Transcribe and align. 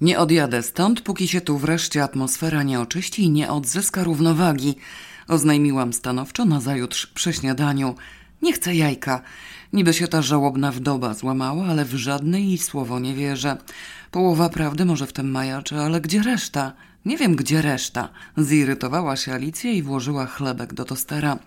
Nie 0.00 0.18
odjadę 0.18 0.62
stąd, 0.62 1.00
póki 1.00 1.28
się 1.28 1.40
tu 1.40 1.58
wreszcie 1.58 2.02
atmosfera 2.02 2.62
nie 2.62 2.80
oczyści 2.80 3.22
i 3.22 3.30
nie 3.30 3.50
odzyska 3.50 4.04
równowagi. 4.04 4.74
Oznajmiłam 5.28 5.92
stanowczo 5.92 6.44
nazajutrz 6.44 7.06
przy 7.06 7.32
śniadaniu. 7.32 7.94
Nie 8.42 8.52
chcę 8.52 8.74
jajka. 8.74 9.22
Niby 9.72 9.94
się 9.94 10.08
ta 10.08 10.22
żałobna 10.22 10.72
wdoba 10.72 11.14
złamała, 11.14 11.66
ale 11.66 11.84
w 11.84 11.94
żadne 11.94 12.40
jej 12.40 12.58
słowo 12.58 12.98
nie 12.98 13.14
wierzę. 13.14 13.56
Połowa 14.10 14.48
prawdy 14.48 14.84
może 14.84 15.06
w 15.06 15.12
tym 15.12 15.30
majaczy, 15.30 15.76
ale 15.76 16.00
gdzie 16.00 16.22
reszta? 16.22 16.72
Nie 17.04 17.16
wiem, 17.16 17.36
gdzie 17.36 17.62
reszta. 17.62 18.08
Zirytowała 18.36 19.16
się 19.16 19.32
Alicja 19.32 19.70
i 19.70 19.82
włożyła 19.82 20.26
chlebek 20.26 20.74
do 20.74 20.84
tostera. 20.84 21.38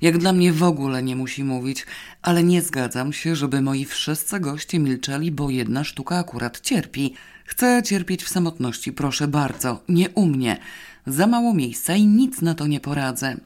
Jak 0.00 0.18
dla 0.18 0.32
mnie 0.32 0.52
w 0.52 0.62
ogóle 0.62 1.02
nie 1.02 1.16
musi 1.16 1.44
mówić, 1.44 1.86
ale 2.22 2.42
nie 2.42 2.62
zgadzam 2.62 3.12
się, 3.12 3.36
żeby 3.36 3.62
moi 3.62 3.84
wszyscy 3.84 4.40
goście 4.40 4.78
milczeli, 4.78 5.32
bo 5.32 5.50
jedna 5.50 5.84
sztuka 5.84 6.18
akurat 6.18 6.60
cierpi. 6.60 7.14
Chcę 7.44 7.82
cierpieć 7.84 8.24
w 8.24 8.28
samotności, 8.28 8.92
proszę 8.92 9.28
bardzo, 9.28 9.82
nie 9.88 10.10
u 10.10 10.26
mnie. 10.26 10.58
Za 11.06 11.26
mało 11.26 11.54
miejsca 11.54 11.94
i 11.94 12.06
nic 12.06 12.42
na 12.42 12.54
to 12.54 12.66
nie 12.66 12.80
poradzę. 12.80 13.36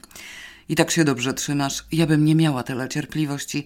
I 0.69 0.75
tak 0.75 0.91
się 0.91 1.03
dobrze 1.03 1.33
trzymasz, 1.33 1.85
ja 1.91 2.07
bym 2.07 2.25
nie 2.25 2.35
miała 2.35 2.63
tyle 2.63 2.89
cierpliwości. 2.89 3.65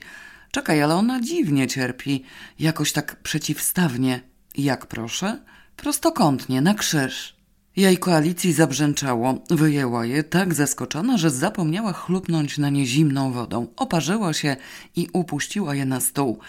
Czekaj, 0.52 0.82
ale 0.82 0.96
ona 0.96 1.22
dziwnie 1.22 1.68
cierpi, 1.68 2.24
jakoś 2.60 2.92
tak 2.92 3.16
przeciwstawnie. 3.16 4.22
Jak 4.58 4.86
proszę? 4.86 5.40
Prostokątnie, 5.76 6.62
na 6.62 6.74
krzyż. 6.74 7.36
Jajko 7.76 8.16
Alicji 8.16 8.54
zabrzęczało, 8.54 9.42
wyjęła 9.50 10.06
je 10.06 10.24
tak 10.24 10.54
zaskoczona, 10.54 11.18
że 11.18 11.30
zapomniała 11.30 11.94
chlupnąć 11.94 12.58
na 12.58 12.70
nie 12.70 12.86
zimną 12.86 13.32
wodą. 13.32 13.68
Oparzyła 13.76 14.34
się 14.34 14.56
i 14.96 15.08
upuściła 15.14 15.76
je 15.76 15.86
na 15.86 16.00
stół. 16.00 16.40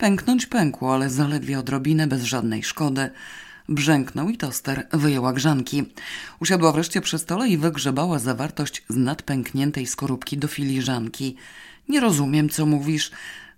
Pęknąć 0.00 0.46
pękło, 0.46 0.94
ale 0.94 1.10
zaledwie 1.10 1.58
odrobinę 1.58 2.06
bez 2.06 2.22
żadnej 2.22 2.62
szkody. 2.62 3.10
Brzęknął 3.68 4.28
i 4.28 4.36
toster 4.36 4.86
wyjęła 4.92 5.32
grzanki. 5.32 5.84
Usiadła 6.40 6.72
wreszcie 6.72 7.00
przy 7.00 7.18
stole 7.18 7.48
i 7.48 7.58
wygrzebała 7.58 8.18
zawartość 8.18 8.82
z 8.88 8.96
nadpękniętej 8.96 9.86
skorupki 9.86 10.38
do 10.38 10.48
filiżanki. 10.48 11.36
Nie 11.88 12.00
rozumiem, 12.00 12.48
co 12.48 12.66
mówisz. 12.66 13.10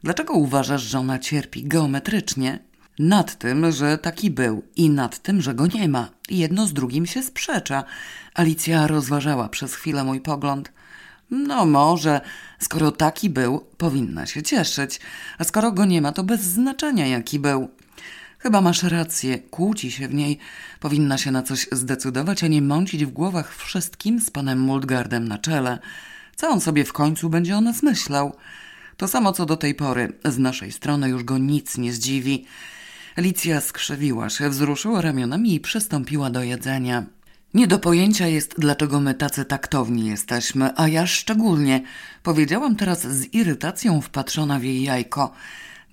Dlaczego 0.02 0.34
uważasz, 0.34 0.82
że 0.82 0.98
ona 0.98 1.18
cierpi 1.18 1.64
geometrycznie? 1.64 2.58
Nad 2.98 3.38
tym, 3.38 3.72
że 3.72 3.98
taki 3.98 4.30
był 4.30 4.62
i 4.76 4.90
nad 4.90 5.18
tym, 5.18 5.42
że 5.42 5.54
go 5.54 5.66
nie 5.66 5.88
ma. 5.88 6.08
Jedno 6.30 6.66
z 6.66 6.72
drugim 6.72 7.06
się 7.06 7.22
sprzecza. 7.22 7.84
Alicja 8.34 8.86
rozważała 8.86 9.48
przez 9.48 9.74
chwilę 9.74 10.04
mój 10.04 10.20
pogląd. 10.20 10.72
No 11.32 11.66
może, 11.66 12.20
skoro 12.58 12.90
taki 12.90 13.30
był, 13.30 13.60
powinna 13.78 14.26
się 14.26 14.42
cieszyć, 14.42 15.00
a 15.38 15.44
skoro 15.44 15.72
go 15.72 15.84
nie 15.84 16.02
ma, 16.02 16.12
to 16.12 16.24
bez 16.24 16.40
znaczenia 16.40 17.06
jaki 17.06 17.38
był. 17.38 17.68
Chyba 18.38 18.60
masz 18.60 18.82
rację, 18.82 19.38
kłóci 19.38 19.90
się 19.90 20.08
w 20.08 20.14
niej. 20.14 20.38
Powinna 20.80 21.18
się 21.18 21.30
na 21.30 21.42
coś 21.42 21.68
zdecydować, 21.72 22.44
a 22.44 22.48
nie 22.48 22.62
mącić 22.62 23.04
w 23.04 23.10
głowach 23.10 23.56
wszystkim 23.56 24.20
z 24.20 24.30
panem 24.30 24.60
Multgardem 24.60 25.28
na 25.28 25.38
czele. 25.38 25.78
Co 26.36 26.48
on 26.48 26.60
sobie 26.60 26.84
w 26.84 26.92
końcu 26.92 27.30
będzie 27.30 27.56
o 27.56 27.60
nas 27.60 27.82
myślał? 27.82 28.36
To 28.96 29.08
samo 29.08 29.32
co 29.32 29.46
do 29.46 29.56
tej 29.56 29.74
pory. 29.74 30.12
Z 30.24 30.38
naszej 30.38 30.72
strony 30.72 31.08
już 31.08 31.24
go 31.24 31.38
nic 31.38 31.78
nie 31.78 31.92
zdziwi. 31.92 32.46
Alicja 33.16 33.60
skrzywiła 33.60 34.30
się, 34.30 34.48
wzruszyła 34.48 35.00
ramionami 35.00 35.54
i 35.54 35.60
przystąpiła 35.60 36.30
do 36.30 36.42
jedzenia. 36.42 37.04
Nie 37.54 37.66
do 37.66 37.78
pojęcia 37.78 38.26
jest, 38.26 38.54
dlaczego 38.58 39.00
my 39.00 39.14
tacy 39.14 39.44
taktowni 39.44 40.06
jesteśmy, 40.06 40.70
a 40.76 40.88
ja 40.88 41.06
szczególnie. 41.06 41.82
Powiedziałam 42.22 42.76
teraz 42.76 43.06
z 43.06 43.34
irytacją 43.34 44.00
wpatrzona 44.00 44.58
w 44.58 44.64
jej 44.64 44.82
jajko. 44.82 45.32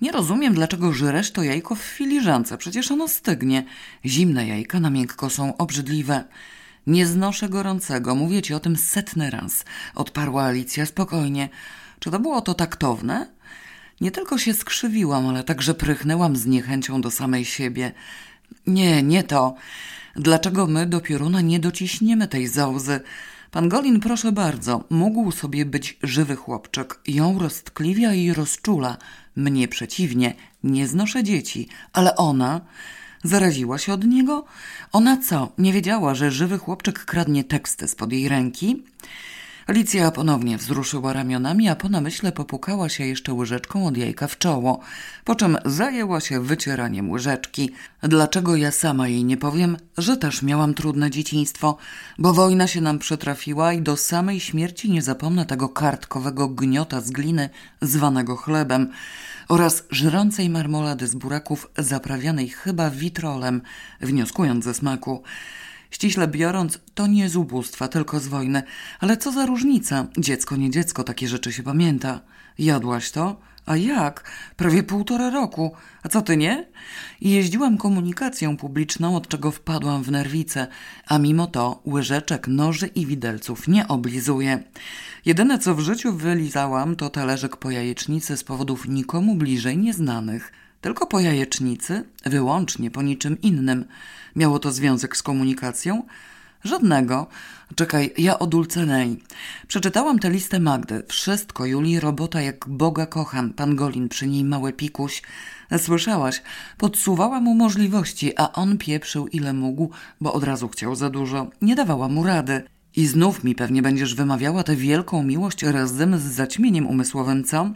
Nie 0.00 0.12
rozumiem, 0.12 0.54
dlaczego 0.54 0.92
żresz 0.92 1.30
to 1.30 1.42
jajko 1.42 1.74
w 1.74 1.82
filiżance, 1.82 2.58
przecież 2.58 2.90
ono 2.90 3.08
stygnie. 3.08 3.64
Zimne 4.04 4.46
jajka 4.46 4.80
na 4.80 4.90
miękko 4.90 5.30
są 5.30 5.56
obrzydliwe. 5.56 6.24
Nie 6.86 7.06
znoszę 7.06 7.48
gorącego, 7.48 8.14
mówię 8.14 8.42
ci 8.42 8.54
o 8.54 8.60
tym 8.60 8.76
setny 8.76 9.30
raz, 9.30 9.64
odparła 9.94 10.44
Alicja 10.44 10.86
spokojnie. 10.86 11.48
Czy 11.98 12.10
to 12.10 12.20
było 12.20 12.40
to 12.40 12.54
taktowne? 12.54 13.26
Nie 14.00 14.10
tylko 14.10 14.38
się 14.38 14.54
skrzywiłam, 14.54 15.26
ale 15.26 15.44
także 15.44 15.74
prychnęłam 15.74 16.36
z 16.36 16.46
niechęcią 16.46 17.00
do 17.00 17.10
samej 17.10 17.44
siebie. 17.44 17.92
Nie, 18.66 19.02
nie 19.02 19.22
to. 19.24 19.54
Dlaczego 20.16 20.66
my 20.66 20.86
do 20.86 21.00
pioruna 21.00 21.40
nie 21.40 21.60
dociśniemy 21.60 22.28
tej 22.28 22.46
załzy? 22.46 23.00
Pan 23.50 23.68
Golin, 23.68 24.00
proszę 24.00 24.32
bardzo, 24.32 24.84
mógł 24.90 25.32
sobie 25.32 25.64
być 25.64 25.98
żywy 26.02 26.36
chłopczyk. 26.36 27.00
Ją 27.06 27.38
roztkliwia 27.38 28.14
i 28.14 28.32
rozczula. 28.32 28.96
Mnie 29.36 29.68
przeciwnie, 29.68 30.34
nie 30.64 30.88
znoszę 30.88 31.24
dzieci. 31.24 31.68
Ale 31.92 32.16
ona... 32.16 32.60
Zaraziła 33.24 33.78
się 33.78 33.92
od 33.92 34.04
niego? 34.04 34.44
Ona 34.92 35.16
co, 35.16 35.52
nie 35.58 35.72
wiedziała, 35.72 36.14
że 36.14 36.30
żywy 36.30 36.58
chłopczyk 36.58 37.04
kradnie 37.04 37.44
teksty 37.44 37.88
spod 37.88 38.12
jej 38.12 38.28
ręki? 38.28 38.84
Alicja 39.70 40.10
ponownie 40.10 40.58
wzruszyła 40.58 41.12
ramionami, 41.12 41.68
a 41.68 41.76
po 41.76 41.88
namyśle 41.88 42.32
popukała 42.32 42.88
się 42.88 43.06
jeszcze 43.06 43.32
łyżeczką 43.32 43.86
od 43.86 43.96
jajka 43.96 44.26
w 44.26 44.38
czoło, 44.38 44.80
po 45.24 45.34
czym 45.34 45.58
zajęła 45.64 46.20
się 46.20 46.40
wycieraniem 46.40 47.10
łyżeczki. 47.10 47.70
Dlaczego 48.02 48.56
ja 48.56 48.70
sama 48.70 49.08
jej 49.08 49.24
nie 49.24 49.36
powiem, 49.36 49.76
że 49.98 50.16
też 50.16 50.42
miałam 50.42 50.74
trudne 50.74 51.10
dzieciństwo, 51.10 51.76
bo 52.18 52.32
wojna 52.32 52.66
się 52.66 52.80
nam 52.80 52.98
przytrafiła 52.98 53.72
i 53.72 53.82
do 53.82 53.96
samej 53.96 54.40
śmierci 54.40 54.90
nie 54.90 55.02
zapomnę 55.02 55.46
tego 55.46 55.68
kartkowego 55.68 56.48
gniota 56.48 57.00
z 57.00 57.10
gliny 57.10 57.50
zwanego 57.80 58.36
chlebem 58.36 58.90
oraz 59.48 59.84
żrącej 59.90 60.50
marmolady 60.50 61.06
z 61.06 61.14
buraków 61.14 61.70
zaprawianej 61.78 62.48
chyba 62.48 62.90
witrolem, 62.90 63.62
wnioskując 64.00 64.64
ze 64.64 64.74
smaku. 64.74 65.22
Ściśle 65.90 66.28
biorąc, 66.28 66.78
to 66.94 67.06
nie 67.06 67.28
z 67.28 67.36
ubóstwa, 67.36 67.88
tylko 67.88 68.20
z 68.20 68.28
wojny. 68.28 68.62
Ale 69.00 69.16
co 69.16 69.32
za 69.32 69.46
różnica? 69.46 70.06
Dziecko, 70.18 70.56
nie 70.56 70.70
dziecko, 70.70 71.04
takie 71.04 71.28
rzeczy 71.28 71.52
się 71.52 71.62
pamięta. 71.62 72.20
Jadłaś 72.58 73.10
to? 73.10 73.40
A 73.66 73.76
jak? 73.76 74.30
Prawie 74.56 74.82
półtora 74.82 75.30
roku. 75.30 75.72
A 76.02 76.08
co 76.08 76.22
ty 76.22 76.36
nie? 76.36 76.66
Jeździłam 77.20 77.78
komunikacją 77.78 78.56
publiczną, 78.56 79.16
od 79.16 79.28
czego 79.28 79.50
wpadłam 79.50 80.02
w 80.02 80.10
nerwice, 80.10 80.66
a 81.06 81.18
mimo 81.18 81.46
to 81.46 81.82
łyżeczek, 81.86 82.48
noży 82.48 82.86
i 82.86 83.06
widelców 83.06 83.68
nie 83.68 83.88
oblizuję. 83.88 84.62
Jedyne 85.24 85.58
co 85.58 85.74
w 85.74 85.80
życiu 85.80 86.12
wylizałam 86.12 86.96
to 86.96 87.10
talerzyk 87.10 87.56
po 87.56 87.70
jajecznicy 87.70 88.36
z 88.36 88.44
powodów 88.44 88.88
nikomu 88.88 89.34
bliżej 89.34 89.78
nieznanych. 89.78 90.52
Tylko 90.80 91.06
po 91.06 91.20
jajecznicy, 91.20 92.04
wyłącznie 92.26 92.90
po 92.90 93.02
niczym 93.02 93.40
innym. 93.40 93.84
Miało 94.36 94.58
to 94.58 94.72
związek 94.72 95.16
z 95.16 95.22
komunikacją? 95.22 96.02
Żadnego. 96.64 97.26
Czekaj, 97.74 98.12
ja 98.18 98.38
o 98.38 98.46
Dulcenei. 98.46 99.22
Przeczytałam 99.68 100.18
tę 100.18 100.30
listę 100.30 100.60
Magdy. 100.60 101.02
Wszystko, 101.08 101.66
Julii, 101.66 102.00
robota 102.00 102.40
jak 102.40 102.68
Boga 102.68 103.06
kocham. 103.06 103.52
Pan 103.52 103.76
Golin, 103.76 104.08
przy 104.08 104.26
niej 104.26 104.44
mały 104.44 104.72
pikuś. 104.72 105.22
Słyszałaś? 105.78 106.42
Podsuwała 106.78 107.40
mu 107.40 107.54
możliwości, 107.54 108.32
a 108.36 108.52
on 108.52 108.78
pieprzył 108.78 109.28
ile 109.28 109.52
mógł, 109.52 109.90
bo 110.20 110.32
od 110.32 110.44
razu 110.44 110.68
chciał 110.68 110.94
za 110.94 111.10
dużo. 111.10 111.50
Nie 111.62 111.74
dawała 111.76 112.08
mu 112.08 112.24
rady. 112.24 112.62
I 112.96 113.06
znów 113.06 113.44
mi 113.44 113.54
pewnie 113.54 113.82
będziesz 113.82 114.14
wymawiała 114.14 114.62
tę 114.62 114.76
wielką 114.76 115.22
miłość 115.22 115.62
razem 115.62 116.18
z 116.18 116.22
zaćmieniem 116.22 116.86
umysłowym, 116.86 117.44
co? 117.44 117.70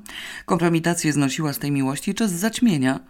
Kompromitację 0.47 1.13
znosiła 1.13 1.53
z 1.53 1.59
tej 1.59 1.71
miłości 1.71 2.15
czy 2.15 2.29
z 2.29 2.33
zaćmienia? 2.33 3.01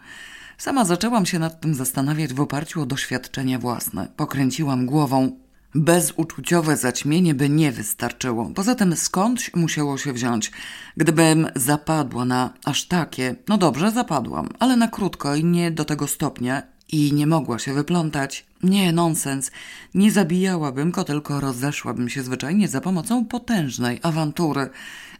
Sama 0.59 0.84
zaczęłam 0.84 1.26
się 1.26 1.38
nad 1.38 1.60
tym 1.60 1.75
zastanawiać 1.75 2.34
w 2.34 2.41
oparciu 2.41 2.82
o 2.82 2.87
doświadczenia 2.87 3.59
własne. 3.59 4.09
Pokręciłam 4.16 4.87
głową. 4.87 5.44
Bezuczuciowe 5.75 6.76
zaćmienie 6.76 7.34
by 7.34 7.48
nie 7.48 7.72
wystarczyło. 7.72 8.50
Poza 8.54 8.75
tym 8.75 8.97
skądś 8.97 9.50
musiało 9.54 9.98
się 9.98 10.12
wziąć. 10.12 10.53
Gdybym 10.97 11.48
zapadła 11.56 12.25
na 12.25 12.50
aż 12.65 12.84
takie, 12.84 13.34
no 13.48 13.59
dobrze, 13.59 13.91
zapadłam, 13.91 14.48
ale 14.59 14.76
na 14.76 14.88
krótko 14.88 15.34
i 15.34 15.44
nie 15.44 15.71
do 15.71 15.84
tego 15.84 16.06
stopnia 16.06 16.62
i 16.92 17.12
nie 17.12 17.27
mogła 17.27 17.59
się 17.59 17.74
wyplątać. 17.74 18.47
Nie, 18.65 18.93
nonsens. 18.93 19.51
Nie 19.95 20.13
zabijałabym 20.13 20.91
go, 20.91 21.05
tylko 21.05 21.41
rozeszłabym 21.41 22.09
się 22.09 22.22
zwyczajnie 22.22 22.69
za 22.69 22.81
pomocą 22.81 23.25
potężnej 23.25 24.01
awantury. 24.03 24.71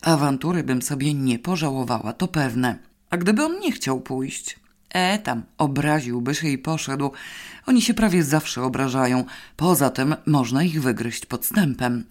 Awantury 0.03 0.63
bym 0.63 0.83
sobie 0.83 1.15
nie 1.15 1.39
pożałowała, 1.39 2.13
to 2.13 2.29
pewne. 2.29 2.79
A 3.11 3.17
gdyby 3.17 3.45
on 3.45 3.61
nie 3.61 3.73
chciał 3.73 4.01
pójść? 4.01 4.59
E, 4.91 5.19
tam, 5.19 5.43
obraziłby 5.59 6.35
się 6.35 6.49
i 6.49 6.59
poszedł. 6.59 7.11
Oni 7.67 7.83
się 7.83 7.95
prawie 7.95 8.25
zawsze 8.25 8.63
obrażają. 8.63 9.25
Poza 9.57 9.91
tym 9.91 10.15
można 10.27 10.63
ich 10.63 10.83
wygryźć 10.83 11.27
podstępem. 11.27 12.05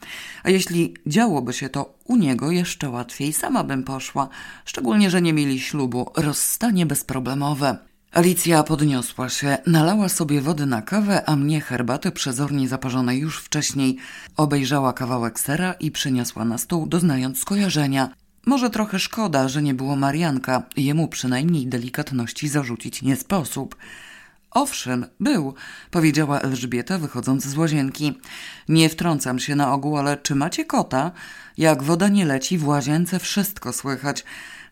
A 0.43 0.49
jeśli 0.49 0.93
działoby 1.07 1.53
się 1.53 1.69
to 1.69 1.93
u 2.05 2.15
niego 2.15 2.51
jeszcze 2.51 2.89
łatwiej, 2.89 3.33
sama 3.33 3.63
bym 3.63 3.83
poszła. 3.83 4.29
Szczególnie, 4.65 5.09
że 5.09 5.21
nie 5.21 5.33
mieli 5.33 5.59
ślubu. 5.59 6.11
Rozstanie 6.15 6.85
bezproblemowe. 6.85 7.92
Alicja 8.13 8.63
podniosła 8.63 9.29
się, 9.29 9.57
nalała 9.67 10.09
sobie 10.09 10.41
wody 10.41 10.65
na 10.65 10.81
kawę, 10.81 11.29
a 11.29 11.35
mnie 11.35 11.61
herbaty 11.61 12.11
przezornie 12.11 12.67
zaparzonej 12.67 13.19
już 13.19 13.39
wcześniej. 13.39 13.97
Obejrzała 14.37 14.93
kawałek 14.93 15.39
sera 15.39 15.73
i 15.73 15.91
przyniosła 15.91 16.45
na 16.45 16.57
stół, 16.57 16.87
doznając 16.87 17.39
skojarzenia. 17.39 18.09
Może 18.45 18.69
trochę 18.69 18.99
szkoda, 18.99 19.47
że 19.47 19.61
nie 19.61 19.73
było 19.73 19.95
Marianka, 19.95 20.63
jemu 20.77 21.07
przynajmniej 21.07 21.67
delikatności 21.67 22.47
zarzucić 22.47 23.01
nie 23.01 23.15
sposób. 23.15 23.75
Owszem, 24.51 25.05
był, 25.19 25.53
powiedziała 25.91 26.39
Elżbieta, 26.39 26.97
wychodząc 26.97 27.45
z 27.45 27.57
łazienki. 27.57 28.19
Nie 28.69 28.89
wtrącam 28.89 29.39
się 29.39 29.55
na 29.55 29.73
ogół, 29.73 29.97
ale 29.97 30.17
czy 30.17 30.35
macie 30.35 30.65
kota? 30.65 31.11
Jak 31.57 31.83
woda 31.83 32.07
nie 32.07 32.25
leci, 32.25 32.57
w 32.57 32.67
łazience 32.67 33.19
wszystko 33.19 33.73
słychać. 33.73 34.23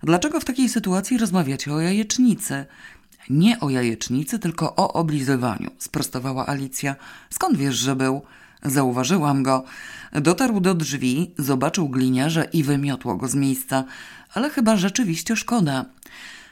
Dlaczego 0.04 0.40
w 0.40 0.46
takiej 0.46 0.70
sytuacji 0.70 1.18
rozmawiacie 1.18 1.74
o 1.74 1.82
jajecznicy? 1.82 2.66
Nie 3.30 3.60
o 3.60 3.70
jajecznicy, 3.70 4.40
tylko 4.40 4.76
o 4.76 4.94
oblizywaniu, 4.94 5.72
sprostowała 5.78 6.48
Alicja. 6.48 6.96
Skąd 7.30 7.58
wiesz, 7.58 7.76
że 7.76 7.96
był? 7.96 8.22
Zauważyłam 8.64 9.44
go. 9.44 9.64
Dotarł 10.14 10.60
do 10.60 10.74
drzwi, 10.74 11.32
zobaczył 11.38 11.90
gliniarza 11.90 12.44
i 12.44 12.64
wymiotło 12.64 13.16
go 13.16 13.28
z 13.28 13.36
miejsca. 13.36 13.84
Ale 14.34 14.50
chyba 14.50 14.78
rzeczywiście 14.78 15.36
szkoda. 15.36 15.86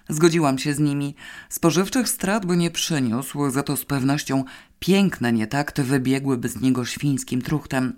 Zgodziłam 0.10 0.60
się 0.60 0.74
z 0.74 0.80
nimi. 0.80 1.16
Spożywczych 1.50 2.10
strat 2.10 2.46
by 2.46 2.58
nie 2.58 2.72
przyniósł, 2.72 3.50
za 3.50 3.64
to 3.64 3.78
z 3.78 3.86
pewnością 3.86 4.44
piękne 4.80 5.34
nietakty 5.34 5.84
wybiegłyby 5.84 6.50
z 6.50 6.62
niego 6.62 6.86
świńskim 6.86 7.42
truchtem. 7.42 7.94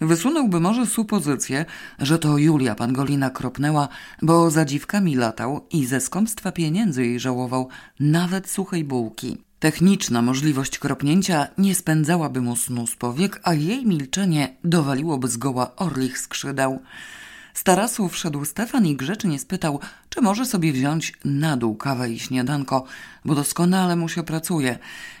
Wysunąłby 0.00 0.60
może 0.60 0.86
supozycję, 0.86 1.64
że 1.98 2.18
to 2.18 2.38
Julia 2.38 2.74
Pangolina 2.74 3.30
kropnęła, 3.30 3.88
bo 4.22 4.50
za 4.50 4.64
dziwkami 4.64 5.16
latał 5.16 5.66
i 5.70 5.86
ze 5.86 6.00
skąpstwa 6.00 6.52
pieniędzy 6.52 7.06
jej 7.06 7.20
żałował 7.20 7.68
nawet 8.00 8.50
suchej 8.50 8.84
bułki. 8.84 9.38
Techniczna 9.58 10.22
możliwość 10.22 10.78
kropnięcia 10.78 11.46
nie 11.58 11.74
spędzałaby 11.74 12.40
mu 12.40 12.56
snu 12.56 12.86
z 12.86 12.96
powiek, 12.96 13.40
a 13.42 13.54
jej 13.54 13.86
milczenie 13.86 14.56
dowaliłoby 14.64 15.28
zgoła 15.28 15.76
orlich 15.76 16.18
skrzydeł. 16.18 16.80
Z 17.54 17.64
tarasu 17.64 18.08
wszedł 18.08 18.44
Stefan 18.44 18.86
i 18.86 18.96
grzecznie 18.96 19.38
spytał, 19.38 19.80
czy 20.08 20.20
może 20.20 20.46
sobie 20.46 20.72
wziąć 20.72 21.12
na 21.24 21.56
dół 21.56 21.76
kawę 21.76 22.10
i 22.10 22.18
śniadanko, 22.18 22.84
bo 23.24 23.34
doskonale 23.34 23.96
mu 23.96 24.08
się 24.08 24.22
pracuje. 24.22 24.78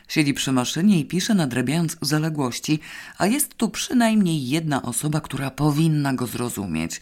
Siedzi 0.08 0.34
przy 0.34 0.52
maszynie 0.52 1.00
i 1.00 1.04
pisze 1.04 1.34
nadrabiając 1.34 1.96
zaległości, 2.00 2.78
a 3.18 3.26
jest 3.26 3.54
tu 3.54 3.68
przynajmniej 3.68 4.48
jedna 4.48 4.82
osoba, 4.82 5.20
która 5.20 5.50
powinna 5.50 6.14
go 6.14 6.26
zrozumieć. 6.26 7.00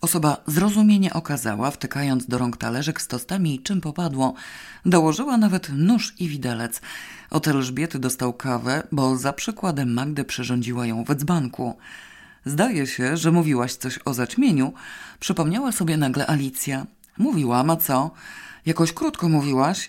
Osoba 0.00 0.36
zrozumienie 0.46 1.12
okazała, 1.12 1.70
wtykając 1.70 2.26
do 2.26 2.38
rąk 2.38 2.56
talerzek 2.56 3.00
z 3.00 3.06
tostami 3.06 3.54
i 3.54 3.62
czym 3.62 3.80
popadło. 3.80 4.34
Dołożyła 4.86 5.36
nawet 5.36 5.68
nóż 5.76 6.14
i 6.18 6.28
widelec. 6.28 6.80
Od 7.30 7.48
Elżbiety 7.48 7.98
dostał 7.98 8.32
kawę, 8.32 8.82
bo 8.92 9.16
za 9.16 9.32
przykładem 9.32 9.92
Magdy 9.92 10.24
przyrządziła 10.24 10.86
ją 10.86 11.04
w 11.04 11.14
dzbanku. 11.14 11.76
Zdaje 12.44 12.86
się, 12.86 13.16
że 13.16 13.32
mówiłaś 13.32 13.74
coś 13.74 13.98
o 14.04 14.14
zaćmieniu, 14.14 14.72
przypomniała 15.20 15.72
sobie 15.72 15.96
nagle 15.96 16.26
Alicja. 16.26 16.86
Mówiłam, 17.18 17.70
a 17.70 17.76
co? 17.76 18.10
Jakoś 18.66 18.92
krótko 18.92 19.28
mówiłaś? 19.28 19.88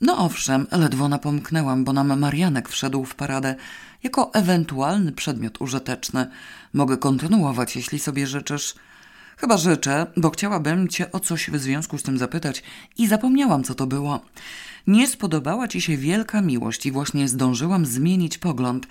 No 0.00 0.18
owszem, 0.18 0.66
ledwo 0.72 1.08
napomknęłam, 1.08 1.84
bo 1.84 1.92
nam 1.92 2.18
Marianek 2.18 2.68
wszedł 2.68 3.04
w 3.04 3.14
paradę 3.14 3.54
jako 4.02 4.34
ewentualny 4.34 5.12
przedmiot 5.12 5.60
użyteczny. 5.60 6.26
Mogę 6.72 6.96
kontynuować, 6.96 7.76
jeśli 7.76 7.98
sobie 7.98 8.26
życzysz. 8.26 8.74
Chyba 9.36 9.56
życzę, 9.56 10.06
bo 10.16 10.30
chciałabym 10.30 10.88
cię 10.88 11.12
o 11.12 11.20
coś 11.20 11.50
w 11.50 11.58
związku 11.58 11.98
z 11.98 12.02
tym 12.02 12.18
zapytać 12.18 12.62
i 12.98 13.06
zapomniałam, 13.06 13.64
co 13.64 13.74
to 13.74 13.86
było. 13.86 14.20
Nie 14.88 15.06
spodobała 15.08 15.68
ci 15.68 15.80
się 15.80 15.96
wielka 15.96 16.40
miłość 16.40 16.86
i 16.86 16.92
właśnie 16.92 17.28
zdążyłam 17.28 17.86
zmienić 17.86 18.38
pogląd. 18.38 18.86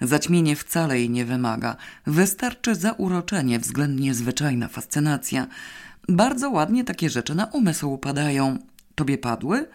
Zaćmienie 0.00 0.56
wcale 0.56 0.98
jej 0.98 1.10
nie 1.10 1.24
wymaga. 1.24 1.76
Wystarczy 2.06 2.74
zauroczenie, 2.74 3.58
względnie 3.58 4.14
zwyczajna 4.14 4.68
fascynacja. 4.68 5.46
Bardzo 6.08 6.50
ładnie 6.50 6.84
takie 6.84 7.10
rzeczy 7.10 7.34
na 7.34 7.44
umysł 7.44 7.90
upadają. 7.92 8.58
Tobie 8.94 9.18
padły? 9.18 9.66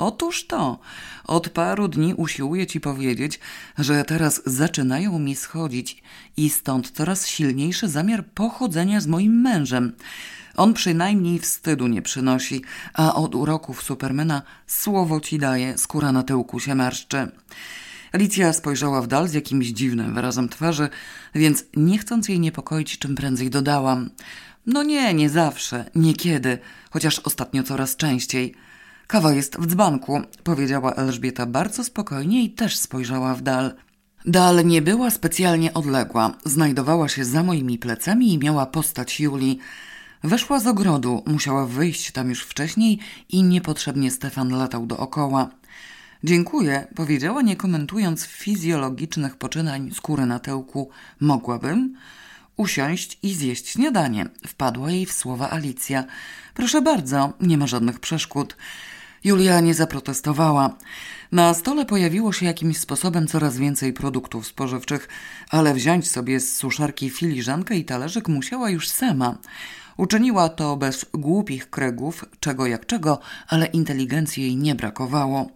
Otóż 0.00 0.46
to. 0.46 0.78
Od 1.24 1.48
paru 1.48 1.88
dni 1.88 2.14
usiłuję 2.14 2.66
ci 2.66 2.80
powiedzieć, 2.80 3.40
że 3.78 4.04
teraz 4.04 4.42
zaczynają 4.46 5.18
mi 5.18 5.36
schodzić 5.36 6.02
i 6.36 6.50
stąd 6.50 6.90
coraz 6.90 7.26
silniejszy 7.26 7.88
zamiar 7.88 8.24
pochodzenia 8.26 9.00
z 9.00 9.06
moim 9.06 9.40
mężem. 9.40 9.92
On 10.56 10.74
przynajmniej 10.74 11.38
wstydu 11.38 11.86
nie 11.86 12.02
przynosi, 12.02 12.62
a 12.94 13.14
od 13.14 13.34
uroków 13.34 13.82
Supermana 13.82 14.42
słowo 14.66 15.20
ci 15.20 15.38
daje, 15.38 15.78
skóra 15.78 16.12
na 16.12 16.22
tyłku 16.22 16.60
się 16.60 16.74
marszczy. 16.74 17.28
Alicja 18.12 18.52
spojrzała 18.52 19.02
w 19.02 19.06
dal 19.06 19.28
z 19.28 19.32
jakimś 19.32 19.66
dziwnym 19.66 20.14
wyrazem 20.14 20.48
twarzy, 20.48 20.88
więc 21.34 21.64
nie 21.76 21.98
chcąc 21.98 22.28
jej 22.28 22.40
niepokoić, 22.40 22.98
czym 22.98 23.14
prędzej 23.14 23.50
dodałam. 23.50 24.10
No 24.66 24.82
nie, 24.82 25.14
nie 25.14 25.30
zawsze, 25.30 25.90
niekiedy, 25.94 26.58
chociaż 26.90 27.18
ostatnio 27.18 27.62
coraz 27.62 27.96
częściej. 27.96 28.54
Kawa 29.10 29.32
jest 29.32 29.56
w 29.56 29.66
dzbanku, 29.66 30.20
powiedziała 30.44 30.94
Elżbieta 30.94 31.46
bardzo 31.46 31.84
spokojnie 31.84 32.44
i 32.44 32.50
też 32.50 32.76
spojrzała 32.76 33.34
w 33.34 33.42
dal. 33.42 33.74
Dal 34.24 34.66
nie 34.66 34.82
była 34.82 35.10
specjalnie 35.10 35.74
odległa, 35.74 36.34
znajdowała 36.44 37.08
się 37.08 37.24
za 37.24 37.42
moimi 37.42 37.78
plecami 37.78 38.32
i 38.32 38.38
miała 38.38 38.66
postać 38.66 39.20
Julii. 39.20 39.58
Weszła 40.24 40.60
z 40.60 40.66
ogrodu, 40.66 41.22
musiała 41.26 41.66
wyjść 41.66 42.12
tam 42.12 42.28
już 42.28 42.42
wcześniej 42.42 42.98
i 43.28 43.42
niepotrzebnie 43.42 44.10
Stefan 44.10 44.50
latał 44.50 44.86
dookoła. 44.86 45.50
Dziękuję, 46.24 46.86
powiedziała, 46.94 47.42
nie 47.42 47.56
komentując 47.56 48.24
fizjologicznych 48.24 49.36
poczynań 49.36 49.90
skóry 49.94 50.26
na 50.26 50.38
tyłku. 50.38 50.90
Mogłabym 51.20 51.96
usiąść 52.56 53.18
i 53.22 53.34
zjeść 53.34 53.68
śniadanie. 53.68 54.26
Wpadła 54.46 54.90
jej 54.90 55.06
w 55.06 55.12
słowa 55.12 55.50
Alicja. 55.50 56.04
Proszę 56.54 56.82
bardzo, 56.82 57.32
nie 57.40 57.58
ma 57.58 57.66
żadnych 57.66 58.00
przeszkód. 58.00 58.56
Julia 59.24 59.60
nie 59.60 59.74
zaprotestowała. 59.74 60.76
Na 61.32 61.54
stole 61.54 61.86
pojawiło 61.86 62.32
się 62.32 62.46
jakimś 62.46 62.78
sposobem 62.78 63.26
coraz 63.26 63.56
więcej 63.56 63.92
produktów 63.92 64.46
spożywczych, 64.46 65.08
ale 65.50 65.74
wziąć 65.74 66.10
sobie 66.10 66.40
z 66.40 66.56
suszarki 66.56 67.10
filiżankę 67.10 67.76
i 67.76 67.84
talerzyk 67.84 68.28
musiała 68.28 68.70
już 68.70 68.88
sama. 68.88 69.38
Uczyniła 69.96 70.48
to 70.48 70.76
bez 70.76 71.06
głupich 71.14 71.70
kregów, 71.70 72.24
czego 72.40 72.66
jak 72.66 72.86
czego, 72.86 73.18
ale 73.48 73.66
inteligencji 73.66 74.42
jej 74.42 74.56
nie 74.56 74.74
brakowało. 74.74 75.50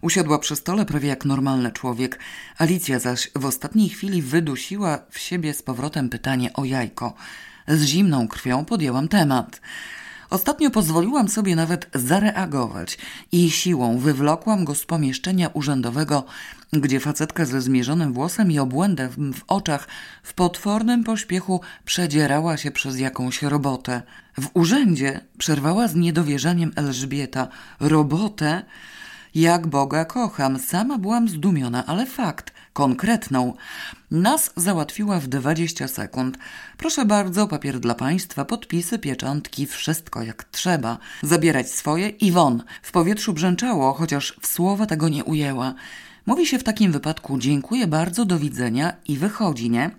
Usiadła 0.00 0.38
przy 0.38 0.56
stole 0.56 0.86
prawie 0.86 1.08
jak 1.08 1.24
normalny 1.24 1.72
człowiek. 1.72 2.18
Alicja 2.58 2.98
zaś 2.98 3.30
w 3.34 3.44
ostatniej 3.44 3.88
chwili 3.88 4.22
wydusiła 4.22 4.98
w 5.10 5.18
siebie 5.18 5.54
z 5.54 5.62
powrotem 5.62 6.08
pytanie 6.08 6.52
o 6.52 6.64
jajko. 6.64 7.14
Z 7.68 7.82
zimną 7.82 8.28
krwią 8.28 8.64
podjęłam 8.64 9.08
temat. 9.08 9.60
Ostatnio 10.34 10.70
pozwoliłam 10.70 11.28
sobie 11.28 11.56
nawet 11.56 11.90
zareagować 11.94 12.98
i 13.32 13.50
siłą 13.50 13.98
wywlokłam 13.98 14.64
go 14.64 14.74
z 14.74 14.86
pomieszczenia 14.86 15.48
urzędowego, 15.48 16.24
gdzie 16.72 17.00
facetka 17.00 17.44
ze 17.44 17.60
zmierzonym 17.60 18.12
włosem 18.12 18.50
i 18.50 18.58
obłędem 18.58 19.32
w 19.34 19.44
oczach 19.48 19.88
w 20.22 20.34
potwornym 20.34 21.04
pośpiechu 21.04 21.60
przedzierała 21.84 22.56
się 22.56 22.70
przez 22.70 22.98
jakąś 22.98 23.42
robotę. 23.42 24.02
W 24.40 24.48
urzędzie 24.54 25.20
przerwała 25.38 25.88
z 25.88 25.94
niedowierzaniem 25.94 26.72
Elżbieta. 26.76 27.48
Robotę? 27.80 28.62
Jak 29.34 29.66
Boga 29.66 30.04
kocham, 30.04 30.58
sama 30.58 30.98
byłam 30.98 31.28
zdumiona, 31.28 31.86
ale 31.86 32.06
fakt, 32.06 32.52
konkretną. 32.72 33.54
Nas 34.14 34.50
załatwiła 34.56 35.20
w 35.20 35.26
20 35.26 35.88
sekund. 35.88 36.38
Proszę 36.76 37.04
bardzo, 37.04 37.48
papier 37.48 37.80
dla 37.80 37.94
państwa, 37.94 38.44
podpisy, 38.44 38.98
pieczątki, 38.98 39.66
wszystko 39.66 40.22
jak 40.22 40.44
trzeba. 40.44 40.98
Zabierać 41.22 41.70
swoje 41.70 42.08
i 42.08 42.32
won. 42.32 42.62
W 42.82 42.92
powietrzu 42.92 43.32
brzęczało, 43.32 43.92
chociaż 43.92 44.36
w 44.40 44.46
słowa 44.46 44.86
tego 44.86 45.08
nie 45.08 45.24
ujęła. 45.24 45.74
Mówi 46.26 46.46
się 46.46 46.58
w 46.58 46.64
takim 46.64 46.92
wypadku 46.92 47.38
dziękuję 47.38 47.86
bardzo, 47.86 48.24
do 48.24 48.38
widzenia 48.38 48.92
i 49.08 49.16
wychodzi, 49.16 49.70
nie? 49.70 49.90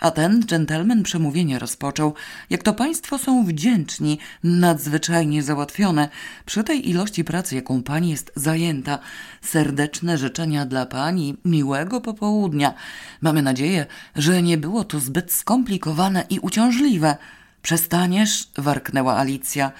A 0.00 0.10
ten 0.10 0.42
dżentelmen 0.42 1.02
przemówienie 1.02 1.58
rozpoczął. 1.58 2.14
Jak 2.50 2.62
to 2.62 2.72
państwo 2.72 3.18
są 3.18 3.44
wdzięczni, 3.44 4.18
nadzwyczajnie 4.44 5.42
załatwione. 5.42 6.08
Przy 6.46 6.64
tej 6.64 6.90
ilości 6.90 7.24
pracy, 7.24 7.54
jaką 7.54 7.82
pani 7.82 8.10
jest 8.10 8.32
zajęta. 8.36 8.98
Serdeczne 9.42 10.18
życzenia 10.18 10.66
dla 10.66 10.86
pani, 10.86 11.36
miłego 11.44 12.00
popołudnia. 12.00 12.74
Mamy 13.20 13.42
nadzieję, 13.42 13.86
że 14.16 14.42
nie 14.42 14.58
było 14.58 14.84
to 14.84 15.00
zbyt 15.00 15.32
skomplikowane 15.32 16.24
i 16.30 16.38
uciążliwe. 16.38 17.16
Przestaniesz? 17.62 18.48
warknęła 18.58 19.16
Alicja. 19.16 19.72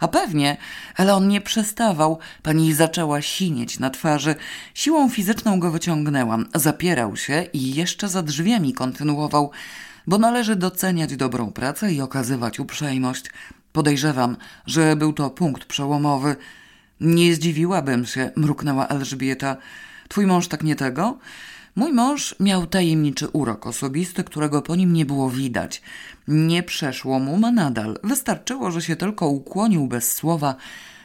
A 0.00 0.08
pewnie, 0.08 0.56
ale 0.96 1.14
on 1.14 1.28
nie 1.28 1.40
przestawał. 1.40 2.18
Pani 2.42 2.74
zaczęła 2.74 3.22
sinieć 3.22 3.78
na 3.78 3.90
twarzy. 3.90 4.34
Siłą 4.74 5.08
fizyczną 5.08 5.60
go 5.60 5.70
wyciągnęłam. 5.70 6.46
Zapierał 6.54 7.16
się 7.16 7.46
i 7.52 7.74
jeszcze 7.74 8.08
za 8.08 8.22
drzwiami 8.22 8.72
kontynuował, 8.72 9.50
bo 10.06 10.18
należy 10.18 10.56
doceniać 10.56 11.16
dobrą 11.16 11.52
pracę 11.52 11.92
i 11.92 12.00
okazywać 12.00 12.60
uprzejmość. 12.60 13.24
Podejrzewam, 13.72 14.36
że 14.66 14.96
był 14.96 15.12
to 15.12 15.30
punkt 15.30 15.64
przełomowy. 15.64 16.36
Nie 17.00 17.34
zdziwiłabym 17.34 18.06
się, 18.06 18.30
mruknęła 18.36 18.86
Elżbieta. 18.86 19.56
Twój 20.08 20.26
mąż 20.26 20.48
tak 20.48 20.62
nie 20.62 20.76
tego? 20.76 21.18
Mój 21.78 21.92
mąż 21.92 22.34
miał 22.40 22.66
tajemniczy 22.66 23.28
urok 23.28 23.66
osobisty, 23.66 24.24
którego 24.24 24.62
po 24.62 24.76
nim 24.76 24.92
nie 24.92 25.06
było 25.06 25.30
widać. 25.30 25.82
Nie 26.28 26.62
przeszło 26.62 27.18
mu 27.18 27.38
ma 27.38 27.50
nadal. 27.50 27.98
Wystarczyło, 28.04 28.70
że 28.70 28.82
się 28.82 28.96
tylko 28.96 29.28
ukłonił 29.28 29.86
bez 29.86 30.14
słowa 30.14 30.54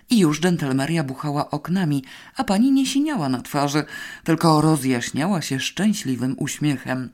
i 0.10 0.20
już 0.20 0.40
dżentelmeria 0.40 1.04
buchała 1.04 1.50
oknami, 1.50 2.04
a 2.36 2.44
pani 2.44 2.72
nie 2.72 2.86
siniała 2.86 3.30
na 3.30 3.42
twarzy, 3.42 3.84
tylko 4.24 4.62
rozjaśniała 4.62 5.42
się 5.42 5.60
szczęśliwym 5.60 6.36
uśmiechem. 6.38 7.10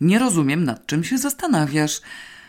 Nie 0.00 0.18
rozumiem, 0.18 0.64
nad 0.64 0.86
czym 0.86 1.04
się 1.04 1.18
zastanawiasz. 1.18 2.00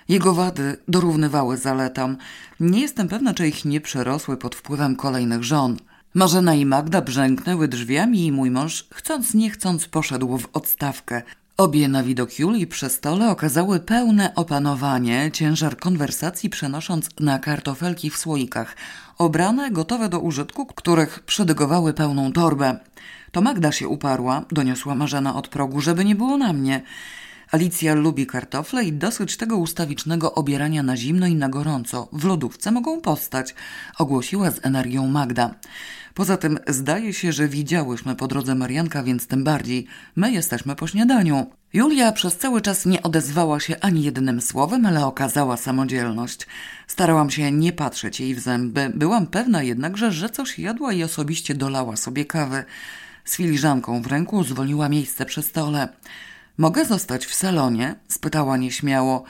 Jego 0.09 0.33
wady 0.33 0.77
dorównywały 0.87 1.57
zaletom. 1.57 2.17
Nie 2.59 2.81
jestem 2.81 3.07
pewna, 3.07 3.33
czy 3.33 3.47
ich 3.47 3.65
nie 3.65 3.81
przerosły 3.81 4.37
pod 4.37 4.55
wpływem 4.55 4.95
kolejnych 4.95 5.43
żon. 5.43 5.77
Marzena 6.15 6.55
i 6.55 6.65
Magda 6.65 7.01
brzęknęły 7.01 7.67
drzwiami 7.67 8.25
i 8.25 8.31
mój 8.31 8.51
mąż, 8.51 8.87
chcąc 8.93 9.33
nie 9.33 9.49
chcąc, 9.49 9.87
poszedł 9.87 10.37
w 10.37 10.49
odstawkę. 10.53 11.21
Obie 11.57 11.87
na 11.87 12.03
widok 12.03 12.39
Julii 12.39 12.67
przy 12.67 12.89
stole 12.89 13.29
okazały 13.29 13.79
pełne 13.79 14.35
opanowanie, 14.35 15.29
ciężar 15.33 15.77
konwersacji 15.77 16.49
przenosząc 16.49 17.09
na 17.19 17.39
kartofelki 17.39 18.09
w 18.09 18.17
słoikach, 18.17 18.75
obrane, 19.17 19.71
gotowe 19.71 20.09
do 20.09 20.19
użytku, 20.19 20.65
których 20.65 21.19
przydygowały 21.19 21.93
pełną 21.93 22.31
torbę. 22.33 22.79
To 23.31 23.41
Magda 23.41 23.71
się 23.71 23.87
uparła, 23.87 24.45
doniosła 24.51 24.95
Marzena 24.95 25.35
od 25.35 25.47
progu, 25.47 25.81
żeby 25.81 26.05
nie 26.05 26.15
było 26.15 26.37
na 26.37 26.53
mnie. 26.53 26.81
Alicja 27.51 27.93
lubi 27.93 28.27
kartofle 28.27 28.83
i 28.83 28.93
dosyć 28.93 29.37
tego 29.37 29.57
ustawicznego 29.57 30.35
obierania 30.35 30.83
na 30.83 30.97
zimno 30.97 31.27
i 31.27 31.35
na 31.35 31.49
gorąco. 31.49 32.07
W 32.13 32.25
lodówce 32.25 32.71
mogą 32.71 33.01
powstać, 33.01 33.55
ogłosiła 33.99 34.51
z 34.51 34.65
energią 34.65 35.07
Magda. 35.07 35.55
Poza 36.13 36.37
tym 36.37 36.59
zdaje 36.67 37.13
się, 37.13 37.31
że 37.31 37.47
widziałyśmy 37.47 38.15
po 38.15 38.27
drodze 38.27 38.55
Marianka, 38.55 39.03
więc 39.03 39.27
tym 39.27 39.43
bardziej. 39.43 39.87
My 40.15 40.31
jesteśmy 40.31 40.75
po 40.75 40.87
śniadaniu. 40.87 41.45
Julia 41.73 42.11
przez 42.11 42.37
cały 42.37 42.61
czas 42.61 42.85
nie 42.85 43.03
odezwała 43.03 43.59
się 43.59 43.79
ani 43.81 44.03
jednym 44.03 44.41
słowem, 44.41 44.85
ale 44.85 45.05
okazała 45.05 45.57
samodzielność. 45.57 46.47
Starałam 46.87 47.29
się 47.29 47.51
nie 47.51 47.73
patrzeć 47.73 48.19
jej 48.19 48.35
w 48.35 48.39
zęby. 48.39 48.91
Byłam 48.95 49.27
pewna 49.27 49.63
jednakże, 49.63 50.11
że 50.11 50.29
coś 50.29 50.59
jadła 50.59 50.93
i 50.93 51.03
osobiście 51.03 51.55
dolała 51.55 51.95
sobie 51.95 52.25
kawy. 52.25 52.63
Z 53.25 53.35
filiżanką 53.35 54.01
w 54.01 54.07
ręku 54.07 54.43
zwolniła 54.43 54.89
miejsce 54.89 55.25
przy 55.25 55.41
stole. 55.41 55.87
Mogę 56.57 56.85
zostać 56.85 57.25
w 57.25 57.33
salonie? 57.33 57.95
spytała 58.07 58.57
nieśmiało. 58.57 59.23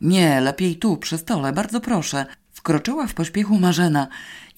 Nie, 0.00 0.40
lepiej 0.40 0.76
tu, 0.76 0.96
przy 0.96 1.18
stole, 1.18 1.52
bardzo 1.52 1.80
proszę. 1.80 2.26
Wkroczyła 2.52 3.06
w 3.06 3.14
pośpiechu 3.14 3.58
Marzena. 3.58 4.08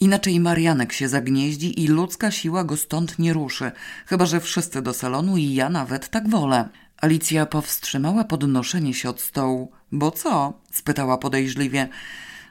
Inaczej 0.02 0.40
Marianek 0.40 0.92
się 0.92 1.09
zagnieździ 1.09 1.82
i 1.82 1.88
ludzka 1.88 2.30
siła 2.30 2.64
go 2.64 2.76
stąd 2.76 3.18
nie 3.18 3.32
ruszy. 3.32 3.73
Chyba, 4.06 4.26
że 4.26 4.40
wszyscy 4.40 4.82
do 4.82 4.94
salonu 4.94 5.37
i 5.37 5.54
ja 5.54 5.68
nawet 5.68 6.09
tak 6.09 6.28
wolę. 6.28 6.68
Alicja 6.97 7.47
powstrzymała 7.47 8.25
podnoszenie 8.25 8.94
się 8.94 9.09
od 9.11 9.21
stołu. 9.21 9.73
Bo 9.92 10.11
co? 10.11 10.61
spytała 10.73 11.18
podejrzliwie. 11.18 11.88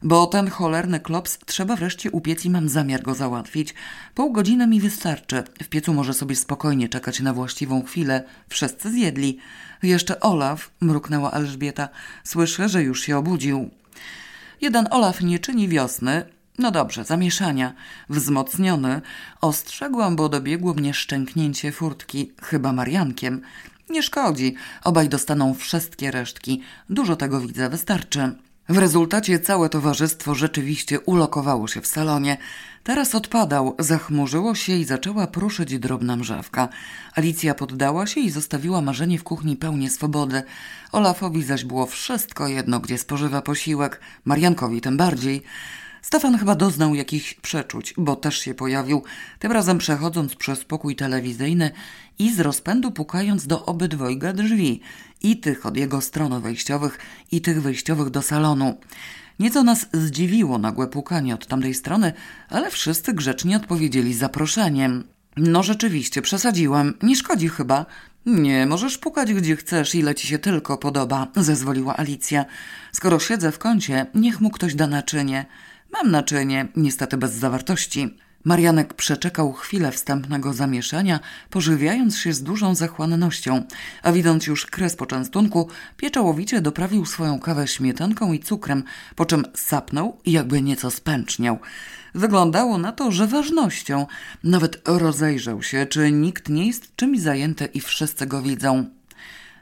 Bo 0.03 0.27
ten 0.27 0.50
cholerny 0.50 1.00
klops 1.00 1.39
trzeba 1.46 1.75
wreszcie 1.75 2.12
upiec 2.12 2.46
i 2.46 2.50
mam 2.50 2.70
zamiar 2.70 3.01
go 3.01 3.15
załatwić. 3.15 3.74
Pół 4.15 4.31
godziny 4.31 4.67
mi 4.67 4.79
wystarczy. 4.79 5.43
W 5.63 5.67
piecu 5.70 5.93
może 5.93 6.13
sobie 6.13 6.36
spokojnie 6.36 6.89
czekać 6.89 7.20
na 7.20 7.34
właściwą 7.34 7.84
chwilę. 7.84 8.24
Wszyscy 8.50 8.91
zjedli. 8.91 9.38
Jeszcze 9.84 10.20
Olaf, 10.20 10.72
mruknęła 10.81 11.31
Elżbieta. 11.31 11.89
Słyszę, 12.24 12.70
że 12.70 12.84
już 12.84 13.01
się 13.01 13.17
obudził. 13.17 13.70
Jeden 14.62 14.88
Olaf 14.91 15.22
nie 15.22 15.39
czyni 15.39 15.67
wiosny. 15.67 16.25
No 16.62 16.72
dobrze, 16.72 17.03
zamieszania. 17.03 17.74
Wzmocniony. 18.10 19.01
Ostrzegłam, 19.41 20.15
bo 20.15 20.30
dobiegło 20.30 20.74
mnie 20.74 20.94
szczęknięcie 20.94 21.72
furtki, 21.72 22.32
chyba 22.41 22.74
Mariankiem. 22.74 23.41
Nie 23.89 24.03
szkodzi. 24.03 24.56
Obaj 24.84 25.10
dostaną 25.10 25.53
wszystkie 25.53 26.12
resztki. 26.12 26.62
Dużo 26.89 27.15
tego 27.15 27.41
widzę, 27.41 27.70
wystarczy. 27.70 28.36
W 28.70 28.77
rezultacie 28.77 29.39
całe 29.39 29.70
towarzystwo 29.70 30.36
rzeczywiście 30.36 31.00
ulokowało 31.00 31.68
się 31.68 31.82
w 31.82 31.88
salonie. 31.88 32.38
Teraz 32.84 33.15
odpadał, 33.15 33.75
zachmurzyło 33.80 34.56
się 34.56 34.74
i 34.74 34.86
zaczęła 34.86 35.27
pruszyć 35.27 35.80
drobna 35.80 36.15
mrzawka. 36.15 36.70
Alicja 37.15 37.56
poddała 37.56 38.08
się 38.08 38.22
i 38.22 38.30
zostawiła 38.30 38.82
marzenie 38.82 39.18
w 39.20 39.24
kuchni 39.24 39.56
pełnie 39.56 39.89
swobody. 39.89 40.44
Olafowi 40.91 41.44
zaś 41.44 41.65
było 41.65 41.86
wszystko 41.86 42.48
jedno, 42.48 42.80
gdzie 42.80 42.98
spożywa 42.98 43.41
posiłek, 43.41 44.00
Mariankowi 44.25 44.82
tym 44.82 44.98
bardziej. 44.98 45.44
Stefan 46.01 46.38
chyba 46.38 46.55
doznał 46.55 46.96
jakichś 46.96 47.34
przeczuć, 47.34 47.93
bo 47.98 48.15
też 48.15 48.39
się 48.39 48.53
pojawił, 48.53 49.03
tym 49.39 49.51
razem 49.51 49.77
przechodząc 49.77 50.36
przez 50.36 50.65
pokój 50.65 50.96
telewizyjny 50.96 51.72
i 52.20 52.34
z 52.34 52.39
rozpędu 52.39 52.91
pukając 52.91 53.48
do 53.48 53.65
obydwojga 53.65 54.34
drzwi, 54.34 54.81
i 55.24 55.38
tych 55.38 55.65
od 55.65 55.77
jego 55.77 56.01
stron 56.01 56.41
wejściowych, 56.41 57.00
i 57.31 57.41
tych 57.41 57.62
wyjściowych 57.62 58.10
do 58.10 58.22
salonu. 58.22 58.77
Nieco 59.39 59.63
nas 59.63 59.88
zdziwiło 59.93 60.58
nagłe 60.58 60.88
pukanie 60.88 61.36
od 61.36 61.48
tamtej 61.48 61.74
strony, 61.74 62.13
ale 62.50 62.72
wszyscy 62.72 63.13
grzecznie 63.13 63.58
odpowiedzieli 63.58 64.13
zaproszeniem. 64.13 65.03
No 65.38 65.63
rzeczywiście, 65.63 66.22
przesadziłem. 66.22 66.93
Nie 67.03 67.15
szkodzi 67.15 67.50
chyba. 67.50 67.86
Nie, 68.25 68.65
możesz 68.65 68.98
pukać 68.98 69.34
gdzie 69.34 69.55
chcesz, 69.55 69.96
ile 69.96 70.15
ci 70.15 70.27
się 70.27 70.39
tylko 70.39 70.77
podoba, 70.77 71.27
zezwoliła 71.36 71.98
Alicja. 71.98 72.46
Skoro 72.91 73.20
siedzę 73.20 73.51
w 73.51 73.60
kącie, 73.60 74.05
niech 74.15 74.41
mu 74.41 74.50
ktoś 74.50 74.75
da 74.75 74.88
naczynie. 74.88 75.46
Mam 75.94 76.12
naczynie, 76.12 76.68
niestety 76.76 77.18
bez 77.18 77.32
zawartości. 77.32 78.18
Marianek 78.44 78.94
przeczekał 78.94 79.54
chwilę 79.54 79.92
wstępnego 79.92 80.54
zamieszania, 80.54 81.20
pożywiając 81.50 82.18
się 82.18 82.34
z 82.34 82.44
dużą 82.44 82.76
zachłannością, 82.76 83.64
a 84.04 84.12
widząc 84.12 84.48
już 84.48 84.66
kres 84.66 84.96
poczęstunku, 84.96 85.68
pieczołowicie 85.98 86.62
doprawił 86.62 87.06
swoją 87.06 87.40
kawę 87.40 87.68
śmietanką 87.68 88.34
i 88.34 88.40
cukrem, 88.40 88.84
po 89.16 89.26
czym 89.26 89.46
sapnął 89.54 90.18
i 90.26 90.32
jakby 90.32 90.62
nieco 90.62 90.92
spęczniał. 90.92 91.60
Wyglądało 92.16 92.78
na 92.78 92.92
to, 92.92 93.12
że 93.12 93.28
ważnością. 93.28 94.08
Nawet 94.44 94.82
rozejrzał 94.86 95.64
się, 95.64 95.86
czy 95.86 96.12
nikt 96.12 96.50
nie 96.50 96.68
jest 96.68 96.96
czymś 96.96 97.20
zajęty 97.20 97.66
i 97.66 97.82
wszyscy 97.82 98.28
go 98.28 98.42
widzą. 98.42 98.86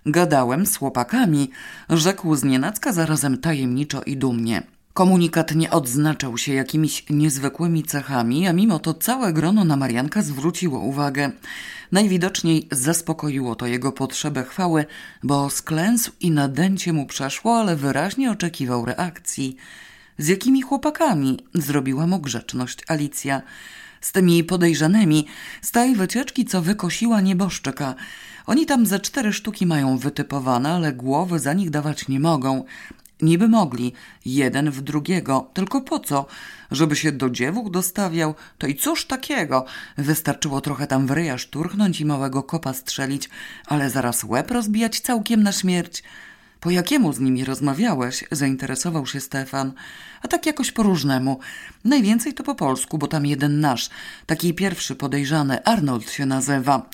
Gadałem 0.06 0.66
z 0.66 0.76
chłopakami, 0.76 1.52
rzekł 1.90 2.36
znienacka 2.36 2.94
zarazem 2.94 3.38
tajemniczo 3.38 4.02
i 4.04 4.18
dumnie. 4.18 4.79
Komunikat 5.00 5.56
nie 5.56 5.72
odznaczał 5.72 6.38
się 6.38 6.54
jakimiś 6.54 7.06
niezwykłymi 7.10 7.84
cechami, 7.84 8.48
a 8.48 8.54
mimo 8.54 8.80
to 8.80 8.94
całe 8.94 9.34
grono 9.34 9.66
na 9.66 9.76
Marianka 9.76 10.22
zwróciło 10.22 10.80
uwagę. 10.80 11.32
Najwidoczniej 11.92 12.68
zaspokoiło 12.72 13.56
to 13.56 13.68
jego 13.68 13.92
potrzebę 13.92 14.44
chwały, 14.44 14.86
bo 15.24 15.50
sklęsł 15.50 16.12
i 16.20 16.32
nadęcie 16.32 16.94
mu 16.94 17.06
przeszło, 17.06 17.60
ale 17.60 17.76
wyraźnie 17.76 18.32
oczekiwał 18.32 18.86
reakcji. 18.86 19.56
Z 20.18 20.28
jakimi 20.28 20.62
chłopakami? 20.62 21.40
Zrobiła 21.54 22.08
mu 22.08 22.20
grzeczność 22.20 22.80
Alicja. 22.88 23.42
Z 24.02 24.12
tymi 24.12 24.44
podejrzanymi, 24.44 25.26
z 25.62 25.72
tej 25.72 25.96
wycieczki, 25.96 26.46
co 26.46 26.62
wykosiła 26.62 27.22
nieboszczyka. 27.22 27.96
Oni 28.46 28.66
tam 28.66 28.86
ze 28.86 29.00
cztery 29.00 29.34
sztuki 29.34 29.66
mają 29.66 29.98
wytypowane, 29.98 30.70
ale 30.70 30.94
głowy 30.94 31.40
za 31.40 31.54
nich 31.54 31.70
dawać 31.70 32.08
nie 32.08 32.20
mogą. 32.20 32.64
Niby 33.22 33.48
mogli, 33.48 33.94
jeden 34.26 34.72
w 34.72 34.82
drugiego, 34.82 35.50
tylko 35.54 35.82
po 35.82 36.00
co? 36.00 36.26
Żeby 36.72 36.96
się 36.96 37.12
do 37.12 37.30
dziewuch 37.30 37.72
dostawiał? 37.72 38.36
To 38.58 38.68
i 38.68 38.76
cóż 38.76 39.06
takiego? 39.06 39.66
Wystarczyło 39.98 40.62
trochę 40.62 40.88
tam 40.88 41.08
w 41.08 41.12
ryja 41.12 41.38
szturchnąć 41.38 42.02
i 42.02 42.06
małego 42.06 42.44
kopa 42.44 42.74
strzelić, 42.74 43.30
ale 43.66 43.90
zaraz 43.90 44.24
łeb 44.24 44.52
rozbijać 44.52 45.00
całkiem 45.00 45.44
na 45.44 45.52
śmierć. 45.52 46.04
Po 46.60 46.70
jakiemu 46.70 47.14
z 47.14 47.20
nimi 47.20 47.46
rozmawiałeś? 47.46 48.24
Zainteresował 48.32 49.06
się 49.08 49.20
Stefan. 49.20 49.74
A 50.22 50.28
tak 50.28 50.46
jakoś 50.46 50.72
po 50.72 50.84
różnemu. 50.84 51.40
Najwięcej 51.86 52.34
to 52.34 52.44
po 52.44 52.56
polsku, 52.56 52.98
bo 52.98 53.08
tam 53.08 53.26
jeden 53.26 53.60
nasz, 53.60 53.90
taki 54.26 54.54
pierwszy 54.54 54.96
podejrzany, 54.96 55.64
Arnold 55.64 56.12
się 56.12 56.26
nazywa. 56.26 56.90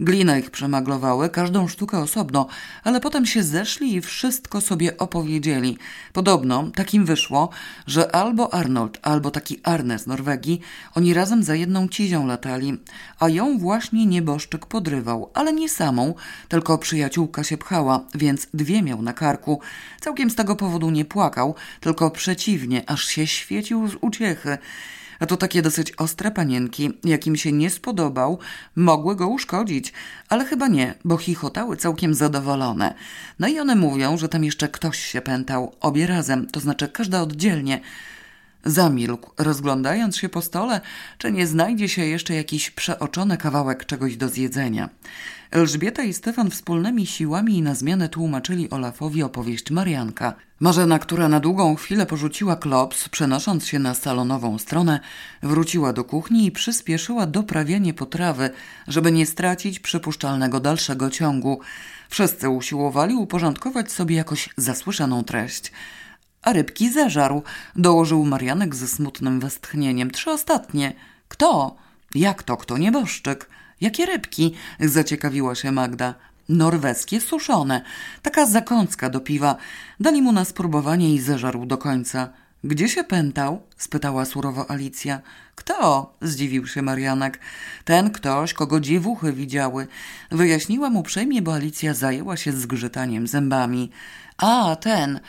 Glina 0.00 0.38
ich 0.38 0.50
przemaglowały, 0.50 1.28
każdą 1.28 1.68
sztukę 1.68 1.98
osobno, 1.98 2.46
ale 2.84 3.00
potem 3.00 3.26
się 3.26 3.42
zeszli 3.42 3.94
i 3.94 4.00
wszystko 4.00 4.60
sobie 4.60 4.96
opowiedzieli. 4.96 5.78
Podobno 6.12 6.70
takim 6.74 7.04
wyszło, 7.04 7.48
że 7.86 8.14
albo 8.14 8.54
Arnold, 8.54 8.98
albo 9.02 9.30
taki 9.30 9.60
Arne 9.62 9.98
z 9.98 10.06
Norwegii, 10.06 10.60
oni 10.94 11.14
razem 11.14 11.42
za 11.42 11.54
jedną 11.54 11.88
cizią 11.88 12.26
latali, 12.26 12.78
a 13.18 13.28
ją 13.28 13.58
właśnie 13.58 14.06
nieboszczyk 14.06 14.66
podrywał, 14.66 15.30
ale 15.34 15.52
nie 15.52 15.68
samą, 15.68 16.14
tylko 16.48 16.78
przyjaciółka 16.78 17.44
się 17.44 17.58
pchała, 17.58 18.04
więc 18.14 18.46
dwie 18.54 18.82
miał 18.82 19.02
na 19.02 19.12
karku. 19.12 19.60
Całkiem 20.00 20.30
z 20.30 20.34
tego 20.34 20.56
powodu 20.56 20.90
nie 20.90 21.04
płakał, 21.04 21.54
tylko 21.80 22.10
przeciwnie, 22.10 22.90
aż 22.90 23.06
się 23.06 23.26
świecił 23.26 23.88
z 23.88 23.96
uciechy 24.00 24.58
a 25.20 25.26
to 25.26 25.36
takie 25.36 25.62
dosyć 25.62 25.92
ostre 25.92 26.30
panienki, 26.30 26.90
jakim 27.04 27.36
się 27.36 27.52
nie 27.52 27.70
spodobał, 27.70 28.38
mogły 28.76 29.16
go 29.16 29.28
uszkodzić, 29.28 29.92
ale 30.28 30.44
chyba 30.44 30.68
nie, 30.68 30.94
bo 31.04 31.16
chichotały 31.16 31.76
całkiem 31.76 32.14
zadowolone. 32.14 32.94
No 33.38 33.48
i 33.48 33.60
one 33.60 33.76
mówią, 33.76 34.18
że 34.18 34.28
tam 34.28 34.44
jeszcze 34.44 34.68
ktoś 34.68 34.98
się 34.98 35.20
pętał, 35.20 35.74
obie 35.80 36.06
razem, 36.06 36.46
to 36.46 36.60
znaczy 36.60 36.88
każda 36.88 37.22
oddzielnie. 37.22 37.80
Zamilkł, 38.64 39.30
rozglądając 39.38 40.16
się 40.16 40.28
po 40.28 40.42
stole, 40.42 40.80
czy 41.18 41.32
nie 41.32 41.46
znajdzie 41.46 41.88
się 41.88 42.04
jeszcze 42.04 42.34
jakiś 42.34 42.70
przeoczony 42.70 43.36
kawałek 43.36 43.86
czegoś 43.86 44.16
do 44.16 44.28
zjedzenia. 44.28 44.88
Elżbieta 45.50 46.02
i 46.02 46.12
Stefan 46.12 46.50
wspólnymi 46.50 47.06
siłami 47.06 47.62
na 47.62 47.74
zmianę 47.74 48.08
tłumaczyli 48.08 48.70
Olafowi 48.70 49.22
opowieść 49.22 49.70
Marianka. 49.70 50.34
Marzena, 50.60 50.98
która 50.98 51.28
na 51.28 51.40
długą 51.40 51.74
chwilę 51.74 52.06
porzuciła 52.06 52.56
klops, 52.56 53.08
przenosząc 53.08 53.66
się 53.66 53.78
na 53.78 53.94
salonową 53.94 54.58
stronę, 54.58 55.00
wróciła 55.42 55.92
do 55.92 56.04
kuchni 56.04 56.46
i 56.46 56.52
przyspieszyła 56.52 57.26
doprawianie 57.26 57.94
potrawy, 57.94 58.50
żeby 58.88 59.12
nie 59.12 59.26
stracić 59.26 59.80
przypuszczalnego 59.80 60.60
dalszego 60.60 61.10
ciągu. 61.10 61.60
Wszyscy 62.08 62.48
usiłowali 62.48 63.14
uporządkować 63.14 63.92
sobie 63.92 64.16
jakoś 64.16 64.48
zasłyszaną 64.56 65.24
treść. 65.24 65.72
A 66.42 66.52
rybki 66.52 66.92
zeżarł, 66.92 67.42
dołożył 67.76 68.24
Marianek 68.24 68.74
ze 68.74 68.88
smutnym 68.88 69.40
westchnieniem. 69.40 70.10
Trzy 70.10 70.30
ostatnie. 70.30 70.92
Kto? 71.28 71.76
Jak 72.14 72.42
to 72.42 72.56
kto? 72.56 72.78
Nieboszczyk. 72.78 73.48
Jakie 73.80 74.06
rybki? 74.06 74.54
Zaciekawiła 74.80 75.54
się 75.54 75.72
Magda. 75.72 76.14
Norweskie 76.48 77.20
suszone. 77.20 77.82
Taka 78.22 78.46
zakąska 78.46 79.10
do 79.10 79.20
piwa. 79.20 79.56
Dali 80.00 80.22
mu 80.22 80.32
na 80.32 80.44
spróbowanie 80.44 81.14
i 81.14 81.20
zeżarł 81.20 81.66
do 81.66 81.78
końca. 81.78 82.28
Gdzie 82.64 82.88
się 82.88 83.04
pętał? 83.04 83.62
spytała 83.76 84.24
surowo 84.24 84.70
Alicja. 84.70 85.20
Kto? 85.54 86.12
zdziwił 86.22 86.66
się 86.66 86.82
Marianek. 86.82 87.40
Ten 87.84 88.10
ktoś, 88.10 88.54
kogo 88.54 88.80
dziewuchy 88.80 89.32
widziały. 89.32 89.86
Wyjaśniłam 90.30 90.96
uprzejmie, 90.96 91.42
bo 91.42 91.54
Alicja 91.54 91.94
zajęła 91.94 92.36
się 92.36 92.52
zgrzytaniem 92.52 93.26
zębami. 93.26 93.90
A, 94.36 94.76
ten. 94.76 95.20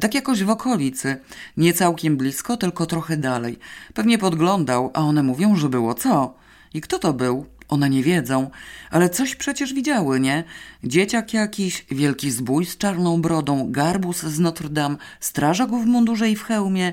Tak 0.00 0.14
jakoś 0.14 0.44
w 0.44 0.50
okolicy. 0.50 1.16
Nie 1.56 1.72
całkiem 1.72 2.16
blisko, 2.16 2.56
tylko 2.56 2.86
trochę 2.86 3.16
dalej. 3.16 3.58
Pewnie 3.94 4.18
podglądał, 4.18 4.90
a 4.94 5.00
one 5.00 5.22
mówią, 5.22 5.56
że 5.56 5.68
było 5.68 5.94
co. 5.94 6.34
I 6.74 6.80
kto 6.80 6.98
to 6.98 7.12
był? 7.12 7.46
One 7.68 7.90
nie 7.90 8.02
wiedzą, 8.02 8.50
ale 8.90 9.10
coś 9.10 9.34
przecież 9.34 9.74
widziały, 9.74 10.20
nie? 10.20 10.44
Dzieciak 10.84 11.34
jakiś, 11.34 11.86
wielki 11.90 12.30
zbój 12.30 12.66
z 12.66 12.76
czarną 12.76 13.22
brodą, 13.22 13.72
garbus 13.72 14.22
z 14.22 14.38
Notre 14.38 14.68
Dame, 14.68 14.96
strażak 15.20 15.70
w 15.70 15.86
mundurze 15.86 16.30
i 16.30 16.36
w 16.36 16.42
hełmie. 16.42 16.92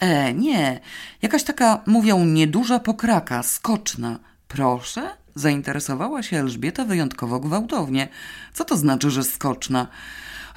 E, 0.00 0.34
nie, 0.34 0.80
jakaś 1.22 1.44
taka, 1.44 1.82
mówią, 1.86 2.24
nieduża 2.24 2.78
pokraka, 2.78 3.42
skoczna. 3.42 4.18
Proszę? 4.48 5.10
Zainteresowała 5.34 6.22
się 6.22 6.38
Elżbieta 6.38 6.84
wyjątkowo 6.84 7.40
gwałtownie. 7.40 8.08
Co 8.54 8.64
to 8.64 8.76
znaczy, 8.76 9.10
że 9.10 9.24
skoczna? 9.24 9.88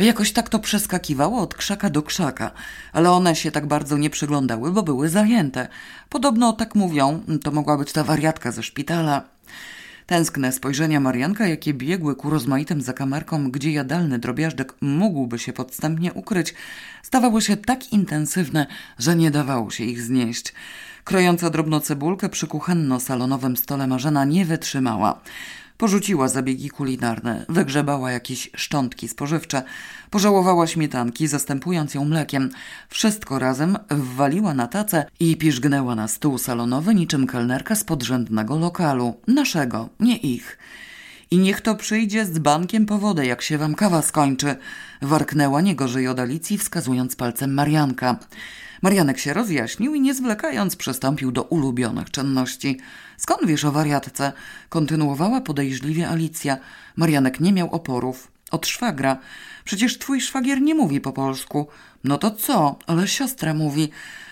Jakoś 0.01 0.31
tak 0.31 0.49
to 0.49 0.59
przeskakiwało 0.59 1.41
od 1.41 1.55
krzaka 1.55 1.89
do 1.89 2.03
krzaka, 2.03 2.51
ale 2.93 3.11
one 3.11 3.35
się 3.35 3.51
tak 3.51 3.67
bardzo 3.67 3.97
nie 3.97 4.09
przyglądały, 4.09 4.71
bo 4.71 4.83
były 4.83 5.09
zajęte. 5.09 5.67
Podobno 6.09 6.53
tak 6.53 6.75
mówią, 6.75 7.23
to 7.43 7.51
mogła 7.51 7.77
być 7.77 7.91
ta 7.91 8.03
wariatka 8.03 8.51
ze 8.51 8.63
szpitala. 8.63 9.23
Tęskne 10.05 10.51
spojrzenia 10.51 10.99
Marianka, 10.99 11.47
jakie 11.47 11.73
biegły 11.73 12.15
ku 12.15 12.29
rozmaitym 12.29 12.81
zakamarkom, 12.81 13.51
gdzie 13.51 13.71
jadalny 13.71 14.19
drobiażdżek 14.19 14.73
mógłby 14.81 15.39
się 15.39 15.53
podstępnie 15.53 16.13
ukryć, 16.13 16.53
stawały 17.03 17.41
się 17.41 17.57
tak 17.57 17.93
intensywne, 17.93 18.67
że 18.99 19.15
nie 19.15 19.31
dawało 19.31 19.71
się 19.71 19.83
ich 19.83 20.01
znieść. 20.01 20.53
Krojąca 21.03 21.49
drobno 21.49 21.79
cebulkę 21.79 22.29
przy 22.29 22.47
kuchenno-salonowym 22.47 23.57
stole 23.57 23.87
Marzena 23.87 24.25
nie 24.25 24.45
wytrzymała. 24.45 25.21
Porzuciła 25.81 26.27
zabiegi 26.27 26.69
kulinarne, 26.69 27.45
wygrzebała 27.49 28.11
jakieś 28.11 28.49
szczątki 28.55 29.07
spożywcze, 29.07 29.63
pożałowała 30.09 30.67
śmietanki, 30.67 31.27
zastępując 31.27 31.93
ją 31.93 32.05
mlekiem. 32.05 32.49
Wszystko 32.89 33.39
razem 33.39 33.77
wwaliła 33.89 34.53
na 34.53 34.67
tacę 34.67 35.05
i 35.19 35.37
piżgnęła 35.37 35.95
na 35.95 36.07
stół 36.07 36.37
salonowy 36.37 36.95
niczym 36.95 37.27
kelnerka 37.27 37.75
z 37.75 37.83
podrzędnego 37.83 38.57
lokalu. 38.57 39.13
Naszego, 39.27 39.89
nie 39.99 40.17
ich. 40.17 40.57
I 41.31 41.37
niech 41.37 41.61
to 41.61 41.75
przyjdzie 41.75 42.25
z 42.25 42.39
bankiem 42.39 42.85
po 42.85 42.97
wodę, 42.97 43.25
jak 43.25 43.41
się 43.41 43.57
wam 43.57 43.75
kawa 43.75 44.01
skończy. 44.01 44.55
Warknęła 45.01 45.61
nie 45.61 45.75
gorzej 45.75 46.07
od 46.07 46.19
Alicji, 46.19 46.57
wskazując 46.57 47.15
palcem 47.15 47.53
Marianka. 47.53 48.19
Marianek 48.81 49.19
się 49.19 49.33
rozjaśnił 49.33 49.95
i 49.95 50.01
nie 50.01 50.13
zwlekając 50.13 50.75
przystąpił 50.75 51.31
do 51.31 51.43
ulubionych 51.43 52.11
czynności. 52.11 52.79
Skąd 53.21 53.45
wiesz 53.45 53.65
o 53.65 53.71
wariatce? 53.71 54.33
Kontynuowała 54.69 55.41
podejrzliwie 55.41 56.09
Alicja. 56.09 56.57
Marianek 56.95 57.39
nie 57.39 57.53
miał 57.53 57.71
oporów. 57.71 58.31
Od 58.51 58.67
szwagra. 58.67 59.17
Przecież 59.65 59.97
twój 59.97 60.21
szwagier 60.21 60.61
nie 60.61 60.75
mówi 60.75 61.01
po 61.01 61.13
polsku. 61.13 61.67
No 62.03 62.17
to 62.17 62.31
co? 62.31 62.79
Ale 62.87 63.07
siostra 63.07 63.53
mówi. 63.53 63.89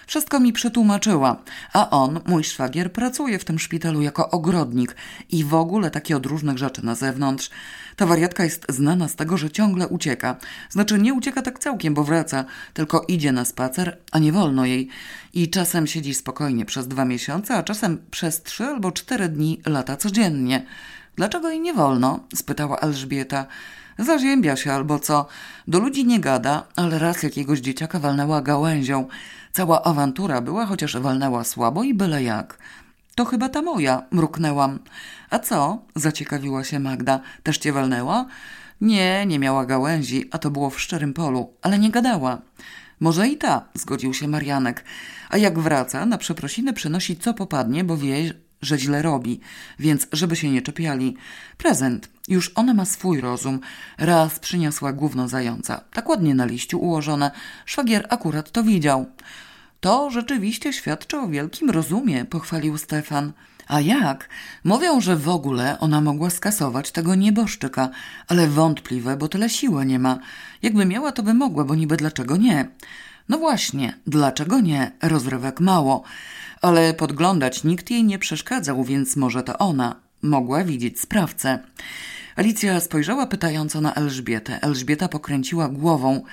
Wszystko 0.09 0.39
mi 0.39 0.53
przetłumaczyła. 0.53 1.43
A 1.73 1.89
on, 1.89 2.19
mój 2.27 2.43
szwagier, 2.43 2.91
pracuje 2.91 3.39
w 3.39 3.45
tym 3.45 3.59
szpitalu 3.59 4.01
jako 4.01 4.29
ogrodnik 4.29 4.95
i 5.29 5.43
w 5.43 5.53
ogóle 5.53 5.91
takie 5.91 6.17
od 6.17 6.25
różnych 6.25 6.57
rzeczy 6.57 6.85
na 6.85 6.95
zewnątrz. 6.95 7.49
Ta 7.95 8.05
wariatka 8.05 8.43
jest 8.43 8.65
znana 8.69 9.07
z 9.07 9.15
tego, 9.15 9.37
że 9.37 9.49
ciągle 9.49 9.87
ucieka. 9.87 10.35
Znaczy 10.69 10.99
nie 10.99 11.13
ucieka 11.13 11.41
tak 11.41 11.59
całkiem, 11.59 11.93
bo 11.93 12.03
wraca, 12.03 12.45
tylko 12.73 13.05
idzie 13.07 13.31
na 13.31 13.45
spacer, 13.45 13.97
a 14.11 14.19
nie 14.19 14.31
wolno 14.31 14.65
jej. 14.65 14.87
I 15.33 15.49
czasem 15.49 15.87
siedzi 15.87 16.13
spokojnie 16.13 16.65
przez 16.65 16.87
dwa 16.87 17.05
miesiące, 17.05 17.55
a 17.55 17.63
czasem 17.63 17.97
przez 18.11 18.43
trzy 18.43 18.63
albo 18.63 18.91
cztery 18.91 19.29
dni 19.29 19.61
lata 19.65 19.97
codziennie. 19.97 20.65
Dlaczego 21.15 21.49
jej 21.49 21.59
nie 21.59 21.73
wolno? 21.73 22.19
spytała 22.35 22.77
Elżbieta. 22.79 23.45
Zaziębia 23.99 24.55
się 24.55 24.73
albo 24.73 24.99
co. 24.99 25.27
Do 25.67 25.79
ludzi 25.79 26.05
nie 26.05 26.19
gada, 26.19 26.63
ale 26.75 26.99
raz 26.99 27.23
jakiegoś 27.23 27.59
dzieciaka 27.59 27.99
walnęła 27.99 28.41
gałęzią. 28.41 29.07
Cała 29.51 29.83
awantura 29.83 30.41
była, 30.41 30.65
chociaż 30.65 30.97
walnęła 30.97 31.43
słabo 31.43 31.83
i 31.83 31.93
byle 31.93 32.23
jak. 32.23 32.57
To 33.15 33.25
chyba 33.25 33.49
ta 33.49 33.61
moja, 33.61 34.03
mruknęłam. 34.11 34.79
A 35.29 35.39
co? 35.39 35.81
zaciekawiła 35.95 36.63
się 36.63 36.79
Magda. 36.79 37.19
Też 37.43 37.57
cię 37.57 37.73
walnęła? 37.73 38.25
Nie, 38.81 39.25
nie 39.25 39.39
miała 39.39 39.65
gałęzi, 39.65 40.25
a 40.31 40.37
to 40.37 40.51
było 40.51 40.69
w 40.69 40.81
szczerym 40.81 41.13
polu, 41.13 41.53
ale 41.61 41.79
nie 41.79 41.91
gadała. 41.91 42.41
Może 42.99 43.27
i 43.27 43.37
ta, 43.37 43.65
zgodził 43.73 44.13
się 44.13 44.27
Marianek. 44.27 44.83
A 45.29 45.37
jak 45.37 45.59
wraca, 45.59 46.05
na 46.05 46.17
przeprosiny 46.17 46.73
przynosi 46.73 47.17
co 47.17 47.33
popadnie, 47.33 47.83
bo 47.83 47.97
wie, 47.97 48.33
że 48.61 48.79
źle 48.79 49.01
robi, 49.01 49.39
więc 49.79 50.07
żeby 50.13 50.35
się 50.35 50.51
nie 50.51 50.61
czepiali. 50.61 51.17
Prezent. 51.57 52.09
Już 52.27 52.51
ona 52.55 52.73
ma 52.73 52.85
swój 52.85 53.21
rozum. 53.21 53.59
Raz 53.97 54.39
przyniosła 54.39 54.93
gówno 54.93 55.27
zająca. 55.27 55.81
Tak 55.93 56.09
ładnie 56.09 56.35
na 56.35 56.45
liściu 56.45 56.79
ułożone. 56.79 57.31
Szwagier 57.65 58.07
akurat 58.09 58.51
to 58.51 58.63
widział. 58.63 59.05
To 59.79 60.11
rzeczywiście 60.11 60.73
świadczy 60.73 61.17
o 61.17 61.27
wielkim 61.27 61.69
rozumie, 61.69 62.25
pochwalił 62.25 62.77
Stefan. 62.77 63.33
A 63.67 63.81
jak? 63.81 64.29
Mówią, 64.63 65.01
że 65.01 65.15
w 65.15 65.29
ogóle 65.29 65.79
ona 65.79 66.01
mogła 66.01 66.29
skasować 66.29 66.91
tego 66.91 67.15
nieboszczyka, 67.15 67.89
ale 68.27 68.47
wątpliwe, 68.47 69.17
bo 69.17 69.27
tyle 69.27 69.49
siły 69.49 69.85
nie 69.85 69.99
ma. 69.99 70.19
Jakby 70.61 70.85
miała, 70.85 71.11
to 71.11 71.23
by 71.23 71.33
mogła, 71.33 71.63
bo 71.63 71.75
niby 71.75 71.97
dlaczego 71.97 72.37
nie? 72.37 72.69
No 73.29 73.37
właśnie, 73.37 73.97
dlaczego 74.07 74.61
nie? 74.61 74.91
Rozrywek 75.01 75.59
mało. 75.59 76.03
Ale 76.61 76.93
podglądać 76.93 77.63
nikt 77.63 77.91
jej 77.91 78.03
nie 78.03 78.19
przeszkadzał, 78.19 78.83
więc 78.83 79.15
może 79.15 79.43
to 79.43 79.57
ona 79.57 79.95
mogła 80.21 80.63
widzieć 80.63 80.99
sprawcę. 80.99 81.59
Alicja 82.35 82.79
spojrzała 82.79 83.27
pytająco 83.27 83.81
na 83.81 83.93
Elżbietę. 83.93 84.61
Elżbieta 84.61 85.07
pokręciła 85.07 85.69
głową. 85.69 86.23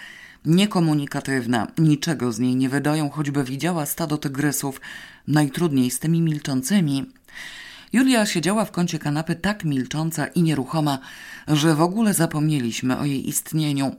Niekomunikatywna, 0.44 1.66
niczego 1.78 2.32
z 2.32 2.38
niej 2.38 2.56
nie 2.56 2.68
wydają, 2.68 3.10
choćby 3.10 3.44
widziała 3.44 3.86
stado 3.86 4.18
tygrysów. 4.18 4.80
Najtrudniej 5.28 5.90
z 5.90 5.98
tymi 5.98 6.22
milczącymi. 6.22 7.06
Julia 7.96 8.26
siedziała 8.26 8.64
w 8.64 8.70
kącie 8.70 8.98
kanapy 8.98 9.34
tak 9.34 9.64
milcząca 9.64 10.26
i 10.26 10.42
nieruchoma, 10.42 10.98
że 11.48 11.74
w 11.74 11.80
ogóle 11.80 12.14
zapomnieliśmy 12.14 12.98
o 12.98 13.04
jej 13.04 13.28
istnieniu. 13.28 13.96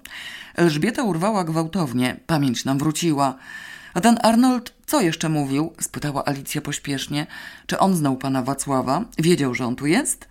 Elżbieta 0.56 1.04
urwała 1.04 1.44
gwałtownie, 1.44 2.20
pamięć 2.28 2.66
nam 2.66 2.78
wróciła. 2.78 3.36
A 3.94 4.02
ten 4.02 4.20
Arnold 4.24 4.74
co 4.86 5.02
jeszcze 5.02 5.30
mówił? 5.30 5.74
spytała 5.80 6.26
Alicja 6.26 6.62
pośpiesznie. 6.62 7.28
Czy 7.68 7.80
on 7.80 7.96
znał 7.96 8.18
pana 8.18 8.44
Wacława? 8.44 9.06
Wiedział, 9.18 9.56
że 9.56 9.66
on 9.66 9.76
tu 9.76 9.86
jest? 9.86 10.28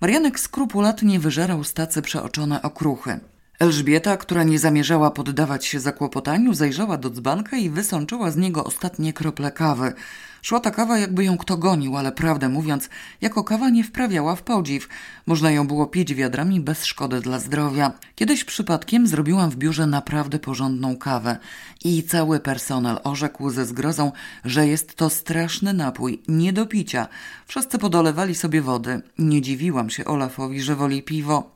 Marianek 0.00 0.40
skrupulatnie 0.40 1.20
wyżerał 1.20 1.64
z 1.64 1.74
tacy 1.74 2.02
przeoczone 2.02 2.62
okruchy. 2.62 3.20
Elżbieta, 3.58 4.16
która 4.16 4.42
nie 4.42 4.58
zamierzała 4.58 5.10
poddawać 5.10 5.66
się 5.66 5.80
zakłopotaniu, 5.80 6.54
zajrzała 6.54 6.96
do 6.96 7.10
dzbanka 7.10 7.56
i 7.56 7.70
wysączyła 7.70 8.30
z 8.30 8.36
niego 8.36 8.64
ostatnie 8.64 9.12
krople 9.12 9.52
kawy. 9.52 9.92
Szła 10.42 10.60
ta 10.60 10.70
kawa, 10.70 10.98
jakby 10.98 11.24
ją 11.24 11.38
kto 11.38 11.56
gonił, 11.56 11.96
ale 11.96 12.12
prawdę 12.12 12.48
mówiąc, 12.48 12.88
jako 13.20 13.44
kawa 13.44 13.70
nie 13.70 13.84
wprawiała 13.84 14.36
w 14.36 14.42
podziw. 14.42 14.88
Można 15.26 15.50
ją 15.50 15.66
było 15.66 15.86
pić 15.86 16.14
wiadrami 16.14 16.60
bez 16.60 16.84
szkody 16.84 17.20
dla 17.20 17.38
zdrowia. 17.38 17.92
Kiedyś 18.14 18.44
przypadkiem 18.44 19.06
zrobiłam 19.06 19.50
w 19.50 19.56
biurze 19.56 19.86
naprawdę 19.86 20.38
porządną 20.38 20.96
kawę 20.96 21.38
i 21.84 22.02
cały 22.02 22.40
personel 22.40 22.98
orzekł 23.04 23.50
ze 23.50 23.66
zgrozą, 23.66 24.12
że 24.44 24.66
jest 24.66 24.94
to 24.94 25.10
straszny 25.10 25.72
napój, 25.72 26.22
nie 26.28 26.52
do 26.52 26.66
picia. 26.66 27.08
Wszyscy 27.46 27.78
podolewali 27.78 28.34
sobie 28.34 28.62
wody. 28.62 29.02
Nie 29.18 29.42
dziwiłam 29.42 29.90
się 29.90 30.04
Olafowi, 30.04 30.62
że 30.62 30.76
woli 30.76 31.02
piwo. 31.02 31.54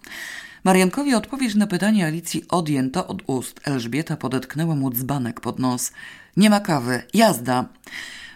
Mariankowi 0.65 1.15
odpowiedź 1.15 1.55
na 1.55 1.67
pytanie 1.67 2.07
Alicji 2.07 2.45
odjęto 2.49 3.07
od 3.07 3.23
ust. 3.27 3.61
Elżbieta 3.65 4.17
podetknęła 4.17 4.75
mu 4.75 4.91
dzbanek 4.91 5.41
pod 5.41 5.59
nos. 5.59 5.93
Nie 6.37 6.51
ma 6.51 6.61
kawy, 6.61 7.03
jazda. 7.15 7.65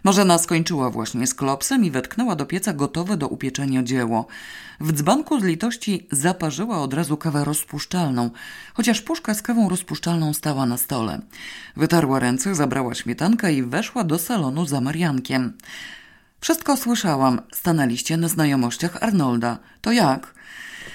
Marzena 0.05 0.39
skończyła 0.39 0.91
właśnie 0.91 1.27
z 1.27 1.35
klopsem 1.35 1.85
i 1.85 1.91
wetknęła 1.91 2.37
do 2.37 2.47
pieca 2.47 2.73
gotowe 2.73 3.17
do 3.17 3.29
upieczenia 3.29 3.83
dzieło. 3.83 4.27
W 4.81 4.93
dzbanku 4.93 5.41
z 5.41 5.45
litości 5.45 6.07
zaparzyła 6.11 6.79
od 6.79 6.95
razu 6.95 7.17
kawę 7.17 7.45
rozpuszczalną, 7.45 8.31
chociaż 8.75 9.01
puszka 9.03 9.35
z 9.35 9.43
kawą 9.43 9.69
rozpuszczalną 9.69 10.35
stała 10.35 10.67
na 10.67 10.77
stole. 10.77 11.21
Wytarła 11.77 12.19
ręce, 12.19 12.55
zabrała 12.55 12.95
śmietankę 12.95 13.53
i 13.53 13.63
weszła 13.63 14.05
do 14.05 14.19
salonu 14.19 14.67
za 14.67 14.81
Mariankiem. 14.81 15.53
Wszystko 16.41 16.77
słyszałam. 16.77 17.41
Stanęliście 17.53 18.17
na 18.17 18.29
znajomościach 18.29 19.03
Arnolda. 19.03 19.59
To 19.81 19.93
jak? 19.93 20.35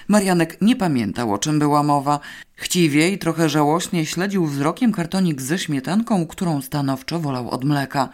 Marianek 0.08 0.62
nie 0.62 0.76
pamiętał, 0.76 1.34
o 1.34 1.38
czym 1.38 1.60
była 1.60 1.84
mowa. 1.84 2.20
Chciwie 2.56 3.10
i 3.10 3.18
trochę 3.18 3.50
żałośnie 3.50 4.06
śledził 4.06 4.46
wzrokiem 4.46 4.92
kartonik 4.92 5.42
ze 5.42 5.60
śmietanką, 5.60 6.28
którą 6.28 6.62
stanowczo 6.62 7.20
wolał 7.20 7.50
od 7.50 7.64
mleka. 7.64 8.10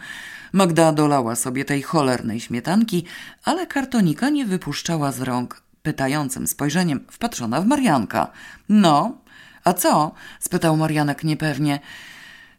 Magda 0.52 0.92
dolała 0.92 1.36
sobie 1.36 1.64
tej 1.64 1.82
cholernej 1.82 2.40
śmietanki, 2.40 3.04
ale 3.44 3.66
kartonika 3.66 4.30
nie 4.30 4.46
wypuszczała 4.46 5.12
z 5.12 5.20
rąk. 5.20 5.62
Pytającym 5.82 6.46
spojrzeniem 6.46 7.06
wpatrzona 7.10 7.60
w 7.60 7.66
Marianka. 7.66 8.30
No, 8.68 9.18
a 9.64 9.72
co? 9.72 10.14
spytał 10.40 10.76
Marianek 10.76 11.24
niepewnie. 11.24 11.80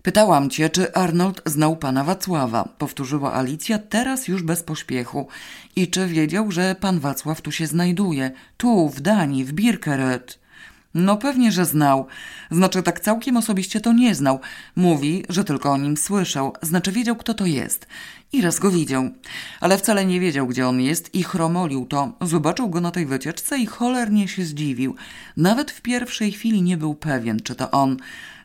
Pytałam 0.03 0.49
cię, 0.49 0.69
czy 0.69 0.93
Arnold 0.93 1.41
znał 1.45 1.75
pana 1.75 2.03
Wacława, 2.03 2.63
powtórzyła 2.77 3.34
Alicja, 3.34 3.79
teraz 3.79 4.27
już 4.27 4.43
bez 4.43 4.63
pośpiechu. 4.63 5.27
I 5.75 5.88
czy 5.88 6.08
wiedział, 6.08 6.51
że 6.51 6.75
pan 6.79 6.99
Wacław 6.99 7.41
tu 7.41 7.51
się 7.51 7.67
znajduje? 7.67 8.32
Tu, 8.58 8.89
w 8.89 9.01
Danii, 9.01 9.45
w 9.45 9.51
Birkeret. 9.53 10.39
No 10.93 11.17
pewnie, 11.17 11.51
że 11.51 11.65
znał. 11.65 12.08
Znaczy 12.51 12.84
tak 12.84 12.99
całkiem 12.99 13.38
osobiście 13.38 13.82
to 13.82 13.93
nie 13.93 14.15
znał. 14.15 14.39
Mówi, 14.75 15.23
że 15.29 15.43
tylko 15.43 15.71
o 15.71 15.77
nim 15.77 15.97
słyszał. 15.97 16.53
Znaczy 16.62 16.91
wiedział, 16.91 17.15
kto 17.15 17.34
to 17.34 17.45
jest. 17.45 17.88
I 18.34 18.41
raz 18.41 18.60
go 18.60 18.71
widział. 18.71 19.10
Ale 19.60 19.77
wcale 19.77 20.06
nie 20.06 20.19
wiedział, 20.19 20.47
gdzie 20.47 20.67
on 20.67 20.82
jest 20.82 21.15
i 21.15 21.23
chromolił 21.23 21.86
to. 21.86 22.12
Zobaczył 22.21 22.69
go 22.69 22.82
na 22.82 22.91
tej 22.91 23.06
wycieczce 23.06 23.58
i 23.58 23.65
cholernie 23.65 24.27
się 24.27 24.45
zdziwił. 24.45 24.95
Nawet 25.38 25.71
w 25.71 25.82
pierwszej 25.82 26.32
chwili 26.32 26.62
nie 26.62 26.77
był 26.77 26.95
pewien, 26.95 27.39
czy 27.39 27.56
to 27.56 27.71
on. 27.71 27.97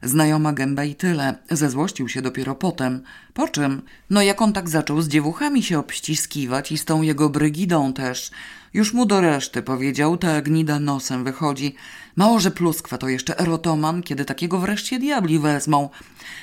Znajoma 0.03 0.53
gęba 0.53 0.85
i 0.85 0.95
tyle. 0.95 1.35
Zezłościł 1.51 2.09
się 2.09 2.23
dopiero 2.23 2.55
potem. 2.55 3.03
Po 3.35 3.49
czym? 3.49 3.83
No 4.11 4.23
jak 4.23 4.43
on 4.43 4.53
tak 4.53 4.69
zaczął 4.69 5.03
z 5.03 5.09
dziewuchami 5.09 5.63
się 5.63 5.79
obściskiwać 5.79 6.73
i 6.73 6.79
z 6.79 6.85
tą 6.85 7.03
jego 7.03 7.29
Brygidą 7.29 7.93
też. 7.93 8.31
Już 8.75 8.93
mu 8.93 9.07
do 9.07 9.21
reszty 9.21 9.63
powiedział, 9.63 10.17
ta 10.17 10.43
gnida 10.43 10.81
nosem 10.81 11.25
wychodzi. 11.25 11.75
Mało, 12.17 12.41
że 12.41 12.51
pluskwa 12.51 12.99
to 12.99 13.09
jeszcze 13.09 13.39
erotoman, 13.39 14.03
kiedy 14.03 14.25
takiego 14.25 14.59
wreszcie 14.59 14.99
diabli 14.99 15.39
wezmą. 15.39 15.89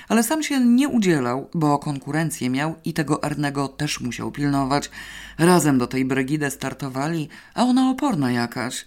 Ale 0.08 0.24
sam 0.24 0.44
się 0.44 0.60
nie 0.60 0.88
udzielał, 0.88 1.50
bo 1.54 1.80
konkurencję 1.80 2.50
miał 2.50 2.76
i 2.86 2.94
tego 2.94 3.24
Arnego 3.24 3.68
też 3.68 4.02
musiał 4.02 4.32
pilnować. 4.32 4.92
Razem 5.38 5.78
do 5.78 5.88
tej 5.88 6.06
Brygidy 6.06 6.52
startowali, 6.52 7.30
a 7.54 7.64
ona 7.64 7.90
oporna 7.90 8.32
jakaś. 8.32 8.86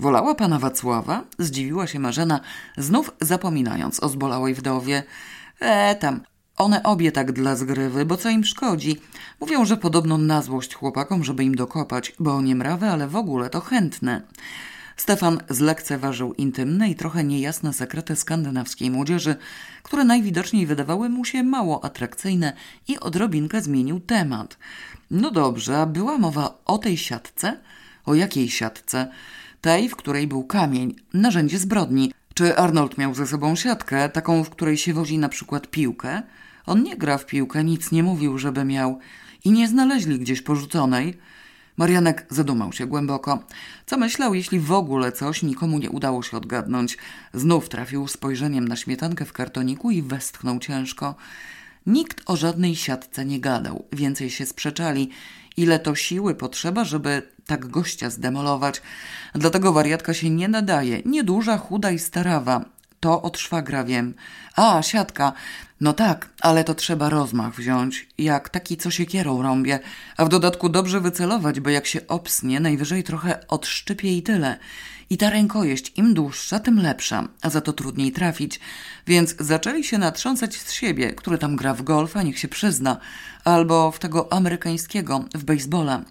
Wolała 0.00 0.34
pana 0.34 0.58
Wacława? 0.58 1.24
Zdziwiła 1.38 1.86
się 1.86 1.98
Marzena, 1.98 2.40
znów 2.76 3.10
zapominając 3.20 4.02
o 4.02 4.08
zbolałej 4.08 4.54
wdowie. 4.54 5.02
E, 5.60 5.94
tam, 5.94 6.20
one 6.56 6.82
obie 6.82 7.12
tak 7.12 7.32
dla 7.32 7.56
zgrywy, 7.56 8.04
bo 8.04 8.16
co 8.16 8.28
im 8.28 8.44
szkodzi? 8.44 9.00
Mówią, 9.40 9.64
że 9.64 9.76
podobno 9.76 10.18
na 10.18 10.42
złość 10.42 10.74
chłopakom, 10.74 11.24
żeby 11.24 11.44
im 11.44 11.54
dokopać, 11.54 12.12
bo 12.18 12.42
nie 12.42 12.54
mrawy, 12.54 12.86
ale 12.86 13.08
w 13.08 13.16
ogóle 13.16 13.50
to 13.50 13.60
chętne. 13.60 14.22
Stefan 14.96 15.38
zlekceważył 15.50 16.34
intymne 16.34 16.90
i 16.90 16.94
trochę 16.94 17.24
niejasne 17.24 17.72
sekrety 17.72 18.16
skandynawskiej 18.16 18.90
młodzieży, 18.90 19.36
które 19.82 20.04
najwidoczniej 20.04 20.66
wydawały 20.66 21.08
mu 21.08 21.24
się 21.24 21.42
mało 21.42 21.84
atrakcyjne 21.84 22.52
i 22.88 22.98
odrobinkę 22.98 23.62
zmienił 23.62 24.00
temat. 24.00 24.58
No 25.10 25.30
dobrze, 25.30 25.78
a 25.78 25.86
była 25.86 26.18
mowa 26.18 26.58
o 26.64 26.78
tej 26.78 26.96
siatce? 26.96 27.60
O 28.06 28.14
jakiej 28.14 28.50
siatce? 28.50 29.08
Tej, 29.60 29.88
w 29.88 29.96
której 29.96 30.26
był 30.26 30.44
kamień, 30.44 30.96
narzędzie 31.14 31.58
zbrodni. 31.58 32.12
Czy 32.34 32.56
Arnold 32.56 32.98
miał 32.98 33.14
ze 33.14 33.26
sobą 33.26 33.56
siatkę, 33.56 34.08
taką, 34.08 34.44
w 34.44 34.50
której 34.50 34.76
się 34.76 34.94
wozi 34.94 35.18
na 35.18 35.28
przykład 35.28 35.66
piłkę? 35.66 36.22
On 36.66 36.82
nie 36.82 36.96
gra 36.96 37.18
w 37.18 37.26
piłkę, 37.26 37.64
nic 37.64 37.92
nie 37.92 38.02
mówił, 38.02 38.38
żeby 38.38 38.64
miał. 38.64 38.98
I 39.44 39.50
nie 39.50 39.68
znaleźli 39.68 40.18
gdzieś 40.18 40.42
porzuconej. 40.42 41.18
Marianek 41.76 42.26
zadumał 42.30 42.72
się 42.72 42.86
głęboko. 42.86 43.44
Co 43.86 43.98
myślał, 43.98 44.34
jeśli 44.34 44.60
w 44.60 44.72
ogóle 44.72 45.12
coś 45.12 45.42
nikomu 45.42 45.78
nie 45.78 45.90
udało 45.90 46.22
się 46.22 46.36
odgadnąć? 46.36 46.98
Znów 47.34 47.68
trafił 47.68 48.08
spojrzeniem 48.08 48.68
na 48.68 48.76
śmietankę 48.76 49.24
w 49.24 49.32
kartoniku 49.32 49.90
i 49.90 50.02
westchnął 50.02 50.58
ciężko. 50.58 51.14
Nikt 51.86 52.22
o 52.26 52.36
żadnej 52.36 52.76
siatce 52.76 53.24
nie 53.24 53.40
gadał, 53.40 53.84
więcej 53.92 54.30
się 54.30 54.46
sprzeczali. 54.46 55.10
Ile 55.56 55.78
to 55.78 55.94
siły 55.94 56.34
potrzeba, 56.34 56.84
żeby 56.84 57.22
tak 57.46 57.66
gościa 57.66 58.10
zdemolować. 58.10 58.82
Dlatego 59.34 59.72
wariatka 59.72 60.14
się 60.14 60.30
nie 60.30 60.48
nadaje. 60.48 61.02
Nieduża, 61.04 61.58
chuda 61.58 61.90
i 61.90 61.98
starawa. 61.98 62.64
To 63.00 63.22
od 63.22 63.38
szwagra 63.38 63.84
wiem. 63.84 64.14
A, 64.56 64.82
siatka. 64.82 65.32
No 65.80 65.92
tak, 65.92 66.28
ale 66.40 66.64
to 66.64 66.74
trzeba 66.74 67.08
rozmach 67.08 67.54
wziąć, 67.54 68.08
jak 68.18 68.48
taki, 68.48 68.76
co 68.76 68.90
się 68.90 69.06
kierą 69.06 69.42
rąbie, 69.42 69.78
a 70.16 70.24
w 70.24 70.28
dodatku 70.28 70.68
dobrze 70.68 71.00
wycelować, 71.00 71.60
bo 71.60 71.70
jak 71.70 71.86
się 71.86 72.06
obsnie, 72.06 72.60
najwyżej 72.60 73.02
trochę 73.04 73.48
odszczypie 73.48 74.16
i 74.16 74.22
tyle. 74.22 74.58
I 75.12 75.16
ta 75.16 75.30
rękojeść 75.30 75.92
im 75.96 76.14
dłuższa, 76.14 76.60
tym 76.60 76.78
lepsza, 76.82 77.28
a 77.42 77.50
za 77.50 77.60
to 77.60 77.72
trudniej 77.72 78.12
trafić. 78.12 78.60
Więc 79.06 79.34
zaczęli 79.38 79.84
się 79.84 79.98
natrząsać 79.98 80.56
z 80.56 80.72
siebie, 80.72 81.12
który 81.12 81.38
tam 81.38 81.56
gra 81.56 81.74
w 81.74 81.82
golfa, 81.82 82.22
niech 82.22 82.38
się 82.38 82.48
przyzna, 82.48 82.96
albo 83.44 83.90
w 83.90 83.98
tego 83.98 84.32
amerykańskiego, 84.32 85.24
w 85.34 85.44
baseballa. 85.44 86.04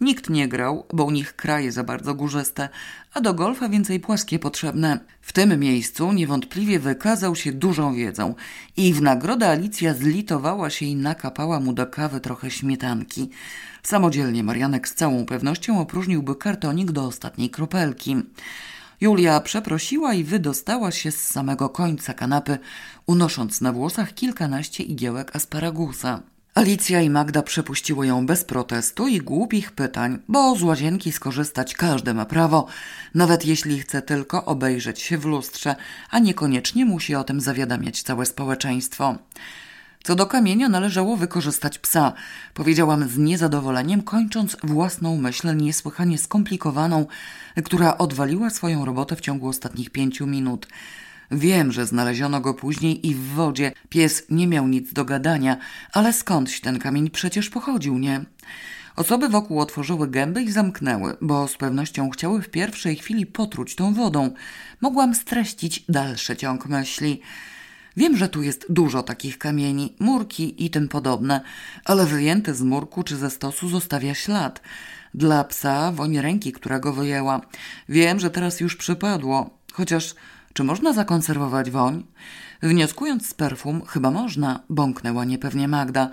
Nikt 0.00 0.30
nie 0.30 0.48
grał, 0.48 0.86
bo 0.92 1.04
u 1.04 1.10
nich 1.10 1.36
kraje 1.36 1.72
za 1.72 1.84
bardzo 1.84 2.14
górzyste, 2.14 2.68
a 3.14 3.20
do 3.20 3.34
golfa 3.34 3.68
więcej 3.68 4.00
płaskie 4.00 4.38
potrzebne. 4.38 4.98
W 5.20 5.32
tym 5.32 5.60
miejscu 5.60 6.12
niewątpliwie 6.12 6.78
wykazał 6.78 7.36
się 7.36 7.52
dużą 7.52 7.94
wiedzą 7.94 8.34
i 8.76 8.94
w 8.94 9.02
nagrodę 9.02 9.48
Alicja 9.48 9.94
zlitowała 9.94 10.70
się 10.70 10.86
i 10.86 10.96
nakapała 10.96 11.60
mu 11.60 11.72
do 11.72 11.86
kawy 11.86 12.20
trochę 12.20 12.50
śmietanki. 12.50 13.30
Samodzielnie 13.86 14.44
Marianek 14.44 14.88
z 14.88 14.94
całą 14.94 15.26
pewnością 15.26 15.80
opróżniłby 15.80 16.36
kartonik 16.36 16.92
do 16.92 17.04
ostatniej 17.04 17.50
kropelki. 17.50 18.16
Julia 19.00 19.40
przeprosiła 19.40 20.14
i 20.14 20.24
wydostała 20.24 20.90
się 20.90 21.10
z 21.10 21.26
samego 21.26 21.68
końca 21.68 22.14
kanapy, 22.14 22.58
unosząc 23.06 23.60
na 23.60 23.72
włosach 23.72 24.14
kilkanaście 24.14 24.84
igiełek 24.84 25.36
asparagusa. 25.36 26.22
Alicja 26.54 27.00
i 27.02 27.10
Magda 27.10 27.42
przepuściły 27.42 28.06
ją 28.06 28.26
bez 28.26 28.44
protestu 28.44 29.08
i 29.08 29.18
głupich 29.18 29.72
pytań, 29.72 30.18
bo 30.28 30.56
z 30.56 30.62
łazienki 30.62 31.12
skorzystać 31.12 31.74
każdy 31.74 32.14
ma 32.14 32.24
prawo, 32.24 32.66
nawet 33.14 33.46
jeśli 33.46 33.78
chce 33.78 34.02
tylko 34.02 34.44
obejrzeć 34.44 35.00
się 35.00 35.18
w 35.18 35.24
lustrze, 35.24 35.76
a 36.10 36.18
niekoniecznie 36.18 36.84
musi 36.84 37.14
o 37.14 37.24
tym 37.24 37.40
zawiadamiać 37.40 38.02
całe 38.02 38.26
społeczeństwo. 38.26 39.18
Co 40.04 40.14
do 40.14 40.26
kamienia 40.26 40.68
należało 40.68 41.16
wykorzystać 41.16 41.78
psa, 41.78 42.12
powiedziałam 42.54 43.08
z 43.08 43.18
niezadowoleniem, 43.18 44.02
kończąc 44.02 44.56
własną 44.62 45.16
myśl 45.16 45.56
niesłychanie 45.56 46.18
skomplikowaną, 46.18 47.06
która 47.64 47.98
odwaliła 47.98 48.50
swoją 48.50 48.84
robotę 48.84 49.16
w 49.16 49.20
ciągu 49.20 49.48
ostatnich 49.48 49.90
pięciu 49.90 50.26
minut. 50.26 50.68
Wiem, 51.30 51.72
że 51.72 51.86
znaleziono 51.86 52.40
go 52.40 52.54
później 52.54 53.06
i 53.06 53.14
w 53.14 53.24
wodzie. 53.24 53.72
Pies 53.88 54.22
nie 54.30 54.46
miał 54.46 54.68
nic 54.68 54.92
do 54.92 55.04
gadania, 55.04 55.56
ale 55.92 56.12
skądś 56.12 56.60
ten 56.60 56.78
kamień 56.78 57.10
przecież 57.10 57.50
pochodził, 57.50 57.98
nie? 57.98 58.24
Osoby 58.96 59.28
wokół 59.28 59.60
otworzyły 59.60 60.08
gęby 60.08 60.42
i 60.42 60.52
zamknęły, 60.52 61.16
bo 61.20 61.48
z 61.48 61.56
pewnością 61.56 62.10
chciały 62.10 62.42
w 62.42 62.50
pierwszej 62.50 62.96
chwili 62.96 63.26
potruć 63.26 63.74
tą 63.74 63.94
wodą. 63.94 64.34
Mogłam 64.80 65.14
streścić 65.14 65.84
dalszy 65.88 66.36
ciąg 66.36 66.66
myśli. 66.66 67.20
Wiem, 67.96 68.16
że 68.16 68.28
tu 68.28 68.42
jest 68.42 68.66
dużo 68.68 69.02
takich 69.02 69.38
kamieni, 69.38 69.96
murki 69.98 70.64
i 70.64 70.70
tym 70.70 70.88
podobne, 70.88 71.40
ale 71.84 72.06
wyjęty 72.06 72.54
z 72.54 72.62
murku 72.62 73.02
czy 73.02 73.16
ze 73.16 73.30
stosu 73.30 73.68
zostawia 73.68 74.14
ślad. 74.14 74.60
Dla 75.14 75.44
psa 75.44 75.92
woń 75.92 76.18
ręki, 76.18 76.52
która 76.52 76.78
go 76.78 76.92
wyjęła. 76.92 77.40
Wiem, 77.88 78.20
że 78.20 78.30
teraz 78.30 78.60
już 78.60 78.76
przypadło, 78.76 79.58
chociaż 79.72 80.14
czy 80.52 80.64
można 80.64 80.92
zakonserwować 80.92 81.70
woń? 81.70 82.04
Wnioskując 82.62 83.28
z 83.28 83.34
perfum, 83.34 83.86
chyba 83.86 84.10
można, 84.10 84.60
bąknęła 84.70 85.24
niepewnie 85.24 85.68
Magda. 85.68 86.10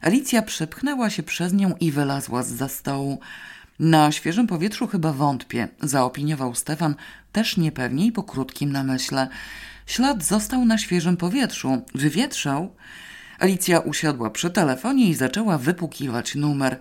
Alicja 0.00 0.42
przepchnęła 0.42 1.10
się 1.10 1.22
przez 1.22 1.52
nią 1.52 1.74
i 1.80 1.90
wylazła 1.90 2.42
z 2.42 2.48
za 2.48 2.68
stołu. 2.68 3.20
Na 3.78 4.12
świeżym 4.12 4.46
powietrzu 4.46 4.86
chyba 4.86 5.12
wątpię, 5.12 5.68
zaopiniował 5.80 6.54
Stefan, 6.54 6.94
też 7.32 7.56
niepewnie 7.56 8.06
i 8.06 8.12
po 8.12 8.22
krótkim 8.22 8.72
namyśle. 8.72 9.28
Ślad 9.92 10.24
został 10.24 10.64
na 10.64 10.78
świeżym 10.78 11.16
powietrzu. 11.16 11.82
Wywietrzał? 11.94 12.74
Alicja 13.38 13.80
usiadła 13.80 14.30
przy 14.30 14.50
telefonie 14.50 15.08
i 15.08 15.14
zaczęła 15.14 15.58
wypukiwać 15.58 16.34
numer. 16.34 16.78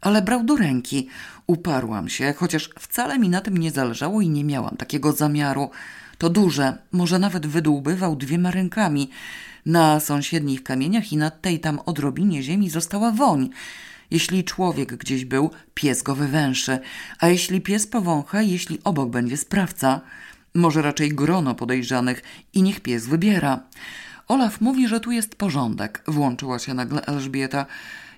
ale 0.00 0.22
brał 0.22 0.44
do 0.44 0.56
ręki. 0.56 1.08
Uparłam 1.46 2.08
się, 2.08 2.34
chociaż 2.36 2.70
wcale 2.78 3.18
mi 3.18 3.28
na 3.28 3.40
tym 3.40 3.56
nie 3.56 3.70
zależało 3.70 4.20
i 4.20 4.28
nie 4.28 4.44
miałam 4.44 4.76
takiego 4.76 5.12
zamiaru. 5.12 5.70
To 6.18 6.30
duże, 6.30 6.78
może 6.92 7.18
nawet 7.18 7.46
wydłubywał 7.46 8.16
dwiema 8.16 8.50
rękami. 8.50 9.10
Na 9.66 10.00
sąsiednich 10.00 10.62
kamieniach 10.62 11.12
i 11.12 11.16
na 11.16 11.30
tej 11.30 11.60
tam 11.60 11.80
odrobinie 11.86 12.42
ziemi 12.42 12.70
została 12.70 13.10
woń. 13.12 13.50
Jeśli 14.10 14.44
człowiek 14.44 14.96
gdzieś 14.96 15.24
był, 15.24 15.50
pies 15.74 16.02
go 16.02 16.14
wywęszy, 16.14 16.78
a 17.18 17.28
jeśli 17.28 17.60
pies 17.60 17.86
powącha, 17.86 18.42
jeśli 18.42 18.78
obok 18.84 19.10
będzie 19.10 19.36
sprawca, 19.36 20.00
może 20.54 20.82
raczej 20.82 21.08
grono 21.08 21.54
podejrzanych 21.54 22.22
i 22.54 22.62
niech 22.62 22.80
pies 22.80 23.06
wybiera. 23.06 23.60
Olaf 24.28 24.60
mówi, 24.60 24.88
że 24.88 25.00
tu 25.00 25.10
jest 25.10 25.34
porządek, 25.34 26.02
włączyła 26.06 26.58
się 26.58 26.74
nagle 26.74 27.06
Elżbieta. 27.06 27.66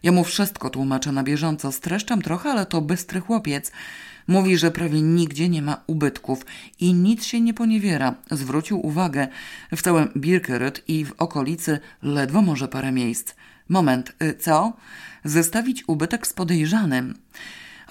Ja 0.03 0.13
mu 0.13 0.25
wszystko 0.25 0.71
tłumaczę 0.71 1.13
na 1.13 1.23
bieżąco, 1.23 1.73
streszczam 1.73 2.23
trochę, 2.23 2.51
ale 2.51 2.67
to 2.67 2.81
bystry 2.81 3.21
chłopiec. 3.21 3.73
Mówi, 4.29 4.59
że 4.59 4.71
prawie 4.71 5.03
nigdzie 5.03 5.49
nie 5.49 5.63
ma 5.63 5.83
ubytków 5.87 6.47
i 6.81 6.95
nic 6.95 7.25
się 7.25 7.41
nie 7.41 7.55
poniewiera. 7.55 8.15
Zwrócił 8.31 8.87
uwagę, 8.87 9.29
w 9.77 9.83
całym 9.83 10.09
Birkeret 10.17 10.83
i 10.89 11.05
w 11.05 11.13
okolicy 11.19 11.79
ledwo 12.03 12.43
może 12.43 12.69
parę 12.69 12.93
miejsc. 12.93 13.35
Moment, 13.69 14.13
y, 14.23 14.35
co? 14.35 14.73
Zestawić 15.25 15.85
ubytek 15.87 16.27
z 16.27 16.33
podejrzanym. 16.33 17.15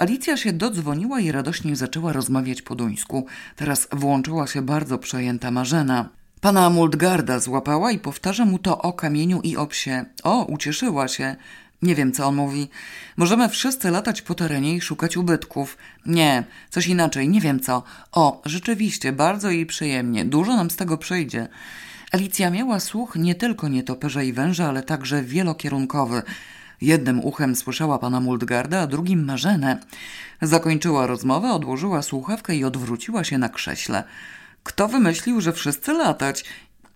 Alicja 0.01 0.37
się 0.37 0.53
dodzwoniła 0.53 1.19
i 1.19 1.31
radośnie 1.31 1.75
zaczęła 1.75 2.13
rozmawiać 2.13 2.61
po 2.61 2.75
duńsku. 2.75 3.25
Teraz 3.55 3.87
włączyła 3.91 4.47
się 4.47 4.61
bardzo 4.61 4.97
przejęta 4.97 5.51
Marzena. 5.51 6.09
Pana 6.39 6.69
Muldgarda 6.69 7.39
złapała 7.39 7.91
i 7.91 7.99
powtarza 7.99 8.45
mu 8.45 8.59
to 8.59 8.81
o 8.81 8.93
kamieniu 8.93 9.41
i 9.41 9.57
o 9.57 9.67
psie. 9.67 10.05
O, 10.23 10.45
ucieszyła 10.45 11.07
się. 11.07 11.35
Nie 11.81 11.95
wiem, 11.95 12.11
co 12.11 12.25
on 12.25 12.35
mówi. 12.35 12.69
Możemy 13.17 13.49
wszyscy 13.49 13.91
latać 13.91 14.21
po 14.21 14.35
terenie 14.35 14.75
i 14.75 14.81
szukać 14.81 15.17
ubytków. 15.17 15.77
Nie, 16.05 16.43
coś 16.69 16.87
inaczej, 16.87 17.29
nie 17.29 17.41
wiem 17.41 17.59
co. 17.59 17.83
O, 18.11 18.41
rzeczywiście, 18.45 19.11
bardzo 19.11 19.49
jej 19.49 19.65
przyjemnie. 19.65 20.25
Dużo 20.25 20.55
nam 20.55 20.71
z 20.71 20.75
tego 20.75 20.97
przyjdzie. 20.97 21.47
Alicja 22.11 22.49
miała 22.49 22.79
słuch 22.79 23.15
nie 23.15 23.35
tylko 23.35 23.67
nietoperza 23.67 24.23
i 24.23 24.33
węża, 24.33 24.69
ale 24.69 24.83
także 24.83 25.23
wielokierunkowy. 25.23 26.23
Jednym 26.81 27.19
uchem 27.19 27.55
słyszała 27.55 27.99
pana 27.99 28.19
Muldgarda, 28.19 28.81
a 28.81 28.87
drugim 28.87 29.25
Marzenę. 29.25 29.79
Zakończyła 30.41 31.07
rozmowę, 31.07 31.51
odłożyła 31.51 32.01
słuchawkę 32.01 32.55
i 32.55 32.63
odwróciła 32.63 33.23
się 33.23 33.37
na 33.37 33.49
krześle. 33.49 34.03
Kto 34.63 34.87
wymyślił, 34.87 35.41
że 35.41 35.53
wszyscy 35.53 35.93
latać? 35.93 36.45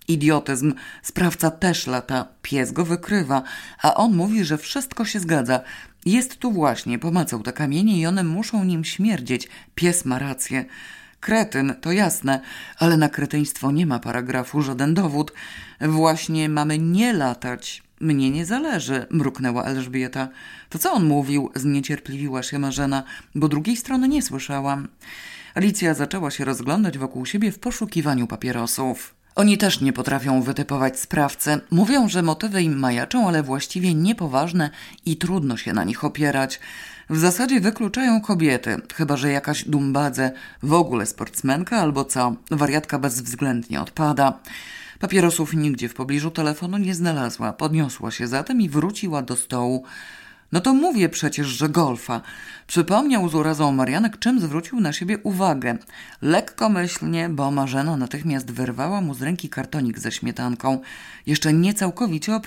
Idiotyzm. 0.07 0.73
Sprawca 1.01 1.51
też 1.51 1.87
lata. 1.87 2.27
Pies 2.41 2.71
go 2.71 2.85
wykrywa. 2.85 3.43
A 3.81 3.93
on 3.93 4.15
mówi, 4.15 4.43
że 4.43 4.57
wszystko 4.57 5.05
się 5.05 5.19
zgadza. 5.19 5.59
Jest 6.05 6.37
tu 6.37 6.51
właśnie, 6.51 6.99
pomacał 6.99 7.43
te 7.43 7.53
kamienie 7.53 7.97
i 7.99 8.05
one 8.05 8.23
muszą 8.23 8.63
nim 8.63 8.83
śmierdzieć. 8.83 9.49
Pies 9.75 10.05
ma 10.05 10.19
rację. 10.19 10.65
Kretyn, 11.19 11.75
to 11.81 11.91
jasne, 11.91 12.41
ale 12.79 12.97
na 12.97 13.09
kretyństwo 13.09 13.71
nie 13.71 13.85
ma 13.85 13.99
paragrafu, 13.99 14.61
żaden 14.61 14.93
dowód. 14.93 15.33
Właśnie 15.81 16.49
mamy 16.49 16.79
nie 16.79 17.13
latać. 17.13 17.84
Mnie 17.99 18.31
nie 18.31 18.45
zależy, 18.45 19.05
mruknęła 19.09 19.63
Elżbieta. 19.63 20.27
To 20.69 20.79
co 20.79 20.91
on 20.91 21.05
mówił? 21.05 21.51
Zniecierpliwiła 21.55 22.43
się 22.43 22.59
Marzena, 22.59 23.03
bo 23.35 23.47
drugiej 23.47 23.77
strony 23.77 24.07
nie 24.07 24.21
słyszałam. 24.21 24.87
Alicja 25.55 25.93
zaczęła 25.93 26.31
się 26.31 26.45
rozglądać 26.45 26.97
wokół 26.97 27.25
siebie 27.25 27.51
w 27.51 27.59
poszukiwaniu 27.59 28.27
papierosów. 28.27 29.15
Oni 29.35 29.57
też 29.57 29.81
nie 29.81 29.93
potrafią 29.93 30.41
wytypować 30.41 30.99
sprawcy. 30.99 31.59
Mówią, 31.71 32.09
że 32.09 32.21
motywy 32.21 32.61
im 32.61 32.79
majaczą, 32.79 33.27
ale 33.27 33.43
właściwie 33.43 33.93
niepoważne 33.93 34.69
i 35.05 35.17
trudno 35.17 35.57
się 35.57 35.73
na 35.73 35.83
nich 35.83 36.03
opierać. 36.03 36.59
W 37.09 37.17
zasadzie 37.17 37.59
wykluczają 37.59 38.21
kobiety, 38.21 38.77
chyba 38.95 39.17
że 39.17 39.31
jakaś 39.31 39.63
dumbadze, 39.63 40.31
w 40.63 40.73
ogóle 40.73 41.05
sportsmenka 41.05 41.77
albo 41.77 42.05
co, 42.05 42.35
wariatka 42.51 42.99
bezwzględnie 42.99 43.81
odpada. 43.81 44.39
Papierosów 44.99 45.53
nigdzie 45.53 45.89
w 45.89 45.93
pobliżu 45.93 46.31
telefonu 46.31 46.77
nie 46.77 46.95
znalazła. 46.95 47.53
Podniosła 47.53 48.11
się 48.11 48.27
zatem 48.27 48.61
i 48.61 48.69
wróciła 48.69 49.21
do 49.21 49.35
stołu. 49.35 49.83
No 50.51 50.61
to 50.61 50.73
mówię 50.73 51.09
przecież, 51.09 51.47
że 51.47 51.69
golfa. 51.69 52.21
Przypomniał 52.67 53.29
z 53.29 53.35
urazą 53.35 53.71
Marianek, 53.71 54.19
czym 54.19 54.39
zwrócił 54.39 54.79
na 54.79 54.93
siebie 54.93 55.17
uwagę. 55.17 55.77
Lekkomyślnie, 56.21 57.29
bo 57.29 57.51
Marzena 57.51 57.97
natychmiast 57.97 58.51
wyrwała 58.51 59.01
mu 59.01 59.13
z 59.13 59.21
ręki 59.21 59.49
kartonik 59.49 59.99
ze 59.99 60.11
śmietanką, 60.11 60.81
jeszcze 61.25 61.53
nie 61.53 61.73
całkowicie. 61.73 62.39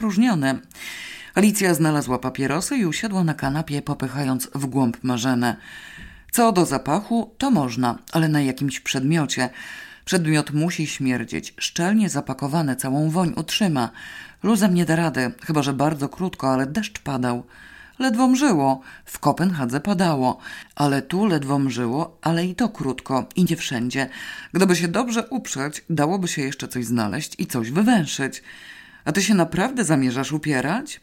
Alicja 1.34 1.74
znalazła 1.74 2.18
papierosy 2.18 2.76
i 2.76 2.86
usiadła 2.86 3.24
na 3.24 3.34
kanapie, 3.34 3.82
popychając 3.82 4.48
w 4.54 4.66
głąb 4.66 4.96
Marzenę. 5.02 5.56
Co 6.32 6.52
do 6.52 6.66
zapachu, 6.66 7.34
to 7.38 7.50
można, 7.50 7.98
ale 8.12 8.28
na 8.28 8.40
jakimś 8.40 8.80
przedmiocie. 8.80 9.50
Przedmiot 10.08 10.50
musi 10.50 10.86
śmierdzieć, 10.86 11.54
szczelnie 11.58 12.08
zapakowany, 12.08 12.76
całą 12.76 13.10
woń 13.10 13.32
utrzyma. 13.36 13.90
Luzem 14.42 14.74
nie 14.74 14.84
da 14.84 14.96
rady, 14.96 15.32
chyba 15.46 15.62
że 15.62 15.72
bardzo 15.72 16.08
krótko, 16.08 16.52
ale 16.52 16.66
deszcz 16.66 16.98
padał. 16.98 17.44
Ledwo 17.98 18.28
mżyło, 18.28 18.80
w 19.04 19.18
Kopenhadze 19.18 19.80
padało, 19.80 20.38
ale 20.74 21.02
tu 21.02 21.26
ledwo 21.26 21.58
mżyło, 21.58 22.18
ale 22.22 22.46
i 22.46 22.54
to 22.54 22.68
krótko 22.68 23.28
i 23.36 23.44
nie 23.50 23.56
wszędzie. 23.56 24.08
Gdyby 24.52 24.76
się 24.76 24.88
dobrze 24.88 25.26
uprzeć, 25.26 25.84
dałoby 25.90 26.28
się 26.28 26.42
jeszcze 26.42 26.68
coś 26.68 26.84
znaleźć 26.84 27.34
i 27.38 27.46
coś 27.46 27.70
wywęszyć. 27.70 28.42
A 29.04 29.12
ty 29.12 29.22
się 29.22 29.34
naprawdę 29.34 29.84
zamierzasz 29.84 30.32
upierać? 30.32 31.00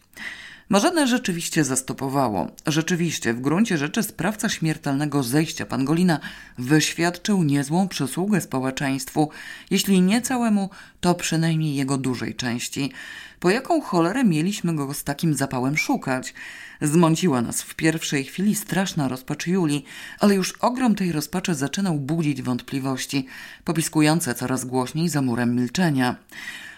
Marzenę 0.70 1.08
rzeczywiście 1.08 1.64
zastopowało. 1.64 2.52
Rzeczywiście, 2.68 3.34
w 3.34 3.42
gruncie 3.42 3.78
rzeczy 3.78 4.04
sprawca 4.04 4.50
śmiertelnego 4.50 5.24
zejścia 5.24 5.66
Pangolina 5.66 6.20
wyświadczył 6.58 7.44
niezłą 7.44 7.88
przysługę 7.88 8.42
społeczeństwu, 8.42 9.30
jeśli 9.70 10.02
nie 10.02 10.22
całemu, 10.22 10.70
to 11.02 11.16
przynajmniej 11.16 11.76
jego 11.76 11.98
dużej 11.98 12.36
części. 12.36 12.92
Po 13.40 13.50
jaką 13.50 13.82
cholerę 13.82 14.24
mieliśmy 14.24 14.76
go 14.76 14.94
z 14.94 15.04
takim 15.04 15.34
zapałem 15.34 15.78
szukać? 15.78 16.34
Zmąciła 16.82 17.42
nas 17.42 17.62
w 17.62 17.76
pierwszej 17.76 18.24
chwili 18.24 18.56
straszna 18.56 19.08
rozpacz 19.08 19.48
Julii, 19.48 19.86
ale 20.20 20.36
już 20.36 20.52
ogrom 20.52 20.96
tej 20.96 21.12
rozpaczy 21.12 21.56
zaczynał 21.56 21.96
budzić 21.96 22.42
wątpliwości, 22.42 23.26
popiskujące 23.64 24.36
coraz 24.36 24.66
głośniej 24.66 25.10
za 25.10 25.22
murem 25.22 25.56
milczenia. 25.56 26.16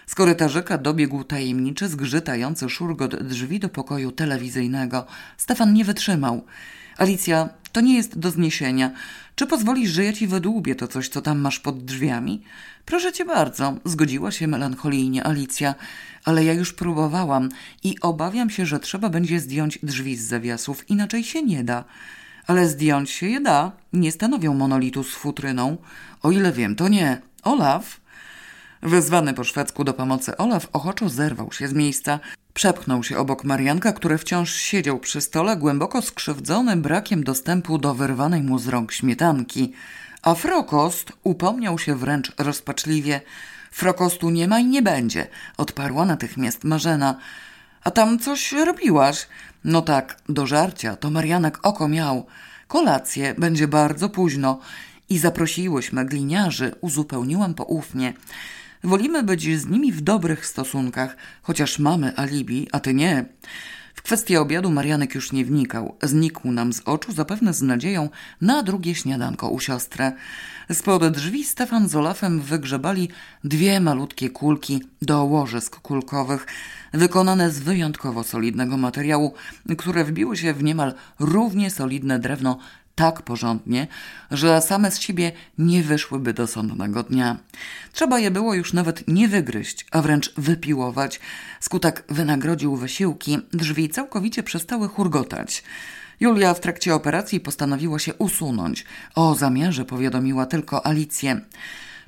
Z 0.08 0.14
korytarzyka 0.14 0.78
dobiegł 0.78 1.24
tajemniczy, 1.24 1.88
zgrzytający 1.88 2.68
szurgot 2.68 3.22
drzwi 3.22 3.60
do 3.60 3.68
pokoju 3.68 4.12
telewizyjnego. 4.12 5.06
Stefan 5.36 5.74
nie 5.74 5.84
wytrzymał. 5.84 6.44
Alicja, 6.98 7.48
to 7.72 7.80
nie 7.80 7.96
jest 7.96 8.18
do 8.18 8.30
zniesienia. 8.30 8.90
Czy 9.34 9.46
pozwolisz, 9.46 9.90
że 9.90 10.04
ja 10.04 10.12
ci 10.12 10.26
wydłubię 10.26 10.74
to 10.74 10.88
coś, 10.88 11.08
co 11.08 11.22
tam 11.22 11.38
masz 11.38 11.60
pod 11.60 11.84
drzwiami? 11.84 12.42
Proszę 12.84 13.12
cię 13.12 13.24
bardzo, 13.24 13.74
zgodziła 13.84 14.30
się 14.30 14.46
melancholijnie 14.46 15.26
Alicja, 15.26 15.74
ale 16.24 16.44
ja 16.44 16.52
już 16.52 16.72
próbowałam 16.72 17.48
i 17.84 18.00
obawiam 18.00 18.50
się, 18.50 18.66
że 18.66 18.80
trzeba 18.80 19.08
będzie 19.08 19.40
zdjąć 19.40 19.78
drzwi 19.82 20.16
z 20.16 20.26
zawiasów, 20.26 20.90
inaczej 20.90 21.24
się 21.24 21.42
nie 21.42 21.64
da. 21.64 21.84
Ale 22.46 22.68
zdjąć 22.68 23.10
się 23.10 23.26
je 23.26 23.40
da, 23.40 23.72
nie 23.92 24.12
stanowią 24.12 24.54
monolitu 24.54 25.04
z 25.04 25.14
futryną. 25.14 25.76
O 26.22 26.30
ile 26.30 26.52
wiem, 26.52 26.76
to 26.76 26.88
nie. 26.88 27.20
Olaf? 27.42 28.00
Wezwany 28.82 29.34
po 29.34 29.44
szwedzku 29.44 29.84
do 29.84 29.94
pomocy 29.94 30.36
Olaf 30.36 30.68
ochoczo 30.72 31.08
zerwał 31.08 31.52
się 31.52 31.68
z 31.68 31.72
miejsca. 31.72 32.20
Przepchnął 32.54 33.04
się 33.04 33.18
obok 33.18 33.44
Marianka, 33.44 33.92
który 33.92 34.18
wciąż 34.18 34.54
siedział 34.54 34.98
przy 34.98 35.20
stole, 35.20 35.56
głęboko 35.56 36.02
skrzywdzony 36.02 36.76
brakiem 36.76 37.24
dostępu 37.24 37.78
do 37.78 37.94
wyrwanej 37.94 38.42
mu 38.42 38.58
z 38.58 38.68
rąk 38.68 38.92
śmietanki. 38.92 39.72
A 40.22 40.34
Frokost 40.34 41.12
upomniał 41.22 41.78
się 41.78 41.96
wręcz 41.96 42.32
rozpaczliwie. 42.38 43.20
Frokostu 43.70 44.30
nie 44.30 44.48
ma 44.48 44.60
i 44.60 44.64
nie 44.64 44.82
będzie, 44.82 45.26
odparła 45.56 46.04
natychmiast 46.04 46.64
Marzena. 46.64 47.16
A 47.84 47.90
tam 47.90 48.18
coś 48.18 48.52
robiłaś? 48.52 49.26
No 49.64 49.82
tak, 49.82 50.16
do 50.28 50.46
żarcia, 50.46 50.96
to 50.96 51.10
Marianek 51.10 51.58
oko 51.62 51.88
miał. 51.88 52.26
Kolację 52.68 53.34
będzie 53.38 53.68
bardzo 53.68 54.08
późno. 54.08 54.58
I 55.10 55.18
zaprosiłyśmy 55.18 56.04
gliniarzy, 56.04 56.74
uzupełniłam 56.80 57.54
poufnie. 57.54 58.12
Wolimy 58.84 59.22
być 59.22 59.58
z 59.60 59.66
nimi 59.66 59.92
w 59.92 60.00
dobrych 60.00 60.46
stosunkach, 60.46 61.16
chociaż 61.42 61.78
mamy 61.78 62.16
alibi, 62.16 62.68
a 62.72 62.80
ty 62.80 62.94
nie. 62.94 63.24
W 63.94 64.02
kwestię 64.02 64.40
obiadu 64.40 64.70
Marianek 64.70 65.14
już 65.14 65.32
nie 65.32 65.44
wnikał. 65.44 65.96
Znikł 66.02 66.52
nam 66.52 66.72
z 66.72 66.80
oczu, 66.84 67.12
zapewne 67.12 67.54
z 67.54 67.62
nadzieją 67.62 68.10
na 68.40 68.62
drugie 68.62 68.94
śniadanko 68.94 69.48
u 69.48 69.60
siostry. 69.60 70.12
Spod 70.72 71.08
drzwi 71.08 71.44
Stefan 71.44 71.88
z 71.88 71.96
Olafem 71.96 72.40
wygrzebali 72.40 73.08
dwie 73.44 73.80
malutkie 73.80 74.30
kulki 74.30 74.82
do 75.02 75.24
łożysk 75.24 75.80
kulkowych, 75.80 76.46
wykonane 76.92 77.50
z 77.50 77.58
wyjątkowo 77.58 78.24
solidnego 78.24 78.76
materiału, 78.76 79.34
które 79.78 80.04
wbiły 80.04 80.36
się 80.36 80.54
w 80.54 80.62
niemal 80.62 80.94
równie 81.18 81.70
solidne 81.70 82.18
drewno 82.18 82.58
tak 82.98 83.22
porządnie, 83.22 83.86
że 84.30 84.60
same 84.60 84.90
z 84.90 85.00
siebie 85.00 85.32
nie 85.58 85.82
wyszłyby 85.82 86.32
do 86.34 86.46
sądnego 86.46 87.02
dnia. 87.02 87.36
Trzeba 87.92 88.18
je 88.18 88.30
było 88.30 88.54
już 88.54 88.72
nawet 88.72 89.08
nie 89.08 89.28
wygryźć, 89.28 89.86
a 89.90 90.02
wręcz 90.02 90.34
wypiłować. 90.34 91.20
Skutek 91.60 92.04
wynagrodził 92.08 92.76
wysiłki, 92.76 93.38
drzwi 93.52 93.88
całkowicie 93.88 94.42
przestały 94.42 94.88
hurgotać. 94.88 95.64
Julia 96.20 96.54
w 96.54 96.60
trakcie 96.60 96.94
operacji 96.94 97.40
postanowiła 97.40 97.98
się 97.98 98.14
usunąć. 98.14 98.84
O 99.14 99.34
zamiarze 99.34 99.84
powiadomiła 99.84 100.46
tylko 100.46 100.86
Alicję. 100.86 101.40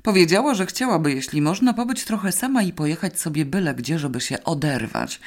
Powiedziała, 0.03 0.53
że 0.53 0.65
chciałaby, 0.65 1.13
jeśli 1.13 1.41
można, 1.41 1.73
pobyć 1.73 2.05
trochę 2.05 2.31
sama 2.31 2.63
i 2.63 2.73
pojechać 2.73 3.19
sobie 3.19 3.45
byle 3.45 3.75
gdzie, 3.75 3.99
żeby 3.99 4.21
się 4.21 4.43
oderwać. 4.43 5.19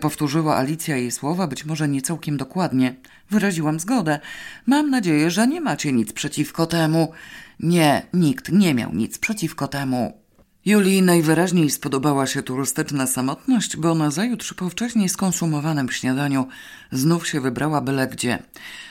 Powtórzyła 0.00 0.56
Alicja 0.56 0.96
jej 0.96 1.10
słowa, 1.10 1.46
być 1.46 1.64
może 1.64 1.88
nie 1.88 2.02
całkiem 2.02 2.36
dokładnie. 2.36 2.94
Wyraziłam 3.30 3.80
zgodę. 3.80 4.20
Mam 4.66 4.90
nadzieję, 4.90 5.30
że 5.30 5.46
nie 5.46 5.60
macie 5.60 5.92
nic 5.92 6.12
przeciwko 6.12 6.66
temu. 6.66 7.12
Nie, 7.60 8.02
nikt 8.14 8.52
nie 8.52 8.74
miał 8.74 8.94
nic 8.94 9.18
przeciwko 9.18 9.68
temu. 9.68 10.19
Julii 10.64 11.02
najwyraźniej 11.02 11.70
spodobała 11.70 12.26
się 12.26 12.42
turystyczna 12.42 13.06
samotność, 13.06 13.76
bo 13.76 13.94
na 13.94 14.10
zajutrz 14.10 14.54
po 14.54 14.68
wcześniej 14.68 15.08
skonsumowanym 15.08 15.90
śniadaniu 15.90 16.48
znów 16.92 17.28
się 17.28 17.40
wybrała 17.40 17.80
byle 17.80 18.08
gdzie. 18.08 18.38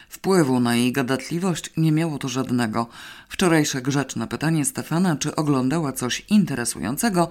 Wpływu 0.10 0.60
na 0.60 0.76
jej 0.76 0.92
gadatliwość 0.92 1.72
nie 1.78 1.92
miało 1.92 2.18
to 2.18 2.30
żadnego. 2.30 2.88
Wczorajsze 3.30 3.82
grzeczne 3.82 4.28
pytanie 4.28 4.66
Stefana, 4.66 5.16
czy 5.16 5.36
oglądała 5.36 5.94
coś 5.94 6.26
interesującego, 6.30 7.30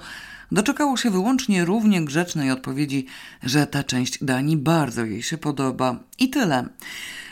doczekało 0.52 0.96
się 0.96 1.11
wyłącznie 1.11 1.64
równie 1.64 2.04
grzecznej 2.04 2.50
odpowiedzi, 2.50 3.06
że 3.42 3.66
ta 3.66 3.84
część 3.84 4.24
Danii 4.24 4.56
bardzo 4.56 5.04
jej 5.04 5.22
się 5.22 5.38
podoba. 5.38 5.96
I 6.18 6.30
tyle. 6.30 6.68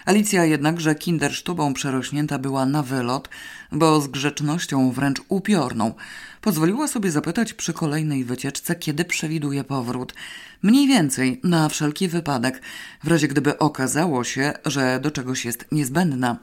Alicja 0.06 0.44
jednakże 0.44 0.94
kindersztubą 0.94 1.74
przerośnięta 1.74 2.38
była 2.38 2.66
na 2.66 2.82
wylot, 2.82 3.28
bo 3.72 4.00
z 4.00 4.08
grzecznością 4.08 4.90
wręcz 4.90 5.22
upiorną 5.28 5.94
pozwoliła 6.40 6.88
sobie 6.88 7.10
zapytać 7.10 7.52
przy 7.54 7.72
kolejnej 7.72 8.24
wycieczce, 8.24 8.74
kiedy 8.74 9.04
przewiduje 9.04 9.64
powrót. 9.64 10.14
Mniej 10.62 10.86
więcej, 10.86 11.40
na 11.44 11.68
wszelki 11.68 12.08
wypadek, 12.08 12.62
w 13.04 13.08
razie 13.08 13.28
gdyby 13.28 13.58
okazało 13.58 14.24
się, 14.24 14.52
że 14.64 15.00
do 15.00 15.10
czegoś 15.10 15.44
jest 15.44 15.64
niezbędna. 15.72 16.38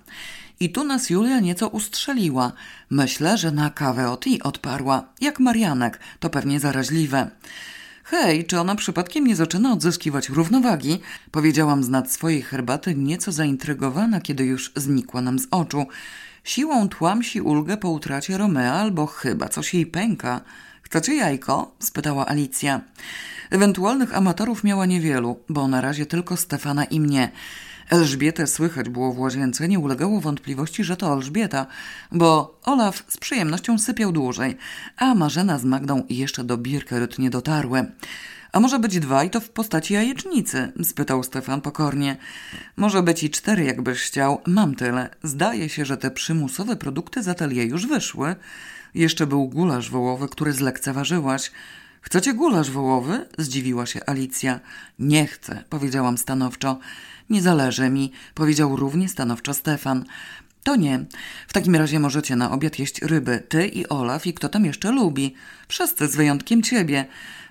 I 0.59 0.69
tu 0.69 0.83
nas 0.83 1.09
Julia 1.09 1.39
nieco 1.39 1.67
ustrzeliła. 1.67 2.51
Myślę, 2.89 3.37
że 3.37 3.51
na 3.51 3.69
kawę 3.69 4.09
od 4.09 4.27
i 4.27 4.43
odparła. 4.43 5.03
Jak 5.21 5.39
Marianek, 5.39 5.99
to 6.19 6.29
pewnie 6.29 6.59
zaraźliwe. 6.59 7.31
Hej, 8.03 8.45
czy 8.45 8.59
ona 8.59 8.75
przypadkiem 8.75 9.27
nie 9.27 9.35
zaczyna 9.35 9.73
odzyskiwać 9.73 10.29
równowagi? 10.29 10.99
Powiedziałam 11.31 11.83
z 11.83 11.89
nad 11.89 12.11
swojej 12.11 12.41
herbaty, 12.41 12.95
nieco 12.95 13.31
zaintrygowana, 13.31 14.21
kiedy 14.21 14.45
już 14.45 14.71
znikła 14.75 15.21
nam 15.21 15.39
z 15.39 15.47
oczu. 15.51 15.85
Siłą 16.43 16.89
tłamsi 16.89 17.41
ulgę 17.41 17.77
po 17.77 17.89
utracie 17.89 18.37
Romea, 18.37 18.73
albo 18.73 19.05
chyba 19.05 19.49
coś 19.49 19.73
jej 19.73 19.85
pęka. 19.85 20.41
Chcecie 20.81 21.15
jajko? 21.15 21.75
spytała 21.79 22.25
Alicja. 22.27 22.81
Ewentualnych 23.49 24.17
amatorów 24.17 24.63
miała 24.63 24.85
niewielu, 24.85 25.39
bo 25.49 25.67
na 25.67 25.81
razie 25.81 26.05
tylko 26.05 26.37
Stefana 26.37 26.85
i 26.85 26.99
mnie. 26.99 27.31
Elżbietę 27.93 28.47
słychać 28.47 28.89
było 28.89 29.13
w 29.13 29.19
łazience, 29.19 29.67
nie 29.67 29.79
ulegało 29.79 30.21
wątpliwości, 30.21 30.84
że 30.84 30.97
to 30.97 31.13
Elżbieta, 31.13 31.65
bo 32.12 32.60
Olaf 32.63 33.03
z 33.08 33.17
przyjemnością 33.17 33.79
sypiał 33.79 34.12
dłużej, 34.12 34.58
a 34.97 35.15
Marzena 35.15 35.60
z 35.60 35.65
Magdą 35.65 36.03
jeszcze 36.10 36.43
do 36.43 36.58
Birkeryt 36.58 37.19
nie 37.19 37.29
dotarły. 37.29 37.86
A 38.51 38.60
może 38.60 38.79
być 38.79 38.99
dwa 38.99 39.23
i 39.23 39.29
to 39.29 39.39
w 39.39 39.49
postaci 39.49 39.93
jajecznicy? 39.93 40.71
spytał 40.84 41.23
Stefan 41.23 41.62
pokornie. 41.62 42.17
Może 42.77 43.03
być 43.03 43.23
i 43.23 43.29
cztery, 43.29 43.63
jakbyś 43.63 44.01
chciał. 44.01 44.41
Mam 44.47 44.75
tyle. 44.75 45.10
Zdaje 45.23 45.69
się, 45.69 45.86
że 45.86 45.97
te 45.97 46.12
przymusowe 46.12 46.75
produkty 46.75 47.23
z 47.23 47.27
atelier 47.27 47.67
już 47.67 47.88
wyszły. 47.88 48.36
Jeszcze 48.93 49.27
był 49.27 49.49
gulasz 49.49 49.89
wołowy, 49.89 50.27
który 50.27 50.53
zlekceważyłaś. 50.53 51.51
Chcecie 52.01 52.34
gulasz 52.34 52.71
wołowy? 52.71 53.25
zdziwiła 53.38 53.86
się 53.86 53.99
Alicja. 54.06 54.60
Nie 54.99 55.27
chcę, 55.27 55.63
powiedziałam 55.69 56.17
stanowczo. 56.17 56.79
Nie 57.29 57.41
zależy 57.41 57.89
mi, 57.89 58.12
powiedział 58.33 58.75
równie 58.75 59.09
stanowczo 59.09 59.53
Stefan. 59.53 60.05
To 60.63 60.75
nie. 60.75 61.05
W 61.47 61.53
takim 61.53 61.75
razie 61.75 61.99
możecie 61.99 62.36
na 62.36 62.51
obiad 62.51 62.79
jeść 62.79 63.01
ryby, 63.01 63.43
ty 63.49 63.67
i 63.67 63.89
Olaf 63.89 64.27
i 64.27 64.33
kto 64.33 64.49
tam 64.49 64.65
jeszcze 64.65 64.91
lubi. 64.91 65.36
Wszyscy 65.67 66.07
z 66.07 66.15
wyjątkiem 66.15 66.63
ciebie. 66.63 67.05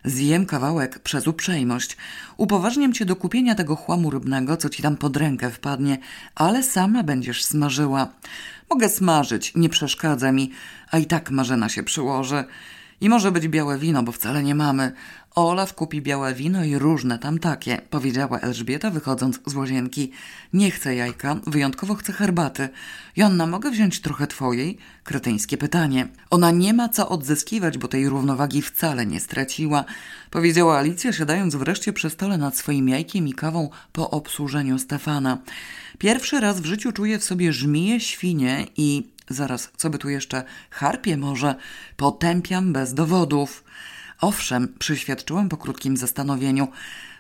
Zjem 0.04 0.46
kawałek 0.46 0.98
przez 0.98 1.26
uprzejmość. 1.26 1.96
Upoważniam 2.36 2.92
cię 2.92 3.04
do 3.04 3.16
kupienia 3.16 3.54
tego 3.54 3.76
chłamu 3.76 4.10
rybnego, 4.10 4.56
co 4.56 4.68
ci 4.68 4.82
tam 4.82 4.96
pod 4.96 5.16
rękę 5.16 5.50
wpadnie, 5.50 5.98
ale 6.34 6.62
sama 6.62 7.02
będziesz 7.02 7.44
smażyła. 7.44 8.08
Mogę 8.70 8.88
smażyć, 8.88 9.52
nie 9.54 9.68
przeszkadza 9.68 10.32
mi, 10.32 10.50
a 10.90 10.98
i 10.98 11.06
tak 11.06 11.30
Marzena 11.30 11.68
się 11.68 11.82
przyłoży. 11.82 12.44
I 13.00 13.08
może 13.08 13.32
być 13.32 13.48
białe 13.48 13.78
wino, 13.78 14.02
bo 14.02 14.12
wcale 14.12 14.42
nie 14.42 14.54
mamy. 14.54 14.92
Olaf 15.34 15.74
kupi 15.74 16.02
białe 16.02 16.34
wino 16.34 16.64
i 16.64 16.78
różne 16.78 17.18
tam 17.18 17.38
takie, 17.38 17.80
powiedziała 17.90 18.40
Elżbieta, 18.40 18.90
wychodząc 18.90 19.40
z 19.46 19.54
łazienki. 19.54 20.10
Nie 20.52 20.70
chcę 20.70 20.94
jajka, 20.94 21.36
wyjątkowo 21.46 21.94
chcę 21.94 22.12
herbaty. 22.12 22.68
Jonna, 23.16 23.46
mogę 23.46 23.70
wziąć 23.70 24.00
trochę 24.00 24.26
twojej? 24.26 24.78
Kretyńskie 25.04 25.56
pytanie. 25.56 26.08
Ona 26.30 26.50
nie 26.50 26.74
ma 26.74 26.88
co 26.88 27.08
odzyskiwać, 27.08 27.78
bo 27.78 27.88
tej 27.88 28.08
równowagi 28.08 28.62
wcale 28.62 29.06
nie 29.06 29.20
straciła, 29.20 29.84
powiedziała 30.30 30.78
Alicja, 30.78 31.12
siadając 31.12 31.54
wreszcie 31.54 31.92
przy 31.92 32.10
stole 32.10 32.38
nad 32.38 32.56
swoim 32.56 32.88
jajkiem 32.88 33.28
i 33.28 33.32
kawą 33.32 33.70
po 33.92 34.10
obsłużeniu 34.10 34.78
Stefana. 34.78 35.38
Pierwszy 35.98 36.40
raz 36.40 36.60
w 36.60 36.64
życiu 36.64 36.92
czuję 36.92 37.18
w 37.18 37.24
sobie 37.24 37.52
żmiję, 37.52 38.00
świnie 38.00 38.66
i 38.76 39.12
Zaraz, 39.28 39.70
co 39.76 39.90
by 39.90 39.98
tu 39.98 40.08
jeszcze? 40.08 40.44
Harpie 40.70 41.16
może? 41.16 41.54
Potępiam 41.96 42.72
bez 42.72 42.94
dowodów. 42.94 43.64
Owszem, 44.22 44.74
przyświadczyłam 44.78 45.48
po 45.48 45.56
krótkim 45.56 45.96
zastanowieniu. 45.96 46.68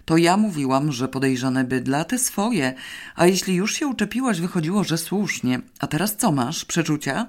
To 0.04 0.16
ja 0.16 0.36
mówiłam, 0.36 0.92
że 0.92 1.08
podejrzane 1.08 1.64
bydla 1.64 2.04
te 2.04 2.18
swoje, 2.18 2.74
a 3.16 3.26
jeśli 3.26 3.54
już 3.54 3.74
się 3.74 3.86
uczepiłaś, 3.86 4.40
wychodziło, 4.40 4.84
że 4.84 4.98
słusznie. 4.98 5.60
A 5.78 5.86
teraz 5.86 6.16
co 6.16 6.32
masz? 6.32 6.64
Przeczucia? 6.64 7.26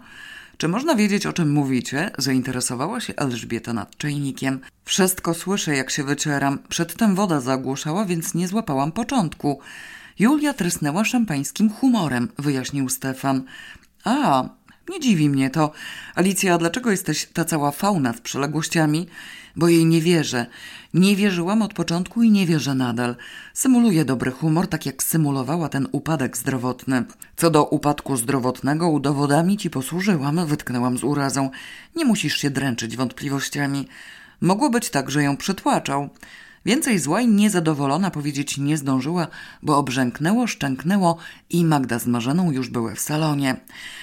Czy 0.57 0.67
można 0.67 0.95
wiedzieć, 0.95 1.25
o 1.25 1.33
czym 1.33 1.51
mówicie? 1.51 2.11
Zainteresowała 2.17 2.99
się 2.99 3.13
Elżbieta 3.15 3.73
nad 3.73 3.97
czajnikiem. 3.97 4.59
Wszystko 4.85 5.33
słyszę, 5.33 5.75
jak 5.75 5.91
się 5.91 6.03
wycieram. 6.03 6.59
Przedtem 6.69 7.15
woda 7.15 7.39
zagłuszała, 7.39 8.05
więc 8.05 8.33
nie 8.33 8.47
złapałam 8.47 8.91
początku. 8.91 9.59
Julia 10.19 10.53
trysnęła 10.53 11.05
szampańskim 11.05 11.69
humorem, 11.69 12.27
wyjaśnił 12.37 12.89
Stefan. 12.89 13.43
A, 14.03 14.49
nie 14.89 14.99
dziwi 14.99 15.29
mnie 15.29 15.49
to. 15.49 15.71
Alicja, 16.15 16.57
dlaczego 16.57 16.91
jesteś 16.91 17.25
ta 17.25 17.45
cała 17.45 17.71
fauna 17.71 18.13
z 18.13 18.21
przyległościami? 18.21 19.07
Bo 19.55 19.67
jej 19.67 19.85
nie 19.85 20.01
wierzę. 20.01 20.45
Nie 20.93 21.15
wierzyłam 21.15 21.61
od 21.61 21.73
początku 21.73 22.23
i 22.23 22.31
nie 22.31 22.45
wierzę 22.45 22.75
nadal. 22.75 23.15
Symuluję 23.53 24.05
dobry 24.05 24.31
humor, 24.31 24.67
tak 24.67 24.85
jak 24.85 25.03
symulowała 25.03 25.69
ten 25.69 25.87
upadek 25.91 26.37
zdrowotny. 26.37 27.03
Co 27.35 27.49
do 27.49 27.65
upadku 27.65 28.17
zdrowotnego, 28.17 28.89
udowodami 28.89 29.57
ci 29.57 29.69
posłużyłam, 29.69 30.45
wytknęłam 30.45 30.97
z 30.97 31.03
urazą. 31.03 31.49
Nie 31.95 32.05
musisz 32.05 32.37
się 32.37 32.49
dręczyć 32.49 32.97
wątpliwościami. 32.97 33.87
Mogło 34.41 34.69
być 34.69 34.89
tak, 34.89 35.11
że 35.11 35.23
ją 35.23 35.37
przytłaczał. 35.37 36.09
Więcej 36.65 36.99
zła 36.99 37.21
i 37.21 37.27
niezadowolona 37.27 38.11
powiedzieć 38.11 38.57
nie 38.57 38.77
zdążyła, 38.77 39.27
bo 39.63 39.77
obrzęknęło, 39.77 40.47
szczęknęło 40.47 41.17
i 41.49 41.65
Magda 41.65 41.99
z 41.99 42.07
Marzeną 42.07 42.51
już 42.51 42.69
były 42.69 42.95
w 42.95 42.99
salonie. 42.99 43.55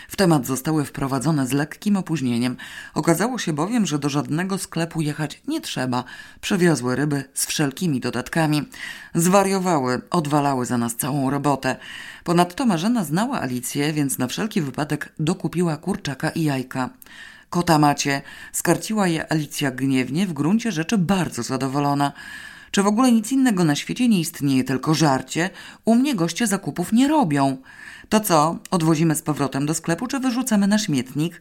W 0.09 0.17
temat 0.17 0.47
zostały 0.47 0.85
wprowadzone 0.85 1.47
z 1.47 1.53
lekkim 1.53 1.97
opóźnieniem. 1.97 2.57
Okazało 2.95 3.39
się 3.39 3.53
bowiem, 3.53 3.87
że 3.87 3.99
do 3.99 4.09
żadnego 4.09 4.59
sklepu 4.59 5.01
jechać 5.01 5.43
nie 5.49 5.61
trzeba. 5.61 6.05
Przywiozły 6.41 6.97
ryby 6.97 7.25
z 7.35 7.47
wszelkimi 7.47 8.01
dodatkami. 8.01 8.63
Zwariowały, 9.15 10.01
odwalały 10.11 10.67
za 10.67 10.79
nas 10.79 10.97
całą 10.97 11.31
robotę. 11.31 11.77
Ponadto 12.25 12.67
Marzena 12.67 13.05
znała 13.05 13.41
Alicję, 13.41 13.93
więc 13.93 14.19
na 14.19 14.27
wszelki 14.27 14.61
wypadek 14.61 15.13
dokupiła 15.19 15.77
kurczaka 15.77 16.31
i 16.31 16.43
jajka. 16.43 16.91
Kota 17.51 17.79
macie, 17.79 18.23
skarciła 18.53 19.07
je 19.07 19.33
Alicja 19.33 19.71
gniewnie, 19.71 20.27
w 20.27 20.33
gruncie 20.33 20.73
rzeczy 20.73 20.99
bardzo 20.99 21.43
zadowolona. 21.43 22.13
Czy 22.71 22.83
w 22.83 22.87
ogóle 22.87 23.13
nic 23.13 23.33
innego 23.33 23.65
na 23.65 23.75
świecie 23.75 24.09
nie 24.09 24.21
istnieje, 24.21 24.65
tylko 24.65 24.95
żarcie? 24.95 25.51
U 25.85 25.95
mnie 25.95 26.15
goście 26.15 26.47
zakupów 26.47 26.93
nie 26.93 27.09
robią. 27.09 27.57
To 28.09 28.21
co, 28.21 28.59
odwozimy 28.71 29.15
z 29.15 29.23
powrotem 29.23 29.67
do 29.67 29.75
sklepu, 29.75 30.07
czy 30.07 30.21
wyrzucamy 30.21 30.67
na 30.67 30.79
śmietnik? 30.79 31.41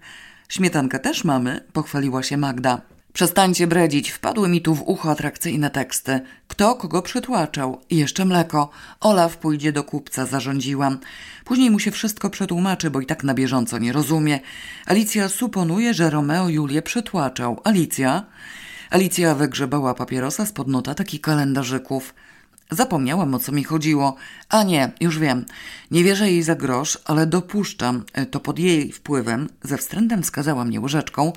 Śmietankę 0.49 0.99
też 0.99 1.23
mamy, 1.23 1.63
pochwaliła 1.73 2.23
się 2.23 2.37
Magda. 2.37 2.81
Przestańcie 3.13 3.67
bredzić, 3.67 4.09
wpadły 4.09 4.49
mi 4.49 4.61
tu 4.61 4.75
w 4.75 4.81
ucho 4.81 5.11
atrakcyjne 5.11 5.69
teksty. 5.69 6.21
Kto 6.47 6.75
kogo 6.75 7.01
przytłaczał? 7.01 7.81
Jeszcze 7.89 8.25
mleko. 8.25 8.69
Olaf 8.99 9.37
pójdzie 9.37 9.71
do 9.71 9.83
kupca, 9.83 10.25
zarządziłam. 10.25 10.99
Później 11.45 11.71
mu 11.71 11.79
się 11.79 11.91
wszystko 11.91 12.29
przetłumaczy, 12.29 12.89
bo 12.89 13.01
i 13.01 13.05
tak 13.05 13.23
na 13.23 13.33
bieżąco 13.33 13.77
nie 13.77 13.93
rozumie. 13.93 14.39
Alicja 14.85 15.29
suponuje, 15.29 15.93
że 15.93 16.09
Romeo 16.09 16.49
Julię 16.49 16.81
przytłaczał. 16.81 17.61
Alicja? 17.63 18.25
Alicja 18.89 19.35
wygrzebała 19.35 19.93
papierosa 19.93 20.45
spod 20.45 20.67
notatek 20.67 21.13
i 21.13 21.19
kalendarzyków. 21.19 22.13
Zapomniałam, 22.71 23.33
o 23.33 23.39
co 23.39 23.51
mi 23.51 23.63
chodziło. 23.63 24.15
A 24.49 24.63
nie, 24.63 24.91
już 25.01 25.19
wiem. 25.19 25.45
Nie 25.91 26.03
wierzę 26.03 26.31
jej 26.31 26.43
za 26.43 26.55
grosz, 26.55 26.97
ale 27.05 27.27
dopuszczam, 27.27 28.03
e, 28.13 28.25
to 28.25 28.39
pod 28.39 28.59
jej 28.59 28.91
wpływem, 28.91 29.49
ze 29.63 29.77
wstrętem 29.77 30.23
wskazała 30.23 30.65
mnie 30.65 30.81
łyżeczką, 30.81 31.33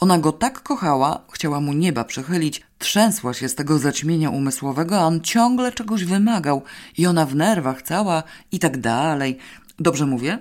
ona 0.00 0.18
go 0.18 0.32
tak 0.32 0.62
kochała, 0.62 1.24
chciała 1.32 1.60
mu 1.60 1.72
nieba 1.72 2.04
przechylić, 2.04 2.62
Trzęsła 2.78 3.34
się 3.34 3.48
z 3.48 3.54
tego 3.54 3.78
zaćmienia 3.78 4.30
umysłowego, 4.30 4.98
a 4.98 5.04
on 5.04 5.20
ciągle 5.20 5.72
czegoś 5.72 6.04
wymagał 6.04 6.62
i 6.98 7.06
ona 7.06 7.26
w 7.26 7.34
nerwach 7.34 7.82
cała 7.82 8.22
i 8.52 8.58
tak 8.58 8.80
dalej. 8.80 9.38
Dobrze 9.78 10.06
mówię? 10.06 10.38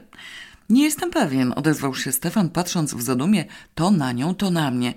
Nie 0.69 0.83
jestem 0.83 1.11
pewien, 1.11 1.53
odezwał 1.55 1.95
się 1.95 2.11
Stefan, 2.11 2.49
patrząc 2.49 2.93
w 2.93 3.01
zadumie 3.01 3.45
to 3.75 3.91
na 3.91 4.11
nią, 4.11 4.35
to 4.35 4.51
na 4.51 4.71
mnie. 4.71 4.93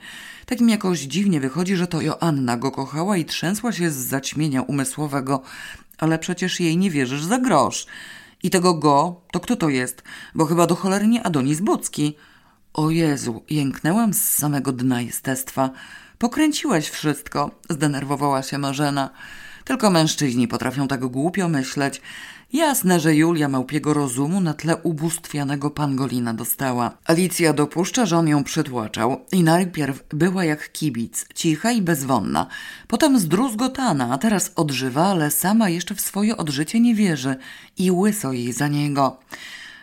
Tak 0.51 0.61
mi 0.61 0.73
jakoś 0.73 1.01
dziwnie 1.01 1.41
wychodzi, 1.41 1.77
że 1.77 1.87
to 1.87 2.01
Joanna 2.01 2.57
go 2.57 2.71
kochała 2.71 3.17
i 3.17 3.25
trzęsła 3.25 3.73
się 3.73 3.91
z 3.91 3.97
zaćmienia 3.97 4.63
umysłowego, 4.63 5.43
ale 5.99 6.19
przecież 6.19 6.61
jej 6.61 6.77
nie 6.77 6.91
wierzysz 6.91 7.25
za 7.25 7.39
grosz. 7.39 7.87
I 8.43 8.51
tego 8.51 8.75
go, 8.75 9.21
to 9.33 9.41
kto 9.41 9.57
to 9.57 9.69
jest? 9.69 10.03
Bo 10.35 10.47
chyba 10.47 10.67
do 10.67 10.75
cholery 10.77 11.07
nie 11.07 11.23
Adonis 11.23 11.61
Bucki. 11.61 12.17
O 12.73 12.91
Jezu, 12.91 13.43
jęknęłam 13.51 14.15
z 14.15 14.23
samego 14.23 14.73
dna 14.73 15.01
jestestwa. 15.01 15.71
Pokręciłeś 16.19 16.89
wszystko, 16.89 17.51
zdenerwowała 17.69 18.43
się 18.43 18.59
Marzena. 18.59 19.11
Tylko 19.65 19.91
mężczyźni 19.91 20.49
potrafią 20.49 20.89
tak 20.89 21.07
głupio 21.07 21.49
myśleć. 21.49 22.03
Jasne, 22.53 23.01
że 23.01 23.15
Julia 23.15 23.49
małpiego 23.49 23.95
rozumu 23.95 24.41
na 24.41 24.55
tle 24.55 24.77
ubóstwianego 24.77 25.71
pangolina 25.71 26.35
dostała. 26.35 26.99
Alicja 27.05 27.53
dopuszcza, 27.53 28.07
że 28.07 28.19
on 28.19 28.29
ją 28.29 28.45
przytłaczał 28.45 29.21
i 29.33 29.43
najpierw 29.43 30.05
była 30.09 30.45
jak 30.45 30.73
kibic, 30.73 31.27
cicha 31.35 31.73
i 31.73 31.83
bezwonna. 31.83 32.47
Potem 32.89 33.19
zdruzgotana, 33.19 34.13
a 34.13 34.19
teraz 34.19 34.53
odżywa, 34.57 35.07
ale 35.07 35.31
sama 35.31 35.69
jeszcze 35.69 35.95
w 35.95 36.01
swoje 36.01 36.37
odżycie 36.37 36.81
nie 36.81 36.95
wierzy 36.95 37.37
i 37.79 37.91
łyso 37.91 38.33
jej 38.33 38.53
za 38.53 38.69
niego. 38.69 39.19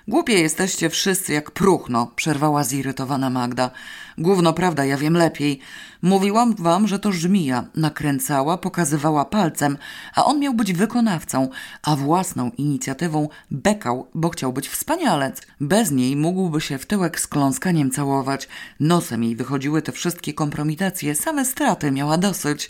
Głupie 0.08 0.34
jesteście 0.34 0.90
wszyscy 0.90 1.34
jak 1.34 1.52
próchno, 1.52 2.12
przerwała 2.16 2.64
zirytowana 2.64 3.30
Magda. 3.30 3.72
Gówno 4.18 4.54
prawda, 4.54 4.86
ja 4.86 4.98
wiem 4.98 5.14
lepiej. 5.14 5.60
Mówiłam 6.02 6.56
wam, 6.56 6.88
że 6.88 7.00
to 7.00 7.12
żmija. 7.12 7.66
Nakręcała, 7.76 8.58
pokazywała 8.58 9.26
palcem, 9.26 9.78
a 10.16 10.26
on 10.26 10.40
miał 10.40 10.54
być 10.54 10.74
wykonawcą, 10.74 11.50
a 11.84 11.96
własną 11.96 12.52
inicjatywą 12.58 13.30
bekał, 13.52 14.08
bo 14.14 14.30
chciał 14.30 14.54
być 14.54 14.70
wspanialec. 14.70 15.42
Bez 15.62 15.92
niej 15.92 16.16
mógłby 16.16 16.62
się 16.62 16.78
w 16.78 16.86
tyłek 16.86 17.20
z 17.20 17.28
kląskaniem 17.28 17.92
całować. 17.92 18.48
Nosem 18.80 19.24
jej 19.24 19.36
wychodziły 19.36 19.82
te 19.82 19.92
wszystkie 19.92 20.34
kompromitacje, 20.34 21.16
same 21.16 21.46
straty 21.46 21.92
miała 21.92 22.18
dosyć. 22.18 22.70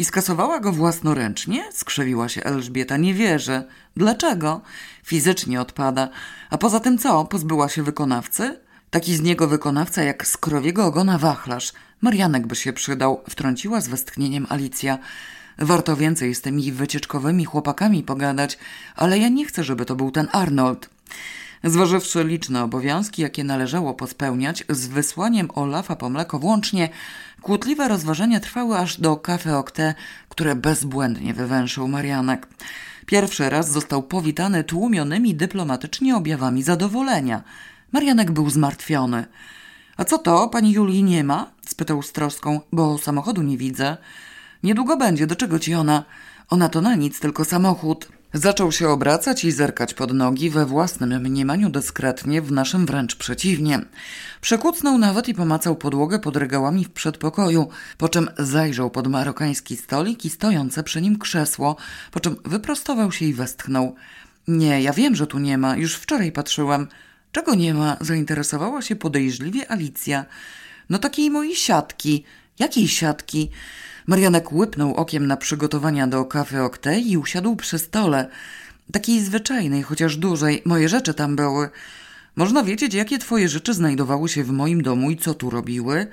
I 0.00 0.04
skasowała 0.04 0.60
go 0.60 0.72
własnoręcznie? 0.72 1.64
Skrzywiła 1.72 2.28
się 2.28 2.44
Elżbieta. 2.44 2.96
Nie 2.96 3.14
wierzę. 3.14 3.64
Dlaczego? 3.96 4.60
Fizycznie 5.04 5.60
odpada. 5.60 6.08
A 6.50 6.58
poza 6.58 6.80
tym 6.80 6.98
co? 6.98 7.24
Pozbyła 7.24 7.68
się 7.68 7.82
wykonawcy? 7.82 8.60
Taki 8.90 9.16
z 9.16 9.20
niego 9.20 9.48
wykonawca 9.48 10.02
jak 10.02 10.26
z 10.26 10.36
krowiego 10.36 10.84
ogona 10.84 11.18
wachlarz. 11.18 11.72
Marianek 12.00 12.46
by 12.46 12.56
się 12.56 12.72
przydał, 12.72 13.24
wtrąciła 13.30 13.80
z 13.80 13.88
westchnieniem 13.88 14.46
Alicja. 14.48 14.98
Warto 15.58 15.96
więcej 15.96 16.34
z 16.34 16.40
tymi 16.40 16.72
wycieczkowymi 16.72 17.44
chłopakami 17.44 18.02
pogadać, 18.02 18.58
ale 18.96 19.18
ja 19.18 19.28
nie 19.28 19.44
chcę, 19.44 19.64
żeby 19.64 19.84
to 19.84 19.96
był 19.96 20.10
ten 20.10 20.28
Arnold. 20.32 20.90
Zważywszy 21.64 22.24
liczne 22.24 22.62
obowiązki, 22.62 23.22
jakie 23.22 23.44
należało 23.44 23.94
pospełniać, 23.94 24.64
z 24.68 24.86
wysłaniem 24.86 25.48
Olafa 25.54 25.96
po 25.96 26.08
mleko 26.08 26.38
włącznie, 26.38 26.88
kłótliwe 27.42 27.88
rozważania 27.88 28.40
trwały 28.40 28.78
aż 28.78 29.00
do 29.00 29.16
kafe 29.16 29.58
Okte, 29.58 29.94
które 30.28 30.56
bezbłędnie 30.56 31.34
wywęszył 31.34 31.88
Marianek. 31.88 32.48
Pierwszy 33.06 33.50
raz 33.50 33.70
został 33.70 34.02
powitany 34.02 34.64
tłumionymi 34.64 35.34
dyplomatycznie 35.34 36.16
objawami 36.16 36.62
zadowolenia. 36.62 37.42
Marianek 37.92 38.30
był 38.30 38.50
zmartwiony. 38.50 39.24
A 39.96 40.04
co 40.04 40.18
to, 40.18 40.48
pani 40.48 40.72
Julii 40.72 41.02
nie 41.02 41.24
ma? 41.24 41.50
spytał 41.66 42.02
z 42.02 42.12
troską, 42.12 42.60
bo 42.72 42.98
samochodu 42.98 43.42
nie 43.42 43.56
widzę. 43.56 43.96
Niedługo 44.62 44.96
będzie, 44.96 45.26
do 45.26 45.36
czego 45.36 45.58
ci 45.58 45.74
ona? 45.74 46.04
Ona 46.50 46.68
to 46.68 46.80
na 46.80 46.94
nic, 46.94 47.20
tylko 47.20 47.44
samochód. 47.44 48.19
Zaczął 48.34 48.72
się 48.72 48.88
obracać 48.88 49.44
i 49.44 49.52
zerkać 49.52 49.94
pod 49.94 50.12
nogi 50.12 50.50
we 50.50 50.66
własnym 50.66 51.22
mniemaniu 51.22 51.70
dyskretnie, 51.70 52.42
w 52.42 52.52
naszym 52.52 52.86
wręcz 52.86 53.16
przeciwnie. 53.16 53.80
Przekucnął 54.40 54.98
nawet 54.98 55.28
i 55.28 55.34
pomacał 55.34 55.76
podłogę 55.76 56.18
pod 56.18 56.36
regałami 56.36 56.84
w 56.84 56.90
przedpokoju, 56.90 57.68
po 57.98 58.08
czym 58.08 58.30
zajrzał 58.38 58.90
pod 58.90 59.06
marokański 59.06 59.76
stolik 59.76 60.24
i 60.24 60.30
stojące 60.30 60.82
przy 60.82 61.02
nim 61.02 61.18
krzesło, 61.18 61.76
po 62.10 62.20
czym 62.20 62.36
wyprostował 62.44 63.12
się 63.12 63.24
i 63.24 63.34
westchnął. 63.34 63.94
Nie, 64.48 64.82
ja 64.82 64.92
wiem, 64.92 65.16
że 65.16 65.26
tu 65.26 65.38
nie 65.38 65.58
ma, 65.58 65.76
już 65.76 65.94
wczoraj 65.94 66.32
patrzyłam. 66.32 66.86
Czego 67.32 67.54
nie 67.54 67.74
ma? 67.74 67.96
Zainteresowała 68.00 68.82
się 68.82 68.96
podejrzliwie 68.96 69.70
Alicja. 69.70 70.24
No 70.90 70.98
takiej 70.98 71.30
mojej 71.30 71.56
siatki. 71.56 72.24
Jakiej 72.58 72.88
siatki? 72.88 73.50
Marianek 74.10 74.52
łypnął 74.52 74.94
okiem 74.94 75.26
na 75.26 75.36
przygotowania 75.36 76.06
do 76.06 76.24
kawy 76.24 76.62
Okte 76.62 77.00
i 77.00 77.16
usiadł 77.16 77.56
przy 77.56 77.78
stole. 77.78 78.28
Takiej 78.92 79.20
zwyczajnej, 79.20 79.82
chociaż 79.82 80.16
dużej. 80.16 80.62
Moje 80.64 80.88
rzeczy 80.88 81.14
tam 81.14 81.36
były. 81.36 81.68
Można 82.36 82.62
wiedzieć, 82.62 82.94
jakie 82.94 83.18
twoje 83.18 83.48
rzeczy 83.48 83.74
znajdowały 83.74 84.28
się 84.28 84.44
w 84.44 84.50
moim 84.50 84.82
domu 84.82 85.10
i 85.10 85.16
co 85.16 85.34
tu 85.34 85.50
robiły? 85.50 86.06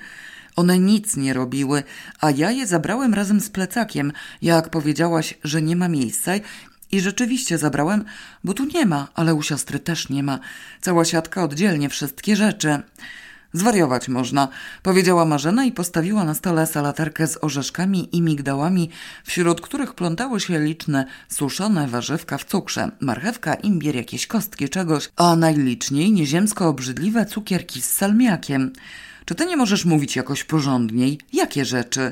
One 0.56 0.80
nic 0.80 1.18
nie 1.18 1.34
robiły, 1.34 1.84
a 2.22 2.32
ja 2.32 2.52
je 2.52 2.68
zabrałem 2.68 3.14
razem 3.14 3.42
z 3.42 3.50
plecakiem, 3.50 4.14
jak 4.42 4.70
powiedziałaś, 4.70 5.34
że 5.44 5.62
nie 5.62 5.76
ma 5.76 5.88
miejsca 5.88 6.32
i 6.92 7.02
rzeczywiście 7.02 7.58
zabrałem, 7.58 8.06
bo 8.44 8.54
tu 8.54 8.66
nie 8.66 8.86
ma, 8.86 9.08
ale 9.14 9.36
u 9.36 9.42
siostry 9.42 9.80
też 9.80 10.10
nie 10.10 10.24
ma. 10.24 10.40
Cała 10.82 11.06
siatka 11.06 11.44
oddzielnie 11.44 11.90
wszystkie 11.90 12.36
rzeczy. 12.36 12.82
Zwariować 13.54 14.08
można, 14.08 14.48
powiedziała 14.84 15.26
Marzena 15.26 15.66
i 15.66 15.72
postawiła 15.72 16.24
na 16.24 16.34
stole 16.34 16.68
salaterkę 16.68 17.28
z 17.28 17.38
orzeszkami 17.42 18.16
i 18.16 18.22
migdałami, 18.22 18.90
wśród 19.24 19.62
których 19.62 19.94
plątały 19.94 20.40
się 20.40 20.60
liczne 20.60 21.06
suszone 21.30 21.88
warzywka 21.88 22.38
w 22.38 22.46
cukrze, 22.46 22.92
marchewka, 23.00 23.54
imbier, 23.54 23.96
jakieś 23.96 24.28
kostki 24.28 24.70
czegoś, 24.70 25.10
a 25.16 25.36
najliczniej 25.36 26.12
nieziemsko 26.12 26.68
obrzydliwe 26.68 27.26
cukierki 27.26 27.82
z 27.82 27.92
salmiakiem. 27.92 28.74
Czy 29.26 29.36
ty 29.36 29.46
nie 29.46 29.58
możesz 29.58 29.86
mówić 29.86 30.16
jakoś 30.16 30.44
porządniej? 30.44 31.20
Jakie 31.34 31.66
rzeczy? 31.66 32.12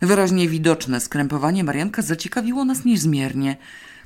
Wyraźnie 0.00 0.48
widoczne 0.48 1.00
skrępowanie 1.00 1.64
Marianka 1.64 2.02
zaciekawiło 2.02 2.64
nas 2.64 2.84
niezmiernie. 2.84 3.56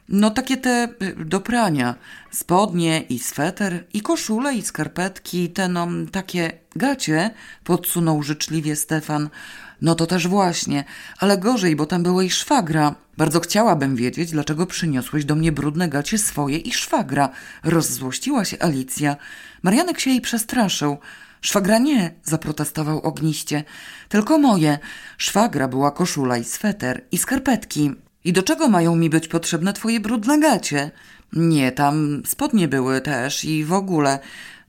No 0.08 0.30
takie 0.30 0.56
te 0.56 0.88
y, 1.02 1.24
do 1.24 1.40
prania. 1.40 1.94
Spodnie 2.30 3.00
i 3.00 3.18
sweter, 3.18 3.84
i 3.92 4.00
koszule, 4.00 4.54
i 4.54 4.62
skarpetki, 4.62 5.50
te 5.50 5.68
no 5.68 5.88
takie 6.12 6.52
gacie, 6.76 7.30
podsunął 7.64 8.22
życzliwie 8.22 8.76
Stefan. 8.76 9.28
No 9.82 9.94
to 9.94 10.06
też 10.06 10.28
właśnie, 10.28 10.84
ale 11.18 11.38
gorzej, 11.38 11.76
bo 11.76 11.86
tam 11.86 12.02
była 12.02 12.22
i 12.22 12.30
szwagra. 12.30 12.94
Bardzo 13.16 13.40
chciałabym 13.40 13.96
wiedzieć, 13.96 14.30
dlaczego 14.30 14.66
przyniosłeś 14.66 15.24
do 15.24 15.34
mnie 15.34 15.52
brudne 15.52 15.88
gacie 15.88 16.18
swoje 16.18 16.58
i 16.58 16.72
szwagra. 16.72 17.28
Rozzłościła 17.64 18.44
się 18.44 18.62
Alicja. 18.62 19.16
Marianek 19.62 20.00
się 20.00 20.10
jej 20.10 20.20
przestraszył. 20.20 20.98
Szwagra 21.40 21.78
nie, 21.78 22.14
zaprotestował 22.22 23.00
ogniście. 23.00 23.64
Tylko 24.08 24.38
moje. 24.38 24.78
Szwagra 25.18 25.68
była 25.68 25.90
koszula 25.90 26.36
i 26.36 26.44
sweter 26.44 27.04
i 27.12 27.18
skarpetki. 27.18 28.03
I 28.24 28.32
do 28.32 28.42
czego 28.42 28.68
mają 28.68 28.96
mi 28.96 29.10
być 29.10 29.28
potrzebne 29.28 29.72
twoje 29.72 30.00
brudne 30.00 30.38
gacie? 30.38 30.90
Nie, 31.32 31.72
tam 31.72 32.22
spodnie 32.26 32.68
były 32.68 33.00
też 33.00 33.44
i 33.44 33.64
w 33.64 33.72
ogóle. 33.72 34.18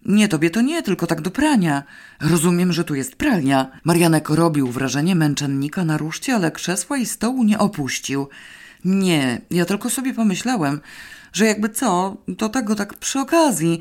Nie, 0.06 0.28
tobie 0.28 0.49
to 0.49 0.62
nie, 0.62 0.84
tylko 0.84 1.08
tak 1.08 1.22
do 1.22 1.32
prania. 1.32 1.84
Rozumiem, 2.22 2.74
że 2.74 2.84
tu 2.84 2.95
jest 2.95 3.16
pralnia. 3.16 3.72
Marianek 3.84 4.30
robił 4.30 4.68
wrażenie 4.68 5.16
męczennika 5.16 5.86
na 5.86 5.97
ruszcie, 5.97 6.36
ale 6.36 6.51
krzesła 6.51 6.97
i 6.97 7.06
stołu 7.06 7.43
nie 7.43 7.60
opuścił. 7.60 8.28
Nie, 8.86 9.41
ja 9.51 9.66
tylko 9.66 9.89
sobie 9.89 10.14
pomyślałem, 10.14 10.82
że 11.34 11.45
jakby 11.45 11.70
co, 11.70 12.18
to 12.38 12.49
tego 12.49 12.76
tak 12.76 12.93
przy 12.93 13.20
okazji. 13.20 13.80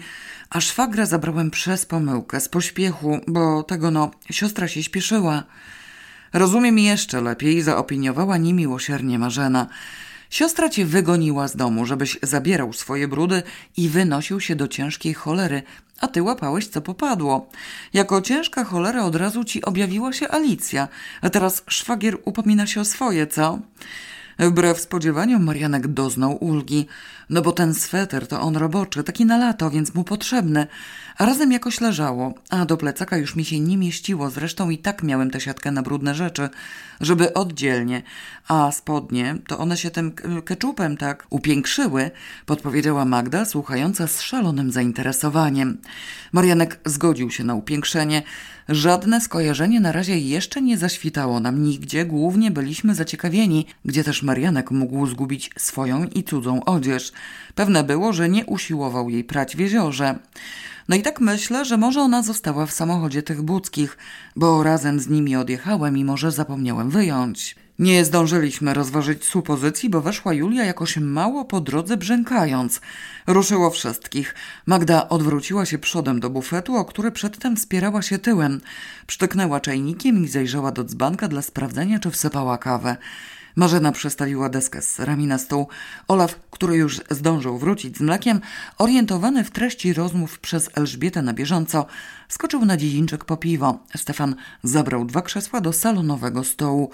A 0.50 0.60
szwagra 0.60 1.06
zabrałem 1.06 1.50
przez 1.50 1.86
pomyłkę, 1.86 2.40
z 2.40 2.48
pośpiechu, 2.48 3.20
bo 3.26 3.62
tego 3.62 3.90
no, 3.90 4.10
siostra 4.30 4.68
się 4.68 4.82
śpieszyła. 4.82 5.42
Rozumiem 6.34 6.78
jeszcze 6.78 7.20
lepiej, 7.20 7.62
zaopiniowała 7.62 8.36
niemiłosiernie 8.36 9.18
Marzena. 9.18 9.66
Siostra 10.30 10.68
cię 10.68 10.86
wygoniła 10.86 11.48
z 11.48 11.56
domu, 11.56 11.86
żebyś 11.86 12.18
zabierał 12.22 12.72
swoje 12.72 13.08
brudy 13.08 13.42
i 13.76 13.88
wynosił 13.88 14.40
się 14.40 14.56
do 14.56 14.68
ciężkiej 14.68 15.14
cholery, 15.14 15.62
a 16.00 16.08
ty 16.08 16.22
łapałeś 16.22 16.66
co 16.66 16.80
popadło. 16.80 17.48
Jako 17.92 18.22
ciężka 18.22 18.64
cholera 18.64 19.04
od 19.04 19.16
razu 19.16 19.44
ci 19.44 19.64
objawiła 19.64 20.12
się 20.12 20.28
Alicja, 20.28 20.88
a 21.22 21.30
teraz 21.30 21.62
szwagier 21.66 22.18
upomina 22.24 22.66
się 22.66 22.80
o 22.80 22.84
swoje, 22.84 23.26
co? 23.26 23.58
Wbrew 24.38 24.80
spodziewaniom 24.80 25.44
Marianek 25.44 25.88
doznał 25.88 26.44
ulgi, 26.44 26.86
no 27.30 27.42
bo 27.42 27.52
ten 27.52 27.74
sweter 27.74 28.26
to 28.26 28.40
on 28.40 28.56
roboczy, 28.56 29.04
taki 29.04 29.24
na 29.26 29.38
lato, 29.38 29.70
więc 29.70 29.94
mu 29.94 30.04
potrzebny, 30.04 30.66
razem 31.18 31.52
jakoś 31.52 31.80
leżało, 31.80 32.34
a 32.50 32.64
do 32.64 32.76
plecaka 32.76 33.16
już 33.16 33.36
mi 33.36 33.44
się 33.44 33.60
nie 33.60 33.78
mieściło, 33.78 34.30
zresztą 34.30 34.70
i 34.70 34.78
tak 34.78 35.02
miałem 35.02 35.30
tę 35.30 35.40
siatkę 35.40 35.70
na 35.70 35.82
brudne 35.82 36.14
rzeczy, 36.14 36.48
żeby 37.00 37.34
oddzielnie, 37.34 38.02
a 38.48 38.72
spodnie, 38.72 39.36
to 39.46 39.58
one 39.58 39.76
się 39.76 39.90
tym 39.90 40.12
keczupem 40.44 40.96
tak 40.96 41.26
upiększyły, 41.30 42.10
podpowiedziała 42.46 43.04
Magda, 43.04 43.44
słuchająca 43.44 44.06
z 44.06 44.20
szalonym 44.20 44.72
zainteresowaniem. 44.72 45.78
Marianek 46.32 46.80
zgodził 46.84 47.30
się 47.30 47.44
na 47.44 47.54
upiększenie, 47.54 48.22
Żadne 48.68 49.20
skojarzenie 49.20 49.80
na 49.80 49.92
razie 49.92 50.18
jeszcze 50.18 50.62
nie 50.62 50.78
zaświtało 50.78 51.40
nam 51.40 51.62
nigdzie, 51.62 52.04
głównie 52.04 52.50
byliśmy 52.50 52.94
zaciekawieni, 52.94 53.66
gdzie 53.84 54.04
też 54.04 54.22
Marianek 54.22 54.70
mógł 54.70 55.06
zgubić 55.06 55.50
swoją 55.56 56.04
i 56.04 56.24
cudzą 56.24 56.64
odzież. 56.64 57.12
Pewne 57.54 57.84
było, 57.84 58.12
że 58.12 58.28
nie 58.28 58.46
usiłował 58.46 59.10
jej 59.10 59.24
prać 59.24 59.56
w 59.56 59.58
jeziorze. 59.58 60.18
No 60.88 60.96
i 60.96 61.02
tak 61.02 61.20
myślę, 61.20 61.64
że 61.64 61.76
może 61.76 62.00
ona 62.00 62.22
została 62.22 62.66
w 62.66 62.72
samochodzie 62.72 63.22
tych 63.22 63.42
budzkich, 63.42 63.98
bo 64.36 64.62
razem 64.62 65.00
z 65.00 65.08
nimi 65.08 65.36
odjechałem 65.36 65.98
i 65.98 66.04
może 66.04 66.32
zapomniałem 66.32 66.90
wyjąć. 66.90 67.56
Nie 67.78 68.04
zdążyliśmy 68.04 68.74
rozważyć 68.74 69.24
supozycji, 69.24 69.90
bo 69.90 70.00
weszła 70.00 70.34
Julia 70.34 70.64
jakoś 70.64 70.96
mało 70.96 71.44
po 71.44 71.60
drodze 71.60 71.96
brzękając. 71.96 72.80
Ruszyło 73.26 73.70
wszystkich. 73.70 74.34
Magda 74.66 75.08
odwróciła 75.08 75.66
się 75.66 75.78
przodem 75.78 76.20
do 76.20 76.30
bufetu, 76.30 76.76
o 76.76 76.84
który 76.84 77.12
przedtem 77.12 77.56
wspierała 77.56 78.02
się 78.02 78.18
tyłem. 78.18 78.60
Przytyknęła 79.06 79.60
czajnikiem 79.60 80.24
i 80.24 80.28
zajrzała 80.28 80.72
do 80.72 80.84
dzbanka 80.84 81.28
dla 81.28 81.42
sprawdzenia, 81.42 81.98
czy 81.98 82.10
wsypała 82.10 82.58
kawę. 82.58 82.96
Marzena 83.56 83.92
przestawiła 83.92 84.48
deskę 84.48 84.82
z 84.82 84.90
serami 84.90 85.26
na 85.26 85.38
stół. 85.38 85.68
Olaf, 86.08 86.40
który 86.50 86.76
już 86.76 87.00
zdążył 87.10 87.58
wrócić 87.58 87.96
z 87.96 88.00
mlekiem, 88.00 88.40
orientowany 88.78 89.44
w 89.44 89.50
treści 89.50 89.92
rozmów 89.92 90.38
przez 90.38 90.70
Elżbietę 90.74 91.22
na 91.22 91.32
bieżąco, 91.32 91.86
skoczył 92.28 92.64
na 92.64 92.76
dziedzińczek 92.76 93.24
po 93.24 93.36
piwo. 93.36 93.78
Stefan 93.96 94.34
zabrał 94.62 95.04
dwa 95.04 95.22
krzesła 95.22 95.60
do 95.60 95.72
salonowego 95.72 96.44
stołu. 96.44 96.90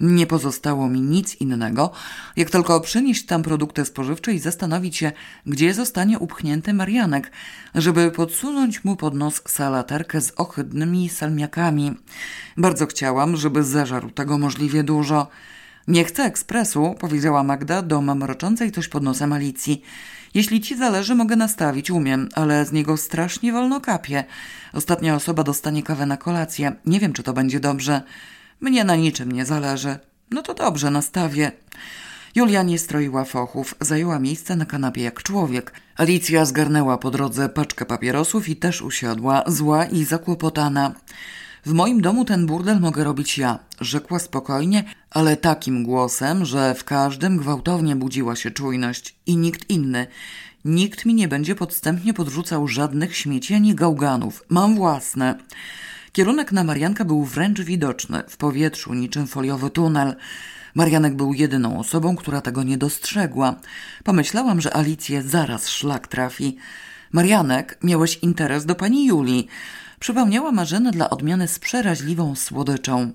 Nie 0.00 0.26
pozostało 0.26 0.88
mi 0.88 1.00
nic 1.00 1.34
innego, 1.34 1.90
jak 2.36 2.50
tylko 2.50 2.80
przynieść 2.80 3.26
tam 3.26 3.42
produkty 3.42 3.84
spożywcze 3.84 4.32
i 4.32 4.38
zastanowić 4.38 4.96
się, 4.96 5.12
gdzie 5.46 5.74
zostanie 5.74 6.18
upchnięty 6.18 6.74
Marianek, 6.74 7.32
żeby 7.74 8.10
podsunąć 8.10 8.84
mu 8.84 8.96
pod 8.96 9.14
nos 9.14 9.42
salaterkę 9.48 10.20
z 10.20 10.32
ohydnymi 10.36 11.08
salmiakami. 11.08 11.92
Bardzo 12.56 12.86
chciałam, 12.86 13.36
żeby 13.36 13.64
zażarł 13.64 14.10
tego 14.10 14.38
możliwie 14.38 14.82
dużo. 14.82 15.28
Nie 15.88 16.04
chcę 16.04 16.22
ekspresu, 16.22 16.94
powiedziała 17.00 17.42
Magda 17.42 17.82
do 17.82 18.00
mamroczącej 18.00 18.72
coś 18.72 18.88
pod 18.88 19.02
nosem 19.02 19.32
Alicji. 19.32 19.82
Jeśli 20.34 20.60
ci 20.60 20.76
zależy, 20.76 21.14
mogę 21.14 21.36
nastawić, 21.36 21.90
umiem, 21.90 22.28
ale 22.34 22.64
z 22.64 22.72
niego 22.72 22.96
strasznie 22.96 23.52
wolno 23.52 23.80
kapie. 23.80 24.24
Ostatnia 24.72 25.14
osoba 25.14 25.42
dostanie 25.42 25.82
kawę 25.82 26.06
na 26.06 26.16
kolację. 26.16 26.72
Nie 26.86 27.00
wiem, 27.00 27.12
czy 27.12 27.22
to 27.22 27.32
będzie 27.32 27.60
dobrze. 27.60 28.02
Mnie 28.60 28.84
na 28.84 28.96
niczym 28.96 29.32
nie 29.32 29.44
zależy. 29.44 29.98
No 30.30 30.42
to 30.42 30.54
dobrze, 30.54 30.90
nastawię. 30.90 31.52
Julia 32.34 32.62
nie 32.62 32.78
stroiła 32.78 33.24
fochów, 33.24 33.74
zajęła 33.80 34.18
miejsce 34.18 34.56
na 34.56 34.66
kanapie 34.66 35.02
jak 35.02 35.22
człowiek. 35.22 35.72
Alicja 35.96 36.44
zgarnęła 36.44 36.98
po 36.98 37.10
drodze 37.10 37.48
paczkę 37.48 37.84
papierosów 37.86 38.48
i 38.48 38.56
też 38.56 38.82
usiadła, 38.82 39.42
zła 39.46 39.84
i 39.84 40.04
zakłopotana. 40.04 40.94
W 41.66 41.72
moim 41.72 42.00
domu 42.00 42.24
ten 42.24 42.46
burdel 42.46 42.80
mogę 42.80 43.04
robić 43.04 43.38
ja, 43.38 43.58
rzekła 43.80 44.18
spokojnie, 44.18 44.84
ale 45.10 45.36
takim 45.36 45.84
głosem, 45.84 46.44
że 46.44 46.74
w 46.74 46.84
każdym 46.84 47.36
gwałtownie 47.36 47.96
budziła 47.96 48.36
się 48.36 48.50
czujność 48.50 49.16
i 49.26 49.36
nikt 49.36 49.70
inny. 49.70 50.06
Nikt 50.64 51.04
mi 51.04 51.14
nie 51.14 51.28
będzie 51.28 51.54
podstępnie 51.54 52.14
podrzucał 52.14 52.68
żadnych 52.68 53.16
śmieci 53.16 53.54
ani 53.54 53.74
gałganów. 53.74 54.44
Mam 54.48 54.74
własne. 54.74 55.38
Kierunek 56.12 56.52
na 56.52 56.64
Marianka 56.64 57.04
był 57.04 57.24
wręcz 57.24 57.60
widoczny, 57.60 58.22
w 58.28 58.36
powietrzu 58.36 58.94
niczym 58.94 59.26
foliowy 59.26 59.70
tunel. 59.70 60.16
Marianek 60.74 61.16
był 61.16 61.34
jedyną 61.34 61.78
osobą, 61.78 62.16
która 62.16 62.40
tego 62.40 62.62
nie 62.62 62.78
dostrzegła. 62.78 63.54
Pomyślałam, 64.04 64.60
że 64.60 64.76
Alicję 64.76 65.22
zaraz 65.22 65.68
szlak 65.68 66.08
trafi. 66.08 66.56
Marianek, 67.12 67.78
miałeś 67.82 68.16
interes 68.16 68.66
do 68.66 68.74
pani 68.74 69.06
Julii. 69.06 69.48
Przypomniała 70.04 70.52
Marzenę 70.52 70.90
dla 70.90 71.10
odmiany 71.10 71.48
z 71.48 71.58
przeraźliwą 71.58 72.36
słodyczą. 72.36 73.12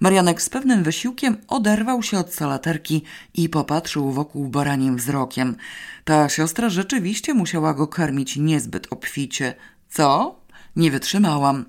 Marianek 0.00 0.42
z 0.42 0.48
pewnym 0.48 0.82
wysiłkiem 0.82 1.36
oderwał 1.48 2.02
się 2.02 2.18
od 2.18 2.34
salaterki 2.34 3.02
i 3.34 3.48
popatrzył 3.48 4.12
wokół 4.12 4.48
baranim 4.48 4.96
wzrokiem. 4.96 5.56
Ta 6.04 6.28
siostra 6.28 6.68
rzeczywiście 6.68 7.34
musiała 7.34 7.74
go 7.74 7.86
karmić 7.86 8.36
niezbyt 8.36 8.86
obficie. 8.90 9.54
Co? 9.88 10.36
Nie 10.76 10.90
wytrzymałam. 10.90 11.64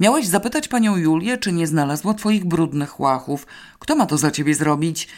Miałeś 0.00 0.26
zapytać 0.26 0.68
panią 0.68 0.96
Julię, 0.96 1.38
czy 1.38 1.52
nie 1.52 1.66
znalazła 1.66 2.14
twoich 2.14 2.44
brudnych 2.44 3.00
łachów. 3.00 3.46
Kto 3.78 3.96
ma 3.96 4.06
to 4.06 4.18
za 4.18 4.30
ciebie 4.30 4.54
zrobić? 4.54 5.08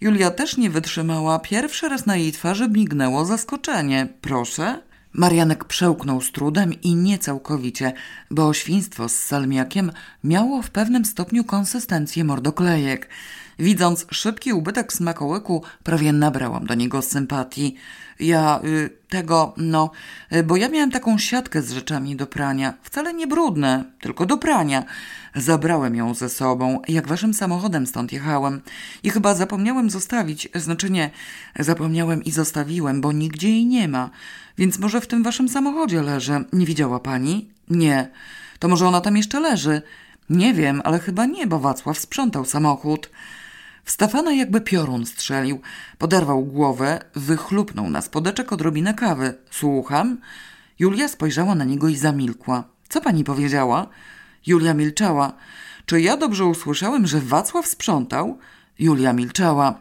Julia 0.00 0.30
też 0.30 0.56
nie 0.56 0.70
wytrzymała. 0.70 1.38
Pierwszy 1.38 1.88
raz 1.88 2.06
na 2.06 2.16
jej 2.16 2.32
twarzy 2.32 2.68
mignęło 2.68 3.24
zaskoczenie. 3.24 4.08
Proszę? 4.20 4.93
Marianek 5.14 5.64
przełknął 5.64 6.20
z 6.20 6.32
trudem 6.32 6.80
i 6.82 6.94
nie 6.94 7.18
całkowicie, 7.18 7.92
bo 8.30 8.54
świństwo 8.54 9.08
z 9.08 9.14
salmiakiem 9.14 9.92
miało 10.24 10.62
w 10.62 10.70
pewnym 10.70 11.04
stopniu 11.04 11.44
konsystencję 11.44 12.24
mordoklejek. 12.24 13.08
Widząc 13.58 14.06
szybki 14.10 14.52
ubytek 14.52 14.92
smakołyku, 14.92 15.62
prawie 15.82 16.12
nabrałam 16.12 16.66
do 16.66 16.74
niego 16.74 17.02
sympatii. 17.02 17.74
Ja 18.20 18.60
y, 18.64 18.90
tego, 19.08 19.54
no, 19.56 19.90
y, 20.32 20.42
bo 20.42 20.56
ja 20.56 20.68
miałem 20.68 20.90
taką 20.90 21.18
siatkę 21.18 21.62
z 21.62 21.72
rzeczami 21.72 22.16
do 22.16 22.26
prania, 22.26 22.74
wcale 22.82 23.14
nie 23.14 23.26
brudne, 23.26 23.84
tylko 24.00 24.26
do 24.26 24.38
prania. 24.38 24.84
Zabrałem 25.34 25.96
ją 25.96 26.14
ze 26.14 26.28
sobą, 26.28 26.82
jak 26.88 27.08
waszym 27.08 27.34
samochodem 27.34 27.86
stąd 27.86 28.12
jechałem 28.12 28.60
i 29.02 29.10
chyba 29.10 29.34
zapomniałem 29.34 29.90
zostawić, 29.90 30.48
znaczy 30.54 30.90
nie, 30.90 31.10
zapomniałem 31.58 32.24
i 32.24 32.30
zostawiłem, 32.30 33.00
bo 33.00 33.12
nigdzie 33.12 33.50
jej 33.50 33.66
nie 33.66 33.88
ma, 33.88 34.10
więc 34.58 34.78
może 34.78 35.00
w 35.00 35.06
tym 35.06 35.22
waszym 35.22 35.48
samochodzie 35.48 36.02
leży. 36.02 36.44
Nie 36.52 36.66
widziała 36.66 37.00
pani? 37.00 37.48
Nie. 37.70 38.10
To 38.58 38.68
może 38.68 38.88
ona 38.88 39.00
tam 39.00 39.16
jeszcze 39.16 39.40
leży? 39.40 39.82
Nie 40.30 40.54
wiem, 40.54 40.82
ale 40.84 40.98
chyba 40.98 41.26
nie, 41.26 41.46
bo 41.46 41.58
Wacław 41.58 41.98
sprzątał 41.98 42.44
samochód. 42.44 43.10
W 43.84 43.90
Stefana 43.90 44.32
jakby 44.32 44.60
piorun 44.60 45.06
strzelił. 45.06 45.60
Poderwał 45.98 46.44
głowę, 46.44 47.00
wychlupnął 47.14 47.90
na 47.90 48.02
spodeczek 48.02 48.52
odrobinę 48.52 48.94
kawy. 48.94 49.34
Słucham? 49.50 50.18
Julia 50.78 51.08
spojrzała 51.08 51.54
na 51.54 51.64
niego 51.64 51.88
i 51.88 51.96
zamilkła. 51.96 52.64
Co 52.88 53.00
pani 53.00 53.24
powiedziała? 53.24 53.86
Julia 54.46 54.74
milczała. 54.74 55.32
Czy 55.86 56.00
ja 56.00 56.16
dobrze 56.16 56.44
usłyszałem, 56.44 57.06
że 57.06 57.20
Wacław 57.20 57.66
sprzątał? 57.66 58.38
Julia 58.78 59.12
milczała. 59.12 59.80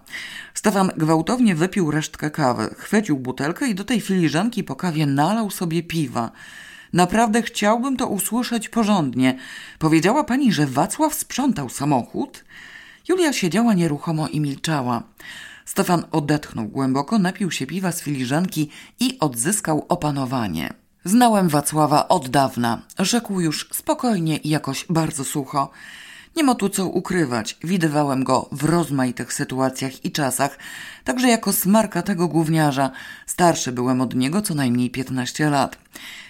Stefan 0.53 0.91
gwałtownie 0.97 1.55
wypił 1.55 1.91
resztkę 1.91 2.31
kawy, 2.31 2.75
chwycił 2.77 3.19
butelkę 3.19 3.67
i 3.67 3.75
do 3.75 3.83
tej 3.83 4.01
filiżanki 4.01 4.63
po 4.63 4.75
kawie 4.75 5.05
nalał 5.05 5.51
sobie 5.51 5.83
piwa. 5.83 6.31
Naprawdę 6.93 7.41
chciałbym 7.41 7.97
to 7.97 8.07
usłyszeć 8.07 8.69
porządnie. 8.69 9.37
Powiedziała 9.79 10.23
pani, 10.23 10.53
że 10.53 10.67
Wacław 10.67 11.13
sprzątał 11.13 11.69
samochód? 11.69 12.43
Julia 13.07 13.33
siedziała 13.33 13.73
nieruchomo 13.73 14.27
i 14.27 14.39
milczała. 14.39 15.03
Stefan 15.65 16.03
odetchnął 16.11 16.67
głęboko, 16.67 17.19
napił 17.19 17.51
się 17.51 17.67
piwa 17.67 17.91
z 17.91 18.01
filiżanki 18.01 18.69
i 18.99 19.17
odzyskał 19.19 19.85
opanowanie. 19.89 20.73
Znałem 21.05 21.49
Wacława 21.49 22.07
od 22.07 22.29
dawna, 22.29 22.81
rzekł 22.99 23.39
już 23.39 23.69
spokojnie 23.71 24.37
i 24.37 24.49
jakoś 24.49 24.85
bardzo 24.89 25.23
sucho. 25.23 25.71
Nie 26.35 26.43
ma 26.43 26.55
tu 26.55 26.69
co 26.69 26.85
ukrywać, 26.85 27.57
widywałem 27.63 28.23
go 28.23 28.49
w 28.51 28.63
rozmaitych 28.63 29.33
sytuacjach 29.33 30.05
i 30.05 30.11
czasach, 30.11 30.57
także 31.03 31.27
jako 31.27 31.53
smarka 31.53 32.01
tego 32.01 32.27
gówniarza. 32.27 32.91
Starszy 33.25 33.71
byłem 33.71 34.01
od 34.01 34.15
niego 34.15 34.41
co 34.41 34.55
najmniej 34.55 34.89
piętnaście 34.89 35.49
lat. 35.49 35.77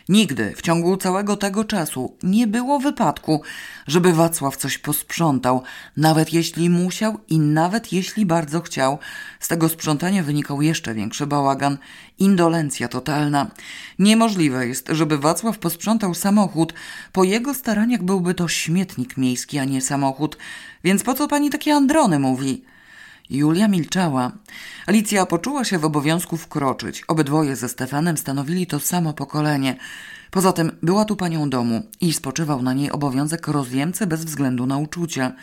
Nigdy 0.10 0.54
w 0.56 0.62
ciągu 0.62 0.98
całego 0.98 1.38
tego 1.38 1.66
czasu 1.66 2.18
nie 2.24 2.48
było 2.48 2.80
wypadku, 2.80 3.42
żeby 3.88 4.14
Wacław 4.14 4.58
coś 4.58 4.78
posprzątał, 4.78 5.64
nawet 5.98 6.34
jeśli 6.34 6.70
musiał 6.70 7.20
i 7.30 7.40
nawet 7.40 7.94
jeśli 7.94 8.26
bardzo 8.26 8.62
chciał. 8.62 9.00
Z 9.40 9.48
tego 9.48 9.70
sprzątania 9.70 10.24
wynikał 10.24 10.62
jeszcze 10.62 10.94
większy 10.94 11.28
bałagan, 11.28 11.78
indolencja 12.20 12.88
totalna. 12.88 13.52
Niemożliwe 14.00 14.68
jest, 14.68 14.88
żeby 14.92 15.18
Wacław 15.18 15.60
posprzątał 15.60 16.14
samochód. 16.14 16.74
Po 17.12 17.24
jego 17.24 17.54
staraniach 17.54 18.04
byłby 18.04 18.34
to 18.34 18.48
śmietnik 18.48 19.18
miejski, 19.18 19.60
a 19.60 19.66
nie 19.66 19.82
samochód. 19.82 20.38
Więc 20.84 21.04
po 21.04 21.14
co 21.14 21.28
pani 21.28 21.50
takie 21.50 21.76
androny 21.76 22.20
mówi? 22.20 22.64
Julia 23.34 23.68
milczała. 23.68 24.32
Alicja 24.88 25.26
poczuła 25.26 25.64
się 25.64 25.80
w 25.80 25.86
obowiązku 25.86 26.38
wkroczyć. 26.38 27.04
Obydwoje 27.08 27.56
ze 27.56 27.70
Stefanem 27.70 28.18
stanowili 28.18 28.68
to 28.68 28.80
samo 28.80 29.14
pokolenie. 29.14 29.76
Poza 30.32 30.54
tym 30.54 30.72
była 30.84 31.06
tu 31.06 31.16
panią 31.16 31.50
domu 31.50 31.84
i 32.02 32.14
spoczywał 32.14 32.62
na 32.62 32.74
niej 32.74 32.92
obowiązek 32.92 33.48
rozjemcy 33.48 34.08
bez 34.08 34.26
względu 34.26 34.66
na 34.66 34.78
uczucia. 34.78 35.34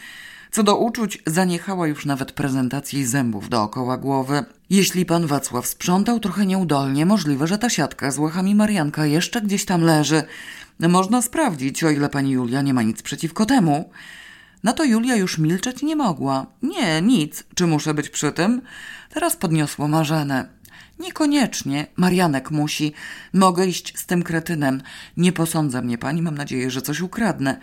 Co 0.51 0.63
do 0.63 0.77
uczuć, 0.77 1.23
zaniechała 1.27 1.87
już 1.87 2.07
nawet 2.07 2.33
prezentacji 2.33 3.07
zębów 3.07 3.49
dookoła 3.49 3.97
głowy. 3.97 4.45
Jeśli 4.71 5.07
pan 5.07 5.27
Wacław 5.27 5.67
sprzątał 5.67 6.21
trochę 6.21 6.47
nieudolnie, 6.47 7.07
możliwe, 7.07 7.47
że 7.47 7.59
ta 7.59 7.71
siatka 7.71 8.11
z 8.11 8.19
łachami 8.19 8.55
Marianka 8.55 9.07
jeszcze 9.07 9.41
gdzieś 9.43 9.65
tam 9.65 9.83
leży. 9.83 10.23
Można 10.81 11.23
sprawdzić, 11.23 11.85
o 11.85 11.91
ile 11.91 12.09
pani 12.09 12.31
Julia 12.31 12.63
nie 12.63 12.75
ma 12.75 12.83
nic 12.83 13.03
przeciwko 13.03 13.47
temu. 13.47 13.91
Na 14.63 14.73
to 14.73 14.85
Julia 14.85 15.17
już 15.17 15.39
milczeć 15.39 15.83
nie 15.83 15.97
mogła. 15.97 16.47
Nie, 16.63 17.03
nic. 17.03 17.45
Czy 17.55 17.67
muszę 17.67 17.95
być 17.95 18.09
przy 18.09 18.33
tym? 18.33 18.63
Teraz 19.15 19.37
podniosło 19.37 19.89
Marzenę. 19.89 20.49
Niekoniecznie. 20.99 21.87
Marianek 21.97 22.51
musi. 22.51 22.93
Mogę 23.33 23.67
iść 23.67 23.99
z 23.99 24.07
tym 24.07 24.23
kretynem. 24.23 24.83
Nie 25.17 25.33
posądza 25.33 25.83
mnie 25.83 25.99
pani, 25.99 26.23
mam 26.23 26.35
nadzieję, 26.35 26.71
że 26.71 26.83
coś 26.83 27.01
ukradnę. 27.01 27.61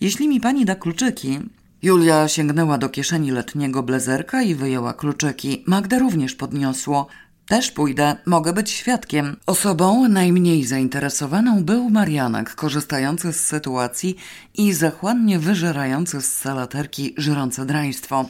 Jeśli 0.00 0.28
mi 0.28 0.40
pani 0.40 0.64
da 0.64 0.74
kluczyki... 0.74 1.38
Julia 1.82 2.28
sięgnęła 2.28 2.78
do 2.78 2.88
kieszeni 2.88 3.30
letniego 3.30 3.82
blezerka 3.82 4.42
i 4.42 4.54
wyjęła 4.54 4.92
kluczyki. 4.92 5.64
Magda 5.66 5.98
również 5.98 6.34
podniosło. 6.34 7.06
Też 7.48 7.70
pójdę, 7.70 8.16
mogę 8.26 8.52
być 8.52 8.70
świadkiem. 8.70 9.36
Osobą 9.46 10.08
najmniej 10.08 10.64
zainteresowaną 10.64 11.64
był 11.64 11.90
Marianek, 11.90 12.54
korzystający 12.54 13.32
z 13.32 13.40
sytuacji 13.40 14.16
i 14.54 14.72
zachłannie 14.72 15.38
wyżerający 15.38 16.20
z 16.20 16.34
salaterki 16.34 17.14
żrące 17.16 17.66
draństwo. 17.66 18.28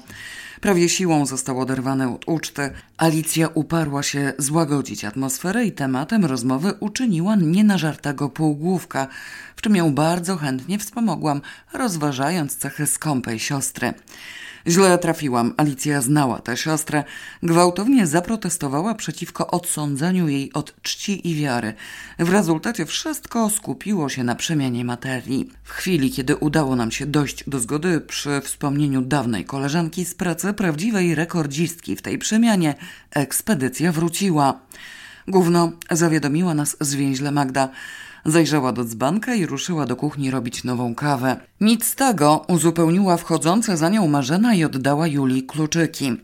Prawie 0.61 0.89
siłą 0.89 1.27
został 1.27 1.61
oderwany 1.61 2.15
od 2.15 2.29
uczty. 2.29 2.71
Alicja 2.97 3.49
uparła 3.49 4.03
się 4.03 4.33
złagodzić 4.39 5.05
atmosferę 5.05 5.65
i 5.65 5.73
tematem 5.73 6.25
rozmowy 6.25 6.73
uczyniła 6.81 7.37
nienażartego 7.37 8.29
półgłówka, 8.29 9.07
w 9.57 9.63
czym 9.63 9.77
ją 9.77 9.95
bardzo 9.95 10.37
chętnie 10.37 10.79
wspomogłam, 10.79 11.41
rozważając 11.73 12.57
cechy 12.57 12.87
skąpej 12.87 13.39
siostry. 13.39 13.95
Źle 14.67 14.99
trafiłam. 14.99 15.55
Alicja 15.57 16.01
znała 16.01 16.39
tę 16.39 16.57
siostrę. 16.57 17.05
Gwałtownie 17.43 18.07
zaprotestowała 18.07 18.95
przeciwko 18.95 19.51
odsądzeniu 19.51 20.29
jej 20.29 20.53
od 20.53 20.83
czci 20.83 21.29
i 21.29 21.35
wiary. 21.35 21.75
W 22.19 22.29
rezultacie 22.29 22.87
wszystko 22.87 23.51
skupiło 23.51 24.09
się 24.09 24.25
na 24.25 24.35
przemianie 24.35 24.85
materii. 24.85 25.51
W 25.63 25.71
chwili, 25.71 26.11
kiedy 26.11 26.37
udało 26.37 26.77
nam 26.77 26.91
się 26.91 27.07
dojść 27.07 27.45
do 27.47 27.61
zgody 27.61 28.01
przy 28.01 28.41
wspomnieniu 28.41 29.03
dawnej 29.03 29.45
koleżanki 29.45 30.05
z 30.05 30.15
pracy, 30.15 30.53
prawdziwej 30.53 31.15
rekordzistki 31.15 31.97
w 31.97 32.03
tej 32.03 32.19
przemianie, 32.19 32.75
ekspedycja 33.11 33.93
wróciła. 33.93 34.61
Gówno 35.29 35.73
zawiadomiła 35.91 36.55
nas 36.55 36.77
zwięźle 36.81 37.31
Magda. 37.31 37.69
Zajrzała 38.29 38.73
do 38.73 38.85
dzbanka 38.85 39.35
i 39.35 39.47
ruszyła 39.47 39.87
do 39.87 39.97
kuchni 39.97 40.31
robić 40.31 40.65
nową 40.65 40.95
kawę. 40.95 41.37
Nic 41.61 41.85
z 41.85 41.95
tego 41.95 42.45
uzupełniła 42.49 43.17
wchodząca 43.17 43.77
za 43.77 43.89
nią 43.89 44.09
Marzena 44.09 44.55
i 44.55 44.65
oddała 44.65 45.07
Julii 45.07 45.43
kluczyki. 45.43 46.17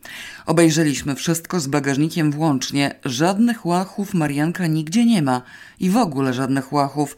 Obejrzeliśmy 0.47 1.15
wszystko 1.15 1.61
z 1.61 1.67
bagażnikiem 1.67 2.33
włącznie. 2.33 2.95
Żadnych 3.05 3.67
łachów 3.67 4.15
Marianka 4.15 4.67
nigdzie 4.67 5.05
nie 5.05 5.23
ma. 5.23 5.43
I 5.81 5.91
w 5.91 5.97
ogóle 5.97 6.33
żadnych 6.33 6.73
łachów. 6.73 7.17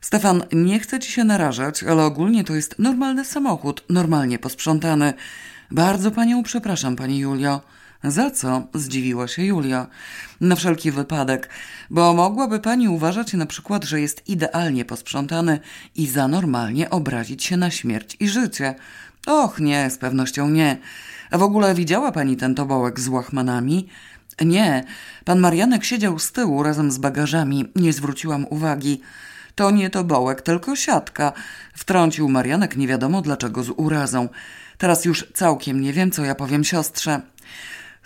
Stefan, 0.00 0.42
nie 0.52 0.80
chcę 0.80 1.00
ci 1.00 1.12
się 1.12 1.24
narażać, 1.24 1.82
ale 1.82 2.04
ogólnie 2.04 2.44
to 2.44 2.54
jest 2.54 2.78
normalny 2.78 3.24
samochód, 3.24 3.84
normalnie 3.90 4.38
posprzątany. 4.38 5.14
Bardzo 5.70 6.10
panią 6.10 6.42
przepraszam, 6.42 6.96
pani 6.96 7.18
Julio. 7.18 7.60
Za 8.06 8.30
co? 8.30 8.66
zdziwiła 8.74 9.28
się 9.28 9.44
Julia. 9.44 9.86
Na 10.40 10.56
wszelki 10.56 10.90
wypadek, 10.90 11.48
bo 11.90 12.14
mogłaby 12.14 12.60
pani 12.60 12.88
uważać 12.88 13.32
na 13.32 13.46
przykład, 13.46 13.84
że 13.84 14.00
jest 14.00 14.28
idealnie 14.28 14.84
posprzątany 14.84 15.60
i 15.94 16.06
za 16.06 16.28
normalnie 16.28 16.90
obrazić 16.90 17.44
się 17.44 17.56
na 17.56 17.70
śmierć 17.70 18.16
i 18.20 18.28
życie. 18.28 18.74
Och, 19.26 19.60
nie, 19.60 19.90
z 19.90 19.98
pewnością 19.98 20.50
nie. 20.50 20.78
A 21.30 21.38
w 21.38 21.42
ogóle 21.42 21.74
widziała 21.74 22.12
pani 22.12 22.36
ten 22.36 22.54
tobołek 22.54 23.00
z 23.00 23.08
łachmanami? 23.08 23.88
Nie, 24.44 24.84
pan 25.24 25.40
Marianek 25.40 25.84
siedział 25.84 26.18
z 26.18 26.32
tyłu 26.32 26.62
razem 26.62 26.90
z 26.90 26.98
bagażami, 26.98 27.72
nie 27.76 27.92
zwróciłam 27.92 28.46
uwagi. 28.50 29.00
To 29.54 29.70
nie 29.70 29.90
tobołek, 29.90 30.42
tylko 30.42 30.76
siatka. 30.76 31.32
Wtrącił 31.74 32.28
Marianek 32.28 32.76
nie 32.76 32.88
wiadomo 32.88 33.22
dlaczego 33.22 33.62
z 33.62 33.70
urazą. 33.70 34.28
Teraz 34.78 35.04
już 35.04 35.26
całkiem 35.34 35.80
nie 35.80 35.92
wiem, 35.92 36.10
co 36.10 36.24
ja 36.24 36.34
powiem 36.34 36.64
siostrze. 36.64 37.20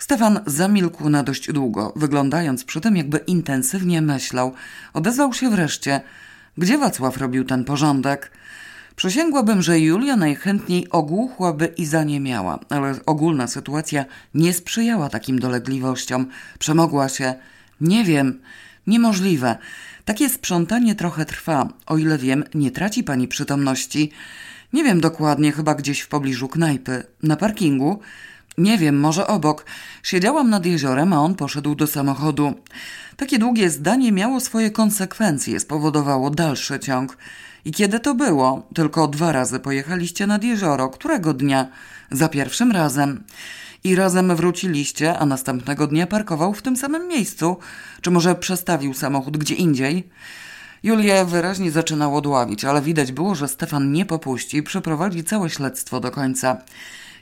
Stefan 0.01 0.39
zamilkł 0.45 1.09
na 1.09 1.23
dość 1.23 1.51
długo, 1.51 1.93
wyglądając 1.95 2.63
przy 2.63 2.81
tym, 2.81 2.97
jakby 2.97 3.17
intensywnie 3.17 4.01
myślał. 4.01 4.53
Odezwał 4.93 5.33
się 5.33 5.49
wreszcie. 5.49 6.01
Gdzie 6.57 6.77
Wacław 6.77 7.17
robił 7.17 7.45
ten 7.45 7.63
porządek? 7.63 8.31
Przysięgłabym, 8.95 9.61
że 9.61 9.79
Julia 9.79 10.15
najchętniej 10.15 10.89
ogłuchłaby 10.89 11.65
i 11.77 11.85
zaniemiała, 11.85 12.59
ale 12.69 12.95
ogólna 13.05 13.47
sytuacja 13.47 14.05
nie 14.33 14.53
sprzyjała 14.53 15.09
takim 15.09 15.39
dolegliwościom. 15.39 16.27
Przemogła 16.59 17.09
się. 17.09 17.33
Nie 17.81 18.03
wiem. 18.03 18.41
Niemożliwe. 18.87 19.57
Takie 20.05 20.29
sprzątanie 20.29 20.95
trochę 20.95 21.25
trwa. 21.25 21.69
O 21.85 21.97
ile 21.97 22.17
wiem, 22.17 22.43
nie 22.53 22.71
traci 22.71 23.03
pani 23.03 23.27
przytomności. 23.27 24.11
Nie 24.73 24.83
wiem 24.83 25.01
dokładnie, 25.01 25.51
chyba 25.51 25.75
gdzieś 25.75 26.01
w 26.01 26.07
pobliżu 26.07 26.47
knajpy. 26.47 27.03
Na 27.23 27.35
parkingu? 27.35 27.99
Nie 28.57 28.77
wiem, 28.77 28.99
może 28.99 29.27
obok. 29.27 29.65
Siedziałam 30.03 30.49
nad 30.49 30.65
jeziorem, 30.65 31.13
a 31.13 31.19
on 31.19 31.35
poszedł 31.35 31.75
do 31.75 31.87
samochodu. 31.87 32.53
Takie 33.17 33.39
długie 33.39 33.69
zdanie 33.69 34.11
miało 34.11 34.39
swoje 34.39 34.71
konsekwencje, 34.71 35.59
spowodowało 35.59 36.29
dalszy 36.29 36.79
ciąg. 36.79 37.17
I 37.65 37.71
kiedy 37.71 37.99
to 37.99 38.15
było? 38.15 38.67
Tylko 38.75 39.07
dwa 39.07 39.31
razy 39.31 39.59
pojechaliście 39.59 40.27
nad 40.27 40.43
jezioro. 40.43 40.89
Którego 40.89 41.33
dnia? 41.33 41.67
Za 42.11 42.29
pierwszym 42.29 42.71
razem. 42.71 43.23
I 43.83 43.95
razem 43.95 44.35
wróciliście, 44.35 45.19
a 45.19 45.25
następnego 45.25 45.87
dnia 45.87 46.07
parkował 46.07 46.53
w 46.53 46.61
tym 46.61 46.77
samym 46.77 47.07
miejscu. 47.07 47.57
Czy 48.01 48.11
może 48.11 48.35
przestawił 48.35 48.93
samochód 48.93 49.37
gdzie 49.37 49.55
indziej? 49.55 50.09
Julię 50.83 51.25
wyraźnie 51.25 51.71
zaczynało 51.71 52.21
dławić, 52.21 52.65
ale 52.65 52.81
widać 52.81 53.11
było, 53.11 53.35
że 53.35 53.47
Stefan 53.47 53.91
nie 53.91 54.05
popuści 54.05 54.57
i 54.57 54.63
przeprowadzi 54.63 55.23
całe 55.23 55.49
śledztwo 55.49 55.99
do 55.99 56.11
końca. 56.11 56.57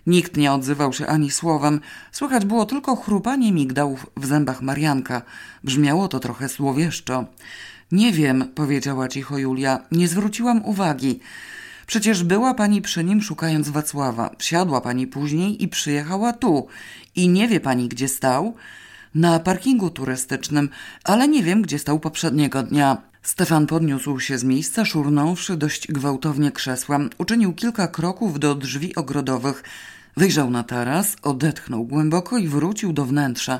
Nikt 0.10 0.38
nie 0.38 0.52
odzywał 0.52 0.94
się 0.94 1.08
ani 1.08 1.32
słowem. 1.32 1.82
Słychać 2.12 2.46
było 2.46 2.66
tylko 2.66 2.96
chrupanie 2.96 3.52
migdałów 3.52 4.08
w 4.18 4.26
zębach 4.26 4.62
Marianka. 4.62 5.22
Brzmiało 5.64 6.08
to 6.08 6.20
trochę 6.20 6.50
słowieszczo. 6.50 7.26
Nie 7.92 8.12
wiem, 8.12 8.46
powiedziała 8.56 9.08
cicho 9.08 9.38
Julia. 9.38 9.80
Nie 9.92 10.08
zwróciłam 10.08 10.66
uwagi. 10.66 11.20
Przecież 11.88 12.24
była 12.24 12.54
pani 12.54 12.82
przy 12.82 13.04
nim 13.04 13.22
szukając 13.22 13.70
Wacława. 13.70 14.36
Wsiadła 14.38 14.82
pani 14.82 15.08
później 15.08 15.64
i 15.64 15.68
przyjechała 15.68 16.34
tu. 16.34 16.68
I 17.16 17.30
nie 17.30 17.48
wie 17.48 17.60
pani, 17.60 17.90
gdzie 17.90 18.08
stał? 18.08 18.56
Na 19.16 19.40
parkingu 19.40 19.90
turystycznym, 19.90 20.70
ale 21.04 21.28
nie 21.28 21.44
wiem, 21.44 21.62
gdzie 21.62 21.80
stał 21.80 22.00
poprzedniego 22.00 22.64
dnia. 22.64 22.98
Stefan 23.24 23.68
podniósł 23.68 24.20
się 24.20 24.38
z 24.38 24.44
miejsca, 24.44 24.86
szurnąwszy 24.86 25.58
dość 25.58 25.88
gwałtownie 25.88 26.52
krzesłem. 26.52 27.10
Uczynił 27.18 27.54
kilka 27.54 27.88
kroków 27.88 28.40
do 28.40 28.56
drzwi 28.56 28.96
ogrodowych. 28.96 29.64
Wyjrzał 30.18 30.50
na 30.50 30.64
taras, 30.64 31.16
odetchnął 31.22 31.86
głęboko 31.86 32.38
i 32.38 32.48
wrócił 32.48 32.94
do 32.94 33.06
wnętrza. 33.06 33.60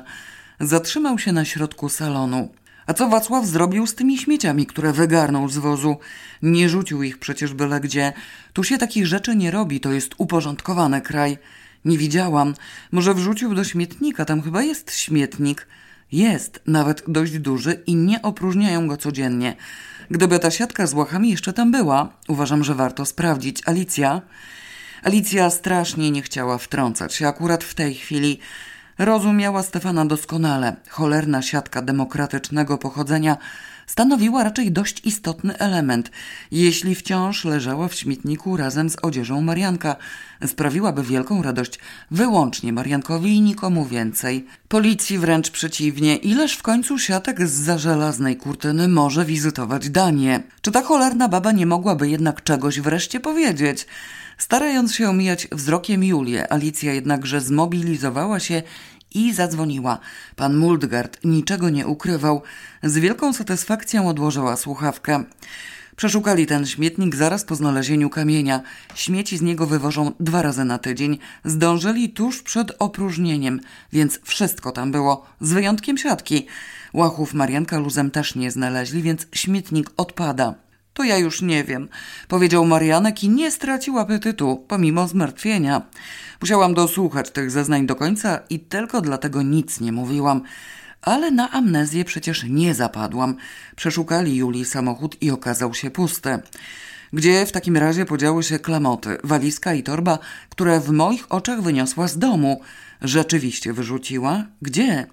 Zatrzymał 0.60 1.18
się 1.18 1.32
na 1.32 1.44
środku 1.44 1.88
salonu. 1.88 2.48
A 2.86 2.94
co 2.94 3.08
Wacław 3.08 3.46
zrobił 3.46 3.86
z 3.86 3.94
tymi 3.94 4.18
śmieciami, 4.18 4.66
które 4.66 4.92
wygarnął 4.92 5.48
z 5.48 5.58
wozu? 5.58 5.96
Nie 6.42 6.68
rzucił 6.68 7.02
ich 7.02 7.18
przecież 7.18 7.54
byle 7.54 7.80
gdzie. 7.80 8.12
Tu 8.52 8.64
się 8.64 8.78
takich 8.78 9.06
rzeczy 9.06 9.36
nie 9.36 9.50
robi, 9.50 9.80
to 9.80 9.92
jest 9.92 10.14
uporządkowany 10.18 11.00
kraj. 11.00 11.38
Nie 11.84 11.98
widziałam. 11.98 12.54
Może 12.92 13.14
wrzucił 13.14 13.54
do 13.54 13.64
śmietnika, 13.64 14.24
tam 14.24 14.42
chyba 14.42 14.62
jest 14.62 14.94
śmietnik. 14.94 15.66
Jest, 16.12 16.62
nawet 16.66 17.02
dość 17.08 17.38
duży 17.38 17.82
i 17.86 17.94
nie 17.94 18.22
opróżniają 18.22 18.88
go 18.88 18.96
codziennie. 18.96 19.56
Gdyby 20.10 20.38
ta 20.38 20.50
siatka 20.50 20.86
z 20.86 20.94
łachami 20.94 21.30
jeszcze 21.30 21.52
tam 21.52 21.72
była, 21.72 22.12
uważam, 22.28 22.64
że 22.64 22.74
warto 22.74 23.06
sprawdzić. 23.06 23.62
Alicja? 23.68 24.22
Alicja 25.02 25.50
strasznie 25.50 26.10
nie 26.10 26.22
chciała 26.22 26.58
wtrącać 26.58 27.14
się 27.14 27.28
akurat 27.28 27.64
w 27.64 27.74
tej 27.74 27.94
chwili. 27.94 28.38
Rozumiała 28.98 29.62
Stefana 29.62 30.04
doskonale. 30.04 30.76
Cholerna 30.88 31.42
siatka 31.42 31.82
demokratycznego 31.82 32.78
pochodzenia 32.78 33.36
stanowiła 33.86 34.44
raczej 34.44 34.72
dość 34.72 35.06
istotny 35.06 35.58
element. 35.58 36.10
Jeśli 36.50 36.94
wciąż 36.94 37.44
leżała 37.44 37.88
w 37.88 37.94
śmietniku 37.94 38.56
razem 38.56 38.90
z 38.90 38.96
odzieżą 39.02 39.40
Marianka, 39.40 39.96
sprawiłaby 40.46 41.02
wielką 41.02 41.42
radość 41.42 41.78
wyłącznie 42.10 42.72
Mariankowi 42.72 43.36
i 43.36 43.40
nikomu 43.40 43.84
więcej. 43.84 44.46
Policji 44.68 45.18
wręcz 45.18 45.50
przeciwnie, 45.50 46.16
ileż 46.16 46.56
w 46.56 46.62
końcu 46.62 46.98
siatek 46.98 47.48
z 47.48 47.52
za 47.52 47.78
żelaznej 47.78 48.36
kurtyny 48.36 48.88
może 48.88 49.24
wizytować 49.24 49.90
Danię? 49.90 50.42
Czy 50.62 50.72
ta 50.72 50.82
cholerna 50.82 51.28
baba 51.28 51.52
nie 51.52 51.66
mogłaby 51.66 52.08
jednak 52.08 52.42
czegoś 52.42 52.80
wreszcie 52.80 53.20
powiedzieć? 53.20 53.86
Starając 54.40 54.94
się 54.94 55.08
omijać 55.08 55.48
wzrokiem 55.52 56.04
Julię, 56.04 56.52
Alicja 56.52 56.92
jednakże 56.92 57.40
zmobilizowała 57.40 58.40
się 58.40 58.62
i 59.14 59.32
zadzwoniła. 59.32 59.98
Pan 60.36 60.56
Muldgard 60.56 61.24
niczego 61.24 61.70
nie 61.70 61.86
ukrywał. 61.86 62.42
Z 62.82 62.98
wielką 62.98 63.32
satysfakcją 63.32 64.08
odłożyła 64.08 64.56
słuchawkę. 64.56 65.24
Przeszukali 65.96 66.46
ten 66.46 66.66
śmietnik 66.66 67.16
zaraz 67.16 67.44
po 67.44 67.54
znalezieniu 67.54 68.10
kamienia. 68.10 68.60
Śmieci 68.94 69.38
z 69.38 69.42
niego 69.42 69.66
wywożą 69.66 70.12
dwa 70.20 70.42
razy 70.42 70.64
na 70.64 70.78
tydzień. 70.78 71.18
Zdążyli 71.44 72.10
tuż 72.10 72.42
przed 72.42 72.72
opróżnieniem, 72.78 73.60
więc 73.92 74.20
wszystko 74.22 74.72
tam 74.72 74.92
było, 74.92 75.26
z 75.40 75.52
wyjątkiem 75.52 75.98
siatki. 75.98 76.46
Łachów 76.92 77.34
Marianka 77.34 77.78
luzem 77.78 78.10
też 78.10 78.34
nie 78.34 78.50
znaleźli, 78.50 79.02
więc 79.02 79.26
śmietnik 79.32 79.90
odpada. 79.96 80.69
To 81.00 81.04
ja 81.04 81.18
już 81.18 81.42
nie 81.42 81.64
wiem, 81.64 81.88
powiedział 82.28 82.66
Marianek 82.66 83.24
i 83.24 83.28
nie 83.28 83.50
stracił 83.50 83.98
apetytu, 83.98 84.64
pomimo 84.68 85.08
zmartwienia. 85.08 85.82
Musiałam 86.40 86.74
dosłuchać 86.74 87.30
tych 87.30 87.50
zeznań 87.50 87.86
do 87.86 87.96
końca 87.96 88.40
i 88.50 88.58
tylko 88.58 89.00
dlatego 89.00 89.42
nic 89.42 89.80
nie 89.80 89.92
mówiłam. 89.92 90.42
Ale 91.02 91.30
na 91.30 91.50
amnezję 91.50 92.04
przecież 92.04 92.44
nie 92.48 92.74
zapadłam. 92.74 93.36
Przeszukali 93.76 94.36
Julii 94.36 94.64
samochód 94.64 95.16
i 95.20 95.30
okazał 95.30 95.74
się 95.74 95.90
pusty. 95.90 96.38
Gdzie 97.12 97.46
w 97.46 97.52
takim 97.52 97.76
razie 97.76 98.04
podziały 98.04 98.42
się 98.42 98.58
klamoty, 98.58 99.18
walizka 99.24 99.74
i 99.74 99.82
torba, 99.82 100.18
które 100.48 100.80
w 100.80 100.90
moich 100.90 101.32
oczach 101.32 101.62
wyniosła 101.62 102.08
z 102.08 102.18
domu? 102.18 102.60
Rzeczywiście 103.02 103.72
wyrzuciła? 103.72 104.44
Gdzie? 104.62 105.06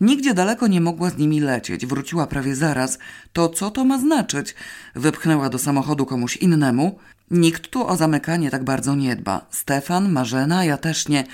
Nigdzie 0.00 0.34
daleko 0.34 0.66
nie 0.66 0.80
mogła 0.80 1.10
z 1.10 1.16
nimi 1.16 1.40
lecieć. 1.40 1.86
Wróciła 1.86 2.26
prawie 2.26 2.56
zaraz. 2.56 2.98
To 3.32 3.48
co 3.48 3.70
to 3.70 3.84
ma 3.84 3.98
znaczyć? 3.98 4.54
Wypchnęła 4.94 5.48
do 5.48 5.58
samochodu 5.58 6.06
komuś 6.06 6.36
innemu? 6.36 6.98
Nikt 7.30 7.70
tu 7.70 7.86
o 7.86 7.96
zamykanie 7.96 8.50
tak 8.50 8.64
bardzo 8.64 8.94
nie 8.94 9.16
dba. 9.16 9.46
Stefan, 9.50 10.12
Marzena, 10.12 10.64
ja 10.64 10.76
też 10.76 11.08
nie. 11.08 11.24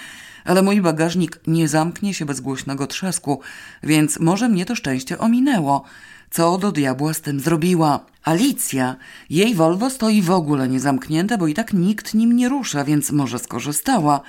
Ale 0.45 0.63
mój 0.63 0.81
bagażnik 0.81 1.41
nie 1.47 1.69
zamknie 1.69 2.15
się 2.15 2.25
bez 2.25 2.41
głośnego 2.41 2.87
trzasku, 2.87 3.41
więc 3.83 4.21
może 4.21 4.49
mnie 4.49 4.65
to 4.65 4.75
szczęście 4.75 5.19
ominęło. 5.19 5.85
Co 6.31 6.59
do 6.59 6.73
diabła 6.73 7.15
z 7.15 7.21
tym 7.21 7.41
zrobiła? 7.41 8.07
Alicja. 8.25 8.97
Jej 9.31 9.55
Volvo 9.55 9.91
stoi 9.91 10.23
w 10.23 10.31
ogóle 10.31 10.69
niezamknięte, 10.69 11.39
bo 11.39 11.47
i 11.47 11.55
tak 11.55 11.73
nikt 11.73 12.15
nim 12.15 12.37
nie 12.37 12.49
rusza, 12.49 12.85
więc 12.85 13.11
może 13.11 13.39
skorzystała. 13.39 14.21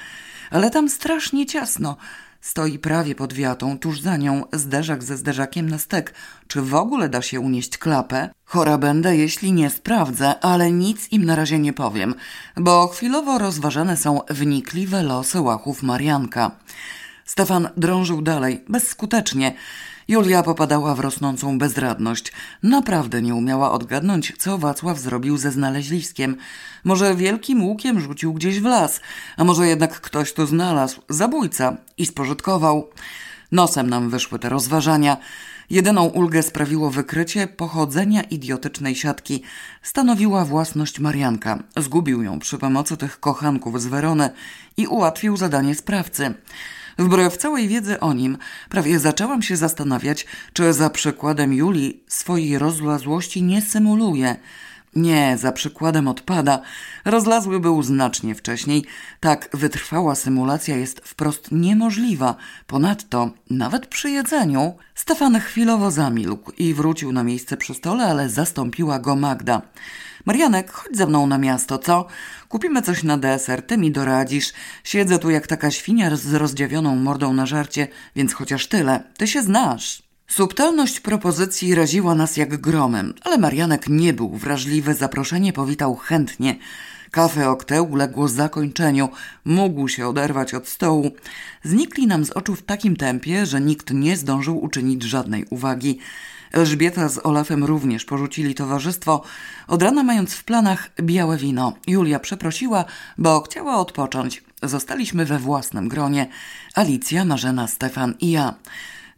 Ale 0.53 0.69
tam 0.69 0.89
strasznie 0.89 1.45
ciasno. 1.45 1.97
Stoi 2.41 2.79
prawie 2.79 3.15
pod 3.15 3.33
wiatą, 3.33 3.79
tuż 3.79 4.01
za 4.01 4.17
nią 4.17 4.43
zderzak 4.53 5.03
ze 5.03 5.17
zderzakiem 5.17 5.69
na 5.69 5.77
stek. 5.77 6.13
Czy 6.47 6.61
w 6.61 6.75
ogóle 6.75 7.09
da 7.09 7.21
się 7.21 7.39
unieść 7.39 7.77
klapę? 7.77 8.29
Chora 8.45 8.77
będę, 8.77 9.17
jeśli 9.17 9.53
nie 9.53 9.69
sprawdzę, 9.69 10.39
ale 10.39 10.71
nic 10.71 11.11
im 11.11 11.25
na 11.25 11.35
razie 11.35 11.59
nie 11.59 11.73
powiem, 11.73 12.15
bo 12.57 12.87
chwilowo 12.87 13.37
rozważane 13.37 13.97
są 13.97 14.21
wnikliwe 14.29 15.03
losy 15.03 15.41
łachów 15.41 15.83
Marianka. 15.83 16.51
Stefan 17.25 17.69
drążył 17.77 18.21
dalej, 18.21 18.63
bezskutecznie. 18.69 19.53
Julia 20.07 20.43
popadała 20.43 20.95
w 20.95 20.99
rosnącą 20.99 21.57
bezradność. 21.57 22.31
Naprawdę 22.63 23.21
nie 23.21 23.35
umiała 23.35 23.71
odgadnąć, 23.71 24.33
co 24.37 24.57
Wacław 24.57 24.99
zrobił 24.99 25.37
ze 25.37 25.51
znaleźliskiem. 25.51 26.35
Może 26.83 27.15
wielkim 27.15 27.63
łukiem 27.63 27.99
rzucił 27.99 28.33
gdzieś 28.33 28.59
w 28.59 28.65
las, 28.65 29.01
a 29.37 29.43
może 29.43 29.67
jednak 29.67 30.01
ktoś 30.01 30.33
to 30.33 30.45
znalazł, 30.45 31.01
zabójca, 31.09 31.77
i 31.97 32.05
spożytkował. 32.05 32.89
Nosem 33.51 33.89
nam 33.89 34.09
wyszły 34.09 34.39
te 34.39 34.49
rozważania. 34.49 35.17
Jedyną 35.69 36.05
ulgę 36.05 36.43
sprawiło 36.43 36.89
wykrycie 36.89 37.47
pochodzenia 37.47 38.21
idiotycznej 38.23 38.95
siatki. 38.95 39.43
Stanowiła 39.81 40.45
własność 40.45 40.99
Marianka. 40.99 41.63
Zgubił 41.77 42.23
ją 42.23 42.39
przy 42.39 42.57
pomocy 42.57 42.97
tych 42.97 43.19
kochanków 43.19 43.81
z 43.81 43.85
Werony 43.85 44.29
i 44.77 44.87
ułatwił 44.87 45.37
zadanie 45.37 45.75
sprawcy. 45.75 46.33
Wbrew 46.97 47.37
całej 47.37 47.67
wiedzy 47.67 47.99
o 47.99 48.13
nim, 48.13 48.37
prawie 48.69 48.99
zaczęłam 48.99 49.41
się 49.41 49.57
zastanawiać, 49.57 50.25
czy 50.53 50.73
za 50.73 50.89
przykładem 50.89 51.53
Julii 51.53 52.03
swojej 52.07 52.57
rozlazłości 52.57 53.43
nie 53.43 53.61
symuluje. 53.61 54.35
Nie, 54.95 55.37
za 55.37 55.51
przykładem 55.51 56.07
odpada. 56.07 56.61
Rozlazły 57.05 57.59
był 57.59 57.83
znacznie 57.83 58.35
wcześniej. 58.35 58.85
Tak 59.19 59.49
wytrwała 59.53 60.15
symulacja 60.15 60.77
jest 60.77 61.01
wprost 61.05 61.51
niemożliwa. 61.51 62.35
Ponadto, 62.67 63.31
nawet 63.49 63.87
przy 63.87 64.09
jedzeniu, 64.09 64.73
Stefan 64.95 65.39
chwilowo 65.39 65.91
zamilkł 65.91 66.51
i 66.51 66.73
wrócił 66.73 67.11
na 67.11 67.23
miejsce 67.23 67.57
przy 67.57 67.73
stole, 67.73 68.05
ale 68.05 68.29
zastąpiła 68.29 68.99
go 68.99 69.15
Magda. 69.15 69.61
Marianek, 70.25 70.71
chodź 70.71 70.97
ze 70.97 71.07
mną 71.07 71.27
na 71.27 71.37
miasto, 71.37 71.77
co? 71.77 72.07
Kupimy 72.49 72.81
coś 72.81 73.03
na 73.03 73.17
deser, 73.17 73.61
ty 73.61 73.77
mi 73.77 73.91
doradzisz. 73.91 74.53
Siedzę 74.83 75.19
tu 75.19 75.29
jak 75.29 75.47
taka 75.47 75.71
świnia 75.71 76.15
z 76.15 76.33
rozdziawioną 76.33 76.95
mordą 76.95 77.33
na 77.33 77.45
żarcie, 77.45 77.87
więc 78.15 78.33
chociaż 78.33 78.67
tyle. 78.67 79.03
Ty 79.17 79.27
się 79.27 79.41
znasz. 79.41 80.03
Subtelność 80.27 80.99
propozycji 80.99 81.75
raziła 81.75 82.15
nas 82.15 82.37
jak 82.37 82.57
gromem, 82.57 83.13
ale 83.21 83.37
Marianek 83.37 83.87
nie 83.89 84.13
był 84.13 84.29
wrażliwy, 84.29 84.93
zaproszenie 84.93 85.53
powitał 85.53 85.95
chętnie. 85.95 86.55
Kafe 87.11 87.49
Okte 87.49 87.81
uległo 87.81 88.27
zakończeniu, 88.27 89.09
mógł 89.45 89.87
się 89.87 90.07
oderwać 90.07 90.53
od 90.53 90.67
stołu. 90.67 91.11
Znikli 91.63 92.07
nam 92.07 92.25
z 92.25 92.31
oczu 92.31 92.55
w 92.55 92.61
takim 92.61 92.95
tempie, 92.95 93.45
że 93.45 93.61
nikt 93.61 93.91
nie 93.91 94.17
zdążył 94.17 94.63
uczynić 94.63 95.03
żadnej 95.03 95.45
uwagi. 95.49 95.99
Elżbieta 96.53 97.09
z 97.09 97.25
Olafem 97.25 97.63
również 97.63 98.05
porzucili 98.05 98.55
towarzystwo, 98.55 99.23
od 99.67 99.81
rana 99.81 100.03
mając 100.03 100.33
w 100.33 100.43
planach 100.43 100.89
białe 101.01 101.37
wino. 101.37 101.73
Julia 101.87 102.19
przeprosiła, 102.19 102.85
bo 103.17 103.41
chciała 103.41 103.75
odpocząć. 103.77 104.43
Zostaliśmy 104.63 105.25
we 105.25 105.39
własnym 105.39 105.87
gronie. 105.87 106.27
Alicja, 106.75 107.25
Marzena, 107.25 107.67
Stefan 107.67 108.13
i 108.19 108.31
ja. 108.31 108.53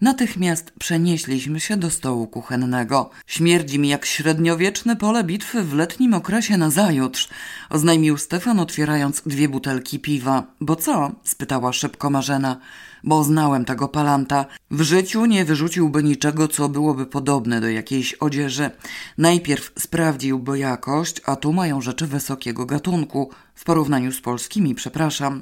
Natychmiast 0.02 0.72
przenieśliśmy 0.80 1.60
się 1.60 1.78
do 1.78 1.90
stołu 1.90 2.28
kuchennego. 2.28 3.10
Śmierdzi 3.28 3.80
mi 3.80 3.90
jak 3.90 4.06
średniowieczne 4.06 4.96
pole 4.96 5.24
bitwy 5.24 5.64
w 5.64 5.74
letnim 5.74 6.14
okresie 6.14 6.58
na 6.58 6.70
zajutrz, 6.70 7.30
oznajmił 7.70 8.18
Stefan, 8.18 8.60
otwierając 8.60 9.22
dwie 9.22 9.50
butelki 9.50 10.00
piwa. 10.00 10.44
Bo 10.62 10.76
co? 10.76 11.12
spytała 11.24 11.74
szybko 11.74 12.10
Marzena. 12.10 12.58
Bo 13.06 13.24
znałem 13.24 13.66
tego 13.66 13.88
palanta. 13.88 14.46
W 14.72 14.82
życiu 14.82 15.26
nie 15.26 15.46
wyrzuciłby 15.46 16.04
niczego, 16.04 16.48
co 16.48 16.70
byłoby 16.70 17.06
podobne 17.06 17.62
do 17.62 17.70
jakiejś 17.70 18.14
odzieży. 18.14 18.70
Najpierw 19.18 19.72
sprawdziłby 19.80 20.60
jakość, 20.60 21.22
a 21.26 21.36
tu 21.36 21.54
mają 21.54 21.82
rzeczy 21.82 22.08
wysokiego 22.08 22.66
gatunku. 22.66 23.30
W 23.56 23.64
porównaniu 23.64 24.12
z 24.12 24.22
polskimi, 24.22 24.76
przepraszam. 24.76 25.42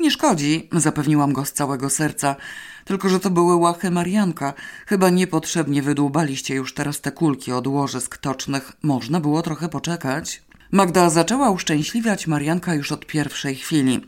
Nie 0.00 0.10
szkodzi, 0.10 0.68
zapewniłam 0.72 1.32
go 1.32 1.44
z 1.44 1.52
całego 1.52 1.90
serca. 1.90 2.36
Tylko, 2.84 3.08
że 3.08 3.20
to 3.20 3.30
były 3.30 3.56
łachy 3.56 3.90
Marianka. 3.90 4.54
Chyba 4.86 5.10
niepotrzebnie 5.10 5.82
wydłubaliście 5.82 6.54
już 6.54 6.74
teraz 6.74 7.00
te 7.00 7.12
kulki 7.12 7.52
od 7.52 7.66
łożysk 7.66 8.18
tocznych. 8.18 8.72
Można 8.82 9.20
było 9.20 9.42
trochę 9.42 9.68
poczekać. 9.68 10.42
Magda 10.72 11.10
zaczęła 11.10 11.50
uszczęśliwiać 11.50 12.26
Marianka 12.26 12.74
już 12.74 12.92
od 12.92 13.06
pierwszej 13.06 13.54
chwili. 13.56 14.00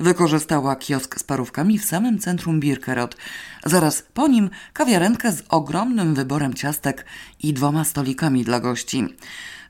Wykorzystała 0.00 0.76
kiosk 0.76 1.18
z 1.18 1.22
parówkami 1.22 1.78
w 1.78 1.84
samym 1.84 2.18
centrum 2.18 2.60
Birkerot. 2.60 3.16
Zaraz 3.64 4.02
po 4.14 4.28
nim 4.28 4.50
kawiarenkę 4.72 5.32
z 5.32 5.42
ogromnym 5.48 6.14
wyborem 6.14 6.54
ciastek 6.54 7.04
i 7.42 7.52
dwoma 7.52 7.84
stolikami 7.84 8.44
dla 8.44 8.60
gości. 8.60 9.08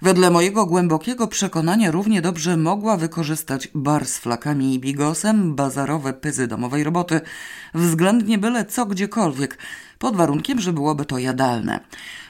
Wedle 0.02 0.30
mojego 0.30 0.66
głębokiego 0.66 1.28
przekonania 1.28 1.90
równie 1.90 2.22
dobrze 2.22 2.56
mogła 2.56 2.96
wykorzystać 2.96 3.68
bar 3.74 4.06
z 4.06 4.18
flakami 4.18 4.74
i 4.74 4.80
bigosem, 4.80 5.54
bazarowe 5.54 6.12
pyzy 6.12 6.46
domowej 6.46 6.84
roboty, 6.84 7.20
względnie 7.74 8.38
byle 8.38 8.64
co 8.64 8.86
gdziekolwiek, 8.86 9.58
pod 9.98 10.16
warunkiem, 10.16 10.60
że 10.60 10.72
byłoby 10.72 11.04
to 11.04 11.18
jadalne. 11.18 11.80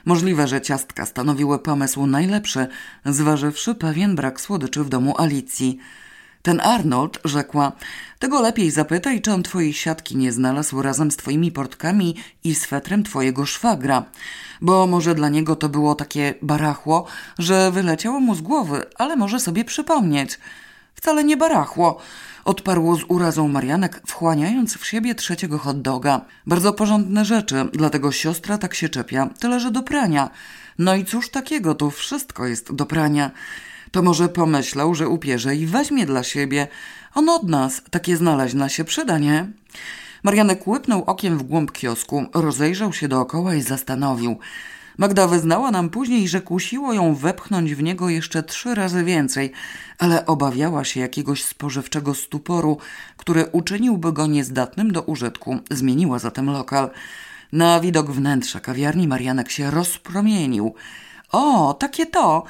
Możliwe, 0.05 0.49
że 0.49 0.61
ciastka 0.61 1.07
stanowiły 1.07 1.59
pomysł 1.59 2.07
najlepszy, 2.07 2.66
zważywszy 3.07 3.74
pewien 3.74 4.16
brak 4.16 4.40
słodyczy 4.40 4.84
w 4.84 4.88
domu 4.88 5.14
Alicji. 5.18 5.78
Ten 6.43 6.61
Arnold, 6.61 7.18
rzekła, 7.24 7.72
tego 8.18 8.40
lepiej 8.40 8.70
zapytaj, 8.70 9.20
czy 9.20 9.32
on 9.32 9.43
twojej 9.43 9.72
siatki 9.72 10.16
nie 10.16 10.32
znalazł 10.32 10.82
razem 10.82 11.11
z 11.11 11.16
twoimi 11.16 11.53
portkami 11.53 12.16
i 12.45 12.55
swetrem 12.55 13.03
twojego 13.03 13.47
szwagra. 13.47 14.05
Bo 14.61 14.86
może 14.86 15.14
dla 15.14 15.28
niego 15.28 15.57
to 15.57 15.68
było 15.68 15.95
takie 15.95 16.34
barachło, 16.43 17.07
że 17.38 17.70
wyleciało 17.70 18.20
mu 18.20 18.34
z 18.34 18.40
głowy, 18.40 18.84
ale 18.99 19.16
może 19.16 19.40
sobie 19.40 19.64
przypomnieć. 19.64 20.38
Wcale 20.95 21.24
nie 21.24 21.36
barachło, 21.36 21.99
odparło 22.45 22.97
z 22.97 23.05
urazą 23.09 23.49
Marianek, 23.49 24.03
wchłaniając 24.07 24.76
w 24.76 24.86
siebie 24.86 25.14
trzeciego 25.14 25.59
hot 25.59 25.82
doga. 25.82 26.20
Bardzo 26.47 26.72
porządne 26.72 27.24
rzeczy, 27.24 27.68
dlatego 27.72 28.12
siostra 28.12 28.59
tak 28.59 28.74
się 28.74 28.88
czepia, 28.88 29.28
tyle 29.40 29.61
że 29.61 29.70
do 29.70 29.82
prania. 29.82 30.30
No 30.78 30.95
i 30.95 31.05
cóż 31.05 31.30
takiego, 31.30 31.74
to 31.74 31.90
wszystko 31.90 32.47
jest 32.47 32.74
do 32.74 32.86
prania. 32.86 33.30
To 33.93 34.03
może 34.03 34.28
pomyślał, 34.28 34.95
że 34.95 35.09
upierze 35.09 35.57
i 35.57 35.66
weźmie 35.66 36.07
dla 36.07 36.22
siebie. 36.22 36.68
On 37.14 37.28
od 37.28 37.49
nas 37.49 37.82
takie 37.90 38.16
znaleźna 38.16 38.68
się 38.68 38.84
przyda, 38.84 39.18
nie? 39.18 39.47
Marianek 40.22 40.68
łypnął 40.68 41.05
okiem 41.05 41.38
w 41.38 41.43
głąb 41.43 41.72
kiosku, 41.72 42.26
rozejrzał 42.34 42.93
się 42.93 43.09
dookoła 43.09 43.55
i 43.55 43.62
zastanowił. 43.62 44.38
Magda 44.99 45.26
wyznała 45.26 45.70
nam 45.70 45.90
później, 45.90 46.28
że 46.28 46.40
kusiło 46.40 46.93
ją 46.93 47.14
wepchnąć 47.14 47.74
w 47.74 47.82
niego 47.82 48.09
jeszcze 48.09 48.43
trzy 48.43 48.74
razy 48.74 49.05
więcej, 49.05 49.53
ale 49.99 50.26
obawiała 50.26 50.84
się 50.84 51.01
jakiegoś 51.01 51.45
spożywczego 51.45 52.14
stuporu, 52.14 52.78
który 53.16 53.47
uczyniłby 53.47 54.12
go 54.12 54.26
niezdatnym 54.26 54.93
do 54.93 55.03
użytku. 55.03 55.59
Zmieniła 55.70 56.18
zatem 56.18 56.51
lokal. 56.51 56.90
Na 57.53 57.80
widok 57.80 58.11
wnętrza 58.11 58.61
kawiarni 58.61 59.09
Marianek 59.09 59.51
się 59.51 59.70
rozpromienił. 59.70 60.74
O, 61.33 61.74
takie 61.74 62.07
to, 62.07 62.45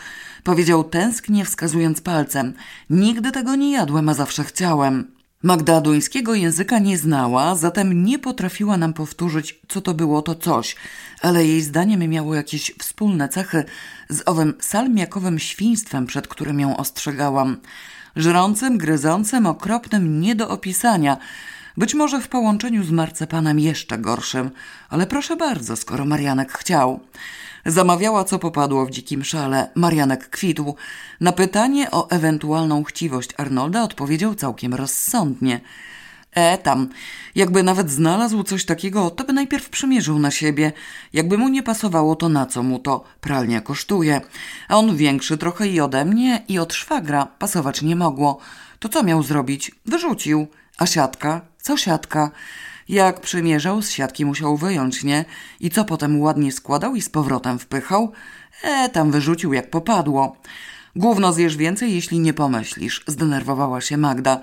powiedział 0.45 0.85
tęsknie, 0.85 1.45
wskazując 1.45 2.01
palcem. 2.01 2.55
Nigdy 2.91 3.33
tego 3.33 3.55
nie 3.55 3.72
jadłem, 3.72 4.09
a 4.09 4.14
zawsze 4.14 4.45
chciałem. 4.45 5.12
Magda 5.43 5.80
duńskiego 5.80 6.35
języka 6.35 6.78
nie 6.78 6.99
znała, 6.99 7.55
zatem 7.55 8.05
nie 8.05 8.18
potrafiła 8.18 8.76
nam 8.76 8.93
powtórzyć, 8.93 9.61
co 9.68 9.80
to 9.80 9.95
było 9.95 10.22
to 10.22 10.35
coś, 10.35 10.76
ale 11.20 11.47
jej 11.47 11.62
zdaniem 11.62 12.11
miało 12.11 12.35
jakieś 12.35 12.74
wspólne 12.78 13.28
cechy 13.28 13.64
z 14.09 14.22
owym 14.26 14.55
salmiakowym 14.61 15.39
świństwem, 15.39 16.07
przed 16.07 16.28
którym 16.28 16.61
ją 16.61 16.76
ostrzegałam. 16.76 17.57
Żrącym, 18.16 18.78
gryzącym, 18.78 19.47
okropnym, 19.47 20.20
nie 20.20 20.35
do 20.35 20.49
opisania. 20.49 21.16
Być 21.76 21.95
może 21.95 22.20
w 22.20 22.28
połączeniu 22.28 22.85
z 22.85 22.91
marcepanem 22.91 23.59
jeszcze 23.59 23.99
gorszym, 23.99 24.51
ale 24.89 25.07
proszę 25.07 25.37
bardzo, 25.37 25.76
skoro 25.76 26.05
Marianek 26.05 26.53
chciał. 26.53 27.01
Zamawiała, 27.66 28.24
co 28.24 28.38
popadło 28.38 28.86
w 28.86 28.90
dzikim 28.90 29.24
szale. 29.24 29.70
Marianek 29.74 30.28
kwitł. 30.28 30.74
Na 31.20 31.32
pytanie 31.32 31.90
o 31.90 32.10
ewentualną 32.10 32.84
chciwość 32.84 33.30
Arnolda 33.36 33.82
odpowiedział 33.82 34.34
całkiem 34.34 34.74
rozsądnie. 34.74 35.60
E, 36.32 36.58
tam. 36.58 36.88
Jakby 37.34 37.62
nawet 37.62 37.90
znalazł 37.90 38.42
coś 38.42 38.64
takiego, 38.64 39.10
to 39.10 39.24
by 39.24 39.32
najpierw 39.32 39.68
przymierzył 39.68 40.18
na 40.18 40.30
siebie. 40.30 40.72
Jakby 41.12 41.38
mu 41.38 41.48
nie 41.48 41.62
pasowało, 41.62 42.16
to 42.16 42.28
na 42.28 42.46
co 42.46 42.62
mu 42.62 42.78
to? 42.78 43.04
Pralnia 43.20 43.60
kosztuje. 43.60 44.20
A 44.68 44.76
on 44.76 44.96
większy 44.96 45.38
trochę 45.38 45.68
i 45.68 45.80
ode 45.80 46.04
mnie, 46.04 46.42
i 46.48 46.58
od 46.58 46.74
szwagra. 46.74 47.26
Pasować 47.26 47.82
nie 47.82 47.96
mogło. 47.96 48.38
To 48.78 48.88
co 48.88 49.02
miał 49.02 49.22
zrobić? 49.22 49.70
Wyrzucił. 49.86 50.46
A 50.78 50.86
siatka? 50.86 51.40
Co 51.62 51.76
siatka? 51.76 52.30
Jak 52.93 53.20
przymierzał, 53.20 53.82
z 53.82 53.90
siatki 53.90 54.24
musiał 54.24 54.57
wyjąć, 54.57 55.05
nie? 55.05 55.24
I 55.61 55.70
co 55.70 55.84
potem 55.84 56.20
ładnie 56.20 56.53
składał 56.53 56.97
i 56.97 57.03
z 57.03 57.09
powrotem 57.09 57.59
wpychał? 57.59 58.12
E, 58.62 58.88
tam 58.88 59.11
wyrzucił 59.11 59.53
jak 59.53 59.70
popadło. 59.70 60.36
Gówno 60.97 61.32
zjesz 61.32 61.57
więcej, 61.57 61.95
jeśli 61.95 62.18
nie 62.18 62.34
pomyślisz, 62.34 63.05
zdenerwowała 63.07 63.80
się 63.80 63.97
Magda. 63.97 64.40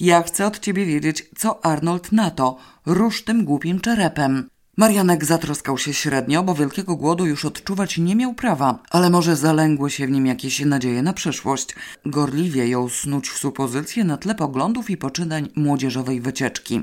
Ja 0.00 0.22
chcę 0.22 0.46
od 0.46 0.58
ciebie 0.58 0.86
wiedzieć, 0.86 1.30
co 1.38 1.64
Arnold 1.64 2.12
na 2.12 2.30
to. 2.30 2.56
Rusz 2.86 3.24
tym 3.24 3.44
głupim 3.44 3.80
czerepem. 3.80 4.48
Marianek 4.76 5.24
zatroskał 5.24 5.78
się 5.78 5.94
średnio, 5.94 6.42
bo 6.42 6.54
wielkiego 6.54 6.96
głodu 6.96 7.26
już 7.26 7.44
odczuwać 7.44 7.98
nie 7.98 8.16
miał 8.16 8.34
prawa, 8.34 8.78
ale 8.90 9.10
może 9.10 9.36
zalęgły 9.36 9.90
się 9.90 10.06
w 10.06 10.10
nim 10.10 10.26
jakieś 10.26 10.60
nadzieje 10.60 11.02
na 11.02 11.12
przyszłość. 11.12 11.74
Gorliwie 12.06 12.68
ją 12.68 12.88
snuć 12.88 13.28
w 13.28 13.38
supozycję 13.38 14.04
na 14.04 14.16
tle 14.16 14.34
poglądów 14.34 14.90
i 14.90 14.96
poczynań 14.96 15.48
młodzieżowej 15.56 16.20
wycieczki. 16.20 16.82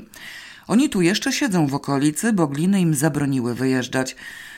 Oni 0.68 0.88
tu 0.88 1.02
jeszcze 1.02 1.32
siedzą 1.32 1.66
w 1.66 1.74
okolicy, 1.74 2.32
bo 2.32 2.46
gliny 2.46 2.80
im 2.80 2.94
zabroniły 2.94 3.54
wyjeżdżać. 3.54 4.16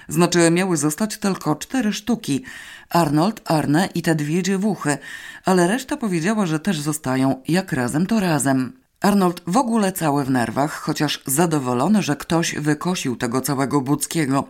Znaczy 0.08 0.50
miały 0.50 0.76
zostać 0.76 1.18
tylko 1.18 1.56
cztery 1.56 1.92
sztuki. 1.92 2.44
Arnold, 2.90 3.40
Arne 3.44 3.88
i 3.94 4.02
te 4.02 4.14
dwie 4.14 4.42
dziewuchy, 4.42 4.98
ale 5.44 5.68
reszta 5.68 5.96
powiedziała, 5.96 6.46
że 6.46 6.60
też 6.60 6.80
zostają, 6.80 7.42
jak 7.48 7.72
razem 7.72 8.06
to 8.06 8.20
razem. 8.20 8.72
Arnold 9.00 9.42
w 9.46 9.56
ogóle 9.56 9.92
cały 9.92 10.24
w 10.24 10.30
nerwach, 10.30 10.72
chociaż 10.72 11.22
zadowolony, 11.26 12.02
że 12.02 12.16
ktoś 12.16 12.54
wykosił 12.54 13.16
tego 13.16 13.40
całego 13.40 13.80
Buckiego. 13.80 14.48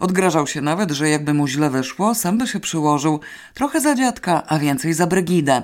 Odgrażał 0.00 0.46
się 0.46 0.60
nawet, 0.60 0.90
że 0.90 1.08
jakby 1.08 1.34
mu 1.34 1.48
źle 1.48 1.70
wyszło, 1.70 2.14
sam 2.14 2.38
by 2.38 2.46
się 2.46 2.60
przyłożył. 2.60 3.20
Trochę 3.54 3.80
za 3.80 3.94
dziadka, 3.94 4.42
a 4.46 4.58
więcej 4.58 4.94
za 4.94 5.06
Brygidę. 5.06 5.62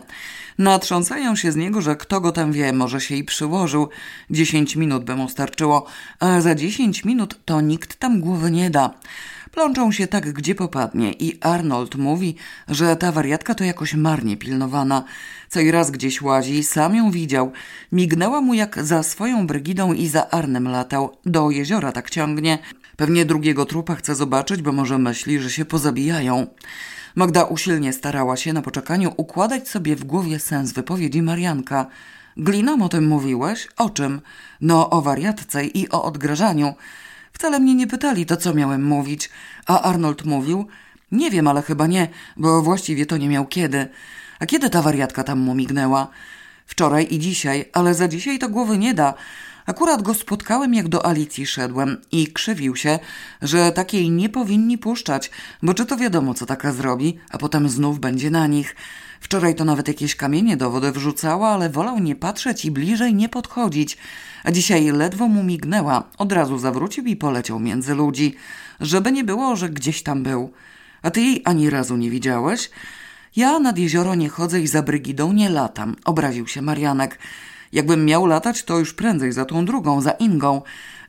Natrząsają 0.59 1.36
się 1.36 1.53
z 1.53 1.57
niego, 1.57 1.80
że 1.80 1.96
kto 1.96 2.20
go 2.20 2.32
tam 2.32 2.53
wie, 2.53 2.72
może 2.72 3.00
się 3.00 3.16
i 3.16 3.24
przyłożył. 3.24 3.88
Dziesięć 4.30 4.76
minut 4.76 5.05
by 5.05 5.16
mu 5.16 5.28
starczyło, 5.28 5.86
a 6.20 6.40
za 6.40 6.55
dziesięć 6.55 7.05
minut 7.05 7.40
to 7.44 7.61
nikt 7.61 7.98
tam 7.98 8.20
głowy 8.20 8.50
nie 8.50 8.70
da. 8.70 8.94
Plączą 9.53 9.92
się 9.92 10.07
tak, 10.07 10.32
gdzie 10.32 10.55
popadnie 10.55 11.12
i 11.12 11.38
Arnold 11.40 11.94
mówi, 11.94 12.36
że 12.68 12.96
ta 12.96 13.12
wariatka 13.12 13.55
to 13.55 13.64
jakoś 13.64 13.94
marnie 13.94 14.36
pilnowana. 14.36 15.05
Co 15.48 15.61
i 15.61 15.70
raz 15.70 15.90
gdzieś 15.90 16.22
łazi, 16.22 16.62
sam 16.62 16.94
ją 16.96 17.11
widział. 17.11 17.53
Mignęła 17.92 18.40
mu 18.40 18.55
jak 18.55 18.84
za 18.84 19.03
swoją 19.03 19.46
Brygidą 19.46 19.92
i 19.92 20.09
za 20.09 20.30
Arnem 20.30 20.68
latał. 20.68 21.16
Do 21.26 21.50
jeziora 21.50 21.92
tak 21.92 22.11
ciągnie. 22.11 22.59
Pewnie 22.96 23.24
drugiego 23.24 23.66
trupa 23.66 23.94
chce 23.94 24.14
zobaczyć, 24.14 24.62
bo 24.62 24.72
może 24.72 24.98
myśli, 24.98 25.40
że 25.40 25.50
się 25.50 25.64
pozabijają. 25.64 26.46
Magda 27.14 27.44
usilnie 27.44 27.92
starała 27.92 28.36
się 28.36 28.52
na 28.52 28.62
poczekaniu 28.62 29.14
układać 29.16 29.68
sobie 29.68 29.96
w 29.96 30.04
głowie 30.04 30.38
sens 30.38 30.72
wypowiedzi 30.72 31.22
Marianka. 31.22 31.86
Glinom 32.36 32.82
o 32.82 32.88
tym 32.88 33.06
mówiłeś? 33.06 33.68
O 33.76 33.90
czym? 33.90 34.20
No, 34.60 34.90
o 34.90 35.02
wariatce 35.02 35.64
i 35.64 35.88
o 35.88 36.04
odgrażaniu. 36.04 36.74
Wcale 37.32 37.60
mnie 37.60 37.74
nie 37.74 37.86
pytali, 37.86 38.26
to 38.26 38.36
co 38.36 38.54
miałem 38.54 38.84
mówić. 38.84 39.30
A 39.66 39.82
Arnold 39.82 40.24
mówił? 40.24 40.66
Nie 41.12 41.30
wiem, 41.30 41.48
ale 41.48 41.62
chyba 41.62 41.86
nie, 41.86 42.08
bo 42.36 42.62
właściwie 42.62 43.06
to 43.06 43.16
nie 43.16 43.28
miał 43.28 43.46
kiedy. 43.46 43.88
A 44.38 44.46
kiedy 44.46 44.70
ta 44.70 44.82
wariatka 44.82 45.24
tam 45.24 45.38
mu 45.38 45.54
mignęła? 45.54 46.08
Wczoraj 46.66 47.06
i 47.10 47.18
dzisiaj, 47.18 47.64
ale 47.72 47.94
za 47.94 48.08
dzisiaj 48.08 48.38
to 48.38 48.48
głowy 48.48 48.78
nie 48.78 48.94
da. 48.94 49.14
Akurat 49.66 50.02
go 50.02 50.14
spotkałem, 50.14 50.74
jak 50.74 50.88
do 50.88 51.06
Alicji 51.06 51.46
szedłem 51.46 51.96
i 52.12 52.32
krzywił 52.32 52.76
się, 52.76 52.98
że 53.42 53.72
takiej 53.72 54.10
nie 54.10 54.28
powinni 54.28 54.78
puszczać, 54.78 55.30
bo 55.62 55.74
czy 55.74 55.86
to 55.86 55.96
wiadomo, 55.96 56.34
co 56.34 56.46
taka 56.46 56.72
zrobi, 56.72 57.18
a 57.30 57.38
potem 57.38 57.68
znów 57.68 58.00
będzie 58.00 58.30
na 58.30 58.46
nich. 58.46 58.76
Wczoraj 59.20 59.54
to 59.54 59.64
nawet 59.64 59.88
jakieś 59.88 60.16
kamienie 60.16 60.56
do 60.56 60.70
wody 60.70 60.92
wrzucała, 60.92 61.48
ale 61.48 61.70
wolał 61.70 61.98
nie 61.98 62.16
patrzeć 62.16 62.64
i 62.64 62.70
bliżej 62.70 63.14
nie 63.14 63.28
podchodzić. 63.28 63.98
A 64.44 64.50
dzisiaj 64.50 64.90
ledwo 64.90 65.28
mu 65.28 65.42
mignęła, 65.42 66.04
od 66.18 66.32
razu 66.32 66.58
zawrócił 66.58 67.04
i 67.04 67.16
poleciał 67.16 67.60
między 67.60 67.94
ludzi, 67.94 68.34
żeby 68.80 69.12
nie 69.12 69.24
było, 69.24 69.56
że 69.56 69.70
gdzieś 69.70 70.02
tam 70.02 70.22
był. 70.22 70.52
A 71.02 71.10
ty 71.10 71.20
jej 71.20 71.42
ani 71.44 71.70
razu 71.70 71.96
nie 71.96 72.10
widziałeś? 72.10 72.70
Ja 73.36 73.58
nad 73.58 73.78
jezioro 73.78 74.14
nie 74.14 74.28
chodzę 74.28 74.60
i 74.60 74.66
za 74.66 74.82
Brygidą 74.82 75.32
nie 75.32 75.48
latam, 75.48 75.96
obraził 76.04 76.46
się 76.46 76.62
Marianek. 76.62 77.18
Jakbym 77.72 78.04
miał 78.04 78.26
latać, 78.26 78.62
to 78.62 78.78
już 78.78 78.94
prędzej 78.94 79.32
za 79.32 79.44
tą 79.44 79.64
drugą, 79.64 80.00
za 80.00 80.10
Ingą. 80.10 80.62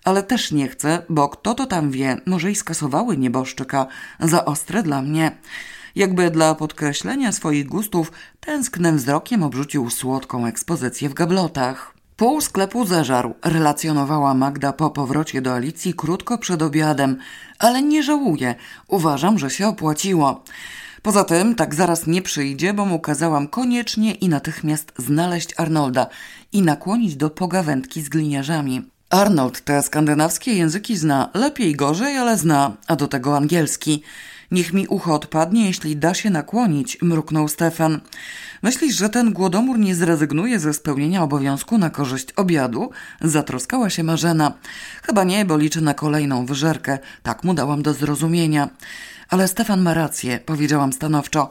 Ale 0.03 0.23
też 0.23 0.51
nie 0.51 0.67
chcę, 0.67 1.01
bo 1.09 1.29
kto 1.29 1.53
to 1.53 1.65
tam 1.65 1.91
wie, 1.91 2.17
może 2.25 2.51
i 2.51 2.55
skasowały 2.55 3.17
nieboszczyka. 3.17 3.87
Za 4.19 4.45
ostre 4.45 4.83
dla 4.83 5.01
mnie. 5.01 5.37
Jakby 5.95 6.31
dla 6.31 6.55
podkreślenia 6.55 7.31
swoich 7.31 7.67
gustów, 7.67 8.11
tęsknym 8.39 8.97
wzrokiem 8.97 9.43
obrzucił 9.43 9.89
słodką 9.89 10.45
ekspozycję 10.45 11.09
w 11.09 11.13
gablotach. 11.13 11.93
Pół 12.17 12.41
sklepu 12.41 12.85
zeżarł, 12.85 13.33
relacjonowała 13.43 14.33
Magda 14.33 14.73
po 14.73 14.89
powrocie 14.89 15.41
do 15.41 15.53
Alicji 15.53 15.93
krótko 15.93 16.37
przed 16.37 16.61
obiadem, 16.61 17.17
ale 17.59 17.81
nie 17.81 18.03
żałuję. 18.03 18.55
Uważam, 18.87 19.39
że 19.39 19.49
się 19.49 19.67
opłaciło. 19.67 20.43
Poza 21.03 21.23
tym 21.23 21.55
tak 21.55 21.75
zaraz 21.75 22.07
nie 22.07 22.21
przyjdzie, 22.21 22.73
bo 22.73 22.85
mu 22.85 22.99
kazałam 22.99 23.47
koniecznie 23.47 24.13
i 24.13 24.29
natychmiast 24.29 24.93
znaleźć 24.97 25.53
Arnolda 25.57 26.07
i 26.53 26.61
nakłonić 26.61 27.15
do 27.15 27.29
pogawędki 27.29 28.01
z 28.01 28.09
gliniarzami. 28.09 28.81
Arnold 29.09 29.61
te 29.61 29.83
skandynawskie 29.83 30.53
języki 30.53 30.97
zna, 30.97 31.29
lepiej 31.33 31.75
gorzej, 31.75 32.17
ale 32.17 32.37
zna, 32.37 32.71
a 32.87 32.95
do 32.95 33.07
tego 33.07 33.37
angielski. 33.37 34.03
Niech 34.51 34.73
mi 34.73 34.87
ucho 34.87 35.13
odpadnie, 35.13 35.65
jeśli 35.65 35.97
da 35.97 36.13
się 36.13 36.29
nakłonić, 36.29 36.97
mruknął 37.01 37.47
Stefan. 37.47 37.99
Myślisz, 38.61 38.95
że 38.95 39.09
ten 39.09 39.33
głodomór 39.33 39.79
nie 39.79 39.95
zrezygnuje 39.95 40.59
ze 40.59 40.73
spełnienia 40.73 41.23
obowiązku 41.23 41.77
na 41.77 41.89
korzyść 41.89 42.31
obiadu? 42.35 42.89
Zatroskała 43.21 43.89
się 43.89 44.03
Marzena. 44.03 44.53
Chyba 45.03 45.23
nie, 45.23 45.45
bo 45.45 45.57
liczy 45.57 45.81
na 45.81 45.93
kolejną 45.93 46.45
wyżerkę. 46.45 46.99
Tak 47.23 47.43
mu 47.43 47.53
dałam 47.53 47.81
do 47.81 47.93
zrozumienia. 47.93 48.69
Ale 49.33 49.47
Stefan 49.47 49.81
ma 49.81 49.93
rację, 49.93 50.39
powiedziałam 50.45 50.93
stanowczo. 50.93 51.49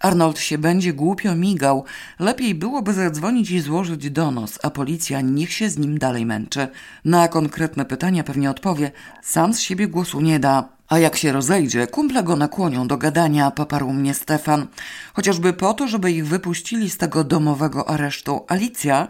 Arnold 0.00 0.38
się 0.38 0.58
będzie 0.58 0.92
głupio 0.92 1.34
migał. 1.34 1.84
Lepiej 2.18 2.54
byłoby 2.54 2.92
zadzwonić 2.92 3.50
i 3.50 3.60
złożyć 3.60 4.10
donos, 4.10 4.58
a 4.62 4.70
policja 4.70 5.20
niech 5.20 5.52
się 5.52 5.70
z 5.70 5.78
nim 5.78 5.98
dalej 5.98 6.26
męczy. 6.26 6.68
Na 7.04 7.28
konkretne 7.28 7.84
pytania 7.84 8.24
pewnie 8.24 8.50
odpowie. 8.50 8.90
Sam 9.22 9.54
z 9.54 9.60
siebie 9.60 9.88
głosu 9.88 10.20
nie 10.20 10.38
da. 10.40 10.68
A 10.88 10.98
jak 10.98 11.16
się 11.16 11.32
rozejdzie, 11.32 11.86
kumple 11.86 12.22
go 12.22 12.36
nakłonią 12.36 12.88
do 12.88 12.96
gadania, 12.96 13.50
poparł 13.50 13.92
mnie 13.92 14.14
Stefan. 14.14 14.66
Chociażby 15.12 15.52
po 15.52 15.74
to, 15.74 15.88
żeby 15.88 16.12
ich 16.12 16.26
wypuścili 16.26 16.90
z 16.90 16.96
tego 16.96 17.24
domowego 17.24 17.88
aresztu. 17.88 18.44
Alicja... 18.48 19.08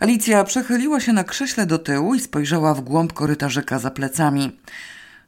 Alicja 0.00 0.44
przechyliła 0.44 1.00
się 1.00 1.12
na 1.12 1.24
krześle 1.24 1.66
do 1.66 1.78
tyłu 1.78 2.14
i 2.14 2.20
spojrzała 2.20 2.74
w 2.74 2.80
głąb 2.80 3.12
korytarzyka 3.12 3.78
za 3.78 3.90
plecami. 3.90 4.58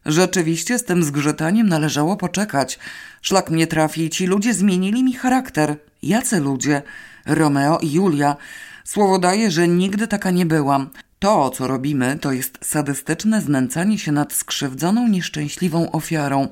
Rzeczywiście 0.06 0.78
z 0.78 0.84
tym 0.84 1.04
zgrzytaniem 1.04 1.68
należało 1.68 2.16
poczekać. 2.16 2.78
Szlak 3.22 3.50
mnie 3.50 3.66
trafi, 3.66 4.10
ci 4.10 4.26
ludzie 4.26 4.54
zmienili 4.54 5.04
mi 5.04 5.14
charakter. 5.14 5.76
Jacy 6.02 6.40
ludzie? 6.40 6.82
Romeo 7.26 7.78
i 7.78 7.92
Julia. 7.92 8.36
Słowo 8.84 9.18
daję, 9.18 9.50
że 9.50 9.68
nigdy 9.68 10.08
taka 10.08 10.30
nie 10.30 10.46
byłam. 10.46 10.90
To, 11.18 11.50
co 11.50 11.66
robimy, 11.66 12.18
to 12.20 12.32
jest 12.32 12.58
sadystyczne 12.62 13.40
znęcanie 13.40 13.98
się 13.98 14.12
nad 14.12 14.32
skrzywdzoną, 14.32 15.08
nieszczęśliwą 15.08 15.90
ofiarą. 15.90 16.48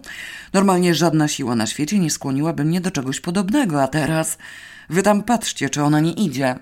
Normalnie 0.53 0.95
żadna 0.95 1.29
siła 1.29 1.55
na 1.55 1.67
świecie 1.67 1.99
nie 1.99 2.11
skłoniłaby 2.11 2.65
mnie 2.65 2.81
do 2.81 2.91
czegoś 2.91 3.21
podobnego, 3.21 3.83
a 3.83 3.89
teraz... 3.89 4.39
Wy 4.91 5.03
tam 5.03 5.23
patrzcie, 5.23 5.71
czy 5.71 5.83
ona 5.83 6.01
nie 6.01 6.13
idzie. 6.13 6.57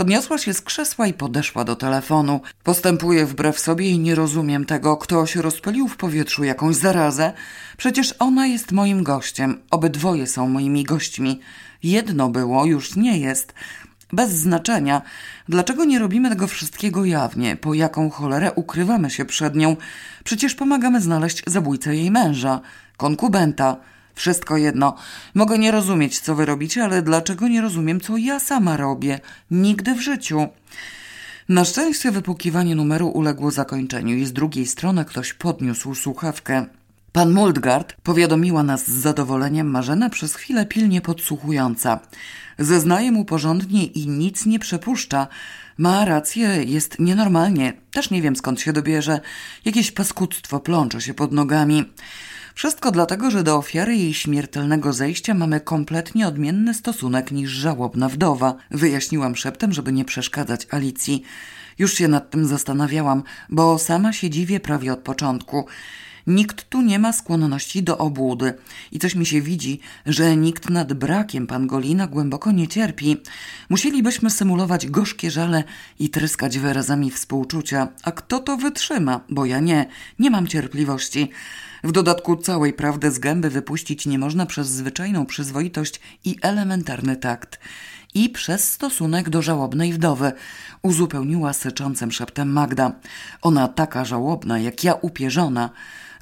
Podniosła 0.00 0.38
się 0.38 0.54
z 0.54 0.60
krzesła 0.60 1.06
i 1.06 1.12
podeszła 1.12 1.64
do 1.64 1.76
telefonu. 1.76 2.40
Postępuję 2.64 3.26
wbrew 3.26 3.58
sobie 3.58 3.90
i 3.90 3.98
nie 3.98 4.14
rozumiem 4.14 4.64
tego. 4.64 4.96
Ktoś 4.96 5.36
rozpalił 5.36 5.88
w 5.88 5.96
powietrzu 5.96 6.44
jakąś 6.44 6.76
zarazę. 6.76 7.32
Przecież 7.76 8.14
ona 8.18 8.46
jest 8.46 8.72
moim 8.72 9.02
gościem. 9.02 9.60
Obydwoje 9.70 10.26
są 10.26 10.48
moimi 10.48 10.84
gośćmi. 10.84 11.40
Jedno 11.82 12.28
było, 12.28 12.66
już 12.66 12.96
nie 12.96 13.18
jest. 13.18 13.54
Bez 14.12 14.30
znaczenia. 14.30 15.02
Dlaczego 15.48 15.84
nie 15.84 15.98
robimy 15.98 16.28
tego 16.28 16.46
wszystkiego 16.46 17.04
jawnie? 17.04 17.56
Po 17.56 17.74
jaką 17.74 18.10
cholerę 18.10 18.52
ukrywamy 18.52 19.10
się 19.10 19.24
przed 19.24 19.56
nią? 19.56 19.76
Przecież 20.24 20.54
pomagamy 20.54 21.00
znaleźć 21.00 21.42
zabójcę 21.46 21.96
jej 21.96 22.10
męża, 22.10 22.60
konkubenta. 22.96 23.76
Wszystko 24.20 24.56
jedno. 24.56 24.94
Mogę 25.34 25.58
nie 25.58 25.70
rozumieć, 25.70 26.20
co 26.20 26.34
wy 26.34 26.46
robicie, 26.46 26.84
ale 26.84 27.02
dlaczego 27.02 27.48
nie 27.48 27.60
rozumiem, 27.60 28.00
co 28.00 28.16
ja 28.16 28.40
sama 28.40 28.76
robię? 28.76 29.20
Nigdy 29.50 29.94
w 29.94 30.00
życiu. 30.00 30.48
Na 31.48 31.64
szczęście 31.64 32.10
wypukiwanie 32.10 32.74
numeru 32.74 33.08
uległo 33.08 33.50
zakończeniu 33.50 34.16
i 34.16 34.26
z 34.26 34.32
drugiej 34.32 34.66
strony 34.66 35.04
ktoś 35.04 35.32
podniósł 35.32 35.94
słuchawkę. 35.94 36.66
Pan 37.12 37.32
Muldgard 37.32 37.94
powiadomiła 38.02 38.62
nas 38.62 38.86
z 38.86 38.90
zadowoleniem 38.90 39.70
Marzena 39.70 40.10
przez 40.10 40.34
chwilę 40.34 40.66
pilnie 40.66 41.00
podsłuchująca. 41.00 42.00
Zeznaje 42.58 43.12
mu 43.12 43.24
porządnie 43.24 43.84
i 43.84 44.08
nic 44.08 44.46
nie 44.46 44.58
przepuszcza. 44.58 45.26
Ma 45.78 46.04
rację, 46.04 46.64
jest 46.64 46.98
nienormalnie. 46.98 47.72
Też 47.92 48.10
nie 48.10 48.22
wiem 48.22 48.36
skąd 48.36 48.60
się 48.60 48.72
dobierze. 48.72 49.20
Jakieś 49.64 49.90
paskudztwo 49.90 50.60
plącze 50.60 51.00
się 51.00 51.14
pod 51.14 51.32
nogami. 51.32 51.84
Wszystko 52.54 52.90
dlatego, 52.90 53.30
że 53.30 53.42
do 53.42 53.56
ofiary 53.56 53.96
jej 53.96 54.14
śmiertelnego 54.14 54.92
zejścia 54.92 55.34
mamy 55.34 55.60
kompletnie 55.60 56.28
odmienny 56.28 56.74
stosunek 56.74 57.30
niż 57.32 57.50
żałobna 57.50 58.08
wdowa. 58.08 58.54
Wyjaśniłam 58.70 59.36
szeptem, 59.36 59.72
żeby 59.72 59.92
nie 59.92 60.04
przeszkadzać 60.04 60.66
Alicji. 60.70 61.22
Już 61.78 61.94
się 61.94 62.08
nad 62.08 62.30
tym 62.30 62.46
zastanawiałam, 62.46 63.22
bo 63.48 63.78
sama 63.78 64.12
się 64.12 64.30
dziwię 64.30 64.60
prawie 64.60 64.92
od 64.92 64.98
początku. 64.98 65.66
Nikt 66.26 66.68
tu 66.68 66.82
nie 66.82 66.98
ma 66.98 67.12
skłonności 67.12 67.82
do 67.82 67.98
obłudy 67.98 68.54
i 68.92 68.98
coś 68.98 69.14
mi 69.14 69.26
się 69.26 69.40
widzi, 69.40 69.80
że 70.06 70.36
nikt 70.36 70.70
nad 70.70 70.92
brakiem 70.92 71.46
pangolina 71.46 72.06
głęboko 72.06 72.52
nie 72.52 72.68
cierpi. 72.68 73.16
Musielibyśmy 73.68 74.30
symulować 74.30 74.86
gorzkie 74.86 75.30
żale 75.30 75.64
i 75.98 76.10
tryskać 76.10 76.58
wyrazami 76.58 77.10
współczucia. 77.10 77.88
A 78.02 78.12
kto 78.12 78.38
to 78.38 78.56
wytrzyma? 78.56 79.20
Bo 79.28 79.44
ja 79.44 79.60
nie, 79.60 79.86
nie 80.18 80.30
mam 80.30 80.46
cierpliwości. 80.46 81.30
W 81.84 81.92
dodatku 81.92 82.36
całej 82.36 82.72
prawdy 82.72 83.10
z 83.10 83.18
gęby 83.18 83.50
wypuścić 83.50 84.06
nie 84.06 84.18
można 84.18 84.46
przez 84.46 84.68
zwyczajną 84.68 85.26
przyzwoitość 85.26 86.00
i 86.24 86.36
elementarny 86.42 87.16
takt. 87.16 87.60
I 88.14 88.28
przez 88.28 88.72
stosunek 88.72 89.30
do 89.30 89.42
żałobnej 89.42 89.92
wdowy, 89.92 90.32
uzupełniła 90.82 91.52
syczącym 91.52 92.12
szeptem 92.12 92.52
Magda. 92.52 92.92
Ona 93.42 93.68
taka 93.68 94.04
żałobna, 94.04 94.58
jak 94.58 94.84
ja 94.84 94.94
upierzona. 94.94 95.70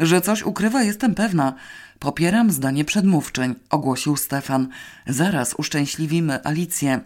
Że 0.00 0.20
coś 0.20 0.42
ukrywa, 0.42 0.82
jestem 0.82 1.14
pewna. 1.14 1.54
Popieram 1.98 2.50
zdanie 2.50 2.84
przedmówczyń, 2.84 3.54
ogłosił 3.70 4.16
Stefan. 4.16 4.68
Zaraz 5.06 5.54
uszczęśliwimy 5.54 6.44
Alicję. 6.44 7.00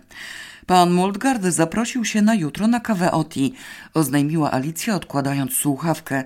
Pan 0.66 0.92
Muldgard 0.92 1.42
zaprosił 1.44 2.04
się 2.04 2.22
na 2.22 2.34
jutro 2.34 2.66
na 2.66 2.80
kawę 2.80 3.12
Oti, 3.12 3.54
oznajmiła 3.94 4.52
Alicja, 4.52 4.94
odkładając 4.94 5.56
słuchawkę. 5.56 6.24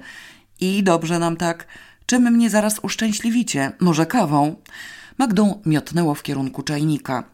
I 0.60 0.82
dobrze 0.82 1.18
nam 1.18 1.36
tak. 1.36 1.66
Czym 2.06 2.22
mnie 2.22 2.50
zaraz 2.50 2.78
uszczęśliwicie? 2.82 3.72
Może 3.80 4.06
kawą? 4.06 4.56
Magdą 5.18 5.62
miotnęło 5.66 6.14
w 6.14 6.22
kierunku 6.22 6.62
czajnika. 6.62 7.24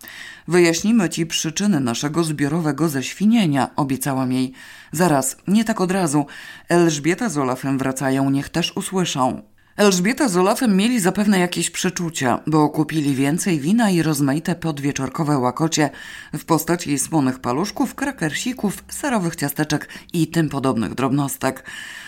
Wyjaśnimy 0.49 1.11
ci 1.11 1.27
przyczyny 1.27 1.81
naszego 1.81 2.25
zbiorowego 2.25 2.89
ześwinienia, 2.89 3.71
obiecałam 3.77 4.33
jej. 4.33 4.53
Zaraz, 4.93 5.37
nie 5.49 5.65
tak 5.65 5.81
od 5.81 5.91
razu. 5.91 6.27
Elżbieta 6.69 7.29
z 7.29 7.39
Olafem 7.39 7.79
wracają, 7.79 8.31
niech 8.31 8.49
też 8.49 8.77
usłyszą. 8.77 9.43
Elżbieta 9.77 10.29
z 10.29 10.37
Olafem 10.37 10.77
mieli 10.77 11.01
zapewne 11.01 11.39
jakieś 11.39 11.71
przeczucia, 11.71 12.41
bo 12.47 12.69
kupili 12.69 13.15
więcej 13.15 13.61
wina 13.61 13.91
i 13.91 14.03
rozmaite 14.03 14.55
podwieczorkowe 14.55 15.39
łakocie 15.39 15.91
w 16.33 16.45
postaci 16.45 16.99
słonych 16.99 17.39
paluszków, 17.39 17.95
krakersików, 17.95 18.85
serowych 18.89 19.37
ciasteczek 19.37 19.89
i 20.13 20.27
tym 20.27 20.49
podobnych 20.49 20.95
drobnostek. 20.95 21.65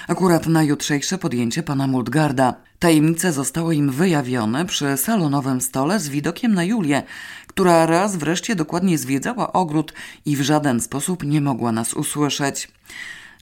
Akurat 0.08 0.46
na 0.46 0.62
jutrzejsze 0.62 1.18
podjęcie 1.18 1.62
pana 1.62 1.86
Multgarda. 1.86 2.54
Tajemnice 2.78 3.32
zostały 3.32 3.74
im 3.74 3.90
wyjawione 3.90 4.64
przy 4.66 4.96
salonowym 4.96 5.60
stole 5.60 6.00
z 6.00 6.08
widokiem 6.08 6.54
na 6.54 6.64
Julię, 6.64 7.02
która 7.46 7.86
raz 7.86 8.16
wreszcie 8.16 8.54
dokładnie 8.54 8.98
zwiedzała 8.98 9.52
ogród 9.52 9.92
i 10.26 10.36
w 10.36 10.40
żaden 10.40 10.80
sposób 10.80 11.24
nie 11.24 11.40
mogła 11.40 11.72
nas 11.72 11.94
usłyszeć. 11.94 12.68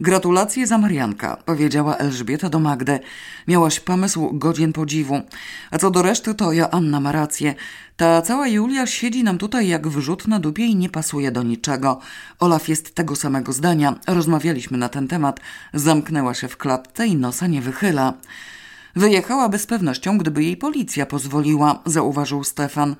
Gratulacje 0.01 0.67
za 0.67 0.79
Marianka, 0.79 1.37
powiedziała 1.37 1.97
Elżbieta 1.97 2.49
do 2.49 2.61
Magdy. 2.61 3.01
Miałaś 3.49 3.81
pomysł 3.81 4.31
godzien 4.33 4.73
podziwu. 4.73 5.21
A 5.71 5.79
co 5.79 5.91
do 5.91 6.03
reszty, 6.03 6.35
to 6.35 6.53
ja 6.53 6.71
Anna 6.71 7.01
ma 7.01 7.13
rację. 7.13 7.55
Ta 7.97 8.23
cała 8.23 8.49
Julia 8.49 8.87
siedzi 8.87 9.25
nam 9.25 9.39
tutaj 9.39 9.69
jak 9.69 9.89
wrzut 9.89 10.29
na 10.29 10.39
dupie 10.39 10.67
i 10.67 10.77
nie 10.77 10.89
pasuje 10.89 11.33
do 11.33 11.43
niczego. 11.43 12.01
Olaf 12.39 12.69
jest 12.69 12.95
tego 12.95 13.17
samego 13.17 13.53
zdania. 13.53 13.95
Rozmawialiśmy 14.07 14.79
na 14.79 14.89
ten 14.89 15.09
temat. 15.09 15.41
Zamknęła 15.75 16.35
się 16.35 16.49
w 16.49 16.57
klatce 16.57 17.07
i 17.07 17.17
nosa 17.17 17.47
nie 17.47 17.61
wychyla. 17.61 18.15
Wyjechałaby 18.97 19.59
z 19.59 19.67
pewnością, 19.67 20.19
gdyby 20.19 20.45
jej 20.45 20.57
policja 20.57 21.07
pozwoliła, 21.07 21.83
zauważył 21.87 22.45
Stefan. 22.45 22.97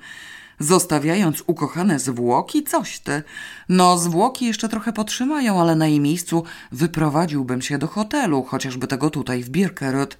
Zostawiając 0.59 1.43
ukochane 1.47 1.99
zwłoki, 1.99 2.63
coś 2.63 2.99
ty. 2.99 3.23
No, 3.69 3.97
zwłoki 3.97 4.45
jeszcze 4.45 4.69
trochę 4.69 4.93
potrzymają, 4.93 5.61
ale 5.61 5.75
na 5.75 5.87
jej 5.87 5.99
miejscu 5.99 6.43
wyprowadziłbym 6.71 7.61
się 7.61 7.77
do 7.77 7.87
hotelu, 7.87 8.43
chociażby 8.43 8.87
tego 8.87 9.09
tutaj 9.09 9.43
w 9.43 9.49
Birkerud. 9.49 10.17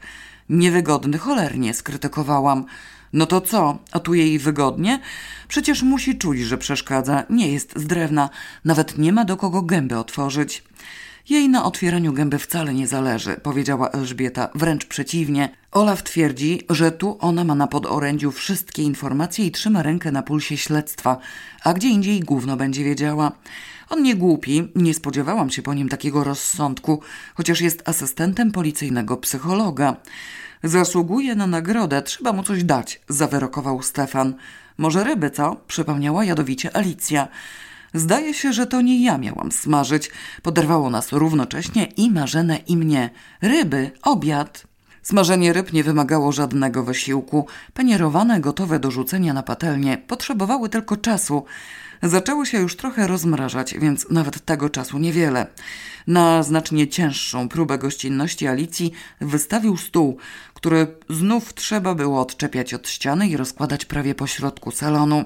Niewygodny 0.49 1.17
cholernie, 1.17 1.73
skrytykowałam. 1.73 2.65
No 3.13 3.25
to 3.25 3.41
co, 3.41 3.77
a 3.91 3.99
tu 3.99 4.13
jej 4.13 4.39
wygodnie? 4.39 4.99
Przecież 5.47 5.81
musi 5.83 6.17
czuć, 6.17 6.39
że 6.39 6.57
przeszkadza, 6.57 7.23
nie 7.29 7.51
jest 7.51 7.73
z 7.75 7.87
drewna, 7.87 8.29
nawet 8.65 8.97
nie 8.97 9.13
ma 9.13 9.25
do 9.25 9.37
kogo 9.37 9.61
gęby 9.61 9.97
otworzyć. 9.97 10.63
Jej 11.29 11.49
na 11.49 11.65
otwieraniu 11.65 12.13
gęby 12.13 12.39
wcale 12.39 12.73
nie 12.73 12.87
zależy, 12.87 13.35
powiedziała 13.43 13.89
Elżbieta, 13.89 14.49
wręcz 14.55 14.85
przeciwnie. 14.85 15.49
Olaf 15.71 16.03
twierdzi, 16.03 16.61
że 16.69 16.91
tu 16.91 17.17
ona 17.19 17.43
ma 17.43 17.55
na 17.55 17.67
podorędziu 17.67 18.31
wszystkie 18.31 18.83
informacje 18.83 19.45
i 19.45 19.51
trzyma 19.51 19.83
rękę 19.83 20.11
na 20.11 20.23
pulsie 20.23 20.57
śledztwa, 20.57 21.17
a 21.63 21.73
gdzie 21.73 21.87
indziej 21.87 22.19
gówno 22.19 22.57
będzie 22.57 22.83
wiedziała. 22.83 23.31
On 23.89 24.03
nie 24.03 24.15
głupi, 24.15 24.71
nie 24.75 24.93
spodziewałam 24.93 25.49
się 25.49 25.61
po 25.61 25.73
nim 25.73 25.89
takiego 25.89 26.23
rozsądku, 26.23 27.01
chociaż 27.35 27.61
jest 27.61 27.89
asystentem 27.89 28.51
policyjnego 28.51 29.17
psychologa. 29.17 29.95
Zasługuje 30.63 31.35
na 31.35 31.47
nagrodę, 31.47 32.01
trzeba 32.01 32.33
mu 32.33 32.43
coś 32.43 32.63
dać, 32.63 33.01
zawyrokował 33.09 33.81
Stefan. 33.81 34.33
Może 34.77 35.03
ryby, 35.03 35.31
co? 35.31 35.55
przypomniała 35.67 36.25
jadowicie 36.25 36.75
Alicja. 36.77 37.27
Zdaje 37.93 38.33
się, 38.33 38.53
że 38.53 38.67
to 38.67 38.81
nie 38.81 39.03
ja 39.03 39.17
miałam 39.17 39.51
smażyć. 39.51 40.11
Poderwało 40.41 40.89
nas 40.89 41.11
równocześnie 41.11 41.85
i 41.85 42.11
Marzenę 42.11 42.57
i 42.57 42.77
mnie. 42.77 43.09
Ryby, 43.41 43.91
obiad. 44.01 44.67
Smażenie 45.03 45.53
ryb 45.53 45.73
nie 45.73 45.83
wymagało 45.83 46.31
żadnego 46.31 46.83
wysiłku. 46.83 47.47
Panierowane, 47.73 48.39
gotowe 48.39 48.79
do 48.79 48.91
rzucenia 48.91 49.33
na 49.33 49.43
patelnię, 49.43 49.97
potrzebowały 49.97 50.69
tylko 50.69 50.97
czasu. 50.97 51.45
Zaczęły 52.03 52.45
się 52.45 52.57
już 52.57 52.75
trochę 52.75 53.07
rozmrażać, 53.07 53.75
więc 53.77 54.09
nawet 54.09 54.45
tego 54.45 54.69
czasu 54.69 54.99
niewiele. 54.99 55.47
Na 56.07 56.43
znacznie 56.43 56.87
cięższą 56.87 57.49
próbę 57.49 57.77
gościnności 57.77 58.47
Alicji 58.47 58.91
wystawił 59.21 59.77
stół, 59.77 60.17
który 60.53 60.87
znów 61.09 61.53
trzeba 61.53 61.95
było 61.95 62.21
odczepiać 62.21 62.73
od 62.73 62.89
ściany 62.89 63.27
i 63.27 63.37
rozkładać 63.37 63.85
prawie 63.85 64.15
po 64.15 64.27
środku 64.27 64.71
salonu. 64.71 65.25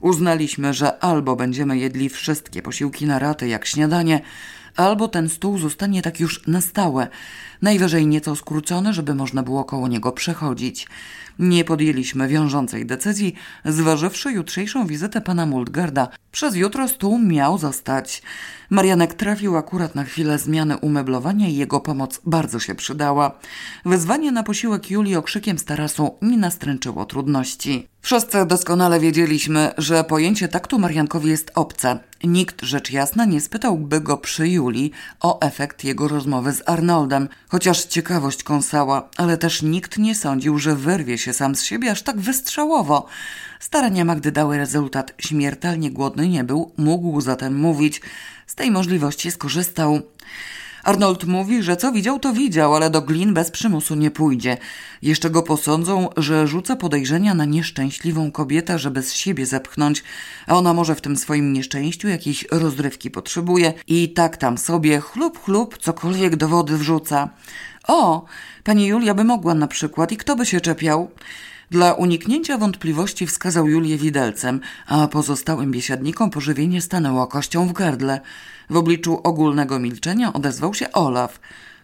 Uznaliśmy, 0.00 0.74
że 0.74 1.04
albo 1.04 1.36
będziemy 1.36 1.78
jedli 1.78 2.08
wszystkie 2.08 2.62
posiłki 2.62 3.06
na 3.06 3.18
raty 3.18 3.48
jak 3.48 3.66
śniadanie, 3.66 4.20
albo 4.76 5.08
ten 5.08 5.28
stół 5.28 5.58
zostanie 5.58 6.02
tak 6.02 6.20
już 6.20 6.46
na 6.46 6.60
stałe, 6.60 7.08
najwyżej 7.62 8.06
nieco 8.06 8.36
skrócony, 8.36 8.92
żeby 8.92 9.14
można 9.14 9.42
było 9.42 9.64
koło 9.64 9.88
niego 9.88 10.12
przechodzić. 10.12 10.86
Nie 11.38 11.64
podjęliśmy 11.64 12.28
wiążącej 12.28 12.86
decyzji, 12.86 13.34
zważywszy 13.64 14.32
jutrzejszą 14.32 14.86
wizytę 14.86 15.20
pana 15.20 15.46
Multgarda. 15.46 16.08
Przez 16.32 16.56
jutro 16.56 16.88
stół 16.88 17.18
miał 17.18 17.58
zostać. 17.58 18.22
Marianek 18.70 19.14
trafił 19.14 19.56
akurat 19.56 19.94
na 19.94 20.04
chwilę 20.04 20.38
zmiany 20.38 20.76
umeblowania 20.76 21.48
i 21.48 21.56
jego 21.56 21.80
pomoc 21.80 22.20
bardzo 22.26 22.60
się 22.60 22.74
przydała. 22.74 23.38
Wezwanie 23.84 24.32
na 24.32 24.42
posiłek 24.42 24.90
Julii 24.90 25.16
okrzykiem 25.16 25.58
z 25.58 25.64
tarasu 25.64 26.14
nie 26.22 26.36
nastręczyło 26.36 27.04
trudności. 27.04 27.88
Wszyscy 28.00 28.46
doskonale 28.46 29.00
wiedzieliśmy, 29.00 29.72
że 29.78 30.04
pojęcie 30.04 30.48
taktu 30.48 30.78
Mariankowi 30.78 31.30
jest 31.30 31.50
obce. 31.54 31.98
Nikt 32.24 32.62
rzecz 32.62 32.90
jasna 32.90 33.24
nie 33.24 33.40
spytałby 33.40 34.00
go 34.00 34.16
przy 34.16 34.48
Julii 34.48 34.92
o 35.20 35.40
efekt 35.40 35.84
jego 35.84 36.08
rozmowy 36.08 36.52
z 36.52 36.62
Arnoldem, 36.66 37.28
chociaż 37.48 37.84
ciekawość 37.84 38.42
kąsała, 38.42 39.08
ale 39.16 39.36
też 39.36 39.62
nikt 39.62 39.98
nie 39.98 40.14
sądził, 40.14 40.58
że 40.58 40.76
wyrwie 40.76 41.18
się 41.18 41.32
sam 41.32 41.56
z 41.56 41.62
siebie 41.62 41.90
aż 41.90 42.02
tak 42.02 42.20
wystrzałowo. 42.20 43.06
Starania 43.60 44.04
Magdy 44.04 44.32
dały 44.32 44.56
rezultat. 44.56 45.14
Śmiertelnie 45.18 45.90
głodny 45.90 46.28
nie 46.28 46.44
był, 46.44 46.72
mógł 46.76 47.20
zatem 47.20 47.56
mówić. 47.56 48.00
Z 48.48 48.54
tej 48.54 48.70
możliwości 48.70 49.30
skorzystał. 49.30 50.02
Arnold 50.84 51.24
mówi, 51.24 51.62
że 51.62 51.76
co 51.76 51.92
widział, 51.92 52.18
to 52.18 52.32
widział, 52.32 52.74
ale 52.74 52.90
do 52.90 53.02
glin 53.02 53.34
bez 53.34 53.50
przymusu 53.50 53.94
nie 53.94 54.10
pójdzie. 54.10 54.56
Jeszcze 55.02 55.30
go 55.30 55.42
posądzą, 55.42 56.08
że 56.16 56.46
rzuca 56.46 56.76
podejrzenia 56.76 57.34
na 57.34 57.44
nieszczęśliwą 57.44 58.32
kobietę, 58.32 58.78
żeby 58.78 59.02
z 59.02 59.12
siebie 59.12 59.46
zepchnąć, 59.46 60.04
a 60.46 60.54
ona 60.54 60.74
może 60.74 60.94
w 60.94 61.00
tym 61.00 61.16
swoim 61.16 61.52
nieszczęściu 61.52 62.08
jakiejś 62.08 62.46
rozrywki 62.50 63.10
potrzebuje 63.10 63.72
i 63.86 64.08
tak 64.08 64.36
tam 64.36 64.58
sobie 64.58 65.00
chlub 65.00 65.44
chlub 65.44 65.78
cokolwiek 65.78 66.36
do 66.36 66.48
wody 66.48 66.76
wrzuca. 66.78 67.28
O, 67.88 68.24
pani 68.64 68.86
Julia 68.86 69.14
by 69.14 69.24
mogła 69.24 69.54
na 69.54 69.66
przykład 69.66 70.12
i 70.12 70.16
kto 70.16 70.36
by 70.36 70.46
się 70.46 70.60
czepiał? 70.60 71.10
Dla 71.70 71.92
uniknięcia 71.92 72.58
wątpliwości 72.58 73.26
wskazał 73.26 73.68
Julię 73.68 73.98
widelcem, 73.98 74.60
a 74.86 75.08
pozostałym 75.08 75.70
biesiadnikom 75.70 76.30
pożywienie 76.30 76.82
stanęło 76.82 77.26
kością 77.26 77.68
w 77.68 77.72
gardle. 77.72 78.20
W 78.70 78.76
obliczu 78.76 79.20
ogólnego 79.24 79.78
milczenia 79.78 80.32
odezwał 80.32 80.74
się 80.74 80.92
Olaf. 80.92 81.40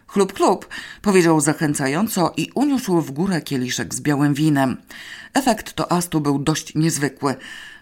Chlub, 0.07 0.33
chlub, 0.33 0.67
powiedział 1.01 1.41
zachęcająco 1.41 2.33
i 2.37 2.51
uniósł 2.55 3.01
w 3.01 3.11
górę 3.11 3.41
kieliszek 3.41 3.95
z 3.95 4.01
białym 4.01 4.33
winem. 4.33 4.77
Efekt 5.33 5.73
toastu 5.73 6.21
był 6.21 6.39
dość 6.39 6.75
niezwykły. 6.75 7.35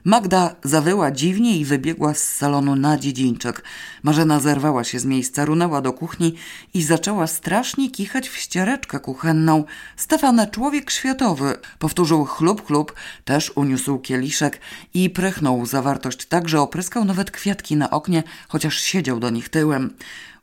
Magda 0.06 0.56
zawyła 0.64 1.12
dziwnie 1.12 1.58
i 1.58 1.66
wybiegła 1.66 2.14
z 2.14 2.24
salonu 2.24 2.76
na 2.76 2.98
dziedzińczek. 2.98 3.64
Marzena 4.04 4.40
zerwała 4.40 4.84
się 4.84 5.00
z 5.00 5.06
miejsca, 5.06 5.46
runęła 5.46 5.82
do 5.82 5.94
kuchni 5.94 6.36
i 6.74 6.84
zaczęła 6.84 7.28
strasznie 7.28 7.92
kichać 7.92 8.30
w 8.30 8.38
ściereczkę 8.38 9.00
kuchenną. 9.00 9.64
Stefan, 9.98 10.42
człowiek 10.52 10.92
światowy, 10.92 11.58
powtórzył 11.80 12.26
chlub, 12.26 12.66
chlub, 12.66 12.94
też 13.26 13.52
uniósł 13.56 14.00
kieliszek 14.00 14.60
i 14.94 15.10
prechnął 15.10 15.66
zawartość 15.66 16.26
tak, 16.26 16.50
że 16.50 16.62
opryskał 16.62 17.06
nawet 17.06 17.32
kwiatki 17.32 17.76
na 17.76 17.90
oknie, 17.90 18.24
chociaż 18.48 18.80
siedział 18.80 19.20
do 19.20 19.30
nich 19.30 19.50
tyłem. 19.50 19.94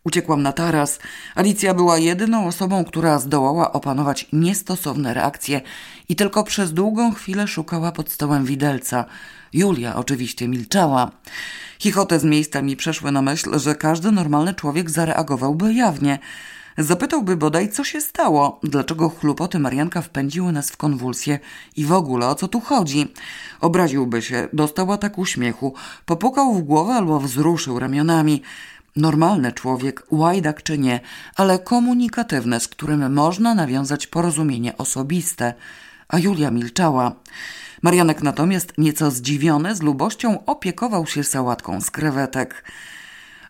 Uciekłam 0.05 0.43
na 0.43 0.53
taras. 0.53 0.99
Alicja 1.35 1.75
była 1.75 1.99
jedyną 1.99 2.47
osobą, 2.47 2.85
która 2.85 3.19
zdołała 3.19 3.73
opanować 3.73 4.27
niestosowne 4.33 5.15
reakcje 5.15 5.61
i 6.09 6.17
tylko 6.17 6.45
przez 6.45 6.73
długą 6.73 7.15
chwilę 7.15 7.47
szukała 7.47 7.93
pod 7.93 8.11
stołem 8.11 8.45
widelca. 8.45 9.05
Julia 9.53 9.97
oczywiście 9.97 10.49
milczała. 10.49 11.11
Chichote 11.79 12.21
z 12.21 12.25
miejsca 12.25 12.63
mi 12.63 12.77
przeszły 12.77 13.13
na 13.13 13.23
myśl, 13.23 13.59
że 13.59 13.75
każdy 13.75 14.13
normalny 14.13 14.55
człowiek 14.55 14.91
zareagowałby 14.91 15.75
jawnie. 15.75 16.19
Zapytałby 16.79 17.37
bodaj, 17.37 17.69
co 17.69 17.85
się 17.85 18.01
stało, 18.01 18.61
dlaczego 18.63 19.09
chlupoty 19.09 19.59
Marianka 19.59 20.03
wpędziły 20.03 20.53
nas 20.53 20.71
w 20.71 20.77
konwulsję 20.77 21.39
i 21.77 21.85
w 21.85 21.93
ogóle 21.93 22.29
o 22.29 22.35
co 22.35 22.49
tu 22.49 22.61
chodzi. 22.61 23.15
Obraziłby 23.61 24.23
się, 24.23 24.49
dostał 24.53 24.93
atak 24.93 25.19
uśmiechu, 25.19 25.75
popukał 26.07 26.55
w 26.55 26.63
głowę 26.63 26.95
albo 26.95 27.21
wzruszył 27.21 27.79
ramionami. 27.79 28.43
Normalny 28.97 29.53
człowiek, 29.53 30.07
łajdak 30.11 30.63
czy 30.63 30.79
nie, 30.79 31.01
ale 31.37 31.59
komunikatywny, 31.59 32.61
z 32.61 32.69
którym 32.69 33.13
można 33.13 33.55
nawiązać 33.55 34.07
porozumienie 34.07 34.77
osobiste. 34.77 35.55
A 36.09 36.19
Julia 36.19 36.51
milczała. 36.51 37.13
Marianek 37.83 38.23
natomiast, 38.23 38.73
nieco 38.79 39.11
zdziwiony, 39.11 39.75
z 39.75 39.83
lubością 39.83 40.45
opiekował 40.47 41.07
się 41.07 41.25
sałatką 41.25 41.81
z 41.81 41.91
krewetek. 41.91 42.65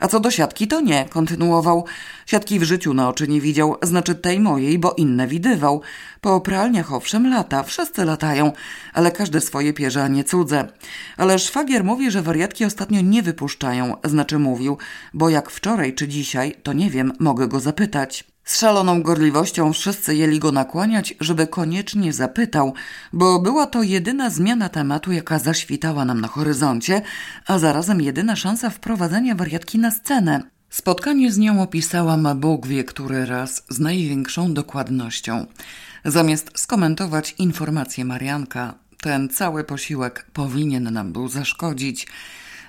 A 0.00 0.08
co 0.08 0.20
do 0.20 0.30
siatki, 0.30 0.68
to 0.68 0.80
nie, 0.80 1.04
kontynuował. 1.10 1.84
Siatki 2.26 2.58
w 2.58 2.62
życiu 2.62 2.94
na 2.94 3.08
oczy 3.08 3.28
nie 3.28 3.40
widział, 3.40 3.76
znaczy 3.82 4.14
tej 4.14 4.40
mojej, 4.40 4.78
bo 4.78 4.94
inne 4.96 5.26
widywał. 5.26 5.80
Po 6.20 6.40
pralniach 6.40 6.92
owszem 6.92 7.30
lata, 7.30 7.62
wszyscy 7.62 8.04
latają, 8.04 8.52
ale 8.94 9.12
każde 9.12 9.40
swoje 9.40 9.72
pierze, 9.72 10.04
a 10.04 10.08
nie 10.08 10.24
cudze. 10.24 10.68
Ale 11.16 11.38
szwagier 11.38 11.84
mówi, 11.84 12.10
że 12.10 12.22
wariatki 12.22 12.64
ostatnio 12.64 13.00
nie 13.00 13.22
wypuszczają, 13.22 13.96
znaczy 14.04 14.38
mówił, 14.38 14.78
bo 15.14 15.28
jak 15.28 15.50
wczoraj 15.50 15.94
czy 15.94 16.08
dzisiaj, 16.08 16.56
to 16.62 16.72
nie 16.72 16.90
wiem, 16.90 17.12
mogę 17.18 17.48
go 17.48 17.60
zapytać. 17.60 18.24
Z 18.50 18.58
szaloną 18.58 19.02
gorliwością 19.02 19.72
wszyscy 19.72 20.14
jeli 20.14 20.38
go 20.38 20.52
nakłaniać, 20.52 21.14
żeby 21.20 21.46
koniecznie 21.46 22.12
zapytał, 22.12 22.74
bo 23.12 23.38
była 23.38 23.66
to 23.66 23.82
jedyna 23.82 24.30
zmiana 24.30 24.68
tematu, 24.68 25.12
jaka 25.12 25.38
zaświtała 25.38 26.04
nam 26.04 26.20
na 26.20 26.28
horyzoncie, 26.28 27.02
a 27.46 27.58
zarazem 27.58 28.00
jedyna 28.00 28.36
szansa 28.36 28.70
wprowadzenia 28.70 29.34
wariatki 29.34 29.78
na 29.78 29.90
scenę. 29.90 30.42
Spotkanie 30.70 31.32
z 31.32 31.38
nią 31.38 31.62
opisałam 31.62 32.40
Bóg 32.40 32.66
wie 32.66 32.84
który 32.84 33.26
raz 33.26 33.64
z 33.68 33.80
największą 33.80 34.54
dokładnością. 34.54 35.46
Zamiast 36.04 36.50
skomentować 36.54 37.34
informację 37.38 38.04
Marianka, 38.04 38.74
ten 39.00 39.28
cały 39.28 39.64
posiłek 39.64 40.26
powinien 40.32 40.92
nam 40.92 41.12
był 41.12 41.28
zaszkodzić. 41.28 42.06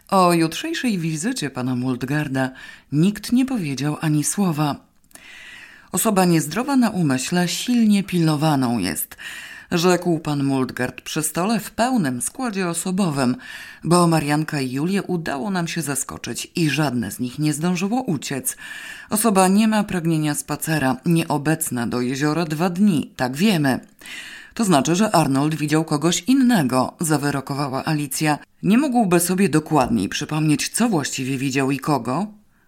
O 0.10 0.34
jutrzejszej 0.34 0.98
wizycie 0.98 1.50
pana 1.50 1.76
Multgarda 1.76 2.52
nikt 2.92 3.32
nie 3.32 3.46
powiedział 3.46 3.98
ani 4.02 4.24
słowa. 4.24 4.91
Osoba 5.92 6.26
niezdrowa 6.26 6.76
na 6.76 6.90
umyśle 6.90 7.48
silnie 7.48 8.04
pilnowaną 8.04 8.78
jest, 8.78 9.18
rzekł 9.72 10.20
pan 10.20 10.44
Multgard 10.44 11.02
przy 11.02 11.24
stole 11.24 11.60
w 11.60 11.72
pełnym 11.72 12.22
składzie 12.22 12.68
osobowym, 12.70 13.36
bo 13.84 14.08
Marianka 14.08 14.62
i 14.62 14.72
Julię 14.72 15.04
udało 15.04 15.50
nam 15.50 15.68
się 15.68 15.82
zaskoczyć 15.82 16.52
i 16.56 16.70
żadne 16.70 17.12
z 17.12 17.20
nich 17.20 17.40
nie 17.40 17.54
zdążyło 17.54 18.02
uciec. 18.02 18.58
Osoba 19.10 19.48
nie 19.48 19.68
ma 19.68 19.84
pragnienia 19.84 20.36
spacera, 20.36 20.98
nieobecna 21.06 21.88
do 21.88 22.02
jeziora 22.02 22.46
dwa 22.46 22.70
dni, 22.70 23.12
tak 23.16 23.36
wiemy. 23.36 23.80
To 24.54 24.64
znaczy, 24.66 24.96
że 24.96 25.16
Arnold 25.16 25.56
widział 25.56 25.86
kogoś 25.86 26.24
innego, 26.28 26.94
zawyrokowała 27.00 27.86
Alicja. 27.86 28.40
Nie 28.64 28.78
mógłby 28.78 29.20
sobie 29.20 29.50
dokładniej 29.50 30.10
przypomnieć, 30.10 30.70
co 30.70 30.90
właściwie 30.90 31.38
widział 31.38 31.72
i 31.72 31.80
kogo, 31.80 32.28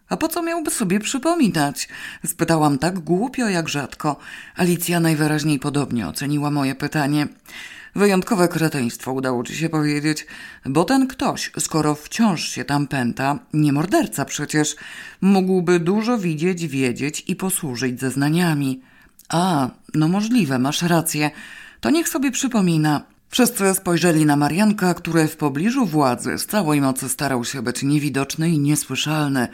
a 0.10 0.18
po 0.18 0.28
co 0.28 0.42
miałby 0.42 0.72
sobie 0.72 1.00
przypominać? 1.00 1.90
Spytałam 2.26 2.78
tak 2.78 3.00
głupio 3.00 3.50
jak 3.50 3.70
rzadko. 3.70 4.18
Alicja 4.56 5.00
najwyraźniej 5.00 5.60
podobnie 5.60 6.08
oceniła 6.08 6.52
moje 6.52 6.76
pytanie. 6.76 7.28
Wyjątkowe 7.96 8.48
kreteństwo 8.48 9.14
udało 9.14 9.44
ci 9.44 9.56
się 9.56 9.70
powiedzieć, 9.70 10.28
bo 10.66 10.84
ten 10.84 11.08
ktoś, 11.08 11.52
skoro 11.60 11.96
wciąż 11.96 12.50
się 12.50 12.66
tam 12.66 12.88
pęta, 12.88 13.40
nie 13.54 13.74
morderca 13.74 14.26
przecież, 14.26 14.76
mógłby 15.22 15.80
dużo 15.80 16.18
widzieć, 16.18 16.68
wiedzieć 16.68 17.24
i 17.28 17.36
posłużyć 17.36 18.00
zeznaniami. 18.00 18.82
A, 19.30 19.70
no 19.94 20.08
możliwe, 20.08 20.60
masz 20.60 20.82
rację. 20.82 21.32
To 21.80 21.90
niech 21.90 22.10
sobie 22.10 22.32
przypomina. 22.32 23.02
Wszyscy 23.30 23.74
spojrzeli 23.74 24.26
na 24.26 24.36
Marianka, 24.36 24.94
który 24.94 25.28
w 25.28 25.38
pobliżu 25.38 25.86
władzy 25.86 26.38
z 26.38 26.46
całej 26.46 26.82
mocy 26.82 27.10
starał 27.10 27.46
się 27.46 27.62
być 27.62 27.84
niewidoczny 27.84 28.50
i 28.50 28.60
niesłyszalny. 28.60 29.48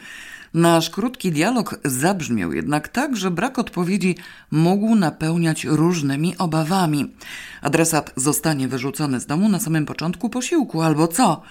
Nasz 0.54 0.90
krótki 0.90 1.32
dialog 1.32 1.80
zabrzmiał 1.84 2.52
jednak 2.52 2.88
tak, 2.88 3.16
że 3.16 3.30
brak 3.30 3.58
odpowiedzi 3.58 4.16
mógł 4.50 4.94
napełniać 4.94 5.64
różnymi 5.64 6.38
obawami. 6.38 7.14
Adresat 7.62 8.12
zostanie 8.16 8.68
wyrzucony 8.68 9.20
z 9.20 9.26
domu 9.26 9.48
na 9.48 9.60
samym 9.60 9.86
początku 9.86 10.30
posiłku 10.30 10.82
albo 10.82 11.08
co? 11.08 11.42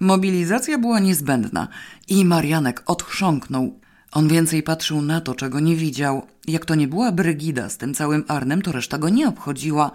Mobilizacja 0.00 0.78
była 0.78 1.00
niezbędna 1.00 1.68
i 2.08 2.24
Marianek 2.24 2.82
odchrząknął. 2.86 3.78
On 4.12 4.28
więcej 4.28 4.62
patrzył 4.62 5.02
na 5.02 5.20
to, 5.20 5.34
czego 5.34 5.60
nie 5.60 5.76
widział. 5.76 6.26
Jak 6.48 6.64
to 6.64 6.74
nie 6.74 6.88
była 6.88 7.12
Brygida 7.12 7.68
z 7.68 7.76
tym 7.76 7.94
całym 7.94 8.24
Arnem, 8.28 8.62
to 8.62 8.72
reszta 8.72 8.98
go 8.98 9.08
nie 9.08 9.28
obchodziła. 9.28 9.90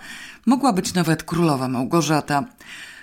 Mogła 0.46 0.74
być 0.74 0.94
nawet 0.94 1.24
królowa 1.24 1.68
Małgorzata. 1.68 2.44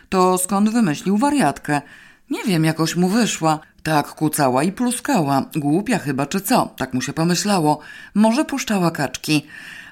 To 0.09 0.39
skąd 0.39 0.71
wymyślił 0.71 1.17
wariatkę? 1.17 1.83
Nie 2.31 2.45
wiem, 2.45 2.65
jakoś 2.65 2.97
mu 2.97 3.09
wyszła. 3.09 3.61
Tak 3.83 4.07
kucała 4.09 4.63
i 4.63 4.73
pluskała. 4.73 5.45
Głupia 5.57 5.99
chyba, 5.99 6.27
czy 6.27 6.41
co? 6.41 6.75
Tak 6.77 6.95
mu 6.95 7.03
się 7.03 7.13
pomyślało. 7.13 7.79
Może 8.15 8.45
puszczała 8.45 8.91
kaczki. 8.91 9.47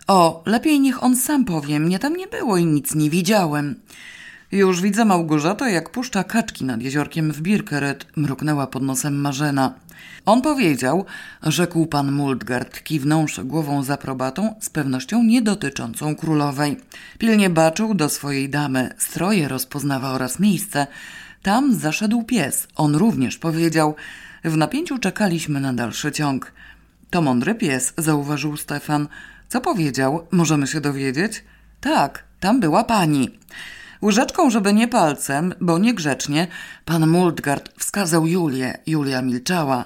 O, 0.07 0.43
lepiej 0.47 0.81
niech 0.81 1.03
on 1.03 1.17
sam 1.17 1.45
powie. 1.45 1.81
Mnie 1.81 1.99
tam 1.99 2.17
nie 2.17 2.27
było 2.27 2.57
i 2.57 2.65
nic 2.67 2.95
nie 2.95 3.11
widziałem. 3.11 3.75
Już 4.53 4.81
widzę 4.81 5.05
Małgorzata, 5.05 5.71
jak 5.71 5.91
puszcza 5.91 6.25
kaczki 6.25 6.65
nad 6.65 6.83
jeziorkiem 6.83 7.33
w 7.33 7.41
Birkeret, 7.41 8.07
mruknęła 8.17 8.67
pod 8.67 8.83
nosem 8.83 9.21
Marzena. 9.21 9.75
On 10.27 10.43
powiedział, 10.43 11.05
rzekł 11.43 11.87
pan 11.87 12.13
Multgard, 12.13 12.83
kiwnąwszy 12.83 13.45
głową 13.45 13.83
z 13.83 13.91
aprobatą, 13.91 14.55
z 14.61 14.71
pewnością 14.71 15.23
nie 15.23 15.43
dotyczącą 15.43 16.17
królowej. 16.17 16.77
Pilnie 17.19 17.51
baczył 17.51 17.95
do 17.95 18.09
swojej 18.09 18.49
damy, 18.49 18.95
stroje 18.99 19.49
rozpoznawa 19.49 20.11
oraz 20.11 20.39
miejsce. 20.39 20.87
Tam 21.47 21.75
zaszedł 21.75 22.23
pies. 22.23 22.69
On 22.77 22.95
również 22.95 23.39
powiedział. 23.39 23.95
W 24.45 24.57
napięciu 24.57 24.99
czekaliśmy 24.99 25.61
na 25.61 25.73
dalszy 25.73 26.13
ciąg. 26.13 26.53
To 27.11 27.23
mądry 27.23 27.55
pies, 27.55 27.95
zauważył 27.99 28.57
Stefan. 28.57 29.09
Co 29.49 29.61
powiedział? 29.61 30.27
Możemy 30.31 30.67
się 30.67 30.81
dowiedzieć? 30.81 31.45
Tak, 31.81 32.25
tam 32.41 32.61
była 32.61 32.85
pani. 32.85 33.39
Łyżeczką, 34.03 34.51
żeby 34.51 34.73
nie 34.73 34.89
palcem, 34.89 35.55
bo 35.61 35.79
niegrzecznie, 35.79 36.47
pan 36.85 37.07
Multgard 37.07 37.71
wskazał 37.79 38.27
Julię. 38.27 38.79
Julia 38.87 39.23
milczała. 39.23 39.85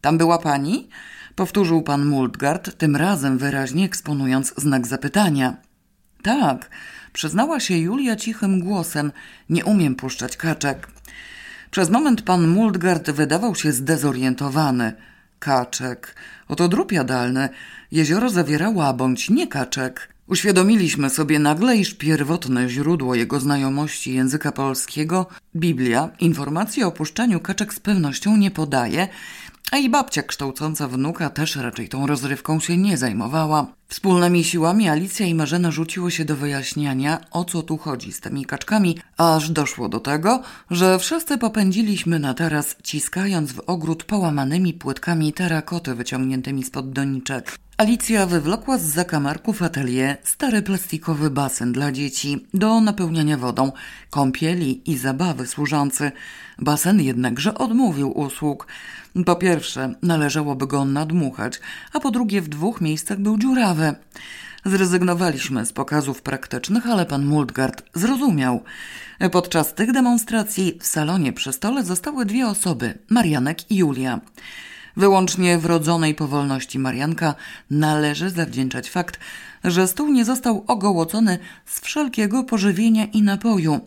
Tam 0.00 0.18
była 0.18 0.38
pani? 0.38 0.88
Powtórzył 1.34 1.82
pan 1.82 2.06
Multgard, 2.06 2.78
tym 2.78 2.96
razem 2.96 3.38
wyraźnie 3.38 3.84
eksponując 3.84 4.54
znak 4.56 4.86
zapytania. 4.86 5.56
Tak, 6.22 6.70
przyznała 7.16 7.60
się 7.60 7.78
Julia 7.78 8.16
cichym 8.16 8.60
głosem. 8.60 9.12
Nie 9.50 9.64
umiem 9.64 9.94
puszczać 9.94 10.36
kaczek. 10.36 10.88
Przez 11.70 11.90
moment 11.90 12.22
pan 12.22 12.48
Muldgard 12.48 13.10
wydawał 13.10 13.54
się 13.54 13.72
zdezorientowany. 13.72 14.92
Kaczek. 15.38 16.14
Oto 16.48 16.68
drób 16.68 16.92
jadalny. 16.92 17.48
Jezioro 17.92 18.30
zawierało 18.30 18.94
bądź 18.94 19.30
nie 19.30 19.46
kaczek. 19.46 20.08
Uświadomiliśmy 20.26 21.10
sobie 21.10 21.38
nagle, 21.38 21.76
iż 21.76 21.94
pierwotne 21.94 22.68
źródło 22.68 23.14
jego 23.14 23.40
znajomości 23.40 24.14
języka 24.14 24.52
polskiego, 24.52 25.26
Biblia, 25.56 26.08
informacji 26.20 26.84
o 26.84 26.86
opuszczaniu 26.86 27.40
kaczek 27.40 27.74
z 27.74 27.80
pewnością 27.80 28.36
nie 28.36 28.50
podaje, 28.50 29.08
a 29.70 29.76
i 29.76 29.90
babcia 29.90 30.22
kształcąca 30.22 30.88
wnuka 30.88 31.30
też 31.30 31.56
raczej 31.56 31.88
tą 31.88 32.06
rozrywką 32.06 32.60
się 32.60 32.76
nie 32.76 32.96
zajmowała. 32.96 33.66
Wspólnymi 33.88 34.44
siłami 34.44 34.88
Alicja 34.88 35.26
i 35.26 35.34
Marzena 35.34 35.70
rzuciło 35.70 36.10
się 36.10 36.24
do 36.24 36.36
wyjaśniania, 36.36 37.20
o 37.30 37.44
co 37.44 37.62
tu 37.62 37.76
chodzi 37.76 38.12
z 38.12 38.20
tymi 38.20 38.44
kaczkami, 38.44 38.98
aż 39.16 39.50
doszło 39.50 39.88
do 39.88 40.00
tego, 40.00 40.42
że 40.70 40.98
wszyscy 40.98 41.38
popędziliśmy 41.38 42.18
na 42.18 42.34
taras, 42.34 42.76
ciskając 42.82 43.52
w 43.52 43.60
ogród 43.66 44.04
połamanymi 44.04 44.74
płytkami 44.74 45.32
terakoty 45.32 45.94
wyciągniętymi 45.94 46.64
spod 46.64 46.92
doniczek. 46.92 47.58
Alicja 47.76 48.26
wywlokła 48.26 48.78
z 48.78 48.82
zakamarków 48.82 49.62
atelier 49.62 50.16
stary 50.24 50.62
plastikowy 50.62 51.30
basen 51.30 51.72
dla 51.72 51.92
dzieci 51.92 52.46
do 52.54 52.80
napełniania 52.80 53.36
wodą, 53.36 53.72
kąpieli 54.10 54.90
i 54.90 54.96
zabawy 54.96 55.46
służący. 55.46 56.12
Basen 56.58 57.00
jednakże 57.00 57.54
odmówił 57.54 58.18
usług. 58.18 58.66
Po 59.24 59.36
pierwsze, 59.36 59.94
należałoby 60.02 60.66
go 60.66 60.84
nadmuchać, 60.84 61.60
a 61.92 62.00
po 62.00 62.10
drugie 62.10 62.42
w 62.42 62.48
dwóch 62.48 62.80
miejscach 62.80 63.18
był 63.18 63.38
dziurawy. 63.38 63.94
Zrezygnowaliśmy 64.64 65.66
z 65.66 65.72
pokazów 65.72 66.22
praktycznych, 66.22 66.86
ale 66.86 67.06
pan 67.06 67.26
Multgard 67.26 67.82
zrozumiał. 67.94 68.62
Podczas 69.32 69.74
tych 69.74 69.92
demonstracji 69.92 70.78
w 70.80 70.86
salonie 70.86 71.32
przy 71.32 71.52
stole 71.52 71.84
zostały 71.84 72.26
dwie 72.26 72.46
osoby, 72.46 72.98
Marianek 73.10 73.70
i 73.70 73.76
Julia. 73.76 74.20
Wyłącznie 74.96 75.58
wrodzonej 75.58 76.14
powolności 76.14 76.78
Marianka 76.78 77.34
należy 77.70 78.30
zawdzięczać 78.30 78.90
fakt, 78.90 79.20
że 79.64 79.88
stół 79.88 80.08
nie 80.08 80.24
został 80.24 80.64
ogołocony 80.66 81.38
z 81.66 81.80
wszelkiego 81.80 82.44
pożywienia 82.44 83.04
i 83.04 83.22
napoju. 83.22 83.80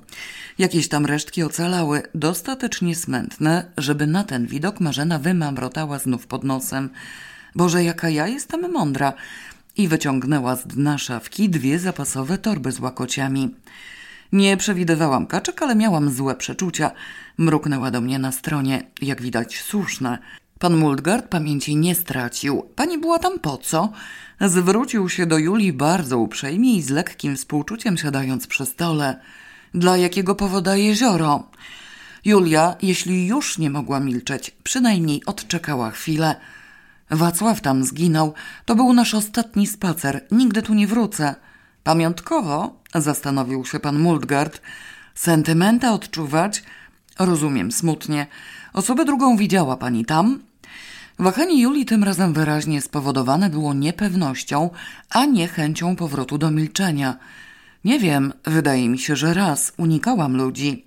Jakieś 0.60 0.88
tam 0.88 1.06
resztki 1.06 1.44
ocalały, 1.44 2.02
dostatecznie 2.16 2.96
smętne, 2.96 3.72
żeby 3.78 4.08
na 4.08 4.24
ten 4.24 4.48
widok 4.48 4.80
Marzena 4.80 5.20
wymamrotała 5.20 6.00
znów 6.00 6.28
pod 6.28 6.44
nosem. 6.44 6.90
Boże, 7.56 7.84
jaka 7.84 8.10
ja 8.10 8.28
jestem 8.28 8.72
mądra! 8.72 9.14
I 9.78 9.88
wyciągnęła 9.88 10.56
z 10.56 10.68
dna 10.68 10.98
szafki 10.98 11.50
dwie 11.50 11.80
zapasowe 11.80 12.38
torby 12.38 12.72
z 12.72 12.80
łakociami. 12.80 13.56
Nie 14.32 14.58
przewidywałam 14.58 15.28
kaczek, 15.28 15.62
ale 15.62 15.76
miałam 15.76 16.12
złe 16.12 16.36
przeczucia. 16.36 16.92
Mruknęła 17.38 17.92
do 17.92 18.02
mnie 18.02 18.20
na 18.20 18.32
stronie, 18.32 18.84
jak 19.02 19.22
widać 19.22 19.62
słuszne. 19.62 20.18
Pan 20.60 20.78
Muldgard 20.78 21.28
pamięci 21.28 21.76
nie 21.76 21.96
stracił. 21.96 22.64
Pani 22.76 22.98
była 22.98 23.20
tam 23.20 23.40
po 23.40 23.58
co? 23.58 23.92
Zwrócił 24.42 25.10
się 25.10 25.26
do 25.26 25.38
Julii 25.38 25.74
bardzo 25.74 26.20
uprzejmie 26.20 26.76
i 26.76 26.82
z 26.82 26.90
lekkim 26.90 27.36
współczuciem 27.36 27.98
siadając 27.98 28.48
przy 28.48 28.66
stole. 28.66 29.20
Dla 29.74 29.98
jakiego 29.98 30.36
powoda 30.36 30.76
jezioro? 30.76 31.44
Julia, 32.26 32.76
jeśli 32.82 33.28
już 33.28 33.58
nie 33.58 33.70
mogła 33.70 34.00
milczeć, 34.00 34.52
przynajmniej 34.64 35.26
odczekała 35.26 35.92
chwilę. 35.92 36.36
Wacław 37.10 37.62
tam 37.62 37.84
zginął. 37.84 38.34
To 38.66 38.76
był 38.76 38.94
nasz 38.94 39.14
ostatni 39.14 39.68
spacer. 39.68 40.26
Nigdy 40.32 40.62
tu 40.62 40.74
nie 40.74 40.88
wrócę. 40.88 41.36
Pamiątkowo? 41.84 42.76
Zastanowił 42.96 43.66
się 43.66 43.80
pan 43.80 44.00
Muldgard. 44.00 44.62
Sentymenta 45.16 45.94
odczuwać? 45.94 46.64
Rozumiem, 47.20 47.72
smutnie. 47.72 48.28
Osobę 48.74 49.06
drugą 49.06 49.38
widziała 49.38 49.78
pani 49.78 50.06
tam? 50.06 50.40
Wahanie 51.20 51.62
Julii 51.62 51.86
tym 51.86 52.04
razem 52.04 52.34
wyraźnie 52.34 52.82
spowodowane 52.82 53.50
było 53.50 53.74
niepewnością, 53.74 54.70
a 55.10 55.26
nie 55.26 55.48
chęcią 55.48 55.96
powrotu 55.96 56.38
do 56.38 56.52
milczenia. 56.52 57.18
Nie 57.84 58.00
wiem, 58.00 58.34
wydaje 58.46 58.90
mi 58.90 59.00
się, 59.00 59.16
że 59.16 59.34
raz 59.34 59.74
unikałam 59.78 60.38
ludzi. 60.38 60.86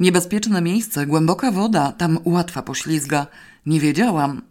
Niebezpieczne 0.00 0.62
miejsce, 0.62 1.06
głęboka 1.06 1.50
woda, 1.52 1.92
tam 1.92 2.18
łatwa 2.24 2.62
poślizga. 2.62 3.26
Nie 3.66 3.80
wiedziałam. 3.80 4.42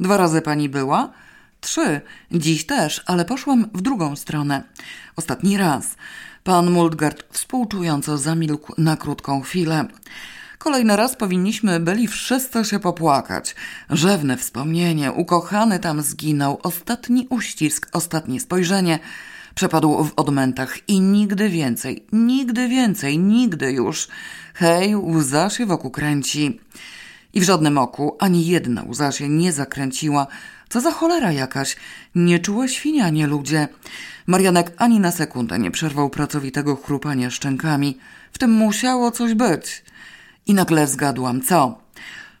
Dwa 0.00 0.16
razy 0.16 0.42
pani 0.42 0.68
była? 0.68 1.12
Trzy. 1.60 2.00
Dziś 2.32 2.66
też, 2.66 3.02
ale 3.06 3.24
poszłam 3.24 3.70
w 3.74 3.82
drugą 3.82 4.16
stronę. 4.16 4.62
Ostatni 5.16 5.56
raz. 5.56 5.96
Pan 6.44 6.70
Muldgard 6.70 7.24
współczująco 7.30 8.18
zamilkł 8.18 8.74
na 8.78 8.96
krótką 8.96 9.40
chwilę. 9.40 9.88
Kolejny 10.58 10.96
raz 10.96 11.16
powinniśmy 11.16 11.80
byli 11.80 12.08
wszyscy 12.08 12.64
się 12.64 12.78
popłakać. 12.78 13.54
Rzewne 13.90 14.36
wspomnienie, 14.36 15.12
ukochany 15.12 15.78
tam 15.78 16.02
zginął, 16.02 16.58
ostatni 16.62 17.26
uścisk, 17.30 17.88
ostatnie 17.92 18.40
spojrzenie. 18.40 18.98
Przepadł 19.54 20.04
w 20.04 20.12
odmętach 20.16 20.88
i 20.88 21.00
nigdy 21.00 21.48
więcej, 21.48 22.06
nigdy 22.12 22.68
więcej, 22.68 23.18
nigdy 23.18 23.72
już. 23.72 24.08
Hej, 24.54 24.96
łza 24.96 25.50
się 25.50 25.66
wokół 25.66 25.90
kręci. 25.90 26.60
I 27.32 27.40
w 27.40 27.44
żadnym 27.44 27.78
oku 27.78 28.16
ani 28.20 28.46
jedna 28.46 28.84
łza 28.88 29.12
się 29.12 29.28
nie 29.28 29.52
zakręciła. 29.52 30.26
Co 30.68 30.80
za 30.80 30.90
cholera 30.90 31.32
jakaś. 31.32 31.76
Nieczułe 32.14 32.68
świnianie 32.68 33.26
ludzie. 33.26 33.68
Marianek 34.26 34.72
ani 34.76 35.00
na 35.00 35.10
sekundę 35.10 35.58
nie 35.58 35.70
przerwał 35.70 36.10
pracowitego 36.10 36.76
chrupania 36.76 37.30
szczękami. 37.30 37.98
W 38.32 38.38
tym 38.38 38.50
musiało 38.50 39.10
coś 39.10 39.34
być. 39.34 39.84
I 40.46 40.54
nagle 40.54 40.86
zgadłam, 40.86 41.42
co? 41.42 41.78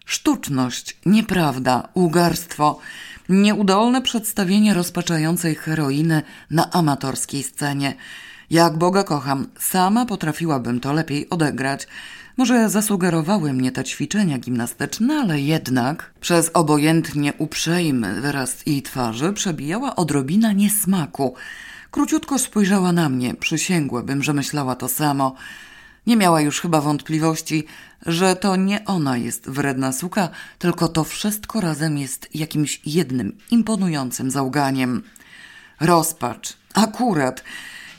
Sztuczność, 0.06 0.96
nieprawda, 1.06 1.88
ugarstwo, 1.94 2.78
nieudolne 3.28 4.02
przedstawienie 4.02 4.74
rozpaczającej 4.74 5.54
heroiny 5.54 6.22
na 6.50 6.70
amatorskiej 6.70 7.42
scenie. 7.42 7.94
Jak 8.50 8.78
Boga 8.78 9.04
kocham, 9.04 9.46
sama 9.58 10.06
potrafiłabym 10.06 10.80
to 10.80 10.92
lepiej 10.92 11.30
odegrać. 11.30 11.88
Może 12.36 12.68
zasugerowały 12.68 13.52
mnie 13.52 13.72
te 13.72 13.84
ćwiczenia 13.84 14.38
gimnastyczne, 14.38 15.14
ale 15.14 15.40
jednak 15.40 16.12
przez 16.20 16.50
obojętnie 16.54 17.32
uprzejmy 17.38 18.20
wyraz 18.20 18.66
jej 18.66 18.82
twarzy 18.82 19.32
przebijała 19.32 19.96
odrobina 19.96 20.52
niesmaku. 20.52 21.34
Króciutko 21.90 22.38
spojrzała 22.38 22.92
na 22.92 23.08
mnie, 23.08 23.34
przysięgłabym, 23.34 24.22
że 24.22 24.32
myślała 24.32 24.74
to 24.74 24.88
samo. 24.88 25.34
Nie 26.06 26.16
miała 26.16 26.40
już 26.40 26.60
chyba 26.60 26.80
wątpliwości, 26.80 27.64
że 28.06 28.36
to 28.36 28.56
nie 28.56 28.84
ona 28.84 29.16
jest 29.16 29.50
wredna 29.50 29.92
suka, 29.92 30.28
tylko 30.58 30.88
to 30.88 31.04
wszystko 31.04 31.60
razem 31.60 31.98
jest 31.98 32.28
jakimś 32.34 32.80
jednym 32.86 33.38
imponującym 33.50 34.30
załganiem. 34.30 35.02
Rozpacz. 35.80 36.56
Akurat. 36.74 37.44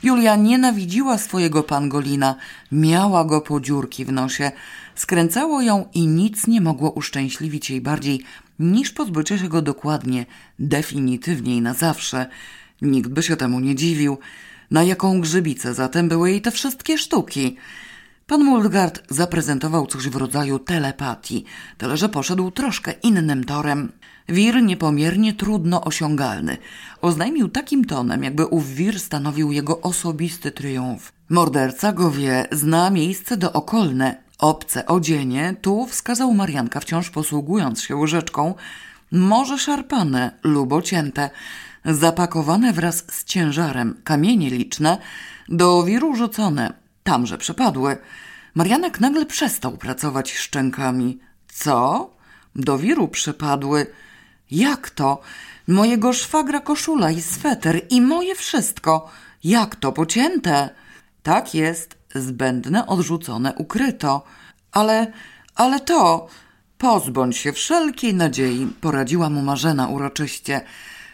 Julia 0.02 0.36
nienawidziła 0.36 1.18
swojego 1.18 1.62
pangolina, 1.62 2.36
miała 2.72 3.24
go 3.24 3.40
po 3.40 3.60
dziurki 3.60 4.04
w 4.04 4.12
nosie, 4.12 4.52
skręcało 4.94 5.62
ją 5.62 5.88
i 5.94 6.06
nic 6.06 6.46
nie 6.46 6.60
mogło 6.60 6.90
uszczęśliwić 6.90 7.70
jej 7.70 7.80
bardziej 7.80 8.24
niż 8.58 8.90
pozbycie 8.90 9.38
się 9.38 9.48
go 9.48 9.62
dokładnie, 9.62 10.26
definitywnie 10.58 11.56
i 11.56 11.60
na 11.60 11.74
zawsze. 11.74 12.26
Nikt 12.82 13.10
by 13.10 13.22
się 13.22 13.36
temu 13.36 13.60
nie 13.60 13.74
dziwił. 13.74 14.18
Na 14.70 14.82
jaką 14.82 15.20
grzybicę 15.20 15.74
zatem 15.74 16.08
były 16.08 16.30
jej 16.30 16.42
te 16.42 16.50
wszystkie 16.50 16.98
sztuki? 16.98 17.56
Pan 18.26 18.44
Muldgard 18.44 19.02
zaprezentował 19.10 19.86
coś 19.86 20.08
w 20.08 20.16
rodzaju 20.16 20.58
telepatii, 20.58 21.44
tyle 21.78 21.96
że 21.96 22.08
poszedł 22.08 22.50
troszkę 22.50 22.92
innym 22.92 23.44
torem. 23.44 23.92
Wir 24.28 24.62
niepomiernie 24.62 25.32
trudno 25.32 25.84
osiągalny. 25.84 26.56
Oznajmił 27.00 27.48
takim 27.48 27.84
tonem, 27.84 28.24
jakby 28.24 28.46
ów 28.46 28.68
wir 28.68 29.00
stanowił 29.00 29.52
jego 29.52 29.80
osobisty 29.80 30.50
triumf. 30.50 31.12
Morderca 31.28 31.92
go 31.92 32.10
wie, 32.10 32.46
zna 32.52 32.90
miejsce 32.90 33.36
dookolne, 33.36 34.22
obce 34.38 34.86
odzienie, 34.86 35.56
tu 35.62 35.86
wskazał 35.86 36.34
Marianka 36.34 36.80
wciąż 36.80 37.10
posługując 37.10 37.82
się 37.82 37.96
łyżeczką, 37.96 38.54
może 39.12 39.58
szarpane 39.58 40.30
lub 40.42 40.72
ocięte, 40.72 41.30
zapakowane 41.84 42.72
wraz 42.72 43.04
z 43.10 43.24
ciężarem, 43.24 44.00
kamienie 44.04 44.50
liczne, 44.50 44.98
do 45.48 45.82
wiru 45.82 46.16
rzucone, 46.16 46.83
tamże 47.04 47.38
przepadły. 47.38 47.96
Marianek 48.54 49.00
nagle 49.00 49.26
przestał 49.26 49.76
pracować 49.76 50.32
szczękami. 50.32 51.18
Co? 51.48 52.10
Do 52.54 52.78
wiru 52.78 53.08
przepadły. 53.08 53.86
Jak 54.50 54.90
to? 54.90 55.20
Mojego 55.68 56.12
szwagra 56.12 56.60
koszula 56.60 57.10
i 57.10 57.22
sweter 57.22 57.80
i 57.90 58.00
moje 58.00 58.34
wszystko. 58.34 59.10
Jak 59.44 59.76
to 59.76 59.92
pocięte? 59.92 60.70
Tak 61.22 61.54
jest, 61.54 61.98
zbędne, 62.14 62.86
odrzucone, 62.86 63.54
ukryto. 63.54 64.24
Ale, 64.72 65.12
ale 65.54 65.80
to... 65.80 66.28
Pozbądź 66.78 67.36
się 67.36 67.52
wszelkiej 67.52 68.14
nadziei, 68.14 68.66
poradziła 68.80 69.30
mu 69.30 69.42
Marzena 69.42 69.88
uroczyście. 69.88 70.60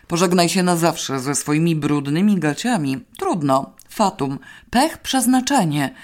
Pożegnaj 0.07 0.49
się 0.49 0.63
na 0.63 0.77
zawsze 0.77 1.21
ze 1.21 1.35
swoimi 1.35 1.77
brudnymi 1.77 2.39
gaciami. 2.39 3.05
Trudno, 3.19 3.73
fatum, 3.91 4.39
pech, 4.71 4.99
przeznaczenie. 4.99 5.95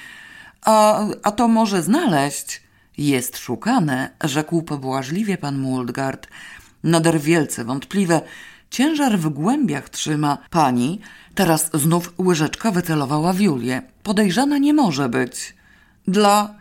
A, 0.62 1.04
a 1.22 1.30
to 1.30 1.48
może 1.48 1.82
znaleźć? 1.82 2.62
Jest 2.98 3.38
szukane, 3.38 4.10
rzekł 4.24 4.62
pobłażliwie 4.62 5.38
pan 5.38 5.58
Muldgard. 5.58 6.28
Nader 6.84 7.20
wielce 7.20 7.64
wątpliwe. 7.64 8.20
Ciężar 8.70 9.18
w 9.18 9.28
głębiach 9.28 9.88
trzyma. 9.88 10.38
Pani, 10.50 11.00
teraz 11.34 11.70
znów 11.74 12.14
łyżeczka 12.18 12.70
wycelowała 12.70 13.32
w 13.32 13.40
Julię. 13.40 13.82
Podejrzana 14.02 14.58
nie 14.58 14.74
może 14.74 15.08
być. 15.08 15.54
Dla... 16.08 16.54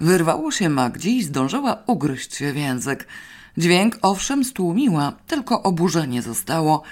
Wyrwało 0.00 0.50
się 0.50 0.68
Magdzie 0.68 1.10
i 1.10 1.22
zdążyła 1.22 1.82
ugryźć 1.86 2.36
się 2.36 2.52
w 2.52 2.56
język. 2.56 3.06
Dźwięk 3.58 3.98
owszem 4.02 4.44
stłumiła, 4.44 5.12
tylko 5.26 5.62
oburzenie 5.62 6.22
zostało. 6.22 6.82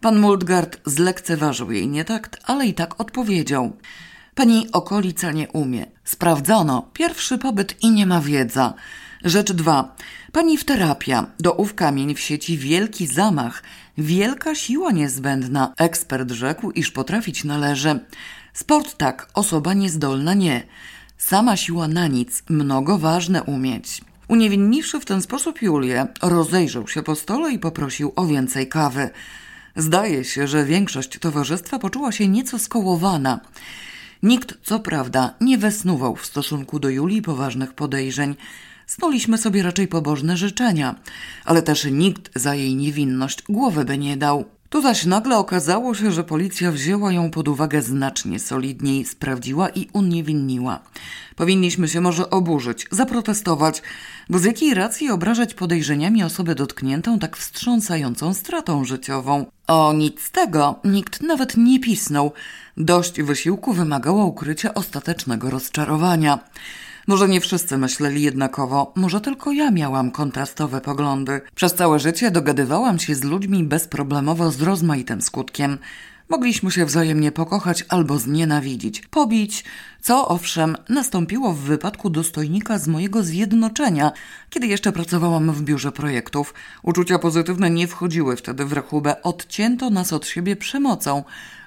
Pan 0.00 0.18
Muldgard 0.18 0.80
zlekceważył 0.84 1.72
jej 1.72 1.88
nietakt, 1.88 2.40
ale 2.44 2.66
i 2.66 2.74
tak 2.74 3.00
odpowiedział. 3.00 3.76
Pani 4.34 4.66
okolica 4.72 5.32
nie 5.32 5.48
umie. 5.48 5.86
Sprawdzono. 6.04 6.90
Pierwszy 6.92 7.38
pobyt 7.38 7.82
i 7.82 7.90
nie 7.90 8.06
ma 8.06 8.20
wiedza. 8.20 8.74
Rzecz 9.24 9.52
dwa. 9.52 9.96
Pani 10.32 10.58
w 10.58 10.64
terapia. 10.64 11.26
Do 11.40 11.52
ów 11.52 11.74
kamień 11.74 12.14
w 12.14 12.20
sieci 12.20 12.58
wielki 12.58 13.06
zamach. 13.06 13.62
Wielka 13.98 14.54
siła 14.54 14.92
niezbędna. 14.92 15.72
Ekspert 15.78 16.30
rzekł, 16.30 16.70
iż 16.70 16.90
potrafić 16.90 17.44
należy. 17.44 18.00
Sport 18.52 18.96
tak, 18.96 19.28
osoba 19.34 19.74
niezdolna 19.74 20.34
nie. 20.34 20.62
Sama 21.18 21.56
siła 21.56 21.88
na 21.88 22.06
nic, 22.06 22.42
mnogo 22.48 22.98
ważne 22.98 23.42
umieć. 23.42 24.00
Uniewinniwszy 24.28 25.00
w 25.00 25.04
ten 25.04 25.22
sposób 25.22 25.62
Julię, 25.62 26.06
rozejrzał 26.22 26.88
się 26.88 27.02
po 27.02 27.14
stole 27.14 27.52
i 27.52 27.58
poprosił 27.58 28.12
o 28.16 28.26
więcej 28.26 28.68
kawy. 28.68 29.10
Zdaje 29.76 30.24
się, 30.24 30.46
że 30.46 30.64
większość 30.64 31.18
towarzystwa 31.18 31.78
poczuła 31.78 32.12
się 32.12 32.28
nieco 32.28 32.58
skołowana. 32.58 33.40
Nikt, 34.22 34.54
co 34.62 34.80
prawda, 34.80 35.34
nie 35.40 35.58
wesnuwał 35.58 36.16
w 36.16 36.26
stosunku 36.26 36.78
do 36.78 36.88
Julii 36.88 37.22
poważnych 37.22 37.72
podejrzeń. 37.72 38.34
Snuliśmy 38.86 39.38
sobie 39.38 39.62
raczej 39.62 39.88
pobożne 39.88 40.36
życzenia, 40.36 40.94
ale 41.44 41.62
też 41.62 41.84
nikt 41.84 42.38
za 42.38 42.54
jej 42.54 42.76
niewinność 42.76 43.42
głowy 43.42 43.84
by 43.84 43.98
nie 43.98 44.16
dał. 44.16 44.44
Tu 44.76 44.82
zaś 44.82 45.04
nagle 45.04 45.38
okazało 45.38 45.94
się, 45.94 46.12
że 46.12 46.24
policja 46.24 46.72
wzięła 46.72 47.12
ją 47.12 47.30
pod 47.30 47.48
uwagę 47.48 47.82
znacznie 47.82 48.38
solidniej, 48.38 49.04
sprawdziła 49.04 49.68
i 49.68 49.88
uniewinniła. 49.92 50.80
Powinniśmy 51.36 51.88
się 51.88 52.00
może 52.00 52.30
oburzyć, 52.30 52.86
zaprotestować, 52.90 53.82
bo 54.28 54.38
z 54.38 54.44
jakiej 54.44 54.74
racji 54.74 55.10
obrażać 55.10 55.54
podejrzeniami 55.54 56.24
osobę 56.24 56.54
dotkniętą 56.54 57.18
tak 57.18 57.36
wstrząsającą 57.36 58.34
stratą 58.34 58.84
życiową? 58.84 59.46
O 59.66 59.92
nic 59.92 60.22
z 60.22 60.30
tego, 60.30 60.80
nikt 60.84 61.22
nawet 61.22 61.56
nie 61.56 61.80
pisnął. 61.80 62.32
Dość 62.76 63.22
wysiłku 63.22 63.72
wymagało 63.72 64.26
ukrycia 64.26 64.74
ostatecznego 64.74 65.50
rozczarowania. 65.50 66.38
Może 67.06 67.28
nie 67.28 67.40
wszyscy 67.40 67.78
myśleli 67.78 68.22
jednakowo, 68.22 68.92
może 68.96 69.20
tylko 69.20 69.52
ja 69.52 69.70
miałam 69.70 70.10
kontrastowe 70.10 70.80
poglądy. 70.80 71.40
Przez 71.54 71.74
całe 71.74 71.98
życie 71.98 72.30
dogadywałam 72.30 72.98
się 72.98 73.14
z 73.14 73.24
ludźmi 73.24 73.64
bezproblemowo 73.64 74.50
z 74.50 74.62
rozmaitym 74.62 75.22
skutkiem. 75.22 75.78
Mogliśmy 76.28 76.70
się 76.70 76.84
wzajemnie 76.84 77.32
pokochać 77.32 77.84
albo 77.88 78.18
znienawidzić, 78.18 79.00
pobić, 79.00 79.64
co 80.00 80.28
owszem 80.28 80.76
nastąpiło 80.88 81.52
w 81.52 81.58
wypadku 81.58 82.10
dostojnika 82.10 82.78
z 82.78 82.88
mojego 82.88 83.22
zjednoczenia, 83.22 84.12
kiedy 84.50 84.66
jeszcze 84.66 84.92
pracowałam 84.92 85.52
w 85.52 85.62
biurze 85.62 85.92
projektów. 85.92 86.54
Uczucia 86.82 87.18
pozytywne 87.18 87.70
nie 87.70 87.88
wchodziły 87.88 88.36
wtedy 88.36 88.64
w 88.64 88.72
rachubę, 88.72 89.22
odcięto 89.22 89.90
nas 89.90 90.12
od 90.12 90.26
siebie 90.26 90.56
przemocą, 90.56 91.24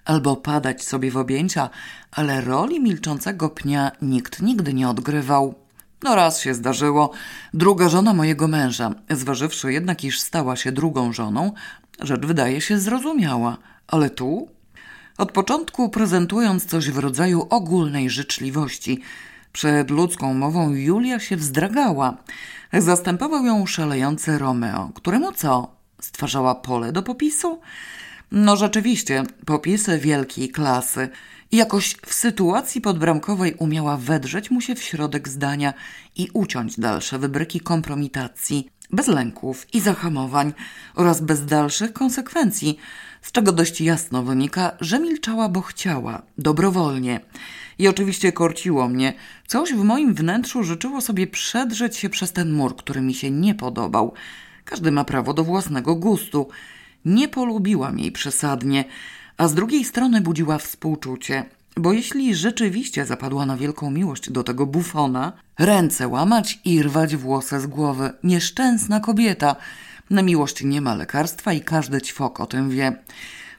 albo 0.10 0.36
padać 0.36 0.84
sobie 0.84 1.12
w 1.12 1.18
objęcia, 1.18 1.70
ale 2.12 2.42
roli 2.42 2.80
milczącego 2.80 3.50
pnia 3.50 3.92
nikt 4.02 4.42
nigdy 4.42 4.74
nie 4.74 4.90
odgrywał. 4.90 5.56
No 6.04 6.16
raz 6.16 6.40
się 6.40 6.54
zdarzyło. 6.54 7.12
Druga 7.54 7.90
żona 7.90 8.14
mojego 8.14 8.48
męża, 8.48 8.92
zważywszy 9.10 9.74
jednak, 9.74 10.04
iż 10.04 10.20
stała 10.20 10.56
się 10.56 10.72
drugą 10.72 11.14
żoną, 11.14 11.52
rzecz 12.00 12.26
wydaje 12.26 12.62
się 12.62 12.80
zrozumiała. 12.80 13.58
Ale 13.88 14.10
tu? 14.10 14.48
Od 15.18 15.32
początku 15.32 15.90
prezentując 15.90 16.66
coś 16.66 16.92
w 16.92 16.98
rodzaju 16.98 17.48
ogólnej 17.50 18.10
życzliwości, 18.10 19.02
przed 19.52 19.90
ludzką 19.90 20.34
mową 20.34 20.74
Julia 20.74 21.20
się 21.20 21.38
wzdragała. 21.38 22.18
Zastępował 22.74 23.46
ją 23.46 23.66
szalejący 23.66 24.38
Romeo, 24.38 24.92
któremu 24.96 25.32
co? 25.32 25.72
Stwarzała 26.02 26.56
pole 26.56 26.92
do 26.92 27.04
popisu? 27.04 27.60
No 28.32 28.56
rzeczywiście, 28.56 29.24
popisy 29.46 29.98
wielkiej 29.98 30.50
klasy. 30.50 31.10
Jakoś 31.52 31.96
w 32.06 32.14
sytuacji 32.14 32.82
podbramkowej 32.82 33.54
umiała 33.54 33.98
wedrzeć 33.98 34.52
mu 34.52 34.62
się 34.62 34.76
w 34.76 34.84
środek 34.84 35.30
zdania 35.30 35.74
i 36.16 36.30
uciąć 36.34 36.80
dalsze 36.80 37.20
wybryki 37.20 37.60
kompromitacji, 37.60 38.70
bez 38.92 39.08
lęków 39.08 39.68
i 39.74 39.80
zahamowań 39.80 40.54
oraz 40.96 41.22
bez 41.22 41.46
dalszych 41.46 41.94
konsekwencji, 41.94 42.78
z 43.22 43.32
czego 43.32 43.52
dość 43.52 43.82
jasno 43.82 44.24
wynika, 44.24 44.72
że 44.82 45.00
milczała, 45.00 45.50
bo 45.50 45.62
chciała, 45.62 46.22
dobrowolnie. 46.38 47.20
I 47.80 47.88
oczywiście 47.88 48.32
korciło 48.32 48.88
mnie. 48.88 49.14
Coś 49.48 49.74
w 49.74 49.84
moim 49.84 50.14
wnętrzu 50.14 50.64
życzyło 50.64 51.02
sobie 51.02 51.28
przedrzeć 51.28 51.98
się 51.98 52.10
przez 52.10 52.32
ten 52.32 52.52
mur, 52.52 52.76
który 52.76 53.02
mi 53.02 53.14
się 53.14 53.32
nie 53.32 53.56
podobał. 53.56 54.14
Każdy 54.66 54.92
ma 54.92 55.04
prawo 55.04 55.34
do 55.34 55.44
własnego 55.44 55.96
gustu. 55.96 56.50
Nie 57.06 57.28
polubiłam 57.28 58.00
jej 58.00 58.12
przesadnie, 58.12 58.86
a 59.38 59.48
z 59.48 59.54
drugiej 59.54 59.86
strony 59.86 60.22
budziła 60.22 60.58
współczucie, 60.58 61.46
bo 61.78 61.94
jeśli 61.94 62.36
rzeczywiście 62.36 63.06
zapadła 63.06 63.46
na 63.46 63.58
wielką 63.58 63.92
miłość 63.92 64.32
do 64.32 64.44
tego 64.44 64.66
bufona, 64.66 65.34
ręce 65.60 66.08
łamać 66.08 66.60
i 66.66 66.84
rwać 66.84 67.16
włosy 67.16 67.60
z 67.60 67.68
głowy. 67.68 68.12
Nieszczęsna 68.24 69.00
kobieta. 69.00 69.56
Na 70.10 70.22
miłość 70.22 70.64
nie 70.64 70.82
ma 70.82 70.96
lekarstwa 70.96 71.54
i 71.54 71.62
każdy 71.62 72.02
ćwok 72.02 72.40
o 72.40 72.46
tym 72.46 72.70
wie. 72.70 72.96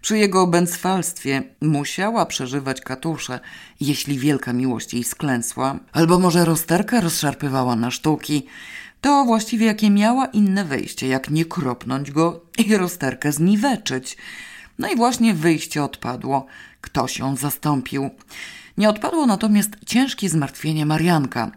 Przy 0.02 0.18
jego 0.18 0.46
bęcwalstwie 0.46 1.42
musiała 1.60 2.26
przeżywać 2.26 2.80
katusze, 2.80 3.40
jeśli 3.80 4.18
wielka 4.18 4.52
miłość 4.52 4.94
jej 4.94 5.04
sklęsła, 5.04 5.78
albo 5.92 6.18
może 6.18 6.44
rozterka 6.44 7.00
rozszarpywała 7.00 7.76
na 7.76 7.90
sztuki. 7.90 8.46
To 9.00 9.24
właściwie 9.24 9.66
jakie 9.66 9.90
miała 9.90 10.26
inne 10.26 10.64
wyjście, 10.64 11.08
jak 11.08 11.30
nie 11.30 11.44
kropnąć 11.44 12.10
go 12.10 12.40
i 12.58 12.76
rozterkę 12.76 13.32
zniweczyć. 13.32 14.16
No 14.78 14.88
i 14.88 14.96
właśnie 14.96 15.34
wyjście 15.34 15.84
odpadło. 15.84 16.46
Ktoś 16.80 17.18
ją 17.18 17.36
zastąpił. 17.36 18.10
Nie 18.78 18.88
odpadło 18.88 19.26
natomiast 19.26 19.70
ciężkie 19.86 20.28
zmartwienie 20.28 20.86
Marianka. 20.86 21.50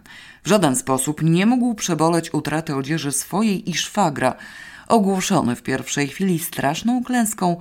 W 0.43 0.49
żaden 0.49 0.75
sposób 0.75 1.21
nie 1.21 1.45
mógł 1.45 1.75
przeboleć 1.75 2.33
utraty 2.33 2.75
odzieży 2.75 3.11
swojej 3.11 3.69
i 3.69 3.73
szwagra. 3.73 4.35
Ogłuszony 4.87 5.55
w 5.55 5.63
pierwszej 5.63 6.07
chwili 6.07 6.39
straszną 6.39 7.03
klęską, 7.03 7.57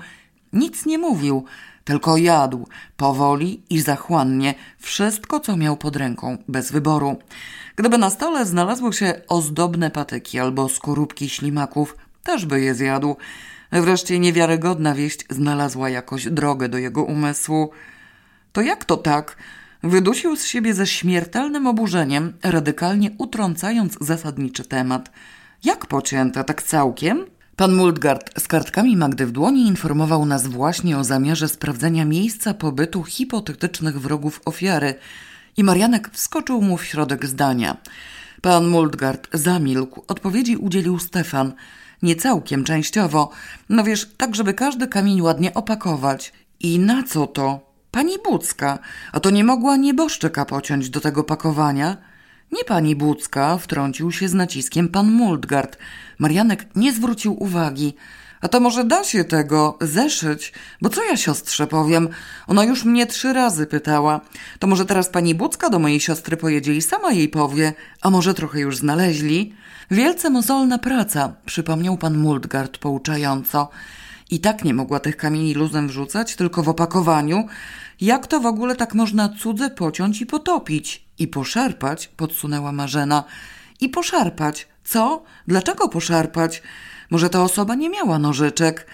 nic 0.53 0.87
nie 0.87 0.99
mówił, 0.99 1.45
tylko 1.85 2.17
jadł, 2.17 2.69
powoli 2.97 3.63
i 3.71 3.81
zachłannie, 3.81 4.55
wszystko, 4.79 5.41
co 5.41 5.57
miał 5.57 5.77
pod 5.77 5.97
ręką, 5.97 6.39
bez 6.49 6.73
wyboru. 6.73 7.17
Gdyby 7.77 7.99
na 7.99 8.11
stole 8.11 8.47
znalazły 8.47 8.93
się 8.93 9.15
ozdobne 9.29 9.91
patyki 9.91 10.39
albo 10.39 10.69
skorupki 10.69 11.29
ślimaków, 11.29 11.97
też 12.23 12.47
by 12.47 12.61
je 12.61 12.75
zjadł. 12.75 13.17
Wreszcie 13.73 14.19
niewiarygodna 14.19 14.95
wieść 14.95 15.25
znalazła 15.31 15.89
jakoś 15.89 16.27
drogę 16.27 16.69
do 16.69 16.79
jego 16.79 17.05
umysłu. 17.05 17.71
To 18.53 18.61
jak 18.61 18.85
to 18.85 18.97
tak? 18.97 19.37
Wydusił 19.83 20.37
z 20.37 20.45
siebie 20.45 20.75
ze 20.75 20.87
śmiertelnym 20.87 21.67
oburzeniem, 21.67 22.33
radykalnie 22.43 23.11
utrącając 23.19 23.97
zasadniczy 24.01 24.65
temat. 24.65 25.11
Jak 25.65 25.87
pocięte, 25.87 26.45
tak 26.45 26.63
całkiem? 26.63 27.25
Pan 27.57 27.75
Muldgard 27.75 28.41
z 28.43 28.49
kartkami 28.49 28.97
Magdy 28.97 29.27
w 29.27 29.33
dłoni 29.33 29.67
informował 29.67 30.27
nas 30.27 30.47
właśnie 30.47 30.99
o 30.99 31.05
zamiarze 31.05 31.49
sprawdzenia 31.49 32.05
miejsca 32.05 32.55
pobytu 32.55 33.05
hipotetycznych 33.05 34.01
wrogów 34.01 34.41
ofiary 34.45 34.95
i 35.57 35.65
Marianek 35.65 36.11
wskoczył 36.13 36.63
mu 36.63 36.77
w 36.77 36.85
środek 36.85 37.27
zdania. 37.27 37.77
Pan 38.41 38.69
Muldgard 38.69 39.29
zamilkł, 39.33 40.05
odpowiedzi 40.09 40.57
udzielił 40.57 40.99
Stefan. 40.99 41.53
Nie 42.03 42.17
całkiem 42.17 42.65
częściowo, 42.65 43.31
no 43.69 43.85
wiesz, 43.85 44.11
tak 44.17 44.35
żeby 44.35 44.55
każdy 44.55 44.87
kamień 44.89 45.21
ładnie 45.21 45.55
opakować. 45.55 46.33
I 46.61 46.79
na 46.79 47.03
co 47.03 47.27
to? 47.27 47.73
Pani 47.91 48.15
Bucka, 48.25 48.79
a 49.13 49.21
to 49.21 49.31
nie 49.31 49.45
mogła 49.45 49.77
nieboszczyka 49.77 50.45
pociąć 50.45 50.91
do 50.91 51.01
tego 51.01 51.25
pakowania? 51.25 51.97
Nie 52.53 52.65
pani 52.65 52.97
Bucka, 52.97 53.59
wtrącił 53.59 54.13
się 54.13 54.29
z 54.29 54.35
naciskiem 54.35 54.89
pan 54.89 55.11
Muldgard. 55.11 55.79
Marianek 56.19 56.67
nie 56.77 56.93
zwrócił 56.93 57.43
uwagi. 57.43 57.95
A 58.41 58.49
to 58.49 58.61
może 58.61 58.85
da 58.85 59.05
się 59.05 59.25
tego 59.25 59.79
zeszyć? 59.81 60.53
Bo 60.83 60.89
co 60.89 61.05
ja 61.05 61.17
siostrze 61.17 61.67
powiem? 61.67 62.09
Ona 62.47 62.65
już 62.65 62.85
mnie 62.85 63.07
trzy 63.07 63.33
razy 63.33 63.67
pytała. 63.67 64.21
To 64.59 64.67
może 64.67 64.87
teraz 64.87 65.09
pani 65.09 65.35
Bucka 65.35 65.71
do 65.71 65.79
mojej 65.79 66.01
siostry 66.01 66.37
pojedzie 66.37 66.75
i 66.75 66.83
sama 66.83 67.13
jej 67.13 67.29
powie. 67.29 67.73
A 68.03 68.11
może 68.11 68.35
trochę 68.35 68.61
już 68.61 68.77
znaleźli? 68.77 69.55
Wielce 69.91 70.31
mozolna 70.31 70.79
praca, 70.79 71.33
przypomniał 71.47 71.97
pan 71.99 72.19
Muldgard 72.19 72.79
pouczająco. 72.79 73.69
I 74.31 74.41
tak 74.41 74.65
nie 74.65 74.75
mogła 74.75 75.01
tych 75.01 75.17
kamieni 75.17 75.55
luzem 75.55 75.89
wrzucać, 75.89 76.37
tylko 76.37 76.63
w 76.63 76.69
opakowaniu. 76.69 77.47
Jak 78.03 78.27
to 78.27 78.41
w 78.41 78.47
ogóle 78.47 78.77
tak 78.77 78.95
można 78.95 79.29
cudze 79.29 79.71
pociąć 79.71 80.21
i 80.21 80.27
potopić? 80.27 81.05
I 81.19 81.29
poszarpać, 81.29 82.09
podsunęła 82.09 82.73
Marzena. 82.73 83.25
i 83.81 83.89
poszarpać. 83.89 84.69
Co? 84.85 85.23
Dlaczego 85.49 85.89
poszarpać? 85.89 86.63
Może 87.11 87.31
ta 87.31 87.43
osoba 87.43 87.75
nie 87.75 87.91
miała 87.91 88.19
nożyczek? 88.19 88.87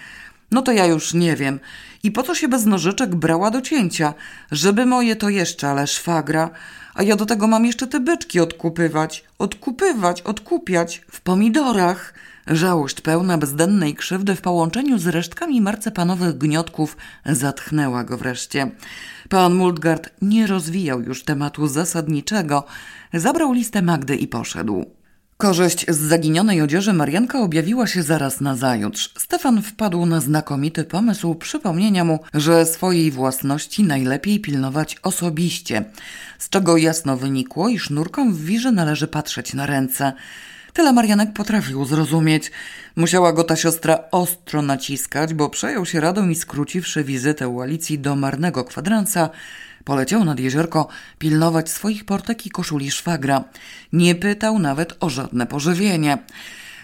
No 0.51 0.61
to 0.61 0.71
ja 0.71 0.85
już 0.85 1.13
nie 1.13 1.35
wiem. 1.35 1.59
I 2.03 2.11
po 2.11 2.23
co 2.23 2.35
się 2.35 2.47
bez 2.47 2.65
nożyczek 2.65 3.15
brała 3.15 3.51
do 3.51 3.61
cięcia? 3.61 4.13
Żeby 4.51 4.85
moje 4.85 5.15
to 5.15 5.29
jeszcze, 5.29 5.69
ale 5.69 5.87
szwagra. 5.87 6.49
A 6.93 7.03
ja 7.03 7.15
do 7.15 7.25
tego 7.25 7.47
mam 7.47 7.65
jeszcze 7.65 7.87
te 7.87 7.99
byczki 7.99 8.39
odkupywać. 8.39 9.23
Odkupywać, 9.39 10.21
odkupiać. 10.21 11.01
W 11.11 11.21
pomidorach. 11.21 12.13
Żałość 12.49 13.01
pełna 13.01 13.37
bezdennej 13.37 13.95
krzywdy 13.95 14.35
w 14.35 14.41
połączeniu 14.41 14.97
z 14.99 15.07
resztkami 15.07 15.61
marcepanowych 15.61 16.37
gniotków 16.37 16.97
zatchnęła 17.25 18.03
go 18.03 18.17
wreszcie. 18.17 18.71
Pan 19.29 19.55
Multgard 19.55 20.09
nie 20.21 20.47
rozwijał 20.47 21.01
już 21.01 21.23
tematu 21.23 21.67
zasadniczego. 21.67 22.63
Zabrał 23.13 23.53
listę 23.53 23.81
Magdy 23.81 24.15
i 24.15 24.27
poszedł. 24.27 24.85
Korzyść 25.37 25.85
z 25.87 25.97
zaginionej 25.97 26.61
odzieży 26.61 26.93
Marianka 26.93 27.39
objawiła 27.39 27.87
się 27.87 28.03
zaraz 28.03 28.41
na 28.41 28.55
zajutrz. 28.55 29.13
Stefan 29.17 29.61
wpadł 29.61 30.05
na 30.05 30.21
znakomity 30.21 30.83
pomysł 30.83 31.35
przypomnienia 31.35 32.03
mu, 32.03 32.19
że 32.33 32.65
swojej 32.65 33.11
własności 33.11 33.83
najlepiej 33.83 34.39
pilnować 34.39 34.97
osobiście, 35.03 35.85
z 36.39 36.49
czego 36.49 36.77
jasno 36.77 37.17
wynikło, 37.17 37.69
iż 37.69 37.89
nurkom 37.89 38.33
w 38.33 38.45
wirze 38.45 38.71
należy 38.71 39.07
patrzeć 39.07 39.53
na 39.53 39.65
ręce. 39.65 40.13
Tyle 40.73 40.93
Marianek 40.93 41.33
potrafił 41.33 41.85
zrozumieć. 41.85 42.51
Musiała 42.95 43.33
go 43.33 43.43
ta 43.43 43.55
siostra 43.55 43.99
ostro 44.11 44.61
naciskać, 44.61 45.33
bo 45.33 45.49
przejął 45.49 45.85
się 45.85 45.99
radą 45.99 46.29
i 46.29 46.35
skróciwszy 46.35 47.03
wizytę 47.03 47.47
u 47.47 47.61
Alicji 47.61 47.99
do 47.99 48.15
marnego 48.15 48.63
kwadransa, 48.63 49.29
poleciał 49.83 50.23
nad 50.23 50.39
jeziorko 50.39 50.87
pilnować 51.19 51.69
swoich 51.69 52.05
portek 52.05 52.45
i 52.45 52.49
koszuli 52.49 52.91
szwagra. 52.91 53.43
Nie 53.93 54.15
pytał 54.15 54.59
nawet 54.59 54.93
o 54.99 55.09
żadne 55.09 55.47
pożywienie. 55.47 56.17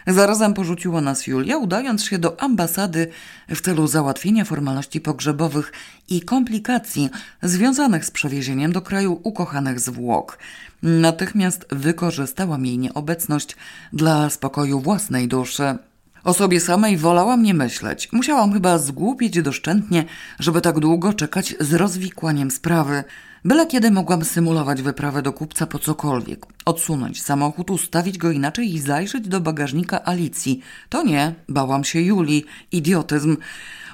Zarazem 0.08 0.54
porzuciła 0.54 1.02
nas 1.02 1.28
Julia, 1.28 1.58
udając 1.58 2.06
się 2.06 2.18
do 2.18 2.42
ambasady 2.42 3.08
w 3.50 3.62
celu 3.62 3.88
załatwienia 3.88 4.46
formalności 4.46 5.02
pogrzebowych 5.02 5.72
i 6.10 6.22
komplikacji 6.22 7.10
związanych 7.44 8.06
z 8.06 8.12
przewiezieniem 8.12 8.72
do 8.72 8.82
kraju 8.82 9.20
ukochanych 9.24 9.80
zwłok. 9.80 10.38
Natychmiast 10.86 11.66
wykorzystałam 11.72 12.66
jej 12.66 12.78
nieobecność 12.78 13.56
dla 13.94 14.30
spokoju 14.30 14.80
własnej 14.80 15.28
duszy. 15.28 15.78
O 16.24 16.34
sobie 16.34 16.60
samej 16.60 16.98
wolałam 16.98 17.44
nie 17.44 17.54
myśleć. 17.54 18.10
Musiałam 18.12 18.54
chyba 18.54 18.78
zgłupieć 18.78 19.42
doszczętnie, 19.42 20.06
żeby 20.40 20.62
tak 20.62 20.80
długo 20.80 21.14
czekać 21.14 21.56
z 21.60 21.74
rozwikłaniem 21.74 22.52
sprawy. 22.52 23.04
Byle 23.46 23.68
kiedy 23.68 23.92
mogłam 23.92 24.26
symulować 24.26 24.82
wyprawę 24.82 25.22
do 25.22 25.34
kupca 25.34 25.68
po 25.68 25.80
cokolwiek. 25.80 26.46
Odsunąć 26.66 27.24
samochód, 27.24 27.72
ustawić 27.72 28.18
go 28.18 28.32
inaczej 28.32 28.74
i 28.74 28.80
zajrzeć 28.80 29.28
do 29.28 29.42
bagażnika 29.42 30.06
Alicji. 30.06 30.62
To 30.90 31.04
nie, 31.04 31.34
bałam 31.50 31.84
się 31.84 32.02
Julii. 32.02 32.46
Idiotyzm. 32.72 33.38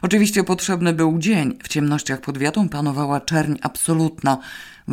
Oczywiście 0.02 0.44
potrzebny 0.44 0.94
był 0.94 1.20
dzień. 1.20 1.58
W 1.64 1.68
ciemnościach 1.68 2.22
pod 2.22 2.38
wiatą 2.38 2.70
panowała 2.70 3.22
czerń 3.22 3.56
absolutna, 3.62 4.38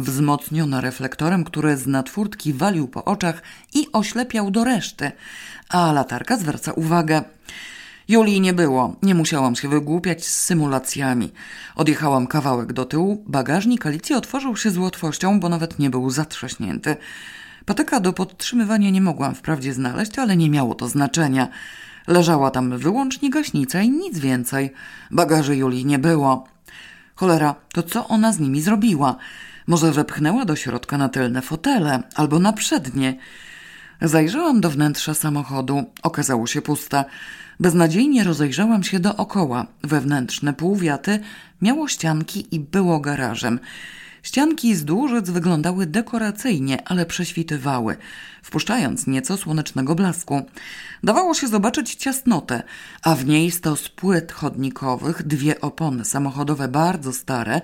wzmocniona 0.02 0.80
reflektorem, 0.80 1.44
który 1.44 1.76
z 1.76 1.86
nadfurtki 1.86 2.52
walił 2.52 2.88
po 2.88 3.04
oczach 3.04 3.42
i 3.74 3.86
oślepiał 3.92 4.50
do 4.50 4.64
reszty. 4.64 5.12
A 5.68 5.92
latarka 5.92 6.36
zwraca 6.36 6.72
uwagę. 6.72 7.22
Julii 8.08 8.40
nie 8.40 8.52
było, 8.52 8.96
nie 9.02 9.14
musiałam 9.14 9.56
się 9.56 9.68
wygłupiać 9.68 10.26
z 10.26 10.44
symulacjami. 10.44 11.32
Odjechałam 11.76 12.26
kawałek 12.26 12.72
do 12.72 12.84
tyłu, 12.84 13.24
bagażnik 13.26 13.86
Alicji 13.86 14.14
otworzył 14.14 14.56
się 14.56 14.70
z 14.70 14.78
łatwością, 14.78 15.40
bo 15.40 15.48
nawet 15.48 15.78
nie 15.78 15.90
był 15.90 16.10
zatrzaśnięty. 16.10 16.96
Patyka 17.66 18.00
do 18.00 18.12
podtrzymywania 18.12 18.90
nie 18.90 19.00
mogłam 19.00 19.34
wprawdzie 19.34 19.74
znaleźć, 19.74 20.18
ale 20.18 20.36
nie 20.36 20.50
miało 20.50 20.74
to 20.74 20.88
znaczenia. 20.88 21.48
Leżała 22.06 22.50
tam 22.50 22.78
wyłącznie 22.78 23.30
gaśnica 23.30 23.82
i 23.82 23.90
nic 23.90 24.18
więcej. 24.18 24.72
Bagaży 25.10 25.56
Julii 25.56 25.86
nie 25.86 25.98
było. 25.98 26.48
Cholera, 27.14 27.54
to 27.72 27.82
co 27.82 28.08
ona 28.08 28.32
z 28.32 28.38
nimi 28.38 28.62
zrobiła? 28.62 29.16
Może 29.68 29.92
wepchnęła 29.92 30.44
do 30.44 30.56
środka 30.56 30.98
na 30.98 31.08
tylne 31.08 31.42
fotele 31.42 32.02
albo 32.14 32.38
na 32.38 32.52
przednie. 32.52 33.18
Zajrzałam 34.02 34.60
do 34.60 34.70
wnętrza 34.70 35.14
samochodu. 35.14 35.84
Okazało 36.02 36.46
się 36.46 36.62
puste. 36.62 37.04
Beznadziejnie 37.60 38.24
rozejrzałam 38.24 38.82
się 38.82 39.00
dookoła. 39.00 39.66
Wewnętrzne 39.82 40.52
półwiaty 40.52 41.20
miało 41.62 41.88
ścianki 41.88 42.46
i 42.54 42.60
było 42.60 43.00
garażem. 43.00 43.60
Ścianki 44.22 44.74
z 44.74 44.84
dłużyc 44.84 45.30
wyglądały 45.30 45.86
dekoracyjnie, 45.86 46.88
ale 46.88 47.06
prześwitywały, 47.06 47.96
wpuszczając 48.42 49.06
nieco 49.06 49.36
słonecznego 49.36 49.94
blasku. 49.94 50.42
Dawało 51.04 51.34
się 51.34 51.48
zobaczyć 51.48 51.94
ciasnotę, 51.94 52.62
a 53.02 53.14
w 53.14 53.26
niej 53.26 53.50
stos 53.50 53.88
płyt 53.88 54.32
chodnikowych, 54.32 55.22
dwie 55.22 55.60
opony 55.60 56.04
samochodowe 56.04 56.68
bardzo 56.68 57.12
stare, 57.12 57.60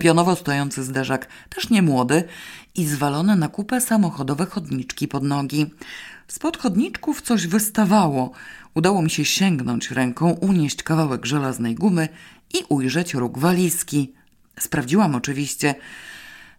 pionowo 0.00 0.36
stojący 0.36 0.84
zderzak, 0.84 1.28
też 1.48 1.70
nie 1.70 1.82
młody, 1.82 2.24
i 2.74 2.86
zwalone 2.86 3.36
na 3.36 3.48
kupę 3.48 3.80
samochodowe 3.80 4.46
chodniczki 4.46 5.08
pod 5.08 5.22
nogi. 5.22 5.66
Spod 6.28 6.56
chodniczków 6.56 7.22
coś 7.22 7.46
wystawało. 7.46 8.30
Udało 8.74 9.02
mi 9.02 9.10
się 9.10 9.24
sięgnąć 9.24 9.90
ręką, 9.90 10.30
unieść 10.30 10.82
kawałek 10.82 11.26
żelaznej 11.26 11.74
gumy 11.74 12.08
i 12.54 12.64
ujrzeć 12.68 13.14
róg 13.14 13.38
walizki. 13.38 14.12
Sprawdziłam 14.60 15.14
oczywiście. 15.14 15.74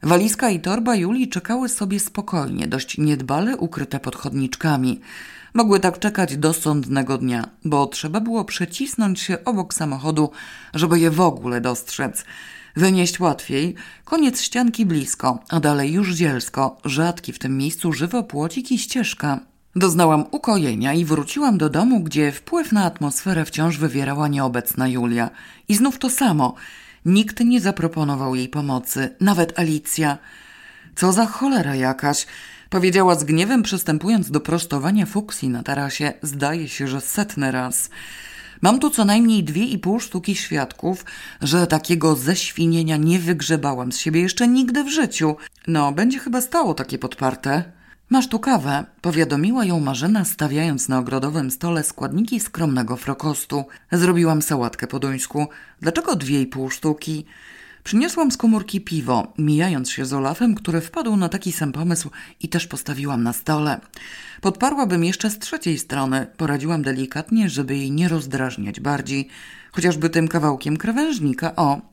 Walizka 0.04 0.50
i 0.50 0.60
torba 0.60 0.96
Julii 0.96 1.30
czekały 1.30 1.70
sobie 1.70 2.00
spokojnie, 2.00 2.68
dość 2.68 2.98
niedbale 2.98 3.58
ukryte 3.58 4.00
pod 4.00 4.16
chodniczkami. 4.16 5.02
Mogły 5.54 5.80
tak 5.80 6.00
czekać 6.00 6.38
do 6.38 6.54
sądnego 6.54 7.18
dnia, 7.18 7.50
bo 7.66 7.88
trzeba 7.88 8.20
było 8.20 8.46
przecisnąć 8.46 9.20
się 9.20 9.46
obok 9.46 9.74
samochodu, 9.74 10.32
żeby 10.74 11.00
je 11.00 11.12
w 11.12 11.22
ogóle 11.22 11.62
dostrzec. 11.62 12.26
Wynieść 12.76 13.20
łatwiej, 13.20 13.76
koniec 14.06 14.42
ścianki 14.42 14.86
blisko, 14.86 15.40
a 15.50 15.60
dalej 15.60 15.94
już 15.94 16.16
zielsko, 16.16 16.78
rzadki 16.86 17.34
w 17.34 17.40
tym 17.40 17.58
miejscu 17.58 17.94
żywopłocik 17.94 18.72
i 18.72 18.78
ścieżka. 18.78 19.40
Doznałam 19.76 20.26
ukojenia 20.32 20.94
i 20.94 21.06
wróciłam 21.06 21.58
do 21.58 21.70
domu, 21.70 22.00
gdzie 22.00 22.32
wpływ 22.32 22.72
na 22.72 22.86
atmosferę 22.86 23.46
wciąż 23.46 23.78
wywierała 23.78 24.28
nieobecna 24.28 24.88
Julia. 24.88 25.30
I 25.68 25.76
znów 25.76 26.00
to 26.00 26.10
samo. 26.10 26.56
Nikt 27.06 27.40
nie 27.40 27.62
zaproponował 27.62 28.36
jej 28.36 28.50
pomocy, 28.50 29.16
nawet 29.20 29.60
Alicja. 29.60 30.18
Co 30.96 31.12
za 31.12 31.26
cholera 31.26 31.76
jakaś, 31.76 32.26
powiedziała 32.70 33.16
z 33.16 33.24
gniewem, 33.24 33.64
przystępując 33.64 34.32
do 34.32 34.40
prostowania 34.40 35.06
fuksji 35.06 35.50
na 35.50 35.64
tarasie, 35.64 36.14
zdaje 36.22 36.70
się, 36.70 36.88
że 36.88 37.02
setny 37.02 37.52
raz. 37.52 37.90
Mam 38.62 38.80
tu 38.80 38.90
co 38.90 39.06
najmniej 39.06 39.44
dwie 39.44 39.66
i 39.66 39.80
pół 39.80 40.00
sztuki 40.00 40.36
świadków, 40.36 41.06
że 41.42 41.68
takiego 41.68 42.16
ześwinienia 42.16 42.98
nie 42.98 43.20
wygrzebałam 43.20 43.92
z 43.92 43.98
siebie 43.98 44.22
jeszcze 44.22 44.48
nigdy 44.48 44.84
w 44.84 44.90
życiu. 44.90 45.36
No, 45.68 45.92
będzie 45.92 46.20
chyba 46.20 46.42
stało 46.42 46.74
takie 46.74 47.00
podparte. 47.00 47.81
Masz 48.12 48.28
tu 48.28 48.40
kawę, 48.40 48.86
powiadomiła 49.02 49.66
ją 49.66 49.80
Marzena, 49.80 50.26
stawiając 50.26 50.90
na 50.90 51.00
ogrodowym 51.00 51.52
stole 51.52 51.84
składniki 51.84 52.40
skromnego 52.40 52.98
frokostu. 52.98 53.66
Zrobiłam 53.92 54.42
sałatkę 54.42 54.88
po 54.88 55.00
duńsku. 55.00 55.48
Dlaczego 55.82 56.16
dwie 56.16 56.42
i 56.42 56.48
pół 56.48 56.70
sztuki? 56.70 57.26
Przyniosłam 57.84 58.32
z 58.32 58.38
komórki 58.38 58.82
piwo, 58.82 59.34
mijając 59.38 59.92
się 59.92 60.06
z 60.06 60.14
Olafem, 60.14 60.56
który 60.56 60.82
wpadł 60.82 61.16
na 61.16 61.30
taki 61.30 61.52
sam 61.52 61.72
pomysł 61.72 62.10
i 62.42 62.50
też 62.50 62.68
postawiłam 62.68 63.24
na 63.24 63.34
stole. 63.34 63.80
Podparłabym 64.42 65.04
jeszcze 65.04 65.30
z 65.30 65.40
trzeciej 65.40 65.80
strony, 65.80 66.28
poradziłam 66.38 66.82
delikatnie, 66.82 67.50
żeby 67.50 67.78
jej 67.78 67.92
nie 67.92 68.08
rozdrażniać 68.08 68.80
bardziej, 68.80 69.28
chociażby 69.72 70.10
tym 70.10 70.28
kawałkiem 70.28 70.78
krawężnika. 70.78 71.56
O! 71.56 71.91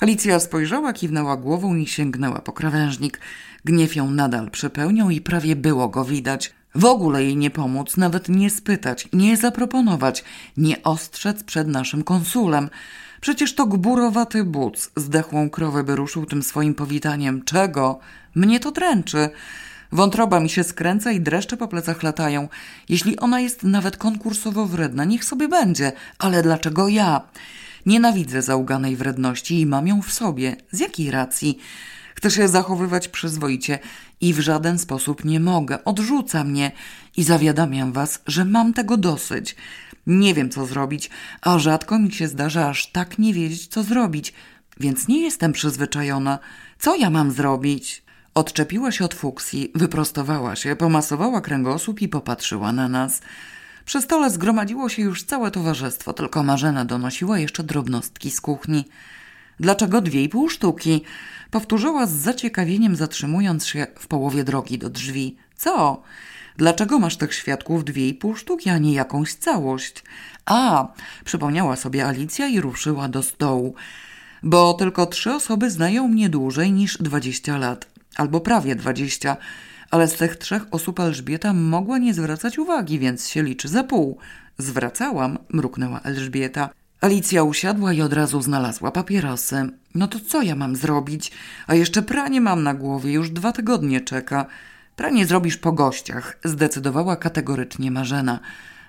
Alicja 0.00 0.40
spojrzała, 0.40 0.92
kiwnęła 0.92 1.36
głową 1.36 1.74
i 1.74 1.86
sięgnęła 1.86 2.40
po 2.40 2.52
krawężnik. 2.52 3.20
Gniew 3.64 3.96
ją 3.96 4.10
nadal 4.10 4.50
przepełniał 4.50 5.10
i 5.10 5.20
prawie 5.20 5.56
było 5.56 5.88
go 5.88 6.04
widać. 6.04 6.54
W 6.74 6.84
ogóle 6.84 7.24
jej 7.24 7.36
nie 7.36 7.50
pomóc, 7.50 7.96
nawet 7.96 8.28
nie 8.28 8.50
spytać, 8.50 9.08
nie 9.12 9.36
zaproponować, 9.36 10.24
nie 10.56 10.82
ostrzec 10.82 11.44
przed 11.44 11.68
naszym 11.68 12.04
konsulem. 12.04 12.70
Przecież 13.20 13.54
to 13.54 13.66
gburowaty 13.66 14.44
buc 14.44 14.90
zdechłą 14.96 15.50
krowę 15.50 15.84
by 15.84 15.96
ruszył 15.96 16.26
tym 16.26 16.42
swoim 16.42 16.74
powitaniem. 16.74 17.44
Czego? 17.44 17.98
Mnie 18.34 18.60
to 18.60 18.70
dręczy. 18.70 19.30
Wątroba 19.92 20.40
mi 20.40 20.50
się 20.50 20.64
skręca 20.64 21.12
i 21.12 21.20
dreszcze 21.20 21.56
po 21.56 21.68
plecach 21.68 22.02
latają. 22.02 22.48
Jeśli 22.88 23.18
ona 23.18 23.40
jest 23.40 23.62
nawet 23.62 23.96
konkursowo 23.96 24.66
wredna, 24.66 25.04
niech 25.04 25.24
sobie 25.24 25.48
będzie. 25.48 25.92
Ale 26.18 26.42
dlaczego 26.42 26.88
ja? 26.88 27.20
Nienawidzę 27.88 28.42
zauganej 28.42 28.96
wredności 28.96 29.60
i 29.60 29.66
mam 29.66 29.86
ją 29.86 30.02
w 30.02 30.12
sobie. 30.12 30.56
Z 30.72 30.80
jakiej 30.80 31.10
racji? 31.10 31.58
Chcę 32.14 32.30
się 32.30 32.48
zachowywać 32.48 33.08
przyzwoicie 33.08 33.78
i 34.20 34.34
w 34.34 34.40
żaden 34.40 34.78
sposób 34.78 35.24
nie 35.24 35.40
mogę. 35.40 35.84
Odrzuca 35.84 36.44
mnie 36.44 36.72
i 37.16 37.24
zawiadamiam 37.24 37.92
was, 37.92 38.22
że 38.26 38.44
mam 38.44 38.72
tego 38.74 38.96
dosyć. 38.96 39.56
Nie 40.06 40.34
wiem, 40.34 40.50
co 40.50 40.66
zrobić, 40.66 41.10
a 41.40 41.58
rzadko 41.58 41.98
mi 41.98 42.12
się 42.12 42.28
zdarza 42.28 42.68
aż 42.68 42.86
tak 42.86 43.18
nie 43.18 43.34
wiedzieć, 43.34 43.66
co 43.66 43.82
zrobić, 43.82 44.34
więc 44.80 45.08
nie 45.08 45.20
jestem 45.20 45.52
przyzwyczajona. 45.52 46.38
Co 46.78 46.96
ja 46.96 47.10
mam 47.10 47.32
zrobić? 47.32 48.02
Odczepiła 48.34 48.92
się 48.92 49.04
od 49.04 49.14
fuksji, 49.14 49.72
wyprostowała 49.74 50.56
się, 50.56 50.76
pomasowała 50.76 51.40
kręgosłup 51.40 52.02
i 52.02 52.08
popatrzyła 52.08 52.72
na 52.72 52.88
nas. 52.88 53.20
Przy 53.88 54.02
stole 54.02 54.30
zgromadziło 54.30 54.88
się 54.88 55.02
już 55.02 55.22
całe 55.22 55.50
towarzystwo, 55.50 56.12
tylko 56.12 56.42
Marzena 56.42 56.84
donosiła 56.84 57.38
jeszcze 57.38 57.62
drobnostki 57.62 58.30
z 58.30 58.40
kuchni. 58.40 58.84
Dlaczego 59.60 60.00
dwie 60.00 60.22
i 60.22 60.28
pół 60.28 60.48
sztuki? 60.48 61.04
Powtórzyła 61.50 62.06
z 62.06 62.12
zaciekawieniem, 62.12 62.96
zatrzymując 62.96 63.66
się 63.66 63.86
w 63.98 64.06
połowie 64.06 64.44
drogi 64.44 64.78
do 64.78 64.90
drzwi. 64.90 65.36
Co? 65.56 66.02
Dlaczego 66.56 66.98
masz 66.98 67.16
tych 67.16 67.34
świadków 67.34 67.84
dwie 67.84 68.08
i 68.08 68.14
pół 68.14 68.36
sztuki, 68.36 68.70
a 68.70 68.78
nie 68.78 68.92
jakąś 68.92 69.34
całość? 69.34 70.04
A, 70.46 70.88
przypomniała 71.24 71.76
sobie 71.76 72.06
Alicja 72.06 72.46
i 72.46 72.60
ruszyła 72.60 73.08
do 73.08 73.22
stołu. 73.22 73.74
Bo 74.42 74.74
tylko 74.74 75.06
trzy 75.06 75.32
osoby 75.32 75.70
znają 75.70 76.08
mnie 76.08 76.28
dłużej 76.28 76.72
niż 76.72 76.98
dwadzieścia 76.98 77.58
lat, 77.58 77.86
albo 78.16 78.40
prawie 78.40 78.74
dwadzieścia, 78.74 79.36
ale 79.90 80.08
z 80.08 80.14
tych 80.16 80.36
trzech 80.36 80.62
osób 80.70 81.00
Elżbieta 81.00 81.52
mogła 81.52 81.98
nie 81.98 82.14
zwracać 82.14 82.58
uwagi, 82.58 82.98
więc 82.98 83.28
się 83.28 83.42
liczy 83.42 83.68
za 83.68 83.84
pół. 83.84 84.18
Zwracałam, 84.58 85.38
mruknęła 85.48 86.00
Elżbieta. 86.00 86.70
Alicja 87.00 87.42
usiadła 87.42 87.92
i 87.92 88.02
od 88.02 88.12
razu 88.12 88.42
znalazła 88.42 88.90
papierosy. 88.90 89.68
No 89.94 90.08
to 90.08 90.20
co 90.20 90.42
ja 90.42 90.54
mam 90.54 90.76
zrobić? 90.76 91.32
A 91.66 91.74
jeszcze 91.74 92.02
pranie 92.02 92.40
mam 92.40 92.62
na 92.62 92.74
głowie, 92.74 93.12
już 93.12 93.30
dwa 93.30 93.52
tygodnie 93.52 94.00
czeka. 94.00 94.46
Pranie 94.96 95.26
zrobisz 95.26 95.56
po 95.56 95.72
gościach, 95.72 96.38
zdecydowała 96.44 97.16
kategorycznie 97.16 97.90
Marzena. 97.90 98.40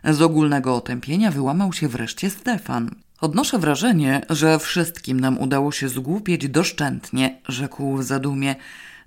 Z 0.03 0.21
ogólnego 0.21 0.76
otępienia 0.76 1.31
wyłamał 1.31 1.73
się 1.73 1.88
wreszcie 1.88 2.30
Stefan. 2.30 2.95
Odnoszę 3.21 3.59
wrażenie, 3.59 4.21
że 4.30 4.59
wszystkim 4.59 5.19
nam 5.19 5.38
udało 5.38 5.71
się 5.71 5.89
zgłupieć 5.89 6.49
doszczętnie, 6.49 7.41
rzekł 7.47 7.97
w 7.97 8.03
zadumie. 8.03 8.55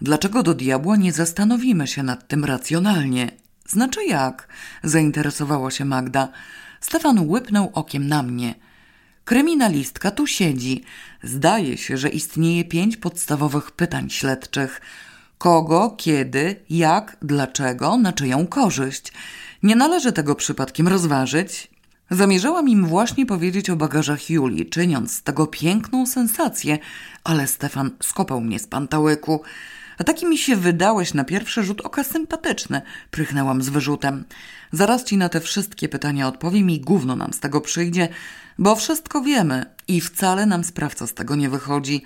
Dlaczego 0.02 0.42
do 0.42 0.54
diabła 0.54 0.96
nie 0.96 1.12
zastanowimy 1.12 1.86
się 1.86 2.02
nad 2.02 2.28
tym 2.28 2.44
racjonalnie? 2.44 3.30
Znaczy 3.66 4.04
jak? 4.04 4.48
zainteresowała 4.82 5.70
się 5.70 5.84
Magda. 5.84 6.28
Stefan 6.80 7.28
łypnął 7.28 7.70
okiem 7.74 8.08
na 8.08 8.22
mnie. 8.22 8.54
Kryminalistka 9.24 10.10
tu 10.10 10.26
siedzi. 10.26 10.84
Zdaje 11.22 11.78
się, 11.78 11.96
że 11.96 12.08
istnieje 12.08 12.64
pięć 12.64 12.96
podstawowych 12.96 13.70
pytań 13.70 14.10
śledczych. 14.10 14.80
Kogo, 15.38 15.94
kiedy, 15.98 16.56
jak, 16.70 17.16
dlaczego, 17.22 17.96
na 17.96 18.12
czyją 18.12 18.46
korzyść. 18.46 19.12
Nie 19.62 19.76
należy 19.76 20.12
tego 20.12 20.34
przypadkiem 20.34 20.88
rozważyć. 20.88 21.70
Zamierzałam 22.10 22.68
im 22.68 22.86
właśnie 22.86 23.26
powiedzieć 23.26 23.70
o 23.70 23.76
bagażach 23.76 24.30
Julii, 24.30 24.66
czyniąc 24.66 25.12
z 25.12 25.22
tego 25.22 25.46
piękną 25.46 26.06
sensację, 26.06 26.78
ale 27.24 27.46
Stefan 27.46 27.90
skopał 28.00 28.40
mnie 28.40 28.58
z 28.58 28.66
pantałyku. 28.66 29.40
A 30.02 30.04
taki 30.04 30.26
mi 30.26 30.38
się 30.38 30.56
wydałeś 30.56 31.14
na 31.14 31.24
pierwszy 31.24 31.62
rzut 31.62 31.80
oka 31.80 32.04
sympatyczny, 32.04 32.82
prychnęłam 33.10 33.62
z 33.62 33.68
wyrzutem. 33.68 34.24
Zaraz 34.72 35.04
ci 35.04 35.16
na 35.16 35.28
te 35.28 35.40
wszystkie 35.40 35.88
pytania 35.88 36.28
odpowiem 36.28 36.70
i 36.70 36.80
gówno 36.80 37.16
nam 37.16 37.32
z 37.32 37.40
tego 37.40 37.60
przyjdzie, 37.60 38.08
bo 38.58 38.76
wszystko 38.76 39.20
wiemy 39.20 39.66
i 39.88 40.00
wcale 40.00 40.46
nam 40.46 40.64
sprawca 40.64 41.06
z 41.06 41.14
tego 41.14 41.36
nie 41.36 41.50
wychodzi. 41.50 42.02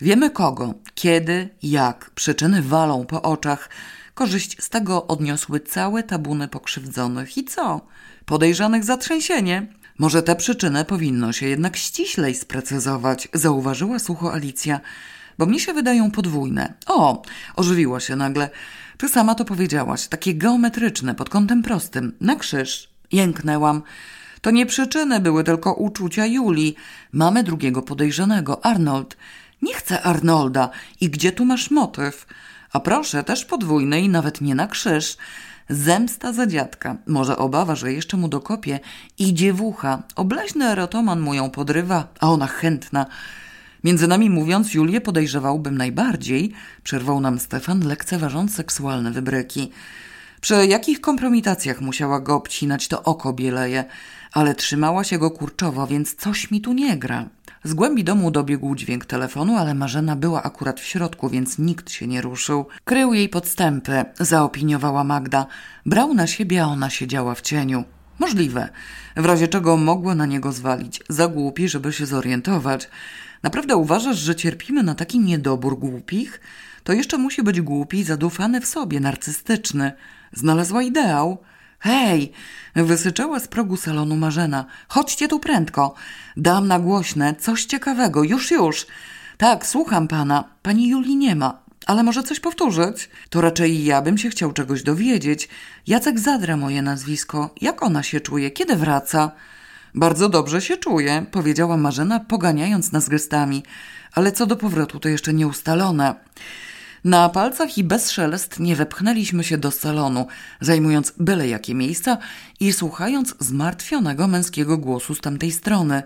Wiemy 0.00 0.30
kogo, 0.30 0.74
kiedy, 0.94 1.48
jak, 1.62 2.10
przyczyny 2.10 2.62
walą 2.62 3.06
po 3.06 3.22
oczach. 3.22 3.70
Korzyść 4.14 4.62
z 4.62 4.68
tego 4.68 5.06
odniosły 5.06 5.60
całe 5.60 6.02
tabuny 6.02 6.48
pokrzywdzonych. 6.48 7.38
I 7.38 7.44
co? 7.44 7.86
Podejrzanych 8.24 8.84
za 8.84 8.96
trzęsienie. 8.96 9.66
Może 9.98 10.22
tę 10.22 10.36
przyczynę 10.36 10.84
powinno 10.84 11.32
się 11.32 11.46
jednak 11.46 11.76
ściślej 11.76 12.34
sprecyzować, 12.34 13.28
zauważyła 13.34 13.98
sucho 13.98 14.32
Alicja, 14.32 14.80
bo 15.40 15.46
mnie 15.46 15.60
się 15.60 15.72
wydają 15.72 16.10
podwójne. 16.10 16.74
O, 16.86 17.22
ożywiła 17.56 18.00
się 18.00 18.16
nagle. 18.16 18.50
Ty 18.98 19.08
sama 19.08 19.34
to 19.34 19.44
powiedziałaś, 19.44 20.06
takie 20.06 20.34
geometryczne, 20.34 21.14
pod 21.14 21.28
kątem 21.28 21.62
prostym, 21.62 22.12
na 22.20 22.36
krzyż. 22.36 22.90
Jęknęłam. 23.12 23.82
To 24.40 24.50
nie 24.50 24.66
przyczyny 24.66 25.20
były 25.20 25.44
tylko 25.44 25.74
uczucia 25.74 26.26
Julii. 26.26 26.76
Mamy 27.12 27.42
drugiego 27.42 27.82
podejrzanego, 27.82 28.64
Arnold. 28.64 29.16
Nie 29.62 29.74
chcę 29.74 30.02
Arnolda. 30.02 30.70
I 31.00 31.10
gdzie 31.10 31.32
tu 31.32 31.44
masz 31.44 31.70
motyw? 31.70 32.26
A 32.72 32.80
proszę, 32.80 33.24
też 33.24 33.44
podwójny 33.44 34.00
i 34.00 34.08
nawet 34.08 34.40
nie 34.40 34.54
na 34.54 34.66
krzyż. 34.66 35.16
Zemsta 35.68 36.32
za 36.32 36.46
dziadka. 36.46 36.96
Może 37.06 37.36
obawa, 37.36 37.74
że 37.74 37.92
jeszcze 37.92 38.16
mu 38.16 38.28
dokopie. 38.28 38.80
I 39.18 39.34
dziewucha. 39.34 40.02
Obleśny 40.16 40.64
erotoman 40.64 41.20
mu 41.20 41.34
ją 41.34 41.50
podrywa, 41.50 42.08
a 42.20 42.30
ona 42.30 42.46
chętna. 42.46 43.06
Między 43.84 44.08
nami 44.08 44.30
mówiąc, 44.30 44.74
Julię 44.74 45.00
podejrzewałbym 45.00 45.76
najbardziej, 45.76 46.52
przerwał 46.82 47.20
nam 47.20 47.38
Stefan, 47.38 47.86
lekceważąc 47.86 48.54
seksualne 48.54 49.10
wybryki. 49.10 49.70
Przy 50.40 50.66
jakich 50.66 51.00
kompromitacjach 51.00 51.80
musiała 51.80 52.20
go 52.20 52.34
obcinać, 52.34 52.88
to 52.88 53.02
oko 53.02 53.32
bieleje, 53.32 53.84
ale 54.32 54.54
trzymała 54.54 55.04
się 55.04 55.18
go 55.18 55.30
kurczowo, 55.30 55.86
więc 55.86 56.14
coś 56.14 56.50
mi 56.50 56.60
tu 56.60 56.72
nie 56.72 56.96
gra. 56.96 57.28
Z 57.64 57.74
głębi 57.74 58.04
domu 58.04 58.30
dobiegł 58.30 58.74
dźwięk 58.74 59.04
telefonu, 59.04 59.56
ale 59.56 59.74
Marzena 59.74 60.16
była 60.16 60.42
akurat 60.42 60.80
w 60.80 60.84
środku, 60.84 61.28
więc 61.28 61.58
nikt 61.58 61.90
się 61.90 62.06
nie 62.06 62.20
ruszył. 62.20 62.66
Krył 62.84 63.14
jej 63.14 63.28
podstępy, 63.28 64.04
zaopiniowała 64.20 65.04
Magda. 65.04 65.46
Brał 65.86 66.14
na 66.14 66.26
siebie, 66.26 66.62
a 66.62 66.66
ona 66.66 66.90
siedziała 66.90 67.34
w 67.34 67.40
cieniu. 67.40 67.84
Możliwe. 68.18 68.68
W 69.16 69.24
razie 69.24 69.48
czego 69.48 69.76
mogła 69.76 70.14
na 70.14 70.26
niego 70.26 70.52
zwalić. 70.52 71.02
Za 71.08 71.28
głupi, 71.28 71.68
żeby 71.68 71.92
się 71.92 72.06
zorientować. 72.06 72.88
Naprawdę 73.42 73.76
uważasz, 73.76 74.18
że 74.18 74.34
cierpimy 74.34 74.82
na 74.82 74.94
taki 74.94 75.20
niedobór 75.20 75.78
głupich? 75.78 76.40
To 76.84 76.92
jeszcze 76.92 77.18
musi 77.18 77.42
być 77.42 77.60
głupi, 77.60 78.04
zadufany 78.04 78.60
w 78.60 78.66
sobie, 78.66 79.00
narcystyczny. 79.00 79.92
Znalazła 80.32 80.82
ideał. 80.82 81.38
Hej! 81.78 82.32
Wysyczała 82.74 83.40
z 83.40 83.48
progu 83.48 83.76
salonu 83.76 84.16
Marzena. 84.16 84.64
Chodźcie 84.88 85.28
tu 85.28 85.40
prędko. 85.40 85.94
Dam 86.36 86.68
na 86.68 86.78
głośne 86.78 87.34
coś 87.34 87.64
ciekawego. 87.64 88.22
Już, 88.22 88.50
już. 88.50 88.86
Tak, 89.38 89.66
słucham 89.66 90.08
pana. 90.08 90.44
Pani 90.62 90.88
Julii 90.88 91.16
nie 91.16 91.36
ma. 91.36 91.62
Ale 91.86 92.02
może 92.02 92.22
coś 92.22 92.40
powtórzyć? 92.40 93.10
To 93.30 93.40
raczej 93.40 93.84
ja 93.84 94.02
bym 94.02 94.18
się 94.18 94.30
chciał 94.30 94.52
czegoś 94.52 94.82
dowiedzieć. 94.82 95.48
Jacek 95.86 96.18
Zadra 96.18 96.56
moje 96.56 96.82
nazwisko. 96.82 97.54
Jak 97.60 97.82
ona 97.82 98.02
się 98.02 98.20
czuje? 98.20 98.50
Kiedy 98.50 98.76
wraca? 98.76 99.30
Bardzo 99.94 100.28
dobrze 100.28 100.60
się 100.60 100.76
czuje, 100.76 101.26
powiedziała 101.30 101.76
Marzena, 101.76 102.20
poganiając 102.20 102.92
nas 102.92 103.08
gestami. 103.08 103.62
Ale 104.12 104.32
co 104.32 104.46
do 104.46 104.56
powrotu, 104.56 105.00
to 105.00 105.08
jeszcze 105.08 105.34
nie 105.34 105.46
ustalone. 105.46 106.14
Na 107.04 107.28
palcach 107.28 107.78
i 107.78 107.84
bez 107.84 108.10
szelest 108.10 108.60
nie 108.60 108.76
wepchnęliśmy 108.76 109.44
się 109.44 109.58
do 109.58 109.70
salonu, 109.70 110.26
zajmując 110.60 111.12
byle 111.18 111.48
jakie 111.48 111.74
miejsca 111.74 112.18
i 112.60 112.72
słuchając 112.72 113.34
zmartwionego 113.38 114.28
męskiego 114.28 114.78
głosu 114.78 115.14
z 115.14 115.20
tamtej 115.20 115.52
strony. 115.52 116.02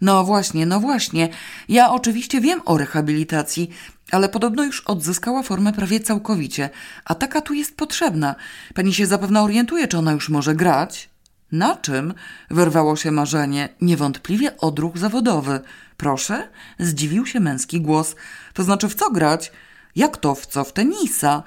No 0.00 0.24
właśnie, 0.24 0.66
no 0.66 0.80
właśnie. 0.80 1.28
Ja 1.68 1.90
oczywiście 1.90 2.40
wiem 2.40 2.60
o 2.64 2.78
rehabilitacji, 2.78 3.70
ale 4.10 4.28
podobno 4.28 4.64
już 4.64 4.80
odzyskała 4.80 5.42
formę 5.42 5.72
prawie 5.72 6.00
całkowicie, 6.00 6.70
a 7.04 7.14
taka 7.14 7.40
tu 7.40 7.54
jest 7.54 7.76
potrzebna. 7.76 8.34
Pani 8.74 8.94
się 8.94 9.06
zapewne 9.06 9.42
orientuje, 9.42 9.88
czy 9.88 9.98
ona 9.98 10.12
już 10.12 10.28
może 10.28 10.54
grać? 10.54 11.11
Na 11.52 11.76
czym? 11.76 12.14
Wyrwało 12.50 12.96
się 12.96 13.10
marzenie, 13.10 13.68
niewątpliwie 13.80 14.56
odruch 14.58 14.98
zawodowy. 14.98 15.60
Proszę? 15.96 16.48
Zdziwił 16.78 17.26
się 17.26 17.40
męski 17.40 17.80
głos. 17.80 18.16
To 18.54 18.62
znaczy 18.62 18.88
w 18.88 18.94
co 18.94 19.10
grać? 19.10 19.52
Jak 19.96 20.16
to 20.16 20.34
w 20.34 20.46
co? 20.46 20.64
W 20.64 20.72
tenisa? 20.72 21.42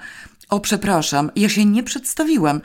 O, 0.50 0.60
przepraszam, 0.60 1.30
ja 1.36 1.48
się 1.48 1.64
nie 1.64 1.82
przedstawiłem. 1.82 2.60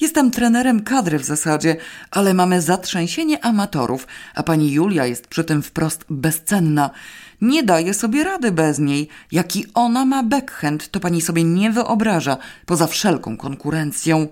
Jestem 0.00 0.30
trenerem 0.30 0.82
kadry 0.82 1.18
w 1.18 1.24
zasadzie, 1.24 1.76
ale 2.10 2.34
mamy 2.34 2.62
zatrzęsienie 2.62 3.44
amatorów, 3.44 4.06
a 4.34 4.42
pani 4.42 4.72
Julia 4.72 5.06
jest 5.06 5.26
przy 5.26 5.44
tym 5.44 5.62
wprost 5.62 6.04
bezcenna. 6.10 6.90
Nie 7.40 7.62
daje 7.62 7.94
sobie 7.94 8.24
rady 8.24 8.52
bez 8.52 8.78
niej. 8.78 9.08
Jaki 9.32 9.66
ona 9.74 10.04
ma 10.04 10.22
backhand, 10.22 10.90
to 10.90 11.00
pani 11.00 11.20
sobie 11.20 11.44
nie 11.44 11.70
wyobraża, 11.70 12.36
poza 12.66 12.86
wszelką 12.86 13.36
konkurencją. 13.36 14.28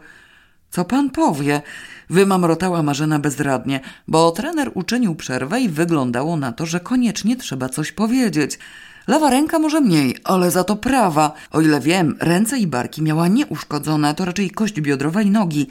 Co 0.73 0.85
pan 0.85 1.11
powie? 1.11 1.63
Wymamrotała 2.11 2.83
Marzena 2.83 3.19
bezradnie, 3.19 3.81
bo 4.09 4.31
trener 4.31 4.71
uczynił 4.75 5.15
przerwę 5.15 5.61
i 5.61 5.69
wyglądało 5.69 6.37
na 6.37 6.53
to, 6.53 6.67
że 6.67 6.81
koniecznie 6.81 7.37
trzeba 7.37 7.69
coś 7.69 7.93
powiedzieć. 7.93 8.59
Lewa 9.07 9.31
ręka 9.31 9.59
może 9.59 9.81
mniej, 9.81 10.17
ale 10.25 10.51
za 10.51 10.65
to 10.65 10.77
prawa. 10.77 11.33
O 11.51 11.61
ile 11.61 11.81
wiem, 11.81 12.17
ręce 12.21 12.59
i 12.59 12.67
barki 12.67 13.03
miała 13.03 13.29
nieuszkodzone, 13.29 14.15
to 14.15 14.25
raczej 14.25 14.51
kość 14.51 14.81
biodrowa 14.81 15.23
i 15.23 15.31
nogi. 15.31 15.67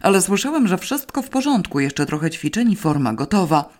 Ale 0.00 0.22
słyszałem, 0.22 0.68
że 0.68 0.78
wszystko 0.78 1.22
w 1.22 1.28
porządku, 1.28 1.80
jeszcze 1.80 2.06
trochę 2.06 2.30
ćwiczeń 2.30 2.72
i 2.72 2.76
forma 2.76 3.12
gotowa. 3.12 3.78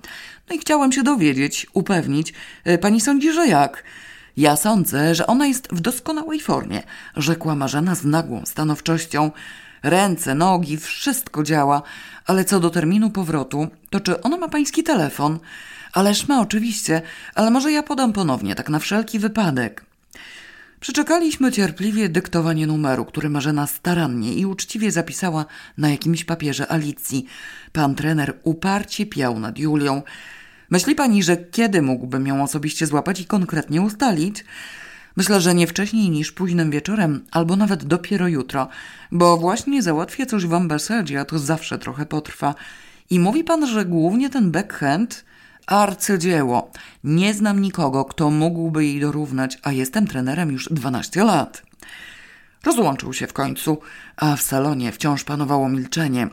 No 0.50 0.56
i 0.56 0.58
chciałem 0.58 0.92
się 0.92 1.02
dowiedzieć, 1.02 1.66
upewnić. 1.72 2.34
E, 2.64 2.78
pani 2.78 3.00
sądzi, 3.00 3.32
że 3.32 3.46
jak? 3.46 3.84
Ja 4.36 4.56
sądzę, 4.56 5.14
że 5.14 5.26
ona 5.26 5.46
jest 5.46 5.68
w 5.72 5.80
doskonałej 5.80 6.40
formie, 6.40 6.82
rzekła 7.16 7.54
Marzena 7.54 7.94
z 7.94 8.04
nagłą 8.04 8.42
stanowczością. 8.46 9.30
Ręce, 9.82 10.34
nogi, 10.34 10.76
wszystko 10.76 11.42
działa, 11.42 11.82
ale 12.26 12.44
co 12.44 12.60
do 12.60 12.70
terminu 12.70 13.10
powrotu, 13.10 13.68
to 13.90 14.00
czy 14.00 14.22
ona 14.22 14.36
ma 14.36 14.48
pański 14.48 14.82
telefon? 14.82 15.38
Ależ 15.92 16.28
ma 16.28 16.40
oczywiście, 16.40 17.02
ale 17.34 17.50
może 17.50 17.72
ja 17.72 17.82
podam 17.82 18.12
ponownie, 18.12 18.54
tak 18.54 18.68
na 18.68 18.78
wszelki 18.78 19.18
wypadek. 19.18 19.84
Przeczekaliśmy 20.80 21.52
cierpliwie 21.52 22.08
dyktowanie 22.08 22.66
numeru, 22.66 23.04
który 23.04 23.30
Marzena 23.30 23.66
starannie 23.66 24.34
i 24.34 24.46
uczciwie 24.46 24.92
zapisała 24.92 25.44
na 25.78 25.90
jakimś 25.90 26.24
papierze 26.24 26.72
Alicji. 26.72 27.26
Pan 27.72 27.94
trener 27.94 28.38
uparcie 28.42 29.06
piał 29.06 29.40
nad 29.40 29.58
Julią. 29.58 30.02
Myśli 30.70 30.94
pani, 30.94 31.22
że 31.22 31.36
kiedy 31.36 31.82
mógłbym 31.82 32.26
ją 32.26 32.42
osobiście 32.42 32.86
złapać 32.86 33.20
i 33.20 33.24
konkretnie 33.24 33.82
ustalić? 33.82 34.44
Myślę, 35.16 35.40
że 35.40 35.54
nie 35.54 35.66
wcześniej 35.66 36.10
niż 36.10 36.32
późnym 36.32 36.70
wieczorem, 36.70 37.24
albo 37.30 37.56
nawet 37.56 37.84
dopiero 37.84 38.28
jutro, 38.28 38.68
bo 39.12 39.36
właśnie 39.36 39.82
załatwię 39.82 40.26
coś 40.26 40.46
w 40.46 40.54
ambasadzie, 40.54 41.20
a 41.20 41.24
to 41.24 41.38
zawsze 41.38 41.78
trochę 41.78 42.06
potrwa. 42.06 42.54
I 43.10 43.20
mówi 43.20 43.44
pan, 43.44 43.66
że 43.66 43.84
głównie 43.84 44.30
ten 44.30 44.50
backhand 44.50 45.24
arcydzieło. 45.66 46.70
Nie 47.04 47.34
znam 47.34 47.60
nikogo, 47.60 48.04
kto 48.04 48.30
mógłby 48.30 48.84
jej 48.84 49.00
dorównać, 49.00 49.58
a 49.62 49.72
jestem 49.72 50.06
trenerem 50.06 50.52
już 50.52 50.68
12 50.68 51.24
lat. 51.24 51.62
Rozłączył 52.64 53.12
się 53.12 53.26
w 53.26 53.32
końcu, 53.32 53.78
a 54.16 54.36
w 54.36 54.42
salonie 54.42 54.92
wciąż 54.92 55.24
panowało 55.24 55.68
milczenie. 55.68 56.28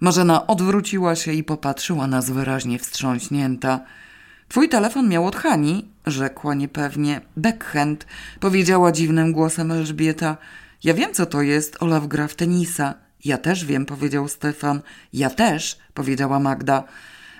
Marzena 0.00 0.46
odwróciła 0.46 1.16
się 1.16 1.32
i 1.32 1.44
popatrzyła 1.44 2.06
nas 2.06 2.30
wyraźnie 2.30 2.78
wstrząśnięta. 2.78 3.80
Twój 4.48 4.68
telefon 4.68 5.08
miał 5.08 5.26
od 5.26 5.36
Hani, 5.36 5.91
rzekła 6.06 6.54
niepewnie. 6.54 7.20
Backhand, 7.36 8.06
powiedziała 8.40 8.92
dziwnym 8.92 9.32
głosem 9.32 9.72
Elżbieta. 9.72 10.36
Ja 10.84 10.94
wiem, 10.94 11.14
co 11.14 11.26
to 11.26 11.42
jest, 11.42 11.82
Olaf 11.82 12.06
gra 12.06 12.28
w 12.28 12.34
tenisa. 12.34 12.94
Ja 13.24 13.38
też 13.38 13.64
wiem, 13.64 13.86
powiedział 13.86 14.28
Stefan. 14.28 14.82
Ja 15.12 15.30
też, 15.30 15.78
powiedziała 15.94 16.40
Magda. 16.40 16.84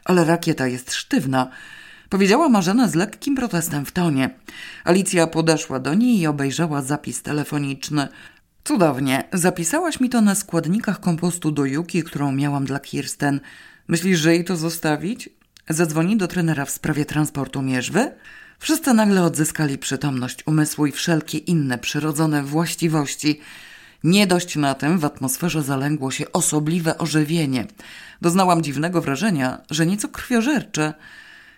Ale 0.05 0.25
rakieta 0.25 0.67
jest 0.67 0.93
sztywna, 0.93 1.51
powiedziała 2.09 2.49
Marzena 2.49 2.89
z 2.89 2.95
lekkim 2.95 3.37
protestem 3.37 3.87
w 3.87 3.93
tonie. 3.93 4.31
Alicja 4.85 5.27
podeszła 5.27 5.79
do 5.79 5.95
niej 5.95 6.21
i 6.21 6.27
obejrzała 6.27 6.83
zapis 6.83 7.23
telefoniczny. 7.23 8.09
Cudownie, 8.65 9.25
zapisałaś 9.33 10.01
mi 10.01 10.09
to 10.09 10.21
na 10.21 10.35
składnikach 10.35 11.01
kompostu 11.01 11.53
do 11.53 11.65
Juki, 11.65 12.03
którą 12.03 12.33
miałam 12.33 12.65
dla 12.65 12.81
Kirsten. 12.81 13.41
Myślisz, 13.89 14.19
że 14.19 14.35
jej 14.35 14.45
to 14.45 14.57
zostawić? 14.57 15.29
Zadzwoni 15.69 16.17
do 16.17 16.29
trenera 16.29 16.65
w 16.65 16.71
sprawie 16.71 17.05
transportu 17.05 17.63
mierzwy? 17.63 18.13
Wszyscy 18.63 18.95
nagle 18.95 19.23
odzyskali 19.23 19.79
przytomność 19.79 20.47
umysłu 20.47 20.87
i 20.87 20.93
wszelkie 20.93 21.39
inne 21.39 21.79
przyrodzone 21.79 22.43
właściwości. 22.43 23.41
Nie 24.05 24.27
dość 24.27 24.57
na 24.57 24.75
tym 24.75 24.99
w 24.99 25.05
atmosferze 25.05 25.63
zalęgło 25.63 26.11
się 26.11 26.33
osobliwe 26.33 26.99
ożywienie. 26.99 27.67
Doznałam 28.21 28.63
dziwnego 28.63 29.01
wrażenia, 29.01 29.59
że 29.71 29.87
nieco 29.87 30.09
krwiożercze. 30.09 30.95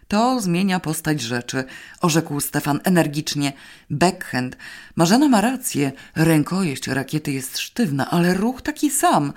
To 0.09 0.41
zmienia 0.41 0.81
postać 0.81 1.21
rzeczy, 1.21 1.65
orzekł 2.01 2.41
Stefan 2.41 2.81
energicznie. 2.85 3.53
Backhand. 3.91 4.57
Marzena 4.97 5.29
ma 5.29 5.41
rację. 5.41 5.93
Rękojeść 6.15 6.89
rakiety 6.89 7.33
jest 7.33 7.59
sztywna, 7.59 8.11
ale 8.11 8.35
ruch 8.35 8.63
taki 8.63 8.91
sam. 8.91 9.33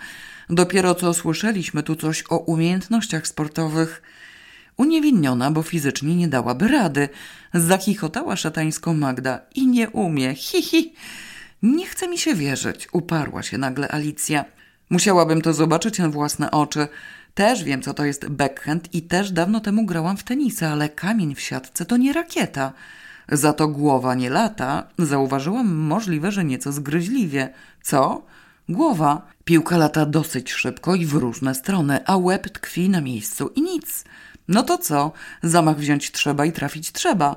Dopiero 0.49 0.95
co 0.95 1.13
słyszeliśmy 1.13 1.83
tu 1.83 1.95
coś 1.95 2.23
o 2.29 2.37
umiejętnościach 2.37 3.27
sportowych. 3.27 4.01
Uniewinniona, 4.77 5.51
bo 5.51 5.63
fizycznie 5.63 6.15
nie 6.15 6.27
dałaby 6.27 6.67
rady. 6.67 7.09
Zachichotała 7.53 8.35
szatańską 8.35 8.93
Magda. 8.93 9.39
I 9.55 9.67
nie 9.67 9.89
umie. 9.89 10.35
Hi, 10.35 10.61
hi. 10.61 10.93
Nie 11.63 11.85
chce 11.85 12.07
mi 12.07 12.17
się 12.17 12.35
wierzyć, 12.35 12.87
uparła 12.91 13.43
się 13.43 13.57
nagle 13.57 13.91
Alicja. 13.91 14.45
Musiałabym 14.89 15.41
to 15.41 15.53
zobaczyć 15.53 15.99
na 15.99 16.09
własne 16.09 16.51
oczy. 16.51 16.87
Też 17.33 17.63
wiem, 17.63 17.81
co 17.81 17.93
to 17.93 18.05
jest 18.05 18.29
backhand 18.29 18.93
i 18.93 19.01
też 19.01 19.31
dawno 19.31 19.59
temu 19.59 19.85
grałam 19.85 20.17
w 20.17 20.23
tenisa, 20.23 20.69
ale 20.69 20.89
kamień 20.89 21.35
w 21.35 21.41
siatce 21.41 21.85
to 21.85 21.97
nie 21.97 22.13
rakieta. 22.13 22.73
Za 23.31 23.53
to 23.53 23.67
głowa 23.67 24.15
nie 24.15 24.29
lata. 24.29 24.87
Zauważyłam 24.99 25.75
możliwe, 25.75 26.31
że 26.31 26.45
nieco 26.45 26.71
zgryźliwie. 26.71 27.49
Co? 27.81 28.25
Głowa. 28.69 29.21
Piłka 29.45 29.77
lata 29.77 30.05
dosyć 30.05 30.51
szybko 30.51 30.95
i 30.95 31.05
w 31.05 31.13
różne 31.13 31.55
strony, 31.55 32.05
a 32.05 32.17
łeb 32.17 32.49
tkwi 32.49 32.89
na 32.89 33.01
miejscu 33.01 33.47
i 33.55 33.61
nic. 33.61 34.03
No 34.47 34.63
to 34.63 34.77
co? 34.77 35.11
Zamach 35.43 35.77
wziąć 35.77 36.11
trzeba 36.11 36.45
i 36.45 36.51
trafić 36.51 36.91
trzeba. 36.91 37.35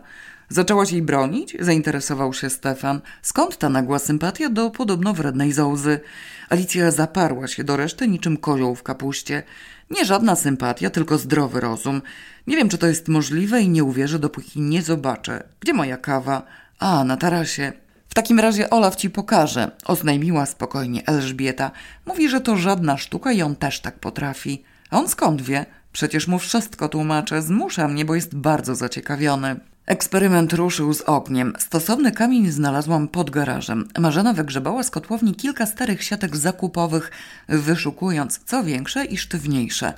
Zaczęłaś 0.49 0.93
jej 0.93 1.03
bronić? 1.03 1.57
Zainteresował 1.61 2.35
się 2.35 2.51
Stefan. 2.51 3.01
Skąd 3.23 3.59
ta 3.59 3.69
nagła 3.69 3.99
sympatia 3.99 4.51
do 4.51 4.71
podobno 4.71 5.15
wrednej 5.15 5.53
zołzy? 5.53 6.01
Alicja 6.49 6.91
zaparła 6.91 7.49
się 7.49 7.65
do 7.65 7.77
reszty 7.77 8.09
niczym 8.09 8.37
kozioł 8.37 8.75
w 8.75 8.83
kapuście. 8.83 9.43
Nie 9.91 10.05
żadna 10.05 10.37
sympatia, 10.37 10.91
tylko 10.91 11.19
zdrowy 11.19 11.61
rozum. 11.61 12.03
Nie 12.47 12.57
wiem, 12.57 12.69
czy 12.69 12.79
to 12.79 12.87
jest 12.87 13.09
możliwe 13.09 13.63
i 13.63 13.69
nie 13.69 13.85
uwierzę, 13.85 14.19
dopóki 14.19 14.61
nie 14.61 14.83
zobaczę. 14.83 15.43
Gdzie 15.61 15.73
moja 15.73 15.97
kawa? 15.97 16.43
A, 16.79 17.05
na 17.05 17.17
tarasie. 17.17 17.73
W 18.09 18.15
takim 18.15 18.41
razie 18.41 18.71
Olaf 18.71 18.97
ci 18.97 19.11
pokaże, 19.11 19.71
oznajmiła 19.85 20.47
spokojnie 20.47 21.07
Elżbieta. 21.07 21.71
Mówi, 22.07 22.29
że 22.29 22.41
to 22.41 22.57
żadna 22.57 22.97
sztuka 22.97 23.33
i 23.33 23.43
on 23.43 23.57
też 23.57 23.81
tak 23.81 23.99
potrafi. 23.99 24.65
A 24.91 24.99
on 24.99 25.09
skąd 25.09 25.43
wie? 25.43 25.67
Przecież 25.93 26.29
mu 26.29 26.39
wszystko 26.39 26.89
tłumaczę, 26.89 27.43
zmusza 27.43 27.89
mnie, 27.89 28.05
bo 28.05 28.15
jest 28.15 28.35
bardzo 28.35 28.75
zaciekawiony. 28.75 29.61
Eksperyment 29.87 30.53
ruszył 30.53 30.95
z 30.95 31.01
ogniem. 31.01 31.53
Stosowny 31.59 32.13
kamień 32.13 32.51
znalazłam 32.51 33.09
pod 33.09 33.31
garażem. 33.31 33.89
Marzena 33.99 34.33
wygrzebała 34.33 34.83
z 34.83 34.91
kotłowni 34.91 35.35
kilka 35.35 35.67
starych 35.67 36.03
siatek 36.03 36.37
zakupowych, 36.37 37.11
wyszukując 37.49 38.41
co 38.45 38.65
większe 38.65 39.05
i 39.05 39.19
sztywniejsze. 39.19 39.95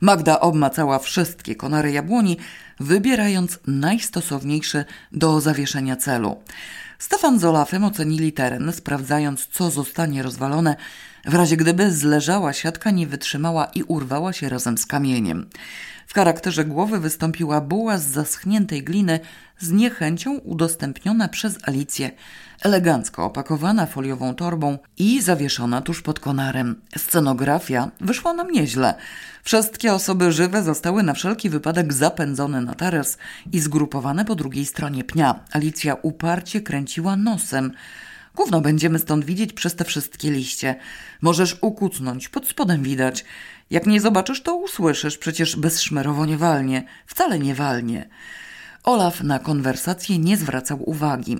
Magda 0.00 0.40
obmacała 0.40 0.98
wszystkie 0.98 1.56
konary 1.56 1.92
jabłoni, 1.92 2.36
wybierając 2.80 3.58
najstosowniejszy 3.66 4.84
do 5.12 5.40
zawieszenia 5.40 5.96
celu. 5.96 6.36
Stefan 6.98 7.38
z 7.38 7.44
Olafem 7.44 7.84
ocenili 7.84 8.32
teren, 8.32 8.72
sprawdzając, 8.72 9.46
co 9.46 9.70
zostanie 9.70 10.22
rozwalone, 10.22 10.76
w 11.26 11.34
razie 11.34 11.56
gdyby 11.56 11.92
zleżała 11.92 12.52
siatka 12.52 12.90
nie 12.90 13.06
wytrzymała 13.06 13.64
i 13.64 13.82
urwała 13.82 14.32
się 14.32 14.48
razem 14.48 14.78
z 14.78 14.86
kamieniem. 14.86 15.46
W 16.06 16.14
charakterze 16.14 16.64
głowy 16.64 17.00
wystąpiła 17.00 17.60
buła 17.60 17.98
z 17.98 18.06
zaschniętej 18.06 18.82
gliny 18.82 19.20
z 19.58 19.70
niechęcią 19.70 20.38
udostępniona 20.38 21.28
przez 21.28 21.58
Alicję, 21.62 22.10
elegancko 22.62 23.24
opakowana 23.24 23.86
foliową 23.86 24.34
torbą 24.34 24.78
i 24.98 25.22
zawieszona 25.22 25.80
tuż 25.80 26.02
pod 26.02 26.20
konarem. 26.20 26.80
Scenografia 26.96 27.90
wyszła 28.00 28.34
nam 28.34 28.50
nieźle. 28.50 28.94
Wszystkie 29.42 29.92
osoby 29.92 30.32
żywe 30.32 30.62
zostały 30.62 31.02
na 31.02 31.14
wszelki 31.14 31.50
wypadek 31.50 31.92
zapędzone 31.92 32.60
na 32.60 32.74
taras 32.74 33.18
i 33.52 33.60
zgrupowane 33.60 34.24
po 34.24 34.34
drugiej 34.34 34.66
stronie 34.66 35.04
pnia. 35.04 35.40
Alicja 35.52 35.94
uparcie 35.94 36.60
kręciła 36.60 37.16
nosem. 37.16 37.72
Gówno 38.34 38.60
będziemy 38.60 38.98
stąd 38.98 39.24
widzieć 39.24 39.52
przez 39.52 39.74
te 39.74 39.84
wszystkie 39.84 40.30
liście. 40.30 40.76
Możesz 41.20 41.56
ukucnąć, 41.60 42.28
pod 42.28 42.48
spodem 42.48 42.82
widać. 42.82 43.24
Jak 43.70 43.86
nie 43.86 44.00
zobaczysz, 44.00 44.42
to 44.42 44.56
usłyszysz, 44.56 45.18
przecież 45.18 45.56
bezszmerowo 45.56 46.26
nie 46.26 46.36
walnie. 46.36 46.84
Wcale 47.06 47.38
nie 47.38 47.54
walnie. 47.54 48.08
Olaf 48.84 49.22
na 49.22 49.38
konwersację 49.38 50.18
nie 50.18 50.36
zwracał 50.36 50.90
uwagi. 50.90 51.38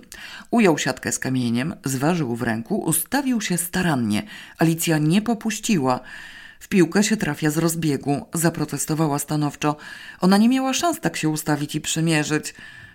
Ujął 0.50 0.78
siatkę 0.78 1.12
z 1.12 1.18
kamieniem, 1.18 1.74
zważył 1.84 2.36
w 2.36 2.42
ręku, 2.42 2.76
ustawił 2.76 3.40
się 3.40 3.58
starannie. 3.58 4.22
Alicja 4.58 4.98
nie 4.98 5.22
popuściła. 5.22 6.00
W 6.60 6.68
piłkę 6.68 7.04
się 7.04 7.16
trafia 7.16 7.50
z 7.50 7.58
rozbiegu, 7.58 8.26
zaprotestowała 8.34 9.18
stanowczo. 9.18 9.76
Ona 10.20 10.36
nie 10.36 10.48
miała 10.48 10.74
szans 10.74 11.00
tak 11.00 11.16
się 11.16 11.28
ustawić 11.28 11.74
i 11.74 11.80
przymierzyć. 11.80 12.54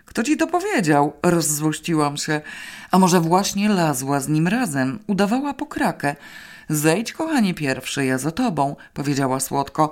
Kto 0.10 0.24
ci 0.24 0.38
to 0.38 0.48
powiedział? 0.48 1.14
Rozzłościłam 1.24 2.18
się. 2.18 2.42
A 2.92 3.00
może 3.00 3.22
właśnie 3.22 3.70
lazła 3.70 4.20
z 4.20 4.28
nim 4.28 4.48
razem, 4.48 5.00
udawała 5.08 5.54
pokrakę. 5.54 6.16
Zejdź, 6.70 7.14
kochanie, 7.14 7.54
pierwszy, 7.54 8.06
ja 8.06 8.18
za 8.18 8.32
tobą, 8.32 8.76
powiedziała 8.94 9.40
słodko. 9.40 9.92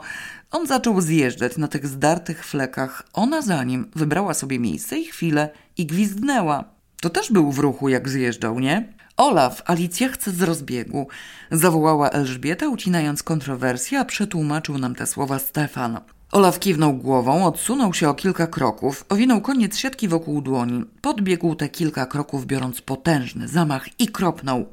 On 0.51 0.67
zaczął 0.67 1.01
zjeżdżać 1.01 1.57
na 1.57 1.67
tych 1.67 1.87
zdartych 1.87 2.45
flekach. 2.45 3.03
Ona 3.13 3.41
za 3.41 3.63
nim 3.63 3.91
wybrała 3.95 4.33
sobie 4.33 4.59
miejsce 4.59 4.97
i 4.99 5.05
chwilę 5.05 5.49
i 5.77 5.85
gwizdnęła. 5.85 6.63
To 7.01 7.09
też 7.09 7.31
był 7.31 7.51
w 7.51 7.59
ruchu, 7.59 7.89
jak 7.89 8.09
zjeżdżał, 8.09 8.59
nie? 8.59 8.93
Olaf, 9.17 9.61
Alicja 9.65 10.09
chce 10.09 10.31
z 10.31 10.41
rozbiegu, 10.41 11.07
zawołała 11.51 12.09
Elżbieta, 12.09 12.67
ucinając 12.67 13.23
kontrowersję, 13.23 13.99
a 13.99 14.05
przetłumaczył 14.05 14.77
nam 14.77 14.95
te 14.95 15.07
słowa 15.07 15.39
Stefan. 15.39 15.99
Olaf 16.31 16.59
kiwnął 16.59 16.93
głową, 16.93 17.45
odsunął 17.45 17.93
się 17.93 18.09
o 18.09 18.13
kilka 18.13 18.47
kroków, 18.47 19.05
owinął 19.09 19.41
koniec 19.41 19.77
siatki 19.77 20.07
wokół 20.07 20.41
dłoni, 20.41 20.85
podbiegł 21.01 21.55
te 21.55 21.69
kilka 21.69 22.05
kroków, 22.05 22.45
biorąc 22.45 22.81
potężny 22.81 23.47
zamach 23.47 23.99
i 23.99 24.07
kropnął. 24.07 24.65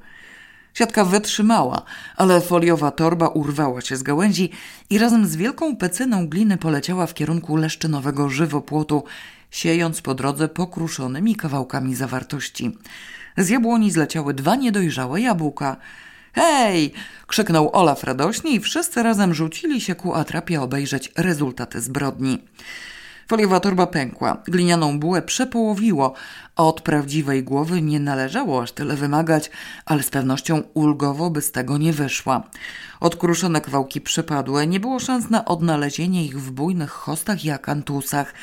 Siatka 0.75 1.05
wytrzymała, 1.05 1.83
ale 2.17 2.41
foliowa 2.41 2.91
torba 2.91 3.29
urwała 3.29 3.81
się 3.81 3.97
z 3.97 4.03
gałęzi 4.03 4.51
i 4.91 4.99
razem 4.99 5.27
z 5.27 5.37
wielką 5.37 5.77
pecyną 5.77 6.29
gliny 6.29 6.59
poleciała 6.59 7.07
w 7.07 7.15
kierunku 7.15 7.57
leszczynowego 7.57 8.31
żywopłotu, 8.31 9.05
siejąc 9.51 10.03
po 10.03 10.15
drodze 10.15 10.49
pokruszonymi 10.49 11.37
kawałkami 11.37 11.95
zawartości. 11.95 12.79
Z 13.37 13.49
jabłoni 13.49 13.91
zleciały 13.91 14.35
dwa 14.35 14.57
niedojrzałe 14.57 15.21
jabłka. 15.21 15.77
Hej! 16.35 16.93
krzyknął 17.27 17.71
Olaf 17.73 18.05
radośnie 18.05 18.51
i 18.51 18.61
wszyscy 18.61 19.03
razem 19.03 19.35
rzucili 19.35 19.81
się 19.81 19.95
ku 19.95 20.15
atrapie 20.15 20.63
obejrzeć 20.63 21.13
rezultaty 21.17 21.81
zbrodni. 21.81 22.39
Foliowa 23.29 23.61
torba 23.61 23.87
pękła, 23.87 24.43
glinianą 24.47 25.01
bułę 25.01 25.23
przepołowiło. 25.23 26.15
Od 26.57 26.81
prawdziwej 26.81 27.43
głowy 27.43 27.83
nie 27.83 28.01
należało 28.01 28.63
aż 28.63 28.73
tyle 28.73 28.97
wymagać, 28.97 29.51
ale 29.85 30.03
z 30.03 30.11
pewnością 30.11 30.63
ulgowo 30.75 31.31
by 31.31 31.43
z 31.43 31.53
tego 31.53 31.79
nie 31.79 31.93
wyszła. 31.93 32.43
Odkruszone 33.01 33.61
kawałki 33.61 34.01
przepadłe, 34.01 34.67
nie 34.67 34.81
było 34.81 35.01
szans 35.01 35.31
na 35.31 35.45
odnalezienie 35.45 36.25
ich 36.25 36.41
w 36.41 36.51
bujnych 36.51 36.91
chostach 36.91 37.45
i 37.45 37.51
akantusach. 37.51 38.35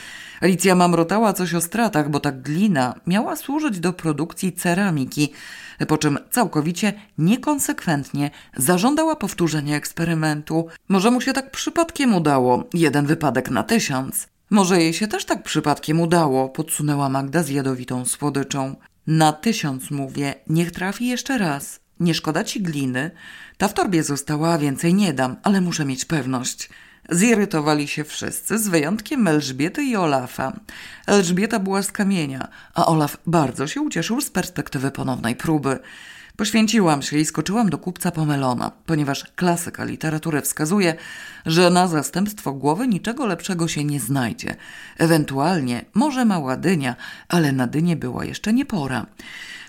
Alicja 0.42 0.76
mamrotała 0.76 1.34
coś 1.34 1.54
o 1.54 1.62
stratach, 1.62 2.10
bo 2.10 2.20
ta 2.20 2.32
glina 2.32 2.96
miała 3.08 3.36
służyć 3.36 3.80
do 3.80 3.94
produkcji 3.94 4.54
ceramiki, 4.54 5.34
po 5.86 5.98
czym 5.98 6.20
całkowicie 6.32 6.94
niekonsekwentnie 7.18 8.32
zażądała 8.58 9.16
powtórzenia 9.16 9.76
eksperymentu. 9.76 10.68
Może 10.90 11.12
mu 11.12 11.22
się 11.22 11.34
tak 11.34 11.52
przypadkiem 11.52 12.16
udało, 12.16 12.64
jeden 12.74 13.06
wypadek 13.06 13.49
na 13.49 13.64
tysiąc. 13.64 14.28
Może 14.49 14.82
jej 14.82 14.94
się 14.94 15.08
też 15.08 15.26
tak 15.26 15.44
przypadkiem 15.44 15.99
udało, 15.99 16.49
podsunęła 16.49 17.10
Magda 17.10 17.44
z 17.44 17.49
jadowitą 17.49 18.06
słodyczą. 18.06 18.76
Na 19.08 19.34
tysiąc 19.34 19.91
mówię, 19.91 20.36
niech 20.48 20.72
trafi 20.72 21.08
jeszcze 21.08 21.38
raz. 21.38 21.80
Nie 21.99 22.14
szkoda 22.14 22.44
ci 22.44 22.62
gliny? 22.62 23.12
Ta 23.58 23.68
w 23.68 23.74
torbie 23.74 24.03
została, 24.03 24.58
więcej 24.58 24.94
nie 24.94 25.14
dam, 25.14 25.36
ale 25.44 25.62
muszę 25.62 25.86
mieć 25.86 26.06
pewność. 26.06 26.70
Zirytowali 27.12 27.88
się 27.88 28.04
wszyscy, 28.04 28.60
z 28.60 28.68
wyjątkiem 28.68 29.28
Elżbiety 29.28 29.84
i 29.84 29.96
Olafa. 29.96 30.54
Elżbieta 31.08 31.60
była 31.60 31.82
z 31.82 31.92
kamienia, 31.92 32.48
a 32.74 32.86
Olaf 32.86 33.18
bardzo 33.28 33.68
się 33.68 33.82
ucieszył 33.82 34.22
z 34.22 34.30
perspektywy 34.30 34.92
ponownej 34.92 35.36
próby. 35.36 35.80
Poświęciłam 36.36 37.02
się 37.02 37.18
i 37.18 37.26
skoczyłam 37.26 37.70
do 37.70 37.78
kupca 37.78 38.12
Pomelona, 38.12 38.72
ponieważ 38.86 39.32
klasyka 39.36 39.84
literatury 39.84 40.42
wskazuje, 40.42 40.96
że 41.46 41.70
na 41.70 41.88
zastępstwo 41.88 42.54
głowy 42.54 42.88
niczego 42.88 43.26
lepszego 43.26 43.68
się 43.68 43.84
nie 43.84 44.00
znajdzie. 44.00 44.56
Ewentualnie 44.98 45.86
może 45.94 46.26
mała 46.26 46.58
dynia, 46.58 46.96
ale 47.28 47.52
na 47.52 47.68
dynię 47.68 47.96
była 47.96 48.26
jeszcze 48.26 48.54
nie 48.54 48.66
pora. 48.66 49.06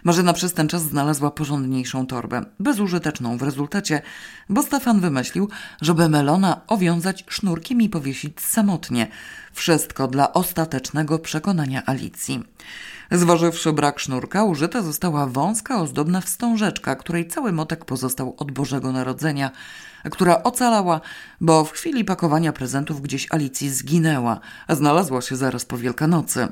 Marzena 0.05 0.33
przez 0.33 0.53
ten 0.53 0.69
czas 0.69 0.83
znalazła 0.83 1.31
porządniejszą 1.31 2.07
torbę, 2.07 2.45
bezużyteczną 2.61 3.39
w 3.39 3.43
rezultacie, 3.43 4.03
bo 4.49 4.63
Stefan 4.63 5.01
wymyślił, 5.01 5.49
żeby 5.81 6.09
melona 6.09 6.61
owiązać 6.67 7.25
sznurkiem 7.29 7.81
i 7.81 7.89
powiesić 7.89 8.41
samotnie. 8.41 9.09
Wszystko 9.53 10.09
dla 10.09 10.33
ostatecznego 10.33 11.19
przekonania 11.19 11.83
Alicji. 11.87 12.43
Zważywszy 13.11 13.73
brak 13.73 14.01
sznurka, 14.01 14.45
użyta 14.45 14.83
została 14.83 15.27
wąska, 15.27 15.81
ozdobna 15.81 16.21
wstążeczka, 16.21 16.97
której 16.97 17.29
cały 17.29 17.53
motek 17.53 17.85
pozostał 17.85 18.35
od 18.39 18.53
Bożego 18.53 18.93
Narodzenia, 18.93 19.51
która 20.11 20.43
ocalała, 20.43 21.01
bo 21.41 21.65
w 21.65 21.73
chwili 21.73 22.05
pakowania 22.05 22.53
prezentów 22.53 23.03
gdzieś 23.03 23.27
Alicji 23.31 23.71
zginęła, 23.71 24.41
a 24.67 24.75
znalazła 24.75 25.21
się 25.21 25.37
zaraz 25.37 25.65
po 25.65 25.79
Wielkanocy. 25.79 26.49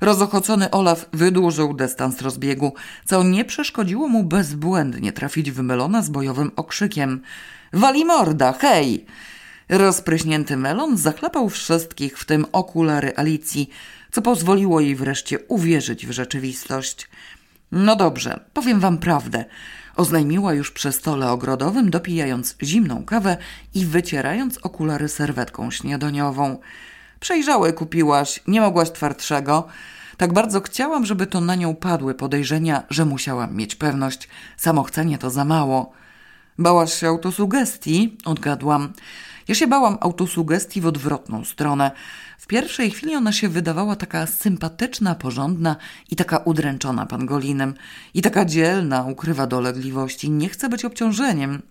Rozochocony 0.00 0.70
Olaf 0.70 1.06
wydłużył 1.12 1.74
dystans 1.74 2.22
rozbiegu, 2.22 2.74
co 3.04 3.22
nie 3.22 3.44
przeszkodziło 3.44 4.08
mu 4.08 4.24
bezbłędnie 4.24 5.12
trafić 5.12 5.50
w 5.50 5.60
melona 5.60 6.02
z 6.02 6.10
bojowym 6.10 6.50
okrzykiem. 6.56 7.20
Wali 7.72 8.04
morda, 8.04 8.52
hej! 8.52 9.06
Rozpryśnięty 9.68 10.56
melon 10.56 10.96
zachlapał 10.96 11.48
wszystkich, 11.48 12.18
w 12.18 12.24
tym 12.24 12.46
okulary 12.52 13.16
Alicji, 13.16 13.70
co 14.12 14.22
pozwoliło 14.22 14.80
jej 14.80 14.96
wreszcie 14.96 15.38
uwierzyć 15.38 16.06
w 16.06 16.10
rzeczywistość. 16.10 17.08
No 17.72 17.96
dobrze, 17.96 18.40
powiem 18.52 18.80
wam 18.80 18.98
prawdę, 18.98 19.44
oznajmiła 19.96 20.54
już 20.54 20.70
przy 20.70 20.92
stole 20.92 21.30
ogrodowym, 21.30 21.90
dopijając 21.90 22.56
zimną 22.62 23.04
kawę 23.04 23.36
i 23.74 23.86
wycierając 23.86 24.58
okulary 24.58 25.08
serwetką 25.08 25.70
śniadaniową. 25.70 26.58
Przejrzałe 27.20 27.72
kupiłaś, 27.72 28.40
nie 28.46 28.60
mogłaś 28.60 28.90
twardszego. 28.90 29.66
Tak 30.16 30.32
bardzo 30.32 30.60
chciałam, 30.60 31.06
żeby 31.06 31.26
to 31.26 31.40
na 31.40 31.54
nią 31.54 31.74
padły 31.74 32.14
podejrzenia, 32.14 32.82
że 32.90 33.04
musiałam 33.04 33.56
mieć 33.56 33.74
pewność. 33.74 34.28
Samochcenie 34.56 35.18
to 35.18 35.30
za 35.30 35.44
mało. 35.44 35.92
Bałaś 36.58 36.94
się 36.94 37.08
autosugestii? 37.08 38.18
Odgadłam. 38.24 38.92
Ja 39.48 39.54
się 39.54 39.66
bałam 39.66 39.98
autosugestii 40.00 40.80
w 40.80 40.86
odwrotną 40.86 41.44
stronę. 41.44 41.90
W 42.38 42.46
pierwszej 42.46 42.90
chwili 42.90 43.16
ona 43.16 43.32
się 43.32 43.48
wydawała 43.48 43.96
taka 43.96 44.26
sympatyczna, 44.26 45.14
porządna 45.14 45.76
i 46.10 46.16
taka 46.16 46.38
udręczona 46.38 47.06
pangolinem. 47.06 47.74
I 48.14 48.22
taka 48.22 48.44
dzielna, 48.44 49.02
ukrywa 49.02 49.46
dolegliwości, 49.46 50.30
nie 50.30 50.48
chce 50.48 50.68
być 50.68 50.84
obciążeniem. 50.84 51.62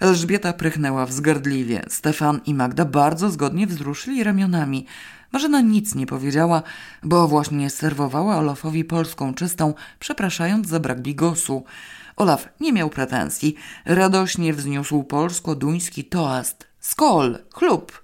Elżbieta 0.00 0.52
prychnęła 0.52 1.06
wzgardliwie. 1.06 1.82
Stefan 1.88 2.40
i 2.46 2.54
Magda 2.54 2.84
bardzo 2.84 3.30
zgodnie 3.30 3.66
wzruszyli 3.66 4.24
ramionami. 4.24 4.86
Marzena 5.32 5.60
nic 5.60 5.94
nie 5.94 6.06
powiedziała, 6.06 6.62
bo 7.02 7.28
właśnie 7.28 7.70
serwowała 7.70 8.36
Olafowi 8.36 8.84
polską 8.84 9.34
czystą, 9.34 9.74
przepraszając 9.98 10.68
za 10.68 10.80
brak 10.80 11.00
bigosu. 11.00 11.64
Olaf 12.16 12.48
nie 12.60 12.72
miał 12.72 12.90
pretensji. 12.90 13.54
Radośnie 13.84 14.54
wzniósł 14.54 15.02
polsko-duński 15.02 16.04
toast. 16.04 16.66
Skol, 16.78 17.38
chlub. 17.54 18.02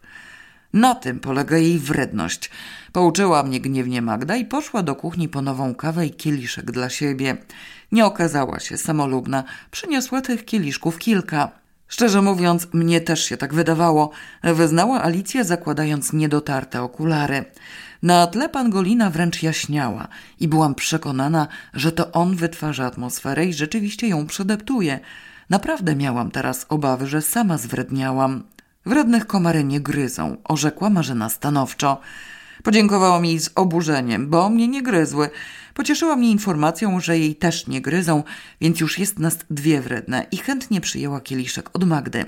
Na 0.72 0.94
tym 0.94 1.20
polega 1.20 1.56
jej 1.56 1.78
wredność. 1.78 2.50
Pouczyła 2.92 3.42
mnie 3.42 3.60
gniewnie 3.60 4.02
Magda 4.02 4.36
i 4.36 4.44
poszła 4.44 4.82
do 4.82 4.94
kuchni 4.94 5.28
po 5.28 5.42
nową 5.42 5.74
kawę 5.74 6.06
i 6.06 6.10
kieliszek 6.10 6.70
dla 6.70 6.90
siebie. 6.90 7.36
Nie 7.92 8.06
okazała 8.06 8.60
się 8.60 8.76
samolubna. 8.76 9.44
Przyniosła 9.70 10.20
tych 10.20 10.44
kieliszków 10.44 10.98
kilka. 10.98 11.65
Szczerze 11.88 12.22
mówiąc, 12.22 12.68
mnie 12.72 13.00
też 13.00 13.24
się 13.24 13.36
tak 13.36 13.54
wydawało, 13.54 14.10
wyznała 14.42 15.02
Alicja, 15.02 15.44
zakładając 15.44 16.12
niedotarte 16.12 16.82
okulary. 16.82 17.44
Na 18.02 18.26
tle 18.26 18.48
pangolina 18.48 19.10
wręcz 19.10 19.42
jaśniała 19.42 20.08
i 20.40 20.48
byłam 20.48 20.74
przekonana, 20.74 21.48
że 21.74 21.92
to 21.92 22.12
on 22.12 22.36
wytwarza 22.36 22.86
atmosferę 22.86 23.46
i 23.46 23.54
rzeczywiście 23.54 24.08
ją 24.08 24.26
przedeptuje. 24.26 25.00
Naprawdę 25.50 25.96
miałam 25.96 26.30
teraz 26.30 26.66
obawy, 26.68 27.06
że 27.06 27.22
sama 27.22 27.58
zwredniałam. 27.58 28.42
Wrednych 28.86 29.26
komary 29.26 29.64
nie 29.64 29.80
gryzą, 29.80 30.36
orzekła 30.44 30.90
Marzena 30.90 31.28
stanowczo. 31.28 32.00
Podziękowała 32.62 33.20
mi 33.20 33.40
z 33.40 33.50
oburzeniem, 33.54 34.30
bo 34.30 34.50
mnie 34.50 34.68
nie 34.68 34.82
gryzły. 34.82 35.30
Pocieszyła 35.74 36.16
mnie 36.16 36.30
informacją, 36.30 37.00
że 37.00 37.18
jej 37.18 37.36
też 37.36 37.66
nie 37.66 37.80
gryzą, 37.80 38.22
więc 38.60 38.80
już 38.80 38.98
jest 38.98 39.18
nas 39.18 39.38
dwie 39.50 39.80
wredne 39.80 40.26
i 40.32 40.36
chętnie 40.36 40.80
przyjęła 40.80 41.20
kieliszek 41.20 41.70
od 41.72 41.84
Magdy. 41.84 42.24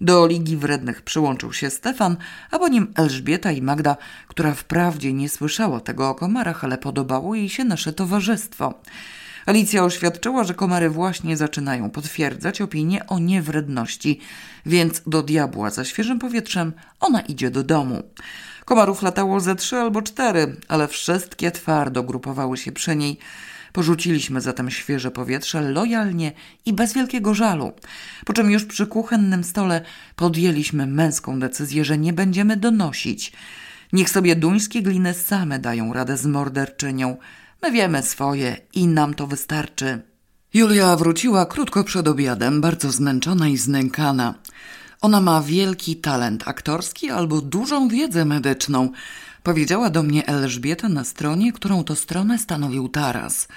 Do 0.00 0.26
Ligi 0.26 0.56
Wrednych 0.56 1.02
przyłączył 1.02 1.52
się 1.52 1.70
Stefan, 1.70 2.16
a 2.50 2.58
po 2.58 2.68
nim 2.68 2.92
Elżbieta 2.96 3.52
i 3.52 3.62
Magda, 3.62 3.96
która 4.28 4.54
wprawdzie 4.54 5.12
nie 5.12 5.28
słyszała 5.28 5.80
tego 5.80 6.08
o 6.08 6.14
komarach, 6.14 6.64
ale 6.64 6.78
podobało 6.78 7.34
jej 7.34 7.48
się 7.48 7.64
nasze 7.64 7.92
towarzystwo. 7.92 8.74
Alicja 9.46 9.84
oświadczyła, 9.84 10.44
że 10.44 10.54
komary 10.54 10.90
właśnie 10.90 11.36
zaczynają 11.36 11.90
potwierdzać 11.90 12.60
opinię 12.60 13.06
o 13.06 13.18
niewredności, 13.18 14.20
więc 14.66 15.02
do 15.06 15.22
diabła 15.22 15.70
za 15.70 15.84
świeżym 15.84 16.18
powietrzem 16.18 16.72
ona 17.00 17.20
idzie 17.20 17.50
do 17.50 17.62
domu. 17.62 18.02
Komarów 18.64 19.02
latało 19.02 19.40
ze 19.40 19.54
trzy 19.54 19.76
albo 19.76 20.02
cztery, 20.02 20.56
ale 20.68 20.88
wszystkie 20.88 21.50
twardo 21.50 22.02
grupowały 22.02 22.56
się 22.56 22.72
przy 22.72 22.96
niej. 22.96 23.18
Porzuciliśmy 23.72 24.40
zatem 24.40 24.70
świeże 24.70 25.10
powietrze 25.10 25.60
lojalnie 25.60 26.32
i 26.66 26.72
bez 26.72 26.92
wielkiego 26.92 27.34
żalu. 27.34 27.72
Po 28.24 28.32
czym 28.32 28.50
już 28.50 28.64
przy 28.64 28.86
kuchennym 28.86 29.44
stole 29.44 29.80
podjęliśmy 30.16 30.86
męską 30.86 31.40
decyzję, 31.40 31.84
że 31.84 31.98
nie 31.98 32.12
będziemy 32.12 32.56
donosić. 32.56 33.32
Niech 33.92 34.10
sobie 34.10 34.36
duńskie 34.36 34.82
gliny 34.82 35.14
same 35.14 35.58
dają 35.58 35.92
radę 35.92 36.16
z 36.16 36.26
morderczynią. 36.26 37.16
My 37.62 37.72
wiemy 37.72 38.02
swoje 38.02 38.56
i 38.72 38.86
nam 38.86 39.14
to 39.14 39.26
wystarczy. 39.26 40.02
Julia 40.54 40.96
wróciła 40.96 41.46
krótko 41.46 41.84
przed 41.84 42.08
obiadem, 42.08 42.60
bardzo 42.60 42.92
zmęczona 42.92 43.48
i 43.48 43.56
znękana. 43.56 44.34
Ona 45.00 45.20
ma 45.20 45.42
wielki 45.42 45.96
talent 45.96 46.48
aktorski 46.48 47.10
albo 47.10 47.40
dużą 47.40 47.88
wiedzę 47.88 48.24
medyczną, 48.24 48.90
powiedziała 49.42 49.90
do 49.90 50.02
mnie 50.02 50.26
Elżbieta 50.26 50.88
na 50.88 51.04
stronie, 51.04 51.52
którą 51.52 51.84
to 51.84 51.96
stronę 51.96 52.38
stanowił 52.38 52.88
Taras. 52.88 53.48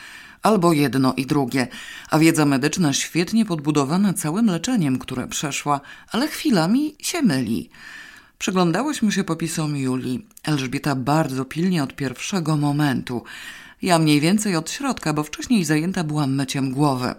Albo 0.41 0.73
jedno 0.73 1.13
i 1.13 1.25
drugie, 1.25 1.67
a 2.09 2.19
wiedza 2.19 2.45
medyczna 2.45 2.93
świetnie 2.93 3.45
podbudowana 3.45 4.13
całym 4.13 4.45
leczeniem, 4.45 4.99
które 4.99 5.27
przeszła, 5.27 5.81
ale 6.11 6.27
chwilami 6.27 6.95
się 6.99 7.21
myli. 7.21 7.69
Przyglądałyśmy 8.37 9.11
się 9.11 9.23
popisom 9.23 9.77
Julii. 9.77 10.25
Elżbieta 10.43 10.95
bardzo 10.95 11.45
pilnie 11.45 11.83
od 11.83 11.95
pierwszego 11.95 12.57
momentu. 12.57 13.23
Ja 13.81 13.99
mniej 13.99 14.19
więcej 14.19 14.55
od 14.55 14.71
środka, 14.71 15.13
bo 15.13 15.23
wcześniej 15.23 15.65
zajęta 15.65 16.03
byłam 16.03 16.35
myciem 16.35 16.71
głowy. 16.71 17.15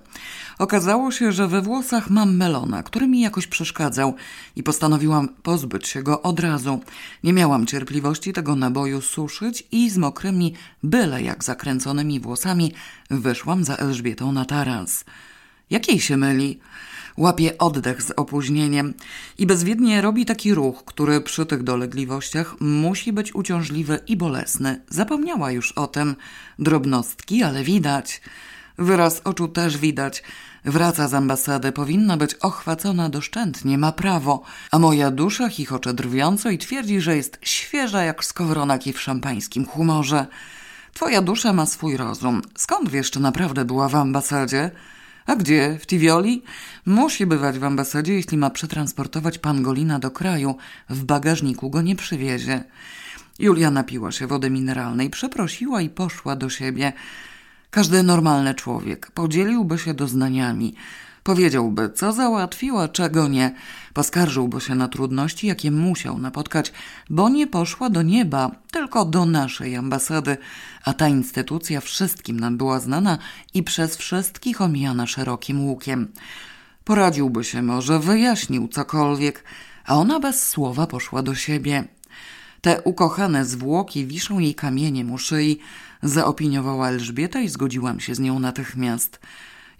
Okazało 0.59 1.11
się, 1.11 1.33
że 1.33 1.49
we 1.49 1.63
włosach 1.63 2.11
mam 2.11 2.37
melona, 2.37 2.83
który 2.83 3.07
mi 3.07 3.21
jakoś 3.21 3.47
przeszkadzał 3.47 4.15
i 4.57 4.63
postanowiłam 4.63 5.29
pozbyć 5.29 5.89
się 5.89 6.03
go 6.03 6.23
od 6.23 6.41
razu. 6.41 6.81
Nie 7.25 7.33
miałam 7.33 7.67
cierpliwości 7.67 8.33
tego 8.33 8.57
naboju 8.57 9.01
suszyć 9.01 9.65
i 9.73 9.91
z 9.91 9.97
mokrymi, 9.97 10.55
byle 10.83 11.23
jak 11.23 11.45
zakręconymi 11.45 12.21
włosami 12.21 12.73
wyszłam 13.11 13.65
za 13.65 13.77
Elżbietą 13.77 14.33
na 14.33 14.45
taras. 14.45 15.05
Jakiej 15.71 16.01
się 16.01 16.17
myli? 16.17 16.61
Łapie 17.19 17.59
oddech 17.59 18.03
z 18.03 18.11
opóźnieniem 18.11 18.95
i 19.39 19.47
bezwiednie 19.47 20.01
robi 20.01 20.27
taki 20.27 20.55
ruch, 20.55 20.85
który 20.85 21.21
przy 21.21 21.47
tych 21.47 21.63
dolegliwościach 21.63 22.61
musi 22.61 23.13
być 23.13 23.35
uciążliwy 23.35 24.01
i 24.07 24.17
bolesny. 24.17 24.81
Zapomniała 24.89 25.51
już 25.51 25.73
o 25.73 25.87
tym. 25.87 26.17
Drobnostki, 26.59 27.43
ale 27.43 27.65
widać. 27.65 28.21
Wyraz 28.79 29.21
oczu 29.25 29.49
też 29.49 29.79
widać. 29.79 30.23
Wraca 30.65 31.09
z 31.09 31.15
ambasady, 31.15 31.73
powinna 31.73 32.17
być 32.17 32.35
ochwacona 32.35 33.09
doszczętnie, 33.09 33.79
ma 33.79 33.93
prawo, 33.93 34.43
a 34.71 34.79
moja 34.79 35.11
dusza 35.11 35.49
chichocze 35.49 35.95
drwiąco 35.95 36.51
i 36.51 36.59
twierdzi, 36.59 37.01
że 37.01 37.17
jest 37.17 37.39
świeża 37.43 38.03
jak 38.03 38.25
skowronaki 38.25 38.93
w 38.93 39.01
szampańskim 39.01 39.67
humorze. 39.67 40.27
Twoja 40.95 41.23
dusza 41.23 41.53
ma 41.53 41.67
swój 41.67 41.97
rozum. 41.97 42.43
Skąd 42.57 42.89
wiesz, 42.89 43.11
czy 43.11 43.21
naprawdę 43.21 43.65
była 43.65 43.89
w 43.89 43.95
ambasadzie? 43.95 44.71
A 45.29 45.37
gdzie? 45.37 45.79
W 45.81 45.87
Tivioli? 45.87 46.43
Musi 46.87 47.27
bywać 47.27 47.59
w 47.59 47.65
ambasadzie, 47.65 48.15
jeśli 48.15 48.39
ma 48.39 48.51
przetransportować 48.51 49.39
pangolina 49.39 49.99
do 49.99 50.11
kraju. 50.11 50.57
W 50.89 51.05
bagażniku 51.05 51.71
go 51.71 51.83
nie 51.83 51.97
przywiezie. 51.97 52.65
Julia 53.39 53.71
napiła 53.71 54.13
się 54.13 54.27
wody 54.27 54.51
mineralnej, 54.51 55.11
przeprosiła 55.11 55.81
i 55.81 55.89
poszła 55.89 56.37
do 56.37 56.51
siebie. 56.51 56.93
Każdy 57.71 58.03
normalny 58.03 58.55
człowiek 58.55 59.11
podzieliłby 59.11 59.79
się 59.79 59.95
doznaniami. 59.95 60.75
Powiedziałby, 61.29 61.91
co 61.95 62.13
załatwiła, 62.13 62.89
czego 62.89 63.29
nie. 63.29 63.55
Poskarżyłby 63.95 64.61
się 64.61 64.75
na 64.75 64.89
trudności, 64.89 65.47
jakie 65.47 65.71
musiał 65.71 66.19
napotkać, 66.19 66.73
bo 67.11 67.29
nie 67.29 67.47
poszła 67.47 67.91
do 67.91 68.03
nieba, 68.03 68.51
tylko 68.71 69.05
do 69.05 69.27
naszej 69.27 69.77
ambasady, 69.77 70.37
a 70.85 70.95
ta 70.95 71.09
instytucja 71.09 71.81
wszystkim 71.81 72.41
nam 72.41 72.57
była 72.57 72.81
znana 72.81 73.19
i 73.55 73.63
przez 73.63 73.97
wszystkich 73.97 74.61
omijana 74.61 75.07
szerokim 75.07 75.65
łukiem. 75.65 76.13
Poradziłby 76.85 77.45
się 77.45 77.63
może, 77.63 77.99
wyjaśnił 77.99 78.69
cokolwiek, 78.69 79.45
a 79.87 79.97
ona 79.97 80.21
bez 80.21 80.49
słowa 80.49 80.87
poszła 80.87 81.23
do 81.23 81.35
siebie. 81.35 81.85
Te 82.61 82.83
ukochane 82.83 83.45
zwłoki 83.45 84.07
wiszą 84.07 84.39
jej 84.39 84.55
kamieniem 84.55 85.13
u 85.13 85.19
szyi, 85.19 85.59
zaopiniowała 86.03 86.89
Elżbieta 86.89 87.41
i 87.41 87.49
zgodziłam 87.49 88.01
się 88.01 88.15
z 88.15 88.21
nią 88.21 88.39
natychmiast. 88.39 89.21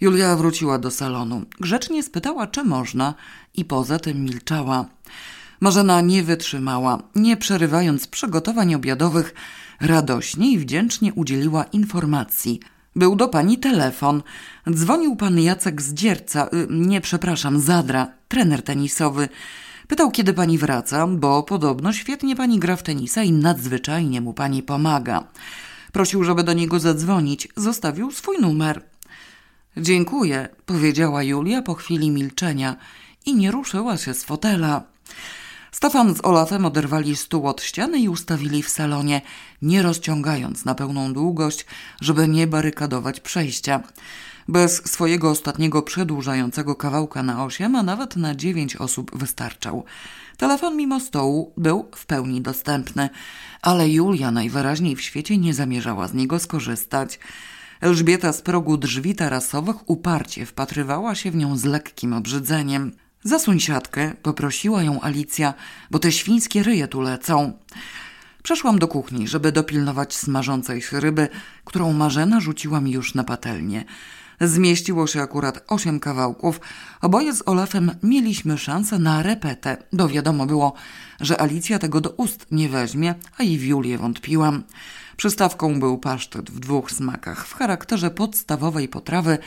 Julia 0.01 0.35
wróciła 0.35 0.77
do 0.77 0.91
salonu. 0.91 1.45
Grzecznie 1.59 2.03
spytała, 2.03 2.47
czy 2.47 2.63
można 2.63 3.13
i 3.55 3.65
poza 3.65 3.99
tym 3.99 4.23
milczała. 4.23 4.85
Marzena 5.61 6.01
nie 6.01 6.23
wytrzymała, 6.23 7.03
nie 7.15 7.37
przerywając 7.37 8.07
przygotowań 8.07 8.75
obiadowych, 8.75 9.33
radośnie 9.81 10.51
i 10.51 10.59
wdzięcznie 10.59 11.13
udzieliła 11.13 11.63
informacji. 11.63 12.59
Był 12.95 13.15
do 13.15 13.27
pani 13.27 13.57
telefon. 13.57 14.23
Dzwonił 14.71 15.15
pan 15.15 15.39
Jacek 15.39 15.81
z 15.81 15.93
Dzierca, 15.93 16.47
y, 16.53 16.67
nie 16.69 17.01
przepraszam, 17.01 17.59
Zadra, 17.59 18.07
trener 18.27 18.63
tenisowy. 18.63 19.29
Pytał, 19.87 20.11
kiedy 20.11 20.33
pani 20.33 20.57
wraca, 20.57 21.07
bo 21.07 21.43
podobno 21.43 21.93
świetnie 21.93 22.35
pani 22.35 22.59
gra 22.59 22.75
w 22.75 22.83
tenisa 22.83 23.23
i 23.23 23.31
nadzwyczajnie 23.31 24.21
mu 24.21 24.33
pani 24.33 24.63
pomaga. 24.63 25.23
Prosił, 25.91 26.23
żeby 26.23 26.43
do 26.43 26.53
niego 26.53 26.79
zadzwonić. 26.79 27.47
Zostawił 27.55 28.11
swój 28.11 28.37
numer. 28.37 28.81
Dziękuję, 29.81 30.49
powiedziała 30.65 31.23
Julia 31.23 31.61
po 31.61 31.73
chwili 31.73 32.11
milczenia 32.11 32.75
i 33.25 33.35
nie 33.35 33.51
ruszyła 33.51 33.97
się 33.97 34.13
z 34.13 34.23
fotela. 34.23 34.83
Stefan 35.71 36.15
z 36.15 36.25
Olafem 36.25 36.65
oderwali 36.65 37.15
stół 37.15 37.47
od 37.47 37.61
ściany 37.61 37.99
i 37.99 38.09
ustawili 38.09 38.63
w 38.63 38.69
salonie, 38.69 39.21
nie 39.61 39.81
rozciągając 39.81 40.65
na 40.65 40.75
pełną 40.75 41.13
długość, 41.13 41.65
żeby 42.01 42.27
nie 42.27 42.47
barykadować 42.47 43.19
przejścia. 43.19 43.83
Bez 44.47 44.91
swojego 44.91 45.29
ostatniego 45.29 45.81
przedłużającego 45.81 46.75
kawałka 46.75 47.23
na 47.23 47.45
osiem, 47.45 47.75
a 47.75 47.83
nawet 47.83 48.15
na 48.15 48.35
dziewięć 48.35 48.75
osób 48.75 49.17
wystarczał. 49.17 49.85
Telefon 50.37 50.77
mimo 50.77 50.99
stołu 50.99 51.53
był 51.57 51.91
w 51.95 52.05
pełni 52.05 52.41
dostępny, 52.41 53.09
ale 53.61 53.89
Julia 53.89 54.31
najwyraźniej 54.31 54.95
w 54.95 55.01
świecie 55.01 55.37
nie 55.37 55.53
zamierzała 55.53 56.07
z 56.07 56.13
niego 56.13 56.39
skorzystać. 56.39 57.19
Elżbieta 57.81 58.33
z 58.33 58.41
progu 58.41 58.77
drzwi 58.77 59.15
tarasowych 59.15 59.89
uparcie 59.89 60.45
wpatrywała 60.45 61.15
się 61.15 61.31
w 61.31 61.35
nią 61.35 61.57
z 61.57 61.63
lekkim 61.63 62.13
obrzydzeniem. 62.13 62.91
Zasuń 63.23 63.59
siatkę, 63.59 64.11
poprosiła 64.21 64.83
ją 64.83 65.01
Alicja, 65.01 65.53
bo 65.91 65.99
te 65.99 66.11
świńskie 66.11 66.63
ryje 66.63 66.87
tu 66.87 67.01
lecą. 67.01 67.53
Przeszłam 68.43 68.79
do 68.79 68.87
kuchni, 68.87 69.27
żeby 69.27 69.51
dopilnować 69.51 70.15
smażącej 70.15 70.81
się 70.81 70.99
ryby, 70.99 71.27
którą 71.65 71.93
Marzena 71.93 72.39
rzuciła 72.39 72.81
mi 72.81 72.91
już 72.91 73.15
na 73.15 73.23
patelnię. 73.23 73.85
Zmieściło 74.41 75.07
się 75.07 75.21
akurat 75.21 75.63
osiem 75.67 75.99
kawałków. 75.99 76.59
Oboje 77.01 77.33
z 77.33 77.43
Olafem 77.45 77.91
mieliśmy 78.03 78.57
szansę 78.57 78.99
na 78.99 79.23
repetę, 79.23 79.77
bo 79.93 80.07
wiadomo 80.07 80.45
było, 80.45 80.73
że 81.21 81.41
Alicja 81.41 81.79
tego 81.79 82.01
do 82.01 82.09
ust 82.09 82.45
nie 82.51 82.69
weźmie, 82.69 83.15
a 83.37 83.43
i 83.43 83.57
w 83.57 83.63
Julię 83.63 83.97
wątpiłam. 83.97 84.63
Przystawką 85.19 85.79
był 85.79 85.97
pasztet 85.97 86.51
w 86.51 86.59
dwóch 86.59 86.91
smakach. 86.91 87.47
W 87.47 87.53
charakterze 87.53 88.11
podstawowej 88.11 88.87
potrawy 88.87 89.37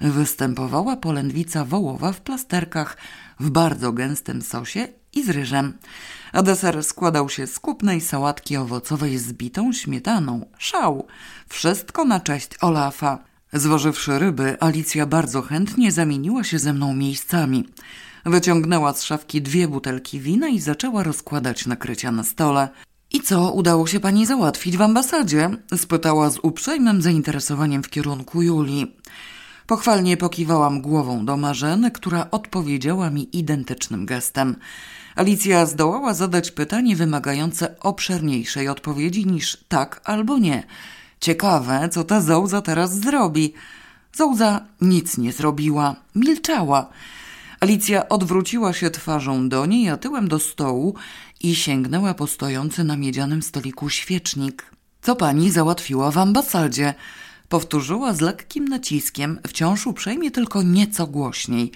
występowała 0.00 0.96
polędwica 0.96 1.64
wołowa 1.64 2.12
w 2.12 2.20
plasterkach 2.20 2.96
w 3.40 3.50
bardzo 3.50 3.92
gęstym 3.92 4.42
sosie 4.42 4.88
i 5.12 5.24
z 5.24 5.30
ryżem. 5.30 5.78
A 6.32 6.42
deser 6.42 6.84
składał 6.84 7.28
się 7.28 7.46
z 7.46 7.58
kupnej 7.58 8.00
sałatki 8.00 8.56
owocowej 8.56 9.18
z 9.18 9.32
bitą 9.32 9.72
śmietaną. 9.72 10.46
Szał. 10.58 11.06
Wszystko 11.48 12.04
na 12.04 12.20
cześć 12.20 12.50
Olafa. 12.60 13.18
Zwożywszy 13.52 14.18
ryby, 14.18 14.56
Alicja 14.60 15.06
bardzo 15.06 15.42
chętnie 15.42 15.92
zamieniła 15.92 16.44
się 16.44 16.58
ze 16.58 16.72
mną 16.72 16.94
miejscami. 16.94 17.68
Wyciągnęła 18.24 18.92
z 18.92 19.02
szafki 19.02 19.42
dwie 19.42 19.68
butelki 19.68 20.20
wina 20.20 20.48
i 20.48 20.60
zaczęła 20.60 21.02
rozkładać 21.02 21.66
nakrycia 21.66 22.12
na 22.12 22.24
stole. 22.24 22.68
I 23.12 23.20
co 23.20 23.52
udało 23.52 23.86
się 23.86 24.00
pani 24.00 24.26
załatwić 24.26 24.76
w 24.76 24.82
ambasadzie? 24.82 25.50
spytała 25.76 26.30
z 26.30 26.38
uprzejmym 26.42 27.02
zainteresowaniem 27.02 27.82
w 27.82 27.90
kierunku 27.90 28.42
Julii. 28.42 28.96
Pochwalnie 29.66 30.16
pokiwałam 30.16 30.80
głową 30.80 31.24
do 31.24 31.36
Marzeny, 31.36 31.90
która 31.90 32.30
odpowiedziała 32.30 33.10
mi 33.10 33.36
identycznym 33.38 34.06
gestem. 34.06 34.56
Alicja 35.16 35.66
zdołała 35.66 36.14
zadać 36.14 36.50
pytanie 36.50 36.96
wymagające 36.96 37.80
obszerniejszej 37.80 38.68
odpowiedzi 38.68 39.26
niż 39.26 39.64
tak 39.68 40.00
albo 40.04 40.38
nie. 40.38 40.62
Ciekawe, 41.20 41.88
co 41.92 42.04
ta 42.04 42.20
Zołza 42.20 42.62
teraz 42.62 43.00
zrobi. 43.00 43.52
Zołza 44.12 44.66
nic 44.80 45.18
nie 45.18 45.32
zrobiła, 45.32 45.96
milczała. 46.14 46.88
Alicja 47.60 48.08
odwróciła 48.08 48.72
się 48.72 48.90
twarzą 48.90 49.48
do 49.48 49.66
niej, 49.66 49.88
a 49.88 49.96
tyłem 49.96 50.28
do 50.28 50.38
stołu 50.38 50.94
i 51.42 51.54
sięgnęła 51.54 52.14
po 52.14 52.26
stojący 52.26 52.84
na 52.84 52.96
miedzianym 52.96 53.42
stoliku 53.42 53.88
świecznik. 53.90 54.70
Co 55.02 55.16
pani 55.16 55.50
załatwiła 55.50 56.10
w 56.10 56.18
ambasadzie? 56.18 56.94
Powtórzyła 57.48 58.14
z 58.14 58.20
lekkim 58.20 58.68
naciskiem, 58.68 59.38
wciąż 59.48 59.86
uprzejmie, 59.86 60.30
tylko 60.30 60.62
nieco 60.62 61.06
głośniej. 61.06 61.72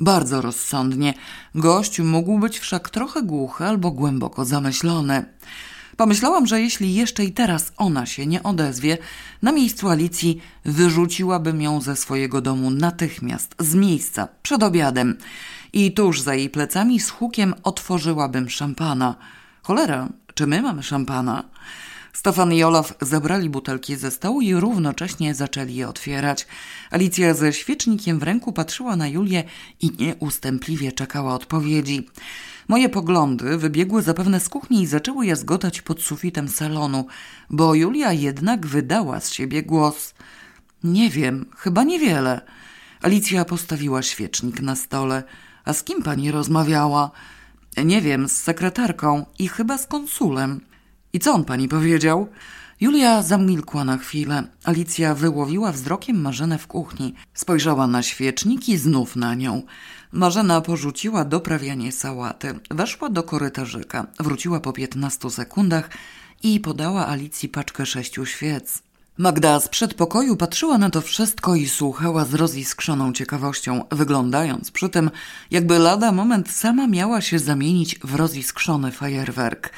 Bardzo 0.00 0.40
rozsądnie. 0.40 1.14
Gość 1.54 2.00
mógł 2.00 2.38
być 2.38 2.58
wszak 2.58 2.90
trochę 2.90 3.22
głuchy 3.22 3.64
albo 3.64 3.90
głęboko 3.90 4.44
zamyślony. 4.44 5.24
Pomyślałam, 5.96 6.46
że 6.46 6.60
jeśli 6.60 6.94
jeszcze 6.94 7.24
i 7.24 7.32
teraz 7.32 7.72
ona 7.76 8.06
się 8.06 8.26
nie 8.26 8.42
odezwie, 8.42 8.98
na 9.42 9.52
miejscu 9.52 9.88
Alicji 9.88 10.40
wyrzuciłabym 10.64 11.62
ją 11.62 11.80
ze 11.80 11.96
swojego 11.96 12.40
domu 12.40 12.70
natychmiast, 12.70 13.54
z 13.58 13.74
miejsca, 13.74 14.28
przed 14.42 14.62
obiadem. 14.62 15.18
I 15.72 15.92
tuż 15.92 16.20
za 16.20 16.34
jej 16.34 16.50
plecami 16.50 17.00
z 17.00 17.10
hukiem 17.10 17.54
otworzyłabym 17.62 18.50
szampana. 18.50 19.14
Cholera, 19.62 20.08
czy 20.34 20.46
my 20.46 20.62
mamy 20.62 20.82
szampana? 20.82 21.44
Stefan 22.12 22.52
i 22.52 22.62
Olaf 22.64 22.94
zabrali 23.00 23.50
butelki 23.50 23.96
ze 23.96 24.10
stołu 24.10 24.40
i 24.40 24.54
równocześnie 24.54 25.34
zaczęli 25.34 25.74
je 25.74 25.88
otwierać. 25.88 26.46
Alicja 26.90 27.34
ze 27.34 27.52
świecznikiem 27.52 28.18
w 28.18 28.22
ręku 28.22 28.52
patrzyła 28.52 28.96
na 28.96 29.08
Julię 29.08 29.44
i 29.80 29.90
nieustępliwie 29.98 30.92
czekała 30.92 31.34
odpowiedzi. 31.34 32.08
Moje 32.68 32.88
poglądy 32.88 33.58
wybiegły 33.58 34.02
zapewne 34.02 34.40
z 34.40 34.48
kuchni 34.48 34.82
i 34.82 34.86
zaczęły 34.86 35.26
je 35.26 35.36
zgotać 35.36 35.82
pod 35.82 36.02
sufitem 36.02 36.48
salonu, 36.48 37.06
bo 37.50 37.74
Julia 37.74 38.12
jednak 38.12 38.66
wydała 38.66 39.20
z 39.20 39.32
siebie 39.32 39.62
głos. 39.62 40.14
Nie 40.84 41.10
wiem, 41.10 41.46
chyba 41.56 41.84
niewiele. 41.84 42.40
Alicja 43.02 43.44
postawiła 43.44 44.02
świecznik 44.02 44.60
na 44.60 44.76
stole. 44.76 45.22
A 45.68 45.72
z 45.72 45.82
kim 45.82 46.02
pani 46.02 46.30
rozmawiała? 46.30 47.10
Nie 47.84 48.02
wiem, 48.02 48.28
z 48.28 48.32
sekretarką 48.32 49.26
i 49.38 49.48
chyba 49.48 49.78
z 49.78 49.86
konsulem. 49.86 50.60
I 51.12 51.18
co 51.18 51.32
on 51.32 51.44
pani 51.44 51.68
powiedział? 51.68 52.28
Julia 52.80 53.22
zamilkła 53.22 53.84
na 53.84 53.96
chwilę. 53.96 54.42
Alicja 54.64 55.14
wyłowiła 55.14 55.72
wzrokiem 55.72 56.20
Marzenę 56.20 56.58
w 56.58 56.66
kuchni. 56.66 57.14
Spojrzała 57.34 57.86
na 57.86 58.02
świecznik 58.02 58.68
i 58.68 58.76
znów 58.76 59.16
na 59.16 59.34
nią. 59.34 59.62
Marzena 60.12 60.60
porzuciła 60.60 61.24
doprawianie 61.24 61.92
sałaty. 61.92 62.60
Weszła 62.70 63.08
do 63.08 63.22
korytarzyka. 63.22 64.06
Wróciła 64.20 64.60
po 64.60 64.72
piętnastu 64.72 65.30
sekundach 65.30 65.90
i 66.42 66.60
podała 66.60 67.06
Alicji 67.06 67.48
paczkę 67.48 67.86
sześciu 67.86 68.26
świec. 68.26 68.82
Magda 69.20 69.60
z 69.60 69.68
przedpokoju 69.68 70.36
patrzyła 70.36 70.78
na 70.78 70.90
to 70.90 71.00
wszystko 71.00 71.54
i 71.54 71.68
słuchała 71.68 72.24
z 72.24 72.34
roziskrzoną 72.34 73.12
ciekawością, 73.12 73.84
wyglądając 73.90 74.70
przy 74.70 74.88
tym, 74.88 75.10
jakby 75.50 75.78
lada 75.78 76.12
moment 76.12 76.50
sama 76.50 76.86
miała 76.86 77.20
się 77.20 77.38
zamienić 77.38 77.98
w 77.98 78.14
roziskrzony 78.14 78.92
fajerwerk. 78.92 79.74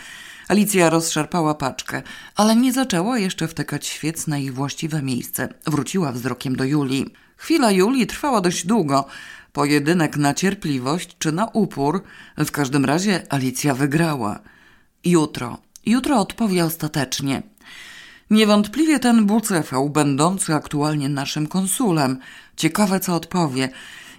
Alicja 0.48 0.90
rozszarpała 0.90 1.54
paczkę, 1.54 2.02
ale 2.36 2.56
nie 2.56 2.72
zaczęła 2.72 3.18
jeszcze 3.18 3.48
wtykać 3.48 3.86
świec 3.86 4.26
na 4.26 4.38
ich 4.38 4.54
właściwe 4.54 5.02
miejsce. 5.02 5.48
Wróciła 5.66 6.12
wzrokiem 6.12 6.56
do 6.56 6.64
Julii. 6.64 7.06
Chwila 7.36 7.70
Julii 7.70 8.06
trwała 8.06 8.40
dość 8.40 8.66
długo. 8.66 9.06
Pojedynek 9.52 10.16
na 10.16 10.34
cierpliwość 10.34 11.16
czy 11.18 11.32
na 11.32 11.46
upór. 11.46 12.02
W 12.38 12.50
każdym 12.50 12.84
razie 12.84 13.26
Alicja 13.32 13.74
wygrała. 13.74 14.40
Jutro. 15.04 15.58
Jutro 15.86 16.20
odpowie 16.20 16.64
ostatecznie. 16.64 17.42
Niewątpliwie 18.30 18.98
ten 18.98 19.26
Bucefał, 19.26 19.90
będący 19.90 20.54
aktualnie 20.54 21.08
naszym 21.08 21.46
konsulem. 21.46 22.18
Ciekawe, 22.56 23.00
co 23.00 23.14
odpowie. 23.14 23.68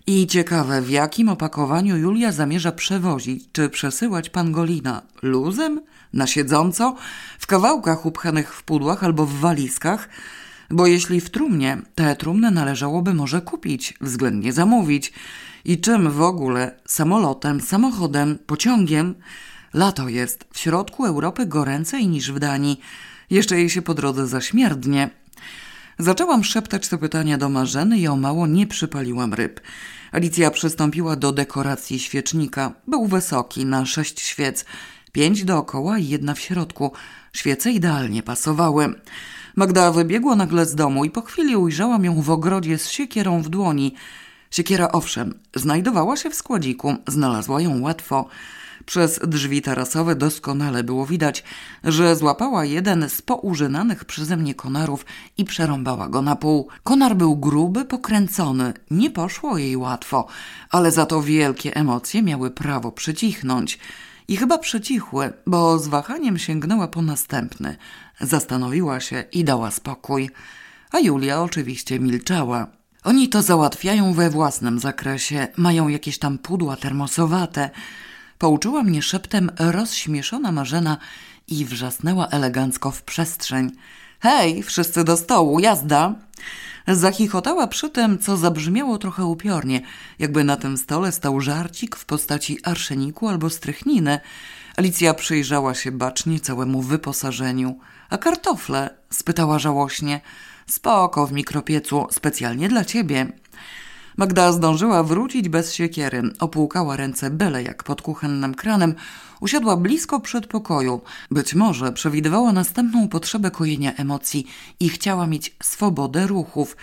I 0.08 0.28
ciekawe, 0.28 0.82
w 0.82 0.90
jakim 0.90 1.30
opakowaniu 1.30 1.98
Julia 1.98 2.32
zamierza 2.32 2.72
przewozić 2.72 3.50
czy 3.52 3.70
przesyłać 3.70 4.30
pangolina. 4.30 5.02
Luzem? 5.22 5.82
Na 6.14 6.28
siedząco? 6.28 6.96
W 7.40 7.48
kawałkach 7.48 8.06
upchanych 8.06 8.54
w 8.54 8.64
pudłach 8.64 9.04
albo 9.04 9.26
w 9.26 9.34
walizkach? 9.34 10.10
Bo 10.70 10.88
jeśli 10.88 11.22
w 11.22 11.30
trumnie, 11.30 11.82
te 11.96 12.16
trumny 12.16 12.52
należałoby 12.52 13.14
może 13.14 13.42
kupić, 13.42 13.94
względnie 14.02 14.54
zamówić. 14.54 15.14
I 15.66 15.82
czym 15.82 16.12
w 16.12 16.22
ogóle? 16.22 16.80
Samolotem, 16.86 17.62
samochodem, 17.62 18.40
pociągiem? 18.46 19.16
Lato 19.74 20.10
jest, 20.10 20.46
w 20.54 20.60
środku 20.60 21.06
Europy 21.06 21.46
goręcej 21.46 22.08
niż 22.08 22.32
w 22.32 22.40
Danii. 22.40 22.82
Jeszcze 23.32 23.58
jej 23.58 23.70
się 23.70 23.82
po 23.82 23.94
drodze 23.94 24.28
zaśmierdnie. 24.28 25.10
Zaczęłam 26.00 26.44
szeptać 26.44 26.88
te 26.88 26.98
pytania 26.98 27.38
do 27.38 27.50
Marzeny 27.50 27.98
i 27.98 28.08
o 28.08 28.16
mało 28.16 28.48
nie 28.48 28.68
przypaliłam 28.68 29.34
ryb. 29.34 29.62
Alicja 30.12 30.52
przystąpiła 30.52 31.16
do 31.16 31.32
dekoracji 31.32 32.00
świecznika. 32.00 32.74
Był 32.88 33.08
wysoki, 33.08 33.66
na 33.66 33.86
sześć 33.86 34.22
świec. 34.22 34.66
Pięć 35.12 35.44
dookoła 35.44 35.98
i 35.98 36.08
jedna 36.08 36.34
w 36.34 36.40
środku. 36.40 36.92
Świece 37.34 37.72
idealnie 37.72 38.24
pasowały. 38.24 38.94
Magda 39.56 39.92
wybiegła 39.92 40.36
nagle 40.36 40.66
z 40.66 40.76
domu 40.76 41.06
i 41.06 41.10
po 41.10 41.22
chwili 41.22 41.56
ujrzałam 41.56 42.06
ją 42.06 42.22
w 42.22 42.30
ogrodzie 42.30 42.78
z 42.78 42.90
siekierą 42.90 43.42
w 43.42 43.50
dłoni. 43.50 43.96
Siekiera 44.52 44.88
owszem, 44.92 45.40
znajdowała 45.56 46.18
się 46.18 46.30
w 46.30 46.36
składziku, 46.36 46.96
znalazła 47.08 47.62
ją 47.62 47.82
łatwo. 47.82 48.28
Przez 48.92 49.20
drzwi 49.28 49.62
tarasowe 49.62 50.16
doskonale 50.16 50.84
było 50.84 51.06
widać, 51.06 51.44
że 51.84 52.16
złapała 52.16 52.66
jeden 52.66 53.10
z 53.10 53.22
poużynanych 53.22 54.06
przeze 54.06 54.38
mnie 54.38 54.56
konarów 54.56 55.06
i 55.38 55.46
przerąbała 55.46 56.10
go 56.10 56.22
na 56.22 56.36
pół. 56.36 56.68
Konar 56.84 57.16
był 57.16 57.36
gruby, 57.36 57.86
pokręcony, 57.86 58.74
nie 58.92 59.12
poszło 59.12 59.58
jej 59.58 59.78
łatwo, 59.78 60.28
ale 60.70 60.92
za 60.92 61.06
to 61.06 61.22
wielkie 61.22 61.76
emocje 61.76 62.24
miały 62.24 62.52
prawo 62.52 62.92
przycichnąć. 62.92 63.80
I 64.28 64.38
chyba 64.38 64.58
przycichły, 64.58 65.34
bo 65.48 65.80
z 65.80 65.88
wahaniem 65.88 66.38
sięgnęła 66.38 66.88
po 66.88 67.02
następny. 67.02 67.76
Zastanowiła 68.22 69.00
się 69.00 69.24
i 69.32 69.44
dała 69.44 69.72
spokój. 69.72 70.30
A 70.92 71.00
Julia 71.00 71.42
oczywiście 71.42 72.00
milczała. 72.00 72.68
Oni 73.04 73.30
to 73.30 73.42
załatwiają 73.42 74.14
we 74.14 74.30
własnym 74.30 74.80
zakresie, 74.80 75.48
mają 75.58 75.88
jakieś 75.88 76.20
tam 76.20 76.38
pudła 76.38 76.76
termosowate. 76.76 77.70
Pouczyła 78.42 78.84
mnie 78.84 79.02
szeptem 79.02 79.52
rozśmieszona 79.60 80.52
Marzena 80.52 80.98
i 81.48 81.66
wrzasnęła 81.66 82.28
elegancko 82.28 82.92
w 82.92 83.04
przestrzeń. 83.04 83.72
Hej, 84.20 84.64
wszyscy 84.64 85.04
do 85.04 85.18
stołu, 85.18 85.60
jazda! 85.60 86.16
Zachichotała 86.88 87.68
przy 87.68 87.90
tym, 87.90 88.20
co 88.20 88.38
zabrzmiało 88.38 88.98
trochę 88.98 89.26
upiornie, 89.26 89.82
jakby 90.20 90.44
na 90.44 90.58
tym 90.58 90.78
stole 90.78 91.12
stał 91.12 91.42
żarcik 91.42 91.96
w 91.96 92.06
postaci 92.06 92.58
arszeniku 92.64 93.28
albo 93.28 93.50
strychniny. 93.50 94.20
Alicja 94.78 95.14
przyjrzała 95.14 95.76
się 95.76 95.92
bacznie 95.92 96.40
całemu 96.40 96.82
wyposażeniu. 96.82 97.80
A 98.10 98.18
kartofle? 98.18 98.90
spytała 99.10 99.60
żałośnie. 99.60 100.22
Spoko 100.68 101.28
w 101.28 101.32
mikropiecu, 101.32 102.08
specjalnie 102.12 102.70
dla 102.70 102.86
ciebie. 102.86 103.32
Magda 104.22 104.52
zdążyła 104.52 105.04
wrócić 105.04 105.50
bez 105.50 105.74
siekiery, 105.74 106.24
opłukała 106.40 106.98
ręce 106.98 107.30
byle 107.30 107.64
jak 107.64 107.84
pod 107.84 108.02
kuchennym 108.02 108.56
kranem, 108.56 108.96
usiadła 109.40 109.78
blisko 109.78 110.20
przedpokoju. 110.20 111.02
Być 111.32 111.56
może 111.56 111.92
przewidywała 111.92 112.54
następną 112.54 113.08
potrzebę 113.08 113.52
kojenia 113.52 113.94
emocji 113.96 114.46
i 114.80 114.90
chciała 114.90 115.28
mieć 115.28 115.56
swobodę 115.64 116.28
ruchów. 116.28 116.78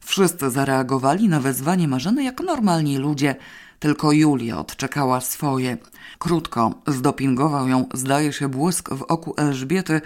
Wszyscy 0.00 0.50
zareagowali 0.50 1.28
na 1.28 1.40
wezwanie 1.40 1.88
Marzeny 1.88 2.24
jak 2.24 2.40
normalni 2.40 2.98
ludzie, 2.98 3.36
tylko 3.78 4.12
Julia 4.12 4.58
odczekała 4.58 5.20
swoje. 5.20 5.76
Krótko 6.24 6.74
zdopingował 6.86 7.68
ją, 7.68 7.86
zdaje 7.94 8.32
się, 8.32 8.48
błysk 8.48 8.90
w 8.90 9.02
oku 9.02 9.34
Elżbiety, 9.36 10.00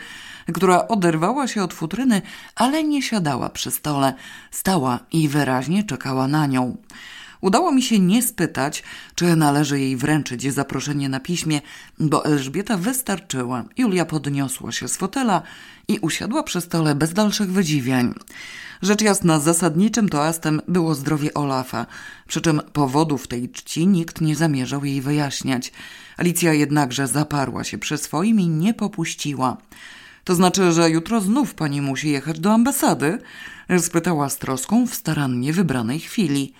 która 0.55 0.89
oderwała 0.89 1.49
się 1.49 1.63
od 1.63 1.75
futryny, 1.75 2.23
ale 2.55 2.85
nie 2.85 3.03
siadała 3.03 3.49
przy 3.49 3.71
stole. 3.71 4.15
Stała 4.51 4.99
i 5.13 5.29
wyraźnie 5.29 5.85
czekała 5.85 6.29
na 6.29 6.47
nią. 6.47 6.77
Udało 7.41 7.73
mi 7.73 7.83
się 7.83 7.99
nie 7.99 8.23
spytać, 8.23 8.83
czy 9.15 9.37
należy 9.37 9.81
jej 9.81 9.97
wręczyć 9.97 10.53
zaproszenie 10.53 11.09
na 11.09 11.21
piśmie, 11.21 11.61
bo 11.99 12.25
Elżbieta 12.25 12.77
wystarczyła. 12.77 13.65
Julia 13.77 14.05
podniosła 14.05 14.73
się 14.73 14.89
z 14.89 14.97
fotela 14.97 15.43
i 15.89 15.99
usiadła 15.99 16.43
przy 16.43 16.61
stole 16.61 16.95
bez 16.95 17.13
dalszych 17.13 17.53
wydziwiań. 17.53 18.15
Rzecz 18.83 19.03
jasna, 19.03 19.41
zasadniczym 19.41 20.09
toastem 20.09 20.61
było 20.69 20.95
zdrowie 20.95 21.35
Olafa, 21.35 21.87
przy 22.27 22.41
czym 22.41 22.61
powodów 22.73 23.27
tej 23.27 23.49
czci 23.49 23.87
nikt 23.87 24.21
nie 24.21 24.37
zamierzał 24.37 24.85
jej 24.85 25.01
wyjaśniać. 25.01 25.73
Alicja 26.17 26.53
jednakże 26.53 27.07
zaparła 27.07 27.65
się 27.65 27.79
przy 27.79 27.99
swoim 27.99 28.41
i 28.41 28.49
nie 28.49 28.75
popuściła. 28.75 29.57
To 30.25 30.35
znaczy, 30.35 30.73
że 30.73 30.91
jutro 30.91 31.21
znów 31.21 31.55
pani 31.55 31.83
musi 31.83 32.11
jechać 32.11 32.41
do 32.41 32.53
ambasady? 32.53 33.19
spytała 33.79 34.29
z 34.29 34.39
troską 34.39 34.87
w 34.87 34.95
starannie 34.95 35.53
wybranej 35.53 36.01
chwili. 36.01 36.53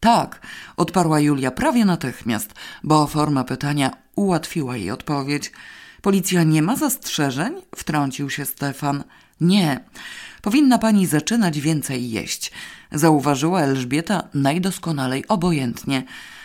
Tak, 0.00 0.40
odparła 0.76 1.20
Julia 1.20 1.50
prawie 1.50 1.84
natychmiast, 1.84 2.54
bo 2.84 3.06
forma 3.06 3.44
pytania 3.44 3.90
ułatwiła 4.16 4.76
jej 4.76 4.90
odpowiedź. 4.90 5.52
Policja 6.02 6.42
nie 6.42 6.62
ma 6.62 6.76
zastrzeżeń? 6.76 7.54
wtrącił 7.76 8.30
się 8.30 8.44
Stefan. 8.44 9.04
Nie. 9.40 9.80
Powinna 10.42 10.78
pani 10.78 11.06
zaczynać 11.06 11.60
więcej 11.60 12.10
jeść, 12.10 12.52
zauważyła 12.92 13.60
Elżbieta 13.60 14.28
najdoskonalej 14.34 15.28
obojętnie. 15.28 16.02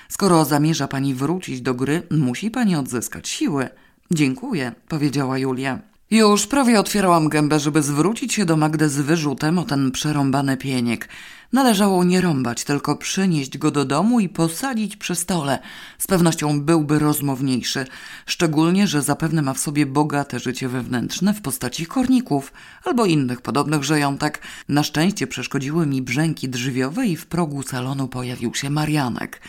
Skoro 0.09 0.45
zamierza 0.45 0.87
pani 0.87 1.13
wrócić 1.13 1.61
do 1.61 1.73
gry, 1.73 2.03
musi 2.11 2.51
pani 2.51 2.75
odzyskać 2.75 3.27
siły. 3.29 3.69
Dziękuję, 4.11 4.71
powiedziała 4.87 5.37
Julia. 5.37 5.79
Już 6.11 6.47
prawie 6.47 6.79
otwierałam 6.79 7.29
gębę, 7.29 7.59
żeby 7.59 7.81
zwrócić 7.81 8.33
się 8.33 8.45
do 8.45 8.57
Magdy 8.57 8.89
z 8.89 8.97
wyrzutem 8.97 9.59
o 9.59 9.63
ten 9.63 9.91
przerąbany 9.91 10.57
pieniek. 10.57 11.09
Należało 11.53 12.03
nie 12.03 12.21
rąbać, 12.21 12.63
tylko 12.63 12.95
przynieść 12.95 13.57
go 13.57 13.71
do 13.71 13.85
domu 13.85 14.19
i 14.19 14.29
posadzić 14.29 14.95
przy 14.95 15.15
stole. 15.15 15.59
Z 15.97 16.07
pewnością 16.07 16.61
byłby 16.61 16.99
rozmowniejszy, 16.99 17.85
szczególnie, 18.25 18.87
że 18.87 19.01
zapewne 19.01 19.41
ma 19.41 19.53
w 19.53 19.59
sobie 19.59 19.85
bogate 19.85 20.39
życie 20.39 20.69
wewnętrzne 20.69 21.33
w 21.33 21.41
postaci 21.41 21.85
korników 21.85 22.53
albo 22.85 23.05
innych 23.05 23.41
podobnych 23.41 23.83
żyjątek. 23.83 24.41
Na 24.67 24.83
szczęście 24.83 25.27
przeszkodziły 25.27 25.87
mi 25.87 26.01
brzęki 26.01 26.49
drzwiowe 26.49 27.07
i 27.07 27.17
w 27.17 27.25
progu 27.25 27.63
salonu 27.63 28.07
pojawił 28.07 28.55
się 28.55 28.69
Marianek. 28.69 29.41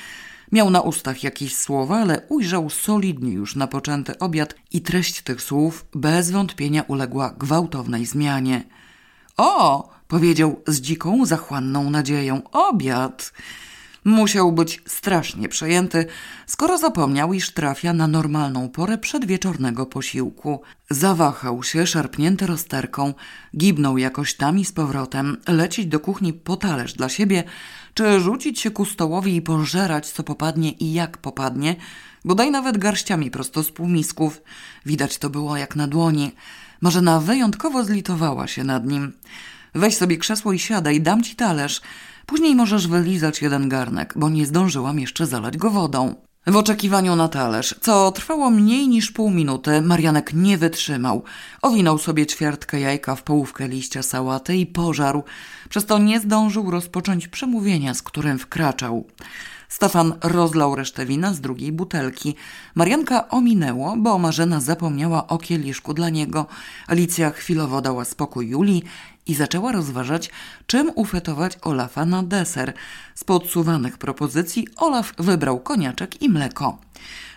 Miał 0.52 0.70
na 0.70 0.80
ustach 0.80 1.22
jakieś 1.22 1.56
słowa, 1.56 1.98
ale 1.98 2.22
ujrzał 2.28 2.70
solidnie 2.70 3.32
już 3.32 3.56
napoczęty 3.56 4.18
obiad 4.18 4.54
i 4.72 4.80
treść 4.80 5.22
tych 5.22 5.42
słów 5.42 5.86
bez 5.94 6.30
wątpienia 6.30 6.82
uległa 6.82 7.34
gwałtownej 7.38 8.06
zmianie. 8.06 8.64
O! 9.36 9.99
Powiedział 10.10 10.62
z 10.66 10.80
dziką, 10.80 11.26
zachłanną 11.26 11.90
nadzieją. 11.90 12.42
Obiad! 12.52 13.32
Musiał 14.04 14.52
być 14.52 14.82
strasznie 14.86 15.48
przejęty, 15.48 16.06
skoro 16.46 16.78
zapomniał, 16.78 17.32
iż 17.32 17.50
trafia 17.50 17.92
na 17.92 18.06
normalną 18.06 18.68
porę 18.68 18.98
przedwieczornego 18.98 19.86
posiłku. 19.86 20.60
Zawahał 20.90 21.62
się, 21.62 21.86
szarpnięty 21.86 22.46
rozterką, 22.46 23.14
gibnął 23.56 23.98
jakoś 23.98 24.34
tam 24.34 24.58
i 24.58 24.64
z 24.64 24.72
powrotem, 24.72 25.36
lecieć 25.48 25.86
do 25.86 26.00
kuchni 26.00 26.32
po 26.32 26.56
talerz 26.56 26.92
dla 26.92 27.08
siebie, 27.08 27.44
czy 27.94 28.20
rzucić 28.20 28.60
się 28.60 28.70
ku 28.70 28.84
stołowi 28.84 29.36
i 29.36 29.42
pożerać, 29.42 30.10
co 30.10 30.22
popadnie 30.22 30.70
i 30.70 30.92
jak 30.92 31.18
popadnie, 31.18 31.76
bodaj 32.24 32.50
nawet 32.50 32.78
garściami 32.78 33.30
prosto 33.30 33.62
z 33.62 33.70
półmisków. 33.70 34.42
Widać 34.86 35.18
to 35.18 35.30
było 35.30 35.56
jak 35.56 35.76
na 35.76 35.86
dłoni. 35.86 36.32
Marzena 36.80 37.20
wyjątkowo 37.20 37.84
zlitowała 37.84 38.46
się 38.46 38.64
nad 38.64 38.86
nim. 38.86 39.12
Weź 39.74 39.96
sobie 39.96 40.18
krzesło 40.18 40.52
i 40.52 40.58
siadaj, 40.58 41.00
dam 41.00 41.22
ci 41.22 41.36
talerz. 41.36 41.80
Później 42.26 42.54
możesz 42.54 42.88
wylizać 42.88 43.42
jeden 43.42 43.68
garnek, 43.68 44.14
bo 44.16 44.28
nie 44.28 44.46
zdążyłam 44.46 44.98
jeszcze 44.98 45.26
zalać 45.26 45.56
go 45.56 45.70
wodą. 45.70 46.14
W 46.46 46.56
oczekiwaniu 46.56 47.16
na 47.16 47.28
talerz, 47.28 47.74
co 47.80 48.12
trwało 48.12 48.50
mniej 48.50 48.88
niż 48.88 49.10
pół 49.10 49.30
minuty, 49.30 49.82
Marianek 49.82 50.34
nie 50.34 50.58
wytrzymał. 50.58 51.22
Owinął 51.62 51.98
sobie 51.98 52.26
ćwiartkę 52.26 52.80
jajka 52.80 53.16
w 53.16 53.22
połówkę 53.22 53.68
liścia 53.68 54.02
sałaty 54.02 54.56
i 54.56 54.66
pożarł. 54.66 55.24
Przez 55.68 55.86
to 55.86 55.98
nie 55.98 56.20
zdążył 56.20 56.70
rozpocząć 56.70 57.28
przemówienia, 57.28 57.94
z 57.94 58.02
którym 58.02 58.38
wkraczał. 58.38 59.06
Stefan 59.68 60.12
rozlał 60.22 60.74
resztę 60.74 61.06
wina 61.06 61.34
z 61.34 61.40
drugiej 61.40 61.72
butelki. 61.72 62.34
Marianka 62.74 63.28
ominęło, 63.28 63.96
bo 63.96 64.18
Marzena 64.18 64.60
zapomniała 64.60 65.26
o 65.26 65.38
kieliszku 65.38 65.94
dla 65.94 66.08
niego. 66.08 66.46
Alicja 66.86 67.30
chwilowo 67.30 67.80
dała 67.80 68.04
spokój 68.04 68.48
Julii 68.48 68.84
i 69.26 69.34
zaczęła 69.34 69.72
rozważać, 69.72 70.30
czym 70.66 70.90
ufetować 70.94 71.58
Olafa 71.62 72.04
na 72.04 72.22
deser. 72.22 72.72
Z 73.14 73.24
podsuwanych 73.24 73.98
propozycji 73.98 74.68
Olaf 74.76 75.14
wybrał 75.18 75.60
koniaczek 75.60 76.22
i 76.22 76.28
mleko. 76.28 76.78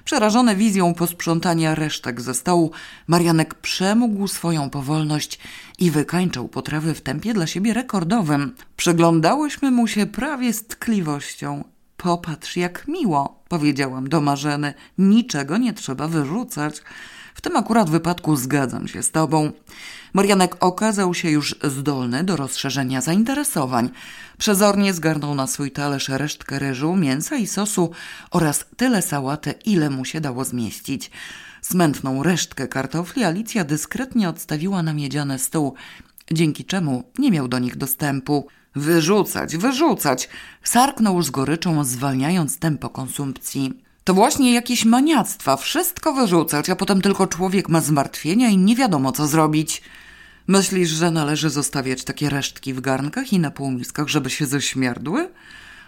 Przerażony 0.06 0.56
wizją 0.56 0.94
posprzątania 0.94 1.76
resztek 1.76 2.22
ze 2.22 2.34
stołu, 2.34 2.72
Marianek 3.08 3.54
przemógł 3.54 4.28
swoją 4.28 4.70
powolność 4.70 5.40
i 5.80 5.92
wykańczał 5.92 6.48
potrawy 6.48 6.94
w 6.94 7.02
tempie 7.02 7.34
dla 7.34 7.48
siebie 7.48 7.74
rekordowym. 7.74 8.56
Przyglądałyśmy 8.78 9.72
mu 9.72 9.88
się 9.88 10.06
prawie 10.06 10.54
z 10.54 10.68
tkliwością. 10.68 11.64
Popatrz, 11.98 12.58
jak 12.58 12.88
miło, 12.88 13.44
powiedziałam 13.48 14.10
do 14.10 14.22
Marzeny. 14.22 14.74
Niczego 14.98 15.58
nie 15.58 15.74
trzeba 15.74 16.08
wyrzucać. 16.08 16.82
Tym 17.44 17.57
akurat 17.57 17.90
wypadku 17.90 18.36
zgadzam 18.36 18.88
się 18.88 19.03
z 19.03 19.11
tobą. 19.11 19.52
Marianek 20.14 20.56
okazał 20.60 21.14
się 21.14 21.30
już 21.30 21.56
zdolny 21.64 22.24
do 22.24 22.36
rozszerzenia 22.36 23.02
zainteresowań. 23.02 23.90
Przezornie 24.38 24.94
zgarnął 24.94 25.36
na 25.36 25.48
swój 25.48 25.72
talerz 25.72 26.10
resztkę 26.10 26.60
ryżu, 26.60 26.95
mięsa 26.95 27.36
i 27.36 27.48
sosu 27.48 27.91
oraz 28.32 28.65
tyle 28.78 29.02
sałaty, 29.02 29.53
ile 29.65 29.90
mu 29.90 30.06
się 30.06 30.22
dało 30.22 30.45
zmieścić. 30.45 31.11
Smętną 31.61 32.24
resztkę 32.24 32.68
kartofli 32.68 33.24
Alicja 33.24 33.64
dyskretnie 33.64 34.30
odstawiła 34.30 34.84
na 34.84 34.94
miedziany 34.94 35.40
stół, 35.40 35.74
dzięki 36.32 36.65
czemu 36.65 37.03
nie 37.20 37.32
miał 37.32 37.48
do 37.48 37.60
nich 37.60 37.78
dostępu. 37.78 38.48
Wyrzucać, 38.76 39.57
wyrzucać! 39.57 40.30
Sarknął 40.64 41.22
z 41.22 41.30
goryczą, 41.30 41.84
zwalniając 41.84 42.60
tempo 42.60 42.90
konsumpcji. 42.90 43.83
To 44.04 44.14
właśnie 44.14 44.54
jakieś 44.54 44.86
maniactwa, 44.86 45.58
wszystko 45.58 46.14
wyrzucać, 46.14 46.70
a 46.70 46.76
potem 46.76 47.02
tylko 47.02 47.28
człowiek 47.28 47.70
ma 47.70 47.82
zmartwienia 47.82 48.50
i 48.50 48.58
nie 48.58 48.76
wiadomo 48.76 49.12
co 49.12 49.28
zrobić. 49.28 49.82
Myślisz, 50.48 50.90
że 50.90 51.12
należy 51.12 51.50
zostawiać 51.50 52.04
takie 52.04 52.30
resztki 52.30 52.74
w 52.74 52.82
garnkach 52.82 53.34
i 53.34 53.40
na 53.40 53.52
półmiskach, 53.52 54.08
żeby 54.08 54.30
się 54.30 54.46
ześmiardły? 54.46 55.30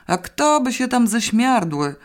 A 0.07 0.17
kto 0.17 0.61
by 0.61 0.73
się 0.73 0.87
tam 0.87 1.07
ześmiardły? 1.07 1.95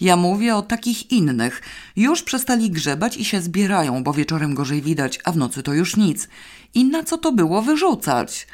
Ja 0.00 0.16
mówię 0.16 0.56
o 0.56 0.62
takich 0.62 1.12
innych. 1.12 1.62
Już 1.96 2.22
przestali 2.22 2.70
grzebać 2.70 3.16
i 3.16 3.24
się 3.24 3.40
zbierają, 3.40 4.02
bo 4.02 4.12
wieczorem 4.12 4.54
gorzej 4.54 4.82
widać, 4.82 5.18
a 5.24 5.32
w 5.32 5.36
nocy 5.36 5.62
to 5.62 5.74
już 5.74 5.96
nic. 5.96 6.28
I 6.74 6.84
na 6.84 7.04
co 7.04 7.18
to 7.18 7.32
było 7.32 7.62
wyrzucać? 7.62 8.46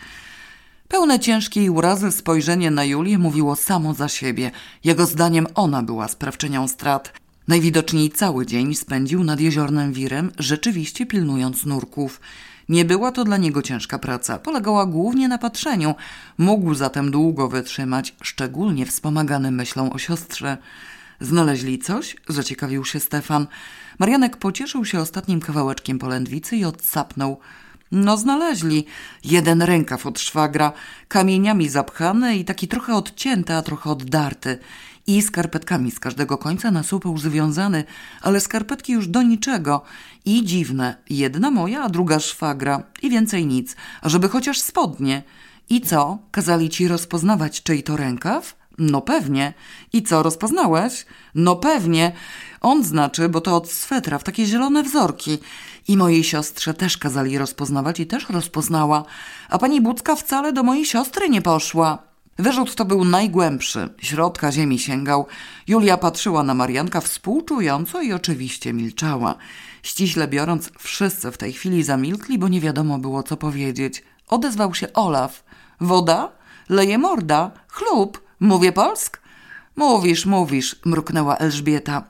Pełne 0.89 1.21
ciężkiej 1.21 1.71
urazy 1.71 2.13
spojrzenie 2.13 2.71
na 2.71 2.85
Julię 2.85 3.19
mówiło 3.19 3.57
samo 3.57 3.95
za 3.95 4.09
siebie. 4.09 4.51
Jego 4.85 5.07
zdaniem 5.07 5.47
ona 5.55 5.83
była 5.83 6.09
sprawczynią 6.09 6.69
strat. 6.69 7.13
Najwidoczniej 7.49 8.11
cały 8.11 8.47
dzień 8.47 8.75
spędził 8.75 9.25
nad 9.25 9.41
jeziornym 9.41 9.93
wirem, 9.93 10.33
rzeczywiście 10.39 11.07
pilnując 11.07 11.67
nurków. 11.67 12.21
Nie 12.69 12.85
była 12.85 13.13
to 13.13 13.25
dla 13.25 13.37
niego 13.37 13.63
ciężka 13.63 13.99
praca, 13.99 14.39
polegała 14.39 14.87
głównie 14.87 15.29
na 15.29 15.39
patrzeniu. 15.39 15.95
Mógł 16.39 16.75
zatem 16.75 17.11
długo 17.11 17.49
wytrzymać, 17.49 18.15
szczególnie 18.23 18.87
wspomagany 18.87 19.51
myślą 19.51 19.93
o 19.93 19.99
siostrze. 19.99 20.59
Znaleźli 21.21 21.79
coś? 21.79 22.17
Zaciekawił 22.29 22.85
się 22.85 23.01
Stefan. 23.01 23.47
Marianek 23.99 24.37
pocieszył 24.37 24.85
się 24.85 25.01
ostatnim 25.01 25.41
kawałeczkiem 25.41 25.99
polędwicy 25.99 26.57
i 26.57 26.65
odsapnął. 26.65 27.39
No 27.93 28.17
znaleźli. 28.17 28.87
Jeden 29.25 29.63
rękaw 29.63 30.07
od 30.07 30.21
szwagra, 30.21 30.73
kamieniami 31.09 31.69
zapchany 31.69 32.37
i 32.37 32.45
taki 32.45 32.69
trochę 32.69 32.95
odcięty, 32.95 33.55
a 33.55 33.63
trochę 33.63 33.91
oddarty. 33.91 34.59
I 35.07 35.23
skarpetkami 35.23 35.91
z 35.91 36.01
każdego 36.01 36.39
końca 36.39 36.71
na 36.71 36.83
supeł 36.83 37.19
związany, 37.19 37.85
ale 38.23 38.41
skarpetki 38.41 38.93
już 38.93 39.09
do 39.09 39.23
niczego. 39.23 39.83
I 40.25 40.45
dziwne, 40.45 40.97
jedna 41.11 41.51
moja, 41.51 41.83
a 41.83 41.89
druga 41.89 42.21
szwagra. 42.21 42.83
I 43.03 43.11
więcej 43.11 43.47
nic, 43.47 43.77
a 44.01 44.09
żeby 44.09 44.29
chociaż 44.29 44.61
spodnie. 44.61 45.23
I 45.71 45.81
co, 45.81 46.19
kazali 46.31 46.69
ci 46.69 46.89
rozpoznawać 46.89 47.63
czyj 47.63 47.83
to 47.83 47.97
rękaw? 47.97 48.57
No 48.79 49.01
pewnie. 49.01 49.55
I 49.93 50.03
co, 50.03 50.23
rozpoznałeś? 50.23 51.07
No 51.35 51.57
pewnie. 51.57 52.13
On 52.61 52.85
znaczy, 52.85 53.29
bo 53.29 53.41
to 53.41 53.57
od 53.57 53.71
swetra 53.71 54.19
w 54.19 54.25
takie 54.25 54.47
zielone 54.47 54.83
wzorki. 54.83 55.39
I 55.89 55.97
mojej 55.97 56.25
siostrze 56.25 56.75
też 56.75 56.99
kazali 56.99 57.39
rozpoznawać 57.39 58.01
i 58.01 58.07
też 58.07 58.31
rozpoznała. 58.31 59.05
A 59.49 59.59
pani 59.59 59.81
Bucka 59.81 60.17
wcale 60.17 60.53
do 60.53 60.63
mojej 60.63 60.85
siostry 60.85 61.29
nie 61.29 61.43
poszła. 61.43 61.99
Wyrzut 62.39 62.75
to 62.75 62.85
był 62.85 63.05
najgłębszy, 63.05 63.89
środka 63.99 64.53
ziemi 64.53 64.79
sięgał. 64.79 65.27
Julia 65.69 65.97
patrzyła 65.97 66.43
na 66.43 66.55
Marianka 66.55 67.01
współczująco 67.01 68.03
i 68.03 68.13
oczywiście 68.13 68.73
milczała. 68.73 69.35
Ściśle 69.83 70.29
biorąc, 70.29 70.71
wszyscy 70.79 71.31
w 71.31 71.39
tej 71.39 71.53
chwili 71.53 71.83
zamilkli, 71.83 72.39
bo 72.39 72.49
nie 72.49 72.61
wiadomo 72.61 72.99
było 72.99 73.23
co 73.23 73.37
powiedzieć. 73.37 74.03
Odezwał 74.29 74.75
się 74.75 74.93
Olaf. 74.93 75.45
Woda? 75.81 76.33
Leje 76.69 76.99
morda? 76.99 77.51
Chlub? 77.69 78.23
Mówię 78.41 78.73
polsk? 78.73 79.21
Mówisz, 79.77 80.27
mówisz, 80.27 80.77
mruknęła 80.85 81.37
Elżbieta. 81.37 82.03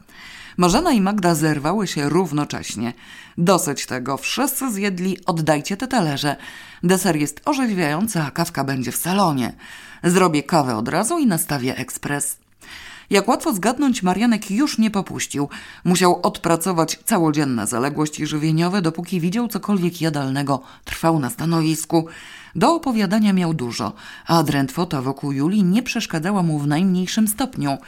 Marzena 0.56 0.92
i 0.92 1.00
Magda 1.00 1.34
zerwały 1.34 1.86
się 1.86 2.08
równocześnie. 2.08 2.92
Dosyć 3.38 3.86
tego, 3.86 4.16
wszyscy 4.16 4.72
zjedli, 4.72 5.24
oddajcie 5.26 5.76
te 5.76 5.88
talerze. 5.88 6.36
Deser 6.82 7.16
jest 7.16 7.40
orzeźwiający, 7.44 8.20
a 8.20 8.30
kawka 8.30 8.64
będzie 8.64 8.92
w 8.92 8.96
salonie. 8.96 9.52
Zrobię 10.04 10.42
kawę 10.42 10.76
od 10.76 10.88
razu 10.88 11.18
i 11.18 11.26
nastawię 11.26 11.76
ekspres. 11.76 12.38
Jak 13.10 13.28
łatwo 13.28 13.54
zgadnąć, 13.54 14.02
Marianek 14.02 14.50
już 14.50 14.78
nie 14.78 14.90
popuścił. 14.90 15.48
Musiał 15.84 16.20
odpracować 16.22 16.98
całodzienne 17.04 17.66
zaległości 17.66 18.26
żywieniowe, 18.26 18.82
dopóki 18.82 19.20
widział 19.20 19.48
cokolwiek 19.48 20.00
jadalnego. 20.00 20.62
Trwał 20.84 21.18
na 21.18 21.30
stanowisku. 21.30 22.06
Do 22.54 22.74
opowiadania 22.74 23.32
miał 23.32 23.54
dużo, 23.54 23.92
a 24.26 24.42
drętwota 24.42 25.02
wokół 25.02 25.32
Julii 25.32 25.64
nie 25.64 25.82
przeszkadzała 25.82 26.42
mu 26.42 26.58
w 26.58 26.66
najmniejszym 26.66 27.28
stopniu. 27.28 27.78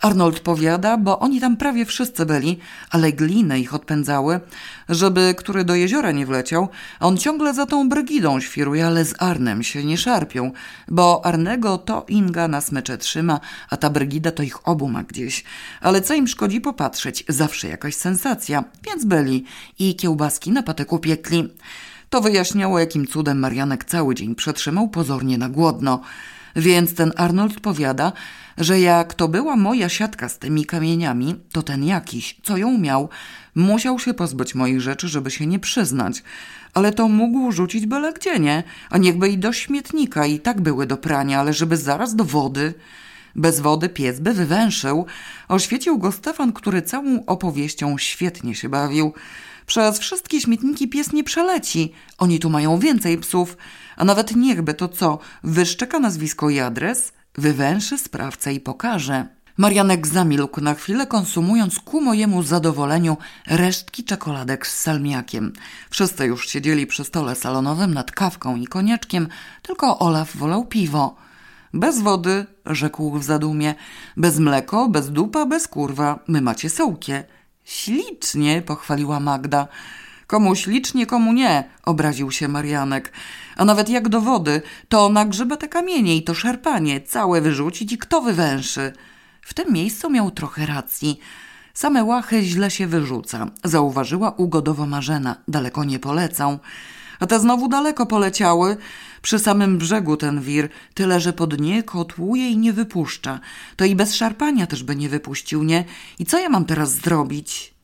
Arnold 0.00 0.40
powiada, 0.40 0.96
bo 0.96 1.18
oni 1.18 1.40
tam 1.40 1.56
prawie 1.56 1.84
wszyscy 1.84 2.26
byli, 2.26 2.58
ale 2.90 3.12
gliny 3.12 3.60
ich 3.60 3.74
odpędzały, 3.74 4.40
żeby 4.88 5.34
który 5.38 5.64
do 5.64 5.74
jeziora 5.74 6.12
nie 6.12 6.26
wleciał, 6.26 6.68
a 7.00 7.06
on 7.06 7.16
ciągle 7.16 7.54
za 7.54 7.66
tą 7.66 7.88
Brygidą 7.88 8.40
świruje, 8.40 8.86
ale 8.86 9.04
z 9.04 9.14
Arnem 9.18 9.62
się 9.62 9.84
nie 9.84 9.98
szarpią, 9.98 10.52
bo 10.88 11.24
Arnego 11.24 11.78
to 11.78 12.04
Inga 12.08 12.48
na 12.48 12.60
smycze 12.60 12.98
trzyma, 12.98 13.40
a 13.70 13.76
ta 13.76 13.90
Brygida 13.90 14.30
to 14.30 14.42
ich 14.42 14.68
obu 14.68 14.88
ma 14.88 15.02
gdzieś. 15.02 15.44
Ale 15.80 16.00
co 16.00 16.14
im 16.14 16.28
szkodzi 16.28 16.60
popatrzeć, 16.60 17.24
zawsze 17.28 17.68
jakaś 17.68 17.94
sensacja, 17.94 18.64
więc 18.86 19.04
byli 19.04 19.44
i 19.78 19.96
kiełbaski 19.96 20.50
na 20.50 20.62
pateku 20.62 20.98
piekli. 20.98 21.48
To 22.10 22.20
wyjaśniało, 22.20 22.78
jakim 22.78 23.06
cudem 23.06 23.38
Marianek 23.38 23.84
cały 23.84 24.14
dzień 24.14 24.34
przetrzymał 24.34 24.88
pozornie 24.88 25.38
na 25.38 25.48
głodno. 25.48 26.00
Więc 26.56 26.94
ten 26.94 27.12
Arnold 27.16 27.60
powiada, 27.60 28.12
że 28.58 28.80
jak 28.80 29.14
to 29.14 29.28
była 29.28 29.56
moja 29.56 29.88
siatka 29.88 30.28
z 30.28 30.38
tymi 30.38 30.66
kamieniami, 30.66 31.34
to 31.52 31.62
ten 31.62 31.84
jakiś, 31.84 32.36
co 32.42 32.56
ją 32.56 32.78
miał, 32.78 33.08
musiał 33.54 33.98
się 33.98 34.14
pozbyć 34.14 34.54
moich 34.54 34.80
rzeczy, 34.80 35.08
żeby 35.08 35.30
się 35.30 35.46
nie 35.46 35.58
przyznać. 35.58 36.22
Ale 36.74 36.92
to 36.92 37.08
mógł 37.08 37.52
rzucić 37.52 37.86
byle 37.86 38.12
gdzie, 38.12 38.38
nie? 38.38 38.62
A 38.90 38.98
niechby 38.98 39.28
i 39.28 39.38
do 39.38 39.52
śmietnika 39.52 40.26
i 40.26 40.40
tak 40.40 40.60
były 40.60 40.86
do 40.86 40.96
prania, 40.96 41.40
ale 41.40 41.52
żeby 41.52 41.76
zaraz 41.76 42.16
do 42.16 42.24
wody. 42.24 42.74
Bez 43.36 43.60
wody 43.60 43.88
pies 43.88 44.20
by 44.20 44.34
wywęszył. 44.34 45.06
Oświecił 45.48 45.98
go 45.98 46.12
Stefan, 46.12 46.52
który 46.52 46.82
całą 46.82 47.26
opowieścią 47.26 47.98
świetnie 47.98 48.54
się 48.54 48.68
bawił. 48.68 49.12
Przez 49.70 49.98
wszystkie 49.98 50.40
śmietniki 50.40 50.88
pies 50.88 51.12
nie 51.12 51.24
przeleci. 51.24 51.92
Oni 52.18 52.40
tu 52.40 52.50
mają 52.50 52.78
więcej 52.78 53.18
psów. 53.18 53.56
A 53.96 54.04
nawet 54.04 54.36
niechby 54.36 54.74
to 54.74 54.88
co, 54.88 55.18
wyszczeka 55.44 55.98
nazwisko 55.98 56.50
i 56.50 56.60
adres, 56.60 57.12
wywęszy 57.34 57.98
sprawcę 57.98 58.52
i 58.52 58.60
pokaże. 58.60 59.26
Marianek 59.56 60.06
zamilkł 60.06 60.60
na 60.60 60.74
chwilę, 60.74 61.06
konsumując 61.06 61.78
ku 61.78 62.00
mojemu 62.00 62.42
zadowoleniu 62.42 63.16
resztki 63.46 64.04
czekoladek 64.04 64.66
z 64.66 64.80
salmiakiem. 64.80 65.52
Wszyscy 65.90 66.26
już 66.26 66.48
siedzieli 66.48 66.86
przy 66.86 67.04
stole 67.04 67.34
salonowym 67.34 67.94
nad 67.94 68.10
kawką 68.10 68.56
i 68.56 68.66
konieczkiem, 68.66 69.28
tylko 69.62 69.98
Olaf 69.98 70.36
wolał 70.36 70.64
piwo. 70.64 71.16
Bez 71.74 72.00
wody, 72.00 72.46
rzekł 72.66 73.18
w 73.18 73.24
zadumie, 73.24 73.74
bez 74.16 74.38
mleko, 74.38 74.88
bez 74.88 75.10
dupa, 75.10 75.46
bez 75.46 75.68
kurwa, 75.68 76.18
my 76.28 76.40
macie 76.40 76.70
sołkie. 76.70 77.24
Ślicznie, 77.64 78.62
pochwaliła 78.62 79.20
Magda. 79.20 79.68
Komu 80.26 80.56
ślicznie, 80.56 81.06
komu 81.06 81.32
nie, 81.32 81.64
obraził 81.84 82.30
się 82.30 82.48
Marianek. 82.48 83.12
A 83.56 83.64
nawet 83.64 83.88
jak 83.88 84.08
do 84.08 84.20
wody, 84.20 84.62
to 84.88 85.08
na 85.08 85.24
grzybę 85.24 85.56
te 85.56 85.68
kamienie 85.68 86.16
i 86.16 86.22
to 86.22 86.34
szarpanie, 86.34 87.00
całe 87.00 87.40
wyrzucić 87.40 87.92
i 87.92 87.98
kto 87.98 88.20
wywęszy? 88.20 88.92
W 89.42 89.54
tym 89.54 89.72
miejscu 89.72 90.10
miał 90.10 90.30
trochę 90.30 90.66
racji. 90.66 91.18
Same 91.74 92.04
łachy 92.04 92.42
źle 92.42 92.70
się 92.70 92.86
wyrzuca, 92.86 93.46
zauważyła 93.64 94.30
ugodowo 94.30 94.86
Marzena. 94.86 95.36
Daleko 95.48 95.84
nie 95.84 95.98
polecą. 95.98 96.58
A 97.20 97.26
te 97.26 97.40
znowu 97.40 97.68
daleko 97.68 98.06
poleciały. 98.06 98.76
Przy 99.22 99.38
samym 99.38 99.78
brzegu 99.78 100.16
ten 100.16 100.40
wir, 100.40 100.68
tyle 100.94 101.20
że 101.20 101.32
po 101.32 101.46
dnie 101.46 101.82
kotłuje 101.82 102.50
i 102.50 102.58
nie 102.58 102.72
wypuszcza. 102.72 103.40
To 103.76 103.84
i 103.84 103.94
bez 103.94 104.14
szarpania 104.14 104.66
też 104.66 104.82
by 104.82 104.96
nie 104.96 105.08
wypuścił, 105.08 105.62
nie? 105.62 105.84
I 106.18 106.26
co 106.26 106.38
ja 106.38 106.48
mam 106.48 106.64
teraz 106.64 106.94
zrobić? 106.94 107.74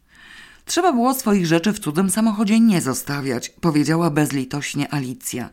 Trzeba 0.65 0.93
było 0.93 1.15
swoich 1.15 1.47
rzeczy 1.47 1.73
w 1.73 1.81
cudzym 1.81 2.11
samochodzie 2.11 2.61
nie 2.61 2.81
zostawiać, 2.81 3.51
powiedziała 3.61 4.11
bezlitośnie 4.11 4.95
Alicja. 4.95 5.51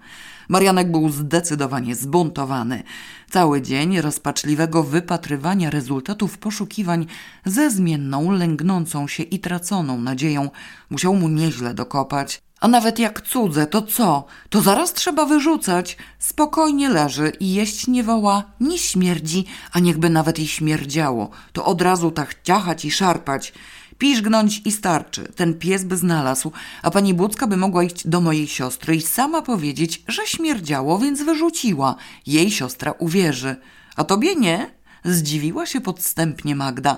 Marianek 0.49 0.91
był 0.91 1.09
zdecydowanie 1.09 1.95
zbuntowany. 1.95 2.83
Cały 3.29 3.61
dzień 3.61 4.01
rozpaczliwego 4.01 4.83
wypatrywania 4.83 5.69
rezultatów 5.69 6.37
poszukiwań 6.37 7.05
ze 7.45 7.71
zmienną, 7.71 8.31
lęgnącą 8.31 9.07
się 9.07 9.23
i 9.23 9.39
traconą 9.39 10.01
nadzieją 10.01 10.49
musiał 10.89 11.15
mu 11.15 11.29
nieźle 11.29 11.73
dokopać. 11.73 12.41
A 12.63 12.67
nawet 12.67 12.99
jak 12.99 13.21
cudze, 13.21 13.67
to 13.67 13.81
co? 13.81 14.25
To 14.49 14.61
zaraz 14.61 14.93
trzeba 14.93 15.25
wyrzucać. 15.25 15.97
Spokojnie 16.19 16.89
leży 16.89 17.31
i 17.39 17.53
jeść 17.53 17.87
nie 17.87 18.03
woła, 18.03 18.43
nie 18.59 18.77
śmierdzi, 18.77 19.45
a 19.71 19.79
niechby 19.79 20.09
nawet 20.09 20.39
i 20.39 20.47
śmierdziało. 20.47 21.29
To 21.53 21.65
od 21.65 21.81
razu 21.81 22.11
tak 22.11 22.35
ciachać 22.43 22.85
i 22.85 22.91
szarpać. 22.91 23.53
Piszgnąć 23.97 24.61
i 24.65 24.71
starczy. 24.71 25.31
Ten 25.35 25.53
pies 25.53 25.83
by 25.83 25.97
znalazł, 25.97 26.51
a 26.81 26.91
pani 26.91 27.13
Bucka 27.13 27.47
by 27.47 27.57
mogła 27.57 27.83
iść 27.83 28.07
do 28.07 28.21
mojej 28.21 28.47
siostry 28.47 28.95
i 28.95 29.01
sama 29.01 29.41
powiedzieć, 29.41 30.03
że 30.07 30.21
śmierdziało, 30.25 30.99
więc 30.99 31.21
wyrzuciła. 31.21 31.95
Jej 32.27 32.51
siostra 32.51 32.91
uwierzy. 32.91 33.55
A 33.95 34.03
tobie 34.03 34.35
nie? 34.35 34.71
Zdziwiła 35.05 35.65
się 35.65 35.81
podstępnie 35.81 36.55
Magda. 36.55 36.97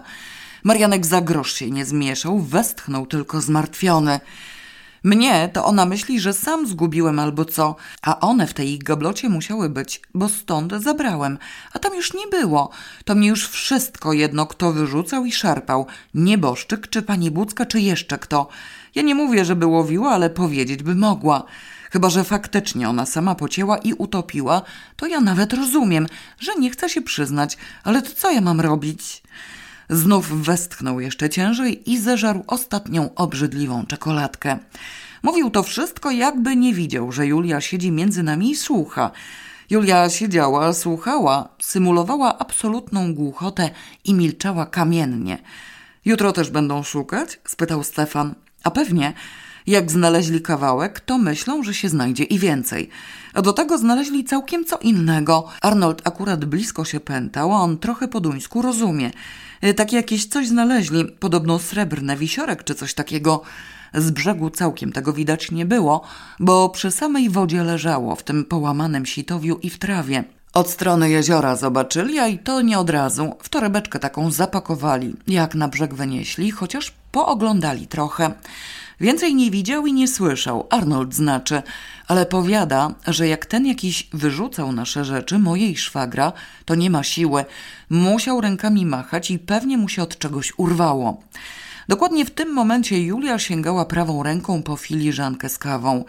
Marianek 0.63 1.05
za 1.05 1.21
grosz 1.21 1.53
się 1.53 1.71
nie 1.71 1.85
zmieszał, 1.85 2.39
westchnął 2.39 3.05
tylko 3.05 3.41
zmartwiony. 3.41 4.19
Mnie 5.05 5.49
to 5.53 5.65
ona 5.65 5.85
myśli, 5.85 6.19
że 6.19 6.33
sam 6.33 6.67
zgubiłem 6.67 7.19
albo 7.19 7.45
co, 7.45 7.75
a 8.01 8.19
one 8.19 8.47
w 8.47 8.53
tej 8.53 8.73
ich 8.73 8.83
gablocie 8.83 9.29
musiały 9.29 9.69
być, 9.69 10.01
bo 10.13 10.29
stąd 10.29 10.73
zabrałem, 10.73 11.37
a 11.73 11.79
tam 11.79 11.95
już 11.95 12.13
nie 12.13 12.27
było. 12.27 12.69
To 13.03 13.15
mnie 13.15 13.27
już 13.27 13.49
wszystko 13.49 14.13
jedno, 14.13 14.45
kto 14.45 14.73
wyrzucał 14.73 15.25
i 15.25 15.31
szarpał. 15.31 15.85
Nieboszczyk, 16.13 16.87
czy 16.87 17.01
pani 17.01 17.31
Bucka, 17.31 17.65
czy 17.65 17.81
jeszcze 17.81 18.17
kto. 18.17 18.47
Ja 18.95 19.01
nie 19.01 19.15
mówię, 19.15 19.45
żeby 19.45 19.65
łowiła, 19.65 20.11
ale 20.11 20.29
powiedzieć 20.29 20.83
by 20.83 20.95
mogła. 20.95 21.43
Chyba, 21.91 22.09
że 22.09 22.23
faktycznie 22.23 22.89
ona 22.89 23.05
sama 23.05 23.35
pocięła 23.35 23.77
i 23.77 23.93
utopiła, 23.93 24.61
to 24.95 25.07
ja 25.07 25.21
nawet 25.21 25.53
rozumiem, 25.53 26.07
że 26.39 26.55
nie 26.55 26.69
chce 26.69 26.89
się 26.89 27.01
przyznać, 27.01 27.57
ale 27.83 28.01
to 28.01 28.09
co 28.15 28.31
ja 28.31 28.41
mam 28.41 28.61
robić? 28.61 29.24
Znów 29.89 30.43
westchnął 30.43 30.99
jeszcze 30.99 31.29
ciężej 31.29 31.91
i 31.91 31.99
zeżarł 31.99 32.43
ostatnią 32.47 33.15
obrzydliwą 33.15 33.85
czekoladkę. 33.85 34.59
Mówił 35.23 35.49
to 35.49 35.63
wszystko, 35.63 36.11
jakby 36.11 36.55
nie 36.55 36.73
widział, 36.73 37.11
że 37.11 37.27
Julia 37.27 37.61
siedzi 37.61 37.91
między 37.91 38.23
nami 38.23 38.51
i 38.51 38.55
słucha. 38.55 39.11
Julia 39.69 40.09
siedziała, 40.09 40.73
słuchała, 40.73 41.49
symulowała 41.59 42.37
absolutną 42.37 43.13
głuchotę 43.13 43.69
i 44.03 44.13
milczała 44.13 44.65
kamiennie. 44.65 45.37
Jutro 46.05 46.31
też 46.31 46.49
będą 46.49 46.83
szukać? 46.83 47.39
spytał 47.47 47.83
Stefan. 47.83 48.35
A 48.63 48.71
pewnie. 48.71 49.13
Jak 49.67 49.91
znaleźli 49.91 50.41
kawałek, 50.41 50.99
to 50.99 51.17
myślą, 51.17 51.63
że 51.63 51.73
się 51.73 51.89
znajdzie 51.89 52.23
i 52.23 52.39
więcej. 52.39 52.89
A 53.33 53.41
do 53.41 53.53
tego 53.53 53.77
znaleźli 53.77 54.23
całkiem 54.23 54.65
co 54.65 54.77
innego. 54.77 55.47
Arnold 55.61 56.01
akurat 56.07 56.45
blisko 56.45 56.85
się 56.85 56.99
pętał, 56.99 57.53
a 57.53 57.55
on 57.55 57.77
trochę 57.77 58.07
po 58.07 58.19
duńsku 58.19 58.61
rozumie. 58.61 59.11
E, 59.65 59.73
takie 59.73 59.97
jakieś 59.97 60.25
coś 60.25 60.47
znaleźli, 60.47 61.05
podobno 61.05 61.59
srebrne 61.59 62.17
wisiorek 62.17 62.63
czy 62.63 62.75
coś 62.75 62.93
takiego. 62.93 63.41
Z 63.93 64.11
brzegu 64.11 64.49
całkiem 64.49 64.91
tego 64.91 65.13
widać 65.13 65.51
nie 65.51 65.65
było, 65.65 66.01
bo 66.39 66.69
przy 66.69 66.91
samej 66.91 67.29
wodzie 67.29 67.63
leżało, 67.63 68.15
w 68.15 68.23
tym 68.23 68.45
połamanym 68.45 69.05
sitowiu 69.05 69.59
i 69.63 69.69
w 69.69 69.79
trawie. 69.79 70.23
Od 70.53 70.69
strony 70.69 71.09
jeziora 71.09 71.55
zobaczyli, 71.55 72.19
a 72.19 72.27
i 72.27 72.39
to 72.39 72.61
nie 72.61 72.79
od 72.79 72.89
razu. 72.89 73.35
W 73.43 73.49
torebeczkę 73.49 73.99
taką 73.99 74.31
zapakowali, 74.31 75.15
jak 75.27 75.55
na 75.55 75.67
brzeg 75.67 75.93
wynieśli, 75.93 76.51
chociaż 76.51 76.93
pooglądali 77.11 77.87
trochę. 77.87 78.31
Więcej 79.01 79.35
nie 79.35 79.51
widział 79.51 79.87
i 79.87 79.93
nie 79.93 80.07
słyszał, 80.07 80.67
Arnold 80.69 81.15
znaczy, 81.15 81.61
ale 82.07 82.25
powiada, 82.25 82.95
że 83.07 83.27
jak 83.27 83.45
ten 83.45 83.65
jakiś 83.65 84.09
wyrzucał 84.13 84.71
nasze 84.71 85.05
rzeczy, 85.05 85.39
mojej 85.39 85.77
szwagra, 85.77 86.33
to 86.65 86.75
nie 86.75 86.89
ma 86.89 87.03
siły. 87.03 87.45
Musiał 87.89 88.41
rękami 88.41 88.85
machać 88.85 89.31
i 89.31 89.39
pewnie 89.39 89.77
mu 89.77 89.89
się 89.89 90.03
od 90.03 90.17
czegoś 90.17 90.53
urwało. 90.57 91.23
Dokładnie 91.87 92.25
w 92.25 92.31
tym 92.31 92.53
momencie 92.53 93.01
Julia 93.01 93.39
sięgała 93.39 93.85
prawą 93.85 94.23
ręką 94.23 94.63
po 94.63 94.75
filiżankę 94.75 95.49
z 95.49 95.57
kawą. 95.57 96.05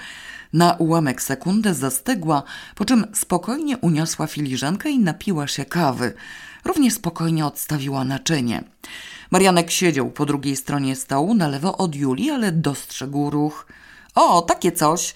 Na 0.52 0.72
ułamek 0.72 1.22
sekundy 1.22 1.74
zastygła, 1.74 2.42
po 2.74 2.84
czym 2.84 3.06
spokojnie 3.14 3.78
uniosła 3.78 4.26
filiżankę 4.26 4.90
i 4.90 4.98
napiła 4.98 5.46
się 5.46 5.64
kawy. 5.64 6.14
Równie 6.64 6.90
spokojnie 6.90 7.46
odstawiła 7.46 8.04
naczynie. 8.04 8.64
Marianek 9.30 9.70
siedział 9.70 10.10
po 10.10 10.26
drugiej 10.26 10.56
stronie 10.56 10.96
stołu, 10.96 11.34
na 11.34 11.48
lewo 11.48 11.76
od 11.76 11.94
Julii, 11.94 12.30
ale 12.30 12.52
dostrzegł 12.52 13.30
ruch. 13.30 13.66
O, 14.14 14.42
takie 14.42 14.72
coś, 14.72 15.14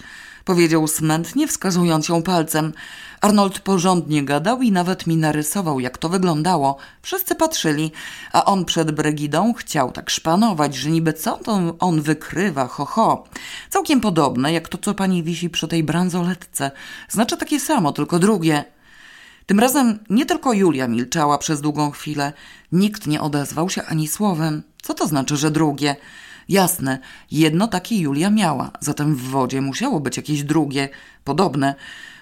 powiedział 0.50 0.88
smętnie, 0.88 1.48
wskazując 1.48 2.08
ją 2.08 2.22
palcem. 2.22 2.72
Arnold 3.20 3.60
porządnie 3.60 4.24
gadał 4.24 4.62
i 4.62 4.72
nawet 4.72 5.06
mi 5.06 5.16
narysował, 5.16 5.80
jak 5.80 5.98
to 5.98 6.08
wyglądało. 6.08 6.76
Wszyscy 7.02 7.34
patrzyli, 7.34 7.92
a 8.32 8.44
on 8.44 8.64
przed 8.64 8.90
Bregidą 8.90 9.54
chciał 9.54 9.92
tak 9.92 10.10
szpanować, 10.10 10.74
że 10.74 10.90
niby 10.90 11.12
co 11.12 11.36
to 11.36 11.60
on 11.78 12.02
wykrywa, 12.02 12.66
ho, 12.66 12.84
ho. 12.84 13.24
Całkiem 13.68 14.00
podobne, 14.00 14.52
jak 14.52 14.68
to, 14.68 14.78
co 14.78 14.94
pani 14.94 15.22
wisi 15.22 15.50
przy 15.50 15.68
tej 15.68 15.84
bransoletce. 15.84 16.70
Znaczy 17.08 17.36
takie 17.36 17.60
samo, 17.60 17.92
tylko 17.92 18.18
drugie. 18.18 18.64
Tym 19.46 19.60
razem 19.60 19.98
nie 20.10 20.26
tylko 20.26 20.52
Julia 20.52 20.88
milczała 20.88 21.38
przez 21.38 21.60
długą 21.60 21.90
chwilę. 21.90 22.32
Nikt 22.72 23.06
nie 23.06 23.20
odezwał 23.20 23.70
się 23.70 23.82
ani 23.82 24.08
słowem. 24.08 24.62
Co 24.82 24.94
to 24.94 25.06
znaczy, 25.06 25.36
że 25.36 25.50
drugie? 25.50 25.96
Jasne, 26.50 26.98
jedno 27.30 27.68
takie 27.68 27.98
Julia 27.98 28.30
miała, 28.30 28.70
zatem 28.80 29.14
w 29.14 29.22
wodzie 29.22 29.60
musiało 29.60 30.00
być 30.00 30.16
jakieś 30.16 30.42
drugie, 30.42 30.88
podobne. 31.24 31.74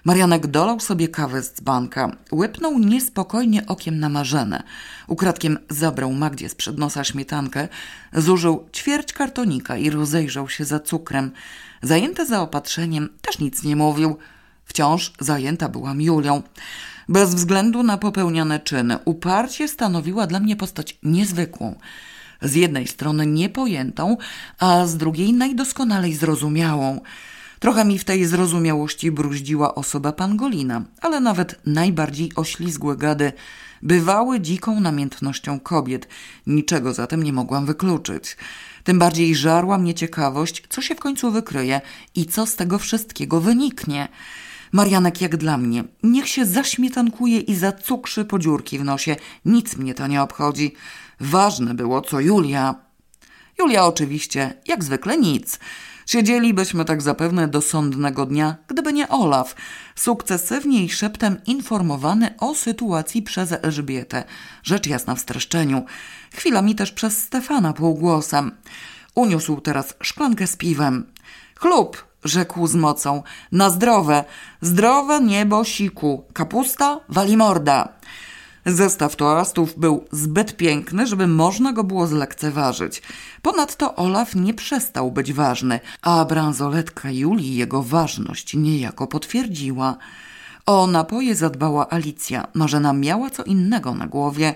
Marianek 0.05 0.47
dolał 0.47 0.81
sobie 0.81 1.09
kawę 1.09 1.43
z 1.43 1.55
dzbanka, 1.55 2.17
łypnął 2.33 2.79
niespokojnie 2.79 3.67
okiem 3.67 4.01
na 4.01 4.09
Marzenę. 4.09 4.63
Ukradkiem 5.07 5.59
zabrał 5.71 6.13
Magdzie 6.13 6.49
z 6.49 6.55
przed 6.55 6.79
nosa 6.79 7.05
śmietankę, 7.05 7.69
zużył 8.13 8.69
ćwierć 8.73 9.13
kartonika 9.13 9.77
i 9.77 9.91
rozejrzał 9.91 10.49
się 10.49 10.65
za 10.65 10.81
cukrem. 10.81 11.31
Zajęty 11.83 12.27
zaopatrzeniem 12.27 13.09
też 13.23 13.39
nic 13.39 13.63
nie 13.63 13.77
mówił. 13.77 14.17
Wciąż 14.65 15.13
zajęta 15.21 15.69
byłam 15.69 16.01
Julią. 16.01 16.43
Bez 17.09 17.35
względu 17.35 17.83
na 17.83 17.99
popełnione 17.99 18.61
czyny, 18.61 18.99
uparcie 19.05 19.69
stanowiła 19.69 20.27
dla 20.27 20.41
mnie 20.41 20.57
postać 20.57 20.99
niezwykłą. 21.03 21.79
Z 22.43 22.55
jednej 22.55 22.87
strony 22.87 23.27
niepojętą, 23.27 24.17
a 24.59 24.87
z 24.87 24.97
drugiej 24.97 25.33
najdoskonalej 25.33 26.15
zrozumiałą. 26.15 27.01
Trochę 27.59 27.85
mi 27.85 27.99
w 27.99 28.05
tej 28.05 28.27
zrozumiałości 28.27 29.11
bruździła 29.11 29.75
osoba 29.75 30.13
pangolina, 30.13 30.83
ale 31.01 31.21
nawet 31.21 31.61
najbardziej 31.67 32.33
oślizgłe 32.37 32.97
gady 32.97 33.33
bywały 33.83 34.41
dziką 34.41 34.81
namiętnością 34.81 35.61
kobiet. 35.61 36.09
Niczego 36.47 36.95
zatem 36.95 37.23
nie 37.23 37.33
mogłam 37.33 37.67
wykluczyć. 37.67 38.37
Tym 38.85 38.99
bardziej 38.99 39.35
żarła 39.35 39.79
mnie 39.79 39.95
ciekawość, 39.95 40.63
co 40.69 40.83
się 40.83 40.95
w 40.95 41.01
końcu 41.01 41.31
wykryje 41.31 41.81
i 42.15 42.27
co 42.27 42.47
z 42.47 42.57
tego 42.57 42.79
wszystkiego 42.79 43.41
wyniknie. 43.41 44.09
Marianek 44.73 45.21
jak 45.21 45.37
dla 45.37 45.59
mnie. 45.59 45.85
Niech 46.03 46.29
się 46.29 46.47
zaśmietankuje 46.47 47.41
i 47.41 47.55
zacukrzy 47.55 48.25
po 48.25 48.39
dziurki 48.39 48.79
w 48.79 48.85
nosie. 48.85 49.17
Nic 49.45 49.77
mnie 49.77 49.95
to 49.95 50.07
nie 50.07 50.23
obchodzi. 50.23 50.75
Ważne 51.21 51.75
było, 51.75 52.01
co 52.01 52.21
Julia. 52.21 52.75
Julia 53.59 53.87
oczywiście, 53.87 54.55
jak 54.67 54.85
zwykle 54.85 55.17
nic. 55.17 55.59
Siedzielibyśmy 56.07 56.85
tak 56.85 57.03
zapewne 57.03 57.49
do 57.49 57.61
sądnego 57.61 58.27
dnia, 58.27 58.57
gdyby 58.69 58.93
nie 58.93 59.09
Olaf, 59.09 59.55
sukcesywnie 59.97 60.85
i 60.85 60.89
szeptem 60.89 61.41
informowany 61.47 62.35
o 62.39 62.55
sytuacji 62.55 63.23
przez 63.23 63.53
Elżbietę. 63.53 64.25
Rzecz 64.63 64.87
jasna 64.87 65.15
w 65.15 65.21
streszczeniu. 65.21 65.85
Chwilami 66.35 66.75
też 66.75 66.93
przez 66.93 67.23
Stefana 67.23 67.73
półgłosem. 67.73 68.53
Uniósł 69.15 69.61
teraz 69.61 69.95
szklankę 70.01 70.47
z 70.47 70.57
piwem. 70.57 71.13
Chlub, 71.55 72.05
rzekł 72.25 72.67
z 72.67 72.75
mocą. 72.75 73.23
Na 73.53 73.71
zdrowe, 73.71 74.25
zdrowe 74.61 75.21
niebo 75.21 75.65
siku, 75.65 76.25
kapusta 76.33 77.01
wali 77.09 77.37
morda. 77.37 77.89
Zestaw 78.69 79.17
toastów 79.17 79.79
był 79.79 80.05
zbyt 80.13 80.57
piękny, 80.57 81.07
żeby 81.07 81.27
można 81.27 81.73
go 81.73 81.85
było 81.85 82.07
zlekceważyć. 82.07 83.03
Ponadto 83.43 83.97
Olaf 83.97 84.35
nie 84.35 84.55
przestał 84.55 85.13
być 85.13 85.33
ważny, 85.33 85.81
a 86.03 86.25
bransoletka 86.25 87.11
Julii 87.11 87.57
jego 87.57 87.83
ważność 87.83 88.55
niejako 88.55 89.07
potwierdziła. 89.07 89.97
O 90.67 90.87
napoje 90.87 91.35
zadbała 91.35 91.91
Alicja. 91.91 92.47
Marzena 92.55 92.93
miała 92.93 93.31
co 93.31 93.45
innego 93.45 93.95
na 93.95 94.07
głowie. 94.07 94.55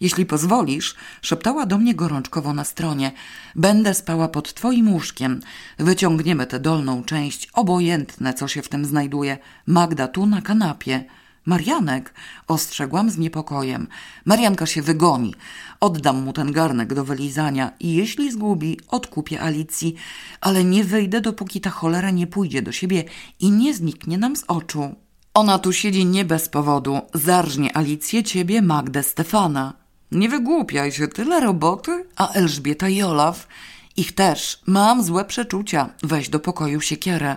Jeśli 0.00 0.26
pozwolisz, 0.26 0.94
szeptała 1.22 1.66
do 1.66 1.78
mnie 1.78 1.94
gorączkowo 1.94 2.52
na 2.52 2.64
stronie. 2.64 3.12
Będę 3.54 3.94
spała 3.94 4.28
pod 4.28 4.54
twoim 4.54 4.92
łóżkiem. 4.92 5.40
Wyciągniemy 5.78 6.46
tę 6.46 6.60
dolną 6.60 7.04
część, 7.04 7.48
obojętne 7.52 8.34
co 8.34 8.48
się 8.48 8.62
w 8.62 8.68
tym 8.68 8.84
znajduje. 8.84 9.38
Magda 9.66 10.08
tu 10.08 10.26
na 10.26 10.42
kanapie. 10.42 11.04
Marianek, 11.46 12.14
ostrzegłam 12.48 13.10
z 13.10 13.18
niepokojem. 13.18 13.86
Marianka 14.24 14.66
się 14.66 14.82
wygoni. 14.82 15.34
Oddam 15.80 16.22
mu 16.22 16.32
ten 16.32 16.52
garnek 16.52 16.94
do 16.94 17.04
wylizania 17.04 17.72
i 17.80 17.94
jeśli 17.94 18.32
zgubi, 18.32 18.80
odkupię 18.88 19.40
Alicji, 19.40 19.94
ale 20.40 20.64
nie 20.64 20.84
wyjdę, 20.84 21.20
dopóki 21.20 21.60
ta 21.60 21.70
cholera 21.70 22.10
nie 22.10 22.26
pójdzie 22.26 22.62
do 22.62 22.72
siebie 22.72 23.04
i 23.40 23.50
nie 23.50 23.74
zniknie 23.74 24.18
nam 24.18 24.36
z 24.36 24.44
oczu. 24.48 24.94
Ona 25.34 25.58
tu 25.58 25.72
siedzi 25.72 26.06
nie 26.06 26.24
bez 26.24 26.48
powodu. 26.48 27.00
Zarżnie 27.14 27.76
Alicję, 27.76 28.22
ciebie, 28.22 28.62
Magdę, 28.62 29.02
Stefana. 29.02 29.72
Nie 30.12 30.28
wygłupiaj 30.28 30.92
się, 30.92 31.08
tyle 31.08 31.40
roboty, 31.40 32.04
a 32.16 32.32
Elżbieta 32.32 32.88
i 32.88 33.02
Olaf. 33.02 33.48
Ich 33.96 34.12
też. 34.12 34.60
Mam 34.66 35.02
złe 35.02 35.24
przeczucia. 35.24 35.90
Weź 36.02 36.28
do 36.28 36.40
pokoju 36.40 36.80
siekierę. 36.80 37.36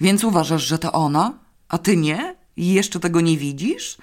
Więc 0.00 0.24
uważasz, 0.24 0.62
że 0.62 0.78
to 0.78 0.92
ona? 0.92 1.38
A 1.68 1.78
ty 1.78 1.96
nie? 1.96 2.43
I 2.56 2.72
jeszcze 2.72 3.00
tego 3.00 3.20
nie 3.20 3.38
widzisz? 3.38 3.98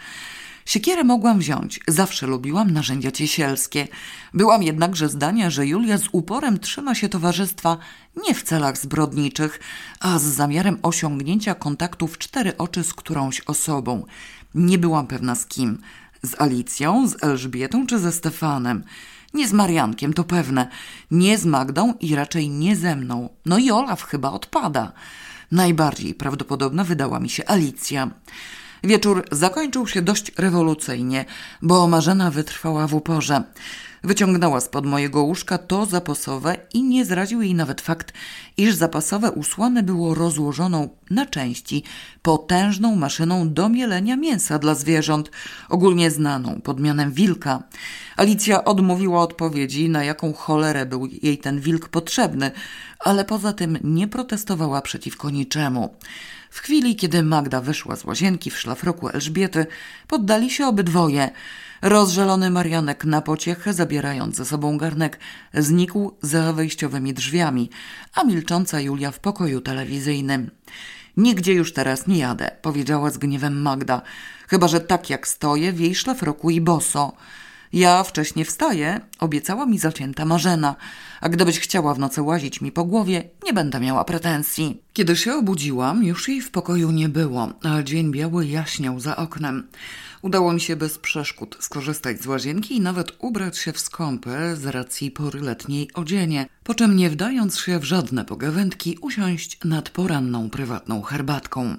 Siekierę 0.65 1.03
mogłam 1.03 1.40
wziąć. 1.40 1.80
Zawsze 1.88 2.28
lubiłam 2.28 2.72
narzędzia 2.72 3.11
ciesielskie. 3.11 3.88
Byłam 4.34 4.64
jednakże 4.64 5.10
zdania, 5.10 5.49
że 5.49 5.68
Julia 5.68 5.98
z 5.98 6.07
uporem 6.11 6.60
trzyma 6.60 6.95
się 6.95 7.10
towarzystwa 7.10 7.78
nie 8.28 8.34
w 8.36 8.44
celach 8.44 8.78
zbrodniczych, 8.78 9.60
a 9.99 10.19
z 10.19 10.23
zamiarem 10.23 10.80
osiągnięcia 10.82 11.56
kontaktu 11.56 12.07
w 12.07 12.18
cztery 12.18 12.57
oczy 12.57 12.84
z 12.84 12.94
którąś 12.94 13.41
osobą. 13.41 14.06
Nie 14.56 14.78
byłam 14.78 15.07
pewna 15.07 15.36
z 15.36 15.45
kim. 15.45 15.82
Z 16.23 16.41
Alicją, 16.41 17.07
z 17.07 17.23
Elżbietą 17.23 17.88
czy 17.88 17.99
ze 17.99 18.11
Stefanem. 18.11 18.84
Nie 19.34 19.48
z 19.48 19.53
Mariankiem, 19.53 20.14
to 20.14 20.23
pewne. 20.23 20.68
Nie 21.11 21.38
z 21.38 21.45
Magdą 21.45 21.94
i 21.99 22.15
raczej 22.15 22.49
nie 22.49 22.76
ze 22.76 22.95
mną. 22.95 23.30
No 23.45 23.57
i 23.57 23.72
Olaf 23.72 24.03
chyba 24.03 24.32
odpada. 24.32 24.91
Najbardziej 25.52 26.14
prawdopodobna 26.14 26.84
wydała 26.84 27.19
mi 27.19 27.30
się 27.30 27.48
Alicja. 27.48 28.11
Wieczór 28.84 29.26
zakończył 29.32 29.88
się 29.88 30.02
dość 30.02 30.32
rewolucyjnie, 30.38 31.26
bo 31.61 31.88
Marzena 31.88 32.32
wytrwała 32.32 32.88
w 32.88 32.94
uporze. 32.94 33.44
Wyciągnęła 34.03 34.61
spod 34.61 34.86
mojego 34.86 35.23
łóżka 35.23 35.57
to 35.57 35.86
zapasowe 35.86 36.57
i 36.73 36.84
nie 36.84 37.06
zraził 37.06 37.41
jej 37.41 37.56
nawet 37.56 37.82
fakt, 37.82 38.14
iż 38.57 38.76
zapasowe 38.76 39.32
usłane 39.32 39.84
było 39.84 40.15
rozłożoną 40.15 40.90
na 41.10 41.26
części 41.26 41.84
potężną 42.22 42.95
maszyną 42.95 43.53
do 43.53 43.69
mielenia 43.69 44.15
mięsa 44.15 44.60
dla 44.60 44.76
zwierząt, 44.76 45.32
ogólnie 45.69 46.11
znaną 46.11 46.61
pod 46.61 46.80
mianem 46.80 47.11
wilka. 47.11 47.64
Alicja 48.18 48.64
odmówiła 48.64 49.22
odpowiedzi, 49.22 49.90
na 49.90 50.03
jaką 50.03 50.34
cholerę 50.34 50.86
był 50.86 51.07
jej 51.22 51.38
ten 51.38 51.60
wilk 51.60 51.90
potrzebny, 51.90 52.52
ale 52.99 53.26
poza 53.26 53.53
tym 53.53 53.78
nie 53.84 54.07
protestowała 54.07 54.82
przeciwko 54.82 55.30
niczemu. 55.30 55.95
W 56.49 56.60
chwili, 56.60 56.95
kiedy 56.95 57.23
Magda 57.23 57.61
wyszła 57.61 57.95
z 57.95 58.06
łazienki 58.06 58.52
w 58.52 58.60
szlafroku 58.60 59.10
Elżbiety, 59.10 59.65
poddali 60.07 60.49
się 60.49 60.68
obydwoje. 60.68 61.32
Rozżalony 61.82 62.49
Marianek 62.49 63.06
na 63.06 63.22
pociechę, 63.22 63.74
zabierając 63.74 64.36
ze 64.36 64.45
sobą 64.45 64.78
garnek, 64.78 65.20
znikł 65.53 66.12
za 66.22 66.53
wejściowymi 66.53 67.14
drzwiami, 67.14 67.70
a 68.16 68.24
milcząca 68.24 68.82
Julia 68.82 69.12
w 69.12 69.20
pokoju 69.20 69.62
telewizyjnym. 69.62 70.52
Nigdzie 71.18 71.53
już 71.53 71.74
teraz 71.74 72.08
nie 72.08 72.18
jadę, 72.18 72.52
powiedziała 72.62 73.10
z 73.10 73.18
gniewem 73.18 73.62
Magda, 73.62 74.02
chyba 74.48 74.68
że 74.68 74.80
tak 74.80 75.10
jak 75.10 75.28
stoję 75.28 75.74
w 75.74 75.80
jej 75.80 75.95
szlafroku 75.95 76.49
i 76.49 76.62
boso. 76.62 77.14
Ja 77.74 78.03
wcześniej 78.03 78.45
wstaję, 78.45 79.02
obiecała 79.20 79.66
mi 79.66 79.80
zacięta 79.80 80.26
Marzena, 80.26 80.76
a 81.22 81.30
gdybyś 81.30 81.60
chciała 81.60 81.94
w 81.94 81.99
nocy 81.99 82.22
łazić 82.22 82.62
mi 82.62 82.72
po 82.72 82.86
głowie, 82.86 83.24
nie 83.45 83.53
będę 83.53 83.80
miała 83.80 84.03
pretensji. 84.03 84.82
Kiedy 84.94 85.16
się 85.16 85.34
obudziłam, 85.34 86.03
już 86.03 86.28
jej 86.28 86.41
w 86.41 86.52
pokoju 86.52 86.91
nie 86.91 87.10
było, 87.10 87.49
a 87.64 87.84
dzień 87.84 88.12
biały 88.12 88.48
jaśniał 88.48 88.99
za 88.99 89.16
oknem. 89.16 89.68
Udało 90.22 90.53
mi 90.53 90.61
się 90.61 90.76
bez 90.76 90.98
przeszkód 90.98 91.57
skorzystać 91.60 92.22
z 92.22 92.27
łazienki 92.27 92.76
i 92.76 92.81
nawet 92.81 93.11
ubrać 93.19 93.57
się 93.57 93.73
w 93.73 93.80
skąpe 93.80 94.56
z 94.56 94.65
racji 94.65 95.11
pory 95.11 95.41
letniej 95.41 95.93
odzienie, 95.93 96.45
po 96.64 96.76
czym 96.76 96.95
nie 96.95 97.10
wdając 97.10 97.60
się 97.60 97.80
w 97.80 97.84
żadne 97.84 98.26
pogawędki 98.26 98.98
usiąść 99.02 99.60
nad 99.65 99.89
poranną 99.89 100.49
prywatną 100.49 101.02
herbatką. 101.02 101.76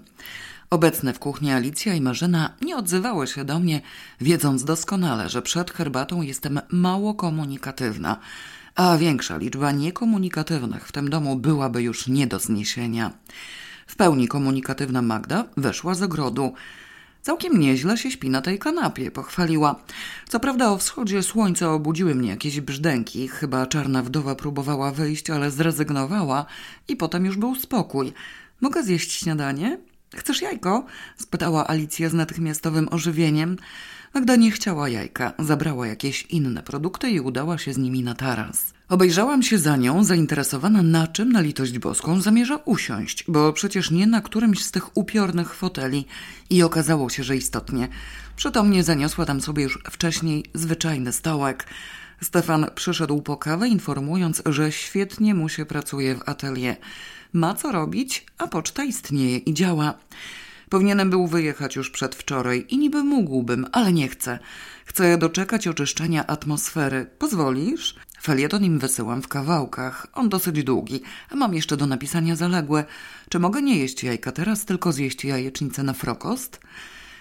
Obecne 0.71 1.13
w 1.13 1.19
kuchni 1.19 1.53
Alicja 1.53 1.95
i 1.95 2.01
Marzena 2.01 2.55
nie 2.63 2.77
odzywały 2.77 3.27
się 3.27 3.45
do 3.45 3.59
mnie, 3.59 3.81
wiedząc 4.21 4.65
doskonale, 4.65 5.29
że 5.29 5.43
przed 5.43 5.71
herbatą 5.71 6.23
jestem 6.23 6.61
mało 6.71 7.15
komunikatywna, 7.15 8.17
a 8.75 8.99
większa 8.99 9.37
liczba 9.37 9.73
niekomunikatywnych 9.73 10.89
w 10.89 10.93
tym 10.93 11.11
domu 11.11 11.37
byłaby 11.37 11.83
już 11.83 12.07
nie 12.07 12.27
do 12.27 12.39
zniesienia. 12.39 13.11
W 13.87 13.97
pełni 13.97 14.29
komunikatywna 14.29 15.03
Magda 15.03 15.45
weszła 15.57 15.95
z 15.95 16.03
ogrodu. 16.03 16.55
Całkiem 17.23 17.61
nieźle 17.61 17.99
się 17.99 18.11
śpi 18.11 18.31
na 18.31 18.41
tej 18.41 18.59
kanapie, 18.59 19.11
pochwaliła. 19.11 19.77
Co 20.29 20.41
prawda 20.41 20.71
o 20.71 20.79
wschodzie 20.79 21.23
słońca 21.23 21.73
obudziły 21.73 22.15
mnie 22.15 22.29
jakieś 22.29 22.61
brzdęki, 22.61 23.29
chyba 23.29 23.67
czarna 23.67 24.03
wdowa 24.03 24.35
próbowała 24.35 24.93
wyjść, 24.93 25.31
ale 25.31 25.51
zrezygnowała 25.51 26.47
i 26.89 26.97
potem 26.97 27.25
już 27.25 27.37
był 27.37 27.55
spokój. 27.55 28.13
Mogę 28.61 28.83
zjeść 28.83 29.13
śniadanie? 29.13 29.79
Chcesz 30.15 30.43
jajko? 30.43 30.87
spytała 31.17 31.69
Alicja 31.69 32.09
z 32.09 32.15
natychmiastowym 32.15 32.89
ożywieniem. 32.91 33.57
Magda 34.15 34.37
nie 34.37 34.51
chciała 34.51 34.89
jajka, 34.89 35.33
zabrała 35.39 35.87
jakieś 35.87 36.23
inne 36.23 36.63
produkty 36.63 37.11
i 37.11 37.21
udała 37.21 37.59
się 37.59 37.73
z 37.73 37.79
nimi 37.79 38.03
na 38.03 38.15
taras. 38.15 38.75
Obejrzałam 38.89 39.43
się 39.43 39.59
za 39.59 39.77
nią, 39.77 40.05
zainteresowana 40.05 40.83
na 40.83 41.07
czym 41.07 41.33
na 41.33 41.41
litość 41.41 41.79
boską 41.79 42.21
zamierza 42.21 42.57
usiąść, 42.57 43.25
bo 43.29 43.53
przecież 43.53 43.91
nie 43.91 44.07
na 44.07 44.21
którymś 44.21 44.65
z 44.65 44.71
tych 44.71 44.97
upiornych 44.97 45.55
foteli 45.55 46.07
i 46.51 46.63
okazało 46.63 47.11
się, 47.11 47.25
że 47.25 47.37
istotnie. 47.37 47.89
Przytomnie 48.37 48.85
zaniosła 48.85 49.27
tam 49.27 49.41
sobie 49.41 49.63
już 49.63 49.79
wcześniej 49.91 50.45
zwyczajny 50.55 51.13
stołek. 51.13 51.67
Stefan 52.23 52.67
przyszedł 52.75 53.23
po 53.23 53.37
kawę, 53.37 53.69
informując, 53.69 54.43
że 54.47 54.73
świetnie 54.73 55.35
mu 55.35 55.49
się 55.49 55.67
pracuje 55.67 56.15
w 56.15 56.29
atelier. 56.29 56.77
Ma 57.33 57.55
co 57.55 57.73
robić, 57.73 58.27
a 58.39 58.49
poczta 58.49 58.85
istnieje 58.85 59.39
i 59.39 59.55
działa. 59.55 59.95
Powinienem 60.69 61.11
był 61.11 61.27
wyjechać 61.27 61.77
już 61.77 61.91
przedwczoraj 61.91 62.67
i 62.69 62.79
niby 62.79 63.05
mógłbym, 63.05 63.67
ale 63.73 63.93
nie 63.93 64.09
chcę. 64.09 64.39
Chcę 64.85 65.19
doczekać 65.19 65.69
oczyszczenia 65.69 66.27
atmosfery. 66.27 67.07
Pozwolisz? 67.19 67.95
Felieton 68.23 68.65
im 68.65 68.79
wysyłam 68.79 69.23
w 69.23 69.29
kawałkach. 69.29 70.07
On 70.13 70.29
dosyć 70.29 70.65
długi, 70.65 71.03
a 71.31 71.37
mam 71.37 71.55
jeszcze 71.55 71.77
do 71.77 71.87
napisania 71.87 72.37
zaległe. 72.37 72.85
Czy 73.29 73.39
mogę 73.39 73.63
nie 73.63 73.79
jeść 73.79 74.05
jajka 74.05 74.33
teraz, 74.33 74.65
tylko 74.65 74.93
zjeść 74.93 75.25
jajecznicę 75.25 75.83
na 75.83 75.93
frokost? 75.93 76.61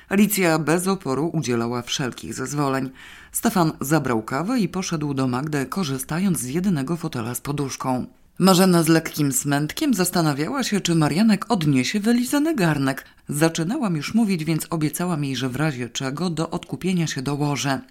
Alicja 0.09 0.59
bez 0.59 0.87
oporu 0.87 1.29
udzielała 1.33 1.81
wszelkich 1.81 2.33
zezwoleń. 2.33 2.89
Stefan 3.31 3.71
zabrał 3.81 4.23
kawę 4.23 4.59
i 4.59 4.69
poszedł 4.69 5.13
do 5.13 5.27
Magdy, 5.27 5.65
korzystając 5.65 6.39
z 6.39 6.47
jedynego 6.47 6.97
fotela 6.97 7.35
z 7.35 7.41
poduszką. 7.41 8.05
Marzena 8.39 8.83
z 8.83 8.87
lekkim 8.87 9.31
smętkiem 9.31 9.93
zastanawiała 9.93 10.63
się, 10.63 10.81
czy 10.81 10.95
Marianek 10.95 11.45
odniesie 11.51 11.99
wylizany 11.99 12.55
garnek. 12.55 13.05
Zaczynałam 13.29 13.95
już 13.95 14.13
mówić, 14.13 14.45
więc 14.45 14.67
obiecałam 14.69 15.23
jej, 15.23 15.35
że 15.35 15.49
w 15.49 15.55
razie 15.55 15.89
czego 15.89 16.29
do 16.29 16.49
odkupienia 16.49 17.07
się 17.07 17.21
dołożę. 17.21 17.81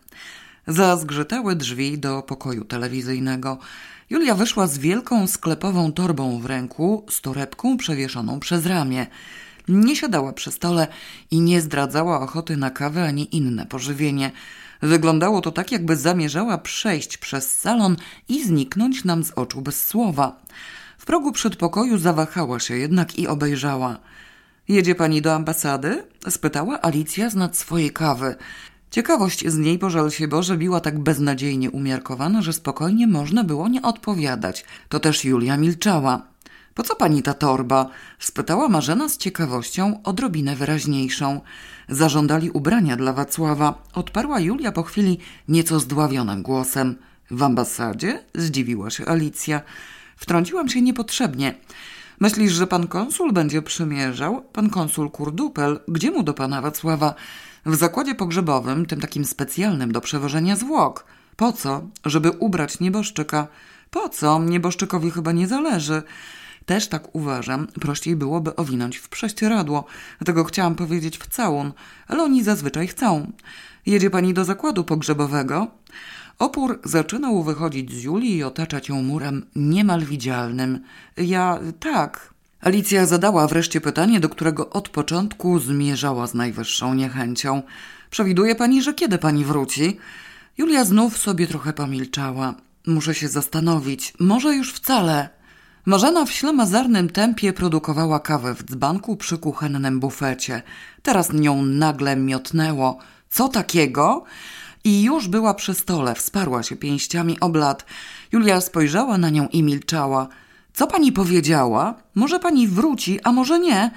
Zazgrzytały 0.67 1.57
drzwi 1.57 1.99
do 1.99 2.23
pokoju 2.23 2.65
telewizyjnego. 2.65 3.59
Julia 4.11 4.35
wyszła 4.35 4.67
z 4.67 4.79
wielką 4.79 5.27
sklepową 5.27 5.93
torbą 5.93 6.41
w 6.41 6.47
ręku, 6.47 7.07
z 7.11 7.21
torebką 7.21 7.77
przewieszoną 7.77 8.41
przez 8.41 8.67
ramię. 8.67 9.07
Nie 9.69 9.97
siadała 9.97 10.33
przy 10.33 10.51
stole 10.51 10.87
i 11.31 11.41
nie 11.41 11.61
zdradzała 11.61 12.21
ochoty 12.21 12.57
na 12.57 12.71
kawę 12.71 13.05
ani 13.05 13.37
inne 13.37 13.67
pożywienie. 13.67 14.33
Wyglądało 14.83 15.41
to 15.41 15.53
tak, 15.53 15.73
jakby 15.73 15.97
zamierzała 15.97 16.59
przejść 16.59 17.17
przez 17.19 17.59
salon 17.59 17.97
i 18.29 18.45
zniknąć 18.45 19.05
nam 19.05 19.25
z 19.25 19.31
oczu 19.31 19.63
bez 19.63 19.87
słowa. 19.87 20.37
W 20.99 21.05
progu 21.05 21.33
przedpokoju 21.33 21.99
zawahała 21.99 22.61
się 22.61 22.77
jednak 22.77 23.19
i 23.19 23.29
obejrzała. 23.29 23.99
Jedzie 24.69 24.95
pani 24.95 25.23
do 25.23 25.35
ambasady? 25.35 26.05
spytała 26.29 26.83
Alicja 26.83 27.31
z 27.31 27.35
nad 27.35 27.57
swojej 27.57 27.91
kawy. 27.91 28.35
Ciekawość 28.91 29.49
z 29.49 29.59
niej, 29.59 29.79
pożal 29.79 30.11
się 30.11 30.29
Boże, 30.29 30.57
biła 30.57 30.81
tak 30.81 30.99
beznadziejnie 30.99 31.71
umiarkowana, 31.71 32.43
że 32.43 32.53
spokojnie 32.53 33.07
można 33.07 33.45
było 33.45 33.69
nie 33.69 33.83
odpowiadać. 33.83 34.65
To 34.89 35.01
też 35.01 35.25
Julia 35.25 35.57
milczała. 35.57 36.23
Po 36.75 36.83
co 36.83 36.97
pani 36.97 37.23
ta 37.23 37.35
torba? 37.35 37.91
spytała 38.19 38.69
Marzena 38.69 39.09
z 39.09 39.17
ciekawością, 39.17 40.03
odrobinę 40.03 40.57
wyraźniejszą. 40.57 41.41
Zażądali 41.89 42.51
ubrania 42.51 42.97
dla 42.97 43.13
Wacława. 43.13 43.83
Odparła 43.95 44.41
Julia 44.41 44.73
po 44.73 44.83
chwili 44.83 45.19
nieco 45.49 45.81
zdławionym 45.81 46.43
głosem. 46.43 46.97
W 47.31 47.43
ambasadzie? 47.43 48.25
zdziwiła 48.35 48.91
się 48.91 49.07
Alicja. 49.07 49.61
Wtrąciłam 50.17 50.69
się 50.69 50.83
niepotrzebnie. 50.83 51.55
Myślisz, 52.21 52.53
że 52.53 52.67
pan 52.67 52.89
konsul 52.89 53.33
będzie 53.33 53.63
przymierzał? 53.63 54.43
Pan 54.43 54.71
konsul 54.71 55.11
Kurdupel? 55.11 55.81
Gdzie 55.89 56.11
mu 56.11 56.23
do 56.23 56.35
pana 56.35 56.61
Wacława? 56.61 57.15
W 57.67 57.75
zakładzie 57.75 58.15
pogrzebowym, 58.15 58.87
tym 58.87 59.01
takim 59.01 59.25
specjalnym 59.25 59.93
do 59.93 60.01
przewożenia 60.01 60.57
zwłok. 60.57 61.05
Po 61.37 61.53
co? 61.53 61.83
Żeby 62.05 62.31
ubrać 62.31 62.81
nieboszczyka. 62.81 63.49
Po 63.91 64.09
co? 64.09 64.39
Nieboszczykowi 64.39 65.11
chyba 65.11 65.33
nie 65.33 65.49
zależy. 65.49 66.03
Też 66.67 66.89
tak 66.89 67.15
uważam. 67.15 67.67
Prościej 67.67 68.17
byłoby 68.17 68.57
owinąć 68.57 68.97
w 68.97 69.09
prześcieradło. 69.09 69.85
Dlatego 70.19 70.45
chciałam 70.45 70.75
powiedzieć 70.75 71.19
w 71.19 71.29
całun, 71.29 71.73
ale 72.09 72.23
oni 72.23 72.45
zazwyczaj 72.45 72.87
chcą. 72.87 73.33
Jedzie 73.87 74.11
pani 74.11 74.35
do 74.35 74.45
zakładu 74.45 74.85
pogrzebowego? 74.85 75.67
Opór 76.39 76.81
zaczynał 76.85 77.43
wychodzić 77.43 77.93
z 77.93 78.03
Julii 78.03 78.37
i 78.37 78.45
otaczać 78.45 78.89
ją 78.89 79.03
murem 79.03 79.47
niemal 79.57 80.05
widzialnym. 80.05 80.81
Ja 81.17 81.59
tak. 81.81 82.35
Alicja 82.61 83.07
zadała 83.07 83.47
wreszcie 83.47 83.81
pytanie, 83.81 84.21
do 84.21 84.29
którego 84.29 84.71
od 84.71 84.89
początku 84.89 85.59
zmierzała 85.59 86.27
z 86.27 86.35
najwyższą 86.35 86.95
niechęcią. 86.95 87.63
Przewiduje 88.11 88.55
pani, 88.55 88.83
że 88.83 88.95
kiedy 88.95 89.19
pani 89.19 89.45
wróci? 89.45 89.97
Julia 90.59 90.85
znów 90.85 91.19
sobie 91.19 91.47
trochę 91.47 91.73
pomilczała. 91.73 92.55
Muszę 92.87 93.15
się 93.15 93.29
zastanowić. 93.29 94.13
Może 94.19 94.55
już 94.55 94.73
wcale. 94.73 95.29
Marzena 95.87 96.25
w 96.25 96.33
ślamazarnym 96.33 97.11
tempie 97.11 97.53
produkowała 97.53 98.21
kawę 98.21 98.55
w 98.55 98.63
dzbanku 98.63 99.17
przy 99.17 99.39
kuchennym 99.39 100.01
bufecie. 100.01 100.63
Teraz 101.03 101.33
nią 101.33 101.63
nagle 101.63 102.17
miotnęło. 102.17 102.99
Co 103.31 103.49
takiego? 103.49 104.25
I 104.85 105.03
już 105.03 105.29
była 105.29 105.55
przy 105.55 105.75
stole, 105.75 106.15
wsparła 106.15 106.63
się 106.63 106.77
pięściami 106.77 107.41
o 107.41 107.49
blat. 107.49 107.87
Julia 108.33 108.61
spojrzała 108.61 109.19
na 109.19 109.31
nią 109.31 109.49
i 109.49 109.63
milczała. 109.63 110.29
Co 110.75 110.87
pani 110.87 111.13
powiedziała? 111.13 111.95
Może 112.15 112.39
pani 112.39 112.69
wróci, 112.69 113.21
a 113.25 113.33
może 113.33 113.59
nie? 113.59 113.91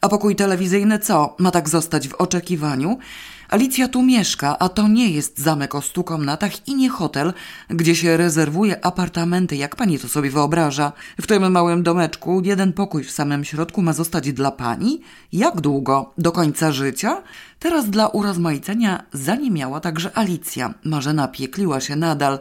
A 0.00 0.08
pokój 0.08 0.36
telewizyjny 0.36 0.98
co? 0.98 1.36
Ma 1.38 1.50
tak 1.50 1.68
zostać 1.68 2.08
w 2.08 2.14
oczekiwaniu? 2.14 2.98
Alicja 3.48 3.88
tu 3.88 4.02
mieszka, 4.02 4.58
a 4.58 4.68
to 4.68 4.88
nie 4.88 5.10
jest 5.10 5.38
zamek 5.38 5.74
o 5.74 5.82
stu 5.82 6.04
komnatach 6.04 6.68
i 6.68 6.74
nie 6.74 6.88
hotel, 6.88 7.32
gdzie 7.68 7.94
się 7.96 8.16
rezerwuje 8.16 8.84
apartamenty, 8.84 9.56
jak 9.56 9.76
pani 9.76 9.98
to 9.98 10.08
sobie 10.08 10.30
wyobraża. 10.30 10.92
W 11.20 11.26
tym 11.26 11.52
małym 11.52 11.82
domeczku 11.82 12.42
jeden 12.44 12.72
pokój 12.72 13.04
w 13.04 13.10
samym 13.10 13.44
środku 13.44 13.82
ma 13.82 13.92
zostać 13.92 14.32
dla 14.32 14.50
pani? 14.50 15.00
Jak 15.32 15.60
długo? 15.60 16.12
Do 16.18 16.32
końca 16.32 16.72
życia? 16.72 17.22
Teraz 17.58 17.90
dla 17.90 18.08
urozmaicenia 18.08 19.02
zaniemiała 19.12 19.80
także 19.80 20.18
Alicja. 20.18 20.74
Marzena 20.84 21.28
piekliła 21.28 21.80
się 21.80 21.96
nadal. 21.96 22.38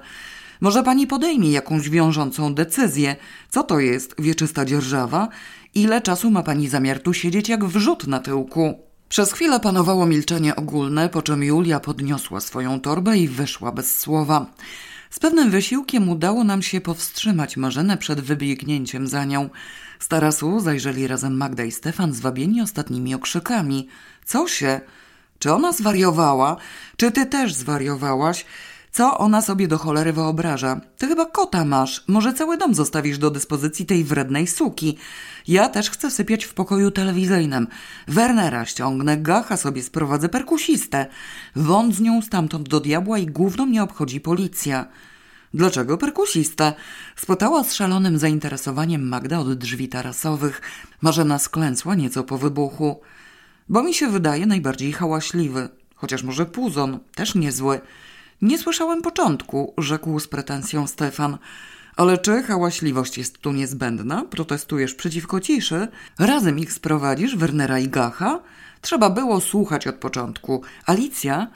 Może 0.61 0.84
pani 0.84 1.07
podejmie 1.07 1.52
jakąś 1.52 1.90
wiążącą 1.90 2.53
decyzję. 2.53 3.15
Co 3.49 3.64
to 3.64 3.80
jest 3.80 4.15
wieczysta 4.19 4.65
dzierżawa? 4.65 5.27
Ile 5.76 6.02
czasu 6.02 6.31
ma 6.31 6.44
pani 6.44 6.68
zamiar 6.68 6.99
tu 6.99 7.14
siedzieć 7.14 7.49
jak 7.49 7.65
wrzut 7.65 8.07
na 8.07 8.19
tyłku? 8.19 8.80
Przez 9.10 9.34
chwilę 9.34 9.60
panowało 9.60 10.06
milczenie 10.06 10.56
ogólne, 10.56 11.10
po 11.10 11.22
czym 11.22 11.44
Julia 11.44 11.80
podniosła 11.80 12.40
swoją 12.40 12.80
torbę 12.80 13.18
i 13.18 13.27
wyszła 13.27 13.72
bez 13.72 13.99
słowa. 13.99 14.45
Z 15.10 15.19
pewnym 15.19 15.49
wysiłkiem 15.49 16.10
udało 16.10 16.44
nam 16.44 16.61
się 16.61 16.81
powstrzymać 16.81 17.57
Marzenę 17.57 17.98
przed 17.98 18.22
wybiegnięciem 18.22 19.07
za 19.07 19.26
nią. 19.26 19.49
Z 19.99 20.07
tarasu 20.07 20.60
zajrzeli 20.60 21.07
razem 21.07 21.38
Magda 21.38 21.64
i 21.64 21.72
Stefan, 21.72 22.14
zwabieni 22.14 22.61
ostatnimi 22.61 23.15
okrzykami. 23.15 23.88
Co 24.26 24.48
się? 24.48 24.81
Czy 25.40 25.53
ona 25.53 25.72
zwariowała? 25.72 26.57
Czy 26.98 27.11
ty 27.11 27.26
też 27.26 27.53
zwariowałaś? 27.53 28.45
Co 28.91 29.18
ona 29.18 29.41
sobie 29.41 29.68
do 29.68 29.78
cholery 29.78 30.14
wyobraża? 30.14 30.82
Ty 30.98 31.07
chyba 31.07 31.26
kota 31.26 31.66
masz. 31.66 32.03
Może 32.07 32.34
cały 32.34 32.57
dom 32.57 32.76
zostawisz 32.76 33.18
do 33.18 33.32
dyspozycji 33.32 33.86
tej 33.86 34.03
wrednej 34.03 34.48
suki. 34.48 34.98
Ja 35.48 35.70
też 35.70 35.90
chcę 35.90 36.11
sypiać 36.11 36.45
w 36.45 36.53
pokoju 36.53 36.91
telewizyjnym. 36.91 37.68
Wernera 38.07 38.66
ściągnę, 38.66 39.18
Gacha 39.18 39.57
sobie 39.57 39.84
sprowadzę 39.84 40.30
perkusistę. 40.30 41.06
Wąt 41.56 41.95
z 41.95 42.02
nią 42.02 42.22
stamtąd 42.22 42.70
do 42.70 42.80
diabła 42.80 43.18
i 43.18 43.26
główną 43.26 43.66
mnie 43.66 43.84
obchodzi 43.84 44.22
policja. 44.22 44.86
Dlaczego 45.53 45.98
perkusistę? 45.98 46.74
Spotała 47.16 47.64
z 47.64 47.74
szalonym 47.74 48.18
zainteresowaniem 48.18 49.07
Magda 49.07 49.40
od 49.40 49.53
drzwi 49.53 49.90
tarasowych. 49.90 50.61
Marzena 51.02 51.40
sklęsła 51.40 51.95
nieco 51.95 52.24
po 52.24 52.38
wybuchu. 52.38 53.02
Bo 53.70 53.84
mi 53.84 53.94
się 53.94 54.07
wydaje 54.07 54.45
najbardziej 54.45 54.91
hałaśliwy. 54.94 55.70
Chociaż 55.95 56.24
może 56.24 56.45
puzon, 56.45 56.99
też 57.16 57.36
niezły. 57.36 57.82
Nie 58.41 58.57
słyszałem 58.57 59.02
początku, 59.02 59.74
rzekł 59.78 60.20
z 60.20 60.28
pretensją 60.28 60.88
Stefan. 60.88 61.38
Ale 61.95 62.18
czy 62.18 62.44
hałaśliwość 62.44 63.18
jest 63.18 63.38
tu 63.38 63.52
niezbędna? 63.52 64.26
Protestujesz 64.30 64.95
przeciwko 64.95 65.40
ciszy? 65.40 65.88
Razem 66.20 66.60
ich 66.60 66.74
sprowadzisz, 66.74 67.36
Wernera 67.36 67.80
i 67.80 67.88
Gacha? 67.88 68.40
Trzeba 68.82 69.10
było 69.10 69.41
słuchać 69.41 69.88
od 69.88 69.95
początku. 69.95 70.64
Alicja 70.86 71.48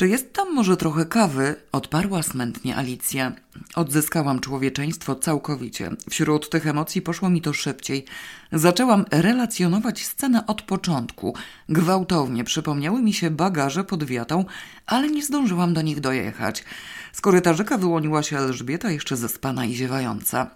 czy 0.00 0.08
jest 0.08 0.32
tam 0.32 0.54
może 0.54 0.76
trochę 0.76 1.06
kawy? 1.06 1.54
Odparła 1.72 2.22
smętnie 2.22 2.76
Alicja. 2.76 3.32
Odzyskałam 3.74 4.40
człowieczeństwo 4.40 5.14
całkowicie. 5.14 5.90
Wśród 6.10 6.50
tych 6.50 6.66
emocji 6.66 7.02
poszło 7.02 7.30
mi 7.30 7.42
to 7.42 7.52
szybciej. 7.52 8.04
Zaczęłam 8.52 9.04
relacjonować 9.10 10.04
scenę 10.04 10.46
od 10.46 10.62
początku. 10.62 11.34
Gwałtownie 11.68 12.44
przypomniały 12.44 13.02
mi 13.02 13.12
się 13.12 13.30
bagaże 13.30 13.84
pod 13.84 14.04
wiatą, 14.04 14.44
ale 14.86 15.08
nie 15.08 15.24
zdążyłam 15.24 15.74
do 15.74 15.82
nich 15.82 16.00
dojechać. 16.00 16.64
Z 17.12 17.20
korytarzyka 17.20 17.78
wyłoniła 17.78 18.22
się 18.22 18.38
Elżbieta, 18.38 18.90
jeszcze 18.90 19.16
zespana 19.16 19.64
i 19.64 19.74
ziewająca. 19.74 20.50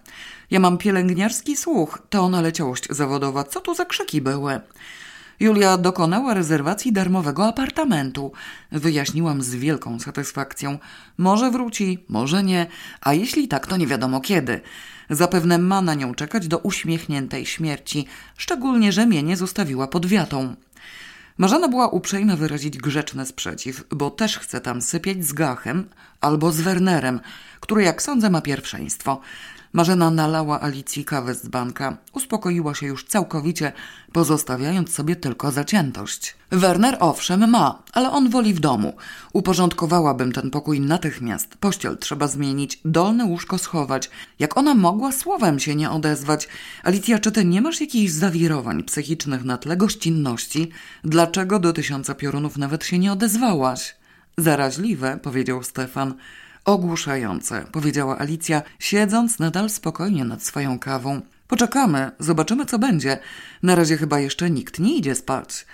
Ja 0.51 0.59
mam 0.59 0.77
pielęgniarski 0.77 1.57
słuch, 1.57 2.01
to 2.09 2.21
ona 2.21 2.41
leciałość 2.41 2.87
zawodowa. 2.89 3.43
Co 3.43 3.61
tu 3.61 3.75
za 3.75 3.85
krzyki 3.85 4.21
były? 4.21 4.59
Julia 5.39 5.77
dokonała 5.77 6.33
rezerwacji 6.33 6.91
darmowego 6.93 7.47
apartamentu. 7.47 8.31
Wyjaśniłam 8.71 9.41
z 9.41 9.55
wielką 9.55 9.99
satysfakcją. 9.99 10.79
Może 11.17 11.51
wróci, 11.51 12.05
może 12.09 12.43
nie, 12.43 12.67
a 13.01 13.13
jeśli 13.13 13.47
tak, 13.47 13.67
to 13.67 13.77
nie 13.77 13.87
wiadomo 13.87 14.21
kiedy. 14.21 14.61
Zapewne 15.09 15.57
ma 15.57 15.81
na 15.81 15.93
nią 15.93 16.15
czekać 16.15 16.47
do 16.47 16.57
uśmiechniętej 16.57 17.45
śmierci, 17.45 18.05
szczególnie, 18.37 18.91
że 18.91 19.05
mnie 19.05 19.23
nie 19.23 19.37
zostawiła 19.37 19.87
pod 19.87 20.05
wiatą. 20.05 20.55
Marzena 21.37 21.67
była 21.67 21.87
uprzejma 21.87 22.35
wyrazić 22.35 22.77
grzeczny 22.77 23.25
sprzeciw, 23.25 23.83
bo 23.89 24.11
też 24.11 24.39
chce 24.39 24.61
tam 24.61 24.81
sypiać 24.81 25.25
z 25.25 25.33
Gachem 25.33 25.89
albo 26.21 26.51
z 26.51 26.61
Wernerem, 26.61 27.19
który 27.59 27.83
jak 27.83 28.01
sądzę 28.01 28.29
ma 28.29 28.41
pierwszeństwo. 28.41 29.21
Marzena 29.75 30.11
nalała 30.11 30.61
Alicji 30.61 31.05
kawę 31.05 31.35
z 31.35 31.47
banka. 31.47 31.97
Uspokoiła 32.13 32.75
się 32.75 32.85
już 32.85 33.05
całkowicie, 33.05 33.71
pozostawiając 34.11 34.93
sobie 34.93 35.15
tylko 35.15 35.51
zaciętość. 35.51 36.35
Werner 36.51 36.97
owszem 36.99 37.49
ma, 37.49 37.83
ale 37.93 38.11
on 38.11 38.29
woli 38.29 38.53
w 38.53 38.59
domu. 38.59 38.93
Uporządkowałabym 39.33 40.31
ten 40.31 40.51
pokój 40.51 40.79
natychmiast. 40.79 41.57
Pościel 41.57 41.97
trzeba 41.97 42.27
zmienić, 42.27 42.79
dolne 42.85 43.25
łóżko 43.25 43.57
schować. 43.57 44.09
Jak 44.39 44.57
ona 44.57 44.75
mogła 44.75 45.11
słowem 45.11 45.59
się 45.59 45.75
nie 45.75 45.91
odezwać? 45.91 46.47
Alicja, 46.83 47.19
czy 47.19 47.31
ty 47.31 47.45
nie 47.45 47.61
masz 47.61 47.81
jakichś 47.81 48.11
zawirowań 48.11 48.83
psychicznych 48.83 49.43
na 49.43 49.57
tle 49.57 49.77
gościnności? 49.77 50.69
Dlaczego 51.03 51.59
do 51.59 51.73
tysiąca 51.73 52.15
piorunów 52.15 52.57
nawet 52.57 52.85
się 52.85 52.99
nie 52.99 53.11
odezwałaś? 53.11 53.95
Zaraźliwe, 54.37 55.19
powiedział 55.23 55.63
Stefan. 55.63 56.13
Ogłuszające, 56.65 57.65
powiedziała 57.71 58.19
Alicja, 58.19 58.61
siedząc 58.79 59.39
nadal 59.39 59.69
spokojnie 59.69 60.25
nad 60.25 60.43
swoją 60.43 60.79
kawą. 60.79 61.21
Poczekamy, 61.47 62.11
zobaczymy 62.19 62.65
co 62.65 62.79
będzie. 62.79 63.17
Na 63.63 63.75
razie 63.75 63.97
chyba 63.97 64.19
jeszcze 64.19 64.49
nikt 64.49 64.79
nie 64.79 64.97
idzie 64.97 65.15
spać. 65.15 65.65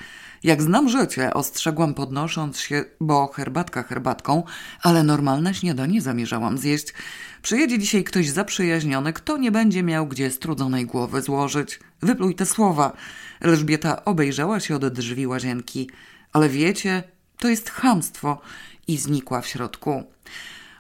Jak 0.43 0.61
znam 0.61 0.89
życie, 0.89 1.34
ostrzegłam 1.34 1.93
podnosząc 1.93 2.59
się, 2.59 2.85
bo 2.99 3.27
herbatka 3.27 3.84
herbatką, 3.84 4.43
ale 4.81 5.03
normalne 5.03 5.53
śniadanie 5.53 6.01
zamierzałam 6.01 6.57
zjeść. 6.57 6.93
Przyjedzie 7.41 7.80
dzisiaj 7.80 8.03
ktoś 8.03 8.30
zaprzyjaźniony, 8.30 9.13
kto 9.13 9.38
nie 9.38 9.51
będzie 9.51 9.84
miał 9.84 10.07
gdzie 10.07 10.31
strudzonej 10.31 10.85
głowy 10.85 11.22
złożyć. 11.22 11.80
Wypluj 12.01 12.35
te 12.35 12.45
słowa. 12.45 12.93
Elżbieta 13.41 14.05
obejrzała 14.05 14.59
się 14.59 14.76
od 14.76 14.88
drzwi 14.88 15.27
łazienki. 15.27 15.89
Ale 16.34 16.49
wiecie, 16.49 17.03
to 17.38 17.47
jest 17.47 17.69
chamstwo. 17.69 18.41
I 18.88 18.97
znikła 18.97 19.41
w 19.41 19.47
środku. 19.47 20.03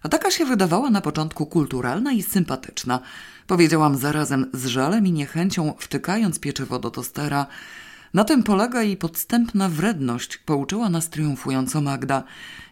A 0.03 0.09
taka 0.09 0.31
się 0.31 0.45
wydawała 0.45 0.89
na 0.89 1.01
początku 1.01 1.45
kulturalna 1.45 2.11
i 2.11 2.23
sympatyczna. 2.23 2.99
Powiedziałam 3.47 3.97
zarazem 3.97 4.49
z 4.53 4.65
żalem 4.65 5.07
i 5.07 5.11
niechęcią, 5.11 5.73
wtykając 5.79 6.39
pieczywo 6.39 6.79
do 6.79 6.91
tostera. 6.91 7.45
Na 8.13 8.23
tym 8.23 8.43
polega 8.43 8.83
jej 8.83 8.97
podstępna 8.97 9.69
wredność, 9.69 10.37
pouczyła 10.37 10.89
nas 10.89 11.09
triumfująco 11.09 11.81
Magda. 11.81 12.23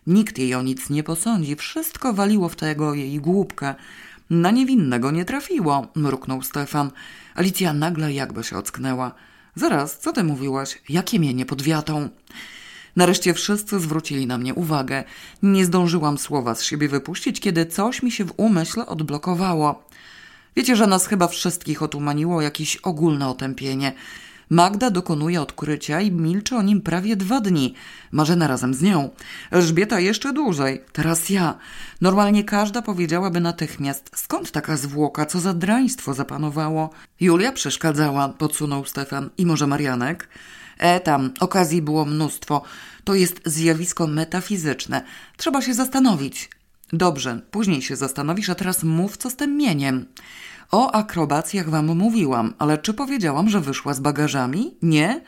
Nikt 0.08 0.38
jej 0.38 0.56
o 0.56 0.62
nic 0.62 0.90
nie 0.90 1.04
posądzi, 1.04 1.56
wszystko 1.56 2.14
waliło 2.14 2.50
w 2.50 2.56
tego 2.56 2.94
jej 2.94 3.20
głupkę. 3.20 3.76
Na 4.30 4.52
niewinnego 4.52 5.12
nie 5.12 5.26
trafiło, 5.26 5.88
mruknął 5.96 6.42
Stefan. 6.42 6.92
Alicja 7.36 7.74
nagle 7.74 8.14
jakby 8.14 8.44
się 8.44 8.58
ocknęła. 8.58 9.12
Zaraz, 9.56 10.00
co 10.00 10.14
ty 10.14 10.24
mówiłaś? 10.24 10.82
Jakie 10.90 11.20
mienie 11.20 11.46
pod 11.46 11.62
wiatą? 11.62 12.10
Nareszcie 12.96 13.34
wszyscy 13.34 13.80
zwrócili 13.80 14.28
na 14.28 14.38
mnie 14.38 14.54
uwagę. 14.54 15.04
Nie 15.44 15.66
zdążyłam 15.66 16.18
słowa 16.18 16.56
z 16.56 16.64
siebie 16.64 16.90
wypuścić, 16.90 17.40
kiedy 17.40 17.66
coś 17.66 18.04
mi 18.04 18.12
się 18.12 18.26
w 18.26 18.34
umyśle 18.38 18.86
odblokowało. 18.86 19.84
Wiecie, 20.56 20.76
że 20.76 20.88
nas 20.88 21.08
chyba 21.08 21.28
wszystkich 21.28 21.84
otumaniło 21.84 22.42
jakieś 22.42 22.76
ogólne 22.76 23.30
otępienie. 23.30 23.94
Magda 24.50 24.92
dokonuje 24.92 25.42
odkrycia 25.42 26.02
i 26.02 26.12
milczy 26.12 26.56
o 26.56 26.62
nim 26.62 26.82
prawie 26.82 27.16
dwa 27.16 27.42
dni. 27.42 27.74
Marzena 28.12 28.48
razem 28.48 28.74
z 28.74 28.82
nią. 28.82 29.10
Elżbieta 29.52 30.00
jeszcze 30.00 30.34
dłużej. 30.34 30.82
Teraz 30.94 31.30
ja. 31.30 31.58
Normalnie 32.02 32.44
każda 32.44 32.82
powiedziałaby 32.82 33.40
natychmiast, 33.40 34.12
skąd 34.16 34.52
taka 34.52 34.78
zwłoka, 34.78 35.26
co 35.26 35.40
za 35.40 35.54
draństwo 35.54 36.14
zapanowało. 36.14 36.90
Julia 37.20 37.52
przeszkadzała, 37.52 38.30
podsunął 38.30 38.86
Stefan. 38.86 39.30
I 39.38 39.46
może 39.46 39.68
Marianek? 39.68 40.30
E 40.80 41.00
tam, 41.00 41.32
okazji 41.40 41.82
było 41.82 42.06
mnóstwo. 42.06 42.62
To 43.04 43.16
jest 43.16 43.42
zjawisko 43.46 44.08
metafizyczne. 44.08 45.02
Trzeba 45.38 45.62
się 45.62 45.74
zastanowić. 45.74 46.50
Dobrze, 46.94 47.42
później 47.52 47.82
się 47.82 47.96
zastanowisz, 47.96 48.50
a 48.50 48.56
teraz 48.56 48.84
mów, 48.84 49.18
co 49.18 49.30
z 49.30 49.36
tym 49.36 49.58
mieniem. 49.58 50.06
O 50.72 50.92
akrobacjach 50.92 51.70
wam 51.70 51.98
mówiłam, 51.98 52.54
ale 52.60 52.78
czy 52.78 52.94
powiedziałam, 52.94 53.50
że 53.50 53.62
wyszła 53.62 53.94
z 53.94 54.00
bagażami? 54.00 54.78
Nie? 54.82 55.22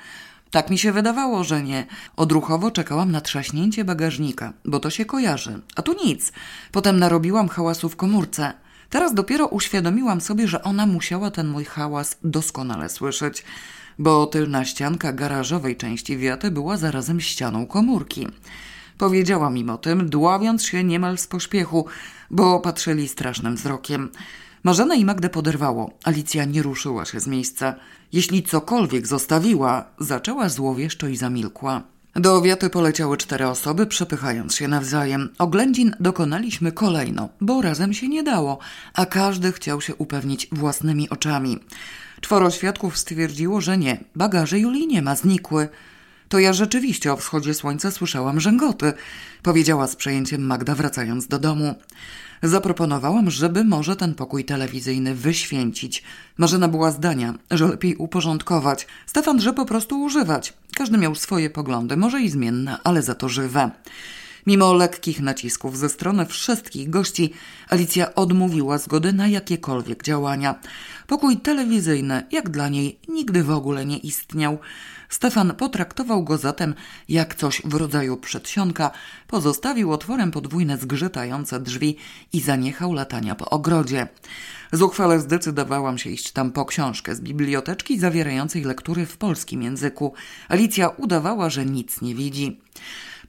Tak 0.51 0.69
mi 0.69 0.77
się 0.77 0.91
wydawało, 0.91 1.43
że 1.43 1.63
nie. 1.63 1.85
Odruchowo 2.15 2.71
czekałam 2.71 3.11
na 3.11 3.21
trzaśnięcie 3.21 3.85
bagażnika, 3.85 4.53
bo 4.65 4.79
to 4.79 4.89
się 4.89 5.05
kojarzy. 5.05 5.61
A 5.75 5.81
tu 5.81 5.93
nic. 6.05 6.31
Potem 6.71 6.99
narobiłam 6.99 7.49
hałasu 7.49 7.89
w 7.89 7.95
komórce. 7.95 8.53
Teraz 8.89 9.13
dopiero 9.13 9.47
uświadomiłam 9.47 10.21
sobie, 10.21 10.47
że 10.47 10.63
ona 10.63 10.85
musiała 10.85 11.31
ten 11.31 11.47
mój 11.47 11.65
hałas 11.65 12.17
doskonale 12.23 12.89
słyszeć, 12.89 13.43
bo 14.01 14.25
tylna 14.25 14.65
ścianka 14.65 15.13
garażowej 15.13 15.77
części 15.77 16.17
wiaty 16.17 16.51
była 16.51 16.77
zarazem 16.77 17.21
ścianą 17.21 17.65
komórki. 17.65 18.27
Powiedziałam 18.97 19.57
im 19.57 19.69
o 19.69 19.77
tym, 19.77 20.09
dławiąc 20.09 20.63
się 20.65 20.83
niemal 20.83 21.17
z 21.17 21.27
pośpiechu, 21.27 21.85
bo 22.31 22.59
patrzyli 22.59 23.07
strasznym 23.07 23.55
wzrokiem. 23.55 24.09
Marzena 24.63 24.95
i 24.95 25.05
Magdę 25.05 25.29
poderwało. 25.29 25.91
Alicja 26.03 26.45
nie 26.45 26.63
ruszyła 26.63 27.05
się 27.05 27.19
z 27.19 27.27
miejsca. 27.27 27.75
Jeśli 28.13 28.43
cokolwiek 28.43 29.07
zostawiła, 29.07 29.85
zaczęła 29.99 30.49
złowieszczo 30.49 31.07
i 31.07 31.17
zamilkła. 31.17 31.83
Do 32.15 32.35
owiaty 32.35 32.69
poleciały 32.69 33.17
cztery 33.17 33.47
osoby, 33.47 33.85
przepychając 33.85 34.55
się 34.55 34.67
nawzajem. 34.67 35.29
Oględzin 35.37 35.95
dokonaliśmy 35.99 36.71
kolejno, 36.71 37.29
bo 37.41 37.61
razem 37.61 37.93
się 37.93 38.07
nie 38.07 38.23
dało, 38.23 38.59
a 38.93 39.05
każdy 39.05 39.51
chciał 39.51 39.81
się 39.81 39.95
upewnić 39.95 40.47
własnymi 40.51 41.09
oczami. 41.09 41.59
Czworo 42.21 42.51
świadków 42.51 42.97
stwierdziło, 42.97 43.61
że 43.61 43.77
nie, 43.77 44.03
bagaże 44.15 44.59
Julii 44.59 44.87
nie 44.87 45.01
ma, 45.01 45.15
znikły. 45.15 45.69
To 46.29 46.39
ja 46.39 46.53
rzeczywiście 46.53 47.13
o 47.13 47.17
wschodzie 47.17 47.53
słońca 47.53 47.91
słyszałam 47.91 48.39
rzęgoty, 48.39 48.93
powiedziała 49.43 49.87
z 49.87 49.95
przejęciem 49.95 50.41
Magda 50.41 50.75
wracając 50.75 51.27
do 51.27 51.39
domu. 51.39 51.75
Zaproponowałam, 52.43 53.29
żeby 53.31 53.63
może 53.63 53.95
ten 53.95 54.15
pokój 54.15 54.45
telewizyjny 54.45 55.15
wyświęcić. 55.15 56.03
Marzena 56.37 56.67
była 56.67 56.91
zdania, 56.91 57.33
że 57.51 57.67
lepiej 57.67 57.95
uporządkować. 57.95 58.87
Stefan, 59.05 59.41
że 59.41 59.53
po 59.53 59.65
prostu 59.65 60.01
używać. 60.01 60.53
Każdy 60.75 60.97
miał 60.97 61.15
swoje 61.15 61.49
poglądy, 61.49 61.97
może 61.97 62.21
i 62.21 62.29
zmienne, 62.29 62.77
ale 62.83 63.01
za 63.01 63.15
to 63.15 63.29
żywe. 63.29 63.71
Mimo 64.47 64.73
lekkich 64.73 65.21
nacisków 65.21 65.77
ze 65.77 65.89
strony 65.89 66.25
wszystkich 66.25 66.89
gości, 66.89 67.33
Alicja 67.69 68.15
odmówiła 68.15 68.77
zgody 68.77 69.13
na 69.13 69.27
jakiekolwiek 69.27 70.03
działania. 70.03 70.59
Pokój 71.07 71.37
telewizyjny, 71.37 72.23
jak 72.31 72.49
dla 72.49 72.69
niej, 72.69 72.99
nigdy 73.07 73.43
w 73.43 73.51
ogóle 73.51 73.85
nie 73.85 73.97
istniał. 73.97 74.59
Stefan 75.09 75.55
potraktował 75.55 76.23
go 76.23 76.37
zatem 76.37 76.75
jak 77.09 77.35
coś 77.35 77.61
w 77.65 77.73
rodzaju 77.73 78.17
przedsionka, 78.17 78.91
pozostawił 79.27 79.91
otworem 79.91 80.31
podwójne 80.31 80.77
zgrzytające 80.77 81.59
drzwi 81.59 81.97
i 82.33 82.41
zaniechał 82.41 82.93
latania 82.93 83.35
po 83.35 83.49
ogrodzie. 83.49 84.07
Zuchwale 84.71 85.19
zdecydowałam 85.19 85.97
się 85.97 86.09
iść 86.09 86.31
tam 86.31 86.51
po 86.51 86.65
książkę 86.65 87.15
z 87.15 87.21
biblioteczki 87.21 87.99
zawierającej 87.99 88.63
lektury 88.63 89.05
w 89.05 89.17
polskim 89.17 89.63
języku. 89.63 90.13
Alicja 90.49 90.89
udawała, 90.89 91.49
że 91.49 91.65
nic 91.65 92.01
nie 92.01 92.15
widzi. 92.15 92.59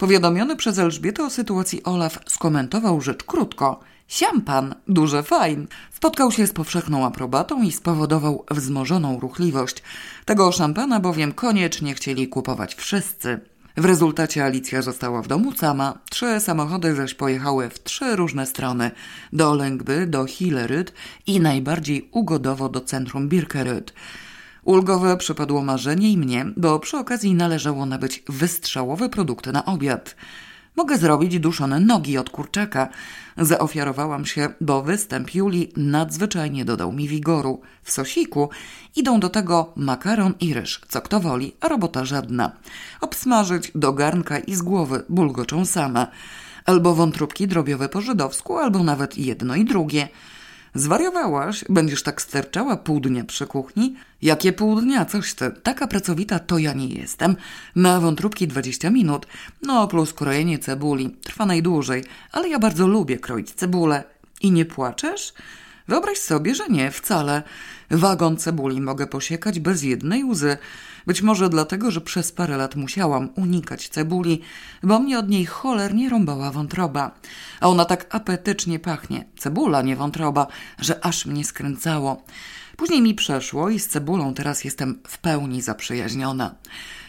Powiadomiony 0.02 0.56
przez 0.56 0.78
Elżbietę 0.78 1.24
o 1.24 1.30
sytuacji 1.30 1.82
Olaf 1.82 2.18
skomentował 2.26 3.00
rzecz 3.00 3.24
krótko. 3.24 3.80
Siampan, 4.08 4.74
duże 4.88 5.22
fajn. 5.22 5.66
Spotkał 5.92 6.32
się 6.32 6.46
z 6.46 6.52
powszechną 6.52 7.06
aprobatą 7.06 7.62
i 7.62 7.72
spowodował 7.72 8.44
wzmożoną 8.50 9.20
ruchliwość. 9.20 9.82
Tego 10.24 10.52
szampana 10.52 11.00
bowiem 11.00 11.32
koniecznie 11.32 11.94
chcieli 11.94 12.28
kupować 12.28 12.74
wszyscy. 12.74 13.40
W 13.76 13.84
rezultacie 13.84 14.44
Alicja 14.44 14.82
została 14.82 15.22
w 15.22 15.28
domu 15.28 15.52
sama, 15.52 15.98
trzy 16.10 16.40
samochody 16.40 16.94
zaś 16.94 17.14
pojechały 17.14 17.70
w 17.70 17.82
trzy 17.82 18.16
różne 18.16 18.46
strony. 18.46 18.90
Do 19.32 19.54
Lęgby, 19.54 20.06
do 20.06 20.26
Hilleryd 20.26 20.92
i 21.26 21.40
najbardziej 21.40 22.08
ugodowo 22.12 22.68
do 22.68 22.80
centrum 22.80 23.28
Birkeryd. 23.28 23.92
Ulgowe 24.64 25.16
przypadło 25.16 25.62
marzenie 25.62 26.12
i 26.12 26.18
mnie, 26.18 26.46
bo 26.56 26.78
przy 26.78 26.96
okazji 26.96 27.34
należało 27.34 27.86
nabyć 27.86 28.22
wystrzałowe 28.28 29.08
produkty 29.08 29.52
na 29.52 29.64
obiad. 29.64 30.16
Mogę 30.76 30.98
zrobić 30.98 31.38
duszone 31.38 31.80
nogi 31.80 32.18
od 32.18 32.30
kurczaka. 32.30 32.88
Zaofiarowałam 33.38 34.26
się, 34.26 34.48
bo 34.60 34.82
występ 34.82 35.34
Julii 35.34 35.72
nadzwyczajnie 35.76 36.64
dodał 36.64 36.92
mi 36.92 37.08
wigoru. 37.08 37.60
W 37.82 37.92
sosiku 37.92 38.50
idą 38.96 39.20
do 39.20 39.28
tego 39.28 39.72
makaron 39.76 40.34
i 40.40 40.54
ryż, 40.54 40.80
co 40.88 41.00
kto 41.00 41.20
woli, 41.20 41.52
a 41.60 41.68
robota 41.68 42.04
żadna. 42.04 42.52
Obsmażyć 43.00 43.72
do 43.74 43.92
garnka 43.92 44.38
i 44.38 44.54
z 44.54 44.62
głowy 44.62 45.02
bulgoczą 45.08 45.64
same. 45.64 46.06
Albo 46.64 46.94
wątróbki 46.94 47.48
drobiowe 47.48 47.88
po 47.88 48.00
żydowsku, 48.00 48.58
albo 48.58 48.82
nawet 48.82 49.18
jedno 49.18 49.54
i 49.54 49.64
drugie– 49.64 50.08
Zwariowałaś? 50.74 51.64
Będziesz 51.68 52.02
tak 52.02 52.22
sterczała 52.22 52.76
pół 52.76 53.00
dnia 53.00 53.24
przy 53.24 53.46
kuchni? 53.46 53.96
Jakie 54.22 54.52
pół 54.52 54.80
dnia? 54.80 55.04
Coś 55.04 55.34
ty. 55.34 55.50
Taka 55.62 55.86
pracowita 55.86 56.38
to 56.38 56.58
ja 56.58 56.72
nie 56.72 56.86
jestem. 56.86 57.36
Na 57.76 58.00
wątróbki 58.00 58.48
20 58.48 58.90
minut. 58.90 59.26
No 59.62 59.88
plus 59.88 60.12
krojenie 60.12 60.58
cebuli. 60.58 61.10
Trwa 61.10 61.46
najdłużej. 61.46 62.04
Ale 62.32 62.48
ja 62.48 62.58
bardzo 62.58 62.86
lubię 62.86 63.18
kroić 63.18 63.50
cebulę. 63.50 64.04
I 64.40 64.50
nie 64.50 64.64
płaczesz? 64.64 65.32
Wyobraź 65.88 66.18
sobie, 66.18 66.54
że 66.54 66.68
nie, 66.68 66.90
wcale. 66.90 67.42
Wagon 67.90 68.36
cebuli 68.36 68.80
mogę 68.80 69.06
posiekać 69.06 69.60
bez 69.60 69.82
jednej 69.82 70.24
łzy. 70.24 70.56
Być 71.06 71.22
może 71.22 71.48
dlatego, 71.48 71.90
że 71.90 72.00
przez 72.00 72.32
parę 72.32 72.56
lat 72.56 72.76
musiałam 72.76 73.28
unikać 73.36 73.88
cebuli, 73.88 74.40
bo 74.82 74.98
mnie 74.98 75.18
od 75.18 75.28
niej 75.28 75.46
cholernie 75.46 76.08
rąbała 76.08 76.50
wątroba. 76.50 77.10
A 77.60 77.68
ona 77.68 77.84
tak 77.84 78.14
apetycznie 78.14 78.78
pachnie, 78.78 79.24
cebula, 79.36 79.82
nie 79.82 79.96
wątroba, 79.96 80.46
że 80.78 81.04
aż 81.04 81.26
mnie 81.26 81.44
skręcało. 81.44 82.24
Później 82.76 83.02
mi 83.02 83.14
przeszło 83.14 83.70
i 83.70 83.78
z 83.78 83.88
cebulą 83.88 84.34
teraz 84.34 84.64
jestem 84.64 85.00
w 85.08 85.18
pełni 85.18 85.62
zaprzyjaźniona. 85.62 86.54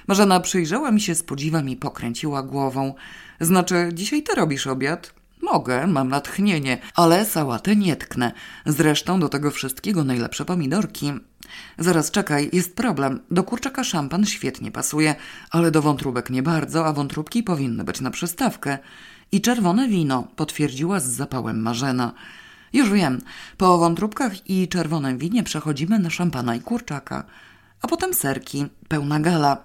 Marzena 0.07 0.39
przyjrzała 0.39 0.91
mi 0.91 1.01
się 1.01 1.15
z 1.15 1.23
podziwem 1.23 1.69
i 1.69 1.75
pokręciła 1.75 2.43
głową. 2.43 2.93
Znaczy, 3.39 3.89
dzisiaj 3.93 4.23
ty 4.23 4.35
robisz 4.35 4.67
obiad? 4.67 5.13
Mogę, 5.41 5.87
mam 5.87 6.09
natchnienie, 6.09 6.77
ale 6.95 7.25
sałatę 7.25 7.75
nie 7.75 7.95
tknę. 7.95 8.31
Zresztą 8.65 9.19
do 9.19 9.29
tego 9.29 9.51
wszystkiego 9.51 10.03
najlepsze 10.03 10.45
pomidorki. 10.45 11.13
Zaraz 11.79 12.11
czekaj, 12.11 12.49
jest 12.53 12.75
problem. 12.75 13.19
Do 13.31 13.43
kurczaka 13.43 13.83
szampan 13.83 14.25
świetnie 14.25 14.71
pasuje, 14.71 15.15
ale 15.51 15.71
do 15.71 15.81
wątróbek 15.81 16.29
nie 16.29 16.43
bardzo, 16.43 16.85
a 16.85 16.93
wątróbki 16.93 17.43
powinny 17.43 17.83
być 17.83 18.01
na 18.01 18.11
przystawkę. 18.11 18.77
I 19.31 19.41
czerwone 19.41 19.87
wino, 19.87 20.27
potwierdziła 20.35 20.99
z 20.99 21.05
zapałem 21.05 21.61
Marzena. 21.61 22.13
Już 22.73 22.89
wiem, 22.89 23.21
po 23.57 23.77
wątróbkach 23.77 24.49
i 24.49 24.67
czerwonym 24.67 25.17
winie 25.17 25.43
przechodzimy 25.43 25.99
na 25.99 26.09
szampana 26.09 26.55
i 26.55 26.61
kurczaka. 26.61 27.23
A 27.81 27.87
potem 27.87 28.13
serki, 28.13 28.65
pełna 28.87 29.19
gala. 29.19 29.57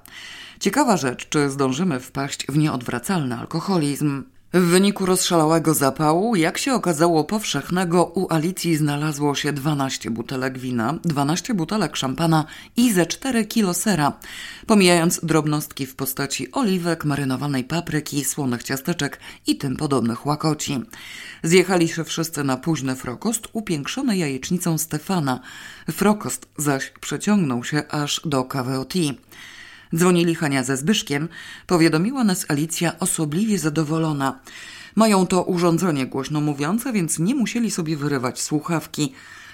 Ciekawa 0.60 0.96
rzecz, 0.96 1.28
czy 1.28 1.50
zdążymy 1.50 2.00
wpaść 2.00 2.46
w 2.46 2.59
nieodwracalny 2.59 3.36
alkoholizm. 3.36 4.24
W 4.52 4.60
wyniku 4.60 5.06
rozszalałego 5.06 5.74
zapału, 5.74 6.36
jak 6.36 6.58
się 6.58 6.74
okazało 6.74 7.24
powszechnego, 7.24 8.04
u 8.04 8.32
Alicji 8.32 8.76
znalazło 8.76 9.34
się 9.34 9.52
12 9.52 10.10
butelek 10.10 10.58
wina, 10.58 10.98
12 11.04 11.54
butelek 11.54 11.96
szampana 11.96 12.44
i 12.76 12.92
ze 12.92 13.06
4 13.06 13.46
kilo 13.46 13.74
sera, 13.74 14.12
pomijając 14.66 15.20
drobnostki 15.22 15.86
w 15.86 15.96
postaci 15.96 16.52
oliwek, 16.52 17.04
marynowanej 17.04 17.64
papryki, 17.64 18.24
słonych 18.24 18.62
ciasteczek 18.62 19.20
i 19.46 19.56
tym 19.56 19.76
podobnych 19.76 20.26
łakoci. 20.26 20.82
Zjechali 21.42 21.88
się 21.88 22.04
wszyscy 22.04 22.44
na 22.44 22.56
późny 22.56 22.96
frokost 22.96 23.48
upiększony 23.52 24.16
jajecznicą 24.16 24.78
Stefana. 24.78 25.40
Frokost 25.90 26.48
zaś 26.58 26.92
przeciągnął 27.00 27.64
się 27.64 27.82
aż 27.88 28.20
do 28.24 28.44
kawy 28.44 28.78
o 28.78 28.84
tea. 28.84 29.14
Dzwonili 29.97 30.35
Hania 30.35 30.65
ze 30.65 30.77
Zbyszkiem. 30.77 31.28
Powiadomiła 31.66 32.24
nas 32.24 32.47
Alicja 32.48 32.98
osobliwie 32.98 33.59
zadowolona. 33.59 34.40
Mają 34.97 35.27
to 35.27 35.43
urządzenie 35.43 36.06
głośno 36.06 36.40
mówiące, 36.40 36.93
więc 36.93 37.19
nie 37.19 37.35
musieli 37.35 37.70
sobie 37.70 37.97
wyrywać 37.97 38.43
słuchawki. 38.43 39.12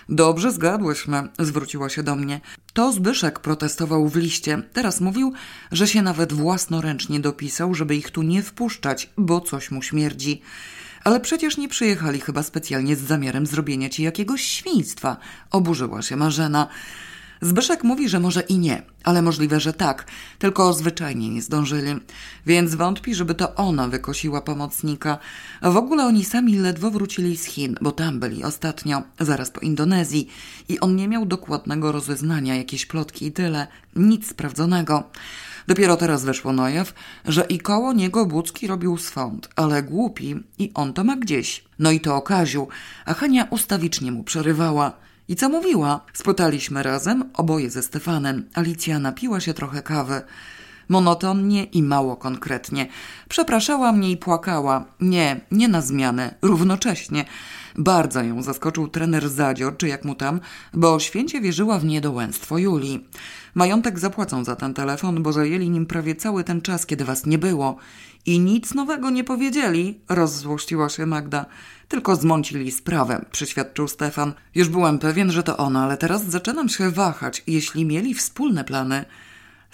Dobrze 0.09 0.53
zgadłyśmy, 0.53 1.29
zwróciła 1.39 1.89
się 1.89 2.03
do 2.03 2.17
mnie. 2.17 2.41
To 2.73 2.93
Zbyszek 2.93 3.41
protestował 3.41 4.09
w 4.09 4.17
liście. 4.17 4.63
Teraz 4.73 5.01
mówił, 5.01 5.33
że 5.73 5.89
się 5.89 6.03
nawet 6.03 6.33
własnoręcznie 6.33 7.21
dopisał, 7.21 7.75
żeby 7.75 7.97
ich 7.97 8.11
tu 8.11 8.23
nie 8.23 8.43
wpuszczać, 8.43 9.11
bo 9.17 9.41
coś 9.41 9.71
mu 9.71 9.83
śmierdzi. 9.83 10.43
Ale 11.05 11.21
przecież 11.21 11.57
nie 11.57 11.69
przyjechali 11.69 12.21
chyba 12.21 12.43
specjalnie 12.43 12.97
z 12.97 13.01
zamiarem 13.01 13.47
zrobienia 13.47 13.89
ci 13.89 14.03
jakiegoś 14.03 14.43
świństwa. 14.43 15.17
Oburzyła 15.51 16.03
się 16.03 16.17
Marzena. 16.17 16.69
Zbyszek 17.45 17.85
mówi, 17.85 18.09
że 18.09 18.21
może 18.21 18.41
i 18.41 18.59
nie, 18.59 18.83
ale 19.03 19.23
możliwe, 19.23 19.61
że 19.61 19.73
tak, 19.73 20.07
tylko 20.39 20.73
zwyczajnie 20.73 21.31
nie 21.31 21.43
zdążyli. 21.43 21.95
Więc 22.47 22.75
wątpi, 22.75 23.15
żeby 23.15 23.35
to 23.35 23.55
ona 23.55 23.89
wykosiła 23.89 24.41
pomocnika. 24.41 25.19
W 25.63 25.77
ogóle 25.77 26.07
oni 26.07 26.25
sami 26.25 26.57
ledwo 26.57 26.91
wrócili 26.91 27.37
z 27.37 27.45
Chin, 27.45 27.77
bo 27.81 27.93
tam 27.93 28.21
byli 28.21 28.45
ostatnio, 28.45 29.03
zaraz 29.21 29.51
po 29.51 29.61
Indonezji. 29.61 30.29
I 30.69 30.81
on 30.81 30.97
nie 30.97 31.09
miał 31.09 31.27
dokładnego 31.27 31.93
rozeznania, 31.93 32.57
jakieś 32.57 32.87
plotki 32.87 33.27
i 33.27 33.33
tyle. 33.33 33.67
Nic 33.97 34.29
sprawdzonego. 34.31 35.11
Dopiero 35.67 35.97
teraz 35.97 36.25
weszło 36.25 36.53
na 36.53 36.71
jaw, 36.71 36.95
że 37.25 37.45
i 37.45 37.59
koło 37.59 37.93
niego 37.93 38.27
Bucki 38.27 38.67
robił 38.67 38.99
swąd, 38.99 39.49
ale 39.57 39.83
głupi 39.83 40.35
i 40.59 40.71
on 40.75 40.93
to 40.93 41.05
ma 41.05 41.17
gdzieś. 41.17 41.65
No 41.79 41.91
i 41.91 42.01
to 42.01 42.17
okaził, 42.17 42.69
a 43.05 43.15
Hania 43.15 43.47
ustawicznie 43.51 44.13
mu 44.13 44.25
przerywała. 44.25 45.05
I 45.29 45.37
co 45.37 45.49
mówiła? 45.49 46.01
Spytaliśmy 46.13 46.83
razem, 46.83 47.31
oboje 47.35 47.71
ze 47.71 47.83
Stefanem. 47.83 48.49
Alicja 48.55 48.99
napiła 48.99 49.41
się 49.41 49.55
trochę 49.55 49.83
kawy. 49.83 50.23
Monotonnie 50.89 51.65
i 51.65 51.83
mało 51.83 52.17
konkretnie. 52.17 52.87
Przepraszała 53.29 53.93
mnie 53.93 54.11
i 54.11 54.17
płakała. 54.17 54.85
Nie, 55.01 55.41
nie 55.51 55.69
na 55.69 55.83
zmianę, 55.83 56.35
równocześnie. 56.43 57.25
Bardzo 57.77 58.23
ją 58.23 58.43
zaskoczył 58.43 58.89
trener 58.89 59.29
Zadzior, 59.29 59.77
czy 59.77 59.89
jak 59.89 60.05
mu 60.05 60.15
tam, 60.15 60.41
bo 60.75 61.01
święcie 61.01 61.41
wierzyła 61.41 61.79
w 61.79 61.85
niedołęstwo 61.85 62.59
Julii. 62.59 63.09
Majątek 63.55 63.99
zapłacą 63.99 64.45
za 64.45 64.57
ten 64.57 64.75
telefon, 64.75 65.23
bo 65.23 65.33
zajęli 65.33 65.71
nim 65.71 65.87
prawie 65.87 66.15
cały 66.15 66.45
ten 66.45 66.63
czas, 66.63 66.87
kiedy 66.87 67.05
was 67.05 67.27
nie 67.27 67.39
było. 67.39 67.77
I 68.27 68.41
nic 68.41 68.75
nowego 68.75 69.11
nie 69.11 69.25
powiedzieli, 69.25 70.01
rozzłościła 70.09 70.89
się 70.89 71.07
Magda. 71.07 71.47
Tylko 71.89 72.17
zmącili 72.17 72.73
sprawę, 72.73 73.25
przyświadczył 73.31 73.89
Stefan. 73.89 74.33
Już 74.55 74.69
byłem 74.69 74.99
pewien, 74.99 75.33
że 75.33 75.43
to 75.43 75.57
ona, 75.57 75.85
ale 75.85 75.97
teraz 75.97 76.25
zaczynam 76.25 76.69
się 76.69 76.91
wahać, 76.91 77.43
jeśli 77.47 77.85
mieli 77.85 78.15
wspólne 78.15 78.65
plany. 78.65 79.05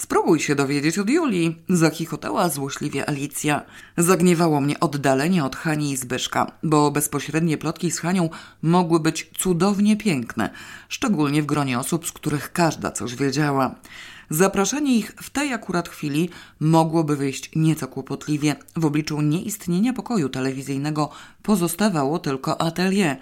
Spróbuj 0.01 0.41
się 0.41 0.55
dowiedzieć 0.55 0.99
od 0.99 1.11
Julii, 1.11 1.57
zachichotała 1.69 2.49
złośliwie 2.49 3.09
Alicja. 3.09 3.62
Zagniewało 3.97 4.61
mnie 4.61 4.81
oddalenie 4.81 5.45
od 5.45 5.57
Hani 5.57 5.93
i 5.93 5.97
Zbyszka, 5.97 6.53
bo 6.62 6.91
bezpośrednie 6.91 7.59
plotki 7.59 7.91
z 7.91 7.99
Hanią 7.99 8.31
mogły 8.62 9.01
być 9.01 9.31
cudownie 9.39 9.97
piękne, 9.97 10.51
szczególnie 10.89 11.43
w 11.43 11.47
gronie 11.47 11.78
osób, 11.78 12.07
z 12.07 12.12
których 12.12 12.53
każda 12.53 12.91
coś 12.91 13.16
wiedziała. 13.16 13.74
Zapraszanie 14.31 14.97
ich 14.97 15.12
w 15.23 15.31
tej 15.31 15.52
akurat 15.52 15.89
chwili 15.89 16.31
mogłoby 16.61 17.16
wyjść 17.16 17.51
nieco 17.57 17.89
kłopotliwie. 17.89 18.57
W 18.77 18.85
obliczu 18.85 19.20
nieistnienia 19.20 19.93
pokoju 19.93 20.28
telewizyjnego 20.28 21.11
pozostawało 21.43 22.19
tylko 22.19 22.61
atelier. 22.61 23.16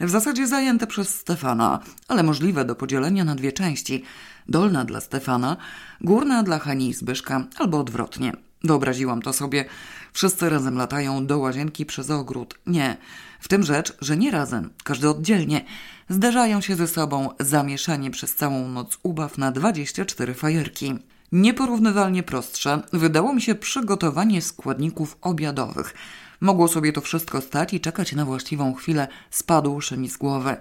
W 0.00 0.10
zasadzie 0.10 0.46
zajęte 0.46 0.86
przez 0.86 1.14
Stefana, 1.14 1.80
ale 2.08 2.22
możliwe 2.22 2.64
do 2.64 2.74
podzielenia 2.74 3.24
na 3.24 3.34
dwie 3.34 3.52
części. 3.52 4.02
Dolna 4.48 4.84
dla 4.84 5.00
Stefana, 5.00 5.56
górna 6.00 6.42
dla 6.42 6.58
Hani 6.58 6.88
i 6.88 6.94
Zbyszka, 6.94 7.44
albo 7.56 7.78
odwrotnie. 7.78 8.32
Wyobraziłam 8.64 9.22
to 9.22 9.32
sobie. 9.32 9.64
Wszyscy 10.12 10.48
razem 10.48 10.76
latają 10.76 11.26
do 11.26 11.38
łazienki 11.38 11.86
przez 11.86 12.10
ogród. 12.10 12.58
Nie. 12.66 12.96
W 13.40 13.48
tym 13.48 13.62
rzecz, 13.62 13.96
że 14.00 14.16
nie 14.16 14.30
razem, 14.30 14.70
każdy 14.84 15.08
oddzielnie. 15.08 15.64
Zderzają 16.08 16.60
się 16.60 16.76
ze 16.76 16.88
sobą 16.88 17.30
zamieszanie 17.40 18.10
przez 18.10 18.34
całą 18.34 18.68
noc 18.68 18.98
ubaw 19.02 19.38
na 19.38 19.52
24 19.52 20.34
fajerki. 20.34 20.94
Nieporównywalnie 21.32 22.22
prostsze 22.22 22.82
wydało 22.92 23.32
mi 23.32 23.42
się 23.42 23.54
przygotowanie 23.54 24.42
składników 24.42 25.16
obiadowych. 25.20 25.94
Mogło 26.40 26.68
sobie 26.68 26.92
to 26.92 27.00
wszystko 27.00 27.40
stać 27.40 27.74
i 27.74 27.80
czekać 27.80 28.12
na 28.12 28.24
właściwą 28.24 28.74
chwilę, 28.74 29.08
spadłszy 29.30 29.96
mi 29.96 30.08
z 30.08 30.16
głowy. 30.16 30.56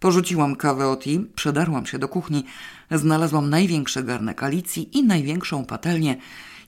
Porzuciłam 0.00 0.56
kawę 0.56 0.88
od 0.88 1.06
i 1.06 1.20
przedarłam 1.20 1.86
się 1.86 1.98
do 1.98 2.08
kuchni. 2.08 2.44
Znalazłam 2.90 3.50
największy 3.50 4.02
garnek 4.02 4.42
Alicji 4.42 4.98
i 4.98 5.04
największą 5.04 5.64
patelnię 5.64 6.16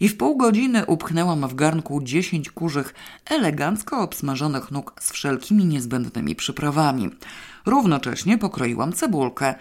i 0.05 0.09
w 0.09 0.17
pół 0.17 0.37
godziny 0.37 0.87
upchnęłam 0.87 1.49
w 1.49 1.55
garnku 1.55 2.01
dziesięć 2.03 2.51
kurzych, 2.51 2.95
elegancko 3.27 4.01
obsmażonych 4.01 4.71
nóg 4.71 4.95
z 5.01 5.13
wszelkimi 5.13 5.65
niezbędnymi 5.65 6.35
przyprawami. 6.37 7.11
Równocześnie 7.67 8.39
pokroiłam 8.39 8.93
cebulkę. 8.93 9.55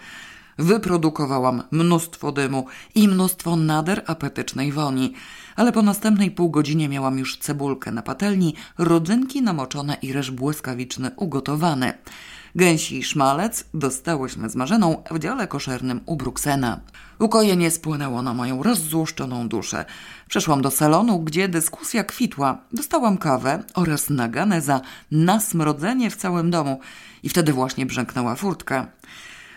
Wyprodukowałam 0.58 1.62
mnóstwo 1.70 2.32
dymu 2.32 2.66
i 2.94 3.08
mnóstwo 3.08 3.56
nader 3.56 4.02
apetycznej 4.06 4.72
woni, 4.72 5.14
ale 5.56 5.72
po 5.72 5.82
następnej 5.82 6.30
pół 6.30 6.50
godzinie 6.50 6.88
miałam 6.88 7.18
już 7.18 7.38
cebulkę 7.38 7.92
na 7.92 8.02
patelni, 8.02 8.54
rodzynki 8.78 9.42
namoczone 9.42 9.96
i 10.02 10.12
ryż 10.12 10.30
błyskawiczny 10.30 11.10
ugotowany. 11.16 11.92
Gęsi 12.56 13.02
szmalec 13.02 13.64
dostałyśmy 13.74 14.50
z 14.50 14.56
Marzeną 14.56 15.02
w 15.10 15.18
dziale 15.18 15.48
koszernym 15.48 16.00
u 16.06 16.16
Bruksena. 16.16 16.80
Ukojenie 17.18 17.70
spłynęło 17.70 18.22
na 18.22 18.34
moją 18.34 18.62
rozzłuszczoną 18.62 19.48
duszę. 19.48 19.84
Przeszłam 20.28 20.62
do 20.62 20.70
salonu, 20.70 21.20
gdzie 21.20 21.48
dyskusja 21.48 22.04
kwitła. 22.04 22.58
Dostałam 22.72 23.18
kawę 23.18 23.64
oraz 23.74 24.10
naganę 24.10 24.60
za 24.60 24.80
nasmrodzenie 25.10 26.10
w 26.10 26.16
całym 26.16 26.50
domu 26.50 26.80
i 27.22 27.28
wtedy 27.28 27.52
właśnie 27.52 27.86
brzęknęła 27.86 28.34
furtka. 28.34 28.86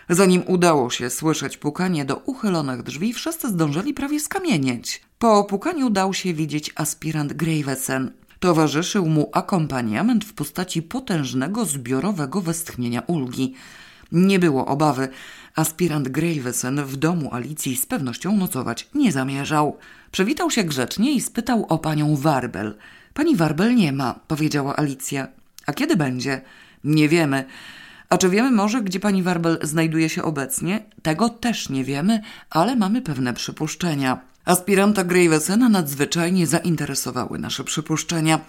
Zanim 0.08 0.42
udało 0.46 0.90
się 0.90 1.10
słyszeć 1.10 1.56
pukanie 1.56 2.04
do 2.04 2.16
uchylonych 2.16 2.82
drzwi, 2.82 3.12
wszyscy 3.12 3.48
zdążyli 3.48 3.94
prawie 3.94 4.20
skamienieć. 4.20 5.02
Po 5.18 5.44
pukaniu 5.44 5.90
dał 5.90 6.14
się 6.14 6.34
widzieć 6.34 6.72
aspirant 6.74 7.32
Gravesen. 7.32 8.10
Towarzyszył 8.40 9.08
mu 9.08 9.30
akompaniament 9.32 10.24
w 10.24 10.32
postaci 10.32 10.82
potężnego 10.82 11.64
zbiorowego 11.64 12.40
westchnienia 12.40 13.02
ulgi. 13.06 13.54
Nie 14.12 14.38
było 14.38 14.66
obawy. 14.66 15.08
Aspirant 15.54 16.08
Gravesen 16.08 16.84
w 16.84 16.96
domu 16.96 17.34
Alicji 17.34 17.76
z 17.76 17.86
pewnością 17.86 18.36
nocować 18.36 18.88
nie 18.94 19.12
zamierzał. 19.12 19.76
Przywitał 20.10 20.50
się 20.50 20.64
grzecznie 20.64 21.12
i 21.12 21.20
spytał 21.20 21.66
o 21.68 21.78
panią 21.78 22.16
Warbel. 22.16 22.74
Pani 23.14 23.36
Warbel 23.36 23.74
nie 23.74 23.92
ma, 23.92 24.14
powiedziała 24.28 24.76
Alicja. 24.76 25.28
A 25.66 25.72
kiedy 25.72 25.96
będzie? 25.96 26.40
Nie 26.84 27.08
wiemy. 27.08 27.44
A 28.08 28.18
czy 28.18 28.28
wiemy 28.28 28.50
może, 28.50 28.82
gdzie 28.82 29.00
pani 29.00 29.22
Warbel 29.22 29.58
znajduje 29.62 30.08
się 30.08 30.22
obecnie? 30.22 30.84
Tego 31.02 31.28
też 31.28 31.68
nie 31.68 31.84
wiemy, 31.84 32.20
ale 32.50 32.76
mamy 32.76 33.02
pewne 33.02 33.34
przypuszczenia. 33.34 34.20
Aspiranta 34.48 35.04
Gravesena 35.04 35.68
nadzwyczajnie 35.68 36.46
zainteresowały 36.46 37.38
nasze 37.38 37.64
przypuszczenia. 37.64 38.40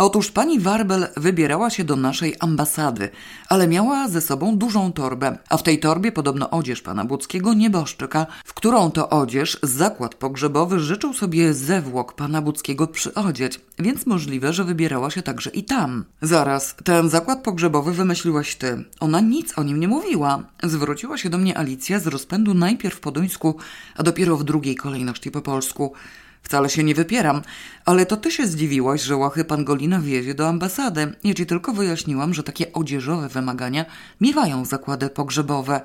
Otóż 0.00 0.30
pani 0.30 0.60
Warbel 0.60 1.08
wybierała 1.16 1.70
się 1.70 1.84
do 1.84 1.96
naszej 1.96 2.34
ambasady, 2.40 3.08
ale 3.48 3.68
miała 3.68 4.08
ze 4.08 4.20
sobą 4.20 4.58
dużą 4.58 4.92
torbę, 4.92 5.38
a 5.48 5.56
w 5.56 5.62
tej 5.62 5.78
torbie 5.78 6.12
podobno 6.12 6.50
odzież 6.50 6.82
pana 6.82 7.04
Buckiego 7.04 7.54
nieboszczyka, 7.54 8.26
w 8.44 8.54
którą 8.54 8.90
to 8.90 9.08
odzież 9.10 9.58
zakład 9.62 10.14
pogrzebowy 10.14 10.80
życzył 10.80 11.12
sobie 11.12 11.54
zewłok 11.54 12.12
pana 12.12 12.42
Buckiego 12.42 12.86
przyodzieć, 12.86 13.60
więc 13.78 14.06
możliwe, 14.06 14.52
że 14.52 14.64
wybierała 14.64 15.10
się 15.10 15.22
także 15.22 15.50
i 15.50 15.64
tam. 15.64 16.04
Zaraz, 16.22 16.74
ten 16.84 17.08
zakład 17.08 17.42
pogrzebowy 17.42 17.92
wymyśliłaś 17.92 18.54
ty. 18.54 18.84
Ona 19.00 19.20
nic 19.20 19.58
o 19.58 19.62
nim 19.62 19.80
nie 19.80 19.88
mówiła. 19.88 20.42
Zwróciła 20.62 21.18
się 21.18 21.30
do 21.30 21.38
mnie 21.38 21.58
Alicja 21.58 21.98
z 21.98 22.06
rozpędu 22.06 22.54
najpierw 22.54 23.00
po 23.00 23.10
duńsku, 23.10 23.56
a 23.96 24.02
dopiero 24.02 24.36
w 24.36 24.44
drugiej 24.44 24.76
kolejności 24.76 25.30
po 25.30 25.42
polsku. 25.42 25.92
Wcale 26.42 26.70
się 26.70 26.84
nie 26.84 26.94
wypieram, 26.94 27.42
ale 27.84 28.06
to 28.06 28.16
ty 28.16 28.30
się 28.30 28.46
zdziwiłaś, 28.46 29.02
że 29.02 29.16
łachy 29.16 29.44
Pangolina 29.44 30.00
wiezie 30.00 30.34
do 30.34 30.48
ambasady. 30.48 31.14
Ja 31.24 31.34
ci 31.34 31.46
tylko 31.46 31.72
wyjaśniłam, 31.72 32.34
że 32.34 32.42
takie 32.42 32.72
odzieżowe 32.72 33.28
wymagania 33.28 33.84
miewają 34.20 34.64
zakłady 34.64 35.08
pogrzebowe. 35.08 35.80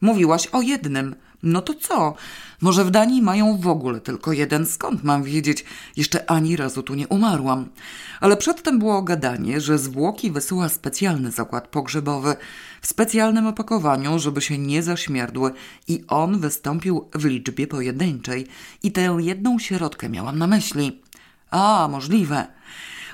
Mówiłaś 0.00 0.46
o 0.46 0.62
jednym. 0.62 1.14
No 1.42 1.62
to 1.62 1.74
co? 1.74 2.14
Może 2.60 2.84
w 2.84 2.90
Danii 2.90 3.22
mają 3.22 3.56
w 3.56 3.66
ogóle 3.68 4.00
tylko 4.00 4.32
jeden, 4.32 4.66
skąd 4.66 5.04
mam 5.04 5.22
wiedzieć? 5.22 5.64
Jeszcze 5.96 6.30
ani 6.30 6.56
razu 6.56 6.82
tu 6.82 6.94
nie 6.94 7.08
umarłam. 7.08 7.68
Ale 8.20 8.36
przedtem 8.36 8.78
było 8.78 9.02
gadanie, 9.02 9.60
że 9.60 9.78
zwłoki 9.78 10.30
wysyła 10.30 10.68
specjalny 10.68 11.30
zakład 11.30 11.68
pogrzebowy 11.68 12.36
w 12.80 12.86
specjalnym 12.86 13.46
opakowaniu, 13.46 14.18
żeby 14.18 14.40
się 14.40 14.58
nie 14.58 14.82
zaśmierdły 14.82 15.52
i 15.88 16.04
on 16.08 16.40
wystąpił 16.40 17.08
w 17.14 17.24
liczbie 17.24 17.66
pojedynczej 17.66 18.46
i 18.82 18.92
tę 18.92 19.16
jedną 19.20 19.58
środkę 19.58 20.08
miałam 20.08 20.38
na 20.38 20.46
myśli. 20.46 21.02
A, 21.50 21.88
możliwe. 21.90 22.57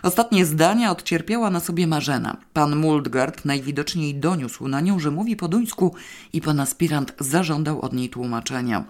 Ostatnie 0.05 0.47
zdania 0.47 0.91
odcierpiała 0.91 1.51
na 1.51 1.61
sobie 1.61 1.87
Marzena. 1.87 2.37
Pan 2.53 2.77
Muldgard 2.77 3.45
najwidoczniej 3.45 4.15
doniósł 4.15 4.69
na 4.69 4.81
nią, 4.81 4.99
że 4.99 5.11
mówi 5.11 5.37
po 5.37 5.49
duńsku 5.49 5.95
i 6.33 6.41
pan 6.41 6.61
aspirant 6.61 7.15
zażądał 7.21 7.81
od 7.81 7.93
niej 7.93 8.09
tłumaczenia. 8.09 8.85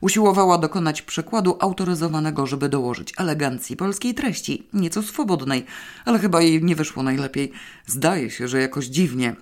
Usiłowała 0.00 0.58
dokonać 0.58 1.02
przekładu 1.02 1.56
autoryzowanego, 1.60 2.46
żeby 2.46 2.68
dołożyć 2.68 3.12
elegancji 3.16 3.76
polskiej 3.76 4.14
treści, 4.14 4.66
nieco 4.72 5.02
swobodnej, 5.02 5.64
ale 6.04 6.18
chyba 6.18 6.42
jej 6.42 6.62
nie 6.62 6.76
wyszło 6.76 7.02
najlepiej. 7.02 7.52
Zdaje 7.86 8.30
się, 8.30 8.48
że 8.48 8.60
jakoś 8.60 8.86
dziwnie. 8.86 9.36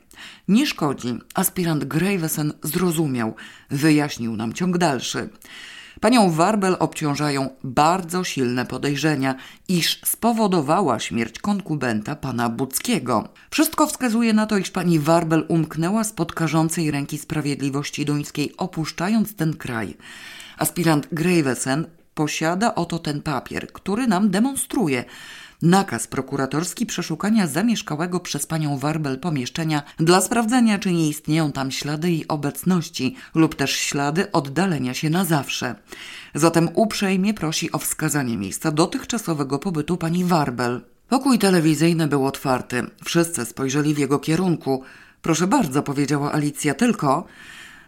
Nie 0.49 0.67
szkodzi. 0.67 1.18
Aspirant 1.34 1.84
Gravesen 1.84 2.52
zrozumiał. 2.62 3.34
Wyjaśnił 3.70 4.36
nam 4.36 4.52
ciąg 4.52 4.78
dalszy. 4.78 5.28
Panią 6.01 6.31
Warbel 6.31 6.77
obciążają 6.79 7.51
bardzo 7.65 8.25
silne 8.25 8.67
podejrzenia, 8.67 9.35
iż 9.69 10.01
spowodowała 10.05 11.01
śmierć 11.01 11.39
konkubenta 11.39 12.17
pana 12.17 12.49
Buckiego. 12.49 13.29
Wszystko 13.51 13.87
wskazuje 13.87 14.33
na 14.33 14.47
to, 14.47 14.59
iż 14.59 14.71
pani 14.71 14.99
Warbel 14.99 15.45
umknęła 15.49 16.05
spod 16.05 16.33
karzącej 16.33 16.91
ręki 16.91 17.19
sprawiedliwości 17.19 18.05
duńskiej, 18.05 18.57
opuszczając 18.57 19.37
ten 19.37 19.57
kraj. 19.57 19.97
Aspirant 20.59 21.09
Gravesen 21.13 21.87
posiada 22.15 22.75
oto 22.75 22.99
ten 22.99 23.23
papier, 23.23 23.73
który 23.73 24.07
nam 24.07 24.31
demonstruje, 24.31 25.05
nakaz 25.65 26.07
prokuratorski 26.07 26.86
przeszukania 26.86 27.47
zamieszkałego 27.47 28.20
przez 28.20 28.47
panią 28.47 28.78
Warbel 28.78 29.18
pomieszczenia 29.18 29.83
dla 29.97 30.20
sprawdzenia, 30.20 30.78
czy 30.78 30.93
nie 30.93 31.09
istnieją 31.09 31.52
tam 31.52 31.70
ślady 31.70 32.10
jej 32.10 32.28
obecności 32.28 33.17
lub 33.34 33.55
też 33.55 33.73
ślady 33.73 34.33
oddalenia 34.33 34.94
się 34.94 35.10
na 35.10 35.25
zawsze. 35.25 35.75
Zatem 36.34 36.68
uprzejmie 36.75 37.34
prosi 37.34 37.73
o 37.73 37.78
wskazanie 37.78 38.36
miejsca 38.36 38.70
dotychczasowego 38.70 39.59
pobytu 39.59 39.97
pani 39.97 40.25
Warbel. 40.25 40.81
Pokój 41.09 41.39
telewizyjny 41.39 42.07
był 42.07 42.26
otwarty. 42.26 42.83
Wszyscy 43.05 43.44
spojrzeli 43.44 43.94
w 43.94 43.99
jego 43.99 44.18
kierunku. 44.18 44.83
Proszę 45.23 45.47
bardzo, 45.47 45.83
powiedziała 45.83 46.33
Alicja, 46.33 46.75
tylko... 46.75 47.26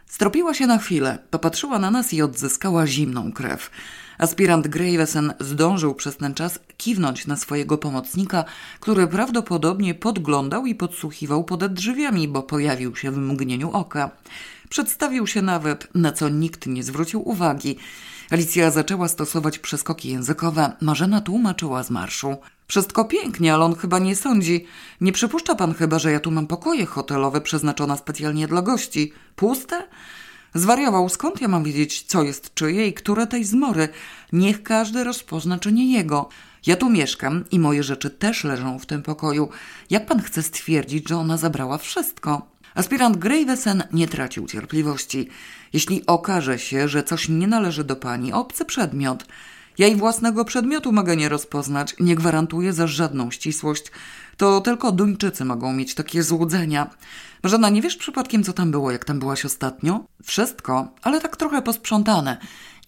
Stropiła 0.07 0.55
się 0.55 0.67
na 0.67 0.79
chwilę, 0.79 1.19
popatrzyła 1.31 1.79
na 1.79 1.91
nas 1.91 2.13
i 2.13 2.23
odzyskała 2.23 2.87
zimną 2.87 3.33
krew. 3.33 3.71
Aspirant 4.19 4.69
Gravesen 4.69 5.35
zdążył 5.41 5.95
przez 5.95 6.17
ten 6.17 6.35
czas 6.35 6.59
kiwnąć 6.77 7.27
na 7.27 7.37
swojego 7.37 7.79
pomocnika, 7.79 8.45
który 8.81 9.07
prawdopodobnie 9.07 9.95
podglądał 9.95 10.67
i 10.67 10.75
podsłuchiwał 10.75 11.45
pod 11.45 11.67
drzwiami, 11.67 12.29
bo 12.29 12.43
pojawił 12.43 12.97
się 12.97 13.11
w 13.11 13.19
mgnieniu 13.19 13.71
oka. 13.71 14.11
Przedstawił 14.69 15.27
się 15.27 15.43
nawet, 15.43 15.89
na 15.95 16.13
co 16.13 16.29
nikt 16.29 16.67
nie 16.67 16.83
zwrócił 16.83 17.29
uwagi. 17.29 17.77
Alicja 18.31 18.71
zaczęła 18.71 19.09
stosować 19.09 19.59
przeskoki 19.59 20.09
językowe, 20.09 20.73
Marzena 20.81 21.21
tłumaczyła 21.21 21.83
z 21.83 21.91
marszu. 21.91 22.37
Wszystko 22.69 23.05
pięknie, 23.05 23.55
ale 23.55 23.65
on 23.65 23.75
chyba 23.75 23.99
nie 23.99 24.17
sądzi. 24.17 24.67
Nie 25.01 25.13
przypuszcza 25.13 25.55
pan 25.55 25.75
chyba, 25.75 25.99
że 25.99 26.13
ja 26.13 26.21
tu 26.21 26.31
mam 26.31 26.47
pokoje 26.47 26.87
hotelowe 26.87 27.41
przeznaczone 27.41 27.99
specjalnie 27.99 28.49
dla 28.49 28.63
gości. 28.63 29.13
Puste? 29.37 29.89
Zwariował, 30.57 31.09
skąd 31.09 31.41
ja 31.41 31.49
mam 31.49 31.65
wiedzieć, 31.65 32.03
co 32.03 32.23
jest 32.23 32.55
czyje 32.55 32.87
i 32.87 32.93
które 32.93 33.27
tej 33.27 33.45
zmory? 33.45 33.89
Niech 34.33 34.63
każdy 34.63 35.05
rozpozna, 35.05 35.59
czy 35.59 35.73
nie 35.73 35.93
jego. 35.93 36.29
Ja 36.67 36.77
tu 36.77 36.91
mieszkam 36.91 37.45
i 37.51 37.59
moje 37.59 37.83
rzeczy 37.83 38.11
też 38.11 38.45
leżą 38.45 38.79
w 38.79 38.87
tym 38.87 39.03
pokoju. 39.03 39.49
Jak 39.91 40.07
pan 40.07 40.23
chce 40.23 40.43
stwierdzić, 40.43 41.09
że 41.09 41.17
ona 41.17 41.37
zabrała 41.37 41.79
wszystko? 41.79 42.47
Aspirant 42.75 43.17
Gravesen 43.17 43.83
nie 43.93 44.09
tracił 44.09 44.47
cierpliwości. 44.47 45.29
Jeśli 45.73 46.07
okaże 46.07 46.59
się, 46.59 46.89
że 46.89 47.03
coś 47.03 47.29
nie 47.29 47.47
należy 47.47 47.85
do 47.85 47.97
pani, 47.97 48.33
obcy 48.33 48.65
przedmiot. 48.65 49.27
Ja 49.79 49.87
i 49.87 49.97
własnego 49.97 50.45
przedmiotu 50.45 50.93
mogę 50.93 51.17
nie 51.17 51.29
rozpoznać, 51.29 51.95
nie 52.01 52.15
gwarantuję 52.15 52.73
za 52.73 52.87
żadną 52.87 53.31
ścisłość. 53.31 53.85
To 54.37 54.61
tylko 54.61 54.93
Duńczycy 54.93 55.45
mogą 55.45 55.73
mieć 55.73 55.95
takie 55.95 56.23
złudzenia. 56.23 56.91
Żona, 57.45 57.69
nie 57.71 57.83
wiesz 57.83 57.97
przypadkiem, 57.97 58.45
co 58.45 58.53
tam 58.53 58.71
było, 58.71 58.91
jak 58.91 59.05
tam 59.05 59.19
byłaś 59.19 59.45
ostatnio? 59.45 60.05
Wszystko, 60.25 60.95
ale 61.03 61.21
tak 61.21 61.37
trochę 61.37 61.63
posprzątane. 61.63 62.39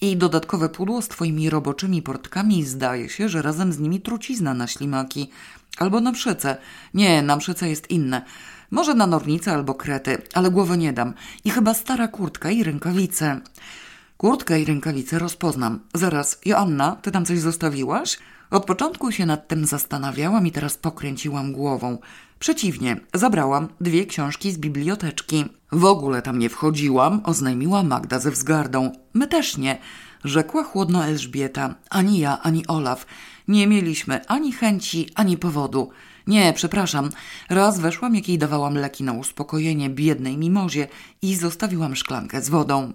I 0.01 0.17
dodatkowe 0.17 0.69
pudło 0.69 1.03
z 1.03 1.09
twoimi 1.09 1.51
roboczymi 1.51 2.03
portkami 2.03 2.65
zdaje 2.65 3.09
się, 3.09 3.29
że 3.29 3.43
razem 3.43 3.73
z 3.73 3.79
nimi 3.79 4.01
trucizna 4.01 4.55
na 4.55 4.67
ślimaki. 4.67 5.31
Albo 5.79 6.01
na 6.01 6.13
mszyce. 6.13 6.57
Nie, 6.95 7.23
na 7.23 7.37
mszyce 7.37 7.69
jest 7.69 7.91
inne. 7.91 8.23
Może 8.71 8.95
na 8.95 9.07
nornicę 9.07 9.53
albo 9.53 9.75
krety, 9.75 10.23
ale 10.35 10.51
głowy 10.51 10.79
nie 10.79 10.93
dam. 10.93 11.15
I 11.45 11.51
chyba 11.51 11.75
stara 11.75 12.09
kurtka 12.09 12.51
i 12.51 12.63
rękawice. 12.63 13.41
Kurtkę 14.17 14.61
i 14.61 14.65
rękawice 14.65 15.19
rozpoznam. 15.19 15.81
Zaraz, 15.95 16.39
Joanna, 16.45 16.97
ty 17.03 17.11
tam 17.11 17.25
coś 17.25 17.39
zostawiłaś? 17.39 18.19
Od 18.51 18.65
początku 18.65 19.13
się 19.13 19.27
nad 19.27 19.49
tym 19.49 19.67
zastanawiałam 19.67 20.47
i 20.47 20.53
teraz 20.53 20.77
pokręciłam 20.77 21.53
głową. 21.53 21.99
Przeciwnie, 22.39 23.01
zabrałam 23.15 23.69
dwie 23.81 24.07
książki 24.07 24.53
z 24.53 24.59
biblioteczki. 24.59 25.45
W 25.73 25.85
ogóle 25.85 26.23
tam 26.23 26.39
nie 26.39 26.49
wchodziłam, 26.49 27.21
oznajmiła 27.25 27.83
Magda 27.83 28.19
ze 28.19 28.31
wzgardą. 28.31 28.93
My 29.15 29.27
też 29.27 29.57
nie, 29.57 29.79
rzekła 30.25 30.65
chłodno 30.65 31.05
Elżbieta. 31.05 31.75
Ani 31.91 32.19
ja, 32.19 32.43
ani 32.43 32.67
Olaf. 32.67 33.07
Nie 33.49 33.67
mieliśmy 33.67 34.27
ani 34.27 34.53
chęci, 34.53 35.09
ani 35.15 35.39
powodu. 35.39 35.91
Nie, 36.27 36.53
przepraszam. 36.53 37.11
Raz 37.49 37.81
weszłam, 37.81 38.15
jak 38.15 38.29
jej 38.29 38.39
dawałam 38.39 38.75
leki 38.75 39.05
na 39.05 39.13
uspokojenie 39.13 39.91
biednej 39.91 40.39
mimozie 40.39 40.89
i 41.23 41.35
zostawiłam 41.35 41.97
szklankę 41.97 42.43
z 42.43 42.49
wodą 42.49 42.93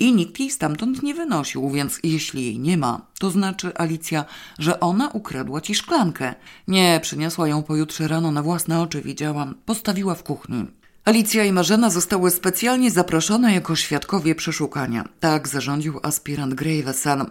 i 0.00 0.12
nikt 0.12 0.40
jej 0.40 0.50
stamtąd 0.50 1.02
nie 1.02 1.14
wynosił, 1.14 1.70
więc 1.70 2.00
jeśli 2.02 2.44
jej 2.44 2.58
nie 2.58 2.76
ma, 2.76 3.06
to 3.18 3.30
znaczy, 3.30 3.76
Alicja, 3.76 4.24
że 4.58 4.80
ona 4.80 5.08
ukradła 5.08 5.60
ci 5.60 5.74
szklankę. 5.74 6.34
Nie, 6.68 7.00
przyniosła 7.02 7.48
ją 7.48 7.62
pojutrze 7.62 8.08
rano 8.08 8.30
na 8.30 8.42
własne 8.42 8.80
oczy, 8.80 9.02
widziałam. 9.02 9.54
Postawiła 9.66 10.14
w 10.14 10.22
kuchni. 10.22 10.66
Alicja 11.04 11.44
i 11.44 11.52
Marzena 11.52 11.90
zostały 11.90 12.30
specjalnie 12.30 12.90
zaproszone 12.90 13.54
jako 13.54 13.76
świadkowie 13.76 14.34
przeszukania. 14.34 15.04
Tak 15.20 15.48
zarządził 15.48 16.00
aspirant 16.02 16.54
Graveson. 16.54 17.26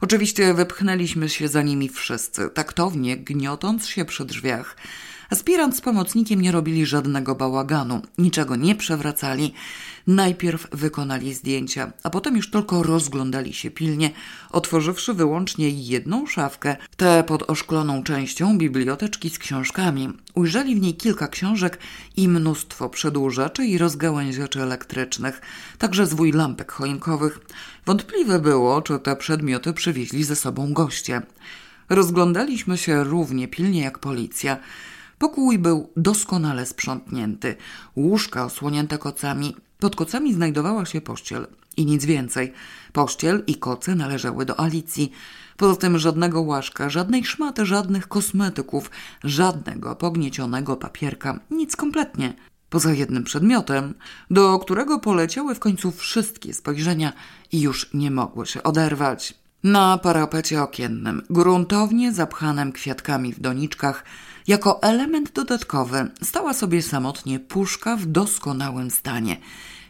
Oczywiście 0.00 0.54
wypchnęliśmy 0.54 1.28
się 1.28 1.48
za 1.48 1.62
nimi 1.62 1.88
wszyscy, 1.88 2.50
taktownie 2.50 3.16
gniotąc 3.16 3.86
się 3.86 4.04
przy 4.04 4.24
drzwiach. 4.24 4.76
Aspirant 5.30 5.76
z 5.76 5.80
pomocnikiem 5.80 6.40
nie 6.40 6.52
robili 6.52 6.86
żadnego 6.86 7.34
bałaganu, 7.34 8.02
niczego 8.18 8.56
nie 8.56 8.74
przewracali. 8.74 9.54
Najpierw 10.06 10.68
wykonali 10.72 11.34
zdjęcia, 11.34 11.92
a 12.02 12.10
potem 12.10 12.36
już 12.36 12.50
tylko 12.50 12.82
rozglądali 12.82 13.52
się 13.52 13.70
pilnie, 13.70 14.10
otworzywszy 14.50 15.14
wyłącznie 15.14 15.70
jedną 15.70 16.26
szafkę, 16.26 16.76
tę 16.96 17.24
pod 17.26 17.50
oszkloną 17.50 18.02
częścią 18.02 18.58
biblioteczki 18.58 19.30
z 19.30 19.38
książkami. 19.38 20.08
Ujrzeli 20.34 20.76
w 20.76 20.80
niej 20.80 20.94
kilka 20.94 21.28
książek 21.28 21.78
i 22.16 22.28
mnóstwo 22.28 22.88
przedłużaczy 22.88 23.66
i 23.66 23.78
rozgałęziaczy 23.78 24.62
elektrycznych, 24.62 25.40
także 25.78 26.06
zwój 26.06 26.32
lampek 26.32 26.72
choinkowych. 26.72 27.38
Wątpliwe 27.86 28.38
było, 28.38 28.82
czy 28.82 28.98
te 28.98 29.16
przedmioty 29.16 29.72
przywieźli 29.72 30.24
ze 30.24 30.36
sobą 30.36 30.72
goście. 30.72 31.22
Rozglądaliśmy 31.88 32.78
się 32.78 33.04
równie 33.04 33.48
pilnie 33.48 33.80
jak 33.80 33.98
policja. 33.98 34.56
Pokój 35.24 35.58
był 35.58 35.90
doskonale 35.96 36.66
sprzątnięty, 36.66 37.56
łóżka 37.96 38.44
osłonięte 38.44 38.98
kocami. 38.98 39.56
Pod 39.78 39.96
kocami 39.96 40.34
znajdowała 40.34 40.86
się 40.86 41.00
pościel 41.00 41.46
i 41.76 41.86
nic 41.86 42.04
więcej. 42.04 42.52
Pościel 42.92 43.44
i 43.46 43.56
koce 43.56 43.94
należały 43.94 44.44
do 44.44 44.60
Alicji. 44.60 45.12
Poza 45.56 45.76
tym 45.76 45.98
żadnego 45.98 46.42
łaszka, 46.42 46.90
żadnej 46.90 47.24
szmaty, 47.24 47.66
żadnych 47.66 48.08
kosmetyków, 48.08 48.90
żadnego 49.24 49.96
pogniecionego 49.96 50.76
papierka, 50.76 51.40
nic 51.50 51.76
kompletnie. 51.76 52.34
Poza 52.70 52.92
jednym 52.92 53.24
przedmiotem, 53.24 53.94
do 54.30 54.58
którego 54.58 54.98
poleciały 54.98 55.54
w 55.54 55.60
końcu 55.60 55.90
wszystkie 55.90 56.54
spojrzenia 56.54 57.12
i 57.52 57.60
już 57.60 57.90
nie 57.94 58.10
mogły 58.10 58.46
się 58.46 58.62
oderwać. 58.62 59.34
Na 59.62 59.98
parapecie 59.98 60.62
okiennym, 60.62 61.22
gruntownie 61.30 62.12
zapchanym 62.12 62.72
kwiatkami 62.72 63.32
w 63.32 63.40
doniczkach, 63.40 64.04
jako 64.46 64.82
element 64.82 65.32
dodatkowy 65.32 66.10
stała 66.22 66.54
sobie 66.54 66.82
samotnie 66.82 67.40
puszka 67.40 67.96
w 67.96 68.06
doskonałym 68.06 68.90
stanie, 68.90 69.36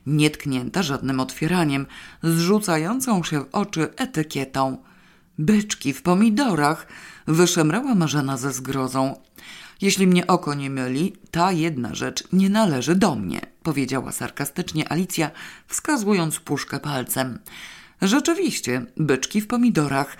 nietknięta 0.06 0.82
żadnym 0.82 1.20
otwieraniem, 1.20 1.86
zrzucającą 2.22 3.22
się 3.22 3.40
w 3.40 3.48
oczy 3.52 3.88
etykietą. 3.96 4.78
Byczki 5.38 5.92
w 5.92 6.02
pomidorach, 6.02 6.86
wyszemrała 7.26 7.94
Marzena 7.94 8.36
ze 8.36 8.52
zgrozą. 8.52 9.20
Jeśli 9.80 10.06
mnie 10.06 10.26
oko 10.26 10.54
nie 10.54 10.70
myli, 10.70 11.16
ta 11.30 11.52
jedna 11.52 11.94
rzecz 11.94 12.24
nie 12.32 12.50
należy 12.50 12.94
do 12.94 13.14
mnie, 13.14 13.40
powiedziała 13.62 14.12
sarkastycznie 14.12 14.92
Alicja, 14.92 15.30
wskazując 15.68 16.40
puszkę 16.40 16.80
palcem. 16.80 17.38
Rzeczywiście, 18.02 18.86
byczki 18.96 19.40
w 19.40 19.46
pomidorach. 19.46 20.16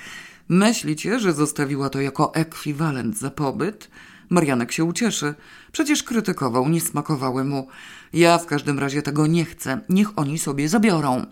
Myślicie, 0.48 1.20
że 1.20 1.32
zostawiła 1.32 1.90
to 1.90 2.00
jako 2.00 2.34
ekwiwalent 2.34 3.18
za 3.18 3.30
pobyt? 3.30 3.90
Marianek 4.34 4.72
się 4.72 4.84
ucieszy. 4.84 5.34
Przecież 5.72 6.02
krytykował, 6.02 6.68
nie 6.68 6.80
smakowały 6.80 7.44
mu. 7.44 7.68
Ja 8.12 8.38
w 8.38 8.46
każdym 8.46 8.78
razie 8.78 9.02
tego 9.02 9.26
nie 9.26 9.44
chcę. 9.44 9.80
Niech 9.88 10.18
oni 10.18 10.38
sobie 10.38 10.68
zabiorą. 10.68 11.26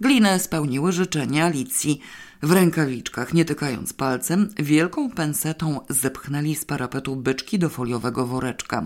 Gliny 0.00 0.38
spełniły 0.38 0.92
życzenie 0.92 1.44
Alicji. 1.44 2.00
W 2.42 2.52
rękawiczkach, 2.52 3.34
nie 3.34 3.44
tykając 3.44 3.92
palcem, 3.92 4.48
wielką 4.58 5.10
pensetą 5.10 5.80
zepchnęli 5.88 6.54
z 6.54 6.64
parapetu 6.64 7.16
byczki 7.16 7.58
do 7.58 7.68
foliowego 7.68 8.26
woreczka. 8.26 8.84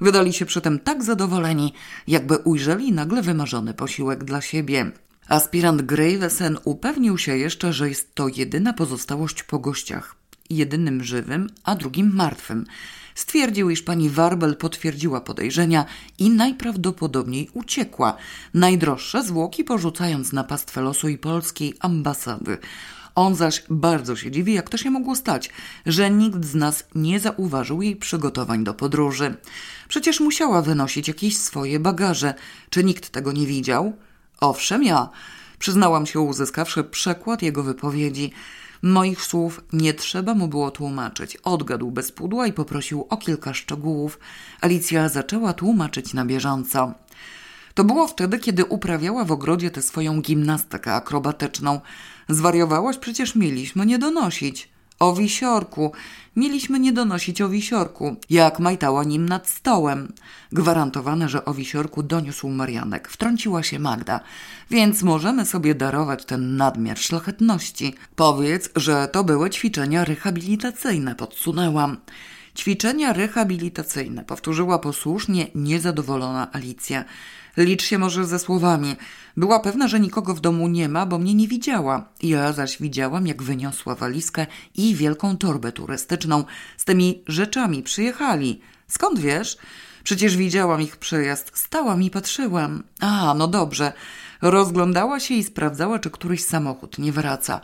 Wydali 0.00 0.32
się 0.32 0.46
przy 0.46 0.60
tym 0.60 0.78
tak 0.78 1.04
zadowoleni, 1.04 1.72
jakby 2.06 2.36
ujrzeli 2.36 2.92
nagle 2.92 3.22
wymarzony 3.22 3.74
posiłek 3.74 4.24
dla 4.24 4.40
siebie. 4.40 4.92
Aspirant 5.28 5.82
Gravesen 5.82 6.58
upewnił 6.64 7.18
się 7.18 7.36
jeszcze, 7.36 7.72
że 7.72 7.88
jest 7.88 8.14
to 8.14 8.28
jedyna 8.28 8.72
pozostałość 8.72 9.42
po 9.42 9.58
gościach. 9.58 10.17
Jedynym 10.50 11.04
żywym, 11.04 11.50
a 11.64 11.74
drugim 11.74 12.14
martwym. 12.14 12.66
Stwierdził, 13.14 13.70
iż 13.70 13.82
pani 13.82 14.10
Warbel 14.10 14.56
potwierdziła 14.56 15.20
podejrzenia 15.20 15.84
i 16.18 16.30
najprawdopodobniej 16.30 17.50
uciekła. 17.52 18.16
Najdroższe 18.54 19.22
zwłoki 19.22 19.64
porzucając 19.64 20.32
na 20.32 20.44
pastwę 20.44 20.80
losu 20.80 21.08
i 21.08 21.18
polskiej 21.18 21.74
ambasady. 21.80 22.58
On 23.14 23.34
zaś 23.34 23.62
bardzo 23.70 24.16
się 24.16 24.30
dziwi, 24.30 24.54
jak 24.54 24.70
to 24.70 24.76
się 24.76 24.90
mogło 24.90 25.16
stać, 25.16 25.50
że 25.86 26.10
nikt 26.10 26.44
z 26.44 26.54
nas 26.54 26.84
nie 26.94 27.20
zauważył 27.20 27.82
jej 27.82 27.96
przygotowań 27.96 28.64
do 28.64 28.74
podróży. 28.74 29.34
Przecież 29.88 30.20
musiała 30.20 30.62
wynosić 30.62 31.08
jakieś 31.08 31.36
swoje 31.36 31.80
bagaże. 31.80 32.34
Czy 32.70 32.84
nikt 32.84 33.10
tego 33.10 33.32
nie 33.32 33.46
widział? 33.46 33.96
Owszem, 34.40 34.84
ja. 34.84 35.08
Przyznałam 35.58 36.06
się, 36.06 36.20
uzyskawszy 36.20 36.84
przekład 36.84 37.42
jego 37.42 37.62
wypowiedzi. 37.62 38.32
Moich 38.82 39.22
słów 39.22 39.60
nie 39.72 39.94
trzeba 39.94 40.34
mu 40.34 40.48
było 40.48 40.70
tłumaczyć. 40.70 41.36
Odgadł 41.36 41.90
bez 41.90 42.12
pudła 42.12 42.46
i 42.46 42.52
poprosił 42.52 43.06
o 43.08 43.16
kilka 43.16 43.54
szczegółów. 43.54 44.18
Alicja 44.60 45.08
zaczęła 45.08 45.52
tłumaczyć 45.52 46.14
na 46.14 46.24
bieżąco. 46.24 46.94
To 47.74 47.84
było 47.84 48.06
wtedy, 48.06 48.38
kiedy 48.38 48.64
uprawiała 48.64 49.24
w 49.24 49.32
ogrodzie 49.32 49.70
tę 49.70 49.82
swoją 49.82 50.20
gimnastykę 50.20 50.94
akrobatyczną. 50.94 51.80
Zwariowałaś? 52.28 52.98
Przecież 52.98 53.34
mieliśmy 53.34 53.86
nie 53.86 53.98
donosić. 53.98 54.68
O 54.98 55.14
wisiorku. 55.14 55.92
Mieliśmy 56.36 56.80
nie 56.80 56.92
donosić 56.92 57.40
o 57.42 57.48
wisiorku, 57.48 58.16
jak 58.30 58.58
majtała 58.58 59.04
nim 59.04 59.28
nad 59.28 59.48
stołem. 59.48 60.12
Gwarantowane, 60.52 61.28
że 61.28 61.44
o 61.44 61.54
wisiorku 61.54 62.02
doniósł 62.02 62.48
Marianek. 62.48 63.08
Wtrąciła 63.08 63.62
się 63.62 63.78
Magda. 63.78 64.20
Więc 64.70 65.02
możemy 65.02 65.46
sobie 65.46 65.74
darować 65.74 66.24
ten 66.24 66.56
nadmiar 66.56 66.98
szlachetności. 66.98 67.94
Powiedz, 68.16 68.70
że 68.76 69.08
to 69.12 69.24
były 69.24 69.50
ćwiczenia 69.50 70.04
rehabilitacyjne, 70.04 71.14
podsunęłam. 71.14 71.96
Ćwiczenia 72.56 73.12
rehabilitacyjne, 73.12 74.24
powtórzyła 74.24 74.78
posłusznie 74.78 75.46
niezadowolona 75.54 76.52
Alicja. 76.52 77.04
Licz 77.56 77.82
się 77.82 77.98
może 77.98 78.26
ze 78.26 78.38
słowami. 78.38 78.96
Była 79.38 79.60
pewna, 79.60 79.88
że 79.88 80.00
nikogo 80.00 80.34
w 80.34 80.40
domu 80.40 80.68
nie 80.68 80.88
ma, 80.88 81.06
bo 81.06 81.18
mnie 81.18 81.34
nie 81.34 81.48
widziała. 81.48 82.08
Ja 82.22 82.52
zaś 82.52 82.78
widziałam, 82.78 83.26
jak 83.26 83.42
wyniosła 83.42 83.94
walizkę 83.94 84.46
i 84.74 84.94
wielką 84.94 85.36
torbę 85.36 85.72
turystyczną. 85.72 86.44
Z 86.76 86.84
tymi 86.84 87.22
rzeczami 87.26 87.82
przyjechali. 87.82 88.60
Skąd 88.88 89.18
wiesz? 89.18 89.58
Przecież 90.04 90.36
widziałam 90.36 90.82
ich 90.82 90.96
przyjazd. 90.96 91.50
Stałam 91.54 92.02
i 92.02 92.10
patrzyłam. 92.10 92.82
A, 93.00 93.34
no 93.34 93.48
dobrze. 93.48 93.92
Rozglądała 94.42 95.20
się 95.20 95.34
i 95.34 95.44
sprawdzała, 95.44 95.98
czy 95.98 96.10
któryś 96.10 96.44
samochód 96.44 96.98
nie 96.98 97.12
wraca. 97.12 97.60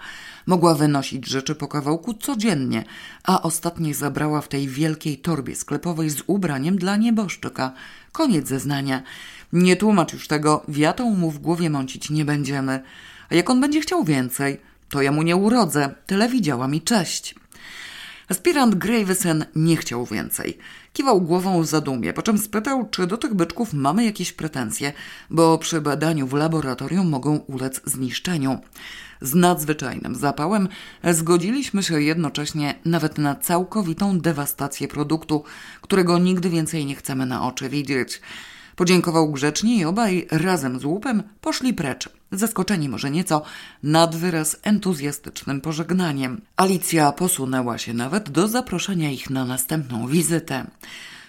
Mogła 0.47 0.75
wynosić 0.75 1.27
rzeczy 1.29 1.55
po 1.55 1.69
kawałku 1.69 2.15
codziennie, 2.15 2.85
a 3.25 3.43
ostatnie 3.43 3.95
zabrała 3.95 4.41
w 4.41 4.49
tej 4.49 4.69
wielkiej 4.69 5.19
torbie 5.19 5.57
sklepowej 5.57 6.11
z 6.11 6.23
ubraniem 6.27 6.77
dla 6.77 6.97
nieboszczyka. 6.97 7.73
Koniec 8.13 8.49
zeznania. 8.49 9.03
Nie 9.55 9.77
tłumacz 9.77 10.13
już 10.13 10.29
tego, 10.29 10.63
wiatą 10.69 11.11
mu 11.11 11.31
w 11.31 11.39
głowie 11.39 11.71
mącić 11.71 12.11
nie 12.11 12.25
będziemy. 12.25 12.83
A 13.31 13.35
jak 13.35 13.51
on 13.51 13.61
będzie 13.61 13.81
chciał 13.81 14.05
więcej, 14.05 14.61
to 14.89 15.03
ja 15.03 15.13
mu 15.13 15.23
nie 15.23 15.37
urodzę. 15.37 15.95
Tyle 16.07 16.29
widziała 16.29 16.69
mi 16.69 16.83
cześć. 16.83 17.35
Aspirant 18.29 18.75
Gravesen 18.75 19.45
nie 19.57 19.77
chciał 19.77 20.07
więcej. 20.07 20.59
Kiwał 20.93 21.21
głową 21.21 21.63
w 21.63 21.67
zadumie, 21.67 22.13
po 22.13 22.23
czym 22.23 22.39
spytał, 22.39 22.89
czy 22.91 23.07
do 23.07 23.17
tych 23.17 23.35
byczków 23.35 23.73
mamy 23.73 24.05
jakieś 24.05 24.33
pretensje, 24.33 24.93
bo 25.31 25.59
przy 25.59 25.81
badaniu 25.81 26.27
w 26.27 26.33
laboratorium 26.33 27.09
mogą 27.09 27.37
ulec 27.37 27.81
zniszczeniu. 27.85 28.59
Z 29.21 29.35
nadzwyczajnym 29.35 30.15
zapałem 30.15 30.69
zgodziliśmy 31.05 31.83
się 31.83 32.03
jednocześnie 32.03 32.75
nawet 32.85 33.19
na 33.19 33.35
całkowitą 33.35 34.21
dewastację 34.21 34.89
produktu, 34.89 35.45
którego 35.81 36.19
nigdy 36.19 36.51
więcej 36.51 36.87
nie 36.87 36.95
chcemy 36.97 37.27
na 37.27 37.47
oczy 37.47 37.69
widzieć. 37.69 38.21
Podziękował 38.77 39.33
grzecznie 39.33 39.77
i 39.77 39.85
obaj 39.85 40.27
razem 40.31 40.81
z 40.81 40.85
łupem 40.85 41.23
poszli 41.41 41.75
precz, 41.75 42.09
zaskoczeni 42.33 42.89
może 42.89 43.11
nieco 43.11 43.43
nad 43.83 44.17
wyraz 44.17 44.57
entuzjastycznym 44.63 45.61
pożegnaniem. 45.61 46.41
Alicja 46.57 47.13
posunęła 47.13 47.79
się 47.79 47.95
nawet 47.95 48.31
do 48.31 48.49
zaproszenia 48.49 49.11
ich 49.11 49.31
na 49.31 49.45
następną 49.45 50.07
wizytę. 50.07 50.67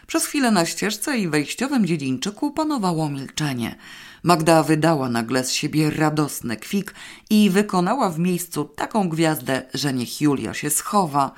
Przez 0.08 0.26
chwilę 0.26 0.52
na 0.52 0.66
ścieżce 0.66 1.18
i 1.18 1.28
wejściowym 1.28 1.86
dziedzińczyku 1.86 2.52
panowało 2.52 3.10
milczenie. 3.10 3.76
Magda 4.24 4.64
wydała 4.64 5.10
nagle 5.10 5.44
z 5.44 5.52
siebie 5.52 5.90
radosny 5.90 6.58
kwik 6.58 6.94
i 7.30 7.50
wykonała 7.50 8.10
w 8.10 8.20
miejscu 8.20 8.66
taką 8.66 9.10
gwiazdę, 9.10 9.62
że 9.74 9.94
niech 9.94 10.22
Julia 10.22 10.54
się 10.54 10.70
schowa. 10.70 11.32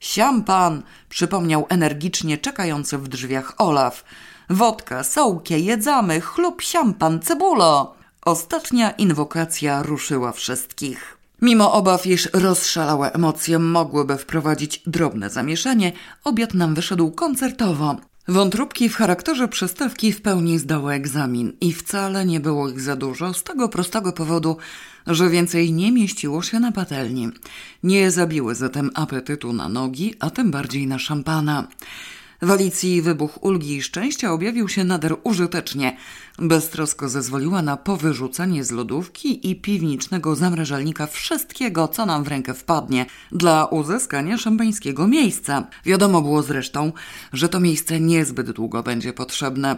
Siampan! 0.00 0.82
przypomniał 1.08 1.66
energicznie 1.68 2.38
czekający 2.38 2.98
w 2.98 3.08
drzwiach 3.08 3.54
Olaf. 3.58 4.04
Wodka, 4.50 5.04
sołkie, 5.04 5.58
jedzamy, 5.58 6.20
chlub, 6.20 6.62
siampan, 6.62 7.20
cebulo. 7.20 7.94
Ostatnia 8.24 8.90
inwokacja 8.90 9.82
ruszyła 9.82 10.32
wszystkich. 10.32 11.16
Mimo 11.42 11.72
obaw, 11.72 12.06
iż 12.06 12.28
rozszalałe 12.32 13.12
emocje 13.12 13.58
mogłyby 13.58 14.16
wprowadzić 14.18 14.82
drobne 14.86 15.30
zamieszanie, 15.30 15.92
obiad 16.24 16.54
nam 16.54 16.74
wyszedł 16.74 17.10
koncertowo. 17.10 17.96
Wątróbki 18.28 18.88
w 18.88 18.96
charakterze 18.96 19.48
przystawki 19.48 20.12
w 20.12 20.22
pełni 20.22 20.58
zdały 20.58 20.92
egzamin 20.92 21.52
i 21.60 21.72
wcale 21.72 22.26
nie 22.26 22.40
było 22.40 22.68
ich 22.68 22.80
za 22.80 22.96
dużo 22.96 23.34
z 23.34 23.42
tego 23.42 23.68
prostego 23.68 24.12
powodu, 24.12 24.56
że 25.06 25.30
więcej 25.30 25.72
nie 25.72 25.92
mieściło 25.92 26.42
się 26.42 26.60
na 26.60 26.72
patelni. 26.72 27.28
Nie 27.82 28.10
zabiły 28.10 28.54
zatem 28.54 28.90
apetytu 28.94 29.52
na 29.52 29.68
nogi, 29.68 30.14
a 30.20 30.30
tym 30.30 30.50
bardziej 30.50 30.86
na 30.86 30.98
szampana. 30.98 31.68
W 32.42 32.50
Alicji 32.50 33.02
wybuch 33.02 33.44
ulgi 33.44 33.76
i 33.76 33.82
szczęścia 33.82 34.32
objawił 34.32 34.68
się 34.68 34.84
nader 34.84 35.16
użytecznie. 35.22 35.96
Beztrosko 36.38 37.08
zezwoliła 37.08 37.62
na 37.62 37.76
powyrzucanie 37.76 38.64
z 38.64 38.70
lodówki 38.70 39.50
i 39.50 39.60
piwnicznego 39.60 40.36
zamrażalnika 40.36 41.06
wszystkiego, 41.06 41.88
co 41.88 42.06
nam 42.06 42.24
w 42.24 42.28
rękę 42.28 42.54
wpadnie, 42.54 43.06
dla 43.32 43.64
uzyskania 43.64 44.38
szampańskiego 44.38 45.06
miejsca. 45.06 45.66
Wiadomo 45.84 46.22
było 46.22 46.42
zresztą, 46.42 46.92
że 47.32 47.48
to 47.48 47.60
miejsce 47.60 48.00
niezbyt 48.00 48.50
długo 48.50 48.82
będzie 48.82 49.12
potrzebne. 49.12 49.76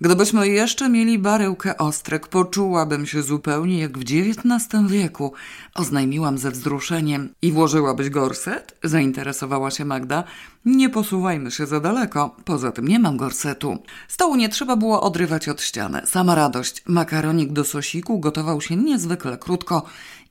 Gdybyśmy 0.00 0.48
jeszcze 0.48 0.88
mieli 0.88 1.18
baryłkę 1.18 1.78
ostryk, 1.78 2.28
poczułabym 2.28 3.06
się 3.06 3.22
zupełnie 3.22 3.78
jak 3.78 3.98
w 3.98 4.02
XIX 4.02 4.82
wieku, 4.86 5.32
oznajmiłam 5.74 6.38
ze 6.38 6.50
wzruszeniem. 6.50 7.34
I 7.42 7.52
włożyłabyś 7.52 8.10
gorset? 8.10 8.78
Zainteresowała 8.84 9.70
się 9.70 9.84
Magda. 9.84 10.24
Nie 10.64 10.90
posuwajmy 10.90 11.50
się 11.50 11.66
za 11.66 11.80
daleko, 11.80 12.36
poza 12.44 12.72
tym 12.72 12.88
nie 12.88 12.98
mam 12.98 13.16
gorsetu. 13.16 13.78
Stołu 14.08 14.36
nie 14.36 14.48
trzeba 14.48 14.76
było 14.76 15.02
odrywać 15.02 15.48
od 15.48 15.62
ściany. 15.62 16.02
Sama 16.06 16.34
radość. 16.34 16.82
Makaronik 16.86 17.52
do 17.52 17.64
sosiku 17.64 18.20
gotował 18.20 18.60
się 18.60 18.76
niezwykle 18.76 19.38
krótko 19.38 19.82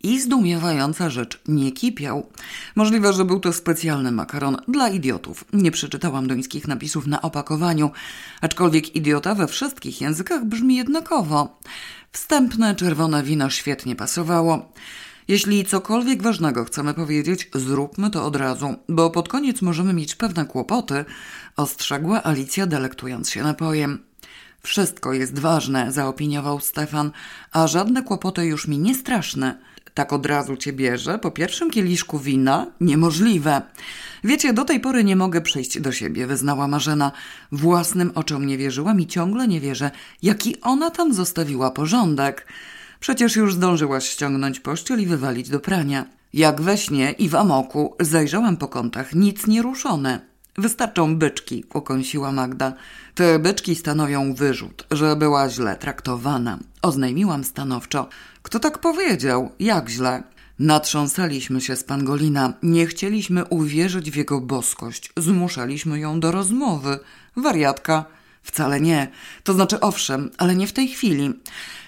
i 0.03 0.21
zdumiewająca 0.21 1.09
rzecz, 1.09 1.39
nie 1.47 1.71
kipiał. 1.71 2.29
Możliwe, 2.75 3.13
że 3.13 3.25
był 3.25 3.39
to 3.39 3.53
specjalny 3.53 4.11
makaron 4.11 4.57
dla 4.67 4.89
idiotów. 4.89 5.45
Nie 5.53 5.71
przeczytałam 5.71 6.27
duńskich 6.27 6.67
napisów 6.67 7.07
na 7.07 7.21
opakowaniu, 7.21 7.91
aczkolwiek 8.41 8.95
idiota 8.95 9.35
we 9.35 9.47
wszystkich 9.47 10.01
językach 10.01 10.45
brzmi 10.45 10.75
jednakowo. 10.75 11.59
Wstępne 12.11 12.75
czerwone 12.75 13.23
wino 13.23 13.49
świetnie 13.49 13.95
pasowało. 13.95 14.71
Jeśli 15.27 15.65
cokolwiek 15.65 16.23
ważnego 16.23 16.65
chcemy 16.65 16.93
powiedzieć, 16.93 17.49
zróbmy 17.53 18.09
to 18.09 18.25
od 18.25 18.35
razu, 18.35 18.75
bo 18.89 19.09
pod 19.09 19.29
koniec 19.29 19.61
możemy 19.61 19.93
mieć 19.93 20.15
pewne 20.15 20.45
kłopoty, 20.45 21.05
ostrzegła 21.55 22.23
Alicja, 22.23 22.67
delektując 22.67 23.29
się 23.29 23.43
napojem. 23.43 24.03
Wszystko 24.63 25.13
jest 25.13 25.39
ważne, 25.39 25.91
zaopiniował 25.91 26.59
Stefan, 26.59 27.11
a 27.51 27.67
żadne 27.67 28.03
kłopoty 28.03 28.45
już 28.45 28.67
mi 28.67 28.77
nie 28.77 28.95
straszne. 28.95 29.57
Tak 29.97 30.13
od 30.13 30.25
razu 30.25 30.57
cię 30.57 30.73
bierze 30.73 31.19
po 31.19 31.31
pierwszym 31.31 31.71
kieliszku 31.71 32.19
wina? 32.19 32.67
Niemożliwe. 32.81 33.61
Wiecie, 34.23 34.53
do 34.53 34.65
tej 34.65 34.79
pory 34.79 35.03
nie 35.03 35.15
mogę 35.15 35.41
przyjść 35.41 35.81
do 35.81 35.91
siebie, 35.91 36.27
wyznała 36.27 36.67
Marzena. 36.67 37.11
Własnym 37.51 38.11
oczom 38.15 38.47
nie 38.47 38.57
wierzyłam 38.57 39.01
i 39.01 39.07
ciągle 39.07 39.47
nie 39.47 39.59
wierzę, 39.59 39.91
jaki 40.21 40.61
ona 40.61 40.91
tam 40.91 41.13
zostawiła 41.13 41.71
porządek. 41.71 42.47
Przecież 42.99 43.35
już 43.35 43.53
zdążyłaś 43.53 44.09
ściągnąć 44.09 44.59
pościel 44.59 45.01
i 45.01 45.05
wywalić 45.05 45.49
do 45.49 45.59
prania. 45.59 46.05
Jak 46.33 46.61
we 46.61 46.77
śnie 46.77 47.11
i 47.11 47.29
w 47.29 47.35
amoku 47.35 47.95
zajrzałam 47.99 48.57
po 48.57 48.67
kątach, 48.67 49.15
nic 49.15 49.47
nie 49.47 49.61
ruszone. 49.61 50.19
Wystarczą 50.57 51.15
byczki, 51.15 51.63
ukąsiła 51.73 52.31
Magda. 52.31 52.73
Te 53.15 53.39
byczki 53.39 53.75
stanowią 53.75 54.33
wyrzut, 54.33 54.87
że 54.91 55.15
była 55.15 55.49
źle 55.49 55.75
traktowana. 55.75 56.59
Oznajmiłam 56.87 57.43
stanowczo. 57.43 58.09
Kto 58.41 58.59
tak 58.59 58.77
powiedział? 58.77 59.51
Jak 59.59 59.89
źle? 59.89 60.23
Natrząsaliśmy 60.59 61.61
się 61.61 61.75
z 61.75 61.83
Pangolina. 61.83 62.53
Nie 62.63 62.87
chcieliśmy 62.87 63.45
uwierzyć 63.45 64.11
w 64.11 64.15
jego 64.15 64.41
boskość. 64.41 65.11
Zmuszaliśmy 65.17 65.99
ją 65.99 66.19
do 66.19 66.31
rozmowy. 66.31 66.99
Wariatka. 67.35 68.05
Wcale 68.43 68.81
nie. 68.81 69.07
To 69.43 69.53
znaczy 69.53 69.79
owszem, 69.79 70.31
ale 70.37 70.55
nie 70.55 70.67
w 70.67 70.73
tej 70.73 70.87
chwili. 70.87 71.33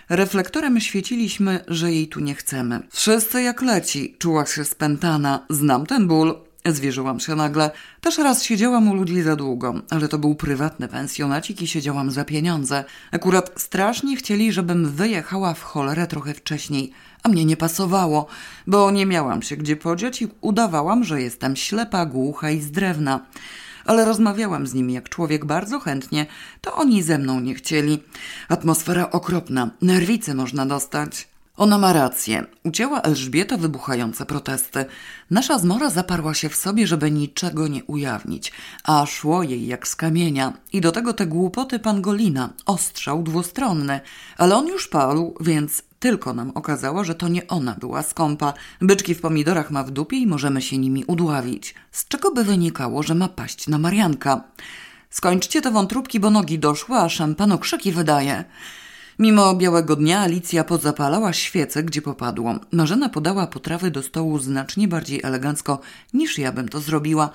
Reflektorem 0.09 0.79
świeciliśmy, 0.79 1.63
że 1.67 1.91
jej 1.91 2.07
tu 2.07 2.19
nie 2.19 2.35
chcemy. 2.35 2.79
Wszyscy 2.91 3.41
jak 3.41 3.61
leci, 3.61 4.15
czuła 4.19 4.45
się 4.45 4.65
spętana. 4.65 5.45
Znam 5.49 5.85
ten 5.85 6.07
ból. 6.07 6.48
Zwierzyłam 6.65 7.19
się 7.19 7.35
nagle. 7.35 7.71
Też 8.01 8.17
raz 8.17 8.43
siedziałam 8.43 8.87
u 8.87 8.95
ludzi 8.95 9.21
za 9.21 9.35
długo, 9.35 9.73
ale 9.89 10.07
to 10.07 10.17
był 10.17 10.35
prywatny 10.35 10.87
pensjonacik 10.87 11.61
i 11.61 11.67
siedziałam 11.67 12.11
za 12.11 12.25
pieniądze. 12.25 12.83
Akurat 13.11 13.51
strasznie 13.61 14.15
chcieli, 14.15 14.51
żebym 14.51 14.89
wyjechała 14.91 15.53
w 15.53 15.63
cholerę 15.63 16.07
trochę 16.07 16.33
wcześniej, 16.33 16.91
a 17.23 17.29
mnie 17.29 17.45
nie 17.45 17.57
pasowało, 17.57 18.27
bo 18.67 18.91
nie 18.91 19.05
miałam 19.05 19.41
się 19.41 19.57
gdzie 19.57 19.75
podziać 19.75 20.21
i 20.21 20.27
udawałam, 20.41 21.03
że 21.03 21.21
jestem 21.21 21.55
ślepa, 21.55 22.05
głucha 22.05 22.51
i 22.51 22.61
z 22.61 22.71
drewna 22.71 23.25
ale 23.85 24.05
rozmawiałam 24.05 24.67
z 24.67 24.73
nimi 24.73 24.93
jak 24.93 25.09
człowiek 25.09 25.45
bardzo 25.45 25.79
chętnie, 25.79 26.25
to 26.61 26.75
oni 26.75 27.03
ze 27.03 27.17
mną 27.17 27.39
nie 27.39 27.55
chcieli. 27.55 28.03
Atmosfera 28.49 29.09
okropna, 29.09 29.71
nerwice 29.81 30.33
można 30.33 30.65
dostać. 30.65 31.27
Ona 31.59 31.77
ma 31.77 31.93
rację. 31.93 32.45
Ucięła 32.63 33.01
Elżbieta 33.01 33.57
wybuchające 33.57 34.25
protesty. 34.25 34.85
Nasza 35.31 35.59
zmora 35.59 35.89
zaparła 35.89 36.33
się 36.33 36.49
w 36.49 36.55
sobie, 36.55 36.87
żeby 36.87 37.11
niczego 37.11 37.67
nie 37.67 37.83
ujawnić, 37.83 38.51
a 38.83 39.05
szło 39.05 39.43
jej 39.43 39.67
jak 39.67 39.87
z 39.87 39.95
kamienia. 39.95 40.53
I 40.73 40.81
do 40.81 40.91
tego 40.91 41.13
te 41.13 41.25
głupoty 41.25 41.79
pangolina, 41.79 42.49
ostrzał 42.65 43.23
dwustronny. 43.23 43.99
Ale 44.37 44.55
on 44.55 44.67
już 44.67 44.87
padł, 44.87 45.33
więc 45.41 45.83
tylko 45.99 46.33
nam 46.33 46.51
okazała, 46.55 47.03
że 47.03 47.15
to 47.15 47.27
nie 47.27 47.47
ona 47.47 47.75
była 47.79 48.03
skąpa. 48.03 48.53
Byczki 48.81 49.15
w 49.15 49.21
pomidorach 49.21 49.71
ma 49.71 49.83
w 49.83 49.91
dupie 49.91 50.17
i 50.17 50.27
możemy 50.27 50.61
się 50.61 50.77
nimi 50.77 51.05
udławić. 51.05 51.75
Z 51.91 52.07
czego 52.07 52.31
by 52.31 52.43
wynikało, 52.43 53.03
że 53.03 53.15
ma 53.15 53.27
paść 53.27 53.67
na 53.67 53.77
Marianka? 53.77 54.43
Skończcie 55.09 55.61
te 55.61 55.71
wątróbki, 55.71 56.19
bo 56.19 56.29
nogi 56.29 56.59
doszły, 56.59 56.97
a 56.97 57.09
szampan 57.09 57.51
okrzyki 57.51 57.91
wydaje. 57.91 58.43
Mimo 59.19 59.55
białego 59.55 59.95
dnia 59.95 60.19
Alicja 60.19 60.63
pozapalała 60.63 61.33
świecę, 61.33 61.83
gdzie 61.83 62.01
popadło. 62.01 62.55
Marzena 62.71 63.09
podała 63.09 63.47
potrawy 63.47 63.91
do 63.91 64.03
stołu 64.03 64.39
znacznie 64.39 64.87
bardziej 64.87 65.19
elegancko 65.23 65.79
niż 66.13 66.37
ja 66.37 66.51
bym 66.51 66.69
to 66.69 66.79
zrobiła, 66.79 67.29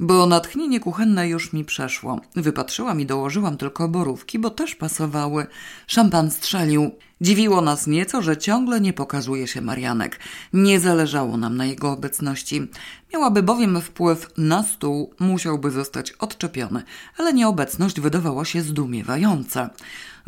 bo 0.00 0.26
natchnienie 0.26 0.80
kuchenne 0.80 1.28
już 1.28 1.52
mi 1.52 1.64
przeszło. 1.64 2.20
Wypatrzyłam 2.36 3.00
i 3.00 3.06
dołożyłam 3.06 3.56
tylko 3.56 3.88
borówki, 3.88 4.38
bo 4.38 4.50
też 4.50 4.74
pasowały. 4.74 5.46
Szampan 5.86 6.30
strzelił. 6.30 6.90
Dziwiło 7.20 7.60
nas 7.60 7.86
nieco, 7.86 8.22
że 8.22 8.36
ciągle 8.36 8.80
nie 8.80 8.92
pokazuje 8.92 9.46
się 9.46 9.60
Marianek. 9.60 10.20
Nie 10.52 10.80
zależało 10.80 11.36
nam 11.36 11.56
na 11.56 11.66
jego 11.66 11.92
obecności. 11.92 12.68
Miałaby 13.12 13.42
bowiem 13.42 13.80
wpływ 13.80 14.30
na 14.36 14.62
stół, 14.62 15.14
musiałby 15.18 15.70
zostać 15.70 16.12
odczepiony, 16.12 16.82
ale 17.18 17.32
nieobecność 17.32 18.00
wydawała 18.00 18.44
się 18.44 18.62
zdumiewająca. 18.62 19.70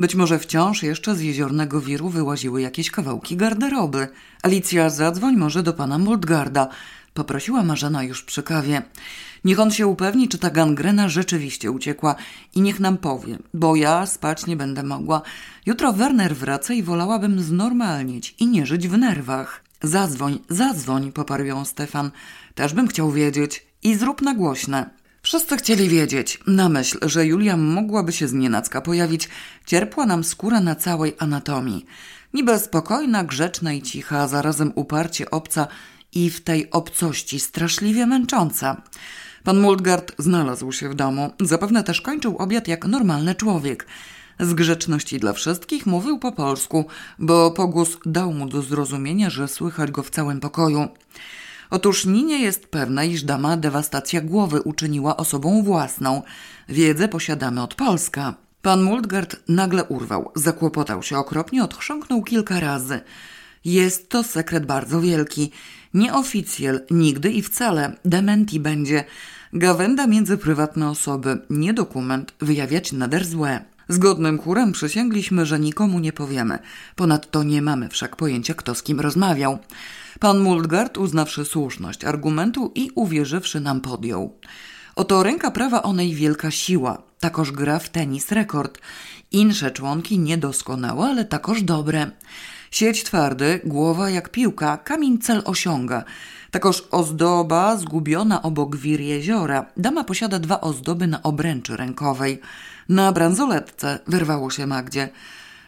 Być 0.00 0.14
może 0.14 0.38
wciąż 0.38 0.82
jeszcze 0.82 1.16
z 1.16 1.20
jeziornego 1.20 1.80
wiru 1.80 2.08
wyłaziły 2.08 2.62
jakieś 2.62 2.90
kawałki 2.90 3.36
garderoby. 3.36 4.08
Alicja, 4.42 4.90
zadzwoń 4.90 5.36
może 5.36 5.62
do 5.62 5.72
pana 5.72 5.98
Moldgarda. 5.98 6.68
Poprosiła 7.14 7.62
Marzena 7.62 8.02
już 8.02 8.22
przy 8.22 8.42
kawie. 8.42 8.82
Niech 9.44 9.60
on 9.60 9.70
się 9.70 9.86
upewni, 9.86 10.28
czy 10.28 10.38
ta 10.38 10.50
gangrena 10.50 11.08
rzeczywiście 11.08 11.70
uciekła 11.70 12.14
i 12.54 12.60
niech 12.60 12.80
nam 12.80 12.98
powie, 12.98 13.38
bo 13.54 13.76
ja 13.76 14.06
spać 14.06 14.46
nie 14.46 14.56
będę 14.56 14.82
mogła. 14.82 15.22
Jutro 15.66 15.92
Werner 15.92 16.36
wraca 16.36 16.74
i 16.74 16.82
wolałabym 16.82 17.40
znormalnieć 17.42 18.34
i 18.38 18.46
nie 18.46 18.66
żyć 18.66 18.88
w 18.88 18.98
nerwach. 18.98 19.64
Zadzwoń, 19.82 20.38
zadzwoń, 20.48 21.12
poparł 21.12 21.44
ją 21.44 21.64
Stefan. 21.64 22.10
Też 22.54 22.74
bym 22.74 22.88
chciał 22.88 23.10
wiedzieć. 23.10 23.66
I 23.82 23.94
zrób 23.94 24.22
na 24.22 24.34
głośne. 24.34 24.99
Wszyscy 25.30 25.56
chcieli 25.56 25.88
wiedzieć. 25.88 26.38
Na 26.46 26.68
myśl, 26.68 26.98
że 27.02 27.26
Julia 27.26 27.56
mogłaby 27.56 28.12
się 28.12 28.28
znienacka 28.28 28.80
pojawić, 28.80 29.28
cierpła 29.66 30.06
nam 30.06 30.24
skóra 30.24 30.60
na 30.60 30.74
całej 30.74 31.14
anatomii. 31.18 31.86
Niby 32.34 32.58
spokojna, 32.58 33.24
grzeczna 33.24 33.72
i 33.72 33.82
cicha, 33.82 34.28
zarazem 34.28 34.72
uparcie 34.74 35.30
obca 35.30 35.68
i 36.12 36.30
w 36.30 36.40
tej 36.40 36.70
obcości 36.70 37.40
straszliwie 37.40 38.06
męcząca. 38.06 38.82
Pan 39.44 39.60
Multgard 39.60 40.12
znalazł 40.18 40.72
się 40.72 40.88
w 40.88 40.94
domu. 40.94 41.32
Zapewne 41.40 41.84
też 41.84 42.00
kończył 42.00 42.36
obiad 42.36 42.68
jak 42.68 42.86
normalny 42.86 43.34
człowiek. 43.34 43.86
Z 44.40 44.54
grzeczności 44.54 45.18
dla 45.18 45.32
wszystkich 45.32 45.86
mówił 45.86 46.18
po 46.18 46.32
polsku, 46.32 46.84
bo 47.18 47.50
pogłos 47.50 47.96
dał 48.06 48.32
mu 48.32 48.46
do 48.46 48.62
zrozumienia, 48.62 49.30
że 49.30 49.48
słychać 49.48 49.90
go 49.90 50.02
w 50.02 50.10
całym 50.10 50.40
pokoju. 50.40 50.88
Otóż 51.70 52.04
Ninie 52.04 52.38
jest 52.38 52.66
pewna, 52.66 53.04
iż 53.04 53.22
dama 53.22 53.56
dewastacja 53.56 54.20
głowy 54.20 54.62
uczyniła 54.62 55.16
osobą 55.16 55.62
własną. 55.62 56.22
Wiedzę 56.68 57.08
posiadamy 57.08 57.62
od 57.62 57.74
Polska. 57.74 58.34
Pan 58.62 58.82
Multgard 58.82 59.36
nagle 59.48 59.84
urwał, 59.84 60.32
zakłopotał 60.34 61.02
się 61.02 61.18
okropnie, 61.18 61.64
odchrząknął 61.64 62.22
kilka 62.22 62.60
razy. 62.60 63.00
Jest 63.64 64.08
to 64.08 64.22
sekret 64.22 64.66
bardzo 64.66 65.00
wielki. 65.00 65.50
Nie 65.94 66.14
oficjel, 66.14 66.86
nigdy 66.90 67.30
i 67.30 67.42
wcale. 67.42 67.96
Dementi 68.04 68.60
będzie. 68.60 69.04
Gawenda 69.52 70.06
między 70.06 70.38
prywatne 70.38 70.90
osoby, 70.90 71.38
nie 71.50 71.74
dokument, 71.74 72.32
wyjawiać 72.40 72.92
nader 72.92 73.24
złe. 73.24 73.64
Zgodnym 73.88 74.38
chórem 74.38 74.72
przysięgliśmy, 74.72 75.46
że 75.46 75.60
nikomu 75.60 75.98
nie 75.98 76.12
powiemy. 76.12 76.58
Ponadto 76.96 77.42
nie 77.42 77.62
mamy 77.62 77.88
wszak 77.88 78.16
pojęcia, 78.16 78.54
kto 78.54 78.74
z 78.74 78.82
kim 78.82 79.00
rozmawiał. 79.00 79.58
Pan 80.20 80.40
Multgard, 80.40 80.98
uznawszy 80.98 81.44
słuszność 81.44 82.04
argumentu 82.04 82.72
i 82.74 82.90
uwierzywszy 82.94 83.60
nam 83.60 83.80
podjął. 83.80 84.38
Oto 84.96 85.22
ręka 85.22 85.50
prawa 85.50 85.82
onej 85.82 86.14
wielka 86.14 86.50
siła, 86.50 87.02
takoż 87.20 87.52
gra 87.52 87.78
w 87.78 87.88
tenis 87.88 88.32
rekord. 88.32 88.78
Insze 89.32 89.70
członki 89.70 90.18
niedoskonałe, 90.18 91.06
ale 91.06 91.24
takoż 91.24 91.62
dobre. 91.62 92.10
Sieć 92.70 93.04
twardy, 93.04 93.60
głowa 93.64 94.10
jak 94.10 94.28
piłka, 94.28 94.76
kamień 94.76 95.18
cel 95.18 95.42
osiąga. 95.44 96.04
Takoż 96.50 96.84
ozdoba 96.90 97.76
zgubiona 97.76 98.42
obok 98.42 98.76
wir 98.76 99.00
jeziora. 99.00 99.66
Dama 99.76 100.04
posiada 100.04 100.38
dwa 100.38 100.60
ozdoby 100.60 101.06
na 101.06 101.22
obręczy 101.22 101.76
rękowej. 101.76 102.40
Na 102.88 103.12
bransoletce 103.12 103.98
wyrwało 104.06 104.50
się 104.50 104.66
Magdzie. 104.66 105.08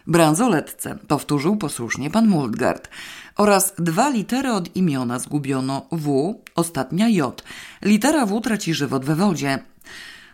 Bransoletce, 0.06 0.98
powtórzył 1.08 1.56
posłusznie 1.56 2.10
pan 2.10 2.28
Multgard. 2.28 2.89
Oraz 3.36 3.74
dwa 3.78 4.10
litery 4.10 4.52
od 4.52 4.76
imiona 4.76 5.18
zgubiono 5.18 5.86
W, 5.92 6.34
ostatnia 6.55 7.08
J. 7.08 7.42
Litera 7.82 8.26
W 8.26 8.40
traci 8.40 8.74
żywot 8.74 9.05
we 9.05 9.14
wodzie. 9.14 9.58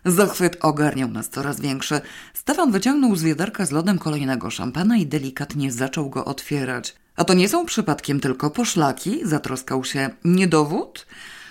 Zachwyt 0.05 0.57
ogarniał 0.61 1.09
nas 1.09 1.29
coraz 1.29 1.61
większy. 1.61 2.01
Stefan 2.35 2.73
wyciągnął 2.73 3.17
z 3.17 3.23
wiaderka 3.23 3.67
z 3.67 3.71
lodem 3.71 3.99
kolejnego 3.99 4.51
szampana 4.51 4.97
i 4.97 5.07
delikatnie 5.07 5.73
zaczął 5.73 6.11
go 6.11 6.25
otwierać. 6.25 6.95
A 7.17 7.25
to 7.25 7.35
nie 7.35 7.49
są 7.49 7.67
przypadkiem 7.67 8.21
tylko 8.21 8.51
poszlaki? 8.51 9.21
Zatroskał 9.25 9.85
się. 9.85 10.11
Niedowód? 10.25 11.07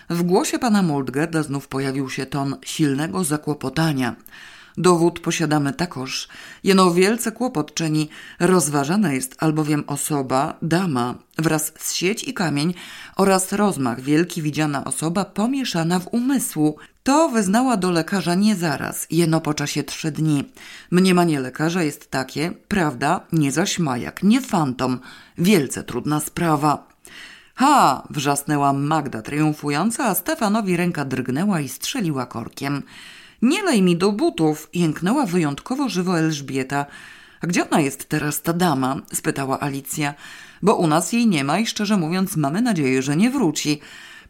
W 0.10 0.24
głosie 0.24 0.60
pana 0.60 0.82
Moldgarda 0.82 1.44
znów 1.44 1.68
pojawił 1.68 2.10
się 2.10 2.26
ton 2.26 2.56
silnego 2.66 3.24
zakłopotania. 3.24 4.16
Dowód 4.78 5.20
posiadamy 5.20 5.74
takoż, 5.74 6.28
jeno 6.64 6.94
wielce 6.94 7.32
kłopot 7.32 7.74
czyni. 7.74 8.10
Rozważana 8.40 9.14
jest 9.14 9.36
albowiem 9.44 9.84
osoba, 9.88 10.58
dama, 10.62 11.16
wraz 11.38 11.74
z 11.80 11.94
sieć 11.94 12.24
i 12.24 12.34
kamień 12.34 12.74
oraz 13.16 13.52
rozmach 13.52 14.02
wielki 14.02 14.42
widziana 14.42 14.84
osoba 14.84 15.26
pomieszana 15.26 16.00
w 16.00 16.08
umysłu. 16.14 16.78
To 17.04 17.30
wyznała 17.30 17.78
do 17.78 17.92
lekarza 17.92 18.36
nie 18.36 18.56
zaraz, 18.56 19.08
jeno 19.12 19.42
po 19.42 19.54
czasie 19.54 19.84
trzy 19.84 20.12
dni. 20.12 20.52
Mniemanie 20.92 21.40
lekarza 21.40 21.84
jest 21.84 22.12
takie, 22.12 22.52
prawda, 22.68 23.22
nie 23.32 23.52
zaś 23.52 23.80
majak, 23.80 24.24
nie 24.24 24.42
fantom. 24.42 25.00
Wielce 25.38 25.84
trudna 25.84 26.20
sprawa. 26.20 26.88
Ha! 27.56 28.08
wrzasnęła 28.10 28.74
Magda 28.74 29.22
triumfująca, 29.22 30.06
a 30.06 30.16
Stefanowi 30.16 30.78
ręka 30.78 31.06
drgnęła 31.06 31.60
i 31.60 31.70
strzeliła 31.70 32.26
korkiem. 32.26 32.84
Nie 33.42 33.64
lej 33.64 33.82
mi 33.82 33.98
do 33.98 34.12
butów, 34.12 34.70
jęknęła 34.74 35.26
wyjątkowo 35.26 35.90
żywo 35.90 36.20
Elżbieta. 36.20 36.86
A 37.42 37.48
gdzie 37.48 37.70
ona 37.70 37.80
jest 37.82 38.10
teraz, 38.10 38.42
ta 38.42 38.54
dama? 38.54 39.02
spytała 39.14 39.60
Alicja. 39.60 40.14
Bo 40.62 40.76
u 40.76 40.88
nas 40.88 41.14
jej 41.14 41.28
nie 41.28 41.44
ma 41.44 41.60
i 41.60 41.66
szczerze 41.66 41.98
mówiąc 41.98 42.38
mamy 42.38 42.62
nadzieję, 42.62 43.02
że 43.02 43.16
nie 43.16 43.30
wróci. 43.30 43.80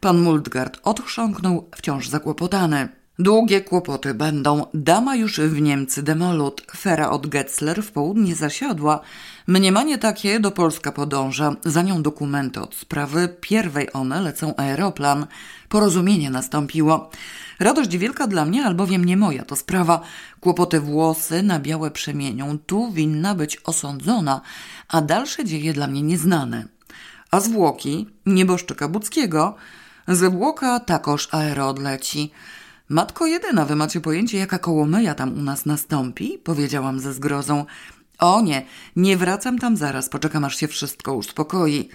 Pan 0.00 0.22
Multgard 0.22 0.80
odchrząknął, 0.82 1.68
wciąż 1.76 2.08
zakłopotany. 2.08 2.88
Długie 3.18 3.60
kłopoty 3.60 4.14
będą. 4.14 4.66
Dama 4.74 5.16
już 5.16 5.40
w 5.40 5.60
Niemcy 5.60 6.02
demolut. 6.02 6.62
Fera 6.76 7.10
od 7.10 7.26
Getzler 7.26 7.82
w 7.82 7.92
południe 7.92 8.34
zasiadła. 8.34 9.00
Mniemanie 9.46 9.98
takie 9.98 10.40
do 10.40 10.50
Polska 10.50 10.92
podąża. 10.92 11.56
Za 11.64 11.82
nią 11.82 12.02
dokumenty 12.02 12.60
od 12.60 12.74
sprawy. 12.74 13.36
Pierwej 13.40 13.92
one 13.92 14.20
lecą 14.20 14.54
aeroplan. 14.56 15.26
Porozumienie 15.68 16.30
nastąpiło. 16.30 17.10
Radość 17.58 17.96
wielka 17.96 18.26
dla 18.26 18.44
mnie, 18.44 18.64
albowiem 18.64 19.04
nie 19.04 19.16
moja 19.16 19.44
to 19.44 19.56
sprawa. 19.56 20.00
Kłopoty 20.40 20.80
włosy 20.80 21.42
na 21.42 21.60
białe 21.60 21.90
przemienią. 21.90 22.58
Tu 22.58 22.92
winna 22.92 23.34
być 23.34 23.56
osądzona, 23.64 24.40
a 24.88 25.02
dalsze 25.02 25.44
dzieje 25.44 25.72
dla 25.72 25.86
mnie 25.86 26.02
nieznane. 26.02 26.64
A 27.30 27.40
zwłoki 27.40 28.06
nieboszczyka 28.26 28.88
Buckiego 28.88 29.56
ze 30.08 30.30
Włoka 30.30 30.80
takoż 30.80 31.28
aero 31.32 31.68
odleci. 31.68 32.30
Matko 32.88 33.26
jedyna, 33.26 33.64
wy 33.64 33.76
macie 33.76 34.00
pojęcie, 34.00 34.38
jaka 34.38 34.58
kołomyja 34.58 35.14
tam 35.14 35.38
u 35.38 35.42
nas 35.42 35.66
nastąpi? 35.66 36.38
Powiedziałam 36.44 37.00
ze 37.00 37.12
zgrozą. 37.12 37.64
O 38.18 38.40
nie, 38.40 38.66
nie 38.96 39.16
wracam 39.16 39.58
tam 39.58 39.76
zaraz, 39.76 40.08
poczekam 40.08 40.44
aż 40.44 40.56
się 40.56 40.68
wszystko 40.68 41.14
uspokoi. 41.14 41.88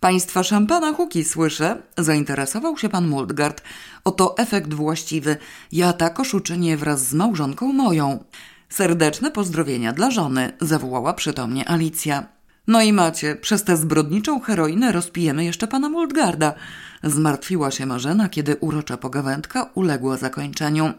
Państwa 0.00 0.42
szampana 0.42 0.92
huki 0.92 1.24
słyszę, 1.24 1.82
zainteresował 1.98 2.78
się 2.78 2.88
pan 2.88 3.08
Multgard. 3.08 3.62
Oto 4.04 4.38
efekt 4.38 4.74
właściwy. 4.74 5.36
Ja 5.72 5.92
tak 5.92 6.20
oszuczynie 6.20 6.76
wraz 6.76 7.08
z 7.08 7.14
małżonką 7.14 7.72
moją. 7.72 8.24
Serdeczne 8.68 9.30
pozdrowienia 9.30 9.92
dla 9.92 10.10
żony, 10.10 10.52
zawołała 10.60 11.14
przytomnie 11.14 11.68
Alicja. 11.68 12.26
No 12.66 12.82
i 12.82 12.92
macie, 12.92 13.36
przez 13.36 13.64
tę 13.64 13.76
zbrodniczą 13.76 14.40
heroinę 14.40 14.92
rozpijemy 14.92 15.44
jeszcze 15.44 15.68
pana 15.68 15.88
Multgarda. 15.88 16.54
Zmartwiła 17.02 17.70
się 17.70 17.86
Marzena, 17.86 18.28
kiedy 18.28 18.56
urocza 18.56 18.96
pogawędka 18.96 19.70
uległa 19.74 20.16
zakończeniu. 20.16 20.92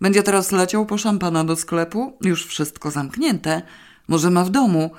Będzie 0.00 0.22
teraz 0.22 0.52
leciał 0.52 0.86
po 0.86 0.98
szampana 0.98 1.44
do 1.44 1.56
sklepu? 1.56 2.18
Już 2.20 2.46
wszystko 2.46 2.90
zamknięte. 2.90 3.62
Może 4.08 4.30
ma 4.30 4.44
w 4.44 4.50
domu, 4.50 4.90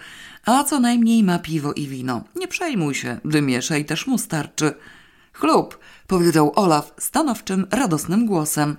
a 0.45 0.63
co 0.63 0.79
najmniej 0.79 1.23
ma 1.23 1.39
piwo 1.39 1.73
i 1.73 1.87
wino. 1.87 2.23
Nie 2.35 2.47
przejmuj 2.47 2.95
się, 2.95 3.19
wymieszaj 3.25 3.81
i 3.81 3.85
też 3.85 4.07
mu 4.07 4.17
starczy. 4.17 4.73
Chlub, 5.33 5.79
powiedział 6.07 6.51
Olaf 6.55 6.93
stanowczym, 6.99 7.67
radosnym 7.71 8.25
głosem. 8.25 8.77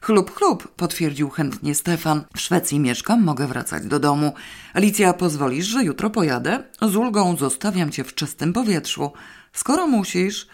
Chlub, 0.00 0.34
chlub, 0.34 0.68
potwierdził 0.68 1.30
chętnie 1.30 1.74
Stefan. 1.74 2.24
W 2.36 2.40
Szwecji 2.40 2.80
mieszkam, 2.80 3.24
mogę 3.24 3.46
wracać 3.46 3.86
do 3.86 3.98
domu. 3.98 4.32
Alicja, 4.74 5.12
pozwolisz, 5.12 5.66
że 5.66 5.84
jutro 5.84 6.10
pojadę? 6.10 6.62
Z 6.82 6.96
ulgą 6.96 7.36
zostawiam 7.36 7.90
cię 7.90 8.04
w 8.04 8.14
czystym 8.14 8.52
powietrzu. 8.52 9.12
Skoro 9.52 9.86
musisz... 9.86 10.46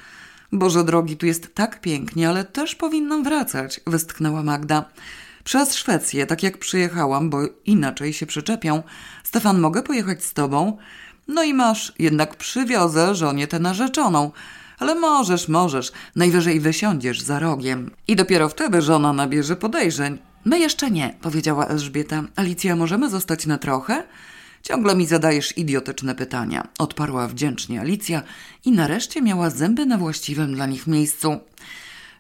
Boże 0.54 0.84
drogi, 0.84 1.16
tu 1.16 1.26
jest 1.26 1.54
tak 1.54 1.80
pięknie, 1.80 2.28
ale 2.28 2.44
też 2.44 2.74
powinnam 2.74 3.24
wracać, 3.24 3.80
westchnęła 3.86 4.42
Magda. 4.42 4.84
Przez 5.44 5.74
Szwecję, 5.74 6.26
tak 6.26 6.42
jak 6.42 6.58
przyjechałam, 6.58 7.30
bo 7.30 7.38
inaczej 7.64 8.12
się 8.12 8.26
przyczepią. 8.26 8.82
Stefan, 9.24 9.60
mogę 9.60 9.82
pojechać 9.82 10.24
z 10.24 10.32
tobą? 10.32 10.76
No 11.28 11.42
i 11.42 11.54
masz, 11.54 11.92
jednak 11.98 12.36
przywiozę 12.36 13.14
żonie 13.14 13.46
tę 13.46 13.58
narzeczoną. 13.58 14.30
Ale 14.78 14.94
możesz, 14.94 15.48
możesz, 15.48 15.92
najwyżej 16.16 16.60
wysiądziesz 16.60 17.20
za 17.20 17.38
rogiem. 17.38 17.90
I 18.08 18.16
dopiero 18.16 18.48
wtedy 18.48 18.82
żona 18.82 19.12
nabierze 19.12 19.56
podejrzeń. 19.56 20.18
My 20.44 20.58
jeszcze 20.58 20.90
nie, 20.90 21.14
powiedziała 21.20 21.66
Elżbieta. 21.66 22.24
Alicja, 22.36 22.76
możemy 22.76 23.10
zostać 23.10 23.46
na 23.46 23.58
trochę? 23.58 24.04
Ciągle 24.62 24.94
mi 24.96 25.06
zadajesz 25.06 25.58
idiotyczne 25.58 26.14
pytania, 26.14 26.68
odparła 26.78 27.28
wdzięcznie 27.28 27.80
Alicja 27.80 28.22
i 28.64 28.72
nareszcie 28.72 29.22
miała 29.22 29.50
zęby 29.50 29.86
na 29.86 29.98
właściwym 29.98 30.54
dla 30.54 30.66
nich 30.66 30.86
miejscu. 30.86 31.40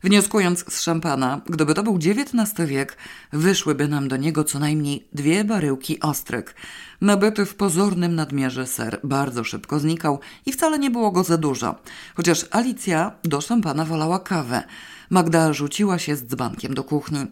Wnioskując 0.04 0.64
z 0.68 0.80
szampana, 0.80 1.40
gdyby 1.46 1.74
to 1.74 1.82
był 1.82 1.96
XIX 1.96 2.68
wiek, 2.68 2.96
wyszłyby 3.32 3.88
nam 3.88 4.08
do 4.08 4.16
niego 4.16 4.44
co 4.44 4.58
najmniej 4.58 5.06
dwie 5.12 5.44
baryłki 5.44 6.00
ostryk. 6.00 6.54
Nabyty 7.00 7.46
w 7.46 7.54
pozornym 7.54 8.14
nadmierze 8.14 8.66
ser 8.66 9.00
bardzo 9.04 9.44
szybko 9.44 9.78
znikał 9.78 10.20
i 10.46 10.52
wcale 10.52 10.78
nie 10.78 10.90
było 10.90 11.10
go 11.10 11.24
za 11.24 11.36
dużo. 11.36 11.74
Chociaż 12.16 12.46
Alicja 12.50 13.12
do 13.24 13.40
szampana 13.40 13.84
wolała 13.84 14.18
kawę. 14.18 14.62
Magda 15.10 15.52
rzuciła 15.52 15.98
się 15.98 16.16
z 16.16 16.24
dzbankiem 16.24 16.74
do 16.74 16.84
kuchni. 16.84 17.26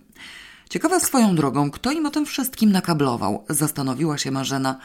Ciekawa 0.70 1.00
swoją 1.00 1.34
drogą, 1.34 1.70
kto 1.70 1.92
im 1.92 2.06
o 2.06 2.10
tym 2.10 2.26
wszystkim 2.26 2.72
nakablował, 2.72 3.44
zastanowiła 3.48 4.18
się 4.18 4.30
Marzena. 4.30 4.78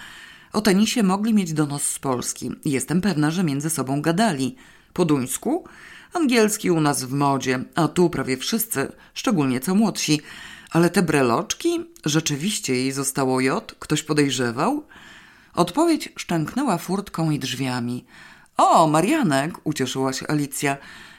O 0.54 0.62
tenisie 0.62 1.04
mogli 1.04 1.34
mieć 1.34 1.54
donos 1.54 1.84
z 1.84 2.00
Polski. 2.00 2.52
Jestem 2.66 3.02
pewna, 3.02 3.32
że 3.32 3.44
między 3.44 3.70
sobą 3.70 4.02
gadali. 4.02 4.56
Po 4.94 5.06
duńsku? 5.06 5.64
Angielski 6.16 6.72
u 6.72 6.82
nas 6.82 7.04
w 7.04 7.14
modzie, 7.14 7.64
a 7.76 7.88
tu 7.88 8.10
prawie 8.10 8.38
wszyscy, 8.38 8.92
szczególnie 9.14 9.60
co 9.60 9.76
młodsi. 9.76 10.22
Ale 10.72 10.90
te 10.90 11.02
breloczki? 11.02 11.86
Rzeczywiście 12.06 12.76
jej 12.76 12.92
zostało 12.92 13.42
jod? 13.42 13.76
Ktoś 13.80 14.04
podejrzewał? 14.04 14.84
Odpowiedź 15.54 16.10
szczęknęła 16.16 16.78
furtką 16.78 17.32
i 17.32 17.40
drzwiami. 17.40 18.06
O, 18.58 18.88
Marianek, 18.88 19.54
ucieszyła 19.64 20.14
się 20.14 20.28
Alicja. 20.28 20.78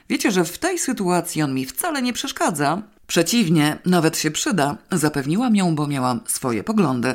Wiecie, 0.08 0.30
że 0.30 0.44
w 0.44 0.58
tej 0.58 0.78
sytuacji 0.78 1.42
on 1.42 1.54
mi 1.54 1.66
wcale 1.66 2.02
nie 2.02 2.12
przeszkadza. 2.12 2.82
Przeciwnie, 3.06 3.78
nawet 3.86 4.18
się 4.18 4.30
przyda, 4.30 4.76
zapewniłam 4.92 5.56
ją, 5.56 5.74
bo 5.74 5.86
miałam 5.86 6.20
swoje 6.26 6.64
poglądy. 6.64 7.14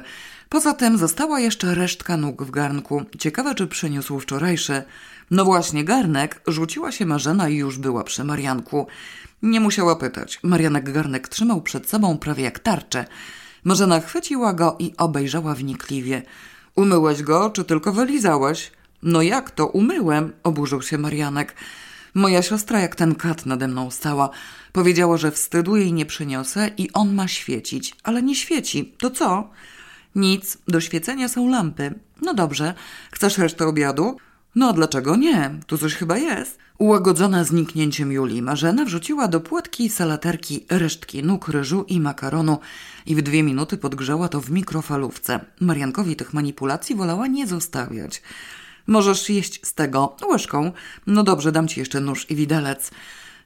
Poza 0.50 0.74
tym 0.74 0.98
została 0.98 1.40
jeszcze 1.40 1.76
resztka 1.76 2.18
nóg 2.18 2.44
w 2.44 2.52
garnku. 2.52 3.04
Ciekawe, 3.20 3.56
czy 3.56 3.68
przyniósł 3.68 4.20
wczorajszy. 4.20 4.84
No 5.32 5.46
właśnie, 5.46 5.84
garnek 5.84 6.42
rzuciła 6.48 6.92
się 6.92 7.06
Marzena 7.06 7.50
i 7.50 7.56
już 7.56 7.78
była 7.78 8.04
przy 8.04 8.24
Marianku. 8.24 8.88
Nie 9.42 9.60
musiała 9.60 9.96
pytać. 9.96 10.40
Marianek 10.44 10.92
garnek 10.92 11.28
trzymał 11.28 11.62
przed 11.62 11.90
sobą 11.90 12.18
prawie 12.18 12.44
jak 12.44 12.60
tarczę. 12.60 13.06
Marzena 13.64 14.00
chwyciła 14.00 14.54
go 14.54 14.76
i 14.80 14.94
obejrzała 14.98 15.56
wnikliwie. 15.56 16.22
Umyłeś 16.76 17.24
go, 17.24 17.50
czy 17.50 17.64
tylko 17.64 17.94
wylizałeś? 17.94 18.72
No 19.04 19.22
jak 19.22 19.52
to 19.52 19.68
umyłem? 19.68 20.34
Oburzył 20.44 20.82
się 20.82 20.98
Marianek. 20.98 21.56
Moja 22.14 22.42
siostra 22.42 22.80
jak 22.80 22.96
ten 22.96 23.16
kat 23.16 23.46
nade 23.46 23.68
mną 23.68 23.92
stała. 23.92 24.30
Powiedziała, 24.72 25.18
że 25.18 25.32
wstydu 25.32 25.76
jej 25.76 25.94
nie 25.94 26.06
przyniosę 26.06 26.72
i 26.78 26.92
on 26.94 27.14
ma 27.14 27.28
świecić. 27.28 27.96
Ale 28.04 28.24
nie 28.24 28.36
świeci. 28.36 28.96
To 28.98 29.10
co? 29.10 29.50
Nic. 30.16 30.58
Do 30.68 30.82
świecenia 30.82 31.30
są 31.30 31.50
lampy. 31.50 32.00
No 32.22 32.34
dobrze. 32.34 32.74
Chcesz 33.12 33.38
resztę 33.38 33.68
obiadu? 33.68 34.18
No 34.56 34.70
a 34.70 34.74
dlaczego 34.74 35.16
nie? 35.16 35.60
Tu 35.68 35.78
coś 35.78 35.96
chyba 35.96 36.18
jest. 36.18 36.58
Ułagodzona 36.78 37.44
zniknięciem 37.44 38.12
Julii, 38.12 38.42
Marzena 38.42 38.86
wrzuciła 38.86 39.28
do 39.28 39.42
płotki 39.42 39.90
salaterki 39.90 40.66
resztki 40.70 41.24
nóg, 41.24 41.48
ryżu 41.48 41.86
i 41.88 42.00
makaronu 42.00 42.60
i 43.06 43.16
w 43.16 43.22
dwie 43.22 43.44
minuty 43.44 43.78
podgrzała 43.78 44.30
to 44.30 44.42
w 44.42 44.52
mikrofalówce. 44.52 45.40
Mariankowi 45.60 46.16
tych 46.16 46.34
manipulacji 46.34 46.96
wolała 46.96 47.28
nie 47.28 47.48
zostawiać. 47.48 48.22
Możesz 48.88 49.30
jeść 49.30 49.66
z 49.66 49.74
tego 49.74 50.16
łyżką. 50.32 50.72
No 51.08 51.24
dobrze, 51.24 51.52
dam 51.52 51.68
ci 51.68 51.80
jeszcze 51.80 52.00
nóż 52.00 52.30
i 52.30 52.36
widelec. 52.36 52.92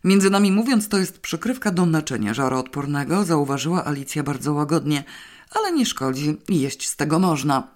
Między 0.04 0.30
nami 0.30 0.52
mówiąc, 0.52 0.90
to 0.90 0.98
jest 0.98 1.20
przykrywka 1.20 1.72
do 1.72 1.86
naczynia 1.86 2.34
żaroodpornego, 2.34 3.24
zauważyła 3.24 3.86
Alicja 3.86 4.24
bardzo 4.24 4.54
łagodnie, 4.54 5.04
ale 5.52 5.72
nie 5.72 5.86
szkodzi, 5.86 6.38
jeść 6.50 6.90
z 6.90 6.96
tego 6.96 7.20
można. 7.20 7.68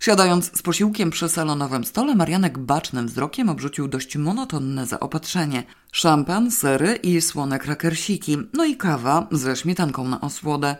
Siadając 0.00 0.58
z 0.58 0.62
posiłkiem 0.62 1.10
przy 1.10 1.28
salonowym 1.28 1.84
stole, 1.84 2.14
Marianek 2.14 2.58
bacznym 2.58 3.06
wzrokiem 3.06 3.48
obrzucił 3.48 3.88
dość 3.88 4.16
monotonne 4.16 4.86
zaopatrzenie. 4.86 5.62
Szampan, 5.92 6.50
sery 6.50 6.94
i 6.94 7.20
słone 7.20 7.58
krakersiki, 7.58 8.38
no 8.52 8.64
i 8.64 8.76
kawa 8.76 9.26
ze 9.32 9.56
śmietanką 9.56 10.08
na 10.08 10.20
osłodę. 10.20 10.76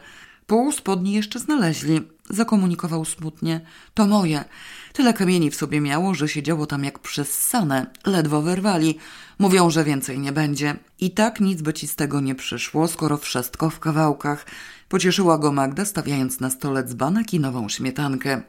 Pół 0.47 0.73
spodni 0.73 1.13
jeszcze 1.13 1.39
znaleźli, 1.39 2.01
zakomunikował 2.31 3.05
smutnie. 3.05 3.61
To 3.95 4.07
moje. 4.07 4.45
Tyle 4.93 5.15
kamieni 5.15 5.51
w 5.51 5.57
sobie 5.57 5.81
miało, 5.81 6.15
że 6.15 6.29
siedziało 6.29 6.67
tam 6.67 6.85
jak 6.85 6.99
przyssane. 6.99 7.87
Ledwo 8.07 8.43
wyrwali. 8.43 8.99
Mówią, 9.39 9.71
że 9.71 9.85
więcej 9.85 10.19
nie 10.19 10.33
będzie. 10.33 10.77
I 11.01 11.11
tak 11.11 11.41
nic 11.41 11.63
by 11.63 11.73
ci 11.73 11.89
z 11.89 11.97
tego 11.97 12.21
nie 12.21 12.35
przyszło, 12.35 12.89
skoro 12.89 13.17
wszystko 13.17 13.71
w 13.71 13.81
kawałkach. 13.81 14.47
Pocieszyła 14.89 15.39
go 15.39 15.53
Magda, 15.53 15.85
stawiając 15.85 16.41
na 16.41 16.51
stole 16.51 16.85
dzbanek 16.85 17.35
i 17.35 17.41
nową 17.41 17.69
śmietankę. 17.69 18.43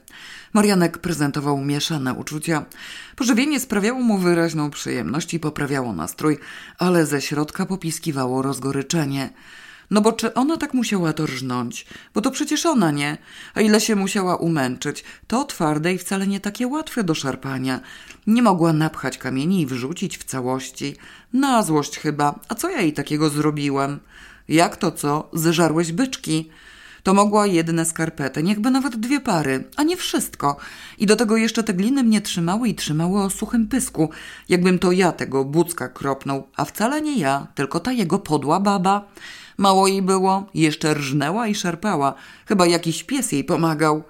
Marianek 0.53 0.97
prezentował 0.97 1.57
mieszane 1.57 2.13
uczucia. 2.13 2.65
Pożywienie 3.15 3.59
sprawiało 3.59 3.99
mu 4.01 4.17
wyraźną 4.17 4.69
przyjemność 4.69 5.33
i 5.33 5.39
poprawiało 5.39 5.93
nastrój, 5.93 6.37
ale 6.77 7.05
ze 7.05 7.21
środka 7.21 7.65
popiskiwało 7.65 8.41
rozgoryczenie. 8.41 9.29
No 9.91 10.01
bo 10.01 10.13
czy 10.13 10.33
ona 10.33 10.57
tak 10.57 10.73
musiała 10.73 11.13
to 11.13 11.25
rżnąć? 11.25 11.85
Bo 12.13 12.21
to 12.21 12.31
przecież 12.31 12.65
ona 12.65 12.91
nie. 12.91 13.17
A 13.55 13.61
ile 13.61 13.81
się 13.81 13.95
musiała 13.95 14.35
umęczyć? 14.35 15.03
To 15.27 15.45
twarde 15.45 15.93
i 15.93 15.97
wcale 15.97 16.27
nie 16.27 16.39
takie 16.39 16.67
łatwe 16.67 17.03
do 17.03 17.15
szarpania. 17.15 17.79
Nie 18.27 18.41
mogła 18.41 18.73
napchać 18.73 19.17
kamieni 19.17 19.61
i 19.61 19.65
wrzucić 19.65 20.17
w 20.17 20.23
całości. 20.23 20.95
Na 21.33 21.63
złość 21.63 21.97
chyba. 21.97 22.39
A 22.49 22.55
co 22.55 22.69
ja 22.69 22.81
jej 22.81 22.93
takiego 22.93 23.29
zrobiłam? 23.29 23.99
Jak 24.47 24.77
to 24.77 24.91
co? 24.91 25.29
Zeżarłeś 25.33 25.91
byczki? 25.91 26.49
To 27.03 27.13
mogła 27.13 27.45
jedne 27.45 27.85
skarpety, 27.85 28.43
niechby 28.43 28.71
nawet 28.71 28.95
dwie 28.95 29.21
pary, 29.21 29.63
a 29.75 29.83
nie 29.83 29.97
wszystko. 29.97 30.57
I 30.97 31.05
do 31.05 31.15
tego 31.15 31.37
jeszcze 31.37 31.63
te 31.63 31.73
gliny 31.73 32.03
mnie 32.03 32.21
trzymały 32.21 32.69
i 32.69 32.75
trzymały 32.75 33.21
o 33.21 33.29
suchym 33.29 33.67
pysku, 33.67 34.09
jakbym 34.49 34.79
to 34.79 34.91
ja 34.91 35.11
tego 35.11 35.45
bucka 35.45 35.87
kropnął, 35.87 36.47
a 36.55 36.65
wcale 36.65 37.01
nie 37.01 37.17
ja, 37.19 37.47
tylko 37.55 37.79
ta 37.79 37.91
jego 37.91 38.19
podła 38.19 38.59
baba. 38.59 39.07
Mało 39.57 39.87
jej 39.87 40.01
było, 40.01 40.45
jeszcze 40.53 40.93
rżnęła 40.93 41.47
i 41.47 41.55
szarpała. 41.55 42.13
Chyba 42.45 42.65
jakiś 42.65 43.03
pies 43.03 43.31
jej 43.31 43.43
pomagał. 43.43 44.03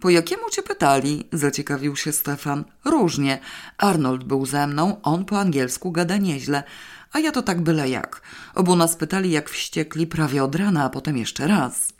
Po 0.00 0.10
jakiemu 0.10 0.50
cię 0.50 0.62
pytali? 0.62 1.24
Zaciekawił 1.32 1.96
się 1.96 2.12
Stefan. 2.12 2.64
Różnie. 2.84 3.38
Arnold 3.78 4.24
był 4.24 4.46
ze 4.46 4.66
mną, 4.66 4.96
on 5.02 5.24
po 5.24 5.40
angielsku 5.40 5.92
gada 5.92 6.16
nieźle. 6.16 6.62
A 7.12 7.18
ja 7.18 7.32
to 7.32 7.42
tak 7.42 7.60
byle 7.60 7.88
jak. 7.88 8.22
Obu 8.54 8.76
nas 8.76 8.96
pytali 8.96 9.30
jak 9.30 9.50
wściekli 9.50 10.06
prawie 10.06 10.44
od 10.44 10.54
rana, 10.54 10.84
a 10.84 10.90
potem 10.90 11.16
jeszcze 11.16 11.46
raz. 11.46 11.92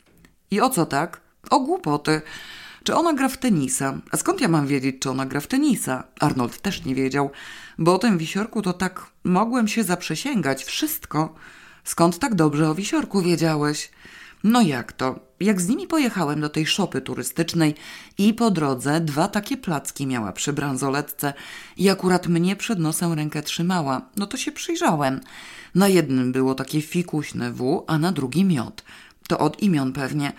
I 0.51 0.61
o 0.61 0.69
co 0.69 0.85
tak? 0.85 1.21
O 1.49 1.59
głupoty. 1.59 2.21
Czy 2.83 2.95
ona 2.95 3.13
gra 3.13 3.29
w 3.29 3.37
tenisa? 3.37 3.97
A 4.11 4.17
skąd 4.17 4.41
ja 4.41 4.47
mam 4.47 4.67
wiedzieć, 4.67 4.95
czy 4.99 5.09
ona 5.09 5.25
gra 5.25 5.39
w 5.39 5.47
tenisa? 5.47 6.03
Arnold 6.19 6.61
też 6.61 6.85
nie 6.85 6.95
wiedział, 6.95 7.31
bo 7.77 7.93
o 7.93 7.97
tym 7.97 8.17
wisiorku 8.17 8.61
to 8.61 8.73
tak 8.73 9.05
mogłem 9.23 9.67
się 9.67 9.83
zaprzysięgać. 9.83 10.63
Wszystko. 10.63 11.35
Skąd 11.83 12.19
tak 12.19 12.35
dobrze 12.35 12.69
o 12.69 12.75
wisiorku 12.75 13.21
wiedziałeś? 13.21 13.91
No 14.43 14.61
jak 14.61 14.93
to? 14.93 15.19
Jak 15.39 15.61
z 15.61 15.67
nimi 15.67 15.87
pojechałem 15.87 16.41
do 16.41 16.49
tej 16.49 16.65
szopy 16.65 17.01
turystycznej 17.01 17.75
i 18.17 18.33
po 18.33 18.51
drodze 18.51 19.01
dwa 19.01 19.27
takie 19.27 19.57
placki 19.57 20.07
miała 20.07 20.31
przy 20.31 20.53
bransoletce 20.53 21.33
i 21.77 21.89
akurat 21.89 22.27
mnie 22.27 22.55
przed 22.55 22.79
nosem 22.79 23.13
rękę 23.13 23.41
trzymała, 23.41 24.01
no 24.15 24.27
to 24.27 24.37
się 24.37 24.51
przyjrzałem. 24.51 25.19
Na 25.75 25.87
jednym 25.87 26.31
było 26.31 26.55
takie 26.55 26.81
fikuśne 26.81 27.51
W, 27.51 27.83
a 27.87 27.97
na 27.97 28.11
drugim 28.11 28.51
J. 28.51 28.83
To 29.27 29.39
od 29.39 29.63
imion 29.63 29.93
pewnie. 29.93 30.33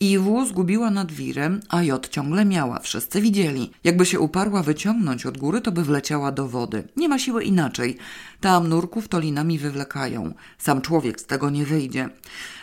I 0.00 0.18
W 0.18 0.46
zgubiła 0.46 0.90
nad 0.90 1.12
wirem, 1.12 1.60
a 1.68 1.82
J 1.82 2.08
ciągle 2.08 2.44
miała. 2.44 2.78
Wszyscy 2.78 3.20
widzieli. 3.20 3.70
Jakby 3.84 4.06
się 4.06 4.20
uparła 4.20 4.62
wyciągnąć 4.62 5.26
od 5.26 5.38
góry, 5.38 5.60
to 5.60 5.72
by 5.72 5.84
wleciała 5.84 6.32
do 6.32 6.48
wody. 6.48 6.88
Nie 6.96 7.08
ma 7.08 7.18
siły 7.18 7.44
inaczej. 7.44 7.96
Tam 8.40 8.68
nurków 8.68 9.08
to 9.08 9.20
linami 9.20 9.58
wywlekają. 9.58 10.34
Sam 10.58 10.80
człowiek 10.80 11.20
z 11.20 11.26
tego 11.26 11.50
nie 11.50 11.66
wyjdzie. 11.66 12.08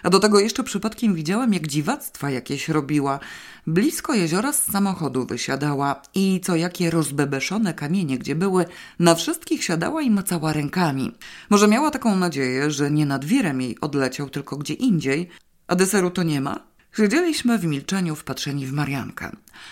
A 0.04 0.10
do 0.10 0.20
tego 0.20 0.40
jeszcze 0.40 0.64
przypadkiem 0.64 1.16
widziałem, 1.16 1.54
jak 1.54 1.68
dziwactwa 1.68 2.30
jakieś 2.30 2.70
robiła. 2.70 3.20
Blisko 3.68 4.14
jeziora 4.14 4.54
z 4.54 4.64
samochodu 4.64 5.26
wysiadała 5.26 6.02
i 6.16 6.42
co 6.44 6.56
jakie 6.56 6.92
rozbebeszone 6.92 7.74
kamienie, 7.74 8.18
gdzie 8.18 8.36
były, 8.36 8.66
na 9.00 9.16
wszystkich 9.16 9.64
siadała 9.64 10.02
i 10.02 10.12
macała 10.12 10.54
rękami. 10.54 11.12
Może 11.50 11.68
miała 11.68 11.92
taką 11.92 12.16
nadzieję, 12.16 12.72
że 12.72 12.92
nie 12.92 13.06
nad 13.06 13.26
wirem 13.26 13.62
jej 13.62 13.80
odleciał, 13.80 14.30
tylko 14.30 14.58
gdzie 14.58 14.74
indziej, 14.74 15.30
a 15.68 15.76
deseru 15.76 16.12
to 16.12 16.24
nie 16.24 16.42
ma? 16.42 16.71
Siedzieliśmy 16.98 17.58
w 17.58 17.66
milczeniu 17.66 18.16
wpatrzeni 18.16 18.68
w 18.68 18.74
Mariankę. 18.74 19.32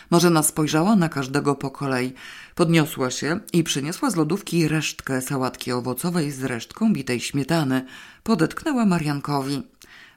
Marzena 0.10 0.44
spojrzała 0.44 0.96
na 0.96 1.10
każdego 1.10 1.56
po 1.56 1.72
kolei. 1.72 2.14
Podniosła 2.56 3.12
się 3.12 3.40
i 3.54 3.64
przyniosła 3.64 4.10
z 4.10 4.16
lodówki 4.16 4.68
resztkę 4.68 5.22
sałatki 5.22 5.72
owocowej 5.72 6.32
z 6.32 6.44
resztką 6.44 6.94
bitej 6.94 7.20
śmietany. 7.20 7.86
Podetknęła 8.24 8.86
Mariankowi. 8.86 9.64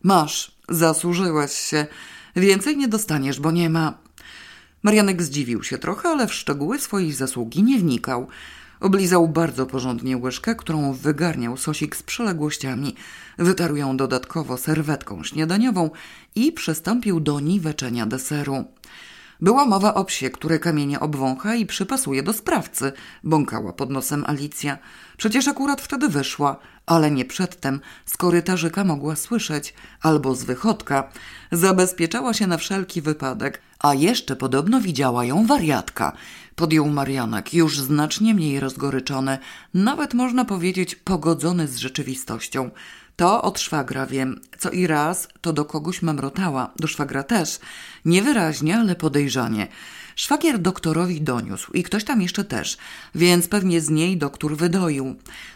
Masz, 0.02 0.56
zasłużyłeś 0.68 1.52
się. 1.52 1.86
Więcej 2.36 2.76
nie 2.76 2.88
dostaniesz, 2.88 3.40
bo 3.40 3.50
nie 3.50 3.70
ma. 3.70 3.98
Marianek 4.82 5.22
zdziwił 5.22 5.62
się 5.62 5.78
trochę, 5.78 6.08
ale 6.08 6.26
w 6.26 6.34
szczegóły 6.34 6.78
swojej 6.78 7.12
zasługi 7.12 7.62
nie 7.62 7.78
wnikał. 7.78 8.28
Oblizał 8.82 9.28
bardzo 9.28 9.66
porządnie 9.66 10.16
łyżkę, 10.16 10.54
którą 10.54 10.92
wygarniał 10.92 11.56
sosik 11.56 11.96
z 11.96 12.02
przyległościami. 12.02 12.94
Wytarł 13.38 13.76
ją 13.76 13.96
dodatkowo 13.96 14.56
serwetką 14.56 15.24
śniadaniową 15.24 15.90
i 16.34 16.52
przystąpił 16.52 17.20
do 17.20 17.40
niweczenia 17.40 18.06
deseru. 18.06 18.64
Była 19.40 19.66
mowa 19.66 19.94
o 19.94 20.04
psie, 20.04 20.30
które 20.30 20.58
kamienie 20.58 21.00
obwącha 21.00 21.54
i 21.54 21.66
przypasuje 21.66 22.22
do 22.22 22.32
sprawcy, 22.32 22.92
bąkała 23.24 23.72
pod 23.72 23.90
nosem 23.90 24.24
Alicja. 24.26 24.78
Przecież 25.16 25.48
akurat 25.48 25.80
wtedy 25.80 26.08
wyszła, 26.08 26.56
ale 26.86 27.10
nie 27.10 27.24
przedtem, 27.24 27.80
z 28.06 28.16
korytarzyka 28.16 28.84
mogła 28.84 29.16
słyszeć, 29.16 29.74
albo 30.00 30.34
z 30.34 30.44
wychodka. 30.44 31.08
Zabezpieczała 31.52 32.34
się 32.34 32.46
na 32.46 32.56
wszelki 32.56 33.02
wypadek, 33.02 33.60
a 33.78 33.94
jeszcze 33.94 34.36
podobno 34.36 34.80
widziała 34.80 35.24
ją 35.24 35.46
wariatka. 35.46 36.12
Podjął 36.56 36.88
Marianek, 36.88 37.54
już 37.54 37.78
znacznie 37.78 38.34
mniej 38.34 38.60
rozgoryczony, 38.60 39.38
nawet 39.74 40.14
można 40.14 40.44
powiedzieć 40.44 40.94
pogodzony 40.94 41.68
z 41.68 41.76
rzeczywistością. 41.76 42.70
To 43.16 43.42
od 43.42 43.60
szwagra 43.60 44.06
wiem. 44.06 44.40
Co 44.58 44.70
i 44.70 44.86
raz 44.86 45.28
to 45.40 45.52
do 45.52 45.64
kogoś 45.64 46.02
mamrotała, 46.02 46.70
do 46.76 46.86
szwagra 46.88 47.22
też. 47.22 47.58
Niewyraźnie, 48.04 48.76
ale 48.76 48.96
podejrzanie. 48.96 49.68
Szwagier 50.16 50.58
doktorowi 50.58 51.20
doniósł 51.20 51.72
i 51.72 51.82
ktoś 51.82 52.04
tam 52.04 52.22
jeszcze 52.22 52.44
też, 52.44 52.76
więc 53.14 53.48
pewnie 53.48 53.80
z 53.80 53.90
niej 53.90 54.16
doktor 54.16 54.56
wydoił. 54.56 55.14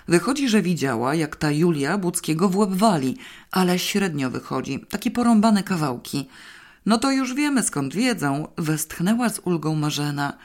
Wychodzi, 0.09 0.49
że 0.49 0.63
widziała, 0.63 1.15
jak 1.15 1.37
ta 1.37 1.51
Julia 1.51 1.99
Budzkiego 1.99 2.49
w 2.49 2.57
łeb 2.57 2.71
wali, 2.71 3.17
ale 3.51 3.79
średnio 3.79 4.31
wychodzi, 4.31 4.85
takie 4.89 5.11
porąbane 5.11 5.63
kawałki. 5.63 6.29
No 6.87 6.99
to 6.99 7.11
już 7.11 7.35
wiemy 7.35 7.63
skąd 7.63 7.95
wiedzą, 7.95 8.49
westchnęła 8.59 9.29
z 9.29 9.41
ulgą 9.45 9.75
Marzena. 9.75 10.39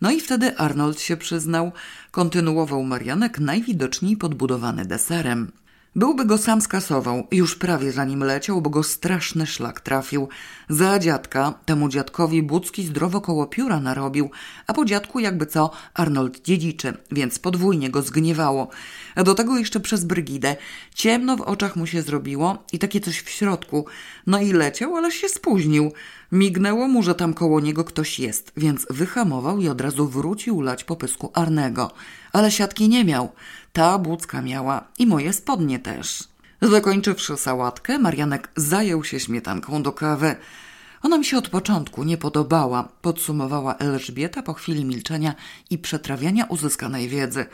No 0.00 0.10
i 0.10 0.20
wtedy 0.20 0.56
Arnold 0.56 1.00
się 1.00 1.16
przyznał, 1.16 1.72
kontynuował 2.10 2.82
Marianek 2.82 3.38
najwidoczniej 3.38 4.16
podbudowany 4.16 4.84
deserem. 4.84 5.52
Byłby 5.96 6.24
go 6.24 6.38
sam 6.38 6.60
skasował, 6.60 7.26
już 7.32 7.56
prawie 7.56 7.92
zanim 7.92 8.24
leciał, 8.24 8.62
bo 8.62 8.70
go 8.70 8.82
straszny 8.82 9.46
szlak 9.46 9.80
trafił. 9.80 10.28
Za 10.68 10.98
dziadka, 10.98 11.54
temu 11.64 11.88
dziadkowi 11.88 12.42
Bucki 12.42 12.86
zdrowo 12.86 13.20
koło 13.20 13.46
pióra 13.46 13.80
narobił, 13.80 14.30
a 14.66 14.74
po 14.74 14.84
dziadku 14.84 15.20
jakby 15.20 15.46
co 15.46 15.70
Arnold 15.94 16.42
dziedziczy, 16.42 16.94
więc 17.12 17.38
podwójnie 17.38 17.90
go 17.90 18.02
zgniewało. 18.02 18.68
A 19.14 19.22
do 19.22 19.34
tego 19.34 19.58
jeszcze 19.58 19.80
przez 19.80 20.04
Brygidę. 20.04 20.56
Ciemno 20.94 21.36
w 21.36 21.40
oczach 21.40 21.76
mu 21.76 21.86
się 21.86 22.02
zrobiło 22.02 22.64
i 22.72 22.78
takie 22.78 23.00
coś 23.00 23.20
w 23.20 23.30
środku. 23.30 23.86
No 24.26 24.40
i 24.40 24.52
leciał, 24.52 24.96
ale 24.96 25.12
się 25.12 25.28
spóźnił. 25.28 25.92
Mignęło 26.32 26.88
mu, 26.88 27.02
że 27.02 27.14
tam 27.14 27.34
koło 27.34 27.60
niego 27.60 27.84
ktoś 27.84 28.18
jest, 28.18 28.52
więc 28.56 28.86
wyhamował 28.90 29.60
i 29.60 29.68
od 29.68 29.80
razu 29.80 30.08
wrócił 30.08 30.60
lać 30.60 30.84
po 30.84 30.96
pysku 30.96 31.30
Arnego. 31.34 31.90
Ale 32.32 32.50
siatki 32.50 32.88
nie 32.88 33.04
miał. 33.04 33.32
Ta 33.72 33.98
Bucka 33.98 34.42
miała 34.42 34.84
i 34.98 35.06
moje 35.06 35.32
spodnie 35.32 35.78
też. 35.78 36.24
Zakończywszy 36.62 37.36
sałatkę, 37.36 37.98
Marianek 37.98 38.50
zajął 38.56 39.04
się 39.04 39.20
śmietanką 39.20 39.82
do 39.82 39.92
kawy. 39.92 40.36
Ona 41.02 41.18
mi 41.18 41.24
się 41.24 41.38
od 41.38 41.48
początku 41.48 42.04
nie 42.04 42.18
podobała, 42.18 42.88
podsumowała 43.02 43.76
Elżbieta 43.76 44.42
po 44.42 44.54
chwili 44.54 44.84
milczenia 44.84 45.34
i 45.70 45.78
przetrawiania 45.78 46.44
uzyskanej 46.44 47.08
wiedzy. 47.08 47.46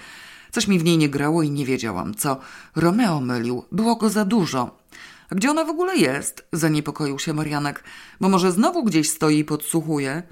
Coś 0.50 0.66
mi 0.66 0.78
w 0.78 0.84
niej 0.84 0.98
nie 0.98 1.08
grało 1.08 1.42
i 1.42 1.50
nie 1.50 1.66
wiedziałam 1.66 2.14
co. 2.14 2.40
Romeo 2.76 3.20
mylił, 3.20 3.64
było 3.72 3.96
go 3.96 4.10
za 4.10 4.24
dużo. 4.24 4.81
Gdzie 5.34 5.50
ona 5.50 5.64
w 5.64 5.70
ogóle 5.70 5.96
jest? 5.96 6.46
Zaniepokoił 6.52 7.18
się 7.18 7.32
Marianek, 7.32 7.84
bo 8.20 8.28
może 8.28 8.52
znowu 8.52 8.84
gdzieś 8.84 9.10
stoi 9.10 9.38
i 9.38 9.44
podsłuchuje. 9.44 10.22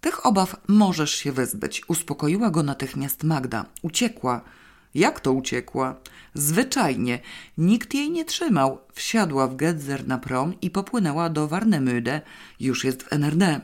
Tych 0.00 0.26
obaw 0.26 0.56
możesz 0.68 1.14
się 1.14 1.32
wyzbyć, 1.32 1.82
uspokoiła 1.88 2.50
go 2.50 2.62
natychmiast 2.62 3.24
Magda. 3.24 3.64
Uciekła. 3.82 4.40
Jak 4.94 5.20
to 5.20 5.32
uciekła? 5.32 5.96
Zwyczajnie. 6.34 7.20
Nikt 7.58 7.94
jej 7.94 8.10
nie 8.10 8.24
trzymał. 8.24 8.78
Wsiadła 8.92 9.48
w 9.48 9.56
Gedzer 9.56 10.06
na 10.06 10.18
prom 10.18 10.60
i 10.60 10.70
popłynęła 10.70 11.30
do 11.30 11.48
Warnemüde. 11.48 12.20
Już 12.60 12.84
jest 12.84 13.02
w 13.02 13.12
NRD. 13.12 13.60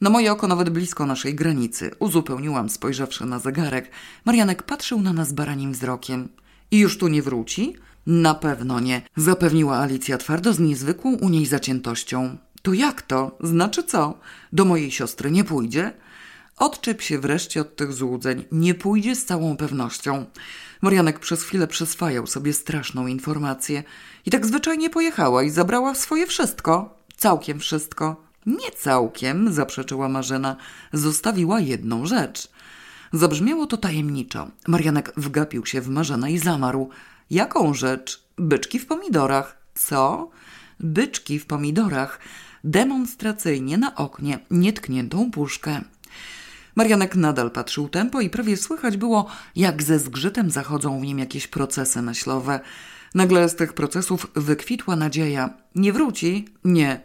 No 0.00 0.10
moje 0.10 0.32
oko 0.32 0.48
nawet 0.48 0.70
blisko 0.70 1.06
naszej 1.06 1.34
granicy. 1.34 1.90
Uzupełniłam, 1.98 2.68
spojrzawszy 2.70 3.26
na 3.26 3.38
zegarek. 3.38 3.90
Marianek 4.24 4.62
patrzył 4.62 5.00
na 5.00 5.12
nas 5.12 5.32
baranim 5.32 5.72
wzrokiem. 5.72 6.28
I 6.70 6.78
już 6.78 6.98
tu 6.98 7.08
nie 7.08 7.22
wróci? 7.22 7.76
Na 8.06 8.34
pewno 8.34 8.80
nie, 8.80 9.02
zapewniła 9.16 9.78
Alicja 9.78 10.18
twardo 10.18 10.52
z 10.52 10.58
niezwykłą 10.58 11.14
u 11.14 11.28
niej 11.28 11.46
zaciętością. 11.46 12.36
To 12.62 12.72
jak 12.72 13.02
to? 13.02 13.38
Znaczy 13.40 13.82
co? 13.82 14.18
Do 14.52 14.64
mojej 14.64 14.90
siostry 14.90 15.30
nie 15.30 15.44
pójdzie? 15.44 15.92
Odczep 16.56 17.02
się 17.02 17.18
wreszcie 17.18 17.60
od 17.60 17.76
tych 17.76 17.92
złudzeń. 17.92 18.44
Nie 18.52 18.74
pójdzie 18.74 19.16
z 19.16 19.24
całą 19.24 19.56
pewnością. 19.56 20.26
Marianek 20.82 21.18
przez 21.18 21.42
chwilę 21.42 21.66
przyswajał 21.66 22.26
sobie 22.26 22.52
straszną 22.52 23.06
informację. 23.06 23.84
I 24.26 24.30
tak 24.30 24.46
zwyczajnie 24.46 24.90
pojechała 24.90 25.42
i 25.42 25.50
zabrała 25.50 25.94
swoje 25.94 26.26
wszystko. 26.26 26.98
Całkiem 27.16 27.60
wszystko. 27.60 28.24
Nie 28.46 28.70
całkiem, 28.70 29.52
zaprzeczyła 29.52 30.08
Marzena. 30.08 30.56
Zostawiła 30.92 31.60
jedną 31.60 32.06
rzecz. 32.06 32.48
Zabrzmiało 33.12 33.66
to 33.66 33.76
tajemniczo. 33.76 34.50
Marianek 34.68 35.12
wgapił 35.16 35.66
się 35.66 35.80
w 35.80 35.88
Marzena 35.88 36.28
i 36.28 36.38
zamarł. 36.38 36.90
Jaką 37.30 37.74
rzecz? 37.74 38.24
Byczki 38.38 38.78
w 38.78 38.86
pomidorach. 38.86 39.56
Co? 39.74 40.30
Byczki 40.80 41.38
w 41.38 41.46
pomidorach. 41.46 42.20
Demonstracyjnie 42.64 43.78
na 43.78 43.94
oknie 43.94 44.38
nietkniętą 44.50 45.30
puszkę. 45.30 45.80
Marianek 46.76 47.16
nadal 47.16 47.50
patrzył 47.50 47.88
tempo 47.88 48.20
i 48.20 48.30
prawie 48.30 48.56
słychać 48.56 48.96
było, 48.96 49.26
jak 49.56 49.82
ze 49.82 49.98
zgrzytem 49.98 50.50
zachodzą 50.50 51.00
w 51.00 51.02
nim 51.02 51.18
jakieś 51.18 51.46
procesy 51.46 52.02
myślowe. 52.02 52.60
Nagle 53.14 53.48
z 53.48 53.56
tych 53.56 53.72
procesów 53.72 54.26
wykwitła 54.34 54.96
nadzieja. 54.96 55.54
Nie 55.74 55.92
wróci? 55.92 56.48
Nie. 56.64 57.00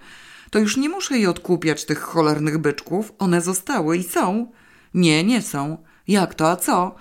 To 0.50 0.60
już 0.60 0.78
nie 0.78 0.90
muszę 0.90 1.16
jej 1.16 1.28
odkupiać 1.28 1.86
tych 1.86 2.00
cholernych 2.00 2.58
byczków. 2.58 3.14
One 3.20 3.42
zostały 3.42 3.98
i 3.98 4.04
są. 4.04 4.52
Nie, 4.94 5.24
nie 5.24 5.42
są. 5.42 5.78
Jak 6.08 6.36
to, 6.36 6.50
a 6.50 6.56
co? 6.56 6.96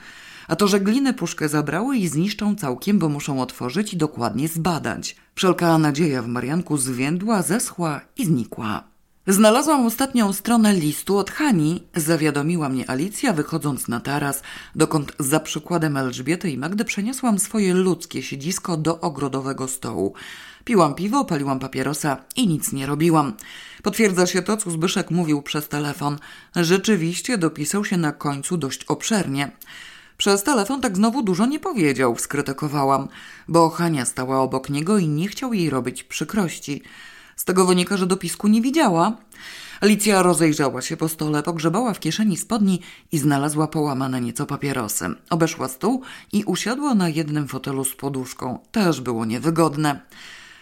A 0.49 0.57
to, 0.57 0.69
że 0.69 0.81
gliny 0.81 1.15
puszkę 1.15 1.49
zabrały 1.49 1.97
i 1.97 2.09
zniszczą 2.09 2.57
całkiem, 2.57 2.99
bo 2.99 3.09
muszą 3.09 3.43
otworzyć 3.43 3.95
i 3.95 3.97
dokładnie 3.97 4.49
zbadać. 4.49 5.17
Wszelka 5.35 5.79
nadzieja 5.79 6.23
w 6.23 6.29
Marianku 6.29 6.77
zwiędła, 6.77 7.43
zeschła 7.43 8.01
i 8.17 8.27
znikła. 8.27 8.85
Znalazłam 9.27 9.87
ostatnią 9.87 10.33
stronę 10.33 10.75
listu 10.75 11.19
od 11.19 11.31
Hani, 11.31 11.83
zawiadomiła 11.97 12.69
mnie 12.69 12.91
Alicja, 12.91 13.33
wychodząc 13.33 13.89
na 13.89 14.01
taras, 14.01 14.43
dokąd 14.75 15.13
za 15.19 15.41
przykładem 15.41 15.97
Elżbiety 15.97 16.51
i 16.51 16.59
Magdy 16.59 16.85
przeniosłam 16.85 17.39
swoje 17.39 17.75
ludzkie 17.75 18.23
siedzisko 18.23 18.77
do 18.77 19.01
ogrodowego 19.01 19.69
stołu. 19.69 20.15
Piłam 20.65 20.95
piwo, 20.95 21.25
paliłam 21.25 21.59
papierosa 21.59 22.17
i 22.37 22.49
nic 22.49 22.73
nie 22.73 22.87
robiłam. 22.87 23.33
Potwierdza 23.83 24.27
się 24.27 24.43
to, 24.43 24.57
co 24.57 24.71
Zbyszek 24.71 25.11
mówił 25.11 25.43
przez 25.43 25.69
telefon. 25.69 26.19
Rzeczywiście 26.57 27.39
dopisał 27.39 27.85
się 27.85 27.97
na 27.97 28.13
końcu 28.13 28.57
dość 28.57 28.85
obszernie. 28.85 29.51
Przez 30.25 30.43
telefon 30.43 30.81
tak 30.81 30.97
znowu 30.97 31.23
dużo 31.23 31.47
nie 31.47 31.61
powiedział, 31.61 32.19
skrytykowałam, 32.19 33.09
bo 33.49 33.70
Hania 33.70 34.05
stała 34.05 34.41
obok 34.41 34.70
niego 34.70 34.99
i 34.99 35.09
nie 35.09 35.28
chciał 35.28 35.55
jej 35.55 35.70
robić 35.70 36.05
przykrości. 36.05 36.83
Z 37.36 37.44
tego 37.44 37.65
wynika, 37.65 37.97
że 37.97 38.07
dopisku 38.07 38.49
nie 38.49 38.62
widziała. 38.62 39.17
Alicja 39.81 40.23
rozejrzała 40.23 40.83
się 40.83 40.97
po 40.97 41.09
stole, 41.09 41.43
pogrzebała 41.43 41.94
w 41.94 42.01
kieszeni 42.01 42.36
spodni 42.36 42.81
i 43.12 43.19
znalazła 43.19 43.69
połamane 43.69 44.20
nieco 44.20 44.47
papierosy. 44.47 45.07
Obeszła 45.31 45.69
stół 45.69 46.03
i 46.33 46.44
usiadła 46.44 46.94
na 46.94 47.09
jednym 47.09 47.49
fotelu 47.49 47.85
z 47.85 47.94
poduszką. 47.94 48.59
Też 48.73 49.01
było 49.01 49.25
niewygodne. 49.25 50.01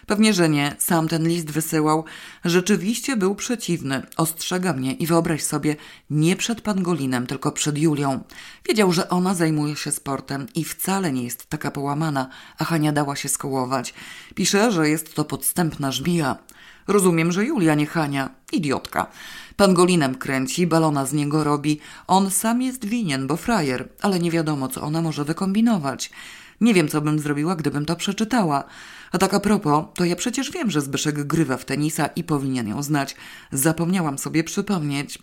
Pewnie, 0.07 0.35
że 0.35 0.49
nie. 0.49 0.77
Sam 0.79 1.09
ten 1.09 1.29
list 1.29 1.51
wysyłał. 1.51 2.05
Rzeczywiście 2.45 3.17
był 3.17 3.35
przeciwny. 3.35 4.03
Ostrzega 4.17 4.73
mnie 4.73 4.93
i 4.93 5.07
wyobraź 5.07 5.43
sobie, 5.43 5.77
nie 6.11 6.37
przed 6.37 6.61
Pangolinem, 6.61 7.27
tylko 7.27 7.53
przed 7.53 7.79
Julią. 7.79 8.25
Wiedział, 8.69 8.93
że 8.93 9.09
ona 9.09 9.35
zajmuje 9.35 9.77
się 9.77 9.93
sportem 9.93 10.47
i 10.55 10.65
wcale 10.65 11.13
nie 11.13 11.25
jest 11.25 11.47
taka 11.47 11.71
połamana, 11.71 12.29
a 12.59 12.65
Hania 12.65 12.93
dała 12.93 13.17
się 13.17 13.29
skołować. 13.29 13.95
Pisze, 14.35 14.73
że 14.73 14.89
jest 14.89 15.15
to 15.15 15.25
podstępna 15.25 15.93
żmija. 15.93 16.37
Rozumiem, 16.87 17.33
że 17.33 17.45
Julia 17.45 17.75
nie 17.75 17.87
Hania. 17.87 18.31
Idiotka. 18.53 19.07
Pangolinem 19.57 20.15
kręci, 20.15 20.67
balona 20.67 21.07
z 21.07 21.13
niego 21.13 21.45
robi. 21.45 21.81
On 22.07 22.31
sam 22.31 22.63
jest 22.63 22.85
winien, 22.85 23.27
bo 23.27 23.37
frajer, 23.37 23.89
ale 24.03 24.19
nie 24.19 24.31
wiadomo, 24.31 24.69
co 24.69 24.83
ona 24.83 25.03
może 25.03 25.25
wykombinować. 25.25 26.11
Nie 26.61 26.75
wiem, 26.75 26.89
co 26.89 27.01
bym 27.01 27.19
zrobiła, 27.19 27.57
gdybym 27.57 27.85
to 27.85 27.97
przeczytała. 27.97 28.65
A 29.13 29.19
tak 29.19 29.35
a 29.35 29.41
propos, 29.41 29.85
to 29.95 30.05
ja 30.05 30.17
przecież 30.17 30.51
wiem, 30.51 30.71
że 30.71 30.81
Zbyszek 30.81 31.25
grywa 31.25 31.57
w 31.57 31.65
tenisa 31.65 32.07
i 32.07 32.25
powinien 32.25 32.69
ją 32.69 32.83
znać. 32.83 33.17
Zapomniałam 33.53 34.19
sobie 34.19 34.45
przypomnieć. 34.45 35.19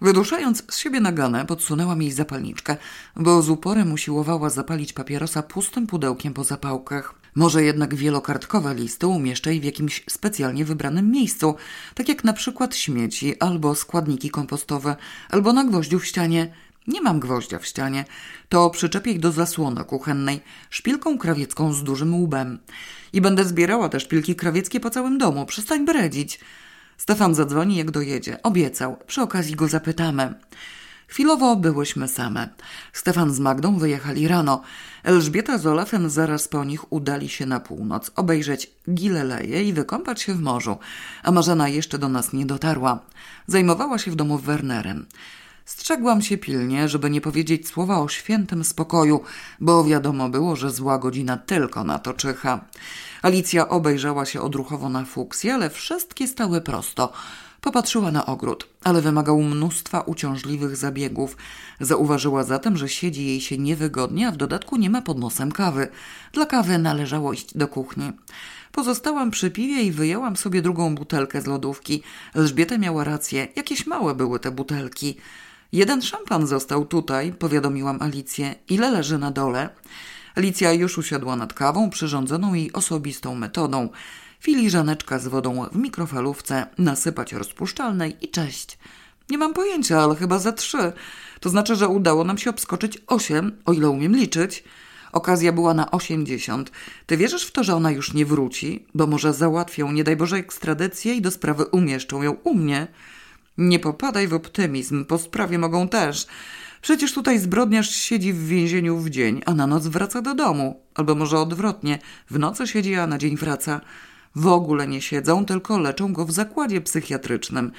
Wyduszając 0.00 0.62
z 0.70 0.78
siebie 0.78 1.00
naganę, 1.00 1.46
podsunęłam 1.46 2.02
jej 2.02 2.12
zapalniczkę, 2.12 2.76
bo 3.16 3.42
z 3.42 3.50
uporem 3.50 3.92
usiłowała 3.92 4.50
zapalić 4.50 4.92
papierosa 4.92 5.42
pustym 5.42 5.86
pudełkiem 5.86 6.34
po 6.34 6.44
zapałkach. 6.44 7.14
Może 7.34 7.62
jednak 7.62 7.94
wielokartkowe 7.94 8.74
listy 8.74 9.06
umieszczę 9.06 9.50
w 9.50 9.64
jakimś 9.64 10.04
specjalnie 10.10 10.64
wybranym 10.64 11.10
miejscu, 11.10 11.54
tak 11.94 12.08
jak 12.08 12.24
na 12.24 12.32
przykład 12.32 12.76
śmieci 12.76 13.38
albo 13.40 13.74
składniki 13.74 14.30
kompostowe, 14.30 14.96
albo 15.30 15.52
na 15.52 15.64
gwoździu 15.64 15.98
w 15.98 16.06
ścianie– 16.06 16.52
nie 16.88 17.02
mam 17.02 17.20
gwoździa 17.20 17.58
w 17.58 17.66
ścianie. 17.66 18.04
To 18.48 18.70
przyczepię 18.70 19.10
ich 19.10 19.20
do 19.20 19.32
zasłony 19.32 19.84
kuchennej 19.84 20.40
szpilką 20.70 21.18
krawiecką 21.18 21.72
z 21.72 21.84
dużym 21.84 22.14
łbem. 22.14 22.58
I 23.12 23.20
będę 23.20 23.44
zbierała 23.44 23.88
te 23.88 24.00
szpilki 24.00 24.36
krawieckie 24.36 24.80
po 24.80 24.90
całym 24.90 25.18
domu. 25.18 25.46
Przestań 25.46 25.84
bredzić. 25.84 26.40
Stefan 26.96 27.34
zadzwoni, 27.34 27.76
jak 27.76 27.90
dojedzie. 27.90 28.42
Obiecał. 28.42 28.96
Przy 29.06 29.22
okazji 29.22 29.56
go 29.56 29.68
zapytamy. 29.68 30.34
Chwilowo 31.06 31.56
byłyśmy 31.56 32.08
same. 32.08 32.48
Stefan 32.92 33.34
z 33.34 33.40
Magdą 33.40 33.78
wyjechali 33.78 34.28
rano. 34.28 34.62
Elżbieta 35.02 35.58
z 35.58 35.66
Olafem 35.66 36.10
zaraz 36.10 36.48
po 36.48 36.64
nich 36.64 36.92
udali 36.92 37.28
się 37.28 37.46
na 37.46 37.60
północ, 37.60 38.10
obejrzeć 38.16 38.70
Gileleje 38.90 39.62
i 39.62 39.72
wykąpać 39.72 40.22
się 40.22 40.34
w 40.34 40.40
morzu. 40.40 40.78
A 41.22 41.30
Marzena 41.30 41.68
jeszcze 41.68 41.98
do 41.98 42.08
nas 42.08 42.32
nie 42.32 42.46
dotarła. 42.46 43.00
Zajmowała 43.46 43.98
się 43.98 44.10
w 44.10 44.16
domu 44.16 44.38
Wernerem. 44.38 45.06
Strzegłam 45.68 46.22
się 46.22 46.38
pilnie, 46.38 46.88
żeby 46.88 47.10
nie 47.10 47.20
powiedzieć 47.20 47.68
słowa 47.68 48.00
o 48.00 48.08
świętym 48.08 48.64
spokoju, 48.64 49.20
bo 49.60 49.84
wiadomo 49.84 50.28
było, 50.28 50.56
że 50.56 50.70
zła 50.70 50.98
godzina 50.98 51.36
tylko 51.36 51.84
na 51.84 51.98
to 51.98 52.14
czyha. 52.14 52.64
Alicja 53.22 53.68
obejrzała 53.68 54.26
się 54.26 54.40
odruchowo 54.40 54.88
na 54.88 55.04
fuksję, 55.04 55.54
ale 55.54 55.70
wszystkie 55.70 56.28
stały 56.28 56.60
prosto. 56.60 57.12
Popatrzyła 57.60 58.10
na 58.10 58.26
ogród, 58.26 58.68
ale 58.84 59.02
wymagał 59.02 59.42
mnóstwa 59.42 60.00
uciążliwych 60.00 60.76
zabiegów. 60.76 61.36
Zauważyła 61.80 62.44
zatem, 62.44 62.76
że 62.76 62.88
siedzi 62.88 63.26
jej 63.26 63.40
się 63.40 63.58
niewygodnie, 63.58 64.28
a 64.28 64.32
w 64.32 64.36
dodatku 64.36 64.76
nie 64.76 64.90
ma 64.90 65.02
pod 65.02 65.18
nosem 65.18 65.52
kawy. 65.52 65.88
Dla 66.32 66.46
kawy 66.46 66.78
należało 66.78 67.32
iść 67.32 67.56
do 67.56 67.68
kuchni. 67.68 68.12
Pozostałam 68.72 69.30
przy 69.30 69.50
piwie 69.50 69.82
i 69.82 69.92
wyjęłam 69.92 70.36
sobie 70.36 70.62
drugą 70.62 70.94
butelkę 70.94 71.42
z 71.42 71.46
lodówki. 71.46 72.02
Elżbieta 72.34 72.78
miała 72.78 73.04
rację, 73.04 73.48
jakieś 73.56 73.86
małe 73.86 74.14
były 74.14 74.40
te 74.40 74.50
butelki. 74.50 75.16
Jeden 75.72 76.02
szampan 76.02 76.46
został 76.46 76.86
tutaj, 76.86 77.32
powiadomiłam 77.32 78.02
Alicję. 78.02 78.54
Ile 78.68 78.90
leży 78.90 79.18
na 79.18 79.30
dole? 79.30 79.68
Alicja 80.34 80.72
już 80.72 80.98
usiadła 80.98 81.36
nad 81.36 81.52
kawą, 81.52 81.90
przyrządzoną 81.90 82.54
jej 82.54 82.72
osobistą 82.72 83.34
metodą. 83.34 83.88
Filiżaneczka 84.40 85.18
z 85.18 85.28
wodą 85.28 85.66
w 85.72 85.76
mikrofalówce, 85.76 86.66
nasypać 86.78 87.32
rozpuszczalnej 87.32 88.16
i 88.20 88.28
cześć. 88.28 88.78
Nie 89.30 89.38
mam 89.38 89.54
pojęcia, 89.54 90.00
ale 90.00 90.16
chyba 90.16 90.38
za 90.38 90.52
trzy. 90.52 90.92
To 91.40 91.50
znaczy, 91.50 91.76
że 91.76 91.88
udało 91.88 92.24
nam 92.24 92.38
się 92.38 92.50
obskoczyć 92.50 92.98
osiem, 93.06 93.52
o 93.64 93.72
ile 93.72 93.88
umiem 93.88 94.16
liczyć. 94.16 94.64
Okazja 95.12 95.52
była 95.52 95.74
na 95.74 95.90
osiemdziesiąt. 95.90 96.72
Ty 97.06 97.16
wierzysz 97.16 97.46
w 97.46 97.52
to, 97.52 97.64
że 97.64 97.74
ona 97.74 97.90
już 97.90 98.14
nie 98.14 98.26
wróci? 98.26 98.86
Bo 98.94 99.06
może 99.06 99.32
załatwią, 99.34 99.92
nie 99.92 100.04
daj 100.04 100.16
Boże, 100.16 100.36
ekstradycję 100.36 101.14
i 101.14 101.22
do 101.22 101.30
sprawy 101.30 101.64
umieszczą 101.64 102.22
ją 102.22 102.32
u 102.32 102.54
mnie. 102.54 102.86
Nie 103.58 103.78
popadaj 103.78 104.28
w 104.28 104.34
optymizm, 104.34 105.04
po 105.04 105.18
sprawie 105.18 105.58
mogą 105.58 105.88
też. 105.88 106.26
Przecież 106.82 107.14
tutaj 107.14 107.38
zbrodniarz 107.38 107.90
siedzi 107.90 108.32
w 108.32 108.46
więzieniu 108.46 108.96
w 108.98 109.10
dzień, 109.10 109.42
a 109.46 109.54
na 109.54 109.66
noc 109.66 109.86
wraca 109.86 110.22
do 110.22 110.34
domu. 110.34 110.80
Albo 110.94 111.14
może 111.14 111.38
odwrotnie, 111.38 111.98
w 112.30 112.38
nocy 112.38 112.66
siedzi, 112.66 112.94
a 112.94 113.06
na 113.06 113.18
dzień 113.18 113.36
wraca. 113.36 113.80
W 114.34 114.46
ogóle 114.46 114.88
nie 114.88 115.02
siedzą, 115.02 115.44
tylko 115.44 115.78
leczą 115.78 116.12
go 116.12 116.24
w 116.24 116.32
zakładzie 116.32 116.80
psychiatrycznym. 116.80 117.72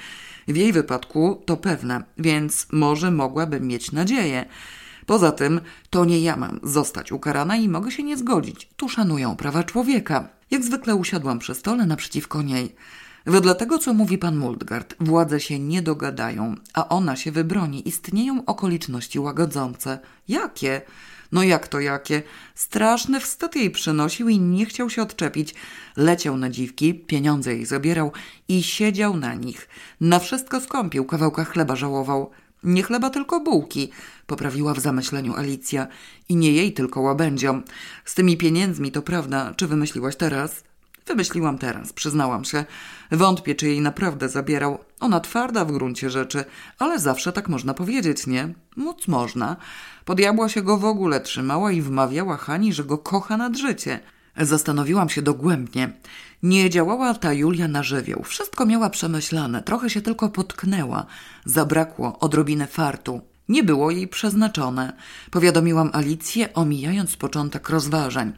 W 0.48 0.56
jej 0.56 0.72
wypadku 0.72 1.42
to 1.46 1.56
pewne, 1.56 2.02
więc 2.18 2.66
może 2.72 3.10
mogłabym 3.10 3.66
mieć 3.66 3.92
nadzieję. 3.92 4.44
Poza 5.06 5.32
tym, 5.32 5.60
to 5.90 6.04
nie 6.04 6.20
ja 6.20 6.36
mam 6.36 6.60
zostać 6.62 7.12
ukarana 7.12 7.56
i 7.56 7.68
mogę 7.68 7.90
się 7.90 8.02
nie 8.02 8.16
zgodzić. 8.16 8.68
Tu 8.76 8.88
szanują 8.88 9.36
prawa 9.36 9.64
człowieka. 9.64 10.28
Jak 10.50 10.64
zwykle 10.64 10.94
usiadłam 10.94 11.38
przy 11.38 11.54
stole 11.54 11.86
naprzeciwko 11.86 12.42
niej. 12.42 12.74
Wedle 13.26 13.54
tego, 13.54 13.78
co 13.78 13.94
mówi 13.94 14.18
pan 14.18 14.36
Muldgard, 14.36 14.94
władze 15.00 15.40
się 15.40 15.58
nie 15.58 15.82
dogadają, 15.82 16.54
a 16.74 16.88
ona 16.88 17.16
się 17.16 17.32
wybroni. 17.32 17.88
Istnieją 17.88 18.44
okoliczności 18.44 19.18
łagodzące. 19.18 19.98
Jakie? 20.28 20.82
No 21.32 21.42
jak 21.42 21.68
to 21.68 21.80
jakie? 21.80 22.22
Straszny 22.54 23.20
wstyd 23.20 23.56
jej 23.56 23.70
przynosił 23.70 24.28
i 24.28 24.40
nie 24.40 24.66
chciał 24.66 24.90
się 24.90 25.02
odczepić. 25.02 25.54
Leciał 25.96 26.36
na 26.36 26.50
dziwki, 26.50 26.94
pieniądze 26.94 27.54
jej 27.54 27.66
zabierał 27.66 28.12
i 28.48 28.62
siedział 28.62 29.16
na 29.16 29.34
nich. 29.34 29.68
Na 30.00 30.18
wszystko 30.18 30.60
skąpił, 30.60 31.04
kawałka 31.04 31.44
chleba 31.44 31.76
żałował. 31.76 32.30
Nie 32.62 32.82
chleba, 32.82 33.10
tylko 33.10 33.40
bułki, 33.40 33.90
poprawiła 34.26 34.74
w 34.74 34.80
zamyśleniu 34.80 35.34
Alicja. 35.34 35.86
I 36.28 36.36
nie 36.36 36.52
jej 36.52 36.72
tylko 36.72 37.00
łabędziom. 37.00 37.62
Z 38.04 38.14
tymi 38.14 38.36
pieniędzmi 38.36 38.92
to 38.92 39.02
prawda, 39.02 39.54
czy 39.56 39.66
wymyśliłaś 39.66 40.16
teraz? 40.16 40.69
Wymyśliłam 41.10 41.58
teraz, 41.58 41.92
przyznałam 41.92 42.44
się. 42.44 42.64
Wątpię, 43.10 43.54
czy 43.54 43.66
jej 43.66 43.80
naprawdę 43.80 44.28
zabierał. 44.28 44.78
Ona 45.00 45.20
twarda 45.20 45.64
w 45.64 45.72
gruncie 45.72 46.10
rzeczy, 46.10 46.44
ale 46.78 46.98
zawsze 46.98 47.32
tak 47.32 47.48
można 47.48 47.74
powiedzieć, 47.74 48.26
nie? 48.26 48.54
Móc 48.76 49.08
można. 49.08 49.56
Podjabła 50.04 50.48
się 50.48 50.62
go 50.62 50.76
w 50.78 50.84
ogóle 50.84 51.20
trzymała 51.20 51.72
i 51.72 51.82
wmawiała 51.82 52.36
Hani, 52.36 52.72
że 52.72 52.84
go 52.84 52.98
kocha 52.98 53.36
nad 53.36 53.56
życie. 53.56 54.00
Zastanowiłam 54.36 55.08
się 55.08 55.22
dogłębnie. 55.22 55.92
Nie 56.42 56.70
działała 56.70 57.14
ta 57.14 57.32
Julia 57.32 57.68
na 57.68 57.82
żywioł. 57.82 58.22
Wszystko 58.22 58.66
miała 58.66 58.90
przemyślane, 58.90 59.62
trochę 59.62 59.90
się 59.90 60.02
tylko 60.02 60.28
potknęła. 60.28 61.06
Zabrakło 61.44 62.18
odrobinę 62.18 62.66
fartu. 62.66 63.20
Nie 63.48 63.64
było 63.64 63.90
jej 63.90 64.08
przeznaczone. 64.08 64.92
Powiadomiłam 65.30 65.90
Alicję, 65.92 66.54
omijając 66.54 67.16
początek 67.16 67.68
rozważań. 67.68 68.32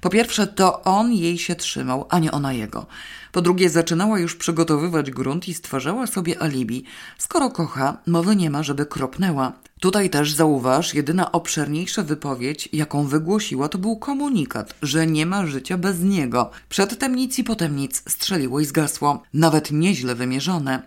Po 0.00 0.10
pierwsze, 0.10 0.46
to 0.46 0.82
on 0.82 1.12
jej 1.12 1.38
się 1.38 1.54
trzymał, 1.54 2.06
a 2.10 2.18
nie 2.18 2.32
ona 2.32 2.52
jego. 2.52 2.86
Po 3.32 3.42
drugie, 3.42 3.70
zaczynała 3.70 4.18
już 4.18 4.36
przygotowywać 4.36 5.10
grunt 5.10 5.48
i 5.48 5.54
stwarzała 5.54 6.06
sobie 6.06 6.42
alibi. 6.42 6.84
Skoro 7.18 7.50
kocha, 7.50 7.98
mowy 8.06 8.36
nie 8.36 8.50
ma, 8.50 8.62
żeby 8.62 8.86
kropnęła. 8.86 9.52
Tutaj 9.80 10.10
też 10.10 10.32
zauważ, 10.32 10.94
jedyna 10.94 11.32
obszerniejsza 11.32 12.02
wypowiedź, 12.02 12.68
jaką 12.72 13.06
wygłosiła, 13.06 13.68
to 13.68 13.78
był 13.78 13.96
komunikat, 13.96 14.74
że 14.82 15.06
nie 15.06 15.26
ma 15.26 15.46
życia 15.46 15.78
bez 15.78 16.00
niego. 16.00 16.50
Przedtem 16.68 17.16
nic 17.16 17.38
i 17.38 17.44
potem 17.44 17.76
nic, 17.76 18.10
strzeliło 18.10 18.60
i 18.60 18.64
zgasło. 18.64 19.22
Nawet 19.34 19.70
nieźle 19.70 20.14
wymierzone. 20.14 20.82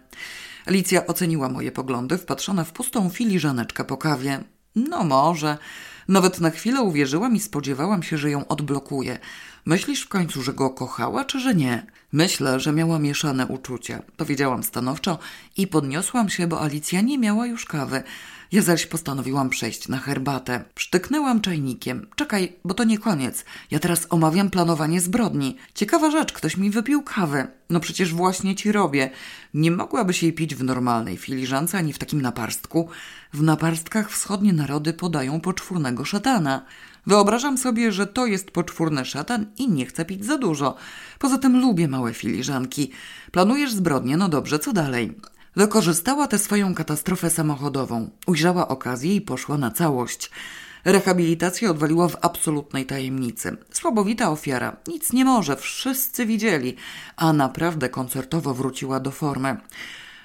Alicja 0.66 1.08
oceniła 1.08 1.50
moje 1.50 1.72
poglądy, 1.72 2.18
wpatrzona 2.18 2.64
w 2.64 2.72
pustą 2.72 3.10
filiżaneczkę 3.10 3.84
po 3.84 3.98
kawie. 3.98 4.44
No 4.76 5.04
może. 5.04 5.58
Nawet 6.08 6.42
na 6.42 6.50
chwilę 6.50 6.82
uwierzyłam 6.82 7.36
i 7.36 7.40
spodziewałam 7.40 8.04
się, 8.04 8.18
że 8.18 8.30
ją 8.32 8.48
odblokuje. 8.48 9.20
Myślisz 9.66 10.02
w 10.02 10.10
końcu, 10.10 10.42
że 10.42 10.54
go 10.54 10.70
kochała, 10.70 11.26
czy 11.26 11.40
że 11.40 11.56
nie? 11.56 11.86
Myślę, 12.12 12.60
że 12.60 12.74
miała 12.74 13.00
mieszane 13.00 13.48
uczucia. 13.48 14.02
Powiedziałam 14.18 14.64
stanowczo 14.64 15.20
i 15.58 15.68
podniosłam 15.68 16.30
się, 16.30 16.48
bo 16.48 16.62
Alicja 16.62 17.02
nie 17.02 17.18
miała 17.18 17.48
już 17.48 17.66
kawy. 17.66 18.04
Ja 18.52 18.62
zaś 18.62 18.86
postanowiłam 18.86 19.50
przejść 19.50 19.88
na 19.88 19.98
herbatę. 19.98 20.64
Przytyknęłam 20.76 21.42
czajnikiem. 21.42 22.08
Czekaj, 22.16 22.54
bo 22.66 22.74
to 22.74 22.84
nie 22.84 22.98
koniec. 22.98 23.46
Ja 23.72 23.80
teraz 23.80 24.08
omawiam 24.10 24.50
planowanie 24.50 25.02
zbrodni. 25.02 25.58
Ciekawa 25.76 26.12
rzecz, 26.12 26.34
ktoś 26.34 26.58
mi 26.58 26.70
wypił 26.70 27.04
kawę. 27.04 27.48
No 27.70 27.80
przecież 27.80 28.14
właśnie 28.14 28.56
ci 28.56 28.72
robię. 28.72 29.10
Nie 29.54 29.72
mogłabyś 29.72 30.24
jej 30.24 30.34
pić 30.34 30.56
w 30.56 30.64
normalnej 30.64 31.18
filiżance 31.18 31.78
ani 31.78 31.94
w 31.94 32.00
takim 32.00 32.22
naparstku. 32.22 32.90
W 33.34 33.44
naparstkach 33.44 34.12
wschodnie 34.12 34.54
narody 34.54 34.94
podają 34.94 35.42
poczwórnego 35.42 36.06
szatana. 36.06 36.66
Wyobrażam 37.08 37.58
sobie, 37.58 37.92
że 37.92 38.08
to 38.08 38.26
jest 38.26 38.52
poczwórny 38.52 39.06
szatan 39.06 39.46
i 39.58 39.70
nie 39.70 39.86
chcę 39.86 40.06
pić 40.06 40.26
za 40.26 40.38
dużo. 40.38 40.76
Poza 41.20 41.38
tym 41.38 41.62
lubię 41.62 41.88
małe 41.88 42.14
filiżanki. 42.14 42.92
Planujesz 43.32 43.74
zbrodnię, 43.74 44.18
no 44.18 44.30
dobrze, 44.30 44.60
co 44.60 44.74
dalej? 44.74 45.18
Wykorzystała 45.56 46.28
tę 46.28 46.38
swoją 46.38 46.76
katastrofę 46.76 47.30
samochodową. 47.30 48.10
Ujrzała 48.28 48.68
okazję 48.68 49.16
i 49.16 49.22
poszła 49.22 49.58
na 49.58 49.72
całość. 49.72 50.32
Rehabilitację 50.86 51.72
odwaliła 51.72 52.08
w 52.08 52.18
absolutnej 52.22 52.86
tajemnicy. 52.86 53.58
Słabowita 53.72 54.32
ofiara, 54.32 54.78
nic 54.88 55.14
nie 55.14 55.26
może, 55.26 55.56
wszyscy 55.56 56.26
widzieli, 56.26 56.76
a 57.16 57.34
naprawdę 57.34 57.90
koncertowo 57.90 58.54
wróciła 58.54 59.00
do 59.00 59.12
formy. 59.12 59.58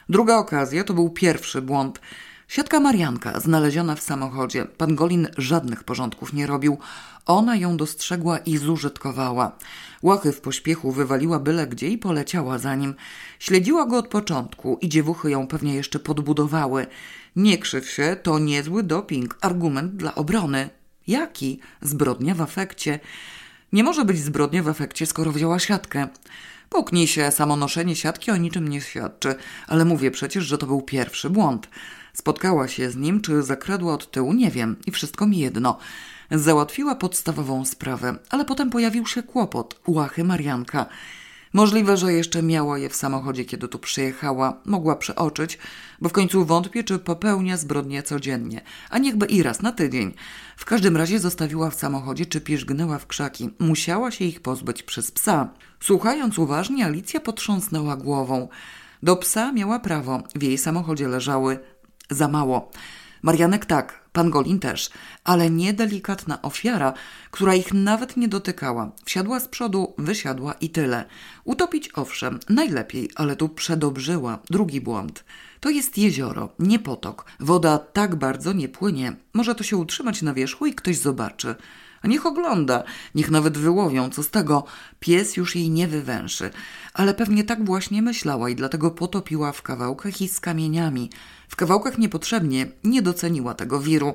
Druga 0.09 0.37
okazja 0.37 0.85
to 0.85 0.95
był 0.95 1.11
pierwszy 1.11 1.63
błąd. 1.63 2.01
Siatka 2.49 2.81
Marianka, 2.81 3.41
znaleziona 3.41 3.95
w 3.95 4.01
samochodzie. 4.01 4.65
Pan 4.65 4.95
Golin 4.95 5.29
żadnych 5.39 5.85
porządków 5.85 6.33
nie 6.33 6.47
robił. 6.47 6.79
Ona 7.27 7.57
ją 7.57 7.77
dostrzegła 7.77 8.39
i 8.39 8.57
zużytkowała. 8.57 9.59
Łachy 10.03 10.33
w 10.33 10.41
pośpiechu 10.41 10.93
wywaliła 10.93 11.39
byle 11.39 11.67
gdzie 11.67 11.89
i 11.89 11.99
poleciała 11.99 12.59
za 12.59 12.75
nim. 12.75 12.95
Śledziła 13.39 13.87
go 13.87 13.99
od 13.99 14.09
początku 14.09 14.79
i 14.81 14.89
dziewuchy 14.89 15.31
ją 15.31 15.47
pewnie 15.47 15.75
jeszcze 15.75 15.99
podbudowały. 15.99 16.87
Nie 17.37 17.59
krzyw 17.59 17.91
się, 17.91 18.17
to 18.23 18.39
niezły 18.39 18.83
doping, 18.83 19.39
argument 19.41 19.97
dla 19.97 20.15
obrony. 20.15 20.71
Jaki? 21.07 21.61
Zbrodnia 21.83 22.35
w 22.35 22.41
afekcie. 22.41 23.01
Nie 23.73 23.85
może 23.85 24.05
być 24.05 24.19
zbrodnia 24.19 24.63
w 24.63 24.69
efekcie, 24.69 25.07
skoro 25.07 25.33
wzięła 25.33 25.59
siatkę. 25.59 26.09
Puknij 26.69 27.07
się, 27.07 27.31
samo 27.31 27.57
noszenie 27.57 27.97
siatki 27.97 28.31
o 28.31 28.37
niczym 28.37 28.69
nie 28.69 28.81
świadczy, 28.81 29.35
ale 29.67 29.85
mówię 29.85 30.11
przecież, 30.11 30.45
że 30.45 30.59
to 30.59 30.67
był 30.67 30.83
pierwszy 30.83 31.31
błąd. 31.31 31.69
Spotkała 32.17 32.69
się 32.69 32.91
z 32.91 32.97
nim, 32.97 33.21
czy 33.21 33.43
zakradła 33.43 33.95
od 33.95 34.11
tyłu, 34.11 34.33
nie 34.33 34.51
wiem, 34.51 34.77
i 34.87 34.91
wszystko 34.91 35.27
mi 35.27 35.39
jedno. 35.39 35.79
Załatwiła 36.31 36.95
podstawową 36.95 37.65
sprawę, 37.65 38.17
ale 38.31 38.45
potem 38.45 38.71
pojawił 38.71 39.07
się 39.07 39.23
kłopot, 39.23 39.81
łachy 39.87 40.25
Marianka. 40.25 40.87
Możliwe, 41.53 41.97
że 41.97 42.13
jeszcze 42.13 42.43
miała 42.43 42.79
je 42.79 42.89
w 42.89 42.97
samochodzie, 42.97 43.45
kiedy 43.45 43.69
tu 43.69 43.79
przyjechała. 43.79 44.61
Mogła 44.65 44.97
przeoczyć, 44.97 45.59
bo 46.01 46.09
w 46.09 46.13
końcu 46.13 46.45
wątpię, 46.45 46.85
czy 46.85 46.99
popełnia 46.99 47.57
zbrodnie 47.57 48.03
codziennie. 48.03 48.61
A 48.91 48.99
niechby 48.99 49.27
i 49.27 49.43
raz 49.43 49.63
na 49.63 49.73
tydzień. 49.73 50.15
W 50.57 50.65
każdym 50.65 50.97
razie 50.97 51.19
zostawiła 51.19 51.71
w 51.71 51.75
samochodzie, 51.75 52.27
czy 52.27 52.41
pierzgnęła 52.41 52.99
w 52.99 53.07
krzaki. 53.07 53.51
Musiała 53.59 54.11
się 54.11 54.25
ich 54.25 54.41
pozbyć 54.41 54.83
przez 54.83 55.11
psa. 55.11 55.49
Słuchając 55.81 56.39
uważnie, 56.39 56.87
Alicja 56.87 57.21
potrząsnęła 57.21 57.97
głową. 57.97 58.49
Do 59.03 59.17
psa 59.17 59.53
miała 59.53 59.79
prawo. 59.79 60.23
W 60.35 60.43
jej 60.43 60.59
samochodzie 60.59 61.09
leżały 61.09 61.59
za 62.11 62.29
mało. 62.29 62.71
Marianek 63.23 63.67
tak, 63.67 64.01
pan 64.13 64.31
Golin 64.31 64.59
też, 64.59 64.91
ale 65.25 65.51
niedelikatna 65.51 66.43
ofiara, 66.43 66.93
która 67.31 67.55
ich 67.55 67.75
nawet 67.75 68.17
nie 68.17 68.29
dotykała. 68.29 68.91
Wsiadła 69.05 69.41
z 69.41 69.49
przodu, 69.49 69.95
wysiadła 69.99 70.53
i 70.53 70.71
tyle. 70.71 71.05
Utopić 71.45 71.91
owszem, 71.95 72.39
najlepiej, 72.49 73.11
ale 73.15 73.37
tu 73.37 73.49
przedobrzyła. 73.49 74.39
Drugi 74.51 74.81
błąd. 74.81 75.25
To 75.61 75.71
jest 75.71 75.99
jezioro, 75.99 76.49
nie 76.59 76.79
potok. 76.79 77.25
Woda 77.41 77.79
tak 77.79 78.15
bardzo 78.15 78.53
nie 78.53 78.69
płynie. 78.69 79.17
Może 79.33 79.55
to 79.55 79.65
się 79.65 79.77
utrzymać 79.77 80.23
na 80.23 80.35
wierzchu 80.35 80.67
i 80.67 80.75
ktoś 80.75 80.99
zobaczy. 80.99 81.55
A 82.03 82.09
niech 82.09 82.27
ogląda, 82.27 82.83
niech 83.15 83.31
nawet 83.31 83.59
wyłowią, 83.59 84.11
co 84.11 84.23
z 84.23 84.31
tego, 84.31 84.65
pies 85.01 85.37
już 85.37 85.57
jej 85.57 85.71
nie 85.71 85.89
wywęszy. 85.89 86.51
Ale 86.95 87.15
pewnie 87.15 87.45
tak 87.45 87.65
właśnie 87.65 88.03
myślała 88.03 88.51
i 88.51 88.55
dlatego 88.55 88.91
potopiła 88.91 89.53
w 89.53 89.63
kawałkach 89.63 90.21
i 90.21 90.29
z 90.29 90.41
kamieniami. 90.41 91.11
W 91.49 91.57
kawałkach 91.57 91.99
niepotrzebnie 91.99 92.67
nie 92.85 93.03
doceniła 93.03 93.55
tego 93.55 93.81
wiru. 93.81 94.15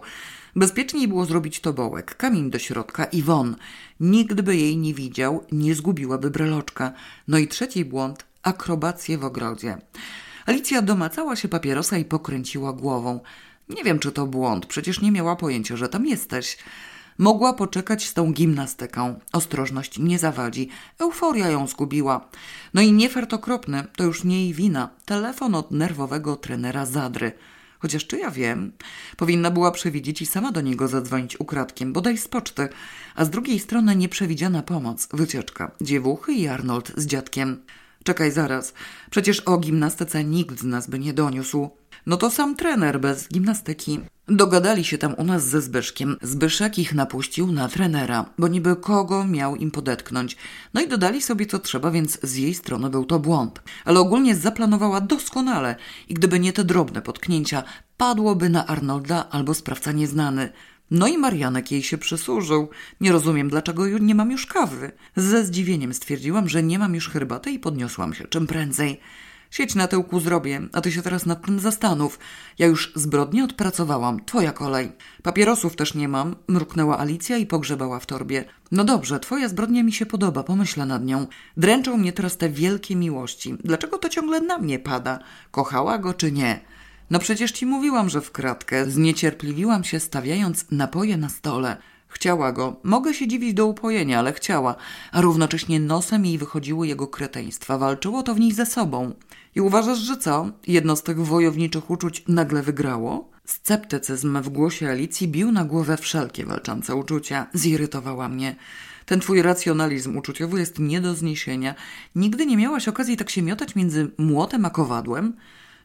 Bezpieczniej 0.56 1.08
było 1.08 1.26
zrobić 1.26 1.60
tobołek, 1.60 2.16
kamień 2.18 2.50
do 2.50 2.60
środka 2.60 3.06
i 3.06 3.22
won. 3.22 3.56
Nikt 4.00 4.42
by 4.42 4.56
jej 4.56 4.78
nie 4.78 4.94
widział, 4.94 5.46
nie 5.52 5.76
zgubiłaby 5.76 6.32
breloczka. 6.32 6.94
No 7.28 7.38
i 7.38 7.48
trzeci 7.48 7.86
błąd, 7.86 8.26
akrobacje 8.44 9.18
w 9.18 9.26
ogrodzie. 9.26 9.78
Alicja 10.46 10.82
domacała 10.82 11.36
się 11.36 11.48
papierosa 11.48 11.98
i 11.98 12.06
pokręciła 12.06 12.74
głową. 12.74 13.20
Nie 13.70 13.84
wiem, 13.84 14.00
czy 14.00 14.12
to 14.12 14.28
błąd, 14.28 14.66
przecież 14.66 15.02
nie 15.02 15.12
miała 15.12 15.36
pojęcia, 15.36 15.78
że 15.78 15.90
tam 15.90 16.06
jesteś. 16.06 16.58
Mogła 17.18 17.54
poczekać 17.54 18.08
z 18.08 18.14
tą 18.14 18.34
gimnastyką. 18.34 19.20
Ostrożność 19.34 20.00
nie 20.00 20.20
zawadzi. 20.20 20.70
Euforia 21.00 21.50
ją 21.50 21.68
zgubiła. 21.68 22.30
No 22.74 22.82
i 22.82 22.94
niefart 22.94 23.34
okropny, 23.34 23.84
to 23.96 24.04
już 24.04 24.24
nie 24.24 24.44
jej 24.44 24.54
wina. 24.54 24.90
Telefon 25.06 25.56
od 25.56 25.72
nerwowego 25.72 26.36
trenera 26.36 26.86
Zadry. 26.86 27.32
Chociaż 27.80 28.08
czy 28.08 28.18
ja 28.18 28.32
wiem, 28.32 28.72
powinna 29.18 29.52
była 29.52 29.72
przewidzieć 29.72 30.22
i 30.22 30.26
sama 30.26 30.52
do 30.52 30.62
niego 30.62 30.88
zadzwonić 30.88 31.40
ukradkiem, 31.40 31.94
bodaj 31.94 32.18
z 32.18 32.28
poczty, 32.28 32.70
a 33.16 33.26
z 33.26 33.30
drugiej 33.30 33.60
strony 33.60 33.96
nieprzewidziana 33.96 34.64
pomoc, 34.64 35.08
wycieczka, 35.14 35.72
dziewuchy 35.82 36.34
i 36.34 36.48
Arnold 36.48 36.92
z 36.98 37.06
dziadkiem. 37.06 37.62
Czekaj 38.04 38.32
zaraz, 38.32 38.74
przecież 39.10 39.40
o 39.40 39.58
gimnastyce 39.58 40.24
nikt 40.24 40.60
z 40.60 40.64
nas 40.64 40.90
by 40.90 41.00
nie 41.00 41.14
doniósł. 41.14 41.70
No 42.06 42.18
to 42.18 42.32
sam 42.32 42.56
trener 42.56 43.00
bez 43.00 43.28
gimnastyki. 43.28 44.00
Dogadali 44.28 44.84
się 44.84 44.98
tam 44.98 45.14
u 45.18 45.24
nas 45.24 45.48
ze 45.48 45.62
Zbyszkiem. 45.62 46.18
Zbyszek 46.22 46.80
ich 46.80 46.94
napuścił 46.94 47.52
na 47.52 47.68
trenera, 47.70 48.26
bo 48.38 48.48
niby 48.48 48.76
kogo 48.76 49.28
miał 49.28 49.56
im 49.56 49.72
podetknąć. 49.72 50.38
No 50.74 50.82
i 50.82 50.88
dodali 50.88 51.22
sobie 51.22 51.46
co 51.46 51.60
trzeba, 51.60 51.92
więc 51.92 52.20
z 52.24 52.36
jej 52.36 52.54
strony 52.54 52.90
był 52.90 53.06
to 53.06 53.20
błąd. 53.20 53.62
Ale 53.86 54.00
ogólnie 54.00 54.36
zaplanowała 54.36 55.02
doskonale 55.02 55.76
i 56.10 56.14
gdyby 56.14 56.40
nie 56.40 56.54
te 56.54 56.64
drobne 56.64 57.02
potknięcia, 57.02 57.64
padłoby 57.98 58.50
na 58.50 58.68
Arnolda 58.68 59.30
albo 59.30 59.54
sprawca 59.54 59.92
nieznany. 59.92 60.50
No 60.92 61.08
i 61.08 61.18
Marianek 61.18 61.72
jej 61.72 61.84
się 61.84 61.98
przysłużył. 61.98 62.70
Nie 63.02 63.12
rozumiem, 63.12 63.50
dlaczego 63.50 63.88
nie 63.88 64.16
mam 64.16 64.32
już 64.32 64.46
kawy. 64.46 64.92
Ze 65.16 65.46
zdziwieniem 65.46 65.94
stwierdziłam, 65.94 66.50
że 66.50 66.64
nie 66.64 66.80
mam 66.80 66.96
już 66.96 67.10
herbaty 67.10 67.52
i 67.52 67.60
podniosłam 67.60 68.14
się 68.14 68.28
czym 68.28 68.48
prędzej. 68.48 69.00
Sieć 69.52 69.76
na 69.76 69.88
tyłku 69.88 70.20
zrobię, 70.20 70.62
a 70.74 70.82
ty 70.82 70.92
się 70.92 71.02
teraz 71.02 71.26
nad 71.26 71.46
tym 71.46 71.60
zastanów. 71.60 72.20
Ja 72.60 72.68
już 72.68 72.92
zbrodnię 72.96 73.44
odpracowałam, 73.44 74.26
twoja 74.26 74.52
kolej. 74.52 74.92
Papierosów 75.24 75.76
też 75.76 75.96
nie 75.96 76.08
mam, 76.08 76.36
mruknęła 76.48 77.00
Alicja 77.00 77.38
i 77.38 77.46
pogrzebała 77.46 78.00
w 78.00 78.06
torbie. 78.06 78.46
No 78.72 78.84
dobrze, 78.84 79.20
twoja 79.20 79.50
zbrodnia 79.50 79.84
mi 79.84 79.94
się 79.94 80.06
podoba, 80.06 80.44
pomyślę 80.44 80.86
nad 80.86 81.06
nią. 81.06 81.28
Dręczą 81.58 81.98
mnie 81.98 82.14
teraz 82.14 82.38
te 82.38 82.50
wielkie 82.50 82.96
miłości. 82.96 83.56
Dlaczego 83.64 83.98
to 83.98 84.10
ciągle 84.10 84.42
na 84.42 84.58
mnie 84.58 84.80
pada? 84.80 85.20
Kochała 85.52 85.98
go 85.98 86.14
czy 86.14 86.32
nie? 86.32 86.60
No 87.10 87.20
przecież 87.20 87.52
ci 87.52 87.66
mówiłam, 87.66 88.10
że 88.10 88.22
w 88.22 88.32
kratkę. 88.32 88.86
Zniecierpliwiłam 88.86 89.84
się, 89.84 90.00
stawiając 90.00 90.66
napoje 90.72 91.18
na 91.18 91.30
stole. 91.30 91.78
Chciała 92.12 92.52
go. 92.52 92.76
Mogę 92.84 93.14
się 93.14 93.28
dziwić 93.28 93.54
do 93.54 93.66
upojenia, 93.66 94.20
ale 94.20 94.34
chciała. 94.34 94.76
A 95.12 95.22
równocześnie 95.22 95.80
nosem 95.80 96.26
jej 96.26 96.38
wychodziły 96.38 96.88
jego 96.88 97.08
kreteństwa. 97.08 97.78
Walczyło 97.78 98.24
to 98.24 98.36
w 98.36 98.40
niej 98.40 98.52
ze 98.52 98.66
sobą. 98.66 99.14
I 99.56 99.62
uważasz, 99.62 99.98
że 99.98 100.18
co? 100.18 100.50
Jedno 100.68 100.96
z 100.96 101.04
tych 101.04 101.26
wojowniczych 101.26 101.90
uczuć 101.90 102.24
nagle 102.28 102.64
wygrało? 102.64 103.30
Sceptycyzm 103.46 104.42
w 104.42 104.50
głosie 104.50 104.90
Alicji 104.90 105.28
bił 105.28 105.52
na 105.52 105.66
głowę 105.66 105.98
wszelkie 105.98 106.46
walczące 106.46 106.96
uczucia. 106.96 107.48
Zirytowała 107.54 108.30
mnie. 108.30 108.56
Ten 109.06 109.20
twój 109.20 109.42
racjonalizm 109.42 110.18
uczuciowy 110.18 110.60
jest 110.60 110.80
nie 110.80 111.02
do 111.02 111.16
zniesienia. 111.16 111.76
Nigdy 112.16 112.46
nie 112.46 112.58
miałaś 112.58 112.88
okazji 112.88 113.18
tak 113.18 113.30
się 113.30 113.42
miotać 113.42 113.76
między 113.76 114.12
młotem 114.18 114.66
a 114.66 114.70
kowadłem? 114.70 115.34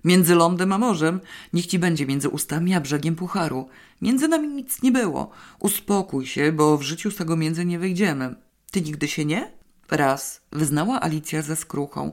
Między 0.06 0.34
lądem 0.34 0.72
a 0.72 0.78
morzem, 0.78 1.20
niech 1.52 1.66
ci 1.66 1.78
będzie 1.78 2.06
między 2.06 2.28
ustami 2.28 2.74
a 2.74 2.80
brzegiem 2.80 3.16
pucharu. 3.16 3.68
Między 4.02 4.28
nami 4.28 4.48
nic 4.48 4.82
nie 4.82 4.92
było. 4.92 5.30
Uspokój 5.60 6.26
się, 6.26 6.52
bo 6.52 6.78
w 6.78 6.82
życiu 6.82 7.10
z 7.10 7.16
tego 7.16 7.36
między 7.36 7.64
nie 7.64 7.78
wyjdziemy. 7.78 8.34
Ty 8.70 8.82
nigdy 8.82 9.08
się 9.08 9.24
nie? 9.24 9.52
Raz, 9.90 10.40
wyznała 10.52 11.00
Alicja 11.00 11.42
ze 11.42 11.56
skruchą, 11.56 12.12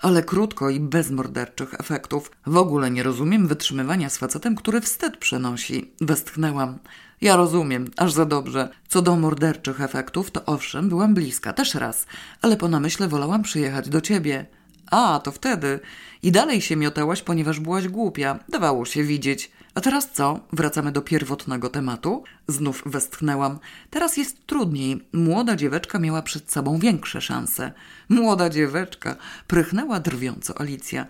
ale 0.00 0.22
krótko 0.22 0.70
i 0.70 0.80
bez 0.80 1.10
morderczych 1.10 1.74
efektów. 1.74 2.30
W 2.46 2.56
ogóle 2.56 2.90
nie 2.90 3.02
rozumiem 3.02 3.48
wytrzymywania 3.48 4.10
z 4.10 4.18
facetem, 4.18 4.56
który 4.56 4.80
wstyd 4.80 5.16
przenosi. 5.16 5.92
Westchnęłam. 6.00 6.78
Ja 7.20 7.36
rozumiem, 7.36 7.90
aż 7.96 8.12
za 8.12 8.24
dobrze. 8.24 8.68
Co 8.88 9.02
do 9.02 9.16
morderczych 9.16 9.80
efektów, 9.80 10.30
to 10.30 10.44
owszem, 10.44 10.88
byłam 10.88 11.14
bliska, 11.14 11.52
też 11.52 11.74
raz, 11.74 12.06
ale 12.42 12.56
po 12.56 12.68
namyśle 12.68 13.08
wolałam 13.08 13.42
przyjechać 13.42 13.88
do 13.88 14.00
ciebie. 14.00 14.46
A, 14.92 15.20
to 15.24 15.32
wtedy. 15.32 15.80
I 16.22 16.32
dalej 16.32 16.60
się 16.60 16.76
miotałaś, 16.76 17.22
ponieważ 17.22 17.60
byłaś 17.60 17.88
głupia. 17.88 18.38
Dawało 18.48 18.84
się 18.84 19.04
widzieć. 19.04 19.50
A 19.74 19.80
teraz 19.80 20.10
co? 20.12 20.40
Wracamy 20.52 20.92
do 20.92 21.02
pierwotnego 21.02 21.68
tematu? 21.68 22.24
Znów 22.48 22.82
westchnęłam. 22.86 23.58
Teraz 23.90 24.16
jest 24.16 24.46
trudniej. 24.46 25.04
Młoda 25.12 25.56
dzieweczka 25.56 25.98
miała 25.98 26.22
przed 26.22 26.52
sobą 26.52 26.78
większe 26.78 27.20
szanse. 27.20 27.72
Młoda 28.08 28.50
dzieweczka, 28.50 29.16
prychnęła 29.46 30.00
drwiąco 30.00 30.60
Alicja. 30.60 31.06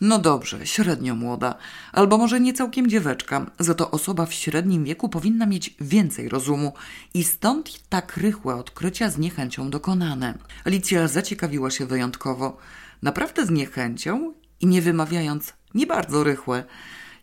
No 0.00 0.18
dobrze, 0.18 0.66
średnio 0.66 1.14
młoda, 1.14 1.54
albo 1.92 2.18
może 2.18 2.40
nie 2.40 2.52
całkiem 2.52 2.90
dzieweczka, 2.90 3.46
za 3.58 3.74
to 3.74 3.90
osoba 3.90 4.26
w 4.26 4.34
średnim 4.34 4.84
wieku 4.84 5.08
powinna 5.08 5.46
mieć 5.46 5.74
więcej 5.80 6.28
rozumu 6.28 6.72
i 7.14 7.24
stąd 7.24 7.88
tak 7.88 8.16
rychłe 8.16 8.54
odkrycia 8.54 9.10
z 9.10 9.18
niechęcią 9.18 9.70
dokonane. 9.70 10.34
Alicja 10.64 11.08
zaciekawiła 11.08 11.70
się 11.70 11.86
wyjątkowo. 11.86 12.56
Naprawdę 13.02 13.46
z 13.46 13.50
niechęcią 13.50 14.34
i 14.60 14.66
nie 14.66 14.82
wymawiając 14.82 15.52
nie 15.74 15.86
bardzo 15.86 16.24
rychłe. 16.24 16.64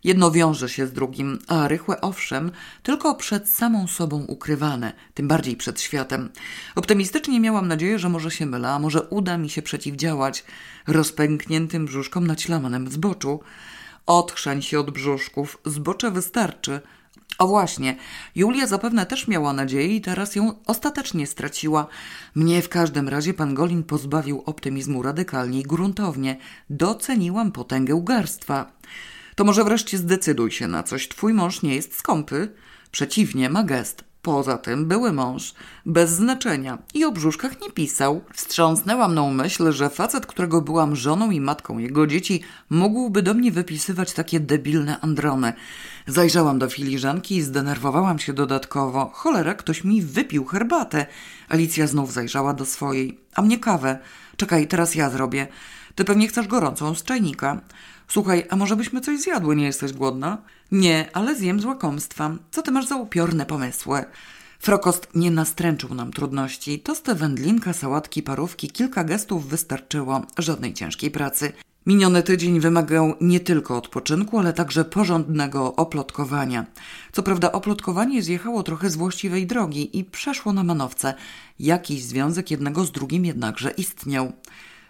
Jedno 0.04 0.30
wiąże 0.30 0.68
się 0.68 0.86
z 0.86 0.92
drugim, 0.92 1.38
a 1.48 1.68
rychłe 1.68 2.00
owszem, 2.00 2.50
tylko 2.82 3.14
przed 3.14 3.48
samą 3.48 3.86
sobą 3.86 4.24
ukrywane, 4.28 4.92
tym 5.14 5.28
bardziej 5.28 5.56
przed 5.56 5.80
światem. 5.80 6.30
Optymistycznie 6.74 7.40
miałam 7.40 7.68
nadzieję, 7.68 7.98
że 7.98 8.08
może 8.08 8.30
się 8.30 8.46
mylę, 8.46 8.68
a 8.68 8.78
może 8.78 9.02
uda 9.02 9.38
mi 9.38 9.50
się 9.50 9.62
przeciwdziałać 9.62 10.44
rozpękniętym 10.86 11.86
brzuszkom 11.86 12.26
naćlamanym 12.26 12.90
zboczu. 12.90 13.40
Otrzań 14.06 14.62
się 14.62 14.80
od 14.80 14.90
brzuszków, 14.90 15.58
zbocze 15.64 16.10
wystarczy– 16.10 16.80
o 17.40 17.46
właśnie, 17.46 17.96
Julia 18.34 18.66
zapewne 18.66 19.06
też 19.06 19.28
miała 19.28 19.52
nadzieję 19.52 19.96
i 19.96 20.00
teraz 20.00 20.36
ją 20.36 20.54
ostatecznie 20.66 21.26
straciła. 21.26 21.86
Mnie 22.34 22.62
w 22.62 22.68
każdym 22.68 23.08
razie 23.08 23.34
pan 23.34 23.54
Golin 23.54 23.82
pozbawił 23.82 24.42
optymizmu 24.46 25.02
radykalnie 25.02 25.60
i 25.60 25.62
gruntownie. 25.62 26.36
Doceniłam 26.70 27.52
potęgę 27.52 27.94
ugarstwa. 27.94 28.72
To 29.34 29.44
może 29.44 29.64
wreszcie 29.64 29.98
zdecyduj 29.98 30.50
się 30.50 30.68
na 30.68 30.82
coś. 30.82 31.08
Twój 31.08 31.34
mąż 31.34 31.62
nie 31.62 31.74
jest 31.74 31.96
skąpy. 31.96 32.52
Przeciwnie, 32.90 33.50
ma 33.50 33.64
gest. 33.64 34.04
Poza 34.22 34.58
tym 34.58 34.86
były 34.86 35.12
mąż, 35.12 35.54
bez 35.86 36.10
znaczenia 36.10 36.78
i 36.94 37.04
o 37.04 37.12
brzuszkach 37.12 37.60
nie 37.60 37.70
pisał. 37.70 38.20
Wstrząsnęła 38.34 39.08
mną 39.08 39.32
myśl, 39.32 39.72
że 39.72 39.90
facet, 39.90 40.26
którego 40.26 40.60
byłam 40.60 40.96
żoną 40.96 41.30
i 41.30 41.40
matką 41.40 41.78
jego 41.78 42.06
dzieci, 42.06 42.42
mógłby 42.70 43.22
do 43.22 43.34
mnie 43.34 43.52
wypisywać 43.52 44.12
takie 44.12 44.40
debilne 44.40 45.00
androny. 45.00 45.52
Zajrzałam 46.10 46.58
do 46.58 46.68
filiżanki 46.70 47.36
i 47.36 47.42
zdenerwowałam 47.42 48.18
się 48.18 48.32
dodatkowo. 48.32 49.10
Cholera, 49.14 49.54
ktoś 49.54 49.84
mi 49.84 50.02
wypił 50.02 50.44
herbatę. 50.44 51.06
Alicja 51.48 51.86
znów 51.86 52.12
zajrzała 52.12 52.54
do 52.54 52.66
swojej. 52.66 53.18
A 53.34 53.42
mnie 53.42 53.58
kawę. 53.58 53.98
Czekaj, 54.36 54.68
teraz 54.68 54.94
ja 54.94 55.10
zrobię. 55.10 55.48
Ty 55.94 56.04
pewnie 56.04 56.28
chcesz 56.28 56.46
gorącą 56.46 56.94
z 56.94 57.02
czajnika. 57.02 57.60
Słuchaj, 58.08 58.46
a 58.50 58.56
może 58.56 58.76
byśmy 58.76 59.00
coś 59.00 59.20
zjadły, 59.20 59.56
nie 59.56 59.64
jesteś 59.64 59.92
głodna? 59.92 60.38
Nie, 60.72 61.08
ale 61.12 61.34
zjem 61.34 61.60
z 61.60 61.64
łakomstwa. 61.64 62.30
Co 62.50 62.62
ty 62.62 62.70
masz 62.70 62.86
za 62.86 62.96
upiorne 62.96 63.46
pomysły? 63.46 64.04
Frokost 64.58 65.08
nie 65.14 65.30
nastręczył 65.30 65.94
nam 65.94 66.12
trudności. 66.12 66.80
Tosty, 66.80 67.14
wędlinka, 67.14 67.72
sałatki, 67.72 68.22
parówki, 68.22 68.70
kilka 68.70 69.04
gestów 69.04 69.48
wystarczyło. 69.48 70.22
Żadnej 70.38 70.74
ciężkiej 70.74 71.10
pracy. 71.10 71.52
Miniony 71.86 72.22
tydzień 72.22 72.60
wymagał 72.60 73.14
nie 73.20 73.40
tylko 73.40 73.76
odpoczynku, 73.76 74.38
ale 74.38 74.52
także 74.52 74.84
porządnego 74.84 75.76
oplotkowania. 75.76 76.66
Co 77.12 77.22
prawda 77.22 77.52
oplotkowanie 77.52 78.22
zjechało 78.22 78.62
trochę 78.62 78.90
z 78.90 78.96
właściwej 78.96 79.46
drogi 79.46 79.98
i 79.98 80.04
przeszło 80.04 80.52
na 80.52 80.64
manowce. 80.64 81.14
Jakiś 81.58 82.02
związek 82.02 82.50
jednego 82.50 82.84
z 82.84 82.92
drugim 82.92 83.24
jednakże 83.24 83.70
istniał. 83.70 84.32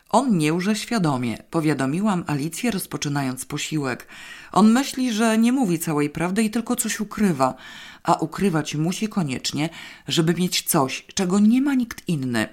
On 0.09 0.39
nie 0.39 0.55
łże 0.55 0.77
świadomie, 0.77 1.39
powiadomiłam 1.51 2.25
Alicję 2.27 2.71
rozpoczynając 2.71 3.45
posiłek. 3.45 4.07
On 4.53 4.73
myśli, 4.73 5.13
że 5.13 5.39
nie 5.39 5.53
mówi 5.53 5.79
całej 5.79 6.11
prawdy 6.11 6.43
i 6.43 6.51
tylko 6.51 6.77
coś 6.77 7.01
ukrywa, 7.01 7.55
a 8.03 8.15
ukrywać 8.15 8.75
musi 8.75 9.09
koniecznie, 9.09 9.69
żeby 10.09 10.35
mieć 10.35 10.63
coś, 10.63 11.07
czego 11.15 11.39
nie 11.39 11.63
ma 11.63 11.75
nikt 11.75 12.09
inny. 12.09 12.49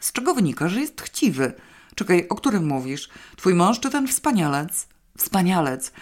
Z 0.00 0.12
czego 0.12 0.34
wynika, 0.34 0.68
że 0.68 0.80
jest 0.80 1.00
chciwy. 1.00 1.52
Czekaj, 1.94 2.26
o 2.28 2.34
którym 2.34 2.66
mówisz? 2.66 3.08
Twój 3.36 3.54
mąż 3.54 3.80
czy 3.80 3.90
ten 3.90 4.08
wspanialec? 4.08 4.88
Wspanialec. 5.18 5.92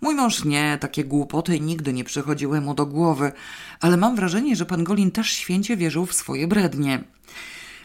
Mój 0.00 0.14
mąż 0.14 0.44
nie, 0.44 0.78
takie 0.80 1.04
głupoty 1.04 1.60
nigdy 1.60 1.92
nie 1.92 2.04
przychodziły 2.04 2.60
mu 2.60 2.74
do 2.74 2.86
głowy, 2.86 3.32
ale 3.80 3.96
mam 3.96 4.16
wrażenie, 4.16 4.56
że 4.56 4.66
pan 4.66 4.84
Golin 4.84 5.10
też 5.10 5.32
święcie 5.32 5.76
wierzył 5.76 6.06
w 6.06 6.14
swoje 6.14 6.48
brednie. 6.48 7.04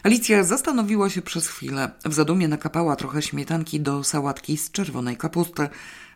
Alicja 0.02 0.44
zastanowiła 0.44 1.10
się 1.10 1.22
przez 1.22 1.48
chwilę. 1.48 1.90
W 2.04 2.14
zadumie 2.14 2.48
nakapała 2.48 2.96
trochę 2.96 3.22
śmietanki 3.22 3.80
do 3.80 4.04
sałatki 4.04 4.56
z 4.56 4.70
czerwonej 4.70 5.16
kapusty. 5.16 5.68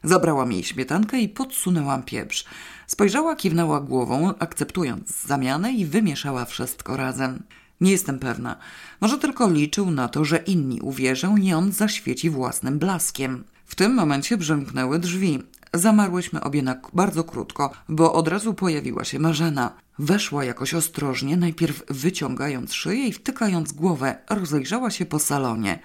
Zabrałam 0.05 0.53
jej 0.53 0.65
śmietankę 0.65 1.21
i 1.21 1.29
podsunęłam 1.29 2.03
pieprz. 2.03 2.45
Spojrzała, 2.87 3.37
kiwnęła 3.37 3.81
głową, 3.81 4.35
akceptując 4.39 5.23
zamianę 5.23 5.73
i 5.73 5.87
wymieszała 5.87 6.45
wszystko 6.45 6.97
razem. 6.97 7.43
Nie 7.81 7.91
jestem 7.91 8.19
pewna. 8.19 8.57
Może 9.01 9.19
tylko 9.19 9.51
liczył 9.51 9.91
na 9.91 10.09
to, 10.09 10.25
że 10.25 10.37
inni 10.37 10.81
uwierzą 10.81 11.37
i 11.37 11.53
on 11.53 11.73
zaświeci 11.73 12.31
własnym 12.31 12.79
blaskiem. 12.79 13.45
W 13.67 13.75
tym 13.75 13.95
momencie 13.95 14.37
brzęknęły 14.37 14.99
drzwi. 14.99 15.43
Zamarłyśmy 15.75 16.41
obie 16.41 16.63
na 16.63 16.81
bardzo 16.93 17.25
krótko, 17.25 17.73
bo 17.89 18.13
od 18.13 18.29
razu 18.29 18.55
pojawiła 18.55 19.05
się 19.05 19.19
Marzena. 19.19 19.73
Weszła 19.99 20.45
jakoś 20.45 20.75
ostrożnie, 20.75 21.37
najpierw 21.37 21.83
wyciągając 21.89 22.73
szyję 22.73 23.07
i 23.07 23.13
wtykając 23.13 23.73
głowę, 23.73 24.17
rozejrzała 24.31 24.91
się 24.91 25.07
po 25.07 25.19
salonie. 25.19 25.79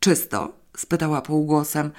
Czysto? 0.00 0.52
spytała 0.76 1.22
półgłosem. 1.22 1.90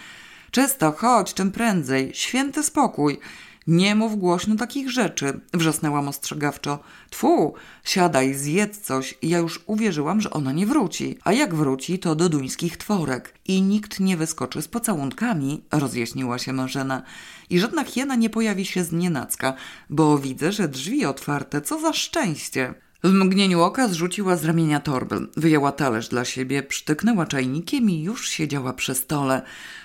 Czysto, 0.52 0.92
chodź, 0.92 1.34
czym 1.34 1.52
prędzej. 1.52 2.12
Święty 2.14 2.64
spokój. 2.64 3.20
Nie 3.68 3.96
mów 3.96 4.18
głośno 4.18 4.56
takich 4.56 4.90
rzeczy, 4.90 5.40
wrzasnęłam 5.54 6.08
ostrzegawczo. 6.08 6.80
Tfu, 7.10 7.54
siadaj, 7.84 8.34
zjedz 8.34 8.82
coś. 8.82 9.18
Ja 9.22 9.38
już 9.38 9.64
uwierzyłam, 9.66 10.22
że 10.22 10.30
ona 10.32 10.52
nie 10.52 10.66
wróci. 10.66 11.18
A 11.24 11.34
jak 11.34 11.56
wróci, 11.56 12.00
to 12.00 12.16
do 12.16 12.30
duńskich 12.30 12.78
tworek. 12.78 13.34
I 13.46 13.62
nikt 13.62 14.00
nie 14.00 14.18
wyskoczy 14.18 14.62
z 14.62 14.68
pocałunkami, 14.68 15.64
rozjaśniła 15.72 16.40
się 16.40 16.54
Marzena. 16.54 17.04
I 17.50 17.60
żadna 17.60 17.84
hiena 17.84 18.16
nie 18.16 18.30
pojawi 18.30 18.66
się 18.66 18.84
z 18.84 18.92
nienacka, 18.92 19.54
bo 19.90 20.18
widzę, 20.18 20.52
że 20.52 20.68
drzwi 20.68 21.06
otwarte, 21.06 21.62
co 21.62 21.80
za 21.80 21.94
szczęście. 21.94 22.74
W 23.04 23.14
mgnieniu 23.14 23.62
oka 23.62 23.88
zrzuciła 23.88 24.36
z 24.36 24.46
ramienia 24.46 24.80
torby, 24.80 25.28
wyjęła 25.38 25.72
talerz 25.72 26.08
dla 26.08 26.26
siebie, 26.26 26.64
przytyknęła 26.64 27.26
czajnikiem 27.26 27.90
i 27.90 28.04
już 28.04 28.30
siedziała 28.30 28.74
przy 28.74 28.96
stole. 28.96 29.42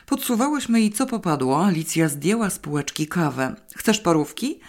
Podsuwałyśmy 0.07 0.81
jej 0.81 0.93
co 0.93 1.07
popadło, 1.07 1.67
Alicja 1.67 2.09
zdjęła 2.09 2.51
z 2.51 2.59
półeczki 2.59 3.07
kawę. 3.07 3.57
Chcesz 3.77 4.01
parówki? 4.01 4.61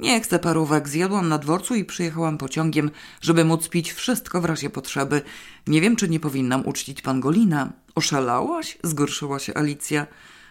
Nie 0.00 0.20
chcę 0.20 0.38
parówek, 0.38 0.88
zjadłam 0.88 1.28
na 1.28 1.38
dworcu 1.38 1.74
i 1.74 1.84
przyjechałam 1.84 2.38
pociągiem, 2.38 2.90
żeby 3.20 3.44
móc 3.44 3.68
pić 3.68 3.92
wszystko 3.92 4.40
w 4.40 4.44
razie 4.44 4.70
potrzeby. 4.70 5.22
Nie 5.66 5.80
wiem, 5.80 5.96
czy 5.96 6.08
nie 6.08 6.20
powinnam 6.20 6.66
uczcić 6.66 7.02
pangolina. 7.02 7.72
Oszalałaś? 7.94 8.78
Zgorszyła 8.82 9.38
się 9.38 9.54
Alicja. 9.54 10.06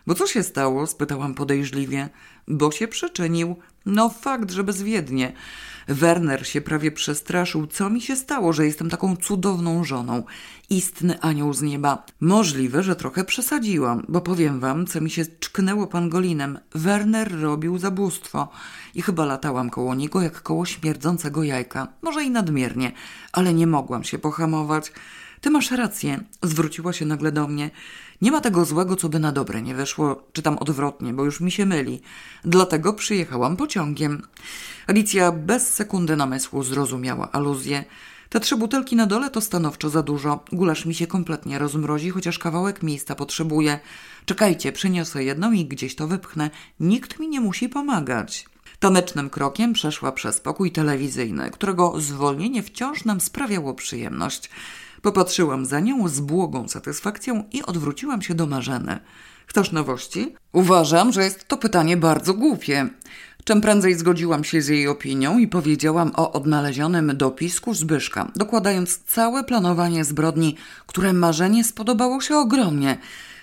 Bo 0.07 0.15
co 0.15 0.27
się 0.27 0.43
stało? 0.43 0.87
spytałam 0.87 1.33
podejrzliwie. 1.33 2.09
Bo 2.47 2.71
się 2.71 2.87
przyczynił. 2.87 3.55
No 3.85 4.09
fakt, 4.09 4.51
że 4.51 4.63
bezwiednie. 4.63 5.33
Werner 5.87 6.47
się 6.47 6.61
prawie 6.61 6.91
przestraszył. 6.91 7.67
Co 7.67 7.89
mi 7.89 8.01
się 8.01 8.15
stało, 8.15 8.53
że 8.53 8.65
jestem 8.65 8.89
taką 8.89 9.15
cudowną 9.15 9.83
żoną? 9.83 10.23
Istny 10.69 11.19
anioł 11.21 11.53
z 11.53 11.61
nieba. 11.61 12.05
Możliwe, 12.19 12.83
że 12.83 12.95
trochę 12.95 13.23
przesadziłam, 13.23 14.05
bo 14.09 14.21
powiem 14.21 14.59
wam, 14.59 14.87
co 14.87 15.01
mi 15.01 15.09
się 15.09 15.25
czknęło 15.39 15.87
pangolinem. 15.87 16.59
Werner 16.75 17.41
robił 17.41 17.77
zabóstwo 17.77 18.49
i 18.95 19.01
chyba 19.01 19.25
latałam 19.25 19.69
koło 19.69 19.95
niego 19.95 20.21
jak 20.21 20.41
koło 20.41 20.65
śmierdzącego 20.65 21.43
jajka. 21.43 21.87
Może 22.01 22.23
i 22.23 22.31
nadmiernie, 22.31 22.91
ale 23.31 23.53
nie 23.53 23.67
mogłam 23.67 24.03
się 24.03 24.19
pohamować. 24.19 24.91
Ty 25.41 25.49
masz 25.49 25.71
rację, 25.71 26.19
zwróciła 26.43 26.93
się 26.93 27.05
nagle 27.05 27.31
do 27.31 27.47
mnie. 27.47 27.69
Nie 28.21 28.31
ma 28.31 28.41
tego 28.41 28.65
złego, 28.65 28.95
co 28.95 29.09
by 29.09 29.19
na 29.19 29.31
dobre 29.31 29.61
nie 29.61 29.75
weszło, 29.75 30.23
czy 30.33 30.41
tam 30.41 30.57
odwrotnie, 30.57 31.13
bo 31.13 31.25
już 31.25 31.39
mi 31.39 31.51
się 31.51 31.65
myli. 31.65 32.01
Dlatego 32.45 32.93
przyjechałam 32.93 33.57
pociągiem. 33.57 34.21
Alicja 34.87 35.31
bez 35.31 35.73
sekundy 35.73 36.15
namysłu 36.15 36.63
zrozumiała 36.63 37.31
aluzję. 37.31 37.83
Te 38.29 38.39
trzy 38.39 38.57
butelki 38.57 38.95
na 38.95 39.05
dole 39.05 39.29
to 39.29 39.41
stanowczo 39.41 39.89
za 39.89 40.03
dużo. 40.03 40.43
Gulasz 40.51 40.85
mi 40.85 40.95
się 40.95 41.07
kompletnie 41.07 41.59
rozmrozi, 41.59 42.09
chociaż 42.09 42.39
kawałek 42.39 42.83
miejsca 42.83 43.15
potrzebuje. 43.15 43.79
Czekajcie, 44.25 44.71
przyniosę 44.71 45.23
jedną 45.23 45.51
i 45.51 45.65
gdzieś 45.65 45.95
to 45.95 46.07
wypchnę. 46.07 46.49
Nikt 46.79 47.19
mi 47.19 47.27
nie 47.27 47.41
musi 47.41 47.69
pomagać. 47.69 48.45
Tanecznym 48.79 49.29
krokiem 49.29 49.73
przeszła 49.73 50.11
przez 50.11 50.39
pokój 50.39 50.71
telewizyjny, 50.71 51.51
którego 51.51 52.01
zwolnienie 52.01 52.63
wciąż 52.63 53.05
nam 53.05 53.21
sprawiało 53.21 53.73
przyjemność. 53.73 54.49
Popatrzyłam 55.01 55.65
za 55.65 55.79
nią 55.79 56.07
z 56.07 56.19
błogą 56.19 56.67
satysfakcją 56.67 57.43
i 57.51 57.63
odwróciłam 57.63 58.21
się 58.21 58.35
do 58.35 58.47
Marzeny. 58.47 58.99
Chcesz 59.47 59.71
nowości? 59.71 60.35
Uważam, 60.53 61.11
że 61.11 61.23
jest 61.23 61.47
to 61.47 61.57
pytanie 61.57 61.97
bardzo 61.97 62.33
głupie. 62.33 62.89
Czym 63.43 63.61
prędzej 63.61 63.95
zgodziłam 63.95 64.43
się 64.43 64.61
z 64.61 64.67
jej 64.67 64.87
opinią 64.87 65.37
i 65.37 65.47
powiedziałam 65.47 66.11
o 66.15 66.31
odnalezionym 66.31 67.17
dopisku 67.17 67.73
Zbyszka, 67.73 68.31
dokładając 68.35 68.97
całe 68.97 69.43
planowanie 69.43 70.05
zbrodni, 70.05 70.55
które 70.87 71.13
marzenie 71.13 71.63
spodobało 71.63 72.21
się 72.21 72.37
ogromnie. 72.37 72.97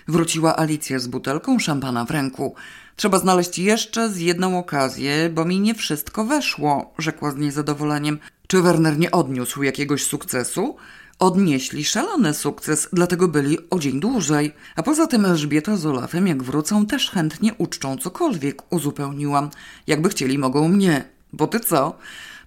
Wróciła 0.07 0.59
Alicja 0.59 0.99
z 0.99 1.07
butelką 1.07 1.59
szampana 1.59 2.05
w 2.05 2.11
ręku. 2.11 2.55
Trzeba 2.95 3.19
znaleźć 3.19 3.59
jeszcze 3.59 4.09
z 4.09 4.17
jedną 4.17 4.59
okazję, 4.59 5.29
bo 5.29 5.45
mi 5.45 5.59
nie 5.59 5.75
wszystko 5.75 6.25
weszło, 6.25 6.93
rzekła 6.97 7.31
z 7.31 7.35
niezadowoleniem. 7.35 8.19
Czy 8.47 8.61
Werner 8.61 8.97
nie 8.97 9.11
odniósł 9.11 9.63
jakiegoś 9.63 10.03
sukcesu? 10.03 10.75
Odnieśli 11.19 11.85
szalony 11.85 12.33
sukces, 12.33 12.89
dlatego 12.93 13.27
byli 13.27 13.57
o 13.69 13.79
dzień 13.79 13.99
dłużej. 13.99 14.53
A 14.75 14.83
poza 14.83 15.07
tym 15.07 15.25
Elżbieta 15.25 15.77
z 15.77 15.85
Olafem, 15.85 16.27
jak 16.27 16.43
wrócą, 16.43 16.85
też 16.85 17.09
chętnie 17.09 17.53
uczczą 17.53 17.97
cokolwiek, 17.97 18.73
uzupełniłam. 18.73 19.49
Jakby 19.87 20.09
chcieli, 20.09 20.37
mogą 20.37 20.67
mnie. 20.67 21.03
Bo 21.33 21.47
ty 21.47 21.59
co? 21.59 21.97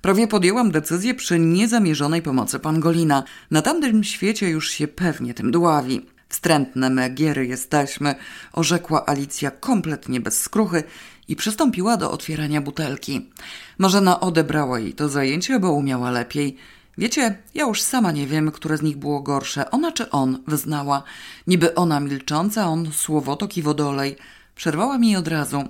Prawie 0.02 0.28
podjęłam 0.28 0.70
decyzję 0.70 1.14
przy 1.14 1.38
niezamierzonej 1.38 2.22
pomocy 2.22 2.58
Pangolina. 2.58 3.22
Na 3.50 3.62
tamtym 3.62 4.04
świecie 4.04 4.50
już 4.50 4.70
się 4.70 4.88
pewnie 4.88 5.34
tym 5.34 5.50
dławi. 5.50 6.06
Wstrętne 6.28 6.90
megiery 6.90 7.46
jesteśmy, 7.46 8.14
orzekła 8.52 9.06
Alicja 9.06 9.50
kompletnie 9.50 10.20
bez 10.20 10.40
skruchy 10.40 10.82
i 11.28 11.36
przystąpiła 11.36 11.96
do 11.96 12.10
otwierania 12.10 12.60
butelki. 12.60 13.30
Marzena 13.78 14.20
odebrała 14.20 14.78
jej 14.78 14.92
to 14.92 15.08
zajęcie, 15.08 15.60
bo 15.60 15.72
umiała 15.72 16.10
lepiej. 16.10 16.56
Wiecie, 16.98 17.38
ja 17.54 17.64
już 17.64 17.82
sama 17.82 18.12
nie 18.12 18.26
wiem, 18.26 18.50
które 18.50 18.76
z 18.76 18.82
nich 18.82 18.96
było 18.96 19.20
gorsze, 19.20 19.70
ona 19.70 19.92
czy 19.92 20.10
on, 20.10 20.42
wyznała. 20.46 21.02
Niby 21.46 21.74
ona 21.74 22.00
milcząca, 22.00 22.66
on 22.66 22.92
słowotok 22.92 23.56
i 23.56 23.62
wodolej. 23.62 24.16
Przerwała 24.54 24.98
mi 24.98 25.16
od 25.16 25.28
razu. 25.28 25.64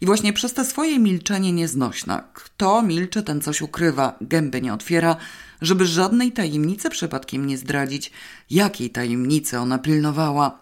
I 0.00 0.06
właśnie 0.06 0.32
przez 0.32 0.54
te 0.54 0.64
swoje 0.64 0.98
milczenie 0.98 1.52
nieznośna. 1.52 2.24
Kto 2.32 2.82
milczy, 2.82 3.22
ten 3.22 3.40
coś 3.40 3.62
ukrywa, 3.62 4.16
gęby 4.20 4.60
nie 4.60 4.74
otwiera, 4.74 5.16
żeby 5.62 5.86
żadnej 5.86 6.32
tajemnicy 6.32 6.90
przypadkiem 6.90 7.46
nie 7.46 7.58
zdradzić. 7.58 8.12
Jakiej 8.50 8.90
tajemnicy 8.90 9.58
ona 9.58 9.78
pilnowała? 9.78 10.58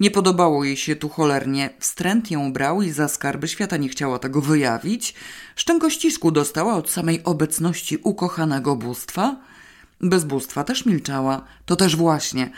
Nie 0.00 0.10
podobało 0.10 0.64
jej 0.64 0.76
się 0.76 0.96
tu 0.96 1.08
cholernie. 1.08 1.70
Wstręt 1.78 2.30
ją 2.30 2.52
brał 2.52 2.82
i 2.82 2.90
za 2.90 3.08
skarby 3.08 3.48
świata 3.48 3.76
nie 3.76 3.88
chciała 3.88 4.18
tego 4.18 4.40
wyjawić. 4.40 5.14
Szczękościsku 5.56 6.30
dostała 6.30 6.74
od 6.74 6.90
samej 6.90 7.24
obecności 7.24 7.98
ukochanego 8.02 8.76
bóstwa. 8.76 9.51
Bez 10.02 10.24
bóstwa 10.24 10.64
też 10.64 10.86
milczała. 10.86 11.44
To 11.66 11.76
też 11.76 11.96
właśnie. 11.96 12.50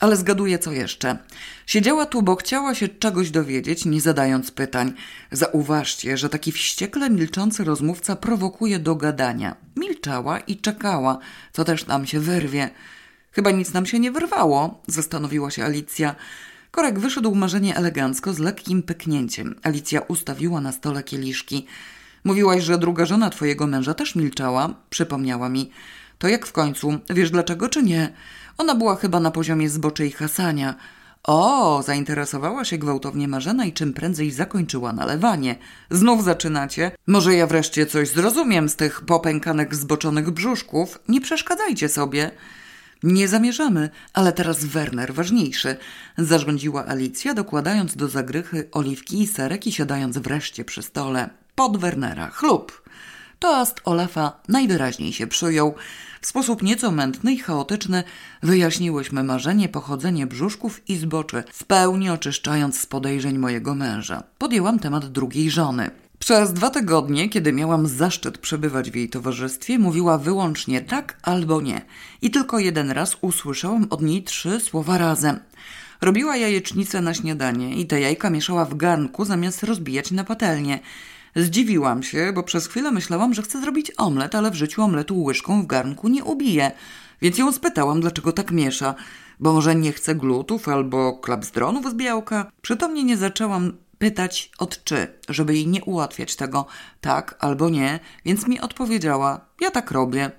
Ale 0.00 0.16
zgaduję 0.16 0.58
co 0.58 0.72
jeszcze. 0.72 1.18
Siedziała 1.66 2.06
tu, 2.06 2.22
bo 2.22 2.36
chciała 2.36 2.74
się 2.74 2.88
czegoś 2.88 3.30
dowiedzieć, 3.30 3.84
nie 3.84 4.00
zadając 4.00 4.50
pytań. 4.50 4.92
Zauważcie, 5.32 6.16
że 6.16 6.28
taki 6.28 6.52
wściekle 6.52 7.10
milczący 7.10 7.64
rozmówca 7.64 8.16
prowokuje 8.16 8.78
do 8.78 8.96
gadania. 8.96 9.56
Milczała 9.76 10.40
i 10.40 10.56
czekała, 10.56 11.18
co 11.52 11.64
też 11.64 11.86
nam 11.86 12.06
się 12.06 12.20
wyrwie. 12.20 12.70
Chyba 13.32 13.50
nic 13.50 13.72
nam 13.72 13.86
się 13.86 13.98
nie 13.98 14.10
wyrwało, 14.10 14.82
zastanowiła 14.86 15.50
się 15.50 15.64
Alicja. 15.64 16.14
Korek 16.70 16.98
wyszedł 16.98 17.34
marzenie 17.34 17.76
elegancko 17.76 18.32
z 18.32 18.38
lekkim 18.38 18.82
pyknięciem. 18.82 19.54
Alicja 19.62 20.00
ustawiła 20.00 20.60
na 20.60 20.72
stole 20.72 21.02
kieliszki. 21.02 21.66
Mówiłaś, 22.24 22.62
że 22.62 22.78
druga 22.78 23.06
żona 23.06 23.30
twojego 23.30 23.66
męża 23.66 23.94
też 23.94 24.14
milczała, 24.14 24.74
przypomniała 24.90 25.48
mi. 25.48 25.70
To 26.20 26.28
jak 26.28 26.46
w 26.46 26.52
końcu? 26.52 26.98
Wiesz 27.10 27.30
dlaczego 27.30 27.68
czy 27.68 27.82
nie? 27.82 28.12
Ona 28.58 28.74
była 28.74 28.96
chyba 28.96 29.20
na 29.20 29.30
poziomie 29.30 29.70
zboczy 29.70 30.06
i 30.06 30.10
hasania. 30.10 30.74
O, 31.24 31.82
zainteresowała 31.82 32.64
się 32.64 32.78
gwałtownie 32.78 33.28
Marzena 33.28 33.64
i 33.64 33.72
czym 33.72 33.92
prędzej 33.92 34.30
zakończyła 34.30 34.92
nalewanie. 34.92 35.56
Znów 35.90 36.24
zaczynacie? 36.24 36.90
Może 37.06 37.34
ja 37.34 37.46
wreszcie 37.46 37.86
coś 37.86 38.08
zrozumiem 38.08 38.68
z 38.68 38.76
tych 38.76 39.00
popękanych 39.00 39.74
zboczonych 39.74 40.30
brzuszków? 40.30 40.98
Nie 41.08 41.20
przeszkadzajcie 41.20 41.88
sobie. 41.88 42.30
Nie 43.02 43.28
zamierzamy, 43.28 43.90
ale 44.12 44.32
teraz 44.32 44.64
Werner 44.64 45.14
ważniejszy, 45.14 45.76
zarządziła 46.18 46.86
Alicja, 46.86 47.34
dokładając 47.34 47.96
do 47.96 48.08
zagrychy 48.08 48.68
oliwki 48.72 49.22
i 49.22 49.26
serek 49.26 49.66
i 49.66 49.72
siadając 49.72 50.18
wreszcie 50.18 50.64
przy 50.64 50.82
stole. 50.82 51.30
Pod 51.54 51.76
Wernera, 51.76 52.30
chlub. 52.30 52.82
Toast 53.38 53.80
Olafa 53.84 54.40
najwyraźniej 54.48 55.12
się 55.12 55.26
przyjął. 55.26 55.74
W 56.22 56.26
sposób 56.26 56.62
nieco 56.62 56.90
mętny 56.90 57.32
i 57.32 57.38
chaotyczny 57.38 58.04
wyjaśniłyśmy 58.42 59.22
marzenie 59.22 59.68
pochodzenie 59.68 60.26
brzuszków 60.26 60.88
i 60.88 60.96
zboczy, 60.96 61.44
w 61.52 61.64
pełni 61.64 62.10
oczyszczając 62.10 62.80
z 62.80 62.86
podejrzeń 62.86 63.38
mojego 63.38 63.74
męża. 63.74 64.22
Podjęłam 64.38 64.78
temat 64.78 65.06
drugiej 65.06 65.50
żony. 65.50 65.90
Przez 66.18 66.52
dwa 66.52 66.70
tygodnie, 66.70 67.28
kiedy 67.28 67.52
miałam 67.52 67.86
zaszczyt 67.86 68.38
przebywać 68.38 68.90
w 68.90 68.94
jej 68.94 69.08
towarzystwie, 69.08 69.78
mówiła 69.78 70.18
wyłącznie 70.18 70.80
tak 70.80 71.16
albo 71.22 71.60
nie. 71.60 71.80
I 72.22 72.30
tylko 72.30 72.58
jeden 72.58 72.90
raz 72.90 73.16
usłyszałam 73.20 73.86
od 73.90 74.02
niej 74.02 74.22
trzy 74.22 74.60
słowa 74.60 74.98
razem. 74.98 75.40
Robiła 76.00 76.36
jajecznicę 76.36 77.00
na 77.00 77.14
śniadanie 77.14 77.76
i 77.76 77.86
te 77.86 78.00
jajka 78.00 78.30
mieszała 78.30 78.64
w 78.64 78.76
garnku 78.76 79.24
zamiast 79.24 79.62
rozbijać 79.62 80.10
na 80.10 80.24
patelnię. 80.24 80.78
Zdziwiłam 81.36 82.02
się, 82.02 82.32
bo 82.34 82.42
przez 82.42 82.66
chwilę 82.66 82.90
myślałam, 82.90 83.34
że 83.34 83.42
chce 83.42 83.60
zrobić 83.60 83.92
omlet, 83.96 84.34
ale 84.34 84.50
w 84.50 84.54
życiu 84.54 84.82
omletu 84.82 85.22
łyżką 85.22 85.62
w 85.62 85.66
garnku 85.66 86.08
nie 86.08 86.24
ubije. 86.24 86.72
Więc 87.22 87.38
ją 87.38 87.52
spytałam, 87.52 88.00
dlaczego 88.00 88.32
tak 88.32 88.50
miesza. 88.50 88.94
Bo 89.40 89.52
może 89.52 89.74
nie 89.74 89.92
chce 89.92 90.14
glutów 90.14 90.68
albo 90.68 91.12
klapzdronów 91.12 91.90
z 91.90 91.94
białka? 91.94 92.52
Przytomnie 92.62 93.04
nie 93.04 93.16
zaczęłam 93.16 93.72
pytać 93.98 94.50
od 94.58 94.84
czy, 94.84 95.18
żeby 95.28 95.54
jej 95.54 95.66
nie 95.66 95.84
ułatwiać 95.84 96.36
tego 96.36 96.66
tak 97.00 97.36
albo 97.38 97.68
nie, 97.68 98.00
więc 98.24 98.46
mi 98.46 98.60
odpowiedziała: 98.60 99.40
Ja 99.60 99.70
tak 99.70 99.90
robię. 99.90 100.30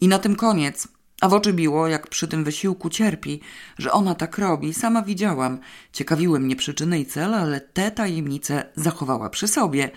I 0.00 0.08
na 0.08 0.18
tym 0.18 0.36
koniec. 0.36 0.88
A 1.20 1.28
w 1.28 1.34
oczy 1.34 1.52
biło, 1.52 1.88
jak 1.88 2.06
przy 2.06 2.28
tym 2.28 2.44
wysiłku 2.44 2.90
cierpi, 2.90 3.40
że 3.78 3.92
ona 3.92 4.14
tak 4.14 4.38
robi. 4.38 4.74
Sama 4.74 5.02
widziałam. 5.02 5.58
Ciekawiły 5.92 6.40
mnie 6.40 6.56
przyczyny 6.56 7.00
i 7.00 7.06
cele, 7.06 7.36
ale 7.36 7.60
te 7.60 7.90
tajemnice 7.90 8.64
zachowała 8.76 9.30
przy 9.30 9.48
sobie. 9.48 9.90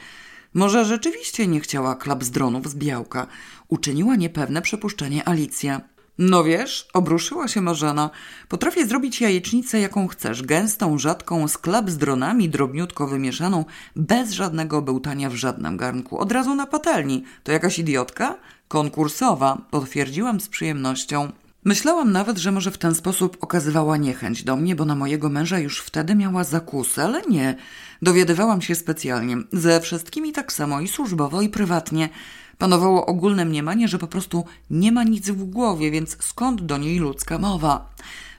Może 0.53 0.85
rzeczywiście 0.85 1.47
nie 1.47 1.59
chciała 1.59 1.95
klapzdronów 1.95 2.69
z 2.69 2.75
białka. 2.75 3.27
Uczyniła 3.67 4.15
niepewne 4.15 4.61
przypuszczenie 4.61 5.27
Alicja. 5.27 5.81
No 6.17 6.43
wiesz, 6.43 6.87
obruszyła 6.93 7.47
się 7.47 7.61
Marzena. 7.61 8.09
Potrafię 8.49 8.85
zrobić 8.85 9.21
jajecznicę 9.21 9.79
jaką 9.79 10.07
chcesz, 10.07 10.43
gęstą, 10.43 10.97
rzadką, 10.97 11.47
z 11.47 11.57
klapzdronami 11.57 12.49
drobniutko 12.49 13.07
wymieszaną, 13.07 13.65
bez 13.95 14.31
żadnego 14.31 14.81
bełtania 14.81 15.29
w 15.29 15.35
żadnym 15.35 15.77
garnku, 15.77 16.19
od 16.19 16.31
razu 16.31 16.55
na 16.55 16.67
patelni. 16.67 17.23
To 17.43 17.51
jakaś 17.51 17.79
idiotka? 17.79 18.35
Konkursowa, 18.67 19.57
potwierdziłam 19.71 20.41
z 20.41 20.49
przyjemnością. 20.49 21.31
Myślałam 21.63 22.11
nawet, 22.11 22.37
że 22.37 22.51
może 22.51 22.71
w 22.71 22.77
ten 22.77 22.95
sposób 22.95 23.37
okazywała 23.41 23.97
niechęć 23.97 24.43
do 24.43 24.55
mnie, 24.55 24.75
bo 24.75 24.85
na 24.85 24.95
mojego 24.95 25.29
męża 25.29 25.59
już 25.59 25.79
wtedy 25.79 26.15
miała 26.15 26.43
zakusy, 26.43 27.03
ale 27.03 27.21
nie. 27.21 27.55
Dowiadywałam 28.01 28.61
się 28.61 28.75
specjalnie. 28.75 29.37
Ze 29.53 29.81
wszystkimi 29.81 30.31
tak 30.31 30.53
samo 30.53 30.81
i 30.81 30.87
służbowo, 30.87 31.41
i 31.41 31.49
prywatnie. 31.49 32.09
Panowało 32.57 33.05
ogólne 33.05 33.45
mniemanie, 33.45 33.87
że 33.87 33.99
po 33.99 34.07
prostu 34.07 34.45
nie 34.69 34.91
ma 34.91 35.03
nic 35.03 35.29
w 35.29 35.43
głowie, 35.43 35.91
więc 35.91 36.17
skąd 36.19 36.61
do 36.61 36.77
niej 36.77 36.99
ludzka 36.99 37.37
mowa? 37.37 37.89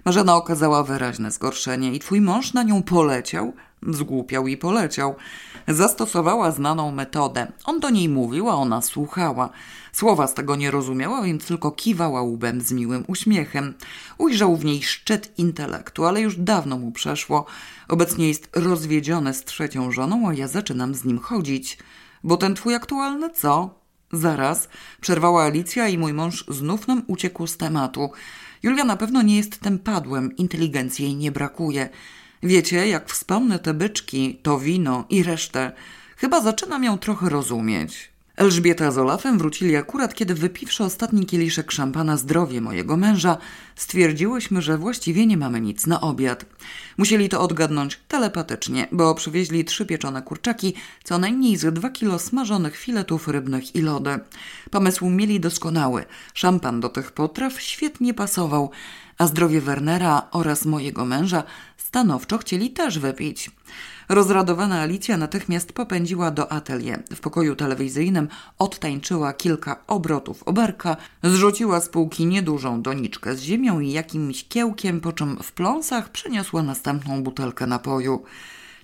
Marzena 0.04 0.36
okazała 0.36 0.84
wyraźne 0.84 1.30
zgorszenie 1.30 1.94
i 1.94 1.98
twój 1.98 2.20
mąż 2.20 2.52
na 2.52 2.62
nią 2.62 2.82
poleciał, 2.82 3.52
zgłupiał 3.88 4.46
i 4.46 4.56
poleciał. 4.56 5.14
Zastosowała 5.68 6.50
znaną 6.50 6.90
metodę. 6.90 7.52
On 7.64 7.80
do 7.80 7.90
niej 7.90 8.08
mówił, 8.08 8.50
a 8.50 8.54
ona 8.54 8.82
słuchała. 8.82 9.50
Słowa 9.92 10.26
z 10.26 10.34
tego 10.34 10.56
nie 10.56 10.70
rozumiała, 10.70 11.22
więc 11.22 11.46
tylko 11.46 11.70
kiwała 11.70 12.22
łbem 12.22 12.60
z 12.60 12.72
miłym 12.72 13.04
uśmiechem. 13.06 13.74
Ujrzał 14.18 14.56
w 14.56 14.64
niej 14.64 14.82
szczyt 14.82 15.38
intelektu, 15.38 16.04
ale 16.04 16.20
już 16.20 16.36
dawno 16.36 16.78
mu 16.78 16.92
przeszło. 16.92 17.46
Obecnie 17.88 18.28
jest 18.28 18.48
rozwiedziony 18.56 19.34
z 19.34 19.44
trzecią 19.44 19.92
żoną, 19.92 20.28
a 20.28 20.34
ja 20.34 20.48
zaczynam 20.48 20.94
z 20.94 21.04
nim 21.04 21.18
chodzić. 21.18 21.78
Bo 22.24 22.36
ten 22.36 22.54
twój 22.54 22.74
aktualny 22.74 23.30
co? 23.30 23.82
Zaraz, 24.12 24.68
przerwała 25.00 25.44
Alicja 25.44 25.88
i 25.88 25.98
mój 25.98 26.12
mąż 26.12 26.44
znów 26.48 26.88
nam 26.88 27.02
uciekł 27.06 27.46
z 27.46 27.56
tematu. 27.56 28.10
Julia 28.62 28.84
na 28.84 28.96
pewno 28.96 29.22
nie 29.22 29.36
jest 29.36 29.60
tym 29.60 29.78
padłem, 29.78 30.36
inteligencji 30.36 31.04
jej 31.04 31.16
nie 31.16 31.32
brakuje. 31.32 31.88
Wiecie, 32.42 32.88
jak 32.88 33.10
wspomnę 33.10 33.58
te 33.58 33.74
byczki, 33.74 34.38
to 34.42 34.58
wino 34.58 35.04
i 35.10 35.22
resztę, 35.22 35.72
chyba 36.16 36.40
zaczynam 36.40 36.84
ją 36.84 36.98
trochę 36.98 37.28
rozumieć. 37.28 38.12
Elżbieta 38.36 38.90
z 38.90 38.98
Olafem 38.98 39.38
wrócili 39.38 39.76
akurat, 39.76 40.14
kiedy 40.14 40.34
wypiwszy 40.34 40.84
ostatni 40.84 41.26
kieliszek 41.26 41.72
szampana 41.72 42.16
zdrowie 42.16 42.60
mojego 42.60 42.96
męża, 42.96 43.36
stwierdziłyśmy, 43.76 44.62
że 44.62 44.78
właściwie 44.78 45.26
nie 45.26 45.36
mamy 45.36 45.60
nic 45.60 45.86
na 45.86 46.00
obiad. 46.00 46.46
Musieli 46.98 47.28
to 47.28 47.40
odgadnąć 47.40 48.00
telepatycznie, 48.08 48.88
bo 48.92 49.14
przywieźli 49.14 49.64
trzy 49.64 49.86
pieczone 49.86 50.22
kurczaki, 50.22 50.74
co 51.04 51.18
najmniej 51.18 51.56
z 51.56 51.74
dwa 51.74 51.90
kilo 51.90 52.18
smażonych 52.18 52.76
filetów 52.76 53.28
rybnych 53.28 53.76
i 53.76 53.82
lody. 53.82 54.18
Pomysł 54.70 55.10
mieli 55.10 55.40
doskonały. 55.40 56.04
Szampan 56.34 56.80
do 56.80 56.88
tych 56.88 57.12
potraw 57.12 57.60
świetnie 57.60 58.14
pasował, 58.14 58.70
a 59.18 59.26
zdrowie 59.26 59.60
Wernera 59.60 60.28
oraz 60.30 60.64
mojego 60.64 61.04
męża 61.04 61.42
stanowczo 61.92 62.38
chcieli 62.38 62.70
też 62.70 62.98
wypić. 62.98 63.50
Rozradowana 64.08 64.80
Alicja 64.80 65.16
natychmiast 65.16 65.72
popędziła 65.72 66.30
do 66.30 66.52
atelier. 66.52 67.02
W 67.14 67.20
pokoju 67.20 67.56
telewizyjnym 67.56 68.28
odtańczyła 68.58 69.32
kilka 69.32 69.84
obrotów 69.86 70.42
oberka, 70.42 70.96
zrzuciła 71.22 71.80
z 71.80 71.88
półki 71.88 72.26
niedużą 72.26 72.82
doniczkę 72.82 73.36
z 73.36 73.40
ziemią 73.40 73.80
i 73.80 73.92
jakimś 73.92 74.48
kiełkiem, 74.48 75.00
po 75.00 75.12
czym 75.12 75.38
w 75.42 75.52
pląsach 75.52 76.08
przyniosła 76.08 76.62
następną 76.62 77.22
butelkę 77.22 77.66
napoju. 77.66 78.24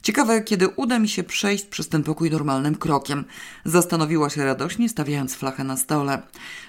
Ciekawe, 0.03 0.43
kiedy 0.43 0.69
uda 0.69 0.99
mi 0.99 1.09
się 1.09 1.23
przejść 1.23 1.65
przez 1.65 1.89
ten 1.89 2.03
pokój 2.03 2.31
normalnym 2.31 2.75
krokiem. 2.75 3.25
Zastanowiła 3.65 4.31
się 4.31 4.45
radośnie, 4.45 4.89
stawiając 4.89 5.35
flachę 5.35 5.65
na 5.65 5.77
stole. 5.77 6.23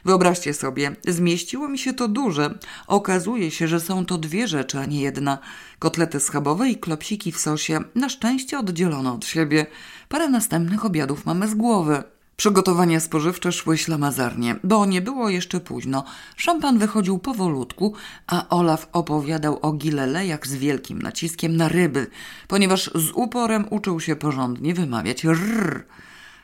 Wyobraźcie 0.05 0.53
sobie, 0.53 0.95
zmieściło 1.07 1.67
mi 1.67 1.77
się 1.77 1.93
to 1.93 2.07
duże. 2.07 2.59
Okazuje 2.87 3.51
się, 3.51 3.67
że 3.67 3.79
są 3.79 4.05
to 4.05 4.17
dwie 4.17 4.47
rzeczy, 4.47 4.79
a 4.79 4.85
nie 4.85 5.01
jedna. 5.01 5.37
Kotlety 5.79 6.19
schabowe 6.19 6.69
i 6.69 6.77
klopsiki 6.77 7.31
w 7.31 7.39
sosie, 7.39 7.79
na 7.95 8.09
szczęście 8.09 8.59
oddzielone 8.59 9.11
od 9.11 9.25
siebie. 9.25 9.65
Parę 10.09 10.29
następnych 10.29 10.85
obiadów 10.85 11.25
mamy 11.25 11.47
z 11.47 11.55
głowy. 11.55 12.03
Przygotowania 12.39 12.99
spożywcze 12.99 13.51
szły 13.51 13.77
ślamazarnie, 13.77 14.55
bo 14.63 14.85
nie 14.85 15.01
było 15.01 15.29
jeszcze 15.29 15.59
późno. 15.59 16.03
Szampan 16.35 16.77
wychodził 16.77 17.19
powolutku, 17.19 17.93
a 18.27 18.49
Olaf 18.49 18.87
opowiadał 18.93 19.59
o 19.61 19.71
gilelejach 19.71 20.47
z 20.47 20.55
wielkim 20.55 21.01
naciskiem 21.01 21.57
na 21.57 21.67
ryby, 21.69 22.07
ponieważ 22.47 22.91
z 22.95 23.11
uporem 23.13 23.65
uczył 23.69 23.99
się 23.99 24.15
porządnie 24.15 24.73
wymawiać 24.73 25.25
rr. 25.25 25.85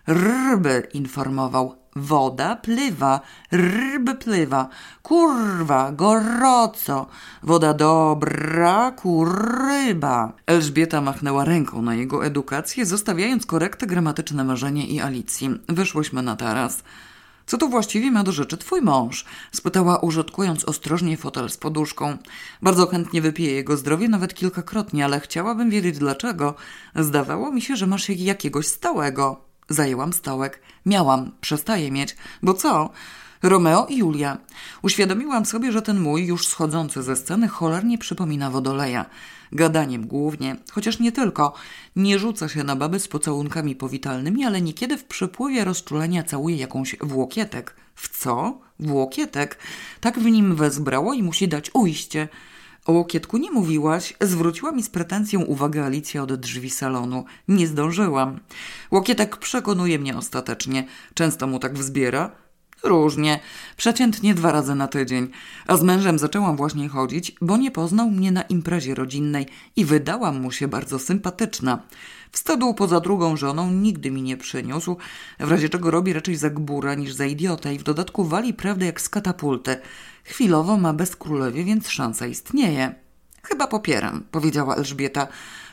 Ryby, 0.08 0.88
informował. 0.94 1.76
Woda 1.98 2.56
plywa, 2.56 3.22
ryby 3.52 4.16
plywa, 4.16 4.70
kurwa, 5.04 5.92
gorąco, 5.92 7.08
woda 7.44 7.74
dobra, 7.74 8.92
kurryba. 8.92 10.34
Elżbieta 10.46 11.02
machnęła 11.02 11.46
ręką 11.46 11.82
na 11.82 11.96
jego 11.96 12.26
edukację, 12.26 12.86
zostawiając 12.86 13.46
korektę 13.46 13.88
gramatyczne 13.88 14.44
marzenie 14.44 14.88
i 14.88 15.02
Alicji. 15.02 15.50
Wyszłyśmy 15.70 16.22
na 16.22 16.36
taras. 16.36 16.84
Co 17.46 17.58
tu 17.58 17.70
właściwie 17.70 18.12
ma 18.12 18.24
do 18.24 18.32
rzeczy 18.32 18.58
twój 18.58 18.82
mąż? 18.82 19.26
spytała, 19.52 19.98
użytkując 19.98 20.66
ostrożnie 20.66 21.18
fotel 21.18 21.50
z 21.50 21.58
poduszką. 21.58 22.18
Bardzo 22.62 22.88
chętnie 22.88 23.22
wypiję 23.22 23.52
jego 23.52 23.78
zdrowie, 23.78 24.10
nawet 24.10 24.34
kilkakrotnie, 24.34 25.06
ale 25.06 25.20
chciałabym 25.20 25.70
wiedzieć 25.70 25.98
dlaczego. 25.98 26.56
Zdawało 26.96 27.52
mi 27.52 27.62
się, 27.62 27.76
że 27.76 27.88
masz 27.88 28.10
jakiegoś 28.10 28.68
stałego. 28.68 29.45
Zajęłam 29.70 30.14
stołek. 30.14 30.62
Miałam, 30.86 31.32
przestaję 31.42 31.92
mieć. 31.92 32.16
Bo 32.44 32.54
co? 32.54 32.90
Romeo 33.44 33.86
i 33.90 33.98
Julia. 33.98 34.38
Uświadomiłam 34.82 35.46
sobie, 35.46 35.72
że 35.72 35.82
ten 35.82 36.00
mój, 36.00 36.26
już 36.26 36.48
schodzący 36.48 37.04
ze 37.04 37.16
sceny, 37.16 37.48
cholernie 37.48 37.98
przypomina 37.98 38.52
wodoleja. 38.52 39.06
Gadaniem 39.52 40.08
głównie, 40.08 40.56
chociaż 40.72 41.00
nie 41.00 41.12
tylko. 41.12 41.54
Nie 41.96 42.20
rzuca 42.20 42.50
się 42.50 42.64
na 42.64 42.76
baby 42.76 43.00
z 43.00 43.08
pocałunkami 43.08 43.76
powitalnymi, 43.76 44.46
ale 44.46 44.62
niekiedy 44.62 44.98
w 44.98 45.04
przypływie 45.04 45.66
rozczulenia 45.66 46.24
całuje 46.24 46.56
jakąś 46.56 46.96
włokietek. 47.02 47.76
W 47.96 48.22
co? 48.22 48.60
Włokietek. 48.80 49.58
Tak 50.02 50.20
w 50.20 50.26
nim 50.26 50.56
wezbrało 50.56 51.14
i 51.14 51.24
musi 51.24 51.48
dać 51.48 51.72
ujście. 51.74 52.28
O 52.86 52.92
łokietku 52.92 53.38
nie 53.38 53.52
mówiłaś, 53.52 54.14
zwróciła 54.22 54.72
mi 54.72 54.84
z 54.84 54.90
pretensją 54.90 55.42
uwagę 55.42 55.86
Alicja 55.86 56.24
od 56.24 56.36
drzwi 56.36 56.70
salonu. 56.70 57.26
Nie 57.48 57.68
zdążyłam. 57.68 58.40
Łokietek 58.92 59.38
przekonuje 59.38 60.00
mnie 60.00 60.18
ostatecznie. 60.18 60.88
Często 61.14 61.48
mu 61.48 61.60
tak 61.60 61.78
wzbiera. 61.78 62.32
Różnie. 62.84 63.40
Przeciętnie 63.78 64.36
dwa 64.36 64.52
razy 64.52 64.76
na 64.76 64.88
tydzień. 64.88 65.28
A 65.68 65.78
z 65.78 65.84
mężem 65.84 66.20
zaczęłam 66.20 66.58
właśnie 66.58 66.90
chodzić, 66.90 67.36
bo 67.42 67.58
nie 67.58 67.72
poznał 67.72 68.10
mnie 68.10 68.32
na 68.32 68.42
imprezie 68.42 68.96
rodzinnej 68.96 69.48
i 69.76 69.86
wydałam 69.86 70.42
mu 70.42 70.52
się 70.52 70.68
bardzo 70.68 71.00
sympatyczna. 71.00 71.80
Wstydu 72.36 72.74
poza 72.74 73.00
drugą 73.00 73.38
żoną 73.38 73.72
nigdy 73.72 74.12
mi 74.12 74.22
nie 74.22 74.38
przyniósł, 74.38 74.98
w 75.40 75.52
razie 75.52 75.70
czego 75.70 75.92
robi 75.92 76.14
raczej 76.14 76.36
za 76.36 76.50
gbura 76.50 76.96
niż 76.96 77.14
za 77.14 77.26
idiotę 77.26 77.76
i 77.76 77.80
w 77.80 77.84
dodatku 77.84 78.24
wali 78.24 78.54
prawdę 78.54 78.86
jak 78.86 79.02
z 79.02 79.10
katapulty. 79.10 79.78
Chwilowo 80.24 80.78
ma 80.78 80.94
bez 80.94 81.16
królewie, 81.16 81.64
więc 81.64 81.90
szansa 81.90 82.28
istnieje. 82.28 82.96
Chyba 83.44 83.68
popieram, 83.68 84.24
powiedziała 84.32 84.76
Elżbieta. 84.76 85.28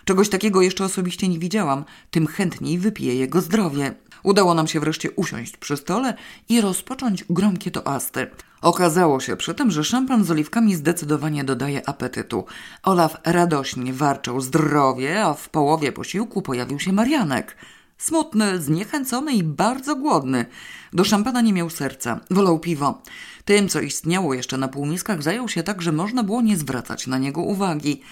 Czegoś 0.05 0.29
takiego 0.29 0.63
jeszcze 0.63 0.85
osobiście 0.85 1.29
nie 1.29 1.39
widziałam, 1.39 1.85
tym 2.11 2.27
chętniej 2.27 2.79
wypiję 2.79 3.15
jego 3.15 3.41
zdrowie. 3.41 3.95
Udało 4.23 4.55
nam 4.55 4.67
się 4.67 4.81
wreszcie 4.81 5.11
usiąść 5.11 5.57
przy 5.57 5.77
stole 5.77 6.15
i 6.49 6.61
rozpocząć 6.61 7.25
gromkie 7.31 7.71
toasty. 7.71 8.27
Okazało 8.63 9.21
się 9.21 9.37
przy 9.37 9.55
tym, 9.55 9.71
że 9.71 9.85
szampan 9.85 10.25
z 10.25 10.31
oliwkami 10.31 10.75
zdecydowanie 10.75 11.45
dodaje 11.45 11.89
apetytu. 11.89 12.45
Olaf 12.83 13.17
radośnie 13.25 13.93
warczał 13.93 14.41
zdrowie, 14.41 15.25
a 15.25 15.35
w 15.35 15.49
połowie 15.49 15.93
posiłku 15.93 16.43
pojawił 16.43 16.81
się 16.81 16.93
Marianek. 16.93 17.57
Smutny, 17.99 18.63
zniechęcony 18.63 19.33
i 19.33 19.43
bardzo 19.43 19.97
głodny. 19.97 20.47
Do 20.93 21.05
szampana 21.05 21.41
nie 21.41 21.53
miał 21.53 21.71
serca, 21.71 22.21
wolał 22.31 22.59
piwo. 22.59 23.03
Tym, 23.45 23.69
co 23.69 23.81
istniało 23.81 24.35
jeszcze 24.35 24.59
na 24.59 24.69
półmiskach, 24.69 25.23
zajął 25.23 25.49
się 25.49 25.63
tak, 25.63 25.83
że 25.83 25.93
można 25.93 26.23
było 26.23 26.43
nie 26.43 26.57
zwracać 26.57 27.07
na 27.07 27.19
niego 27.19 27.41
uwagi. 27.41 28.03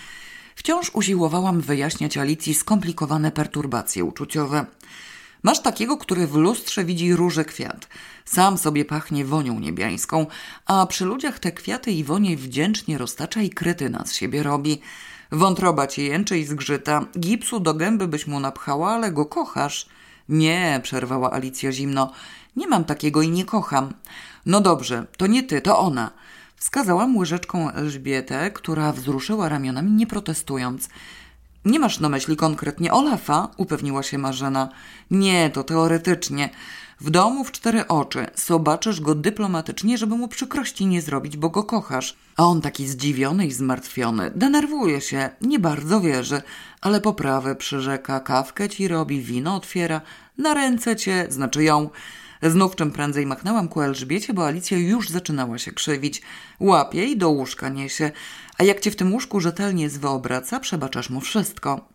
Wciąż 0.55 0.91
usiłowałam 0.95 1.61
wyjaśniać 1.61 2.17
Alicji 2.17 2.55
skomplikowane 2.55 3.33
perturbacje 3.33 4.05
uczuciowe. 4.05 4.67
Masz 5.43 5.62
takiego, 5.62 5.97
który 5.97 6.27
w 6.27 6.35
lustrze 6.35 6.85
widzi 6.85 7.15
róże 7.15 7.44
kwiat. 7.44 7.89
Sam 8.25 8.59
sobie 8.59 8.85
pachnie 8.85 9.25
wonią 9.25 9.60
niebiańską, 9.60 10.27
a 10.67 10.86
przy 10.86 11.05
ludziach 11.05 11.39
te 11.39 11.52
kwiaty 11.52 11.93
i 11.93 12.05
wonie 12.05 12.36
wdzięcznie 12.36 12.99
roztacza 12.99 13.43
i 13.43 13.51
krytyna 13.51 14.07
z 14.07 14.15
siebie 14.15 14.43
robi. 14.43 14.81
Wątroba 15.33 15.86
ci 15.86 16.05
jęczy 16.05 16.39
i 16.39 16.44
zgrzyta. 16.44 17.05
Gipsu 17.19 17.60
do 17.60 17.75
gęby 17.75 18.09
byś 18.09 18.27
mu 18.27 18.41
napchała, 18.41 18.91
ale 18.91 19.12
go 19.12 19.27
kochasz. 19.27 19.86
Nie, 20.28 20.81
przerwała 20.83 21.33
Alicja 21.33 21.73
zimno. 21.73 22.12
Nie 22.57 22.69
mam 22.69 22.85
takiego 22.85 23.23
i 23.23 23.31
nie 23.31 23.44
kocham. 23.44 23.94
No 24.47 24.60
dobrze, 24.60 25.07
to 25.17 25.27
nie 25.27 25.43
ty, 25.43 25.60
to 25.60 25.78
ona. 25.78 26.10
Wskazałam 26.57 27.17
łyżeczką 27.17 27.70
Elżbietę, 27.70 28.51
która 28.51 28.93
wzruszyła 28.93 29.49
ramionami, 29.49 29.91
nie 29.91 30.07
protestując. 30.07 30.89
Nie 31.65 31.79
masz 31.79 32.01
na 32.01 32.09
myśli 32.09 32.37
konkretnie 32.37 32.93
Olafa? 32.93 33.49
upewniła 33.57 34.03
się 34.03 34.19
Marzena. 34.19 34.69
Nie, 35.11 35.51
to 35.51 35.65
teoretycznie. 35.65 36.51
W 37.01 37.11
domu 37.11 37.45
w 37.45 37.53
cztery 37.53 37.87
oczy. 37.87 38.27
Zobaczysz 38.35 39.01
go 39.01 39.15
dyplomatycznie, 39.15 39.99
żeby 39.99 40.17
mu 40.17 40.29
przykrości 40.29 40.87
nie 40.87 41.03
zrobić, 41.03 41.37
bo 41.37 41.49
go 41.49 41.65
kochasz. 41.65 42.17
A 42.37 42.45
on 42.45 42.61
taki 42.61 42.87
zdziwiony 42.87 43.47
i 43.47 43.53
zmartwiony. 43.53 44.31
Denerwuje 44.35 45.01
się, 45.01 45.31
nie 45.41 45.59
bardzo 45.59 46.01
wierzy, 46.01 46.43
ale 46.81 47.01
poprawę 47.01 47.57
przyrzeka, 47.57 48.21
kawkę 48.21 48.69
ci 48.69 48.89
robi, 48.89 49.21
wino 49.21 49.57
otwiera, 49.57 50.01
na 50.39 50.55
ręce 50.55 50.97
cię, 50.97 51.27
znaczy 51.29 51.65
ją. 51.65 51.91
Znów 52.43 52.77
czym 52.77 52.91
prędzej 52.91 53.27
machnęłam 53.27 53.69
ku 53.69 53.81
Elżbiecie, 53.81 54.35
bo 54.35 54.47
Alicja 54.47 54.79
już 54.79 55.09
zaczynała 55.09 55.59
się 55.59 55.73
krzywić. 55.73 56.23
Łapie 56.61 57.05
i 57.05 57.17
do 57.17 57.31
łóżka 57.31 57.69
niesie. 57.69 58.13
A 58.61 58.63
jak 58.63 58.81
cię 58.81 58.91
w 58.91 58.97
tym 58.97 59.13
łóżku 59.13 59.41
rzetelnie 59.41 59.91
zwyobraca, 59.91 60.61
przebaczasz 60.61 61.11
mu 61.11 61.21
wszystko. 61.21 61.89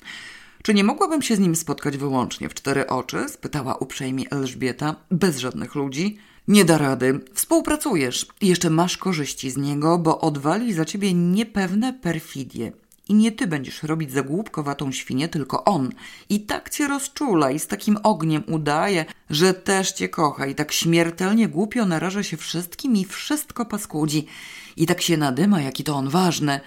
Czy 0.63 0.73
nie 0.73 0.83
mogłabym 0.83 1.21
się 1.21 1.35
z 1.35 1.39
nim 1.39 1.55
spotkać 1.55 1.97
wyłącznie 1.97 2.49
w 2.49 2.53
cztery 2.53 2.87
oczy? 2.87 3.29
spytała 3.29 3.75
uprzejmie 3.75 4.29
Elżbieta, 4.31 4.95
bez 5.11 5.37
żadnych 5.37 5.75
ludzi. 5.75 6.17
Nie 6.47 6.65
da 6.65 6.77
rady. 6.77 7.19
Współpracujesz 7.33 8.27
i 8.41 8.47
jeszcze 8.47 8.69
masz 8.69 8.97
korzyści 8.97 9.51
z 9.51 9.57
niego, 9.57 9.97
bo 9.97 10.21
odwali 10.21 10.73
za 10.73 10.85
ciebie 10.85 11.13
niepewne 11.13 11.93
perfidie. 11.93 12.71
I 13.09 13.13
nie 13.13 13.31
ty 13.31 13.47
będziesz 13.47 13.83
robić 13.83 14.11
za 14.11 14.23
głupkowatą 14.23 14.91
świnię, 14.91 15.27
tylko 15.27 15.63
on. 15.63 15.91
I 16.29 16.41
tak 16.41 16.69
cię 16.69 16.87
rozczula 16.87 17.51
i 17.51 17.59
z 17.59 17.67
takim 17.67 17.97
ogniem 18.03 18.43
udaje, 18.47 19.05
że 19.29 19.53
też 19.53 19.91
cię 19.91 20.09
kocha 20.09 20.45
i 20.45 20.55
tak 20.55 20.71
śmiertelnie 20.71 21.47
głupio 21.47 21.85
naraża 21.85 22.23
się 22.23 22.37
wszystkim 22.37 22.95
i 22.95 23.05
wszystko 23.05 23.65
paskudzi. 23.65 24.27
I 24.77 24.85
tak 24.85 25.01
się 25.01 25.17
nadyma, 25.17 25.61
jaki 25.61 25.83
to 25.83 25.95
on 25.95 26.09
ważny. 26.09 26.59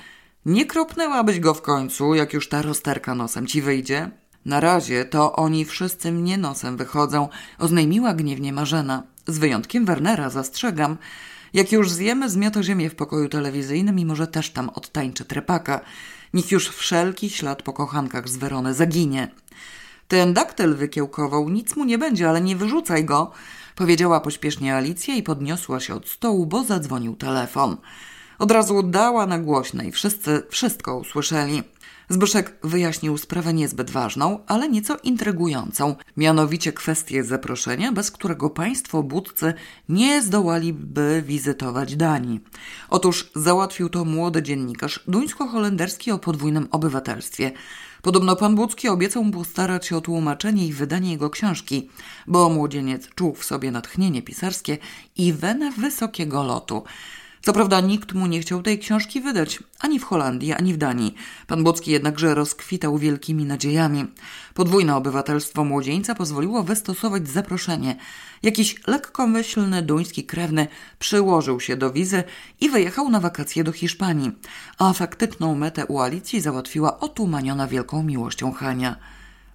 Nie 0.46 0.66
kropnęłabyś 0.66 1.40
go 1.40 1.54
w 1.54 1.62
końcu, 1.62 2.14
jak 2.14 2.32
już 2.32 2.48
ta 2.48 2.62
rozterka 2.62 3.14
nosem 3.14 3.46
ci 3.46 3.62
wyjdzie? 3.62 4.10
Na 4.44 4.60
razie 4.60 5.04
to 5.04 5.32
oni 5.36 5.64
wszyscy 5.64 6.12
mnie 6.12 6.38
nosem 6.38 6.76
wychodzą, 6.76 7.28
oznajmiła 7.58 8.14
gniewnie 8.14 8.52
Marzena. 8.52 9.02
Z 9.26 9.38
wyjątkiem 9.38 9.84
Wernera, 9.84 10.30
zastrzegam. 10.30 10.96
Jak 11.54 11.72
już 11.72 11.90
zjemy, 11.90 12.30
zmiota 12.30 12.62
ziemię 12.62 12.90
w 12.90 12.94
pokoju 12.94 13.28
telewizyjnym 13.28 13.98
i 13.98 14.04
może 14.04 14.26
też 14.26 14.50
tam 14.50 14.68
odtańczy 14.68 15.24
trepaka. 15.24 15.80
Niech 16.34 16.52
już 16.52 16.68
wszelki 16.68 17.30
ślad 17.30 17.62
po 17.62 17.72
kochankach 17.72 18.28
z 18.28 18.36
Werony 18.36 18.74
zaginie. 18.74 19.28
Ten 20.08 20.34
daktyl 20.34 20.74
wykiełkował, 20.74 21.48
nic 21.48 21.76
mu 21.76 21.84
nie 21.84 21.98
będzie, 21.98 22.28
ale 22.28 22.40
nie 22.40 22.56
wyrzucaj 22.56 23.04
go, 23.04 23.32
powiedziała 23.78 24.20
pośpiesznie 24.20 24.74
Alicja 24.74 25.14
i 25.14 25.22
podniosła 25.22 25.80
się 25.80 25.94
od 25.94 26.08
stołu, 26.08 26.46
bo 26.46 26.64
zadzwonił 26.64 27.16
telefon. 27.16 27.76
Od 28.38 28.50
razu 28.50 28.82
dała 28.82 29.26
na 29.26 29.38
głośnej, 29.38 29.92
wszyscy 29.92 30.42
wszystko 30.50 30.96
usłyszeli. 30.96 31.62
Zbyszek 32.08 32.58
wyjaśnił 32.62 33.18
sprawę 33.18 33.54
niezbyt 33.54 33.90
ważną, 33.90 34.38
ale 34.46 34.68
nieco 34.68 34.96
intrygującą, 35.02 35.96
mianowicie 36.16 36.72
kwestię 36.72 37.24
zaproszenia, 37.24 37.92
bez 37.92 38.10
którego 38.10 38.50
państwo 38.50 39.02
budcy 39.02 39.54
nie 39.88 40.22
zdołaliby 40.22 41.22
wizytować 41.26 41.96
Danii. 41.96 42.40
Otóż 42.88 43.30
załatwił 43.34 43.88
to 43.88 44.04
młody 44.04 44.42
dziennikarz 44.42 45.04
duńsko-holenderski 45.08 46.10
o 46.10 46.18
podwójnym 46.18 46.68
obywatelstwie. 46.70 47.52
Podobno 48.02 48.36
pan 48.36 48.54
Budzki 48.54 48.88
obiecał 48.88 49.24
mu 49.24 49.32
postarać 49.32 49.86
się 49.86 49.96
o 49.96 50.00
tłumaczenie 50.00 50.66
i 50.66 50.72
wydanie 50.72 51.10
jego 51.10 51.30
książki, 51.30 51.88
bo 52.26 52.48
młodzieniec 52.48 53.08
czuł 53.14 53.34
w 53.34 53.44
sobie 53.44 53.70
natchnienie 53.70 54.22
pisarskie 54.22 54.78
i 55.16 55.32
wenę 55.32 55.70
wysokiego 55.70 56.42
lotu. 56.42 56.82
Co 57.42 57.52
prawda 57.52 57.80
nikt 57.80 58.12
mu 58.12 58.26
nie 58.26 58.40
chciał 58.40 58.62
tej 58.62 58.78
książki 58.78 59.20
wydać, 59.20 59.58
ani 59.80 59.98
w 59.98 60.04
Holandii, 60.04 60.52
ani 60.52 60.74
w 60.74 60.76
Danii. 60.76 61.14
Pan 61.46 61.64
Bocki 61.64 61.90
jednakże 61.90 62.34
rozkwitał 62.34 62.98
wielkimi 62.98 63.44
nadziejami. 63.44 64.04
Podwójne 64.54 64.96
obywatelstwo 64.96 65.64
młodzieńca 65.64 66.14
pozwoliło 66.14 66.62
wystosować 66.62 67.28
zaproszenie. 67.28 67.96
Jakiś 68.42 68.86
lekkomyślny 68.86 69.82
duński 69.82 70.24
krewny 70.24 70.68
przyłożył 70.98 71.60
się 71.60 71.76
do 71.76 71.92
wizy 71.92 72.22
i 72.60 72.70
wyjechał 72.70 73.10
na 73.10 73.20
wakacje 73.20 73.64
do 73.64 73.72
Hiszpanii, 73.72 74.32
a 74.78 74.92
faktyczną 74.92 75.54
metę 75.54 75.86
u 75.86 76.00
Alicji 76.00 76.40
załatwiła 76.40 77.00
otumaniona 77.00 77.66
wielką 77.66 78.02
miłością 78.02 78.52
Hania. 78.52 78.96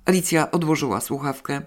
Alicja 0.06 0.52
odłożyła 0.52 1.02
słuchawkę. 1.02 1.62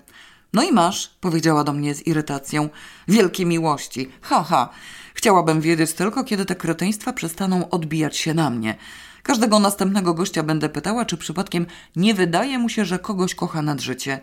No 0.53 0.63
i 0.63 0.73
masz, 0.73 1.11
powiedziała 1.21 1.65
do 1.65 1.73
mnie 1.73 1.95
z 1.95 2.07
irytacją. 2.07 2.69
Wielkie 3.09 3.47
miłości. 3.47 4.11
Ha, 4.23 4.43
ha. 4.43 4.69
Chciałabym 5.17 5.61
wiedzieć 5.61 5.93
tylko, 5.93 6.25
kiedy 6.25 6.45
te 6.45 6.55
kreteństwa 6.55 7.13
przestaną 7.13 7.71
odbijać 7.71 8.17
się 8.17 8.35
na 8.35 8.51
mnie. 8.51 8.77
Każdego 9.23 9.59
następnego 9.59 10.15
gościa 10.15 10.43
będę 10.43 10.69
pytała, 10.69 11.05
czy 11.05 11.17
przypadkiem 11.17 11.67
nie 11.97 12.15
wydaje 12.15 12.59
mu 12.59 12.69
się, 12.69 12.85
że 12.85 12.99
kogoś 12.99 13.35
kocha 13.35 13.63
nad 13.63 13.81
życie. 13.81 14.21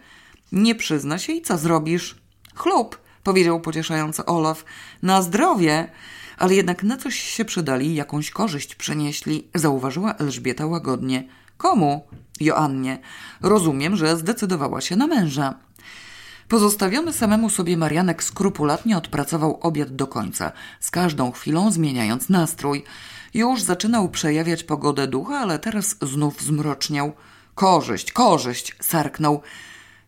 Nie 0.52 0.76
przyzna 0.76 1.18
się 1.18 1.34
i 1.34 1.42
co 1.42 1.58
zrobisz? 1.58 2.16
Chlub, 2.56 2.98
powiedział 3.24 3.62
pocieszająco 3.62 4.26
Olaf. 4.26 4.66
Na 5.04 5.22
zdrowie. 5.22 5.92
Ale 6.38 6.56
jednak 6.56 6.84
na 6.84 6.98
coś 6.98 7.20
się 7.20 7.46
przydali, 7.46 7.96
jakąś 7.96 8.32
korzyść 8.32 8.76
przynieśli, 8.76 9.48
zauważyła 9.56 10.14
Elżbieta 10.16 10.66
łagodnie. 10.66 11.24
Komu? 11.58 12.08
Joannie. 12.40 13.00
Rozumiem, 13.42 13.96
że 13.96 14.18
zdecydowała 14.18 14.82
się 14.82 14.96
na 14.96 15.08
męża. 15.08 15.54
Pozostawiony 16.48 17.14
samemu 17.14 17.50
sobie 17.50 17.78
Marianek 17.78 18.24
skrupulatnie 18.24 18.98
odpracował 18.98 19.60
obiad 19.62 19.96
do 19.96 20.08
końca, 20.08 20.52
z 20.80 20.92
każdą 20.92 21.32
chwilą 21.32 21.72
zmieniając 21.72 22.30
nastrój. 22.30 22.84
Już 23.34 23.62
zaczynał 23.62 24.10
przejawiać 24.10 24.64
pogodę 24.64 25.08
ducha, 25.08 25.40
ale 25.40 25.60
teraz 25.60 25.96
znów 26.02 26.42
zmroczniał. 26.42 27.14
Korzyść, 27.56 28.12
korzyść, 28.12 28.76
sarknął. 28.82 29.42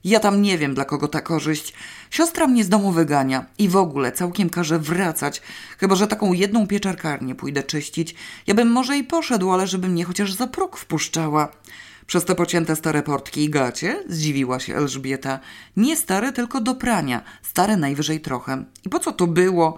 Ja 0.04 0.20
tam 0.20 0.42
nie 0.42 0.58
wiem, 0.58 0.74
dla 0.74 0.86
kogo 0.86 1.08
ta 1.08 1.22
korzyść. 1.22 1.74
Siostra 2.12 2.48
mnie 2.48 2.64
z 2.64 2.70
domu 2.70 2.92
wygania 2.92 3.46
i 3.58 3.70
w 3.70 3.78
ogóle 3.78 4.12
całkiem 4.12 4.50
każe 4.50 4.80
wracać, 4.80 5.42
chyba 5.78 5.96
że 5.96 6.08
taką 6.08 6.34
jedną 6.34 6.68
pieczarkarnię 6.68 7.36
pójdę 7.36 7.64
czyścić. 7.64 8.16
Ja 8.48 8.54
bym 8.54 8.72
może 8.72 8.98
i 8.98 9.04
poszedł, 9.04 9.52
ale 9.52 9.68
żeby 9.68 9.88
mnie 9.88 10.04
chociaż 10.06 10.34
za 10.34 10.48
próg 10.48 10.78
wpuszczała. 10.78 11.52
Przez 12.08 12.26
te 12.26 12.36
pocięte 12.36 12.76
stare 12.76 13.04
portki 13.04 13.44
i 13.44 13.50
gacie? 13.50 14.04
Zdziwiła 14.08 14.60
się 14.60 14.76
Elżbieta. 14.76 15.40
Nie 15.78 15.98
stare, 15.98 16.34
tylko 16.34 16.62
do 16.62 16.76
prania. 16.76 17.22
Stare 17.42 17.78
najwyżej 17.78 18.20
trochę. 18.22 18.66
I 18.86 18.90
po 18.90 19.00
co 19.00 19.12
to 19.12 19.28
było? 19.28 19.78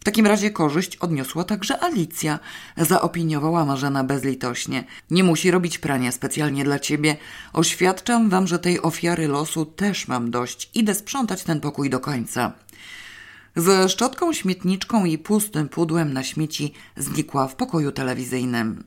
W 0.00 0.04
takim 0.04 0.26
razie 0.26 0.50
korzyść 0.50 0.96
odniosła 0.96 1.44
także 1.44 1.82
Alicja, 1.84 2.38
zaopiniowała 2.76 3.64
Marzena 3.64 4.04
bezlitośnie. 4.04 4.84
Nie 5.10 5.24
musi 5.24 5.50
robić 5.50 5.78
prania 5.78 6.12
specjalnie 6.12 6.64
dla 6.64 6.78
ciebie. 6.78 7.16
Oświadczam 7.52 8.30
wam, 8.30 8.46
że 8.46 8.58
tej 8.58 8.82
ofiary 8.82 9.28
losu 9.28 9.66
też 9.66 10.08
mam 10.08 10.30
dość. 10.30 10.70
Idę 10.74 10.94
sprzątać 10.94 11.42
ten 11.42 11.60
pokój 11.60 11.90
do 11.90 12.00
końca. 12.00 12.52
Ze 13.56 13.88
szczotką, 13.88 14.32
śmietniczką 14.32 15.04
i 15.04 15.18
pustym 15.18 15.68
pudłem 15.68 16.12
na 16.12 16.22
śmieci 16.22 16.72
znikła 16.96 17.48
w 17.48 17.54
pokoju 17.54 17.92
telewizyjnym. 17.92 18.84